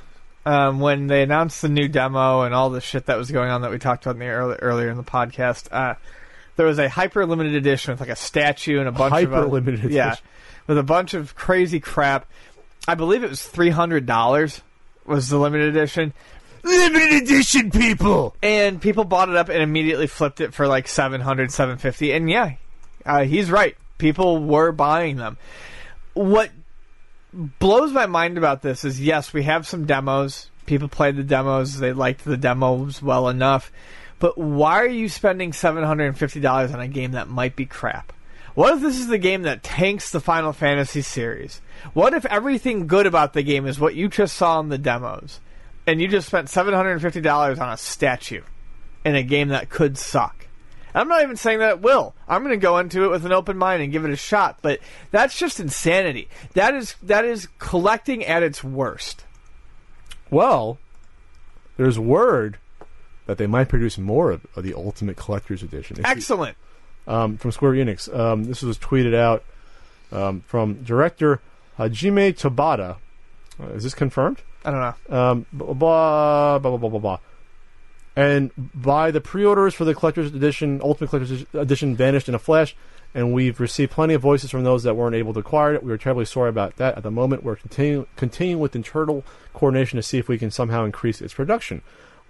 um, 0.46 0.80
when 0.80 1.08
they 1.08 1.24
announced 1.24 1.62
the 1.64 1.70
new 1.70 1.88
demo 1.88 2.44
and 2.44 2.54
all 2.54 2.70
the 2.70 2.82
shit 2.82 3.08
that 3.08 3.18
was 3.18 3.32
going 3.32 3.50
on 3.50 3.62
that 3.64 3.72
we 3.72 3.80
talked 3.80 4.06
about 4.06 4.16
in 4.16 4.20
the 4.20 4.28
early, 4.28 4.56
earlier 4.58 4.90
in 4.90 4.98
the 4.98 5.04
podcast, 5.04 5.68
uh, 5.72 5.96
there 6.62 6.68
was 6.68 6.78
a 6.78 6.88
hyper 6.88 7.26
limited 7.26 7.56
edition 7.56 7.92
with 7.92 8.00
like 8.00 8.10
a 8.10 8.16
statue 8.16 8.78
and 8.78 8.88
a 8.88 8.92
bunch 8.92 9.12
of 9.12 9.20
Hyper 9.20 9.34
other- 9.34 9.48
limited 9.48 9.90
yeah, 9.92 10.10
edition. 10.10 10.26
with 10.68 10.78
a 10.78 10.84
bunch 10.84 11.16
of 11.16 11.36
crazy 11.36 11.80
crap. 11.80 12.28
I 12.88 12.94
believe 12.94 13.24
it 13.24 13.32
was 13.32 13.42
three 13.42 13.72
hundred 13.72 14.06
dollars 14.06 14.62
was 15.04 15.28
the 15.28 15.40
limited 15.40 15.70
edition. 15.70 16.14
Limited 16.64 17.24
edition, 17.24 17.72
people! 17.72 18.36
and 18.44 18.80
people 18.80 19.06
bought 19.06 19.30
it 19.30 19.36
up 19.36 19.50
and 19.50 19.64
immediately 19.64 20.06
flipped 20.06 20.40
it 20.40 20.54
for 20.54 20.68
like 20.68 20.88
700 20.88 21.52
750 21.52 22.12
and 22.14 22.30
yeah 22.30 22.52
uh, 23.08 23.24
he's 23.24 23.50
right 23.50 23.76
people 23.98 24.38
were 24.44 24.72
buying 24.72 25.16
them 25.16 25.38
what 26.14 26.52
blows 27.34 27.92
my 27.92 28.06
mind 28.06 28.38
about 28.38 28.62
this 28.62 28.86
is 28.86 29.02
yes 29.02 29.34
we 29.34 29.42
have 29.42 29.66
some 29.66 29.88
demos 29.88 30.52
people 30.68 30.88
played 30.88 31.16
the 31.16 31.24
demos 31.24 31.80
they 31.80 31.94
liked 31.94 32.24
the 32.24 32.38
demos 32.38 33.02
well 33.02 33.28
enough 33.28 33.72
but 34.22 34.38
why 34.38 34.80
are 34.80 34.88
you 34.88 35.10
spending 35.10 35.52
$750 35.52 36.74
on 36.74 36.80
a 36.80 36.88
game 36.88 37.12
that 37.12 37.28
might 37.28 37.58
be 37.58 37.66
crap 37.66 38.14
what 38.54 38.74
if 38.74 38.82
this 38.82 39.00
is 39.00 39.08
the 39.08 39.18
game 39.18 39.44
that 39.44 39.64
tanks 39.64 40.12
the 40.12 40.20
Final 40.20 40.52
Fantasy 40.52 41.02
series? 41.02 41.62
What 41.94 42.14
if 42.14 42.26
everything 42.26 42.86
good 42.86 43.06
about 43.06 43.32
the 43.32 43.44
game 43.44 43.66
is 43.66 43.80
what 43.80 43.96
you 43.96 44.10
just 44.10 44.36
saw 44.36 44.60
in 44.60 44.68
the 44.68 44.78
demos? 44.78 45.40
and 45.88 46.02
you 46.02 46.08
just 46.08 46.28
spent 46.28 46.50
seven 46.50 46.74
hundred 46.74 46.94
and 46.94 47.02
fifty 47.02 47.22
dollars 47.22 47.60
on 47.60 47.72
a 47.72 47.78
statue 47.78 48.42
in 49.04 49.16
a 49.16 49.24
game 49.24 49.50
that 49.50 49.70
could 49.70 49.98
suck. 49.98 50.48
I'm 50.94 51.08
not 51.08 51.24
even 51.24 51.38
saying 51.38 51.60
that 51.60 51.70
it 51.70 51.82
will. 51.82 52.14
I'm 52.28 52.44
going 52.44 52.52
to 52.52 52.62
go 52.62 52.78
into 52.78 53.06
it 53.06 53.12
with 53.12 53.26
an 53.26 53.32
open 53.32 53.58
mind 53.58 53.82
and 53.82 53.94
give 53.94 54.04
it 54.04 54.12
a 54.12 54.18
shot, 54.18 54.60
but 54.62 54.80
that's 55.10 55.38
just 55.38 55.60
insanity. 55.60 56.28
That 56.54 56.76
is 56.76 56.96
that 57.04 57.26
is 57.26 57.48
collecting 57.60 58.26
at 58.26 58.44
its 58.44 58.64
worst. 58.64 59.26
Well, 60.30 60.78
there's 61.78 61.98
word 61.98 62.58
that 63.32 63.38
they 63.38 63.48
might 63.48 63.70
produce 63.70 63.98
more 63.98 64.32
of, 64.32 64.46
of 64.58 64.64
the 64.64 64.74
Ultimate 64.74 65.16
Collector's 65.16 65.64
Edition. 65.64 65.98
If 66.00 66.06
you- 66.06 66.12
Excellent. 66.12 66.58
um, 67.08 67.38
from 67.38 67.52
Square 67.52 67.74
Enix. 67.74 68.14
Um, 68.14 68.44
this 68.44 68.62
was 68.62 68.78
tweeted 68.78 69.16
out 69.16 69.44
um, 70.12 70.42
from 70.48 70.84
director 70.84 71.40
Hajime 71.80 72.34
Tabata. 72.38 72.98
Uh, 73.58 73.68
is 73.74 73.84
this 73.84 73.94
confirmed? 73.94 74.40
I 74.66 74.72
don't 74.72 74.80
know. 75.10 75.18
Um, 75.18 75.46
blah, 75.54 75.74
blah, 75.74 76.60
blah, 76.60 76.70
blah, 76.72 76.78
blah, 76.78 76.90
blah, 76.90 77.00
blah. 77.00 77.18
And 78.16 78.52
by 78.76 79.12
the 79.12 79.22
pre-orders 79.22 79.74
for 79.74 79.86
the 79.86 79.96
collector's 79.96 80.34
edition, 80.34 80.82
Ultimate 80.84 81.10
Collector's 81.10 81.46
Edition 81.54 81.96
vanished 81.96 82.28
in 82.28 82.36
a 82.36 82.40
flash, 82.40 82.76
and 83.16 83.34
we've 83.34 83.60
received 83.62 83.92
plenty 83.94 84.14
of 84.14 84.22
voices 84.22 84.52
from 84.52 84.66
those 84.66 84.84
that 84.84 84.96
weren't 84.96 85.16
able 85.16 85.34
to 85.34 85.40
acquire 85.40 85.74
it. 85.76 85.84
We 85.84 85.94
are 85.94 85.98
terribly 85.98 86.26
sorry 86.26 86.50
about 86.50 86.76
that. 86.76 86.98
At 86.98 87.04
the 87.04 87.12
moment, 87.12 87.44
we're 87.44 87.56
continu- 87.56 88.08
continuing 88.18 88.62
with 88.62 88.76
internal 88.76 89.24
coordination 89.54 89.96
to 89.96 90.04
see 90.04 90.18
if 90.18 90.28
we 90.28 90.38
can 90.38 90.52
somehow 90.52 90.84
increase 90.84 91.22
its 91.22 91.34
production. 91.34 91.82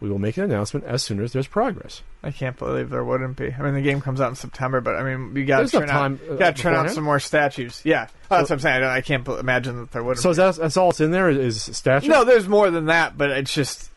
We 0.02 0.10
will 0.10 0.20
make 0.20 0.36
an 0.38 0.44
announcement 0.44 0.86
as 0.86 1.04
soon 1.04 1.22
as 1.22 1.32
there's 1.32 1.48
progress. 1.48 2.02
I 2.24 2.32
can't 2.32 2.58
believe 2.58 2.90
there 2.90 3.04
wouldn't 3.04 3.38
be. 3.38 3.54
I 3.54 3.62
mean, 3.62 3.76
the 3.76 3.82
game 3.82 4.02
comes 4.02 4.20
out 4.20 4.30
in 4.30 4.36
September, 4.36 4.82
but 4.82 4.96
I 4.96 5.04
mean, 5.04 5.36
you 5.36 5.46
got 5.46 5.62
to 5.62 5.68
turn 5.68 5.90
out, 5.92 6.12
uh, 6.12 6.32
you 6.32 6.38
got 6.38 6.56
to 6.56 6.62
turn 6.62 6.74
out 6.74 6.90
some 6.90 7.04
more 7.04 7.20
statues. 7.20 7.82
Yeah, 7.84 8.08
oh, 8.32 8.38
that's 8.38 8.50
what 8.50 8.56
I'm 8.56 8.60
saying. 8.62 8.84
I, 8.84 8.96
I 8.96 9.02
can't 9.02 9.28
imagine 9.28 9.78
that 9.78 9.92
there 9.92 10.04
wouldn't. 10.04 10.24
So 10.24 10.30
be. 10.30 10.32
is 10.32 10.38
that, 10.38 10.56
that's 10.56 10.76
all 10.76 10.90
that's 10.90 11.02
in 11.02 11.12
there? 11.12 11.30
Is 11.30 11.62
statues? 11.62 12.10
No, 12.10 12.24
there's 12.24 12.48
more 12.48 12.72
than 12.72 12.88
that, 12.88 13.16
but 13.16 13.30
it's 13.30 13.54
just 13.54 13.92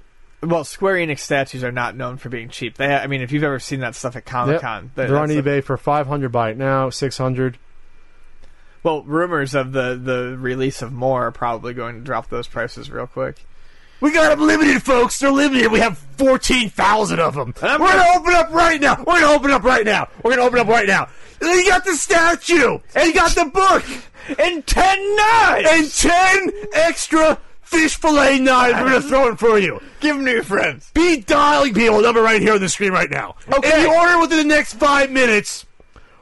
well, 0.47 0.65
Square 0.65 0.97
Enix 0.97 1.21
statues 1.21 1.65
are 1.65 1.73
not 1.73 1.97
known 1.97 2.17
for 2.17 2.29
being 2.29 2.49
cheap. 2.49 2.77
They, 2.77 2.87
I 2.87 3.07
mean, 3.07 3.23
if 3.23 3.33
you've 3.33 3.45
ever 3.45 3.59
seen 3.59 3.81
that 3.81 3.95
stuff 3.95 4.17
at 4.17 4.25
Comic 4.25 4.55
Yep. 4.55 4.61
Con, 4.61 4.91
They're 4.95 5.19
on 5.19 5.29
eBay 5.29 5.63
for 5.63 5.77
500 5.77 6.31
buy 6.31 6.51
it 6.51 6.59
now, 6.59 6.91
600. 6.91 7.59
Well, 8.83 9.03
rumors 9.05 9.55
of 9.55 9.73
the 9.73 9.95
the 9.95 10.37
release 10.39 10.83
of 10.83 10.93
more 10.93 11.27
are 11.27 11.33
probably 11.33 11.73
going 11.73 11.97
to 11.97 12.01
drop 12.03 12.29
those 12.29 12.47
prices 12.47 12.91
real 12.91 13.07
quick. 13.07 13.43
We 14.01 14.13
got 14.13 14.31
them 14.37 14.47
limited, 14.47 14.83
folks. 14.83 15.19
They're 15.19 15.31
limited. 15.33 15.71
We 15.73 15.79
have 15.81 15.97
14,000 16.19 17.19
of 17.21 17.35
them. 17.35 17.55
I'm 17.63 17.81
We're 17.81 17.87
gonna- 17.89 17.99
going 18.03 18.13
to 18.15 18.19
open 18.21 18.35
up 18.35 18.51
right 18.53 18.81
now. 18.81 18.97
We're 18.99 19.05
going 19.05 19.23
to 19.23 19.29
open 19.29 19.51
up 19.51 19.63
right 19.65 19.85
now. 19.85 20.09
We're 20.23 20.31
going 20.37 20.41
to 20.41 20.45
open 20.47 20.59
up 20.59 20.67
right 20.69 20.87
now. 20.87 21.09
And 21.41 21.51
you 21.51 21.69
got 21.69 21.85
the 21.85 21.95
statue. 21.97 22.79
And 22.95 23.07
you 23.07 23.15
got 23.15 23.35
the 23.35 23.47
book. 23.47 23.85
And 24.39 24.67
ten 24.67 25.17
knives. 25.17 25.69
And 25.71 25.91
10 25.93 26.51
extra 26.75 27.39
fish 27.63 27.97
fillet 27.97 28.39
knives. 28.39 28.75
We're 28.81 28.89
gonna 28.89 29.01
throw 29.09 29.29
in 29.29 29.37
for 29.37 29.59
you. 29.59 29.81
Give 30.01 30.17
them 30.17 30.25
to 30.25 30.31
your 30.31 30.43
friends. 30.43 30.91
Be 30.95 31.21
dialing 31.21 31.75
people. 31.75 32.01
Number 32.01 32.23
right 32.23 32.41
here 32.41 32.55
on 32.55 32.61
the 32.61 32.69
screen 32.71 32.93
right 32.93 33.11
now. 33.11 33.35
Okay. 33.53 33.69
If 33.69 33.83
you 33.87 33.95
order 33.95 34.19
within 34.19 34.39
the 34.39 34.55
next 34.55 34.75
five 34.75 35.11
minutes, 35.11 35.67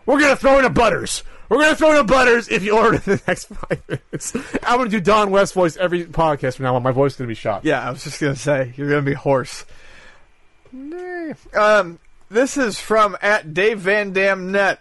we're 0.07 0.19
gonna 0.21 0.35
throw 0.35 0.59
in 0.59 0.65
a 0.65 0.71
butters. 0.71 1.23
We're 1.53 1.65
gonna 1.65 1.77
throw 1.77 2.01
in 2.01 2.07
butters 2.07 2.49
if 2.49 2.63
you 2.63 2.79
order 2.79 2.95
in 2.97 3.03
the 3.05 3.23
next 3.29 3.45
five 3.49 3.83
minutes. 3.87 4.35
I'm 4.63 4.79
gonna 4.79 4.89
do 4.89 5.01
Don 5.01 5.31
West 5.31 5.53
voice 5.53 5.77
every 5.77 6.07
podcast 6.07 6.57
from 6.57 6.63
now 6.63 6.77
on. 6.77 6.83
My 6.83 6.93
voice 6.93 7.13
is 7.13 7.19
gonna 7.19 7.29
be 7.29 7.35
shot. 7.35 7.67
Yeah, 7.67 7.87
I 7.87 7.91
was 7.91 8.03
just 8.05 8.19
gonna 8.19 8.37
say 8.37 8.73
you're 8.75 8.89
gonna 8.89 9.03
be 9.03 9.13
hoarse. 9.13 9.67
Um, 11.53 11.99
this 12.31 12.57
is 12.57 12.81
from 12.81 13.19
at 13.21 13.53
Dave 13.53 13.81
Van 13.81 14.15
Dam 14.15 14.51
Net. 14.51 14.81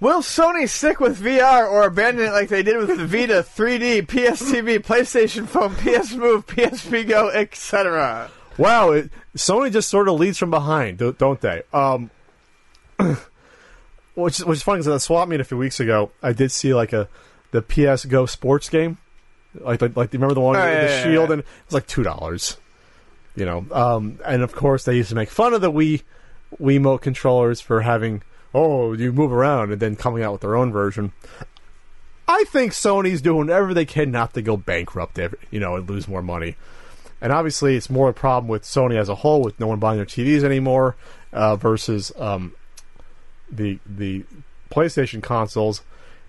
Will 0.00 0.20
Sony 0.20 0.68
stick 0.68 0.98
with 0.98 1.22
VR 1.22 1.70
or 1.70 1.84
abandon 1.84 2.26
it 2.26 2.32
like 2.32 2.48
they 2.48 2.64
did 2.64 2.78
with 2.78 2.96
the 2.96 3.06
Vita, 3.06 3.46
3D, 3.48 4.08
PS 4.08 4.42
TV, 4.42 4.80
PlayStation 4.80 5.46
Phone, 5.46 5.76
PS 5.76 6.14
Move, 6.14 6.44
PSP 6.48 7.06
Go, 7.06 7.28
etc.? 7.28 8.32
Wow, 8.58 8.90
it, 8.90 9.10
Sony 9.36 9.70
just 9.70 9.88
sort 9.88 10.08
of 10.08 10.18
leads 10.18 10.38
from 10.38 10.50
behind, 10.50 10.98
don't, 10.98 11.16
don't 11.18 11.40
they? 11.40 11.62
Um, 11.72 12.10
which, 14.14 14.38
is- 14.40 14.44
which 14.44 14.56
is 14.58 14.62
funny 14.62 14.78
because 14.78 14.88
at 14.88 14.92
the 14.92 15.00
swap 15.00 15.28
meet 15.28 15.40
a 15.40 15.44
few 15.44 15.56
weeks 15.58 15.80
ago, 15.80 16.10
I 16.22 16.32
did 16.32 16.50
see 16.52 16.74
like 16.74 16.92
a 16.92 17.08
the 17.50 17.62
PS 17.62 18.04
Go 18.06 18.26
sports 18.26 18.68
game, 18.68 18.98
like 19.54 19.80
like, 19.82 19.96
like 19.96 20.12
remember 20.12 20.34
the 20.34 20.40
one 20.40 20.56
Oh, 20.56 20.60
with 20.60 20.68
yeah, 20.68 20.80
the 20.80 20.86
yeah, 20.90 21.02
shield, 21.02 21.28
yeah. 21.28 21.32
and 21.34 21.40
it 21.42 21.46
was 21.66 21.74
like 21.74 21.86
two 21.86 22.02
dollars. 22.02 22.56
You 23.34 23.44
know, 23.46 23.66
um, 23.72 24.18
and 24.26 24.42
of 24.42 24.52
course 24.54 24.84
they 24.84 24.96
used 24.96 25.08
to 25.10 25.14
make 25.14 25.30
fun 25.30 25.54
of 25.54 25.60
the 25.62 25.72
Wii 25.72 26.02
Wiimote 26.60 27.00
controllers 27.00 27.60
for 27.62 27.80
having 27.80 28.22
oh 28.54 28.92
you 28.92 29.12
move 29.12 29.32
around 29.32 29.72
and 29.72 29.80
then 29.80 29.96
coming 29.96 30.22
out 30.22 30.32
with 30.32 30.40
their 30.42 30.54
own 30.56 30.70
version. 30.72 31.12
I 32.28 32.44
think 32.44 32.72
Sony's 32.72 33.20
doing 33.20 33.46
whatever 33.48 33.74
they 33.74 33.84
can 33.84 34.10
not 34.10 34.32
to 34.34 34.42
go 34.42 34.56
bankrupt, 34.56 35.18
every, 35.18 35.38
you 35.50 35.60
know, 35.60 35.76
and 35.76 35.88
lose 35.88 36.06
more 36.08 36.22
money. 36.22 36.56
And 37.20 37.32
obviously, 37.32 37.76
it's 37.76 37.90
more 37.90 38.08
of 38.08 38.16
a 38.16 38.18
problem 38.18 38.48
with 38.48 38.62
Sony 38.62 38.96
as 38.96 39.08
a 39.08 39.14
whole, 39.16 39.42
with 39.42 39.58
no 39.60 39.66
one 39.66 39.78
buying 39.78 39.96
their 39.98 40.06
TVs 40.06 40.42
anymore, 40.42 40.96
uh, 41.32 41.56
versus 41.56 42.12
um, 42.16 42.52
the 43.52 43.78
the 43.86 44.24
PlayStation 44.70 45.22
consoles. 45.22 45.82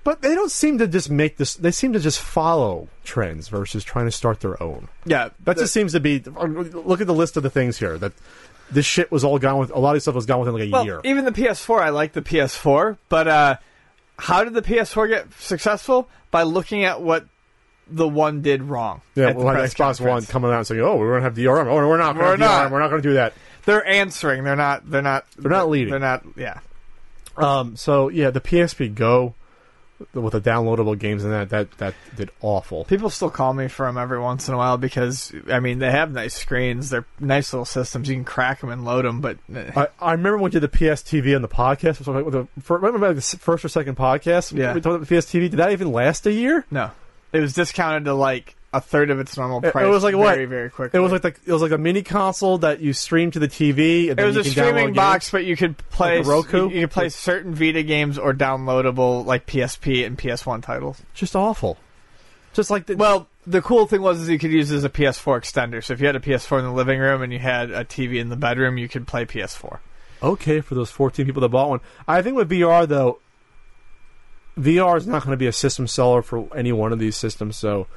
But 0.03 0.21
they 0.21 0.35
don't 0.35 0.51
seem 0.51 0.79
to 0.79 0.87
just 0.87 1.09
make 1.09 1.37
this. 1.37 1.53
They 1.53 1.71
seem 1.71 1.93
to 1.93 1.99
just 1.99 2.19
follow 2.19 2.89
trends 3.05 3.47
versus 3.47 3.85
trying 3.85 4.03
to 4.05 4.11
start 4.11 4.41
their 4.41 4.61
own. 4.61 4.89
Yeah, 5.05 5.29
That 5.45 5.57
just 5.57 5.71
seems 5.71 5.93
to 5.93 6.01
be. 6.01 6.19
Look 6.19 6.99
at 6.99 7.07
the 7.07 7.13
list 7.13 7.37
of 7.37 7.43
the 7.43 7.49
things 7.49 7.77
here. 7.77 7.97
That 7.97 8.11
this 8.69 8.85
shit 8.85 9.11
was 9.11 9.23
all 9.23 9.39
gone 9.39 9.59
with. 9.59 9.71
A 9.71 9.79
lot 9.79 9.91
of 9.91 9.95
this 9.95 10.03
stuff 10.03 10.15
was 10.15 10.25
gone 10.25 10.39
within 10.39 10.55
like 10.55 10.67
a 10.67 10.71
well, 10.71 10.83
year. 10.85 11.01
even 11.05 11.23
the 11.23 11.31
PS4, 11.31 11.81
I 11.81 11.89
like 11.89 12.11
the 12.11 12.21
PS4, 12.21 12.97
but 13.07 13.27
uh, 13.29 13.55
how 14.19 14.43
did 14.43 14.53
the 14.53 14.61
PS4 14.61 15.07
get 15.07 15.33
successful? 15.39 16.09
By 16.31 16.43
looking 16.43 16.83
at 16.83 17.01
what 17.01 17.25
the 17.87 18.07
one 18.07 18.41
did 18.41 18.63
wrong. 18.63 19.01
yeah, 19.15 19.31
the 19.31 19.37
well, 19.37 19.53
like 19.53 19.69
Xbox 19.71 20.05
One 20.05 20.25
coming 20.25 20.51
out 20.51 20.57
and 20.57 20.67
saying, 20.67 20.81
"Oh, 20.81 20.97
we're 20.97 21.19
going 21.19 21.21
to 21.21 21.23
have 21.23 21.35
DRM. 21.35 21.67
Oh, 21.67 21.75
we're 21.75 21.97
not. 21.97 22.15
Gonna 22.15 22.27
We're 22.27 22.37
not. 22.37 22.67
DRM. 22.67 22.71
We're 22.71 22.79
not 22.79 22.89
going 22.89 23.01
to 23.01 23.07
do 23.07 23.13
that." 23.13 23.33
They're 23.65 23.85
answering. 23.87 24.43
They're 24.43 24.55
not. 24.57 24.89
They're 24.89 25.01
not. 25.01 25.25
They're 25.37 25.51
not 25.51 25.69
leading. 25.69 25.91
They're 25.91 25.99
not. 25.99 26.25
Yeah. 26.35 26.59
Um, 27.37 27.75
so 27.75 28.09
yeah, 28.09 28.29
the 28.29 28.41
PSP 28.41 28.93
Go 28.93 29.35
with 30.13 30.33
the 30.33 30.41
downloadable 30.41 30.97
games 30.97 31.23
and 31.23 31.31
that 31.31 31.49
that 31.49 31.71
that 31.77 31.93
did 32.15 32.31
awful. 32.41 32.85
People 32.85 33.09
still 33.09 33.29
call 33.29 33.53
me 33.53 33.67
for 33.67 33.85
them 33.85 33.97
every 33.97 34.19
once 34.19 34.47
in 34.47 34.53
a 34.53 34.57
while 34.57 34.77
because 34.77 35.33
I 35.49 35.59
mean 35.59 35.79
they 35.79 35.91
have 35.91 36.11
nice 36.11 36.33
screens. 36.33 36.89
They're 36.89 37.05
nice 37.19 37.53
little 37.53 37.65
systems. 37.65 38.09
You 38.09 38.15
can 38.15 38.25
crack 38.25 38.61
them 38.61 38.69
and 38.69 38.83
load 38.85 39.05
them, 39.05 39.21
but 39.21 39.37
uh, 39.53 39.87
I, 40.01 40.07
I 40.07 40.11
remember 40.11 40.37
when 40.37 40.45
we 40.45 40.49
did 40.51 40.61
the 40.61 40.67
PS 40.67 41.01
TV 41.03 41.35
on 41.35 41.41
the 41.41 41.47
podcast. 41.47 42.03
So 42.03 42.11
the 42.29 42.47
remember 42.73 43.13
the 43.13 43.21
first 43.21 43.63
or 43.63 43.69
second 43.69 43.95
podcast? 43.95 44.57
Yeah. 44.57 44.73
we 44.73 44.81
talked 44.81 44.95
about 44.95 45.07
the 45.07 45.15
PS 45.15 45.27
TV. 45.27 45.49
Did 45.49 45.57
that 45.57 45.71
even 45.71 45.91
last 45.91 46.25
a 46.25 46.31
year? 46.31 46.65
no, 46.69 46.91
it 47.31 47.39
was 47.39 47.53
discounted 47.53 48.05
to 48.05 48.13
like 48.13 48.55
a 48.73 48.81
third 48.81 49.09
of 49.11 49.19
its 49.19 49.37
normal 49.37 49.61
price. 49.61 49.85
it 49.85 49.87
was 49.87 50.03
like 50.03 50.15
very, 50.15 50.45
what? 50.45 50.49
Very 50.49 50.69
quickly. 50.69 50.97
It 50.97 51.01
was 51.01 51.11
like 51.11 51.21
the, 51.21 51.33
it 51.45 51.51
was 51.53 51.61
like 51.61 51.71
a 51.71 51.77
mini 51.77 52.01
console 52.01 52.57
that 52.59 52.79
you 52.81 52.91
stream 52.91 53.29
to 53.31 53.39
the 53.39 53.47
TV. 53.47 54.09
And 54.09 54.11
It 54.11 54.15
then 54.17 54.25
was 54.25 54.35
you 54.35 54.41
a 54.41 54.45
streaming 54.45 54.93
box, 54.93 55.25
games. 55.27 55.31
but 55.31 55.45
you 55.45 55.55
could 55.55 55.77
play 55.89 56.17
Like 56.19 56.27
Roku? 56.27 56.69
You, 56.69 56.75
you 56.75 56.81
could 56.87 56.91
play 56.91 57.09
certain 57.09 57.53
Vita 57.53 57.83
games 57.83 58.17
or 58.17 58.33
downloadable 58.33 59.25
like 59.25 59.45
PSP 59.45 60.05
and 60.05 60.17
PS1 60.17 60.63
titles. 60.63 61.01
Just 61.13 61.35
awful. 61.35 61.77
Just 62.53 62.69
like 62.71 62.87
the, 62.87 62.95
Well, 62.95 63.27
the 63.45 63.61
cool 63.61 63.85
thing 63.87 64.01
was 64.01 64.21
is 64.21 64.29
you 64.29 64.39
could 64.39 64.51
use 64.51 64.71
it 64.71 64.77
as 64.77 64.83
a 64.83 64.89
PS4 64.89 65.39
extender. 65.41 65.83
So 65.83 65.93
if 65.93 65.99
you 66.01 66.07
had 66.07 66.15
a 66.15 66.19
PS4 66.19 66.59
in 66.59 66.65
the 66.65 66.71
living 66.71 66.99
room 66.99 67.21
and 67.21 67.31
you 67.31 67.39
had 67.39 67.69
a 67.71 67.83
TV 67.85 68.19
in 68.19 68.29
the 68.29 68.35
bedroom, 68.35 68.77
you 68.77 68.87
could 68.89 69.05
play 69.07 69.25
PS4. 69.25 69.79
okay 70.21 70.61
for 70.61 70.73
those 70.75 70.89
14 70.89 71.25
people 71.25 71.41
that 71.41 71.49
bought 71.49 71.69
one. 71.69 71.79
I 72.07 72.21
think 72.21 72.35
with 72.37 72.49
VR 72.49 72.87
though, 72.87 73.19
VR 74.57 74.97
is 74.97 75.07
not 75.07 75.23
going 75.23 75.31
to 75.31 75.37
be 75.37 75.47
a 75.47 75.51
system 75.51 75.87
seller 75.87 76.21
for 76.21 76.47
any 76.55 76.71
one 76.71 76.93
of 76.93 76.99
these 76.99 77.15
systems, 77.17 77.57
so 77.57 77.87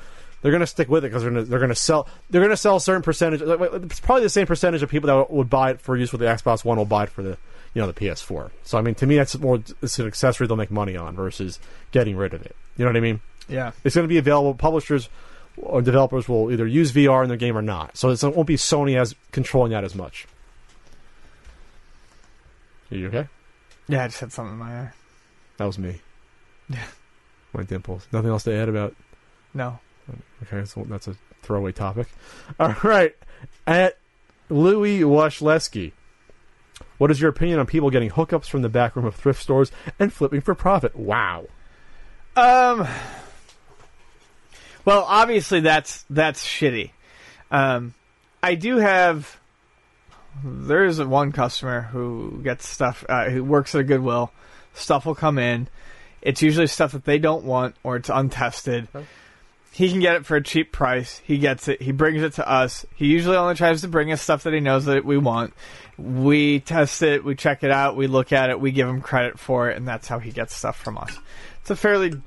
they're 0.46 0.52
going 0.52 0.60
to 0.60 0.66
stick 0.68 0.88
with 0.88 1.04
it 1.04 1.08
because 1.08 1.24
they're 1.24 1.32
going 1.32 1.44
to 1.44 1.50
they're 1.50 1.58
going 1.58 1.70
to 1.70 1.74
sell 1.74 2.06
they're 2.30 2.40
going 2.40 2.50
to 2.50 2.56
sell 2.56 2.76
a 2.76 2.80
certain 2.80 3.02
percentage. 3.02 3.42
It's 3.42 3.98
probably 3.98 4.22
the 4.22 4.28
same 4.28 4.46
percentage 4.46 4.80
of 4.80 4.88
people 4.88 5.08
that 5.08 5.28
would 5.28 5.50
buy 5.50 5.72
it 5.72 5.80
for 5.80 5.96
use 5.96 6.12
with 6.12 6.20
the 6.20 6.26
Xbox 6.28 6.64
One 6.64 6.78
will 6.78 6.84
buy 6.84 7.02
it 7.02 7.08
for 7.08 7.22
the 7.22 7.36
you 7.74 7.82
know 7.82 7.88
the 7.88 7.92
PS4. 7.92 8.52
So 8.62 8.78
I 8.78 8.80
mean, 8.80 8.94
to 8.94 9.08
me, 9.08 9.16
that's 9.16 9.36
more 9.36 9.60
it's 9.82 9.98
an 9.98 10.06
accessory 10.06 10.46
they'll 10.46 10.56
make 10.56 10.70
money 10.70 10.96
on 10.96 11.16
versus 11.16 11.58
getting 11.90 12.16
rid 12.16 12.32
of 12.32 12.46
it. 12.46 12.54
You 12.76 12.84
know 12.84 12.90
what 12.90 12.96
I 12.96 13.00
mean? 13.00 13.20
Yeah. 13.48 13.72
It's 13.82 13.96
going 13.96 14.04
to 14.04 14.08
be 14.08 14.18
available. 14.18 14.54
Publishers 14.54 15.08
or 15.56 15.82
developers 15.82 16.28
will 16.28 16.52
either 16.52 16.64
use 16.64 16.92
VR 16.92 17.24
in 17.24 17.28
their 17.28 17.36
game 17.36 17.58
or 17.58 17.62
not. 17.62 17.96
So 17.96 18.10
it 18.10 18.22
won't 18.22 18.46
be 18.46 18.54
Sony 18.54 18.96
as 18.96 19.16
controlling 19.32 19.72
that 19.72 19.82
as 19.82 19.96
much. 19.96 20.28
Are 22.92 22.96
you 22.96 23.08
okay? 23.08 23.26
Yeah, 23.88 24.04
I 24.04 24.06
just 24.06 24.20
had 24.20 24.32
something 24.32 24.52
in 24.52 24.58
my 24.60 24.80
eye. 24.80 24.92
That 25.56 25.64
was 25.64 25.76
me. 25.76 26.00
Yeah. 26.68 26.84
My 27.52 27.64
dimples. 27.64 28.06
Nothing 28.12 28.30
else 28.30 28.44
to 28.44 28.54
add 28.54 28.68
about. 28.68 28.94
No. 29.54 29.80
Okay, 30.42 30.64
so 30.64 30.84
that's 30.88 31.08
a 31.08 31.16
throwaway 31.42 31.72
topic. 31.72 32.08
All 32.60 32.74
right, 32.82 33.14
at 33.66 33.98
Louis 34.48 35.00
Washleski. 35.00 35.92
What 36.98 37.10
is 37.10 37.20
your 37.20 37.30
opinion 37.30 37.58
on 37.58 37.66
people 37.66 37.90
getting 37.90 38.10
hookups 38.10 38.46
from 38.46 38.62
the 38.62 38.68
back 38.68 38.96
room 38.96 39.04
of 39.04 39.14
thrift 39.14 39.40
stores 39.42 39.70
and 39.98 40.12
flipping 40.12 40.40
for 40.40 40.54
profit? 40.54 40.96
Wow. 40.96 41.46
Um. 42.34 42.86
Well, 44.84 45.04
obviously 45.06 45.60
that's 45.60 46.04
that's 46.08 46.46
shitty. 46.46 46.90
Um, 47.50 47.94
I 48.42 48.54
do 48.54 48.78
have. 48.78 49.40
There 50.44 50.84
is 50.84 51.02
one 51.02 51.32
customer 51.32 51.82
who 51.82 52.40
gets 52.42 52.68
stuff. 52.68 53.04
Uh, 53.08 53.30
who 53.30 53.42
works 53.42 53.74
at 53.74 53.82
a 53.82 53.84
Goodwill. 53.84 54.32
Stuff 54.74 55.06
will 55.06 55.14
come 55.14 55.38
in. 55.38 55.68
It's 56.20 56.42
usually 56.42 56.66
stuff 56.66 56.92
that 56.92 57.04
they 57.04 57.18
don't 57.18 57.44
want 57.44 57.76
or 57.82 57.96
it's 57.96 58.10
untested. 58.10 58.88
Okay. 58.94 59.06
He 59.76 59.90
can 59.90 60.00
get 60.00 60.16
it 60.16 60.24
for 60.24 60.36
a 60.36 60.42
cheap 60.42 60.72
price. 60.72 61.20
He 61.24 61.36
gets 61.36 61.68
it. 61.68 61.82
He 61.82 61.92
brings 61.92 62.22
it 62.22 62.32
to 62.34 62.48
us. 62.48 62.86
He 62.94 63.08
usually 63.08 63.36
only 63.36 63.54
tries 63.54 63.82
to 63.82 63.88
bring 63.88 64.10
us 64.10 64.22
stuff 64.22 64.44
that 64.44 64.54
he 64.54 64.60
knows 64.60 64.86
that 64.86 65.04
we 65.04 65.18
want. 65.18 65.52
We 65.98 66.60
test 66.60 67.02
it. 67.02 67.24
We 67.24 67.34
check 67.34 67.62
it 67.62 67.70
out. 67.70 67.94
We 67.94 68.06
look 68.06 68.32
at 68.32 68.48
it. 68.48 68.58
We 68.58 68.72
give 68.72 68.88
him 68.88 69.02
credit 69.02 69.38
for 69.38 69.68
it, 69.68 69.76
and 69.76 69.86
that's 69.86 70.08
how 70.08 70.18
he 70.18 70.30
gets 70.30 70.54
stuff 70.54 70.78
from 70.78 70.96
us. 70.96 71.18
It's 71.60 71.70
a 71.70 71.76
fairly 71.76 72.22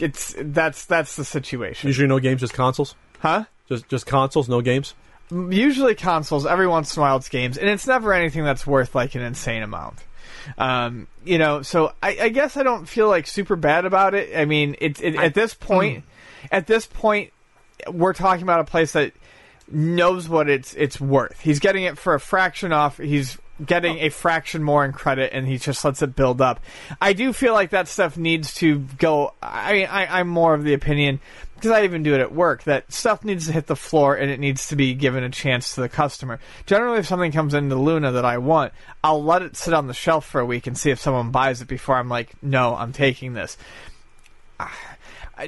it's 0.00 0.34
that's 0.38 0.86
that's 0.86 1.16
the 1.16 1.24
situation, 1.24 1.88
Usually 1.88 2.08
no 2.08 2.18
games, 2.18 2.40
just 2.40 2.54
consoles. 2.54 2.94
huh? 3.20 3.44
Just 3.68 3.88
just 3.88 4.06
consoles, 4.06 4.48
no 4.48 4.60
games. 4.60 4.94
Usually 5.30 5.94
consoles. 5.94 6.46
Every 6.46 6.66
once 6.66 6.96
in 6.96 7.00
a 7.00 7.02
while, 7.02 7.16
it's 7.16 7.28
games, 7.28 7.58
and 7.58 7.68
it's 7.68 7.86
never 7.86 8.12
anything 8.12 8.44
that's 8.44 8.66
worth 8.66 8.94
like 8.94 9.14
an 9.14 9.22
insane 9.22 9.62
amount. 9.62 9.98
Um, 10.56 11.06
you 11.24 11.36
know, 11.36 11.62
so 11.62 11.92
I, 12.02 12.16
I 12.22 12.28
guess 12.30 12.56
I 12.56 12.62
don't 12.62 12.88
feel 12.88 13.08
like 13.08 13.26
super 13.26 13.56
bad 13.56 13.84
about 13.84 14.14
it. 14.14 14.36
I 14.36 14.46
mean, 14.46 14.76
it's 14.80 15.00
it, 15.00 15.16
at 15.16 15.34
this 15.34 15.52
point, 15.52 16.04
at 16.50 16.66
this 16.66 16.86
point, 16.86 17.32
we're 17.90 18.12
talking 18.12 18.42
about 18.42 18.60
a 18.60 18.64
place 18.64 18.92
that 18.92 19.12
knows 19.70 20.28
what 20.28 20.48
it's 20.48 20.74
it's 20.74 21.00
worth. 21.00 21.40
He's 21.40 21.58
getting 21.58 21.84
it 21.84 21.98
for 21.98 22.14
a 22.14 22.20
fraction 22.20 22.72
off. 22.72 22.98
He's 22.98 23.38
getting 23.64 23.98
a 23.98 24.08
fraction 24.08 24.62
more 24.62 24.84
in 24.84 24.92
credit, 24.92 25.32
and 25.32 25.46
he 25.46 25.58
just 25.58 25.84
lets 25.84 26.02
it 26.02 26.14
build 26.14 26.40
up. 26.40 26.60
I 27.00 27.12
do 27.12 27.32
feel 27.32 27.52
like 27.52 27.70
that 27.70 27.88
stuff 27.88 28.16
needs 28.16 28.54
to 28.54 28.78
go. 28.98 29.34
I 29.42 29.72
mean, 29.72 29.86
I, 29.90 30.20
I'm 30.20 30.28
more 30.28 30.54
of 30.54 30.64
the 30.64 30.74
opinion 30.74 31.20
because 31.58 31.72
I 31.72 31.82
even 31.82 32.04
do 32.04 32.14
it 32.14 32.20
at 32.20 32.32
work 32.32 32.62
that 32.64 32.92
stuff 32.92 33.24
needs 33.24 33.46
to 33.46 33.52
hit 33.52 33.66
the 33.66 33.74
floor 33.74 34.14
and 34.14 34.30
it 34.30 34.38
needs 34.38 34.68
to 34.68 34.76
be 34.76 34.94
given 34.94 35.24
a 35.24 35.30
chance 35.30 35.74
to 35.74 35.80
the 35.80 35.88
customer. 35.88 36.38
Generally, 36.66 37.00
if 37.00 37.08
something 37.08 37.32
comes 37.32 37.52
into 37.52 37.74
Luna 37.74 38.12
that 38.12 38.24
I 38.24 38.38
want, 38.38 38.72
I'll 39.02 39.24
let 39.24 39.42
it 39.42 39.56
sit 39.56 39.74
on 39.74 39.88
the 39.88 39.94
shelf 39.94 40.24
for 40.24 40.40
a 40.40 40.46
week 40.46 40.68
and 40.68 40.78
see 40.78 40.90
if 40.90 41.00
someone 41.00 41.32
buys 41.32 41.60
it 41.60 41.66
before 41.66 41.96
I'm 41.96 42.08
like, 42.08 42.40
no, 42.44 42.76
I'm 42.76 42.92
taking 42.92 43.34
this. 43.34 43.56
Ah, 44.60 44.87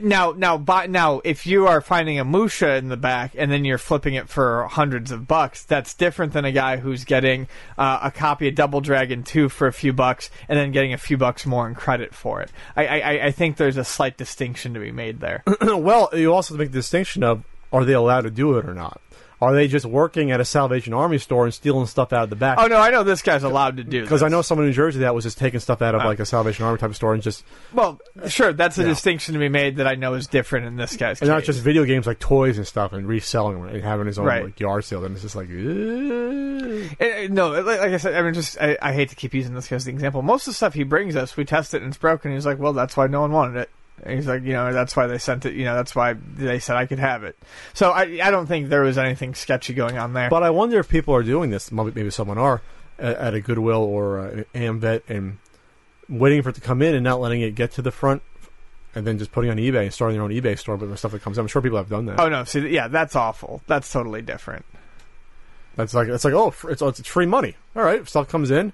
Now, 0.02 0.32
now, 0.32 0.56
buy, 0.56 0.86
now, 0.86 1.20
if 1.24 1.46
you 1.46 1.66
are 1.66 1.80
finding 1.80 2.18
a 2.18 2.24
Musha 2.24 2.74
in 2.74 2.88
the 2.88 2.96
back 2.96 3.34
and 3.36 3.50
then 3.50 3.64
you're 3.64 3.78
flipping 3.78 4.14
it 4.14 4.28
for 4.28 4.66
hundreds 4.68 5.10
of 5.10 5.26
bucks, 5.26 5.64
that's 5.64 5.94
different 5.94 6.32
than 6.32 6.44
a 6.44 6.52
guy 6.52 6.76
who's 6.76 7.04
getting 7.04 7.48
uh, 7.76 8.00
a 8.02 8.10
copy 8.10 8.48
of 8.48 8.54
Double 8.54 8.80
Dragon 8.80 9.22
2 9.22 9.48
for 9.48 9.66
a 9.66 9.72
few 9.72 9.92
bucks 9.92 10.30
and 10.48 10.58
then 10.58 10.72
getting 10.72 10.92
a 10.92 10.98
few 10.98 11.16
bucks 11.16 11.44
more 11.44 11.66
in 11.68 11.74
credit 11.74 12.14
for 12.14 12.40
it. 12.40 12.50
I, 12.76 12.86
I, 12.86 13.26
I 13.26 13.30
think 13.32 13.56
there's 13.56 13.76
a 13.76 13.84
slight 13.84 14.16
distinction 14.16 14.74
to 14.74 14.80
be 14.80 14.92
made 14.92 15.20
there. 15.20 15.42
well, 15.62 16.08
you 16.12 16.32
also 16.32 16.56
make 16.56 16.70
the 16.70 16.78
distinction 16.78 17.22
of 17.22 17.44
are 17.72 17.84
they 17.84 17.92
allowed 17.92 18.22
to 18.22 18.30
do 18.30 18.58
it 18.58 18.68
or 18.68 18.74
not. 18.74 19.00
Are 19.42 19.54
they 19.54 19.68
just 19.68 19.86
working 19.86 20.30
at 20.32 20.40
a 20.40 20.44
Salvation 20.44 20.92
Army 20.92 21.16
store 21.16 21.44
and 21.46 21.54
stealing 21.54 21.86
stuff 21.86 22.12
out 22.12 22.24
of 22.24 22.30
the 22.30 22.36
back? 22.36 22.58
Oh 22.60 22.66
no, 22.66 22.76
I 22.76 22.90
know 22.90 23.02
this 23.04 23.22
guy's 23.22 23.42
allowed 23.42 23.78
to 23.78 23.84
do 23.84 24.02
Because 24.02 24.22
I 24.22 24.28
know 24.28 24.42
someone 24.42 24.64
in 24.66 24.70
New 24.70 24.74
Jersey 24.74 24.98
that 25.00 25.14
was 25.14 25.24
just 25.24 25.38
taking 25.38 25.60
stuff 25.60 25.80
out 25.80 25.94
of 25.94 26.04
like 26.04 26.20
a 26.20 26.26
Salvation 26.26 26.66
Army 26.66 26.76
type 26.78 26.90
of 26.90 26.96
store 26.96 27.14
and 27.14 27.22
just 27.22 27.42
Well, 27.72 27.98
sure, 28.28 28.52
that's 28.52 28.76
a 28.76 28.82
Yeah. 28.82 28.88
distinction 28.88 29.32
to 29.32 29.38
be 29.40 29.48
made 29.48 29.76
that 29.76 29.86
I 29.86 29.94
know 29.94 30.12
is 30.14 30.26
different 30.26 30.66
in 30.66 30.76
this 30.76 30.94
guy's 30.96 31.22
and 31.22 31.30
not 31.30 31.44
just 31.44 31.60
video 31.60 31.84
games 31.84 32.06
like 32.06 32.18
toys 32.18 32.58
and 32.58 32.66
stuff 32.66 32.92
and 32.92 33.08
reselling 33.08 33.62
them 33.62 33.74
and 33.74 33.82
having 33.82 34.06
his 34.06 34.18
own 34.18 34.26
Right. 34.26 34.44
like 34.44 34.60
yard 34.60 34.84
sale. 34.84 35.04
And 35.04 35.14
it's 35.14 35.22
just 35.22 35.36
like. 35.36 35.48
Eh, 35.48 36.88
eh, 37.00 37.28
no, 37.30 37.50
like, 37.62 37.80
I 37.80 37.96
said, 37.96 38.14
I 38.14 38.22
mean, 38.22 38.34
just 38.34 38.60
I, 38.60 38.76
I 38.82 38.92
hate 38.92 39.08
to 39.10 39.16
keep 39.16 39.34
using 39.34 39.54
this 39.54 39.68
guy 39.68 39.76
as 39.76 39.84
the 39.84 39.90
example. 39.90 40.22
Most 40.22 40.46
of 40.46 40.52
the 40.52 40.56
stuff 40.56 40.74
he 40.74 40.82
brings 40.82 41.16
us, 41.16 41.36
we 41.36 41.44
test 41.44 41.74
it 41.74 41.78
and 41.82 41.88
it's 41.88 41.98
broken. 41.98 42.32
He's 42.32 42.46
like, 42.46 42.58
well, 42.58 42.72
that's 42.72 42.96
why 42.96 43.06
no 43.06 43.22
one 43.22 43.32
wanted 43.32 43.58
it. 43.60 43.70
And 44.02 44.14
he's 44.14 44.26
like, 44.26 44.42
you 44.42 44.52
know, 44.52 44.72
that's 44.72 44.96
why 44.96 45.06
they 45.06 45.18
sent 45.18 45.44
it. 45.46 45.54
You 45.54 45.64
know, 45.64 45.74
that's 45.74 45.94
why 45.94 46.14
they 46.14 46.58
said 46.58 46.76
I 46.76 46.86
could 46.86 46.98
have 46.98 47.24
it. 47.24 47.38
So 47.74 47.90
I, 47.90 48.20
I 48.22 48.30
don't 48.30 48.46
think 48.46 48.68
there 48.68 48.82
was 48.82 48.98
anything 48.98 49.34
sketchy 49.34 49.74
going 49.74 49.98
on 49.98 50.12
there. 50.12 50.30
But 50.30 50.42
I 50.42 50.50
wonder 50.50 50.78
if 50.78 50.88
people 50.88 51.14
are 51.14 51.22
doing 51.22 51.50
this. 51.50 51.70
Maybe 51.70 52.10
someone 52.10 52.38
are 52.38 52.62
at, 52.98 53.16
at 53.16 53.34
a 53.34 53.40
Goodwill 53.40 53.82
or 53.82 54.20
uh, 54.20 54.30
an 54.30 54.80
AmVet 54.80 55.02
and 55.08 55.38
waiting 56.08 56.42
for 56.42 56.48
it 56.48 56.54
to 56.54 56.60
come 56.60 56.82
in 56.82 56.94
and 56.94 57.04
not 57.04 57.20
letting 57.20 57.40
it 57.40 57.54
get 57.54 57.72
to 57.72 57.82
the 57.82 57.90
front, 57.90 58.22
and 58.94 59.06
then 59.06 59.18
just 59.18 59.32
putting 59.32 59.50
it 59.50 59.52
on 59.52 59.58
eBay 59.58 59.84
and 59.84 59.94
starting 59.94 60.16
their 60.16 60.24
own 60.24 60.30
eBay 60.30 60.58
store 60.58 60.76
with 60.76 60.90
the 60.90 60.96
stuff 60.96 61.12
that 61.12 61.22
comes. 61.22 61.38
in. 61.38 61.42
I'm 61.42 61.48
sure 61.48 61.62
people 61.62 61.78
have 61.78 61.88
done 61.88 62.06
that. 62.06 62.18
oh 62.18 62.28
no, 62.28 62.44
see, 62.44 62.68
yeah, 62.68 62.88
that's 62.88 63.14
awful. 63.14 63.62
That's 63.66 63.90
totally 63.90 64.22
different. 64.22 64.64
That's 65.76 65.94
like 65.94 66.08
it's 66.08 66.24
like 66.24 66.34
oh, 66.34 66.52
it's, 66.64 66.82
it's 66.82 67.08
free 67.08 67.26
money. 67.26 67.54
All 67.76 67.82
right, 67.82 68.06
stuff 68.08 68.28
comes 68.28 68.50
in, 68.50 68.72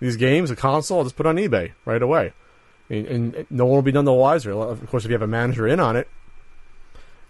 these 0.00 0.16
games, 0.16 0.50
a 0.50 0.56
console, 0.56 0.98
I'll 0.98 1.04
just 1.04 1.16
put 1.16 1.26
it 1.26 1.28
on 1.28 1.36
eBay 1.36 1.72
right 1.84 2.00
away, 2.00 2.32
and, 2.90 3.06
and 3.06 3.46
no 3.50 3.64
one 3.64 3.76
will 3.76 3.82
be 3.82 3.92
none 3.92 4.04
the 4.04 4.12
wiser. 4.12 4.52
Of 4.52 4.86
course, 4.88 5.04
if 5.04 5.10
you 5.10 5.14
have 5.14 5.22
a 5.22 5.26
manager 5.26 5.66
in 5.66 5.80
on 5.80 5.96
it, 5.96 6.08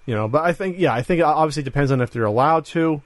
you 0.07 0.15
know. 0.15 0.27
But 0.27 0.43
I 0.43 0.53
think 0.53 0.79
yeah, 0.79 0.93
I 0.93 1.03
think 1.03 1.21
it 1.21 1.25
obviously 1.25 1.63
depends 1.63 1.93
on 1.93 2.01
if 2.01 2.11
they're 2.11 2.25
allowed 2.25 2.65
to. 2.67 3.03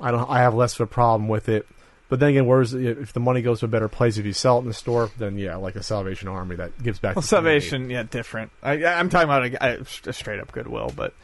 I 0.00 0.10
don't. 0.10 0.28
I 0.28 0.40
have 0.40 0.54
less 0.54 0.74
of 0.74 0.80
a 0.80 0.86
problem 0.86 1.28
with 1.28 1.48
it. 1.48 1.66
But 2.10 2.20
then 2.20 2.30
again, 2.30 2.46
where's 2.46 2.72
if 2.74 3.12
the 3.12 3.20
money 3.20 3.42
goes 3.42 3.60
to 3.60 3.66
a 3.66 3.68
better 3.68 3.88
place 3.88 4.16
if 4.16 4.24
you 4.24 4.32
sell 4.32 4.56
it 4.58 4.62
in 4.62 4.68
the 4.68 4.74
store? 4.74 5.10
Then 5.18 5.38
yeah, 5.38 5.56
like 5.56 5.76
a 5.76 5.82
Salvation 5.82 6.28
Army 6.28 6.56
that 6.56 6.82
gives 6.82 6.98
back. 6.98 7.16
Well, 7.16 7.22
the. 7.22 7.28
Salvation, 7.28 7.90
yeah, 7.90 8.02
different. 8.02 8.50
I, 8.62 8.84
I'm 8.84 9.08
talking 9.10 9.28
about 9.28 9.44
a, 9.44 9.80
a 10.06 10.12
straight 10.12 10.40
up 10.40 10.52
Goodwill, 10.52 10.92
but 10.96 11.14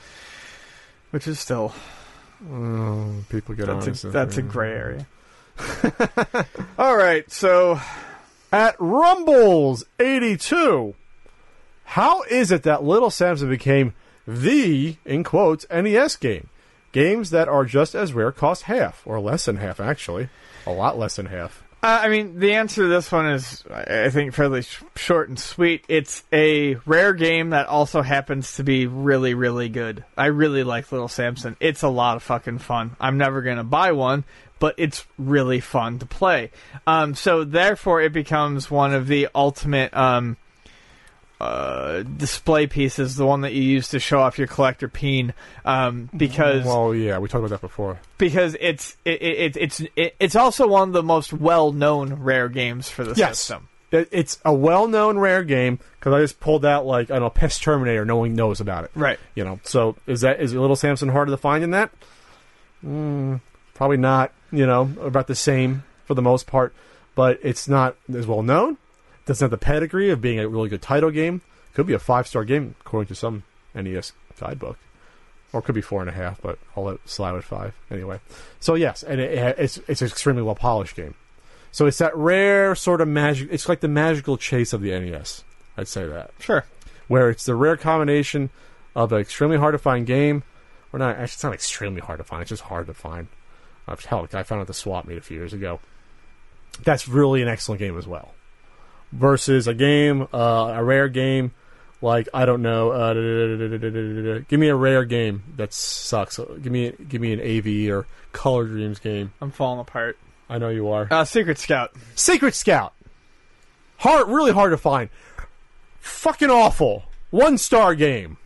which 1.11 1.27
is 1.27 1.39
still 1.41 1.73
Oh, 2.51 3.25
people 3.29 3.55
get 3.55 3.67
that's 3.67 4.05
a, 4.05 4.09
that's 4.11 4.37
a 4.37 4.43
gray 4.43 4.73
area. 4.73 5.07
All 6.79 6.97
right, 6.97 7.31
so 7.31 7.81
At 8.55 8.77
Rumbles 8.79 9.85
82, 9.99 10.95
how 11.87 12.23
is 12.23 12.53
it 12.53 12.63
that 12.63 12.85
Little 12.85 13.11
Samson 13.11 13.51
became 13.51 13.95
the, 14.29 14.97
in 15.05 15.25
quotes, 15.25 15.67
NES 15.73 16.15
game? 16.15 16.51
Games 16.93 17.31
that 17.31 17.49
are 17.49 17.65
just 17.65 17.97
as 17.97 18.13
rare 18.13 18.31
cost 18.31 18.63
half, 18.63 19.03
or 19.05 19.19
less 19.19 19.47
than 19.47 19.57
half, 19.57 19.81
actually. 19.81 20.29
A 20.69 20.71
lot 20.71 20.97
less 20.97 21.17
than 21.17 21.27
half. 21.27 21.65
Uh, 21.83 21.99
I 22.03 22.09
mean, 22.09 22.39
the 22.39 22.55
answer 22.55 22.83
to 22.83 22.89
this 22.89 23.11
one 23.11 23.27
is, 23.27 23.65
I 23.69 24.09
think, 24.11 24.33
fairly 24.33 24.63
sh- 24.63 24.85
short 24.95 25.29
and 25.29 25.39
sweet. 25.39 25.85
It's 25.89 26.23
a 26.33 26.77
rare 26.87 27.13
game 27.13 27.51
that 27.51 27.67
also 27.67 28.03
happens 28.03 28.55
to 28.57 28.63
be 28.63 28.87
really, 28.87 29.35
really 29.35 29.69
good. 29.69 30.05
I 30.17 30.27
really 30.27 30.63
like 30.63 30.93
Little 30.93 31.09
Samson. 31.09 31.57
It's 31.59 31.83
a 31.83 31.89
lot 31.89 32.17
of 32.17 32.23
fucking 32.23 32.59
fun. 32.59 32.95
I'm 33.01 33.19
never 33.19 33.43
going 33.43 33.57
to 33.57 33.65
buy 33.65 33.91
one, 33.93 34.23
but 34.65 34.75
it's 34.79 35.05
really 35.19 35.61
fun 35.61 35.99
to 35.99 36.07
play. 36.07 36.51
Um, 36.87 37.15
so, 37.15 37.45
therefore, 37.45 38.01
it 38.01 38.15
becomes 38.15 38.71
one 38.71 38.95
of 38.95 39.09
the 39.09 39.29
ultimate 39.35 39.95
um, 39.95 40.39
uh, 41.39 42.03
display 42.03 42.67
pieces, 42.67 43.17
the 43.17 43.27
one 43.27 43.43
that 43.43 43.53
you 43.53 43.61
use 43.63 43.89
to 43.89 43.99
show 43.99 44.21
off 44.21 44.39
your 44.39 44.47
collector 44.47 44.89
peen, 44.89 45.35
um, 45.67 46.09
because 46.17 46.65
Well, 46.65 46.95
yeah, 46.95 47.19
we 47.19 47.29
talked 47.29 47.41
about 47.45 47.51
that 47.51 47.61
before. 47.61 47.99
because 48.17 48.57
it's 48.59 48.97
it, 49.05 49.21
it, 49.21 49.57
it's 49.59 49.81
it, 49.97 50.15
it's 50.19 50.35
also 50.37 50.67
one 50.67 50.89
of 50.89 50.95
the 50.95 51.03
most 51.03 51.35
well 51.35 51.71
known 51.71 52.15
rare 52.15 52.49
games 52.49 52.89
for 52.89 53.05
the 53.05 53.13
Yes. 53.15 53.39
system. 53.41 53.69
It- 53.91 54.09
It's 54.13 54.39
a 54.47 54.53
well-known 54.55 55.19
rare 55.19 55.45
game 55.45 55.79
because 56.01 56.15
I 56.15 56.21
just 56.21 56.41
pulled 56.41 56.65
out 56.65 56.87
like 56.87 57.11
I 57.11 57.19
don't 57.19 57.25
know, 57.25 57.31
Pesterminator. 57.31 58.07
No 58.07 58.17
one 58.17 58.35
knows 58.35 58.61
about 58.63 58.85
it, 58.85 58.91
Right. 58.95 59.19
You 59.35 59.45
know, 59.45 59.61
so 59.65 59.97
is 60.07 60.23
that 60.23 60.41
is 60.41 60.55
Little 60.55 60.75
Samson 60.77 61.11
harder 61.11 61.33
to 61.33 61.37
find 61.37 61.63
in 61.63 61.73
that? 61.73 61.91
Mm, 62.85 63.41
probably 63.75 63.97
not. 63.97 64.33
You 64.53 64.67
know, 64.67 64.91
about 65.01 65.27
the 65.27 65.35
same 65.35 65.83
for 66.05 66.15
the 66.15 66.23
most 66.23 66.47
part, 66.47 66.73
but 67.17 67.41
it's 67.43 67.69
not 67.69 67.97
as 68.15 68.27
well 68.27 68.43
known. 68.43 68.77
Doesn't 69.27 69.45
have 69.45 69.51
the 69.51 69.59
pedigree 69.59 70.11
of 70.11 70.21
being 70.21 70.39
a 70.39 70.49
really 70.49 70.69
good 70.69 70.83
title 70.83 71.11
game. 71.11 71.41
Could 71.73 71.87
be 71.87 71.93
a 71.95 71.99
five-star 71.99 72.45
game 72.45 72.77
according 72.83 73.09
to 73.09 73.15
some 73.17 73.43
NES 73.75 74.13
guidebook, 74.39 74.79
or 75.53 75.59
it 75.61 75.65
could 75.65 75.75
be 75.75 75.81
four 75.81 76.01
and 76.03 76.09
a 76.11 76.13
half. 76.13 76.41
But 76.41 76.59
I'll 76.77 76.85
let 76.85 76.95
it 76.97 77.09
slide 77.09 77.33
with 77.33 77.45
five 77.45 77.75
anyway. 77.91 78.21
So 78.61 78.75
yes, 78.75 79.03
and 79.03 79.21
it, 79.21 79.59
it's 79.59 79.79
it's 79.89 80.03
an 80.03 80.09
extremely 80.09 80.43
well 80.43 80.55
polished 80.55 80.95
game. 80.95 81.15
So 81.73 81.87
it's 81.87 81.99
that 81.99 82.17
rare 82.17 82.77
sort 82.77 83.01
of 83.01 83.09
magic. 83.09 83.49
It's 83.51 83.69
like 83.69 83.81
the 83.81 83.89
magical 83.89 84.37
chase 84.37 84.73
of 84.73 84.81
the 84.83 84.91
NES. 84.97 85.43
I'd 85.77 85.89
say 85.89 86.07
that 86.07 86.31
Sure. 86.39 86.65
where 87.09 87.29
it's 87.31 87.45
the 87.45 87.57
rare 87.57 87.77
combination 87.77 88.51
of 88.95 89.13
an 89.13 89.19
extremely 89.19 89.57
hard 89.57 89.73
to 89.75 89.79
find 89.79 90.07
game, 90.07 90.45
or 90.93 91.01
not. 91.01 91.17
Actually, 91.17 91.25
it's 91.25 91.43
not 91.43 91.55
extremely 91.55 92.01
hard 92.01 92.19
to 92.19 92.25
find. 92.25 92.43
It's 92.43 92.51
just 92.51 92.63
hard 92.65 92.87
to 92.87 92.95
find. 92.95 93.27
Uh, 93.87 93.97
hell, 94.07 94.27
I 94.33 94.43
found 94.43 94.61
out 94.61 94.67
the 94.67 94.75
swap 94.75 95.07
meet 95.07 95.19
a 95.19 95.21
few 95.21 95.37
years 95.37 95.53
ago. 95.53 95.81
That's 96.83 97.07
really 97.07 97.43
an 97.43 97.49
excellent 97.49 97.79
game 97.79 97.97
as 97.99 98.07
well. 98.07 98.35
Versus 99.13 99.69
a 99.69 99.75
game, 99.75 100.27
uh, 100.33 100.73
a 100.77 100.83
rare 100.83 101.09
game, 101.09 101.53
like 102.03 102.29
I 102.35 102.47
don't 102.47 102.63
know. 102.63 102.91
Uh, 102.91 104.41
give 104.49 104.59
me 104.59 104.69
a 104.69 104.75
rare 104.75 105.05
game 105.05 105.45
that 105.57 105.73
sucks. 105.73 106.39
Give 106.39 106.73
me, 106.73 106.93
give 107.09 107.21
me 107.21 107.33
an 107.33 107.41
AV 107.41 107.93
or 107.95 108.07
Color 108.33 108.67
Dreams 108.67 108.99
game. 108.99 109.33
I'm 109.41 109.51
falling 109.51 109.81
apart. 109.81 110.19
I 110.49 110.59
know 110.59 110.69
you 110.69 110.89
are. 110.89 111.07
Uh, 111.11 111.25
Secret 111.25 111.59
Scout. 111.59 111.93
Secret 112.15 112.55
Scout. 112.55 112.93
Hard, 113.99 114.29
really 114.29 114.53
hard 114.53 114.73
to 114.73 114.77
find. 114.77 115.09
Fucking 116.01 116.51
awful. 116.51 117.05
One 117.31 117.57
star 117.57 117.95
game 117.95 118.37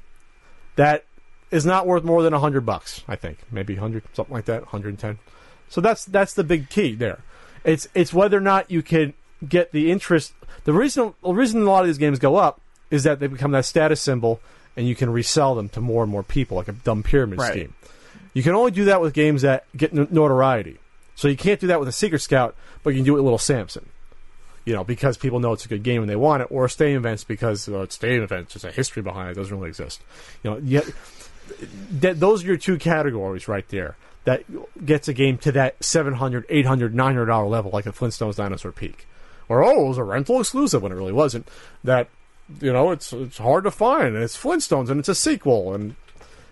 that 0.77 1.05
is 1.51 1.65
not 1.67 1.87
worth 1.87 2.05
more 2.05 2.23
than 2.23 2.33
a 2.35 2.39
hundred 2.39 2.67
bucks. 2.67 3.03
I 3.09 3.17
think 3.17 3.39
maybe 3.51 3.77
hundred, 3.77 4.03
something 4.13 4.35
like 4.35 4.45
that, 4.47 4.65
hundred 4.65 4.91
and 4.91 4.99
ten. 4.99 5.19
So 5.69 5.81
that's 5.81 6.05
that's 6.05 6.35
the 6.35 6.45
big 6.45 6.69
key 6.71 6.95
there. 6.95 7.21
It's 7.65 7.89
it's 7.95 8.13
whether 8.15 8.37
or 8.37 8.41
not 8.43 8.71
you 8.71 8.83
can 8.83 9.15
get 9.47 9.73
the 9.73 9.91
interest. 9.91 10.33
The 10.65 10.73
reason 10.73 11.15
the 11.23 11.33
reason 11.35 11.63
a 11.63 11.65
lot 11.65 11.81
of 11.81 11.87
these 11.87 11.99
games 11.99 12.19
go 12.19 12.37
up 12.37 12.61
is 12.91 13.05
that 13.05 13.21
they 13.21 13.27
become 13.27 13.51
that 13.53 13.65
status 13.65 14.01
symbol, 14.01 14.41
and 14.77 14.87
you 14.89 14.95
can 14.95 15.11
resell 15.11 15.55
them 15.55 15.69
to 15.71 15.81
more 15.81 16.03
and 16.03 16.11
more 16.11 16.23
people, 16.23 16.57
like 16.57 16.69
a 16.69 16.73
dumb 16.73 17.03
pyramid 17.03 17.39
Right. 17.39 17.53
scheme. 17.53 17.75
You 18.35 18.43
can 18.43 18.55
only 18.55 18.71
do 18.71 18.85
that 18.87 19.01
with 19.01 19.15
games 19.15 19.43
that 19.43 19.65
get 19.77 19.93
no- 19.93 20.07
notoriety. 20.11 20.79
So 21.17 21.29
you 21.29 21.37
can't 21.37 21.59
do 21.61 21.67
that 21.67 21.81
with 21.81 21.89
a 21.89 21.93
Secret 21.93 22.21
Scout, 22.21 22.55
but 22.83 22.91
you 22.91 22.97
can 22.99 23.05
do 23.05 23.13
it 23.13 23.17
with 23.17 23.25
Little 23.25 23.39
Samson. 23.39 23.87
You 24.65 24.75
know, 24.75 24.85
because 24.85 25.17
people 25.17 25.41
know 25.41 25.53
it's 25.55 25.65
a 25.65 25.69
good 25.69 25.83
game 25.83 26.03
and 26.03 26.11
they 26.11 26.17
want 26.17 26.43
it, 26.43 26.49
or 26.51 26.69
stadium 26.69 26.99
events 27.03 27.25
because 27.25 27.69
uh, 27.69 27.87
stadium 27.89 28.23
events, 28.23 28.55
there's 28.55 28.65
a 28.65 28.71
history 28.75 29.03
behind 29.03 29.29
it, 29.29 29.33
it 29.33 29.35
doesn't 29.41 29.57
really 29.57 29.69
exist. 29.71 30.01
You 30.45 30.51
know, 30.51 30.57
yet, 30.59 30.85
that, 32.01 32.21
those 32.21 32.45
are 32.45 32.47
your 32.47 32.57
two 32.57 32.79
categories 32.79 33.49
right 33.49 33.69
there. 33.69 33.97
That 34.25 34.45
gets 34.85 35.09
a 35.09 35.15
game 35.15 35.39
to 35.39 35.53
that 35.53 35.83
700 35.83 36.45
800 36.49 36.95
$900 36.95 37.49
level, 37.49 37.71
like 37.71 37.87
a 37.87 37.93
Flintstones 37.93 38.37
Dinosaur 38.37 38.73
Peak. 38.73 39.07
Or, 39.49 39.65
oh, 39.65 39.87
it 39.87 39.89
was 39.89 39.99
a 39.99 40.05
rental 40.05 40.41
exclusive 40.41 40.83
when 40.83 40.93
it 40.93 40.97
really 40.97 41.13
wasn't. 41.13 41.49
That, 41.83 42.09
you 42.61 42.73
know, 42.73 42.91
it's 42.91 43.13
it's 43.13 43.39
hard 43.39 43.65
to 43.65 43.71
find, 43.71 44.15
and 44.15 44.23
it's 44.23 44.37
Flintstones, 44.37 44.91
and 44.91 45.01
it's 45.01 45.09
a 45.09 45.15
sequel, 45.15 45.75
and 45.75 45.95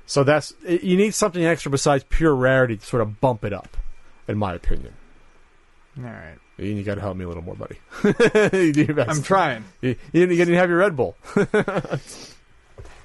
so 0.06 0.24
that's 0.24 0.54
you 0.66 0.96
need 0.96 1.14
something 1.14 1.44
extra 1.44 1.70
besides 1.70 2.04
pure 2.08 2.34
rarity 2.34 2.76
to 2.78 2.86
sort 2.86 3.02
of 3.02 3.20
bump 3.20 3.44
it 3.44 3.52
up, 3.52 3.76
in 4.26 4.38
my 4.38 4.54
opinion. 4.54 4.94
All 5.98 6.04
right. 6.04 6.38
You, 6.58 6.66
you 6.66 6.82
got 6.84 6.94
to 6.94 7.00
help 7.00 7.16
me 7.16 7.24
a 7.24 7.28
little 7.28 7.42
more, 7.42 7.54
buddy. 7.54 7.78
you 8.56 8.72
do 8.72 8.84
your 8.84 8.94
best. 8.94 9.10
I'm 9.10 9.22
trying. 9.22 9.64
You, 9.80 9.96
you, 10.12 10.22
you 10.22 10.26
didn't 10.26 10.54
have 10.54 10.68
your 10.70 10.78
Red 10.78 10.96
Bull. 10.96 11.16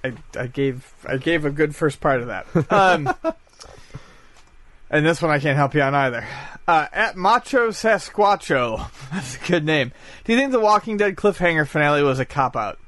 I, 0.04 0.14
I 0.38 0.48
gave 0.48 0.94
I 1.06 1.18
gave 1.18 1.46
a 1.46 1.52
good 1.52 1.76
first 1.76 2.00
part 2.00 2.22
of 2.22 2.28
that. 2.28 2.72
Um, 2.72 3.14
and 4.90 5.06
this 5.06 5.22
one 5.22 5.32
I 5.32 5.40
can't 5.40 5.58
help 5.58 5.74
you 5.76 5.82
on 5.82 5.96
either. 5.96 6.26
Uh, 6.68 6.88
at 6.92 7.18
Macho 7.18 7.70
Sasquatcho, 7.70 8.90
that's 9.12 9.36
a 9.38 9.48
good 9.48 9.66
name. 9.66 9.92
Do 10.24 10.34
you 10.34 10.38
think 10.38 10.52
the 10.52 10.60
Walking 10.60 10.98
Dead 10.98 11.16
cliffhanger 11.16 11.68
finale 11.68 12.04
was 12.04 12.20
a 12.20 12.26
cop 12.26 12.56
out? 12.56 12.80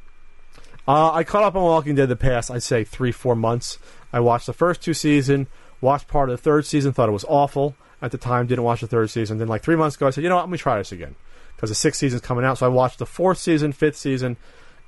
Uh, 0.88 1.12
I 1.12 1.24
caught 1.24 1.44
up 1.44 1.56
on 1.56 1.64
Walking 1.64 1.96
Dead 1.96 2.10
the 2.10 2.16
past, 2.16 2.52
I'd 2.52 2.64
say 2.64 2.84
three, 2.84 3.12
four 3.12 3.36
months. 3.36 3.78
I 4.12 4.20
watched 4.20 4.48
the 4.48 4.54
first 4.54 4.82
two 4.82 4.94
season, 4.94 5.48
watched 5.82 6.08
part 6.08 6.30
of 6.30 6.38
the 6.38 6.42
third 6.42 6.66
season, 6.66 6.94
thought 6.94 7.10
it 7.10 7.14
was 7.14 7.26
awful 7.28 7.76
at 8.02 8.12
the 8.12 8.18
time. 8.18 8.48
Didn't 8.48 8.66
watch 8.66 8.82
the 8.82 8.88
third 8.88 9.10
season. 9.10 9.38
Then 9.38 9.48
like 9.48 9.64
three 9.64 9.76
months 9.76 9.96
ago, 9.96 10.08
I 10.08 10.10
said, 10.12 10.24
you 10.24 10.30
know 10.30 10.36
what, 10.36 10.44
let 10.44 10.50
me 10.52 10.58
try 10.58 10.78
this 10.78 10.92
again 10.92 11.16
because 11.56 11.70
the 11.70 11.76
sixth 11.76 12.00
season's 12.00 12.22
coming 12.22 12.44
out. 12.44 12.58
So 12.58 12.66
I 12.66 12.70
watched 12.70 13.00
the 13.00 13.06
fourth 13.06 13.38
season, 13.38 13.72
fifth 13.72 13.96
season, 13.96 14.36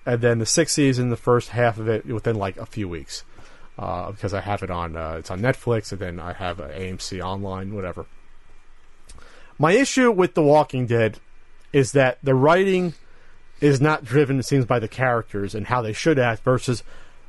and 0.06 0.22
then 0.22 0.40
the 0.40 0.46
sixth 0.46 0.76
season, 0.76 1.10
the 1.10 1.18
first 1.18 1.50
half 1.50 1.78
of 1.80 1.88
it 1.88 2.06
within 2.06 2.36
like 2.36 2.58
a 2.58 2.66
few 2.66 2.88
weeks 2.88 3.24
uh, 3.78 4.12
because 4.12 4.34
I 4.34 4.42
have 4.42 4.64
it 4.64 4.72
on. 4.72 4.96
Uh, 4.96 5.16
it's 5.20 5.32
on 5.32 5.42
Netflix, 5.42 5.92
and 5.92 6.00
then 6.00 6.20
I 6.20 6.34
have 6.34 6.58
AMC 6.58 7.22
online, 7.22 7.74
whatever. 7.74 8.06
My 9.58 9.74
issue 9.74 10.12
with 10.12 10.34
The 10.34 10.44
Walking 10.44 10.86
Dead 10.86 11.20
is 11.72 11.92
that 11.94 12.20
the 12.24 12.36
writing 12.36 12.94
is 13.62 13.82
not 13.82 14.04
driven, 14.04 14.40
it 14.40 14.44
seems, 14.44 14.66
by 14.66 14.80
the 14.80 14.88
characters 14.88 15.56
and 15.56 15.68
how 15.68 15.82
they 15.82 15.94
should 15.94 16.20
act 16.20 16.44
versus 16.44 16.84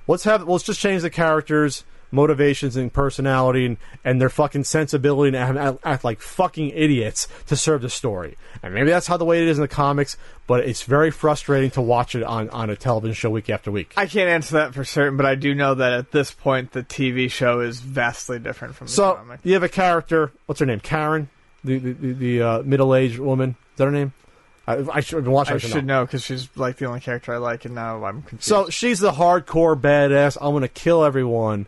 let's 0.07 0.25
have 0.25 0.47
let's 0.47 0.65
just 0.65 0.81
change 0.81 1.03
the 1.03 1.11
characters, 1.11 1.85
motivations 2.17 2.75
and 2.77 2.93
personality 2.93 3.67
and, 3.67 3.77
and 4.05 4.21
their 4.21 4.29
fucking 4.29 4.65
sensibility 4.65 5.37
and 5.37 5.57
act, 5.59 5.79
act 5.85 6.03
like 6.05 6.21
fucking 6.21 6.71
idiots 6.71 7.29
to 7.47 7.55
serve 7.55 7.83
the 7.83 7.89
story. 7.91 8.37
And 8.63 8.75
maybe 8.75 8.91
that's 8.91 9.07
how 9.07 9.17
the 9.17 9.25
way 9.25 9.41
it 9.43 9.47
is 9.49 9.59
in 9.59 9.63
the 9.63 9.69
comics, 9.69 10.17
but 10.49 10.61
it's 10.67 10.83
very 10.83 11.11
frustrating 11.13 11.71
to 11.73 11.83
watch 11.83 12.15
it 12.17 12.25
on, 12.25 12.49
on 12.51 12.71
a 12.71 12.75
television 12.77 13.15
show 13.15 13.31
week 13.31 13.49
after 13.51 13.71
week. 13.71 13.93
I 13.97 14.07
can't 14.07 14.29
answer 14.29 14.55
that 14.55 14.75
for 14.75 14.83
certain, 14.85 15.17
but 15.17 15.27
I 15.27 15.37
do 15.37 15.55
know 15.55 15.75
that 15.75 15.93
at 15.93 16.11
this 16.11 16.33
point 16.33 16.73
the 16.73 16.83
TV 16.83 17.31
show 17.31 17.61
is 17.61 17.79
vastly 17.81 18.39
different 18.41 18.75
from 18.75 18.89
the 18.89 18.93
So 18.93 19.15
comic. 19.15 19.41
you 19.45 19.53
have 19.53 19.63
a 19.63 19.69
character. 19.69 20.33
What's 20.47 20.59
her 20.59 20.67
name? 20.67 20.81
Karen, 20.81 21.29
the 21.63 21.79
the, 21.79 21.93
the, 21.93 22.13
the 22.13 22.43
uh, 22.43 22.63
middle 22.63 22.95
aged 22.95 23.19
woman. 23.21 23.51
Is 23.51 23.79
that 23.79 23.85
her 23.85 23.91
name? 23.93 24.13
I, 24.69 24.85
I 24.93 25.01
should 25.01 25.17
have 25.19 25.25
been 25.25 25.33
watching. 25.33 25.55
I 25.55 25.59
should 25.59 25.87
know 25.87 26.05
because 26.05 26.25
she's 26.25 26.49
like 26.57 26.77
the 26.79 26.87
only 26.87 26.99
character 26.99 27.33
I 27.33 27.37
like, 27.37 27.67
and 27.67 27.75
now 27.77 28.05
I'm 28.05 28.23
confused. 28.23 28.45
So 28.45 28.69
she's 28.69 28.99
the 28.99 29.13
hardcore 29.13 29.81
badass. 29.81 30.37
I'm 30.41 30.53
gonna 30.55 30.67
kill 30.67 31.05
everyone, 31.05 31.67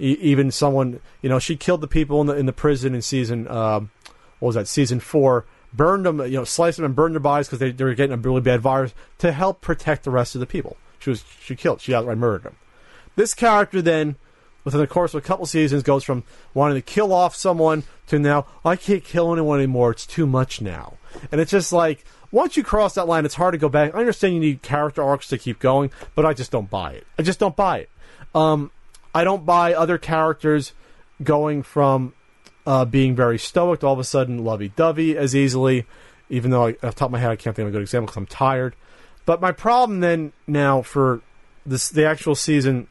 even 0.00 0.50
someone. 0.50 1.00
You 1.22 1.28
know, 1.28 1.38
she 1.38 1.56
killed 1.56 1.80
the 1.80 1.88
people 1.88 2.20
in 2.20 2.26
the 2.26 2.36
in 2.36 2.46
the 2.46 2.52
prison 2.52 2.94
in 2.94 3.02
season. 3.02 3.48
Um, 3.48 3.90
what 4.38 4.48
was 4.48 4.54
that? 4.56 4.68
Season 4.68 5.00
four. 5.00 5.44
Burned 5.72 6.06
them. 6.06 6.20
You 6.20 6.38
know, 6.38 6.44
sliced 6.44 6.78
them 6.78 6.84
and 6.84 6.96
burned 6.96 7.14
their 7.14 7.20
bodies 7.20 7.46
because 7.46 7.60
they, 7.60 7.70
they 7.70 7.84
were 7.84 7.94
getting 7.94 8.14
a 8.14 8.16
really 8.16 8.40
bad 8.40 8.60
virus 8.60 8.94
to 9.18 9.32
help 9.32 9.60
protect 9.60 10.04
the 10.04 10.10
rest 10.10 10.34
of 10.34 10.40
the 10.40 10.46
people. 10.46 10.76
She 10.98 11.10
was 11.10 11.24
she 11.40 11.54
killed. 11.54 11.80
She 11.80 11.94
outright 11.94 12.18
murdered 12.18 12.44
them. 12.44 12.56
This 13.16 13.34
character 13.34 13.82
then, 13.82 14.16
within 14.64 14.80
the 14.80 14.86
course 14.86 15.14
of 15.14 15.18
a 15.22 15.26
couple 15.26 15.46
seasons, 15.46 15.82
goes 15.82 16.04
from 16.04 16.24
wanting 16.54 16.76
to 16.76 16.82
kill 16.82 17.12
off 17.12 17.36
someone 17.36 17.84
to 18.08 18.18
now 18.18 18.46
I 18.64 18.76
can't 18.76 19.04
kill 19.04 19.32
anyone 19.32 19.58
anymore. 19.58 19.92
It's 19.92 20.06
too 20.06 20.26
much 20.26 20.60
now, 20.60 20.94
and 21.30 21.40
it's 21.40 21.50
just 21.50 21.72
like 21.72 22.04
once 22.32 22.56
you 22.56 22.62
cross 22.62 22.94
that 22.94 23.08
line, 23.08 23.24
it's 23.24 23.34
hard 23.34 23.52
to 23.52 23.58
go 23.58 23.68
back. 23.68 23.94
I 23.94 23.98
understand 23.98 24.34
you 24.34 24.40
need 24.40 24.62
character 24.62 25.02
arcs 25.02 25.28
to 25.28 25.38
keep 25.38 25.58
going, 25.58 25.90
but 26.14 26.24
I 26.24 26.32
just 26.32 26.50
don't 26.50 26.70
buy 26.70 26.92
it. 26.92 27.06
I 27.18 27.22
just 27.22 27.40
don't 27.40 27.56
buy 27.56 27.78
it. 27.78 27.90
Um, 28.34 28.70
I 29.14 29.24
don't 29.24 29.44
buy 29.44 29.74
other 29.74 29.98
characters 29.98 30.72
going 31.22 31.62
from 31.62 32.14
uh, 32.66 32.84
being 32.84 33.14
very 33.16 33.38
stoic 33.38 33.80
to 33.80 33.86
all 33.86 33.92
of 33.94 33.98
a 33.98 34.04
sudden 34.04 34.44
lovey-dovey 34.44 35.16
as 35.16 35.34
easily. 35.34 35.86
Even 36.28 36.50
though 36.52 36.66
I, 36.66 36.70
off 36.70 36.80
the 36.80 36.92
top 36.92 37.06
of 37.08 37.10
my 37.12 37.18
head 37.18 37.30
I 37.30 37.36
can't 37.36 37.56
think 37.56 37.66
of 37.66 37.70
a 37.70 37.72
good 37.72 37.82
example 37.82 38.06
because 38.06 38.16
I'm 38.18 38.26
tired. 38.26 38.76
But 39.26 39.40
my 39.40 39.50
problem 39.52 40.00
then 40.00 40.32
now 40.46 40.80
for 40.82 41.22
this 41.66 41.88
the 41.88 42.04
actual 42.06 42.34
season 42.36 42.86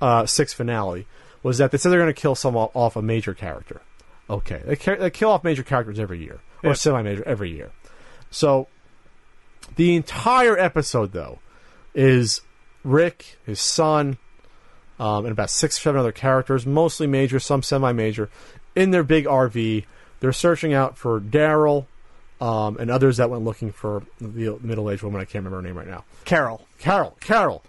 uh, 0.00 0.24
six 0.26 0.52
finale 0.54 1.06
was 1.42 1.58
that 1.58 1.70
they 1.70 1.78
said 1.78 1.90
they're 1.92 2.00
going 2.00 2.12
to 2.14 2.18
kill 2.20 2.34
some 2.34 2.56
off, 2.56 2.70
off 2.74 2.96
a 2.96 3.02
major 3.02 3.34
character. 3.34 3.82
Okay, 4.30 4.62
they, 4.64 4.76
ca- 4.76 4.96
they 4.96 5.10
kill 5.10 5.30
off 5.30 5.44
major 5.44 5.62
characters 5.62 5.98
every 6.00 6.18
year 6.24 6.40
or 6.62 6.70
Yeah. 6.70 6.72
semi-major 6.74 7.22
every 7.24 7.50
year. 7.50 7.70
So 8.30 8.68
the 9.76 9.94
entire 9.94 10.58
episode 10.58 11.12
though 11.12 11.40
is 11.94 12.40
Rick, 12.82 13.38
his 13.44 13.60
son, 13.60 14.16
um, 14.98 15.24
and 15.24 15.32
about 15.32 15.50
six 15.50 15.78
or 15.78 15.82
seven 15.82 16.00
other 16.00 16.12
characters, 16.12 16.66
mostly 16.66 17.06
major, 17.06 17.38
some 17.38 17.62
semi-major, 17.62 18.30
in 18.74 18.90
their 18.90 19.02
big 19.02 19.24
RV. 19.24 19.84
They're 20.20 20.32
searching 20.32 20.72
out 20.72 20.96
for 20.96 21.20
Daryl 21.20 21.86
um, 22.40 22.76
and 22.78 22.90
others 22.90 23.18
that 23.18 23.30
went 23.30 23.44
looking 23.44 23.72
for 23.72 24.04
the 24.20 24.58
middle-aged 24.60 25.02
woman. 25.02 25.20
I 25.20 25.24
can't 25.24 25.44
remember 25.44 25.56
her 25.56 25.62
name 25.62 25.76
right 25.76 25.88
now. 25.88 26.04
Carol. 26.24 26.66
Carol, 26.78 27.16
Carol, 27.20 27.62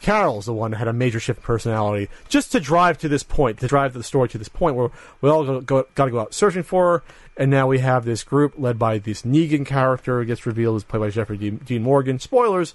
Carol's 0.00 0.46
the 0.46 0.52
one 0.52 0.70
that 0.70 0.78
had 0.78 0.88
a 0.88 0.92
major 0.92 1.20
shift 1.20 1.40
in 1.40 1.44
personality, 1.44 2.08
just 2.28 2.52
to 2.52 2.60
drive 2.60 2.98
to 2.98 3.08
this 3.08 3.22
point, 3.22 3.60
to 3.60 3.66
drive 3.66 3.92
the 3.92 4.02
story 4.02 4.28
to 4.30 4.38
this 4.38 4.48
point 4.48 4.76
where 4.76 4.90
we 5.20 5.30
all 5.30 5.44
go, 5.44 5.60
go, 5.60 5.86
got 5.94 6.06
to 6.06 6.10
go 6.10 6.20
out 6.20 6.34
searching 6.34 6.62
for 6.62 6.92
her, 6.92 7.02
and 7.36 7.50
now 7.50 7.66
we 7.66 7.78
have 7.78 8.04
this 8.04 8.24
group 8.24 8.54
led 8.56 8.78
by 8.78 8.98
this 8.98 9.22
Negan 9.22 9.66
character 9.66 10.20
who 10.20 10.26
gets 10.26 10.44
revealed 10.46 10.76
is 10.76 10.84
played 10.84 11.00
by 11.00 11.10
Jeffrey 11.10 11.36
Dean, 11.36 11.58
Dean 11.58 11.82
Morgan. 11.82 12.18
Spoilers. 12.18 12.74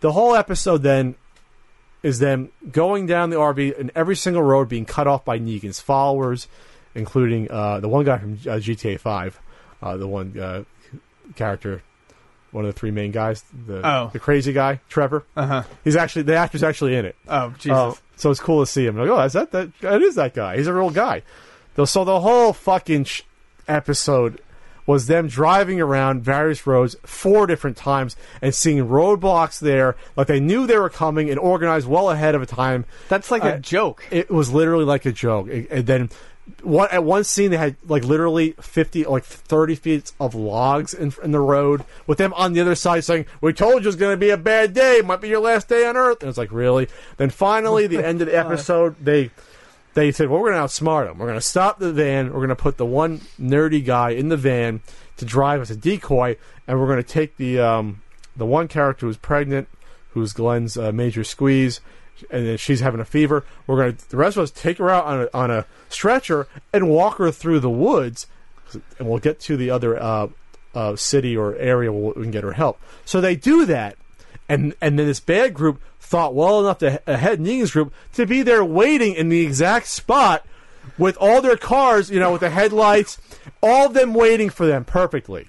The 0.00 0.12
whole 0.12 0.36
episode 0.36 0.84
then 0.84 1.16
is 2.02 2.18
them 2.18 2.50
going 2.70 3.06
down 3.06 3.30
the 3.30 3.36
RV 3.36 3.78
and 3.78 3.90
every 3.94 4.16
single 4.16 4.42
road 4.42 4.68
being 4.68 4.84
cut 4.84 5.06
off 5.06 5.24
by 5.24 5.38
Negan's 5.38 5.80
followers, 5.80 6.46
including 6.94 7.50
uh, 7.50 7.80
the 7.80 7.88
one 7.88 8.04
guy 8.04 8.18
from 8.18 8.34
uh, 8.34 8.56
GTA 8.58 9.00
Five, 9.00 9.38
uh, 9.82 9.96
the 9.96 10.06
one 10.06 10.38
uh, 10.38 10.64
character, 11.36 11.82
one 12.52 12.64
of 12.64 12.72
the 12.74 12.78
three 12.78 12.90
main 12.90 13.10
guys, 13.10 13.44
the 13.66 13.80
Oh. 13.86 14.10
the 14.12 14.18
crazy 14.18 14.52
guy, 14.52 14.80
Trevor. 14.88 15.24
Uh 15.36 15.46
huh. 15.46 15.62
He's 15.84 15.96
actually 15.96 16.22
the 16.22 16.36
actor's 16.36 16.62
actually 16.62 16.94
in 16.96 17.04
it. 17.04 17.16
Oh 17.26 17.50
Jesus. 17.58 17.70
Uh, 17.72 17.94
so 18.16 18.30
it's 18.30 18.40
cool 18.40 18.64
to 18.64 18.70
see 18.70 18.84
him. 18.86 18.96
Like, 18.96 19.08
oh, 19.08 19.20
is 19.20 19.32
that 19.34 19.50
that? 19.52 19.78
That 19.80 20.02
is 20.02 20.14
that 20.16 20.34
guy. 20.34 20.56
He's 20.56 20.66
a 20.66 20.74
real 20.74 20.90
guy. 20.90 21.22
So 21.84 22.04
the 22.04 22.18
whole 22.20 22.52
fucking 22.52 23.04
sh- 23.04 23.22
episode 23.68 24.40
was 24.88 25.06
them 25.06 25.28
driving 25.28 25.80
around 25.80 26.22
various 26.22 26.66
roads 26.66 26.96
four 27.04 27.46
different 27.46 27.76
times 27.76 28.16
and 28.42 28.54
seeing 28.54 28.88
roadblocks 28.88 29.60
there, 29.60 29.94
like 30.16 30.26
they 30.28 30.40
knew 30.40 30.66
they 30.66 30.78
were 30.78 30.88
coming 30.88 31.28
and 31.28 31.38
organized 31.38 31.86
well 31.86 32.08
ahead 32.10 32.34
of 32.34 32.40
a 32.42 32.46
time. 32.46 32.86
That's 33.08 33.30
like 33.30 33.44
uh, 33.44 33.48
a 33.56 33.58
joke. 33.58 34.04
It 34.10 34.30
was 34.30 34.50
literally 34.50 34.86
like 34.86 35.04
a 35.04 35.12
joke. 35.12 35.48
It- 35.48 35.68
and 35.70 35.86
then 35.86 36.08
one 36.62 36.88
at 36.90 37.04
one 37.04 37.24
scene 37.24 37.50
they 37.50 37.58
had 37.58 37.76
like 37.86 38.04
literally 38.04 38.52
fifty, 38.58 39.04
like 39.04 39.22
thirty 39.22 39.74
feet 39.74 40.12
of 40.18 40.34
logs 40.34 40.94
in, 40.94 41.12
in 41.22 41.30
the 41.32 41.40
road 41.40 41.84
with 42.06 42.16
them 42.16 42.32
on 42.32 42.54
the 42.54 42.60
other 42.62 42.74
side 42.74 43.04
saying, 43.04 43.26
"We 43.42 43.52
told 43.52 43.82
you 43.82 43.88
it's 43.88 43.98
going 43.98 44.14
to 44.14 44.16
be 44.16 44.30
a 44.30 44.38
bad 44.38 44.72
day. 44.72 44.96
It 44.96 45.04
might 45.04 45.20
be 45.20 45.28
your 45.28 45.40
last 45.40 45.68
day 45.68 45.86
on 45.86 45.94
Earth." 45.98 46.22
And 46.22 46.30
it's 46.30 46.38
like, 46.38 46.50
really? 46.50 46.88
Then 47.18 47.28
finally, 47.28 47.86
the 47.86 48.02
end 48.04 48.22
of 48.22 48.28
the 48.28 48.38
episode, 48.46 48.96
they 48.98 49.30
they 49.98 50.12
said, 50.12 50.28
"Well, 50.28 50.40
we're 50.40 50.52
going 50.52 50.62
to 50.62 50.66
outsmart 50.66 51.06
them. 51.06 51.18
We're 51.18 51.26
going 51.26 51.38
to 51.38 51.46
stop 51.46 51.78
the 51.78 51.92
van. 51.92 52.28
We're 52.28 52.38
going 52.38 52.48
to 52.50 52.56
put 52.56 52.76
the 52.76 52.86
one 52.86 53.20
nerdy 53.40 53.84
guy 53.84 54.10
in 54.10 54.28
the 54.28 54.36
van 54.36 54.80
to 55.16 55.24
drive 55.24 55.60
as 55.60 55.70
a 55.70 55.76
decoy, 55.76 56.36
and 56.66 56.78
we're 56.78 56.86
going 56.86 57.02
to 57.02 57.08
take 57.08 57.36
the 57.36 57.58
um, 57.58 58.02
the 58.36 58.46
one 58.46 58.68
character 58.68 59.06
who's 59.06 59.16
pregnant, 59.16 59.68
who's 60.10 60.32
Glenn's 60.32 60.76
uh, 60.76 60.92
major 60.92 61.24
squeeze, 61.24 61.80
and 62.30 62.46
then 62.46 62.56
she's 62.56 62.80
having 62.80 63.00
a 63.00 63.04
fever. 63.04 63.44
We're 63.66 63.76
going 63.76 63.96
to 63.96 64.10
the 64.10 64.16
rest 64.16 64.36
of 64.36 64.44
us 64.44 64.50
take 64.50 64.78
her 64.78 64.88
out 64.88 65.04
on 65.04 65.22
a, 65.22 65.28
on 65.34 65.50
a 65.50 65.66
stretcher 65.88 66.46
and 66.72 66.88
walk 66.88 67.18
her 67.18 67.32
through 67.32 67.60
the 67.60 67.70
woods, 67.70 68.26
and 68.98 69.08
we'll 69.08 69.18
get 69.18 69.40
to 69.40 69.56
the 69.56 69.70
other 69.70 70.00
uh, 70.00 70.28
uh, 70.74 70.94
city 70.94 71.36
or 71.36 71.56
area 71.56 71.92
where 71.92 72.14
we 72.14 72.22
can 72.22 72.30
get 72.30 72.44
her 72.44 72.52
help." 72.52 72.80
So 73.04 73.20
they 73.20 73.34
do 73.34 73.66
that 73.66 73.96
and 74.48 74.74
and 74.80 74.98
then 74.98 75.06
this 75.06 75.20
bad 75.20 75.54
group 75.54 75.80
thought 76.00 76.34
well 76.34 76.60
enough 76.60 76.78
to 76.78 76.94
uh, 76.94 77.14
ahead 77.14 77.38
Negan's 77.38 77.72
group 77.72 77.92
to 78.14 78.26
be 78.26 78.42
there 78.42 78.64
waiting 78.64 79.14
in 79.14 79.28
the 79.28 79.40
exact 79.40 79.88
spot 79.88 80.46
with 80.96 81.16
all 81.20 81.42
their 81.42 81.56
cars, 81.56 82.10
you 82.10 82.18
know, 82.18 82.32
with 82.32 82.40
the 82.40 82.50
headlights, 82.50 83.18
all 83.62 83.86
of 83.86 83.94
them 83.94 84.14
waiting 84.14 84.50
for 84.50 84.66
them 84.66 84.84
perfectly, 84.84 85.48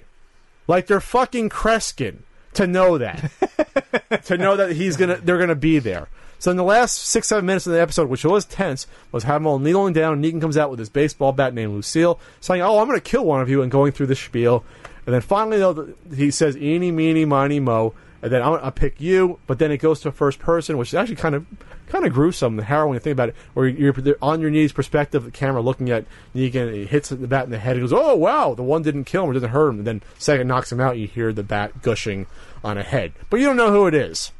like 0.66 0.86
they're 0.86 1.00
fucking 1.00 1.48
Kreskin 1.48 2.18
to 2.54 2.66
know 2.66 2.98
that, 2.98 3.30
to 4.24 4.36
know 4.36 4.56
that 4.56 4.72
he's 4.72 4.96
gonna, 4.96 5.16
they're 5.16 5.38
gonna 5.38 5.54
be 5.54 5.78
there. 5.78 6.08
So 6.38 6.50
in 6.50 6.56
the 6.56 6.64
last 6.64 6.96
six 6.96 7.28
seven 7.28 7.44
minutes 7.44 7.66
of 7.66 7.74
the 7.74 7.80
episode, 7.80 8.08
which 8.08 8.24
was 8.24 8.46
tense, 8.46 8.86
was 9.12 9.24
having 9.24 9.46
all 9.46 9.58
kneeling 9.58 9.92
down. 9.92 10.14
and 10.14 10.24
Negan 10.24 10.40
comes 10.40 10.56
out 10.56 10.70
with 10.70 10.78
his 10.78 10.88
baseball 10.88 11.32
bat 11.32 11.52
named 11.52 11.74
Lucille, 11.74 12.18
saying, 12.40 12.62
"Oh, 12.62 12.78
I'm 12.78 12.86
going 12.86 12.98
to 12.98 13.04
kill 13.04 13.26
one 13.26 13.42
of 13.42 13.50
you," 13.50 13.60
and 13.60 13.70
going 13.70 13.92
through 13.92 14.06
the 14.06 14.16
spiel. 14.16 14.64
And 15.04 15.14
then 15.14 15.20
finally, 15.20 15.58
though, 15.58 15.92
he 16.14 16.30
says, 16.30 16.56
"Eeny, 16.56 16.92
meeny, 16.92 17.26
miny, 17.26 17.60
mo," 17.60 17.92
and 18.22 18.30
then 18.32 18.42
I'm 18.42 18.58
going 18.58 18.72
pick 18.72 19.00
you. 19.00 19.38
But 19.46 19.58
then 19.58 19.70
it 19.70 19.78
goes 19.78 20.00
to 20.00 20.12
first 20.12 20.38
person, 20.38 20.76
which 20.78 20.88
is 20.88 20.94
actually 20.94 21.16
kind 21.16 21.34
of 21.34 21.46
kind 21.88 22.06
of 22.06 22.12
gruesome, 22.12 22.56
the 22.56 22.64
harrowing 22.64 22.94
to 22.94 23.00
think 23.00 23.12
about 23.12 23.30
it, 23.30 23.36
where 23.54 23.66
you're 23.66 23.94
on 24.22 24.40
your 24.40 24.50
knees, 24.50 24.72
perspective, 24.72 25.24
the 25.24 25.30
camera 25.30 25.60
looking 25.60 25.90
at 25.90 26.04
Negan, 26.34 26.68
and 26.68 26.74
he 26.76 26.86
hits 26.86 27.08
the 27.08 27.16
bat 27.26 27.44
in 27.44 27.50
the 27.50 27.58
head. 27.58 27.76
He 27.76 27.80
goes, 27.80 27.92
"Oh 27.92 28.14
wow!" 28.14 28.54
The 28.54 28.62
one 28.62 28.82
didn't 28.82 29.04
kill 29.04 29.24
him, 29.24 29.30
or 29.30 29.32
didn't 29.34 29.50
hurt 29.50 29.70
him. 29.70 29.78
And 29.78 29.86
then 29.86 30.02
second 30.18 30.46
knocks 30.48 30.70
him 30.70 30.80
out. 30.80 30.98
You 30.98 31.06
hear 31.06 31.32
the 31.32 31.42
bat 31.42 31.82
gushing 31.82 32.26
on 32.62 32.78
a 32.78 32.82
head, 32.82 33.12
but 33.28 33.40
you 33.40 33.46
don't 33.46 33.56
know 33.56 33.72
who 33.72 33.86
it 33.86 33.94
is. 33.94 34.32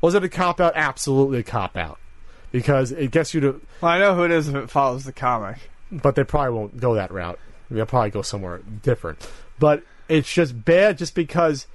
Was 0.00 0.14
it 0.14 0.24
a 0.24 0.28
cop 0.28 0.60
out? 0.60 0.72
Absolutely 0.76 1.38
a 1.38 1.42
cop 1.42 1.76
out. 1.76 1.98
Because 2.52 2.92
it 2.92 3.10
gets 3.10 3.32
you 3.34 3.40
to, 3.40 3.60
Well, 3.80 3.90
I 3.92 3.98
know 3.98 4.14
who 4.14 4.22
it 4.24 4.30
is 4.30 4.48
if 4.48 4.54
it 4.54 4.70
follows 4.70 5.04
the 5.04 5.12
comic. 5.12 5.70
but 5.90 6.14
they 6.14 6.22
probably 6.24 6.52
won't 6.56 6.78
go 6.78 6.94
that 6.94 7.10
route. 7.10 7.38
They'll 7.70 7.86
probably 7.86 8.10
go 8.10 8.22
somewhere 8.22 8.58
different. 8.82 9.26
But 9.58 9.82
it's 10.08 10.32
just 10.32 10.64
bad 10.64 10.98
just 10.98 11.14
because, 11.14 11.66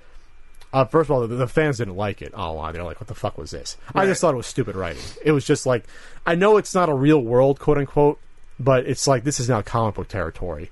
uh, 0.74 0.86
first 0.86 1.10
of 1.10 1.12
all, 1.12 1.28
the, 1.28 1.36
the 1.36 1.48
fans 1.48 1.78
didn't 1.78 1.96
like 1.96 2.22
it. 2.22 2.32
Oh, 2.36 2.54
wow. 2.54 2.72
They're 2.72 2.84
like, 2.84 3.00
what 3.00 3.08
the 3.08 3.16
fuck 3.16 3.38
was 3.38 3.52
this? 3.52 3.78
I 3.96 4.06
just 4.06 4.22
thought 4.22 4.34
it 4.34 4.38
was 4.38 4.48
stupid 4.48 4.76
writing. 4.76 5.02
It 5.24 5.32
was 5.32 5.46
just 5.46 5.66
like, 5.66 5.86
I 6.26 6.36
know 6.36 6.58
it's 6.58 6.76
not 6.76 6.90
a 6.90 6.94
real 6.94 7.20
world, 7.20 7.60
quote 7.60 7.78
unquote, 7.78 8.20
but 8.60 8.86
it's 8.86 9.08
like, 9.08 9.24
this 9.24 9.40
is 9.40 9.50
now 9.50 9.62
comic 9.62 9.96
book 9.96 10.08
territory. 10.08 10.72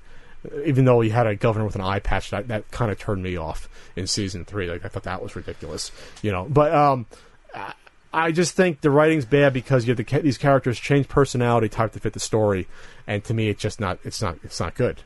Even 0.66 0.86
though 0.86 1.02
he 1.02 1.10
had 1.10 1.26
a 1.28 1.36
governor 1.36 1.66
with 1.66 1.76
an 1.76 1.82
eye 1.82 2.00
patch, 2.00 2.30
that, 2.30 2.48
that 2.50 2.70
kind 2.72 2.92
of 2.92 3.00
turned 3.00 3.24
me 3.24 3.36
off 3.38 3.68
in 3.96 4.08
season 4.08 4.46
three. 4.46 4.70
Like, 4.70 4.86
I 4.86 4.88
thought 4.88 5.04
that 5.04 5.22
was 5.22 5.36
ridiculous, 5.36 5.92
you 6.22 6.32
know. 6.32 6.46
But, 6.50 6.74
um, 6.74 7.06
I- 7.54 7.74
I 8.14 8.32
just 8.32 8.56
think 8.56 8.82
the 8.82 8.90
writing's 8.90 9.26
bad 9.26 9.52
because 9.54 9.86
you 9.86 9.94
have 9.94 9.98
the, 10.04 10.20
these 10.22 10.38
characters 10.38 10.80
change 10.80 11.08
personality 11.10 11.68
type 11.70 11.92
to 11.92 12.00
fit 12.00 12.14
the 12.14 12.22
story, 12.22 12.66
and 13.06 13.22
to 13.26 13.34
me, 13.34 13.50
it's 13.50 13.62
just 13.62 13.82
not. 13.82 14.00
It's 14.06 14.22
not. 14.22 14.40
It's 14.44 14.60
not 14.62 14.76
good. 14.76 15.02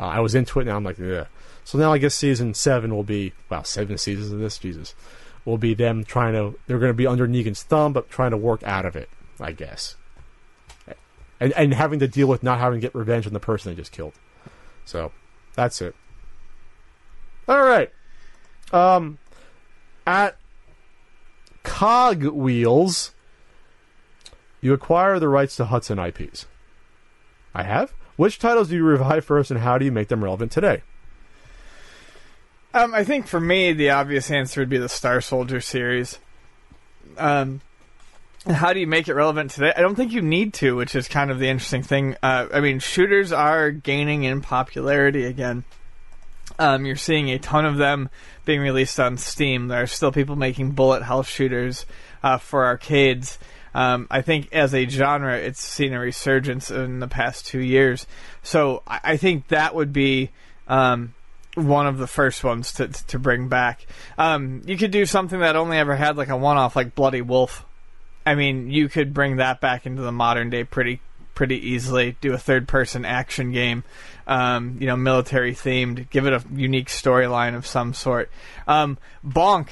Uh, 0.00 0.04
I 0.04 0.20
was 0.20 0.34
into 0.34 0.58
it, 0.58 0.64
now 0.64 0.76
I'm 0.76 0.82
like, 0.82 0.98
Ugh. 0.98 1.26
So 1.68 1.76
now 1.76 1.92
I 1.92 1.98
guess 1.98 2.14
season 2.14 2.54
seven 2.54 2.96
will 2.96 3.04
be 3.04 3.34
wow, 3.50 3.60
seven 3.60 3.98
seasons 3.98 4.32
of 4.32 4.38
this, 4.38 4.56
Jesus, 4.56 4.94
will 5.44 5.58
be 5.58 5.74
them 5.74 6.02
trying 6.02 6.32
to. 6.32 6.58
They're 6.66 6.78
going 6.78 6.88
to 6.88 6.96
be 6.96 7.06
under 7.06 7.28
Negan's 7.28 7.62
thumb, 7.62 7.92
but 7.92 8.08
trying 8.08 8.30
to 8.30 8.38
work 8.38 8.62
out 8.62 8.86
of 8.86 8.96
it, 8.96 9.10
I 9.38 9.52
guess, 9.52 9.94
and 11.38 11.52
and 11.52 11.74
having 11.74 11.98
to 11.98 12.08
deal 12.08 12.26
with 12.26 12.42
not 12.42 12.58
having 12.58 12.80
to 12.80 12.86
get 12.86 12.94
revenge 12.94 13.26
on 13.26 13.34
the 13.34 13.38
person 13.38 13.70
they 13.70 13.76
just 13.76 13.92
killed. 13.92 14.14
So 14.86 15.12
that's 15.56 15.82
it. 15.82 15.94
All 17.46 17.62
right. 17.62 17.92
Um, 18.72 19.18
at 20.06 20.38
Cogwheels, 21.64 23.10
You 24.62 24.72
acquire 24.72 25.18
the 25.18 25.28
rights 25.28 25.56
to 25.56 25.66
Hudson 25.66 25.98
IPs. 25.98 26.46
I 27.54 27.64
have. 27.64 27.92
Which 28.16 28.38
titles 28.38 28.70
do 28.70 28.76
you 28.76 28.84
revive 28.84 29.26
first, 29.26 29.50
and 29.50 29.60
how 29.60 29.76
do 29.76 29.84
you 29.84 29.92
make 29.92 30.08
them 30.08 30.24
relevant 30.24 30.50
today? 30.50 30.82
Um, 32.74 32.94
I 32.94 33.04
think 33.04 33.26
for 33.26 33.40
me, 33.40 33.72
the 33.72 33.90
obvious 33.90 34.30
answer 34.30 34.60
would 34.60 34.68
be 34.68 34.78
the 34.78 34.88
Star 34.88 35.20
Soldier 35.20 35.60
series. 35.60 36.18
Um, 37.16 37.62
how 38.46 38.72
do 38.72 38.80
you 38.80 38.86
make 38.86 39.08
it 39.08 39.14
relevant 39.14 39.50
today? 39.50 39.72
I 39.76 39.80
don't 39.80 39.94
think 39.94 40.12
you 40.12 40.22
need 40.22 40.54
to, 40.54 40.76
which 40.76 40.94
is 40.94 41.08
kind 41.08 41.30
of 41.30 41.38
the 41.38 41.48
interesting 41.48 41.82
thing. 41.82 42.16
Uh, 42.22 42.46
I 42.52 42.60
mean, 42.60 42.78
shooters 42.78 43.32
are 43.32 43.70
gaining 43.70 44.24
in 44.24 44.42
popularity 44.42 45.24
again. 45.24 45.64
Um, 46.58 46.84
you're 46.86 46.96
seeing 46.96 47.30
a 47.30 47.38
ton 47.38 47.64
of 47.64 47.76
them 47.76 48.10
being 48.44 48.60
released 48.60 49.00
on 49.00 49.16
Steam. 49.16 49.68
There 49.68 49.82
are 49.82 49.86
still 49.86 50.12
people 50.12 50.36
making 50.36 50.72
bullet 50.72 51.02
hell 51.02 51.22
shooters 51.22 51.86
uh, 52.22 52.38
for 52.38 52.64
arcades. 52.66 53.38
Um, 53.74 54.06
I 54.10 54.22
think 54.22 54.52
as 54.52 54.74
a 54.74 54.88
genre, 54.88 55.36
it's 55.36 55.62
seen 55.62 55.92
a 55.92 56.00
resurgence 56.00 56.70
in 56.70 57.00
the 57.00 57.08
past 57.08 57.46
two 57.46 57.60
years. 57.60 58.06
So 58.42 58.82
I, 58.86 59.00
I 59.04 59.16
think 59.16 59.48
that 59.48 59.74
would 59.74 59.92
be 59.92 60.30
um, 60.66 61.14
one 61.66 61.86
of 61.86 61.98
the 61.98 62.06
first 62.06 62.44
ones 62.44 62.72
to 62.74 62.88
to 62.88 63.18
bring 63.18 63.48
back. 63.48 63.86
Um, 64.16 64.62
you 64.64 64.76
could 64.76 64.90
do 64.90 65.06
something 65.06 65.40
that 65.40 65.56
only 65.56 65.78
ever 65.78 65.96
had 65.96 66.16
like 66.16 66.28
a 66.28 66.36
one 66.36 66.56
off, 66.56 66.76
like 66.76 66.94
Bloody 66.94 67.22
Wolf. 67.22 67.64
I 68.24 68.34
mean, 68.34 68.70
you 68.70 68.88
could 68.88 69.14
bring 69.14 69.36
that 69.36 69.60
back 69.60 69.86
into 69.86 70.02
the 70.02 70.12
modern 70.12 70.50
day 70.50 70.64
pretty 70.64 71.00
pretty 71.34 71.68
easily. 71.68 72.16
Do 72.20 72.32
a 72.32 72.38
third 72.38 72.66
person 72.68 73.04
action 73.04 73.52
game, 73.52 73.84
um, 74.26 74.76
you 74.80 74.86
know, 74.86 74.96
military 74.96 75.54
themed. 75.54 76.10
Give 76.10 76.26
it 76.26 76.32
a 76.32 76.42
unique 76.52 76.88
storyline 76.88 77.54
of 77.54 77.66
some 77.66 77.94
sort. 77.94 78.30
Um, 78.66 78.98
Bonk. 79.24 79.68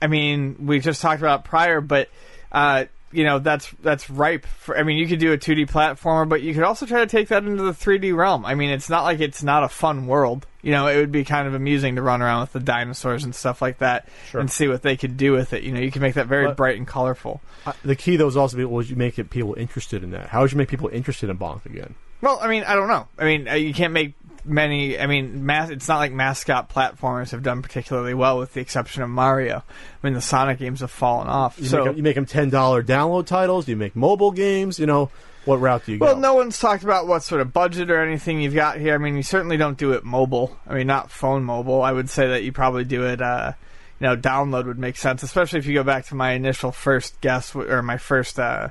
I 0.00 0.06
mean, 0.06 0.66
we 0.66 0.78
just 0.78 1.02
talked 1.02 1.20
about 1.20 1.44
prior, 1.44 1.80
but 1.80 2.08
uh, 2.52 2.84
you 3.10 3.24
know 3.24 3.38
that's 3.38 3.70
that's 3.82 4.10
ripe 4.10 4.46
for. 4.46 4.78
I 4.78 4.82
mean, 4.82 4.98
you 4.98 5.06
could 5.06 5.18
do 5.18 5.32
a 5.32 5.38
2D 5.38 5.68
platformer, 5.70 6.28
but 6.28 6.42
you 6.42 6.54
could 6.54 6.62
also 6.62 6.86
try 6.86 7.00
to 7.00 7.06
take 7.06 7.28
that 7.28 7.44
into 7.44 7.62
the 7.62 7.72
3D 7.72 8.14
realm. 8.14 8.44
I 8.44 8.54
mean, 8.54 8.70
it's 8.70 8.88
not 8.88 9.04
like 9.04 9.20
it's 9.20 9.42
not 9.42 9.64
a 9.64 9.68
fun 9.68 10.06
world. 10.06 10.46
You 10.68 10.74
know, 10.74 10.86
it 10.86 10.96
would 10.98 11.10
be 11.10 11.24
kind 11.24 11.48
of 11.48 11.54
amusing 11.54 11.96
to 11.96 12.02
run 12.02 12.20
around 12.20 12.42
with 12.42 12.52
the 12.52 12.60
dinosaurs 12.60 13.24
and 13.24 13.34
stuff 13.34 13.62
like 13.62 13.78
that 13.78 14.06
Sure. 14.30 14.38
and 14.38 14.50
see 14.50 14.68
what 14.68 14.82
they 14.82 14.98
could 14.98 15.16
do 15.16 15.32
with 15.32 15.54
it. 15.54 15.62
You 15.62 15.72
know, 15.72 15.80
you 15.80 15.90
can 15.90 16.02
make 16.02 16.12
that 16.16 16.26
very 16.26 16.44
But- 16.48 16.58
bright 16.58 16.76
and 16.76 16.86
colorful. 16.86 17.40
Uh, 17.64 17.72
the 17.82 17.96
key, 17.96 18.16
though, 18.16 18.26
is 18.28 18.36
also 18.36 18.58
be, 18.58 18.66
would 18.66 18.90
you 18.90 18.96
make 18.96 19.18
it 19.18 19.30
people 19.30 19.54
interested 19.54 20.04
in 20.04 20.10
that? 20.10 20.28
How 20.28 20.42
would 20.42 20.52
you 20.52 20.58
make 20.58 20.68
people 20.68 20.90
interested 20.92 21.30
in 21.30 21.38
Bonk 21.38 21.64
again? 21.64 21.94
Well, 22.20 22.38
I 22.42 22.48
mean, 22.48 22.64
I 22.64 22.74
don't 22.74 22.88
know. 22.88 23.08
I 23.18 23.24
mean, 23.24 23.48
uh, 23.48 23.54
you 23.54 23.72
can't 23.72 23.94
make 23.94 24.12
many. 24.44 24.98
I 24.98 25.06
mean, 25.06 25.46
mas- 25.46 25.70
it's 25.70 25.88
not 25.88 25.98
like 26.00 26.12
mascot 26.12 26.68
platformers 26.68 27.30
have 27.30 27.42
done 27.42 27.62
particularly 27.62 28.12
well, 28.12 28.38
with 28.38 28.52
the 28.52 28.60
exception 28.60 29.02
of 29.02 29.08
Mario. 29.08 29.58
I 30.02 30.06
mean, 30.06 30.12
the 30.12 30.20
Sonic 30.20 30.58
games 30.58 30.80
have 30.80 30.90
fallen 30.90 31.28
off. 31.28 31.58
You, 31.58 31.66
so, 31.66 31.84
make, 31.86 31.96
you 31.96 32.02
make 32.02 32.14
them 32.16 32.26
ten 32.26 32.50
dollar 32.50 32.82
download 32.82 33.24
titles. 33.24 33.68
You 33.68 33.76
make 33.76 33.96
mobile 33.96 34.32
games? 34.32 34.78
You 34.78 34.84
know, 34.86 35.10
what 35.48 35.60
route 35.60 35.86
do 35.86 35.92
you 35.92 35.98
well, 35.98 36.14
go? 36.14 36.20
no 36.20 36.34
one's 36.34 36.58
talked 36.58 36.84
about 36.84 37.06
what 37.06 37.22
sort 37.22 37.40
of 37.40 37.52
budget 37.52 37.90
or 37.90 38.02
anything 38.02 38.40
you've 38.40 38.54
got 38.54 38.78
here. 38.78 38.94
I 38.94 38.98
mean, 38.98 39.16
you 39.16 39.22
certainly 39.22 39.56
don't 39.56 39.78
do 39.78 39.92
it 39.92 40.04
mobile. 40.04 40.56
I 40.66 40.74
mean, 40.74 40.86
not 40.86 41.10
phone 41.10 41.44
mobile. 41.44 41.82
I 41.82 41.92
would 41.92 42.10
say 42.10 42.28
that 42.28 42.42
you 42.44 42.52
probably 42.52 42.84
do 42.84 43.04
it. 43.04 43.20
Uh, 43.20 43.52
you 44.00 44.06
know, 44.06 44.16
download 44.16 44.66
would 44.66 44.78
make 44.78 44.96
sense, 44.96 45.22
especially 45.22 45.58
if 45.58 45.66
you 45.66 45.74
go 45.74 45.82
back 45.82 46.06
to 46.06 46.14
my 46.14 46.32
initial 46.32 46.70
first 46.70 47.20
guess 47.20 47.54
or 47.54 47.82
my 47.82 47.96
first. 47.96 48.38
Uh, 48.38 48.68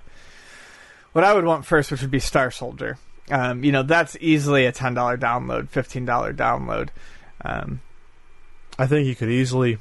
what 1.14 1.24
I 1.24 1.34
would 1.34 1.46
want 1.46 1.66
first, 1.66 1.92
which 1.92 2.02
would 2.02 2.12
be 2.12 2.20
Star 2.20 2.52
Soldier. 2.52 2.98
Um, 3.30 3.64
you 3.64 3.72
know, 3.72 3.84
that's 3.84 4.16
easily 4.22 4.66
a 4.66 4.72
ten 4.72 4.94
dollar 4.94 5.18
download, 5.18 5.70
fifteen 5.70 6.06
dollar 6.06 6.34
download. 6.34 6.90
Um, 7.44 7.82
I 8.80 8.88
think 8.88 9.08
you 9.08 9.16
could 9.16 9.30
easily 9.30 9.80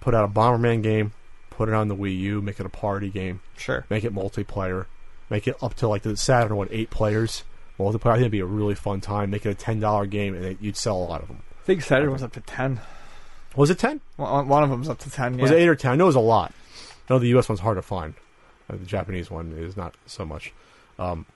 put 0.00 0.14
out 0.14 0.24
a 0.24 0.28
Bomberman 0.28 0.82
game, 0.82 1.12
put 1.50 1.68
it 1.68 1.74
on 1.74 1.88
the 1.88 1.96
Wii 1.96 2.18
U, 2.18 2.40
make 2.40 2.58
it 2.58 2.66
a 2.66 2.70
party 2.70 3.10
game, 3.10 3.40
sure. 3.56 3.84
make 3.90 4.04
it 4.04 4.14
multiplayer, 4.14 4.86
make 5.30 5.48
it 5.48 5.56
up 5.62 5.74
to 5.74 5.88
like 5.88 6.02
the 6.02 6.16
Saturn 6.16 6.56
what 6.56 6.68
eight 6.70 6.90
players 6.90 7.44
multiplayer. 7.78 8.10
I 8.10 8.14
think 8.14 8.22
it'd 8.22 8.32
be 8.32 8.40
a 8.40 8.46
really 8.46 8.74
fun 8.74 9.00
time. 9.00 9.30
Make 9.30 9.46
it 9.46 9.50
a 9.50 9.54
ten 9.54 9.80
dollar 9.80 10.06
game, 10.06 10.34
and 10.34 10.44
it, 10.44 10.58
you'd 10.60 10.76
sell 10.76 10.96
a 10.96 11.04
lot 11.04 11.22
of 11.22 11.28
them. 11.28 11.42
I 11.62 11.64
think 11.64 11.82
Saturn 11.82 12.10
was 12.10 12.22
up 12.22 12.32
to 12.32 12.40
ten. 12.40 12.80
Was 13.56 13.70
it 13.70 13.78
ten? 13.78 14.00
One 14.16 14.48
one 14.48 14.62
of 14.62 14.70
them 14.70 14.80
was 14.80 14.88
up 14.88 14.98
to 14.98 15.10
ten. 15.10 15.34
Yeah. 15.34 15.42
Was 15.42 15.50
it 15.50 15.56
eight 15.56 15.68
or 15.68 15.74
ten? 15.76 15.92
I 15.92 15.94
know 15.96 16.04
it 16.04 16.08
was 16.08 16.16
a 16.16 16.20
lot. 16.20 16.52
I 17.08 17.14
know 17.14 17.18
the 17.18 17.28
U.S. 17.28 17.48
one's 17.48 17.60
hard 17.60 17.76
to 17.76 17.82
find. 17.82 18.14
Uh, 18.68 18.76
the 18.76 18.84
Japanese 18.84 19.30
one 19.30 19.52
is 19.52 19.76
not 19.76 19.96
so 20.06 20.24
much. 20.24 20.52
Um, 20.98 21.26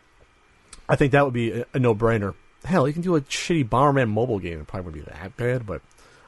I 0.88 0.96
think 0.96 1.12
that 1.12 1.24
would 1.24 1.34
be 1.34 1.50
a, 1.52 1.66
a 1.72 1.78
no-brainer. 1.78 2.34
Hell, 2.64 2.86
you 2.86 2.92
can 2.92 3.02
do 3.02 3.16
a 3.16 3.20
shitty 3.22 3.68
Bomberman 3.68 4.08
mobile 4.08 4.38
game. 4.38 4.60
It 4.60 4.66
probably 4.66 4.90
wouldn't 4.90 5.06
be 5.06 5.12
that 5.12 5.36
bad, 5.36 5.66
but 5.66 5.82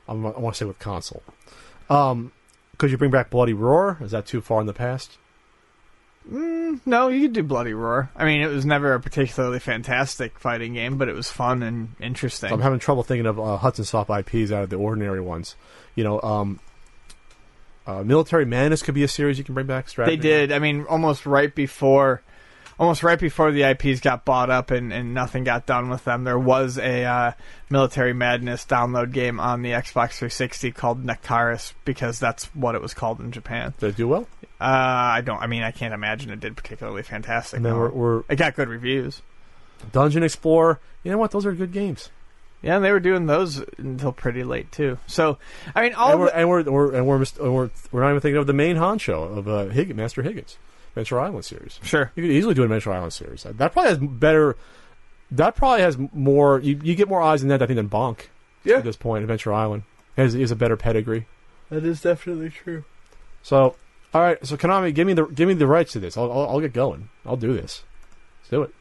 I'm, 0.08 0.26
I 0.26 0.30
want 0.30 0.54
to 0.54 0.58
say 0.58 0.64
with 0.64 0.78
console. 0.78 1.22
Um, 1.88 2.32
could 2.78 2.90
you 2.90 2.98
bring 2.98 3.10
back 3.10 3.30
Bloody 3.30 3.52
Roar? 3.52 3.98
Is 4.00 4.10
that 4.10 4.26
too 4.26 4.40
far 4.40 4.60
in 4.60 4.66
the 4.66 4.72
past? 4.72 5.16
No, 6.28 7.08
you 7.08 7.22
could 7.22 7.32
do 7.34 7.42
Bloody 7.44 7.72
Roar. 7.72 8.10
I 8.16 8.24
mean, 8.24 8.40
it 8.40 8.48
was 8.48 8.66
never 8.66 8.94
a 8.94 9.00
particularly 9.00 9.60
fantastic 9.60 10.38
fighting 10.38 10.74
game, 10.74 10.98
but 10.98 11.08
it 11.08 11.14
was 11.14 11.30
fun 11.30 11.62
and 11.62 11.94
interesting. 12.00 12.52
I'm 12.52 12.60
having 12.60 12.80
trouble 12.80 13.04
thinking 13.04 13.26
of 13.26 13.38
uh, 13.38 13.56
Hudson 13.58 13.84
Soft 13.84 14.10
IPs 14.10 14.50
out 14.50 14.64
of 14.64 14.70
the 14.70 14.76
ordinary 14.76 15.20
ones. 15.20 15.54
You 15.94 16.02
know, 16.04 16.20
um, 16.22 16.60
uh, 17.86 18.02
Military 18.02 18.44
Madness 18.44 18.82
could 18.82 18.94
be 18.94 19.04
a 19.04 19.08
series 19.08 19.38
you 19.38 19.44
can 19.44 19.54
bring 19.54 19.66
back. 19.66 19.88
they 19.94 20.16
did. 20.16 20.50
I 20.50 20.58
mean, 20.58 20.84
almost 20.88 21.26
right 21.26 21.54
before, 21.54 22.22
almost 22.78 23.02
right 23.02 23.18
before 23.18 23.52
the 23.52 23.62
IPs 23.62 24.00
got 24.00 24.24
bought 24.24 24.50
up 24.50 24.70
and, 24.70 24.92
and 24.92 25.14
nothing 25.14 25.44
got 25.44 25.66
done 25.66 25.88
with 25.88 26.04
them. 26.04 26.24
There 26.24 26.38
was 26.38 26.78
a 26.78 27.04
uh, 27.04 27.32
Military 27.70 28.12
Madness 28.12 28.64
download 28.64 29.12
game 29.12 29.40
on 29.40 29.62
the 29.62 29.70
Xbox 29.70 30.18
360 30.18 30.72
called 30.72 31.04
Nectaris 31.04 31.72
because 31.84 32.18
that's 32.18 32.46
what 32.54 32.74
it 32.74 32.82
was 32.82 32.94
called 32.94 33.20
in 33.20 33.32
Japan. 33.32 33.74
Did 33.78 33.90
it 33.90 33.96
do 33.96 34.08
well? 34.08 34.28
Uh, 34.60 34.64
I 34.64 35.20
don't. 35.20 35.40
I 35.40 35.46
mean, 35.46 35.62
I 35.62 35.70
can't 35.70 35.94
imagine 35.94 36.30
it 36.30 36.40
did 36.40 36.56
particularly 36.56 37.02
fantastic. 37.02 37.60
No. 37.60 37.76
we're, 37.76 37.90
we're 37.90 38.22
it 38.28 38.36
got 38.36 38.56
good 38.56 38.68
reviews. 38.68 39.22
Dungeon 39.92 40.22
Explorer. 40.22 40.80
You 41.02 41.12
know 41.12 41.18
what? 41.18 41.30
Those 41.30 41.46
are 41.46 41.52
good 41.52 41.72
games. 41.72 42.10
Yeah, 42.62 42.76
and 42.76 42.84
they 42.84 42.90
were 42.90 43.00
doing 43.00 43.26
those 43.26 43.62
until 43.76 44.12
pretty 44.12 44.42
late 44.42 44.72
too. 44.72 44.98
So, 45.06 45.38
I 45.74 45.82
mean, 45.82 45.94
all 45.94 46.10
and 46.10 46.20
we're, 46.20 46.26
the, 46.26 46.36
and 46.36 46.48
we're, 46.48 46.62
we're 46.62 46.94
and 46.94 47.06
we're, 47.06 47.16
and 47.16 47.54
we're 47.54 47.70
we're 47.92 48.00
not 48.00 48.10
even 48.10 48.20
thinking 48.20 48.38
of 48.38 48.46
the 48.46 48.54
main 48.54 48.76
honcho 48.76 49.36
of 49.36 49.46
uh, 49.46 49.66
Hig- 49.66 49.94
Master 49.94 50.22
Higgins, 50.22 50.56
Venture 50.96 51.20
Island 51.20 51.44
series. 51.44 51.78
sure. 51.82 52.10
You 52.16 52.22
could 52.22 52.32
easily 52.32 52.54
do 52.54 52.62
a 52.62 52.64
Adventure 52.64 52.90
Island 52.90 53.12
series. 53.12 53.42
That 53.42 53.72
probably 53.72 53.90
has 53.90 53.98
better. 53.98 54.56
That 55.30 55.54
probably 55.54 55.82
has 55.82 55.98
more. 56.14 56.58
You, 56.58 56.80
you 56.82 56.94
get 56.94 57.06
more 57.06 57.20
eyes 57.20 57.42
in 57.42 57.50
that 57.50 57.62
I 57.62 57.66
think 57.66 57.76
than 57.76 57.90
Bonk. 57.90 58.28
Yeah. 58.64 58.78
At 58.78 58.84
this 58.84 58.96
point, 58.96 59.22
Adventure 59.22 59.52
Island 59.52 59.82
has 60.16 60.34
is 60.34 60.50
a 60.50 60.56
better 60.56 60.74
pedigree. 60.74 61.26
That 61.68 61.84
is 61.84 62.00
definitely 62.00 62.48
true. 62.48 62.84
So, 63.42 63.76
all 64.14 64.22
right. 64.22 64.44
So 64.44 64.56
Konami, 64.56 64.94
give 64.94 65.06
me 65.06 65.12
the 65.12 65.26
give 65.26 65.46
me 65.46 65.54
the 65.54 65.66
rights 65.66 65.92
to 65.92 66.00
this. 66.00 66.16
I'll 66.16 66.32
I'll, 66.32 66.48
I'll 66.48 66.60
get 66.60 66.72
going. 66.72 67.10
I'll 67.26 67.36
do 67.36 67.52
this. 67.52 67.84
Let's 68.40 68.50
do 68.50 68.62
it. 68.62 68.74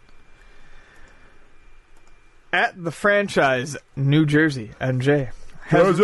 At 2.53 2.82
the 2.82 2.92
franchise, 2.92 3.76
New 3.98 4.26
Jersey, 4.26 4.72
NJ. 4.80 5.32
Has, 5.64 6.00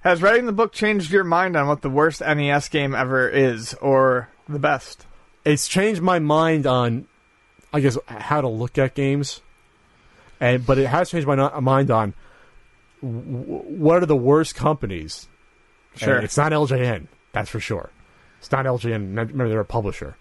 has 0.00 0.22
writing 0.22 0.46
the 0.46 0.52
book 0.52 0.72
changed 0.72 1.12
your 1.12 1.24
mind 1.24 1.56
on 1.56 1.68
what 1.68 1.82
the 1.82 1.90
worst 1.90 2.22
NES 2.22 2.70
game 2.70 2.94
ever 2.94 3.28
is, 3.28 3.74
or 3.74 4.30
the 4.48 4.58
best? 4.58 5.06
It's 5.44 5.66
changed 5.68 6.00
my 6.00 6.18
mind 6.18 6.66
on, 6.66 7.06
I 7.72 7.80
guess, 7.80 7.98
how 8.06 8.40
to 8.40 8.48
look 8.48 8.78
at 8.78 8.94
games, 8.94 9.40
and 10.40 10.64
but 10.64 10.78
it 10.78 10.86
has 10.86 11.10
changed 11.10 11.26
my 11.26 11.34
no- 11.34 11.60
mind 11.60 11.90
on 11.90 12.14
w- 13.00 13.42
what 13.42 14.02
are 14.02 14.06
the 14.06 14.16
worst 14.16 14.54
companies. 14.54 15.28
Sure. 15.96 16.16
And 16.16 16.24
it's 16.24 16.36
not 16.36 16.52
LJN, 16.52 17.08
that's 17.32 17.50
for 17.50 17.60
sure. 17.60 17.90
It's 18.38 18.50
not 18.50 18.64
LJN. 18.64 19.16
Remember, 19.16 19.48
they're 19.48 19.60
a 19.60 19.64
publisher. 19.64 20.16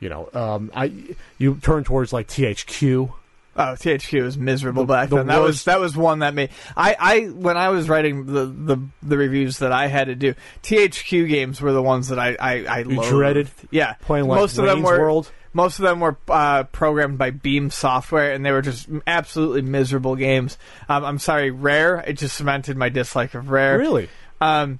You 0.00 0.08
know, 0.08 0.28
um, 0.32 0.70
I 0.74 0.92
you 1.38 1.56
turn 1.56 1.84
towards 1.84 2.12
like 2.12 2.28
THQ. 2.28 3.12
Oh, 3.60 3.74
THQ 3.74 4.22
was 4.22 4.38
miserable 4.38 4.84
The- 4.84 4.92
back 4.92 5.08
the 5.08 5.16
then. 5.16 5.26
That 5.26 5.40
was 5.40 5.64
that 5.64 5.80
was 5.80 5.96
one 5.96 6.20
that 6.20 6.32
made 6.32 6.50
I, 6.76 6.96
I 6.98 7.20
when 7.26 7.56
I 7.56 7.70
was 7.70 7.88
writing 7.88 8.26
the, 8.26 8.46
the 8.46 8.80
the 9.02 9.18
reviews 9.18 9.58
that 9.58 9.72
I 9.72 9.88
had 9.88 10.06
to 10.06 10.14
do. 10.14 10.34
THQ 10.62 11.28
games 11.28 11.60
were 11.60 11.72
the 11.72 11.82
ones 11.82 12.08
that 12.08 12.18
I 12.20 12.36
I, 12.38 12.52
I 12.78 12.82
dreaded? 12.84 13.50
Yeah, 13.70 13.94
Playing 14.02 14.28
like 14.28 14.38
most 14.40 14.58
of 14.58 14.64
them 14.64 14.82
were 14.82 14.98
World? 15.00 15.32
most 15.52 15.78
of 15.80 15.82
them 15.84 15.98
were 15.98 16.16
uh, 16.28 16.64
programmed 16.64 17.18
by 17.18 17.30
Beam 17.30 17.70
Software, 17.70 18.32
and 18.32 18.46
they 18.46 18.52
were 18.52 18.62
just 18.62 18.88
absolutely 19.08 19.62
miserable 19.62 20.14
games. 20.14 20.56
Um, 20.88 21.04
I'm 21.04 21.18
sorry, 21.18 21.50
Rare. 21.50 21.96
It 22.06 22.12
just 22.12 22.36
cemented 22.36 22.76
my 22.76 22.90
dislike 22.90 23.34
of 23.34 23.50
Rare. 23.50 23.76
Really? 23.78 24.08
Um, 24.40 24.78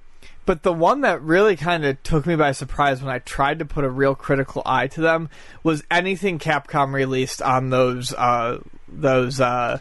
but 0.49 0.63
the 0.63 0.73
one 0.73 1.03
that 1.03 1.21
really 1.21 1.57
kind 1.57 1.85
of 1.85 2.03
took 2.03 2.25
me 2.25 2.35
by 2.35 2.53
surprise 2.53 3.03
when 3.03 3.13
I 3.13 3.19
tried 3.19 3.59
to 3.59 3.67
put 3.67 3.85
a 3.85 3.91
real 3.91 4.15
critical 4.15 4.63
eye 4.65 4.87
to 4.87 5.03
them 5.03 5.29
was 5.63 5.85
anything 5.91 6.39
Capcom 6.39 6.95
released 6.95 7.43
on 7.43 7.69
those 7.69 8.15
uh, 8.15 8.61
those 8.89 9.43
uh, 9.43 9.81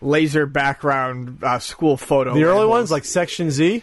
laser 0.00 0.46
background 0.46 1.42
uh, 1.42 1.58
school 1.58 1.96
photo. 1.96 2.32
The 2.32 2.44
early 2.44 2.60
labels. 2.60 2.70
ones, 2.70 2.90
like 2.92 3.04
Section 3.04 3.50
Z. 3.50 3.82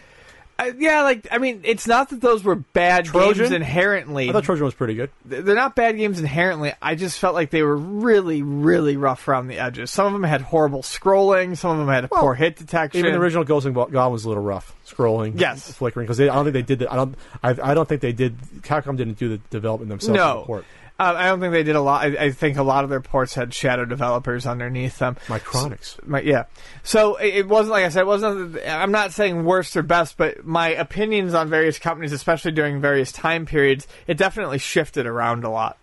Yeah, 0.77 1.01
like 1.03 1.27
I 1.31 1.37
mean, 1.37 1.61
it's 1.63 1.87
not 1.87 2.09
that 2.09 2.21
those 2.21 2.43
were 2.43 2.55
bad 2.55 3.05
Trojan? 3.05 3.37
games 3.43 3.51
inherently. 3.53 4.29
I 4.29 4.33
thought 4.33 4.43
Trojan 4.43 4.65
was 4.65 4.73
pretty 4.73 4.95
good. 4.95 5.09
They're 5.25 5.55
not 5.55 5.75
bad 5.75 5.97
games 5.97 6.19
inherently. 6.19 6.73
I 6.81 6.95
just 6.95 7.19
felt 7.19 7.33
like 7.35 7.49
they 7.49 7.63
were 7.63 7.75
really, 7.77 8.41
really 8.41 8.97
rough 8.97 9.27
around 9.27 9.47
the 9.47 9.57
edges. 9.59 9.91
Some 9.91 10.07
of 10.07 10.13
them 10.13 10.23
had 10.23 10.41
horrible 10.41 10.81
scrolling. 10.81 11.57
Some 11.57 11.71
of 11.71 11.77
them 11.85 11.87
had 11.93 12.09
poor 12.09 12.33
hit 12.33 12.55
detection. 12.57 12.99
Even 12.99 13.13
the 13.13 13.19
original 13.19 13.43
Ghosts 13.43 13.65
and 13.65 13.75
Goblins 13.75 14.11
was 14.11 14.25
a 14.25 14.27
little 14.29 14.43
rough, 14.43 14.75
scrolling, 14.85 15.39
Yes. 15.39 15.71
flickering 15.73 16.05
because 16.05 16.19
I 16.19 16.25
don't 16.25 16.43
think 16.45 16.53
they 16.53 16.61
did. 16.61 16.79
The, 16.79 16.91
I 16.91 16.95
don't. 16.95 17.15
I, 17.43 17.49
I 17.71 17.73
don't 17.73 17.87
think 17.87 18.01
they 18.01 18.13
did. 18.13 18.37
Capcom 18.61 18.97
didn't 18.97 19.17
do 19.17 19.29
the 19.29 19.37
development 19.49 19.89
themselves. 19.89 20.15
No. 20.17 20.63
For 21.01 21.07
the 21.07 21.13
port. 21.13 21.17
Uh, 21.17 21.19
I 21.19 21.25
don't 21.27 21.39
think 21.39 21.53
they 21.53 21.63
did 21.63 21.75
a 21.75 21.81
lot. 21.81 22.05
I, 22.05 22.25
I 22.25 22.31
think 22.31 22.57
a 22.57 22.63
lot 22.63 22.83
of 22.83 22.89
their 22.89 23.01
ports 23.01 23.33
had 23.33 23.53
shadow 23.53 23.85
developers 23.85 24.45
underneath 24.45 24.99
them. 24.99 25.17
Micronics. 25.27 26.05
My, 26.07 26.21
yeah. 26.21 26.45
So 26.83 27.15
it, 27.15 27.35
it 27.35 27.47
wasn't 27.47 27.71
like 27.71 27.85
I 27.85 27.89
said. 27.89 28.01
It 28.01 28.07
wasn't. 28.07 28.57
I'm 28.65 28.91
not 28.91 29.11
saying 29.11 29.43
worst 29.45 29.75
or 29.75 29.83
best, 29.83 30.17
but 30.17 30.45
my 30.45 30.69
opinions 30.69 31.33
on 31.33 31.49
various 31.49 31.79
companies, 31.79 32.11
especially 32.11 32.51
during 32.51 32.81
various 32.81 33.11
time 33.11 33.45
periods, 33.45 33.87
it 34.07 34.17
definitely 34.17 34.59
shifted 34.59 35.05
around 35.05 35.43
a 35.43 35.49
lot. 35.49 35.77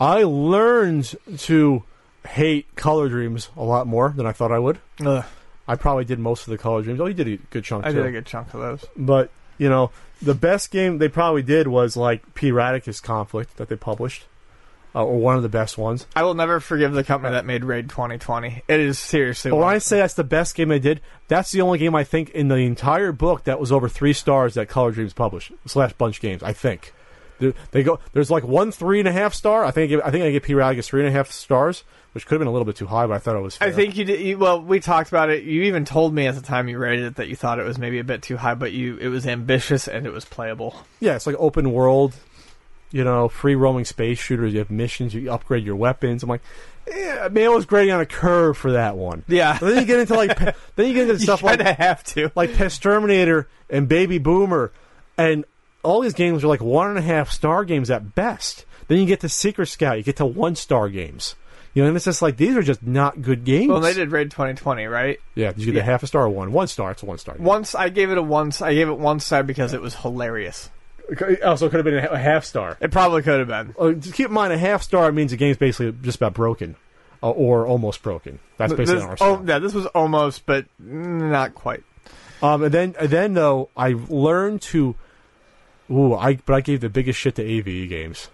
I 0.00 0.22
learned 0.22 1.14
to 1.38 1.84
hate 2.26 2.74
Color 2.76 3.08
Dreams 3.08 3.50
a 3.56 3.62
lot 3.62 3.86
more 3.86 4.10
than 4.16 4.26
I 4.26 4.32
thought 4.32 4.52
I 4.52 4.58
would. 4.58 4.78
Ugh, 5.04 5.24
I 5.68 5.76
probably 5.76 6.04
did 6.04 6.18
most 6.18 6.46
of 6.46 6.50
the 6.50 6.58
Color 6.58 6.82
Dreams. 6.82 7.00
Oh, 7.00 7.06
you 7.06 7.14
did 7.14 7.28
a 7.28 7.36
good 7.36 7.64
chunk 7.64 7.84
I 7.84 7.90
too. 7.90 7.96
did 7.96 8.06
a 8.06 8.10
good 8.12 8.26
chunk 8.26 8.54
of 8.54 8.60
those. 8.60 8.84
But 8.96 9.30
you 9.58 9.68
know, 9.68 9.90
the 10.22 10.34
best 10.34 10.70
game 10.70 10.98
they 10.98 11.08
probably 11.08 11.42
did 11.42 11.66
was 11.66 11.96
like 11.96 12.34
P'radikus 12.34 13.02
Conflict 13.02 13.56
that 13.58 13.68
they 13.68 13.76
published, 13.76 14.24
uh, 14.94 15.04
or 15.04 15.18
one 15.18 15.36
of 15.36 15.42
the 15.42 15.48
best 15.48 15.78
ones. 15.78 16.06
I 16.14 16.22
will 16.22 16.34
never 16.34 16.60
forgive 16.60 16.92
the 16.92 17.04
company 17.04 17.32
that 17.32 17.46
made 17.46 17.64
Raid 17.64 17.88
2020. 17.88 18.62
It 18.66 18.80
is 18.80 18.98
seriously. 18.98 19.52
When 19.52 19.62
I 19.62 19.78
say 19.78 19.98
that's 19.98 20.14
the 20.14 20.24
best 20.24 20.54
game 20.54 20.68
they 20.68 20.78
did, 20.78 21.00
that's 21.28 21.52
the 21.52 21.60
only 21.60 21.78
game 21.78 21.94
I 21.94 22.04
think 22.04 22.30
in 22.30 22.48
the 22.48 22.56
entire 22.56 23.12
book 23.12 23.44
that 23.44 23.60
was 23.60 23.72
over 23.72 23.88
three 23.88 24.12
stars 24.12 24.54
that 24.54 24.68
Color 24.68 24.92
Dreams 24.92 25.12
published 25.12 25.52
slash 25.66 25.92
Bunch 25.94 26.20
Games. 26.20 26.42
I 26.42 26.52
think 26.52 26.92
they, 27.40 27.54
they 27.72 27.82
go. 27.82 27.98
There's 28.12 28.30
like 28.30 28.44
one 28.44 28.70
three 28.70 29.00
and 29.00 29.08
a 29.08 29.12
half 29.12 29.34
star. 29.34 29.64
I 29.64 29.70
think 29.70 29.84
I 29.84 29.86
give, 29.86 30.00
I 30.04 30.10
think 30.10 30.24
I 30.24 30.30
get 30.30 30.42
P 30.42 30.52
three 30.82 31.00
and 31.00 31.08
a 31.08 31.12
half 31.12 31.30
stars, 31.30 31.84
which 32.12 32.26
could 32.26 32.34
have 32.34 32.40
been 32.40 32.48
a 32.48 32.52
little 32.52 32.66
bit 32.66 32.76
too 32.76 32.86
high, 32.86 33.06
but 33.06 33.14
I 33.14 33.18
thought 33.18 33.34
it 33.34 33.40
was. 33.40 33.56
Fair. 33.56 33.68
I 33.68 33.72
think 33.72 33.96
you 33.96 34.04
did. 34.04 34.20
You, 34.20 34.38
well, 34.38 34.62
we 34.62 34.78
talked 34.78 35.08
about 35.08 35.30
it. 35.30 35.44
You 35.44 35.62
even 35.62 35.84
told 35.84 36.14
me 36.14 36.26
at 36.26 36.34
the 36.34 36.42
time 36.42 36.68
you 36.68 36.78
rated 36.78 37.06
it 37.06 37.16
that 37.16 37.28
you 37.28 37.36
thought 37.36 37.58
it 37.58 37.64
was 37.64 37.78
maybe 37.78 37.98
a 37.98 38.04
bit 38.04 38.22
too 38.22 38.36
high, 38.36 38.54
but 38.54 38.72
you 38.72 38.96
it 38.98 39.08
was 39.08 39.26
ambitious 39.26 39.88
and 39.88 40.06
it 40.06 40.12
was 40.12 40.24
playable. 40.24 40.76
Yeah, 41.00 41.16
it's 41.16 41.26
like 41.26 41.36
open 41.38 41.72
world, 41.72 42.14
you 42.90 43.04
know, 43.04 43.28
free 43.28 43.54
roaming 43.54 43.84
space 43.84 44.18
shooters. 44.18 44.52
You 44.52 44.58
have 44.60 44.70
missions, 44.70 45.14
you 45.14 45.30
upgrade 45.32 45.64
your 45.64 45.76
weapons. 45.76 46.22
I'm 46.22 46.28
like, 46.28 46.42
yeah, 46.88 47.28
man, 47.30 47.44
I 47.46 47.48
was 47.50 47.66
grading 47.66 47.92
on 47.94 48.00
a 48.00 48.06
curve 48.06 48.56
for 48.56 48.72
that 48.72 48.96
one. 48.96 49.24
Yeah. 49.28 49.58
Then 49.58 49.78
you 49.78 49.84
get 49.84 50.00
into 50.00 50.14
like, 50.14 50.36
then 50.76 50.86
you 50.88 50.94
get 50.94 51.08
into 51.08 51.18
stuff 51.20 51.42
like 51.42 51.60
have 51.60 52.02
to. 52.04 52.32
like 52.34 52.50
Pesterminator 52.50 53.46
and 53.68 53.88
Baby 53.88 54.18
Boomer, 54.18 54.72
and 55.16 55.44
all 55.82 56.00
these 56.00 56.14
games 56.14 56.42
are 56.44 56.48
like 56.48 56.60
one 56.62 56.88
and 56.90 56.98
a 56.98 57.02
half 57.02 57.30
star 57.30 57.64
games 57.64 57.90
at 57.90 58.14
best. 58.14 58.64
Then 58.88 58.98
you 58.98 59.06
get 59.06 59.20
to 59.20 59.28
Secret 59.28 59.66
Scout, 59.66 59.98
you 59.98 60.02
get 60.02 60.16
to 60.16 60.26
one 60.26 60.56
star 60.56 60.88
games. 60.88 61.36
You 61.72 61.82
know, 61.82 61.88
and 61.88 61.96
it's 61.96 62.04
just 62.06 62.20
like 62.20 62.36
these 62.36 62.56
are 62.56 62.62
just 62.62 62.82
not 62.82 63.22
good 63.22 63.44
games. 63.44 63.68
Well, 63.68 63.78
they 63.80 63.94
did 63.94 64.10
Raid 64.10 64.32
2020, 64.32 64.86
right? 64.86 65.20
Yeah, 65.36 65.52
did 65.52 65.60
you 65.60 65.66
get 65.66 65.76
Yeah. 65.76 65.82
a 65.82 65.84
half 65.84 66.02
a 66.02 66.08
star 66.08 66.24
or 66.24 66.28
one? 66.28 66.50
One 66.50 66.66
star, 66.66 66.90
it's 66.90 67.04
a 67.04 67.06
one 67.06 67.18
star. 67.18 67.36
game. 67.36 67.44
Once 67.44 67.76
I 67.76 67.90
gave 67.90 68.10
it 68.10 68.18
a 68.18 68.22
once. 68.22 68.60
I 68.60 68.74
gave 68.74 68.88
it 68.88 68.98
one 68.98 69.20
star 69.20 69.44
because 69.44 69.72
it 69.72 69.80
was 69.80 69.94
hilarious. 69.94 70.68
Also, 71.44 71.68
could 71.68 71.76
have 71.76 71.84
been 71.84 71.96
a 71.98 72.18
half 72.18 72.44
star. 72.44 72.76
It 72.80 72.90
probably 72.90 73.22
could 73.22 73.38
have 73.40 73.48
been. 73.48 73.74
Uh, 73.78 73.92
just 73.92 74.14
keep 74.14 74.26
in 74.28 74.32
mind, 74.32 74.52
a 74.52 74.58
half 74.58 74.82
star 74.82 75.10
means 75.12 75.30
the 75.30 75.36
game's 75.36 75.56
basically 75.56 75.92
just 76.02 76.16
about 76.18 76.34
broken, 76.34 76.76
uh, 77.22 77.30
or 77.30 77.66
almost 77.66 78.02
broken. 78.02 78.38
That's 78.58 78.72
basically 78.72 78.94
This, 78.94 79.20
on 79.20 79.30
our 79.30 79.38
oh, 79.40 79.44
yeah, 79.46 79.58
this 79.58 79.74
was 79.74 79.86
almost, 79.86 80.46
but 80.46 80.66
not 80.78 81.54
quite. 81.54 81.82
Um, 82.42 82.62
and 82.62 82.72
then, 82.72 82.94
and 82.98 83.10
then 83.10 83.34
though, 83.34 83.70
I 83.76 83.96
learned 84.08 84.62
to. 84.62 84.94
Ooh, 85.90 86.14
I 86.14 86.36
but 86.36 86.54
I 86.54 86.60
gave 86.60 86.80
the 86.80 86.88
biggest 86.88 87.18
shit 87.18 87.34
to 87.36 87.42
AVE 87.42 87.88
games. 87.88 88.30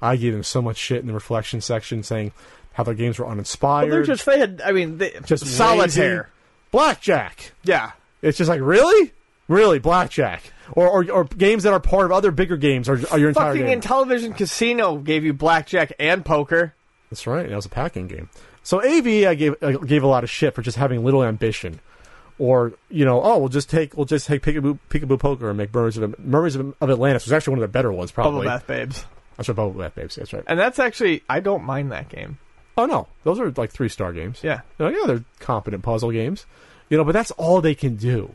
I 0.00 0.16
gave 0.16 0.32
them 0.32 0.44
so 0.44 0.62
much 0.62 0.76
shit 0.76 1.00
in 1.00 1.08
the 1.08 1.12
reflection 1.12 1.60
section, 1.60 2.02
saying 2.02 2.32
how 2.72 2.84
their 2.84 2.94
games 2.94 3.18
were 3.18 3.26
uninspired. 3.26 3.88
Well, 3.88 3.96
they're 3.96 4.04
just 4.04 4.24
they 4.24 4.38
had. 4.38 4.62
I 4.64 4.72
mean, 4.72 4.98
they, 4.98 5.12
Just 5.26 5.46
solitaire. 5.46 6.16
lazy. 6.16 6.28
blackjack. 6.70 7.52
Yeah. 7.64 7.92
It's 8.22 8.38
just 8.38 8.48
like 8.48 8.60
really, 8.60 9.12
really 9.50 9.78
blackjack, 9.78 10.42
or 10.72 10.88
or, 10.88 11.10
or 11.10 11.24
games 11.24 11.64
that 11.64 11.72
are 11.74 11.80
part 11.80 12.06
of 12.06 12.12
other 12.12 12.30
bigger 12.30 12.56
games 12.56 12.88
are, 12.88 12.98
are 13.10 13.18
your 13.18 13.28
entire 13.30 13.52
Fucking 13.52 13.66
game. 13.66 13.72
in 13.72 13.80
television 13.80 14.32
casino 14.32 14.96
gave 14.96 15.24
you 15.24 15.34
blackjack 15.34 15.92
and 15.98 16.24
poker. 16.24 16.74
That's 17.10 17.26
right. 17.26 17.48
That 17.48 17.56
was 17.56 17.66
a 17.66 17.70
packing 17.70 18.06
game. 18.06 18.30
So 18.62 18.78
AV, 18.80 19.26
I 19.26 19.34
gave 19.34 19.56
I 19.62 19.72
gave 19.72 20.02
a 20.02 20.06
lot 20.06 20.24
of 20.24 20.30
shit 20.30 20.54
for 20.54 20.62
just 20.62 20.76
having 20.76 21.04
little 21.04 21.24
ambition, 21.24 21.80
or 22.38 22.72
you 22.88 23.04
know, 23.04 23.20
oh, 23.22 23.38
we'll 23.38 23.48
just 23.48 23.68
take 23.68 23.96
we'll 23.96 24.06
just 24.06 24.26
take 24.26 24.42
Peekaboo, 24.42 24.78
Peekaboo 24.88 25.18
Poker 25.18 25.48
and 25.48 25.58
make 25.58 25.74
Mermaids 25.74 25.96
of 25.96 26.18
Mermaids 26.18 26.56
of, 26.56 26.74
of 26.80 26.90
Atlantis. 26.90 27.24
Was 27.24 27.32
actually 27.32 27.52
one 27.52 27.58
of 27.64 27.68
the 27.68 27.72
better 27.72 27.92
ones, 27.92 28.12
probably. 28.12 28.46
Bubble. 28.46 28.58
Bath 28.58 28.66
Babes. 28.66 29.04
That's 29.36 29.48
right, 29.48 29.56
Bubble 29.56 29.72
Bath 29.72 29.94
Babes. 29.94 30.16
That's 30.16 30.32
right. 30.32 30.44
And 30.46 30.58
that's 30.58 30.78
actually 30.78 31.22
I 31.28 31.40
don't 31.40 31.64
mind 31.64 31.90
that 31.92 32.08
game. 32.08 32.38
Oh 32.76 32.86
no, 32.86 33.08
those 33.24 33.40
are 33.40 33.50
like 33.50 33.72
three 33.72 33.88
star 33.88 34.12
games. 34.12 34.40
Yeah. 34.42 34.60
You 34.78 34.84
know, 34.84 34.90
yeah, 34.90 35.06
they're 35.06 35.24
competent 35.40 35.82
puzzle 35.82 36.12
games. 36.12 36.46
You 36.88 36.96
know, 36.98 37.04
but 37.04 37.12
that's 37.12 37.30
all 37.32 37.60
they 37.60 37.74
can 37.74 37.96
do. 37.96 38.34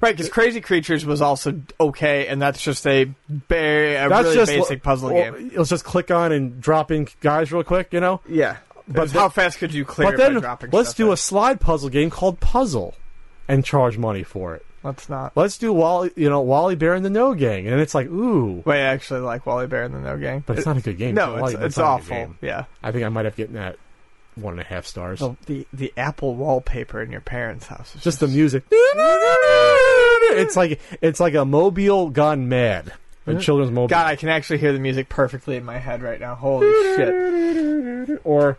Right, 0.00 0.16
because 0.16 0.30
Crazy 0.30 0.60
Creatures 0.60 1.04
was 1.04 1.20
also 1.20 1.60
okay, 1.80 2.26
and 2.28 2.40
that's 2.40 2.62
just 2.62 2.86
a 2.86 3.04
very 3.28 3.94
a 3.96 4.08
That's 4.08 4.24
really 4.24 4.36
just 4.36 4.52
basic 4.52 4.82
puzzle 4.82 5.12
well, 5.12 5.32
game. 5.32 5.52
Let's 5.56 5.70
just 5.70 5.84
click 5.84 6.10
on 6.10 6.32
and 6.32 6.60
drop 6.60 6.90
in 6.90 7.08
guys 7.20 7.52
real 7.52 7.64
quick. 7.64 7.92
You 7.92 8.00
know. 8.00 8.20
Yeah, 8.28 8.58
But 8.86 9.10
then- 9.10 9.20
how 9.22 9.28
fast 9.28 9.58
could 9.58 9.74
you 9.74 9.84
clear 9.84 10.10
But 10.10 10.16
then 10.18 10.70
let's 10.72 10.94
do 10.94 11.08
in? 11.08 11.12
a 11.12 11.16
slide 11.16 11.60
puzzle 11.60 11.88
game 11.88 12.10
called 12.10 12.40
Puzzle, 12.40 12.94
and 13.48 13.64
charge 13.64 13.98
money 13.98 14.22
for 14.22 14.54
it. 14.54 14.64
Let's 14.84 15.08
not. 15.08 15.32
Let's 15.36 15.58
do 15.58 15.72
Wally, 15.72 16.12
you 16.14 16.30
know, 16.30 16.40
Wally 16.40 16.76
Bear 16.76 16.94
and 16.94 17.04
the 17.04 17.10
No 17.10 17.34
Gang, 17.34 17.66
and 17.66 17.80
it's 17.80 17.96
like, 17.96 18.06
ooh, 18.06 18.62
Wait, 18.64 18.76
I 18.76 18.86
actually 18.92 19.20
like 19.20 19.44
Wally 19.44 19.66
Bear 19.66 19.82
and 19.82 19.92
the 19.92 19.98
No 19.98 20.16
Gang, 20.16 20.44
but 20.46 20.56
it's 20.56 20.66
not 20.66 20.76
a 20.76 20.80
good 20.80 20.96
game. 20.96 21.16
No, 21.16 21.44
it's, 21.44 21.54
it's 21.54 21.76
not 21.76 21.86
awful. 22.02 22.36
Yeah, 22.40 22.64
I 22.82 22.92
think 22.92 23.04
I 23.04 23.08
might 23.08 23.24
have 23.24 23.36
gotten 23.36 23.54
that 23.54 23.76
one 24.40 24.54
and 24.54 24.60
a 24.60 24.64
half 24.64 24.86
stars. 24.86 25.20
the, 25.20 25.36
the 25.46 25.66
the 25.72 25.92
Apple 25.96 26.34
wallpaper 26.36 27.02
in 27.02 27.10
your 27.10 27.20
parents' 27.20 27.66
house. 27.66 27.94
Is 27.94 28.02
Just 28.02 28.20
the 28.20 28.28
music. 28.28 28.64
It's 30.30 30.56
like 30.56 30.80
it's 31.00 31.20
like 31.20 31.34
a 31.34 31.44
mobile 31.44 32.10
gone 32.10 32.48
mad. 32.48 32.92
A 33.26 33.38
children's 33.38 33.70
mobile. 33.70 33.88
God, 33.88 34.06
I 34.06 34.16
can 34.16 34.30
actually 34.30 34.58
hear 34.58 34.72
the 34.72 34.78
music 34.78 35.10
perfectly 35.10 35.56
in 35.56 35.64
my 35.64 35.76
head 35.78 36.00
right 36.02 36.18
now. 36.18 36.34
Holy 36.34 36.66
shit! 36.96 38.20
Or 38.24 38.56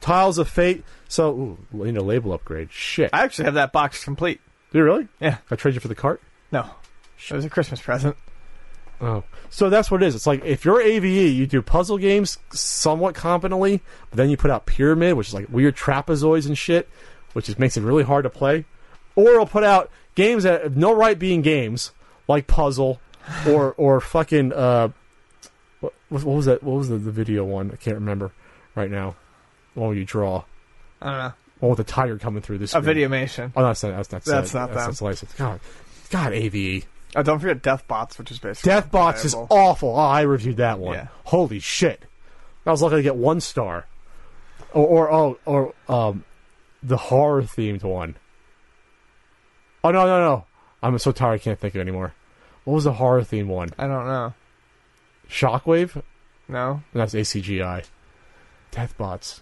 Tiles 0.00 0.38
of 0.38 0.48
Fate. 0.48 0.84
So, 1.08 1.30
ooh, 1.32 1.58
need 1.72 1.96
a 1.96 2.02
label 2.02 2.32
upgrade. 2.32 2.70
Shit. 2.72 3.10
I 3.12 3.24
actually 3.24 3.46
have 3.46 3.54
that 3.54 3.72
box 3.72 4.04
complete. 4.04 4.40
Do 4.70 4.78
you 4.78 4.84
really? 4.84 5.08
Yeah, 5.20 5.38
I 5.50 5.56
trade 5.56 5.74
you 5.74 5.80
for 5.80 5.88
the 5.88 5.94
cart? 5.96 6.22
no, 6.52 6.70
it 7.28 7.34
was 7.34 7.44
a 7.44 7.50
Christmas 7.50 7.80
present. 7.80 8.16
Oh, 9.02 9.24
so 9.50 9.68
that's 9.68 9.90
what 9.90 10.00
it 10.00 10.06
is. 10.06 10.14
It's 10.14 10.28
like 10.28 10.44
if 10.44 10.64
you're 10.64 10.80
AVE, 10.80 11.04
you 11.04 11.46
do 11.48 11.60
puzzle 11.60 11.98
games 11.98 12.38
somewhat 12.52 13.16
competently, 13.16 13.80
but 14.10 14.16
then 14.16 14.30
you 14.30 14.36
put 14.36 14.52
out 14.52 14.64
Pyramid, 14.64 15.14
which 15.14 15.28
is 15.28 15.34
like 15.34 15.48
weird 15.48 15.76
trapezoids 15.76 16.46
and 16.46 16.56
shit, 16.56 16.88
which 17.32 17.48
is, 17.48 17.58
makes 17.58 17.76
it 17.76 17.82
really 17.82 18.04
hard 18.04 18.22
to 18.22 18.30
play. 18.30 18.64
Or 19.16 19.32
it'll 19.32 19.46
put 19.46 19.64
out 19.64 19.90
games 20.14 20.44
that 20.44 20.62
have 20.62 20.76
no 20.76 20.94
right 20.94 21.18
being 21.18 21.42
games, 21.42 21.90
like 22.28 22.46
Puzzle, 22.46 23.00
or 23.48 23.74
or 23.76 24.00
fucking 24.00 24.52
uh, 24.52 24.90
what, 25.80 25.92
what 26.08 26.36
was 26.36 26.46
that? 26.46 26.62
What 26.62 26.78
was 26.78 26.88
the, 26.88 26.98
the 26.98 27.10
video 27.10 27.44
one? 27.44 27.72
I 27.72 27.76
can't 27.76 27.96
remember 27.96 28.30
right 28.76 28.90
now. 28.90 29.16
The 29.74 29.80
one 29.80 29.88
where 29.90 29.98
you 29.98 30.04
draw, 30.04 30.44
I 31.00 31.06
don't 31.06 31.18
know. 31.18 31.32
one 31.58 31.70
with 31.70 31.78
the 31.78 31.92
tiger 31.92 32.18
coming 32.18 32.40
through 32.40 32.58
this. 32.58 32.72
A 32.72 32.80
Videomation. 32.80 33.52
Oh, 33.56 33.64
that's 33.64 33.82
not. 33.82 33.96
That's 33.96 34.12
not. 34.12 34.24
That's 34.24 34.54
not 34.54 34.68
that's, 34.68 34.80
them. 34.80 34.90
that's 34.90 35.02
licensed. 35.02 35.36
God, 35.36 35.60
God, 36.10 36.32
AVE. 36.32 36.86
Oh, 37.14 37.22
don't 37.22 37.38
forget 37.38 37.62
Deathbots, 37.62 38.18
which 38.18 38.30
is 38.30 38.38
basically 38.38 38.72
Deathbots 38.72 39.24
is 39.24 39.34
unplayable. 39.34 39.56
awful. 39.56 39.88
Oh, 39.90 40.00
I 40.00 40.22
reviewed 40.22 40.56
that 40.56 40.78
one. 40.78 40.94
Yeah. 40.94 41.08
Holy 41.24 41.58
shit! 41.58 42.04
I 42.64 42.70
was 42.70 42.80
lucky 42.82 42.96
to 42.96 43.02
get 43.02 43.16
one 43.16 43.40
star, 43.40 43.86
or 44.72 44.86
or 44.86 45.12
oh 45.12 45.38
or 45.44 45.74
um, 45.88 46.24
the 46.82 46.96
horror 46.96 47.42
themed 47.42 47.82
one. 47.82 48.16
Oh 49.84 49.90
no 49.90 50.06
no 50.06 50.20
no! 50.20 50.44
I'm 50.82 50.98
so 50.98 51.12
tired 51.12 51.34
I 51.34 51.38
can't 51.38 51.58
think 51.58 51.74
of 51.74 51.80
it 51.80 51.82
anymore. 51.82 52.14
What 52.64 52.74
was 52.74 52.84
the 52.84 52.92
horror 52.92 53.22
themed 53.22 53.48
one? 53.48 53.70
I 53.78 53.86
don't 53.86 54.06
know. 54.06 54.34
Shockwave. 55.28 56.00
No, 56.48 56.82
That's 56.92 57.14
AGCI. 57.14 57.84
Deathbots. 58.72 59.40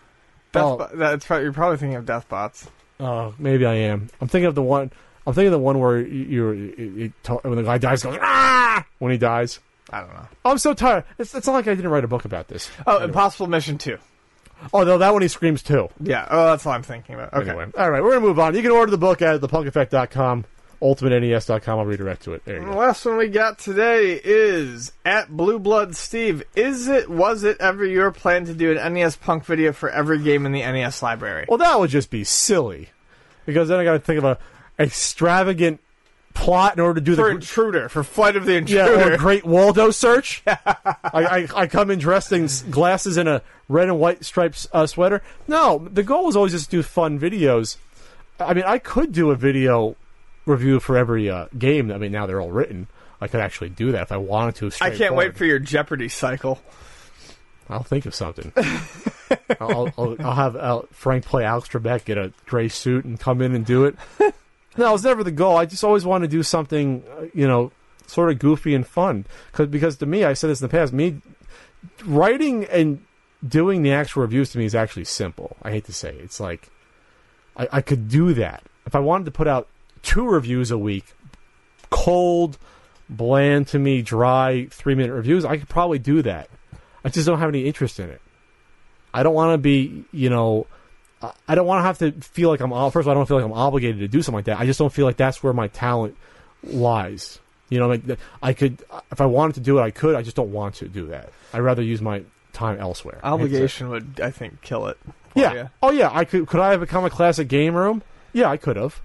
Deathbo- 0.52 0.96
that's 0.96 1.24
probably, 1.24 1.44
you're 1.44 1.52
probably 1.52 1.76
thinking 1.78 1.96
of 1.96 2.04
Deathbots. 2.04 2.68
Oh, 2.98 3.34
maybe 3.38 3.64
I 3.66 3.74
am. 3.74 4.08
I'm 4.20 4.28
thinking 4.28 4.46
of 4.46 4.54
the 4.54 4.62
one. 4.62 4.92
I'm 5.26 5.34
thinking 5.34 5.48
of 5.48 5.52
the 5.52 5.58
one 5.58 5.78
where 5.78 5.98
you, 6.00 6.24
you're 6.24 6.54
you, 6.54 7.12
you, 7.26 7.38
when 7.42 7.56
the 7.56 7.62
guy 7.62 7.78
dies, 7.78 8.02
goes 8.02 8.18
ah 8.20 8.84
when 8.98 9.12
he 9.12 9.18
dies. 9.18 9.60
I 9.92 10.00
don't 10.00 10.14
know. 10.14 10.28
I'm 10.44 10.58
so 10.58 10.72
tired. 10.72 11.04
It's, 11.18 11.34
it's 11.34 11.46
not 11.46 11.52
like 11.54 11.66
I 11.68 11.74
didn't 11.74 11.90
write 11.90 12.04
a 12.04 12.08
book 12.08 12.24
about 12.24 12.48
this. 12.48 12.70
Oh, 12.86 12.92
Anyway. 12.96 13.06
Impossible 13.08 13.46
Mission 13.48 13.76
Two. 13.78 13.98
Oh 14.72 14.84
no, 14.84 14.98
that 14.98 15.12
one 15.12 15.22
he 15.22 15.28
screams 15.28 15.62
too. 15.62 15.88
Yeah. 16.00 16.26
Oh, 16.30 16.46
that's 16.46 16.64
what 16.64 16.72
I'm 16.74 16.82
thinking 16.82 17.14
about. 17.16 17.32
Okay. 17.34 17.48
Anyway, 17.50 17.66
all 17.76 17.90
right, 17.90 18.02
we're 18.02 18.10
gonna 18.12 18.26
move 18.26 18.38
on. 18.38 18.54
You 18.54 18.62
can 18.62 18.70
order 18.70 18.90
the 18.90 18.98
book 18.98 19.20
at 19.22 19.40
thepunkeffect.com, 19.40 20.44
ultimatenes.com. 20.82 21.78
I'll 21.78 21.86
redirect 21.86 22.22
to 22.24 22.34
it. 22.34 22.44
There 22.44 22.56
you 22.58 22.64
The 22.66 22.70
go. 22.72 22.76
last 22.78 23.04
one 23.04 23.16
we 23.16 23.28
got 23.28 23.58
today 23.58 24.20
is 24.22 24.92
at 25.04 25.28
Blue 25.34 25.58
Blood 25.58 25.96
Steve. 25.96 26.42
Is 26.54 26.88
it 26.88 27.08
was 27.10 27.42
it 27.44 27.56
ever 27.60 27.84
your 27.84 28.10
plan 28.10 28.44
to 28.46 28.54
do 28.54 28.76
an 28.76 28.92
NES 28.94 29.16
Punk 29.16 29.44
video 29.44 29.72
for 29.72 29.88
every 29.90 30.18
game 30.22 30.46
in 30.46 30.52
the 30.52 30.60
NES 30.60 31.02
library? 31.02 31.46
Well, 31.48 31.58
that 31.58 31.78
would 31.80 31.90
just 31.90 32.10
be 32.10 32.24
silly, 32.24 32.90
because 33.46 33.68
then 33.68 33.78
I 33.80 33.84
got 33.84 33.92
to 33.94 33.98
think 34.00 34.18
of 34.18 34.24
a 34.24 34.38
extravagant 34.80 35.80
plot 36.34 36.74
in 36.74 36.80
order 36.80 37.00
to 37.00 37.04
do 37.04 37.16
for 37.16 37.28
the 37.28 37.34
Intruder, 37.34 37.88
for 37.88 38.02
Flight 38.02 38.36
of 38.36 38.46
the 38.46 38.52
yeah 38.52 38.58
Intruder. 38.86 39.14
or 39.14 39.16
Great 39.16 39.44
Waldo 39.44 39.90
search. 39.90 40.42
I, 40.46 40.58
I 41.12 41.48
I 41.54 41.66
come 41.66 41.90
in 41.90 41.98
dressed 41.98 42.32
in 42.32 42.48
glasses 42.70 43.16
and 43.16 43.28
a 43.28 43.42
red 43.68 43.88
and 43.88 43.98
white 43.98 44.24
striped 44.24 44.66
uh, 44.72 44.86
sweater. 44.86 45.22
No, 45.46 45.86
the 45.90 46.02
goal 46.02 46.26
was 46.26 46.36
always 46.36 46.52
just 46.52 46.70
to 46.70 46.78
do 46.78 46.82
fun 46.82 47.18
videos. 47.18 47.76
I 48.38 48.54
mean, 48.54 48.64
I 48.64 48.78
could 48.78 49.12
do 49.12 49.30
a 49.30 49.36
video 49.36 49.96
review 50.46 50.80
for 50.80 50.96
every 50.96 51.28
uh, 51.28 51.46
game. 51.58 51.90
I 51.92 51.98
mean, 51.98 52.12
now 52.12 52.26
they're 52.26 52.40
all 52.40 52.50
written. 52.50 52.88
I 53.20 53.28
could 53.28 53.40
actually 53.40 53.68
do 53.68 53.92
that 53.92 54.02
if 54.02 54.12
I 54.12 54.16
wanted 54.16 54.54
to. 54.56 54.84
I 54.84 54.90
can't 54.90 55.14
wait 55.14 55.36
for 55.36 55.44
your 55.44 55.58
Jeopardy 55.58 56.08
cycle. 56.08 56.58
I'll 57.68 57.82
think 57.82 58.06
of 58.06 58.14
something. 58.14 58.52
I'll, 59.60 59.92
I'll, 59.96 60.16
I'll 60.18 60.34
have 60.34 60.56
uh, 60.56 60.82
Frank 60.90 61.24
play 61.24 61.44
Alex 61.44 61.68
Trebek, 61.68 62.04
get 62.04 62.18
a 62.18 62.32
gray 62.46 62.68
suit, 62.68 63.04
and 63.04 63.20
come 63.20 63.40
in 63.40 63.54
and 63.54 63.64
do 63.64 63.84
it. 63.84 63.96
No, 64.76 64.88
it 64.88 64.92
was 64.92 65.04
never 65.04 65.24
the 65.24 65.30
goal. 65.30 65.56
I 65.56 65.66
just 65.66 65.84
always 65.84 66.04
wanted 66.04 66.30
to 66.30 66.36
do 66.36 66.42
something, 66.42 67.04
uh, 67.18 67.26
you 67.34 67.46
know, 67.46 67.72
sort 68.06 68.30
of 68.30 68.38
goofy 68.38 68.74
and 68.74 68.86
fun. 68.86 69.26
Cause, 69.52 69.68
because 69.68 69.96
to 69.98 70.06
me, 70.06 70.24
I 70.24 70.32
said 70.32 70.50
this 70.50 70.60
in 70.60 70.66
the 70.66 70.70
past, 70.70 70.92
me 70.92 71.20
writing 72.04 72.64
and 72.64 73.04
doing 73.46 73.82
the 73.82 73.92
actual 73.92 74.22
reviews 74.22 74.50
to 74.52 74.58
me 74.58 74.64
is 74.64 74.74
actually 74.74 75.04
simple. 75.04 75.56
I 75.62 75.70
hate 75.70 75.84
to 75.86 75.92
say 75.92 76.10
it. 76.10 76.20
It's 76.20 76.40
like 76.40 76.68
I, 77.56 77.68
I 77.72 77.80
could 77.80 78.08
do 78.08 78.34
that 78.34 78.62
if 78.86 78.94
I 78.94 79.00
wanted 79.00 79.24
to 79.26 79.30
put 79.30 79.46
out 79.46 79.68
two 80.02 80.26
reviews 80.26 80.70
a 80.70 80.78
week, 80.78 81.04
cold, 81.90 82.58
bland 83.08 83.68
to 83.68 83.78
me, 83.78 84.02
dry 84.02 84.66
three 84.70 84.94
minute 84.94 85.12
reviews. 85.12 85.44
I 85.44 85.56
could 85.58 85.68
probably 85.68 85.98
do 85.98 86.22
that. 86.22 86.48
I 87.04 87.08
just 87.08 87.26
don't 87.26 87.38
have 87.38 87.48
any 87.48 87.66
interest 87.66 87.98
in 87.98 88.10
it. 88.10 88.20
I 89.12 89.22
don't 89.22 89.34
want 89.34 89.54
to 89.54 89.58
be, 89.58 90.04
you 90.12 90.30
know, 90.30 90.66
I- 91.48 91.54
don't 91.54 91.66
want 91.66 91.80
to 91.80 91.84
have 91.84 91.98
to 91.98 92.12
feel 92.22 92.48
like 92.50 92.60
I'm. 92.60 92.70
First 92.90 92.96
of 93.04 93.08
all, 93.08 93.12
I 93.12 93.14
don't 93.14 93.26
feel 93.26 93.36
like 93.36 93.44
I'm 93.46 93.52
obligated 93.52 93.98
to 94.00 94.08
do 94.08 94.22
something 94.22 94.36
like 94.38 94.44
that. 94.46 94.58
I 94.60 94.66
just 94.66 94.78
don't 94.78 94.92
feel 94.92 95.06
like 95.06 95.16
that's 95.16 95.42
where 95.42 95.52
my 95.52 95.68
talent 95.68 96.16
lies. 96.62 97.38
You 97.68 97.78
know, 97.78 97.88
like 97.88 98.02
I 98.42 98.52
could, 98.52 98.82
if 99.12 99.20
I 99.20 99.26
wanted 99.26 99.54
to 99.54 99.60
do 99.60 99.78
it, 99.78 99.82
I 99.82 99.90
could. 99.90 100.14
I 100.16 100.22
just 100.22 100.34
don't 100.36 100.52
want 100.52 100.76
to 100.76 100.88
do 100.88 101.06
that. 101.08 101.30
I'd 101.52 101.60
rather 101.60 101.82
use 101.82 102.00
my 102.00 102.22
time 102.52 102.78
elsewhere. 102.80 103.20
Obligation 103.22 103.90
would, 103.90 104.20
I 104.20 104.30
think, 104.30 104.60
kill 104.60 104.86
it. 104.88 104.98
Yeah. 105.34 105.52
ya. 105.54 105.66
Oh 105.82 105.90
yeah. 105.92 106.10
I 106.12 106.24
could. 106.24 106.46
Could 106.48 106.60
I 106.60 106.72
have 106.72 106.80
become 106.80 107.04
a 107.04 107.10
classic 107.10 107.46
game 107.48 107.74
room? 107.74 108.02
Yeah, 108.32 108.48
I 108.50 108.56
could 108.56 108.76
have. 108.76 109.00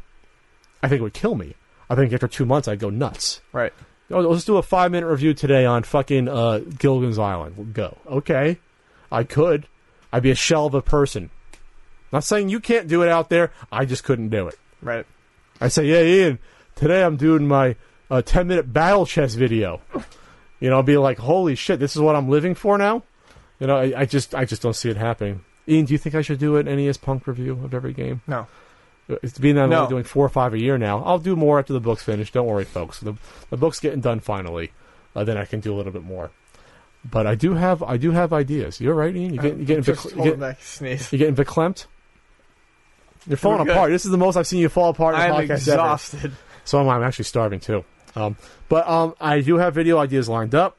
I 0.82 0.88
think 0.88 1.00
it 1.00 1.04
would 1.04 1.14
kill 1.14 1.36
me. 1.36 1.56
I 1.90 1.96
think 1.96 2.12
after 2.14 2.28
two 2.28 2.46
months, 2.46 2.68
I'd 2.68 2.80
go 2.80 2.90
nuts. 2.90 3.42
Right. 3.52 3.74
Oh, 4.10 4.20
let's 4.22 4.46
do 4.46 4.58
a 4.58 4.64
five 4.64 4.92
minute 4.92 5.08
review 5.08 5.34
today 5.34 5.66
on 5.66 5.84
fucking 5.84 6.28
uh, 6.28 6.60
Gilligan's 6.80 7.20
Island. 7.20 7.74
Go. 7.74 7.98
Okay. 8.08 8.58
I 9.12 9.24
could. 9.24 9.68
I'd 10.12 10.24
be 10.24 10.32
a 10.32 10.36
shell 10.36 10.66
of 10.66 10.74
a 10.74 10.82
person. 10.82 11.30
Not 12.12 12.24
saying 12.24 12.50
you 12.50 12.60
can't 12.60 12.88
do 12.88 13.02
it 13.04 13.10
out 13.10 13.30
there. 13.30 13.52
I 13.72 13.86
just 13.86 14.04
couldn't 14.04 14.30
do 14.30 14.48
it. 14.48 14.58
Right. 14.82 15.06
I 15.60 15.68
say, 15.70 15.86
yeah, 15.86 16.02
Ian, 16.02 16.40
today 16.76 17.04
I'm 17.04 17.18
doing 17.18 17.48
my 17.48 17.76
uh, 18.10 18.22
10 18.22 18.48
minute 18.48 18.72
battle 18.72 19.06
chess 19.06 19.34
video. 19.36 19.82
You 20.60 20.70
know, 20.70 20.78
I'll 20.78 20.84
be 20.84 20.98
like, 20.98 21.18
holy 21.18 21.56
shit, 21.56 21.80
this 21.80 21.96
is 21.96 22.02
what 22.02 22.16
I'm 22.16 22.30
living 22.30 22.56
for 22.56 22.78
now? 22.78 23.04
You 23.60 23.68
know, 23.68 23.78
I, 23.78 24.02
I 24.02 24.06
just 24.06 24.36
I 24.36 24.46
just 24.46 24.62
don't 24.62 24.76
see 24.76 24.90
it 24.90 24.98
happening. 24.98 25.44
Ian, 25.68 25.86
do 25.86 25.94
you 25.94 25.98
think 25.98 26.14
I 26.16 26.22
should 26.22 26.40
do 26.40 26.58
an 26.58 26.66
NES 26.68 26.98
Punk 26.98 27.26
review 27.28 27.54
of 27.64 27.74
every 27.74 27.94
game? 27.94 28.22
No. 28.28 28.48
It's 29.08 29.38
being 29.38 29.56
that 29.56 29.64
I'm 29.66 29.70
No. 29.70 29.78
only 29.82 29.90
doing 29.90 30.04
four 30.04 30.26
or 30.26 30.30
five 30.30 30.54
a 30.54 30.60
year 30.60 30.78
now. 30.78 31.04
I'll 31.04 31.20
do 31.20 31.36
more 31.36 31.60
after 31.60 31.74
the 31.74 31.80
book's 31.80 32.04
finished. 32.04 32.34
Don't 32.34 32.48
worry, 32.48 32.66
folks. 32.66 33.00
The 33.00 33.16
the 33.50 33.58
book's 33.58 33.80
getting 33.80 34.02
done 34.02 34.20
finally. 34.20 34.72
Uh, 35.16 35.24
then 35.24 35.38
I 35.38 35.46
can 35.46 35.60
do 35.60 35.74
a 35.74 35.76
little 35.76 35.92
bit 35.94 36.04
more. 36.04 36.32
But 37.10 37.28
I 37.28 37.36
do 37.36 37.54
have 37.54 37.82
I 37.84 37.98
do 37.98 38.12
have 38.12 38.34
ideas. 38.34 38.82
You're 38.82 38.96
right, 38.96 39.16
Ian. 39.16 39.34
You 39.34 39.40
get 39.42 39.58
you 39.58 39.66
getting 39.66 39.84
vic- 39.84 40.04
you're, 40.16 40.24
get, 40.26 40.40
back 40.40 40.60
a 40.60 40.64
sneeze. 40.66 41.12
you 41.14 41.20
getting? 41.20 41.36
You're 43.28 43.38
falling 43.38 43.60
We're 43.60 43.66
good. 43.66 43.72
apart. 43.72 43.92
This 43.92 44.06
is 44.06 44.12
the 44.12 44.18
most 44.18 44.36
I've 44.36 44.48
seen 44.48 44.60
you 44.60 44.70
fall 44.70 44.90
apart 44.90 45.16
in 45.16 45.22
a 45.22 45.24
I'm 45.24 45.32
podcast 45.34 45.68
ever. 45.68 45.82
exhausted. 45.82 46.32
So 46.64 46.80
am 46.80 46.90
I. 46.90 46.96
I'm 46.96 47.04
actually 47.04 47.26
starving 47.26 47.60
too. 47.60 47.84
Um, 48.16 48.38
but 48.70 48.88
um, 48.88 49.16
I 49.20 49.42
do 49.42 49.58
have 49.58 49.74
video 49.74 49.98
ideas 49.98 50.30
lined 50.30 50.56
up. 50.56 50.78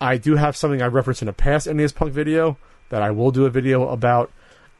I 0.00 0.16
do 0.16 0.36
have 0.36 0.56
something 0.56 0.82
I 0.82 0.86
referenced 0.86 1.22
in 1.22 1.28
a 1.28 1.32
past 1.32 1.66
NES 1.66 1.92
Punk 1.92 2.12
video 2.12 2.56
that 2.88 3.02
I 3.02 3.10
will 3.10 3.30
do 3.30 3.46
a 3.46 3.50
video 3.50 3.88
about. 3.88 4.30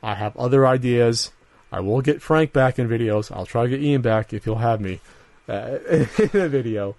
I 0.03 0.15
have 0.15 0.37
other 0.37 0.67
ideas. 0.67 1.33
I 1.73 1.81
will 1.81 2.01
get 2.03 2.23
Frank 2.23 2.53
back 2.53 2.79
in 2.79 2.89
videos. 2.89 3.35
I'll 3.35 3.47
try 3.47 3.65
to 3.65 3.69
get 3.69 3.81
Ian 3.81 4.03
back 4.03 4.33
if 4.33 4.45
he'll 4.45 4.57
have 4.57 4.81
me 4.81 5.01
uh, 5.49 5.79
in 5.91 6.09
a 6.35 6.49
video 6.49 6.95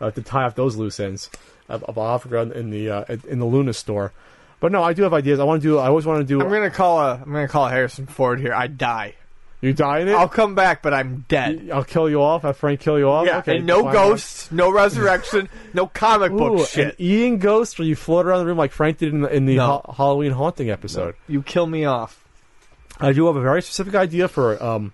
uh, 0.00 0.10
to 0.10 0.22
tie 0.22 0.44
up 0.44 0.54
those 0.54 0.76
loose 0.76 1.00
ends 1.00 1.30
of, 1.68 1.82
of 1.84 1.96
Africa 1.98 2.50
in 2.58 2.70
the 2.70 2.90
uh, 2.90 3.04
in 3.28 3.38
the 3.38 3.46
Luna 3.46 3.72
store. 3.72 4.12
But 4.60 4.72
no, 4.72 4.82
I 4.82 4.92
do 4.92 5.02
have 5.04 5.14
ideas. 5.14 5.38
I 5.40 5.44
want 5.44 5.62
to 5.62 5.68
do. 5.68 5.78
I 5.78 5.86
always 5.86 6.04
want 6.06 6.20
to 6.20 6.24
do. 6.24 6.40
I'm 6.40 6.50
gonna 6.50 6.70
call 6.70 7.00
a. 7.00 7.14
I'm 7.14 7.32
gonna 7.32 7.48
call 7.48 7.68
Harrison 7.68 8.06
Ford 8.06 8.40
here. 8.40 8.52
I 8.52 8.66
die. 8.66 9.14
you 9.60 9.72
die 9.72 10.00
in 10.00 10.08
it. 10.08 10.12
I'll 10.14 10.28
come 10.28 10.54
back, 10.56 10.82
but 10.82 10.92
I'm 10.92 11.24
dead. 11.28 11.70
I'll 11.72 11.84
kill 11.84 12.10
you 12.10 12.20
off. 12.22 12.42
Have 12.42 12.56
Frank 12.56 12.80
kill 12.80 12.98
you 12.98 13.08
off. 13.08 13.26
Yeah, 13.26 13.38
Okay, 13.38 13.58
and 13.58 13.66
no 13.66 13.84
fine. 13.84 13.92
ghosts, 13.92 14.50
no 14.50 14.70
resurrection, 14.82 15.48
no 15.74 15.86
comic 15.86 16.32
book 16.32 16.66
shit. 16.68 16.88
An 16.88 16.92
Ian 16.98 17.38
ghost 17.38 17.78
where 17.78 17.86
you 17.86 17.94
float 17.94 18.26
around 18.26 18.40
the 18.40 18.46
room 18.46 18.58
like 18.58 18.72
Frank 18.72 18.98
did 18.98 19.12
in 19.14 19.20
the, 19.20 19.32
in 19.34 19.46
the 19.46 19.56
No. 19.56 19.66
ha- 19.84 19.92
Halloween 19.92 20.32
haunting 20.32 20.70
episode. 20.70 21.14
You 21.28 21.42
kill 21.42 21.66
me 21.68 21.84
off. 21.84 22.24
I 23.00 23.12
do 23.12 23.26
have 23.26 23.36
a 23.36 23.40
very 23.40 23.62
specific 23.62 23.94
idea 23.94 24.26
for 24.26 24.60
um 24.62 24.92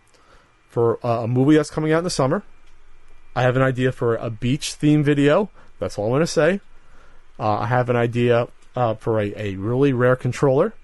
for 0.69 0.99
uh, 1.07 1.23
a 1.23 1.29
movie 1.29 1.57
that's 1.57 1.71
coming 1.71 1.93
out 1.93 1.99
in 1.99 2.05
the 2.05 2.11
summer. 2.11 2.43
I 3.35 3.43
have 3.43 3.57
an 3.57 3.63
idea 3.63 3.93
for 3.93 4.17
a 4.17 4.29
beach 4.29 4.75
theme 4.75 5.03
video. 5.03 5.49
That's 5.79 5.99
all 5.99 6.05
I'm 6.07 6.11
going 6.11 6.21
to 6.21 6.27
say. 6.27 6.61
Uh, 7.39 7.59
I 7.61 7.67
have 7.67 7.89
an 7.91 7.97
idea 7.97 8.47
uh, 8.77 8.95
for 8.95 9.21
a, 9.21 9.33
a 9.37 9.57
really 9.57 9.93
rare 9.93 10.17
controller 10.17 10.75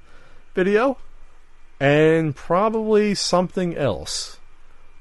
video, 0.55 0.99
and 1.79 2.35
probably 2.35 3.15
something 3.15 3.77
else 3.77 4.39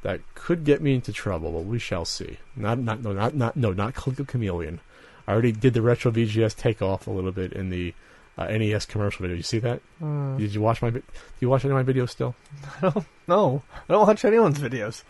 that 0.02 0.22
could 0.34 0.64
get 0.64 0.82
me 0.82 0.96
into 0.96 1.12
trouble, 1.12 1.52
but 1.52 1.66
we 1.66 1.80
shall 1.80 2.06
see. 2.06 2.38
Not 2.56 2.80
not 2.80 3.02
no 3.02 3.14
not 3.14 3.36
not 3.36 3.56
no 3.56 3.74
not 3.74 3.94
Click 3.94 4.20
of 4.20 4.28
Chameleon. 4.28 4.80
I 5.28 5.34
already 5.34 5.52
did 5.52 5.74
the 5.74 5.82
retro 5.82 6.12
VGS 6.12 6.56
takeoff 6.56 7.06
a 7.06 7.12
little 7.12 7.32
bit 7.32 7.54
in 7.54 7.70
the 7.70 7.94
uh, 8.38 8.48
NES 8.48 8.86
commercial 8.86 9.22
video. 9.24 9.38
You 9.38 9.44
see 9.44 9.60
that? 9.60 9.82
Did 10.38 10.54
you 10.56 10.62
watch 10.62 10.82
my? 10.82 10.90
Do 10.90 11.04
you 11.40 11.50
watch 11.50 11.66
any 11.66 11.76
of 11.76 11.86
my 11.86 11.94
videos 11.94 12.10
still? 12.10 12.36
I 12.82 12.90
don't. 12.90 13.06
No, 13.28 13.62
I 13.88 13.94
don't 13.94 14.08
watch 14.08 14.26
anyone's 14.26 14.60
videos. 14.60 15.04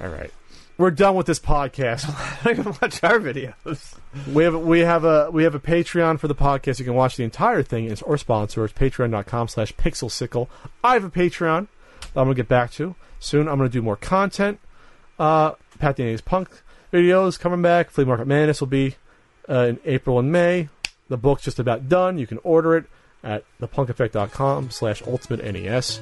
All 0.00 0.08
right, 0.08 0.32
we're 0.78 0.92
done 0.92 1.16
with 1.16 1.26
this 1.26 1.40
podcast. 1.40 2.08
I 2.46 2.52
even 2.52 2.66
watch 2.66 3.02
our 3.02 3.18
videos. 3.18 3.96
we 4.32 4.44
have 4.44 4.54
we 4.54 4.80
have 4.80 5.04
a 5.04 5.30
we 5.30 5.42
have 5.42 5.54
a 5.54 5.60
Patreon 5.60 6.18
for 6.18 6.28
the 6.28 6.34
podcast. 6.34 6.78
You 6.78 6.84
can 6.84 6.94
watch 6.94 7.16
the 7.16 7.24
entire 7.24 7.62
thing 7.62 7.84
It's 7.90 8.00
or 8.00 8.16
sponsor. 8.16 8.64
It's 8.64 8.72
Patreon.com/slash 8.72 9.74
Pixelsicle. 9.74 10.48
I 10.82 10.94
have 10.94 11.04
a 11.04 11.10
Patreon 11.10 11.66
that 12.00 12.20
I'm 12.20 12.24
gonna 12.24 12.34
get 12.34 12.48
back 12.48 12.70
to 12.72 12.94
soon. 13.18 13.48
I'm 13.48 13.58
gonna 13.58 13.68
do 13.68 13.82
more 13.82 13.96
content. 13.96 14.60
Uh, 15.18 15.52
Pat 15.80 15.96
the 15.96 16.04
NES 16.04 16.20
Punk 16.20 16.48
videos 16.92 17.38
coming 17.38 17.60
back. 17.60 17.90
Flea 17.90 18.04
Market 18.04 18.28
Madness 18.28 18.60
will 18.60 18.68
be 18.68 18.94
uh, 19.48 19.66
in 19.66 19.80
April 19.84 20.18
and 20.18 20.30
May. 20.30 20.68
The 21.08 21.16
book's 21.16 21.42
just 21.42 21.58
about 21.58 21.88
done. 21.88 22.18
You 22.18 22.26
can 22.26 22.38
order 22.44 22.76
it 22.76 22.84
at 23.24 23.44
thepunkeffect.com 23.60 24.70
slash 24.70 25.02
ultimate 25.06 25.44
NES. 25.44 26.00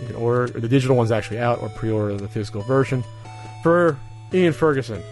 You 0.00 0.06
can 0.06 0.16
order 0.16 0.46
the 0.46 0.68
digital 0.68 0.96
one's 0.96 1.10
actually 1.10 1.40
out 1.40 1.60
or 1.60 1.68
pre-order 1.68 2.16
the 2.16 2.28
physical 2.28 2.62
version. 2.62 3.04
For 3.68 3.98
Ian 4.32 4.54
Ferguson, 4.54 5.02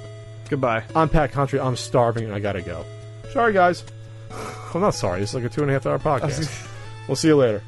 Goodbye. 0.48 0.82
I'm 0.94 1.10
Pat 1.10 1.30
Contri. 1.30 1.62
I'm 1.62 1.76
starving 1.76 2.24
and 2.24 2.32
I 2.32 2.38
gotta 2.40 2.62
go. 2.62 2.86
Sorry, 3.34 3.52
guys. 3.52 3.84
I'm 4.72 4.80
not 4.80 4.94
sorry. 4.94 5.20
It's 5.20 5.34
like 5.34 5.44
a 5.44 5.50
two 5.50 5.60
and 5.60 5.68
a 5.70 5.74
half 5.74 5.84
hour 5.84 5.98
podcast. 6.20 6.66
we'll 7.06 7.16
see 7.16 7.28
you 7.28 7.36
later. 7.36 7.60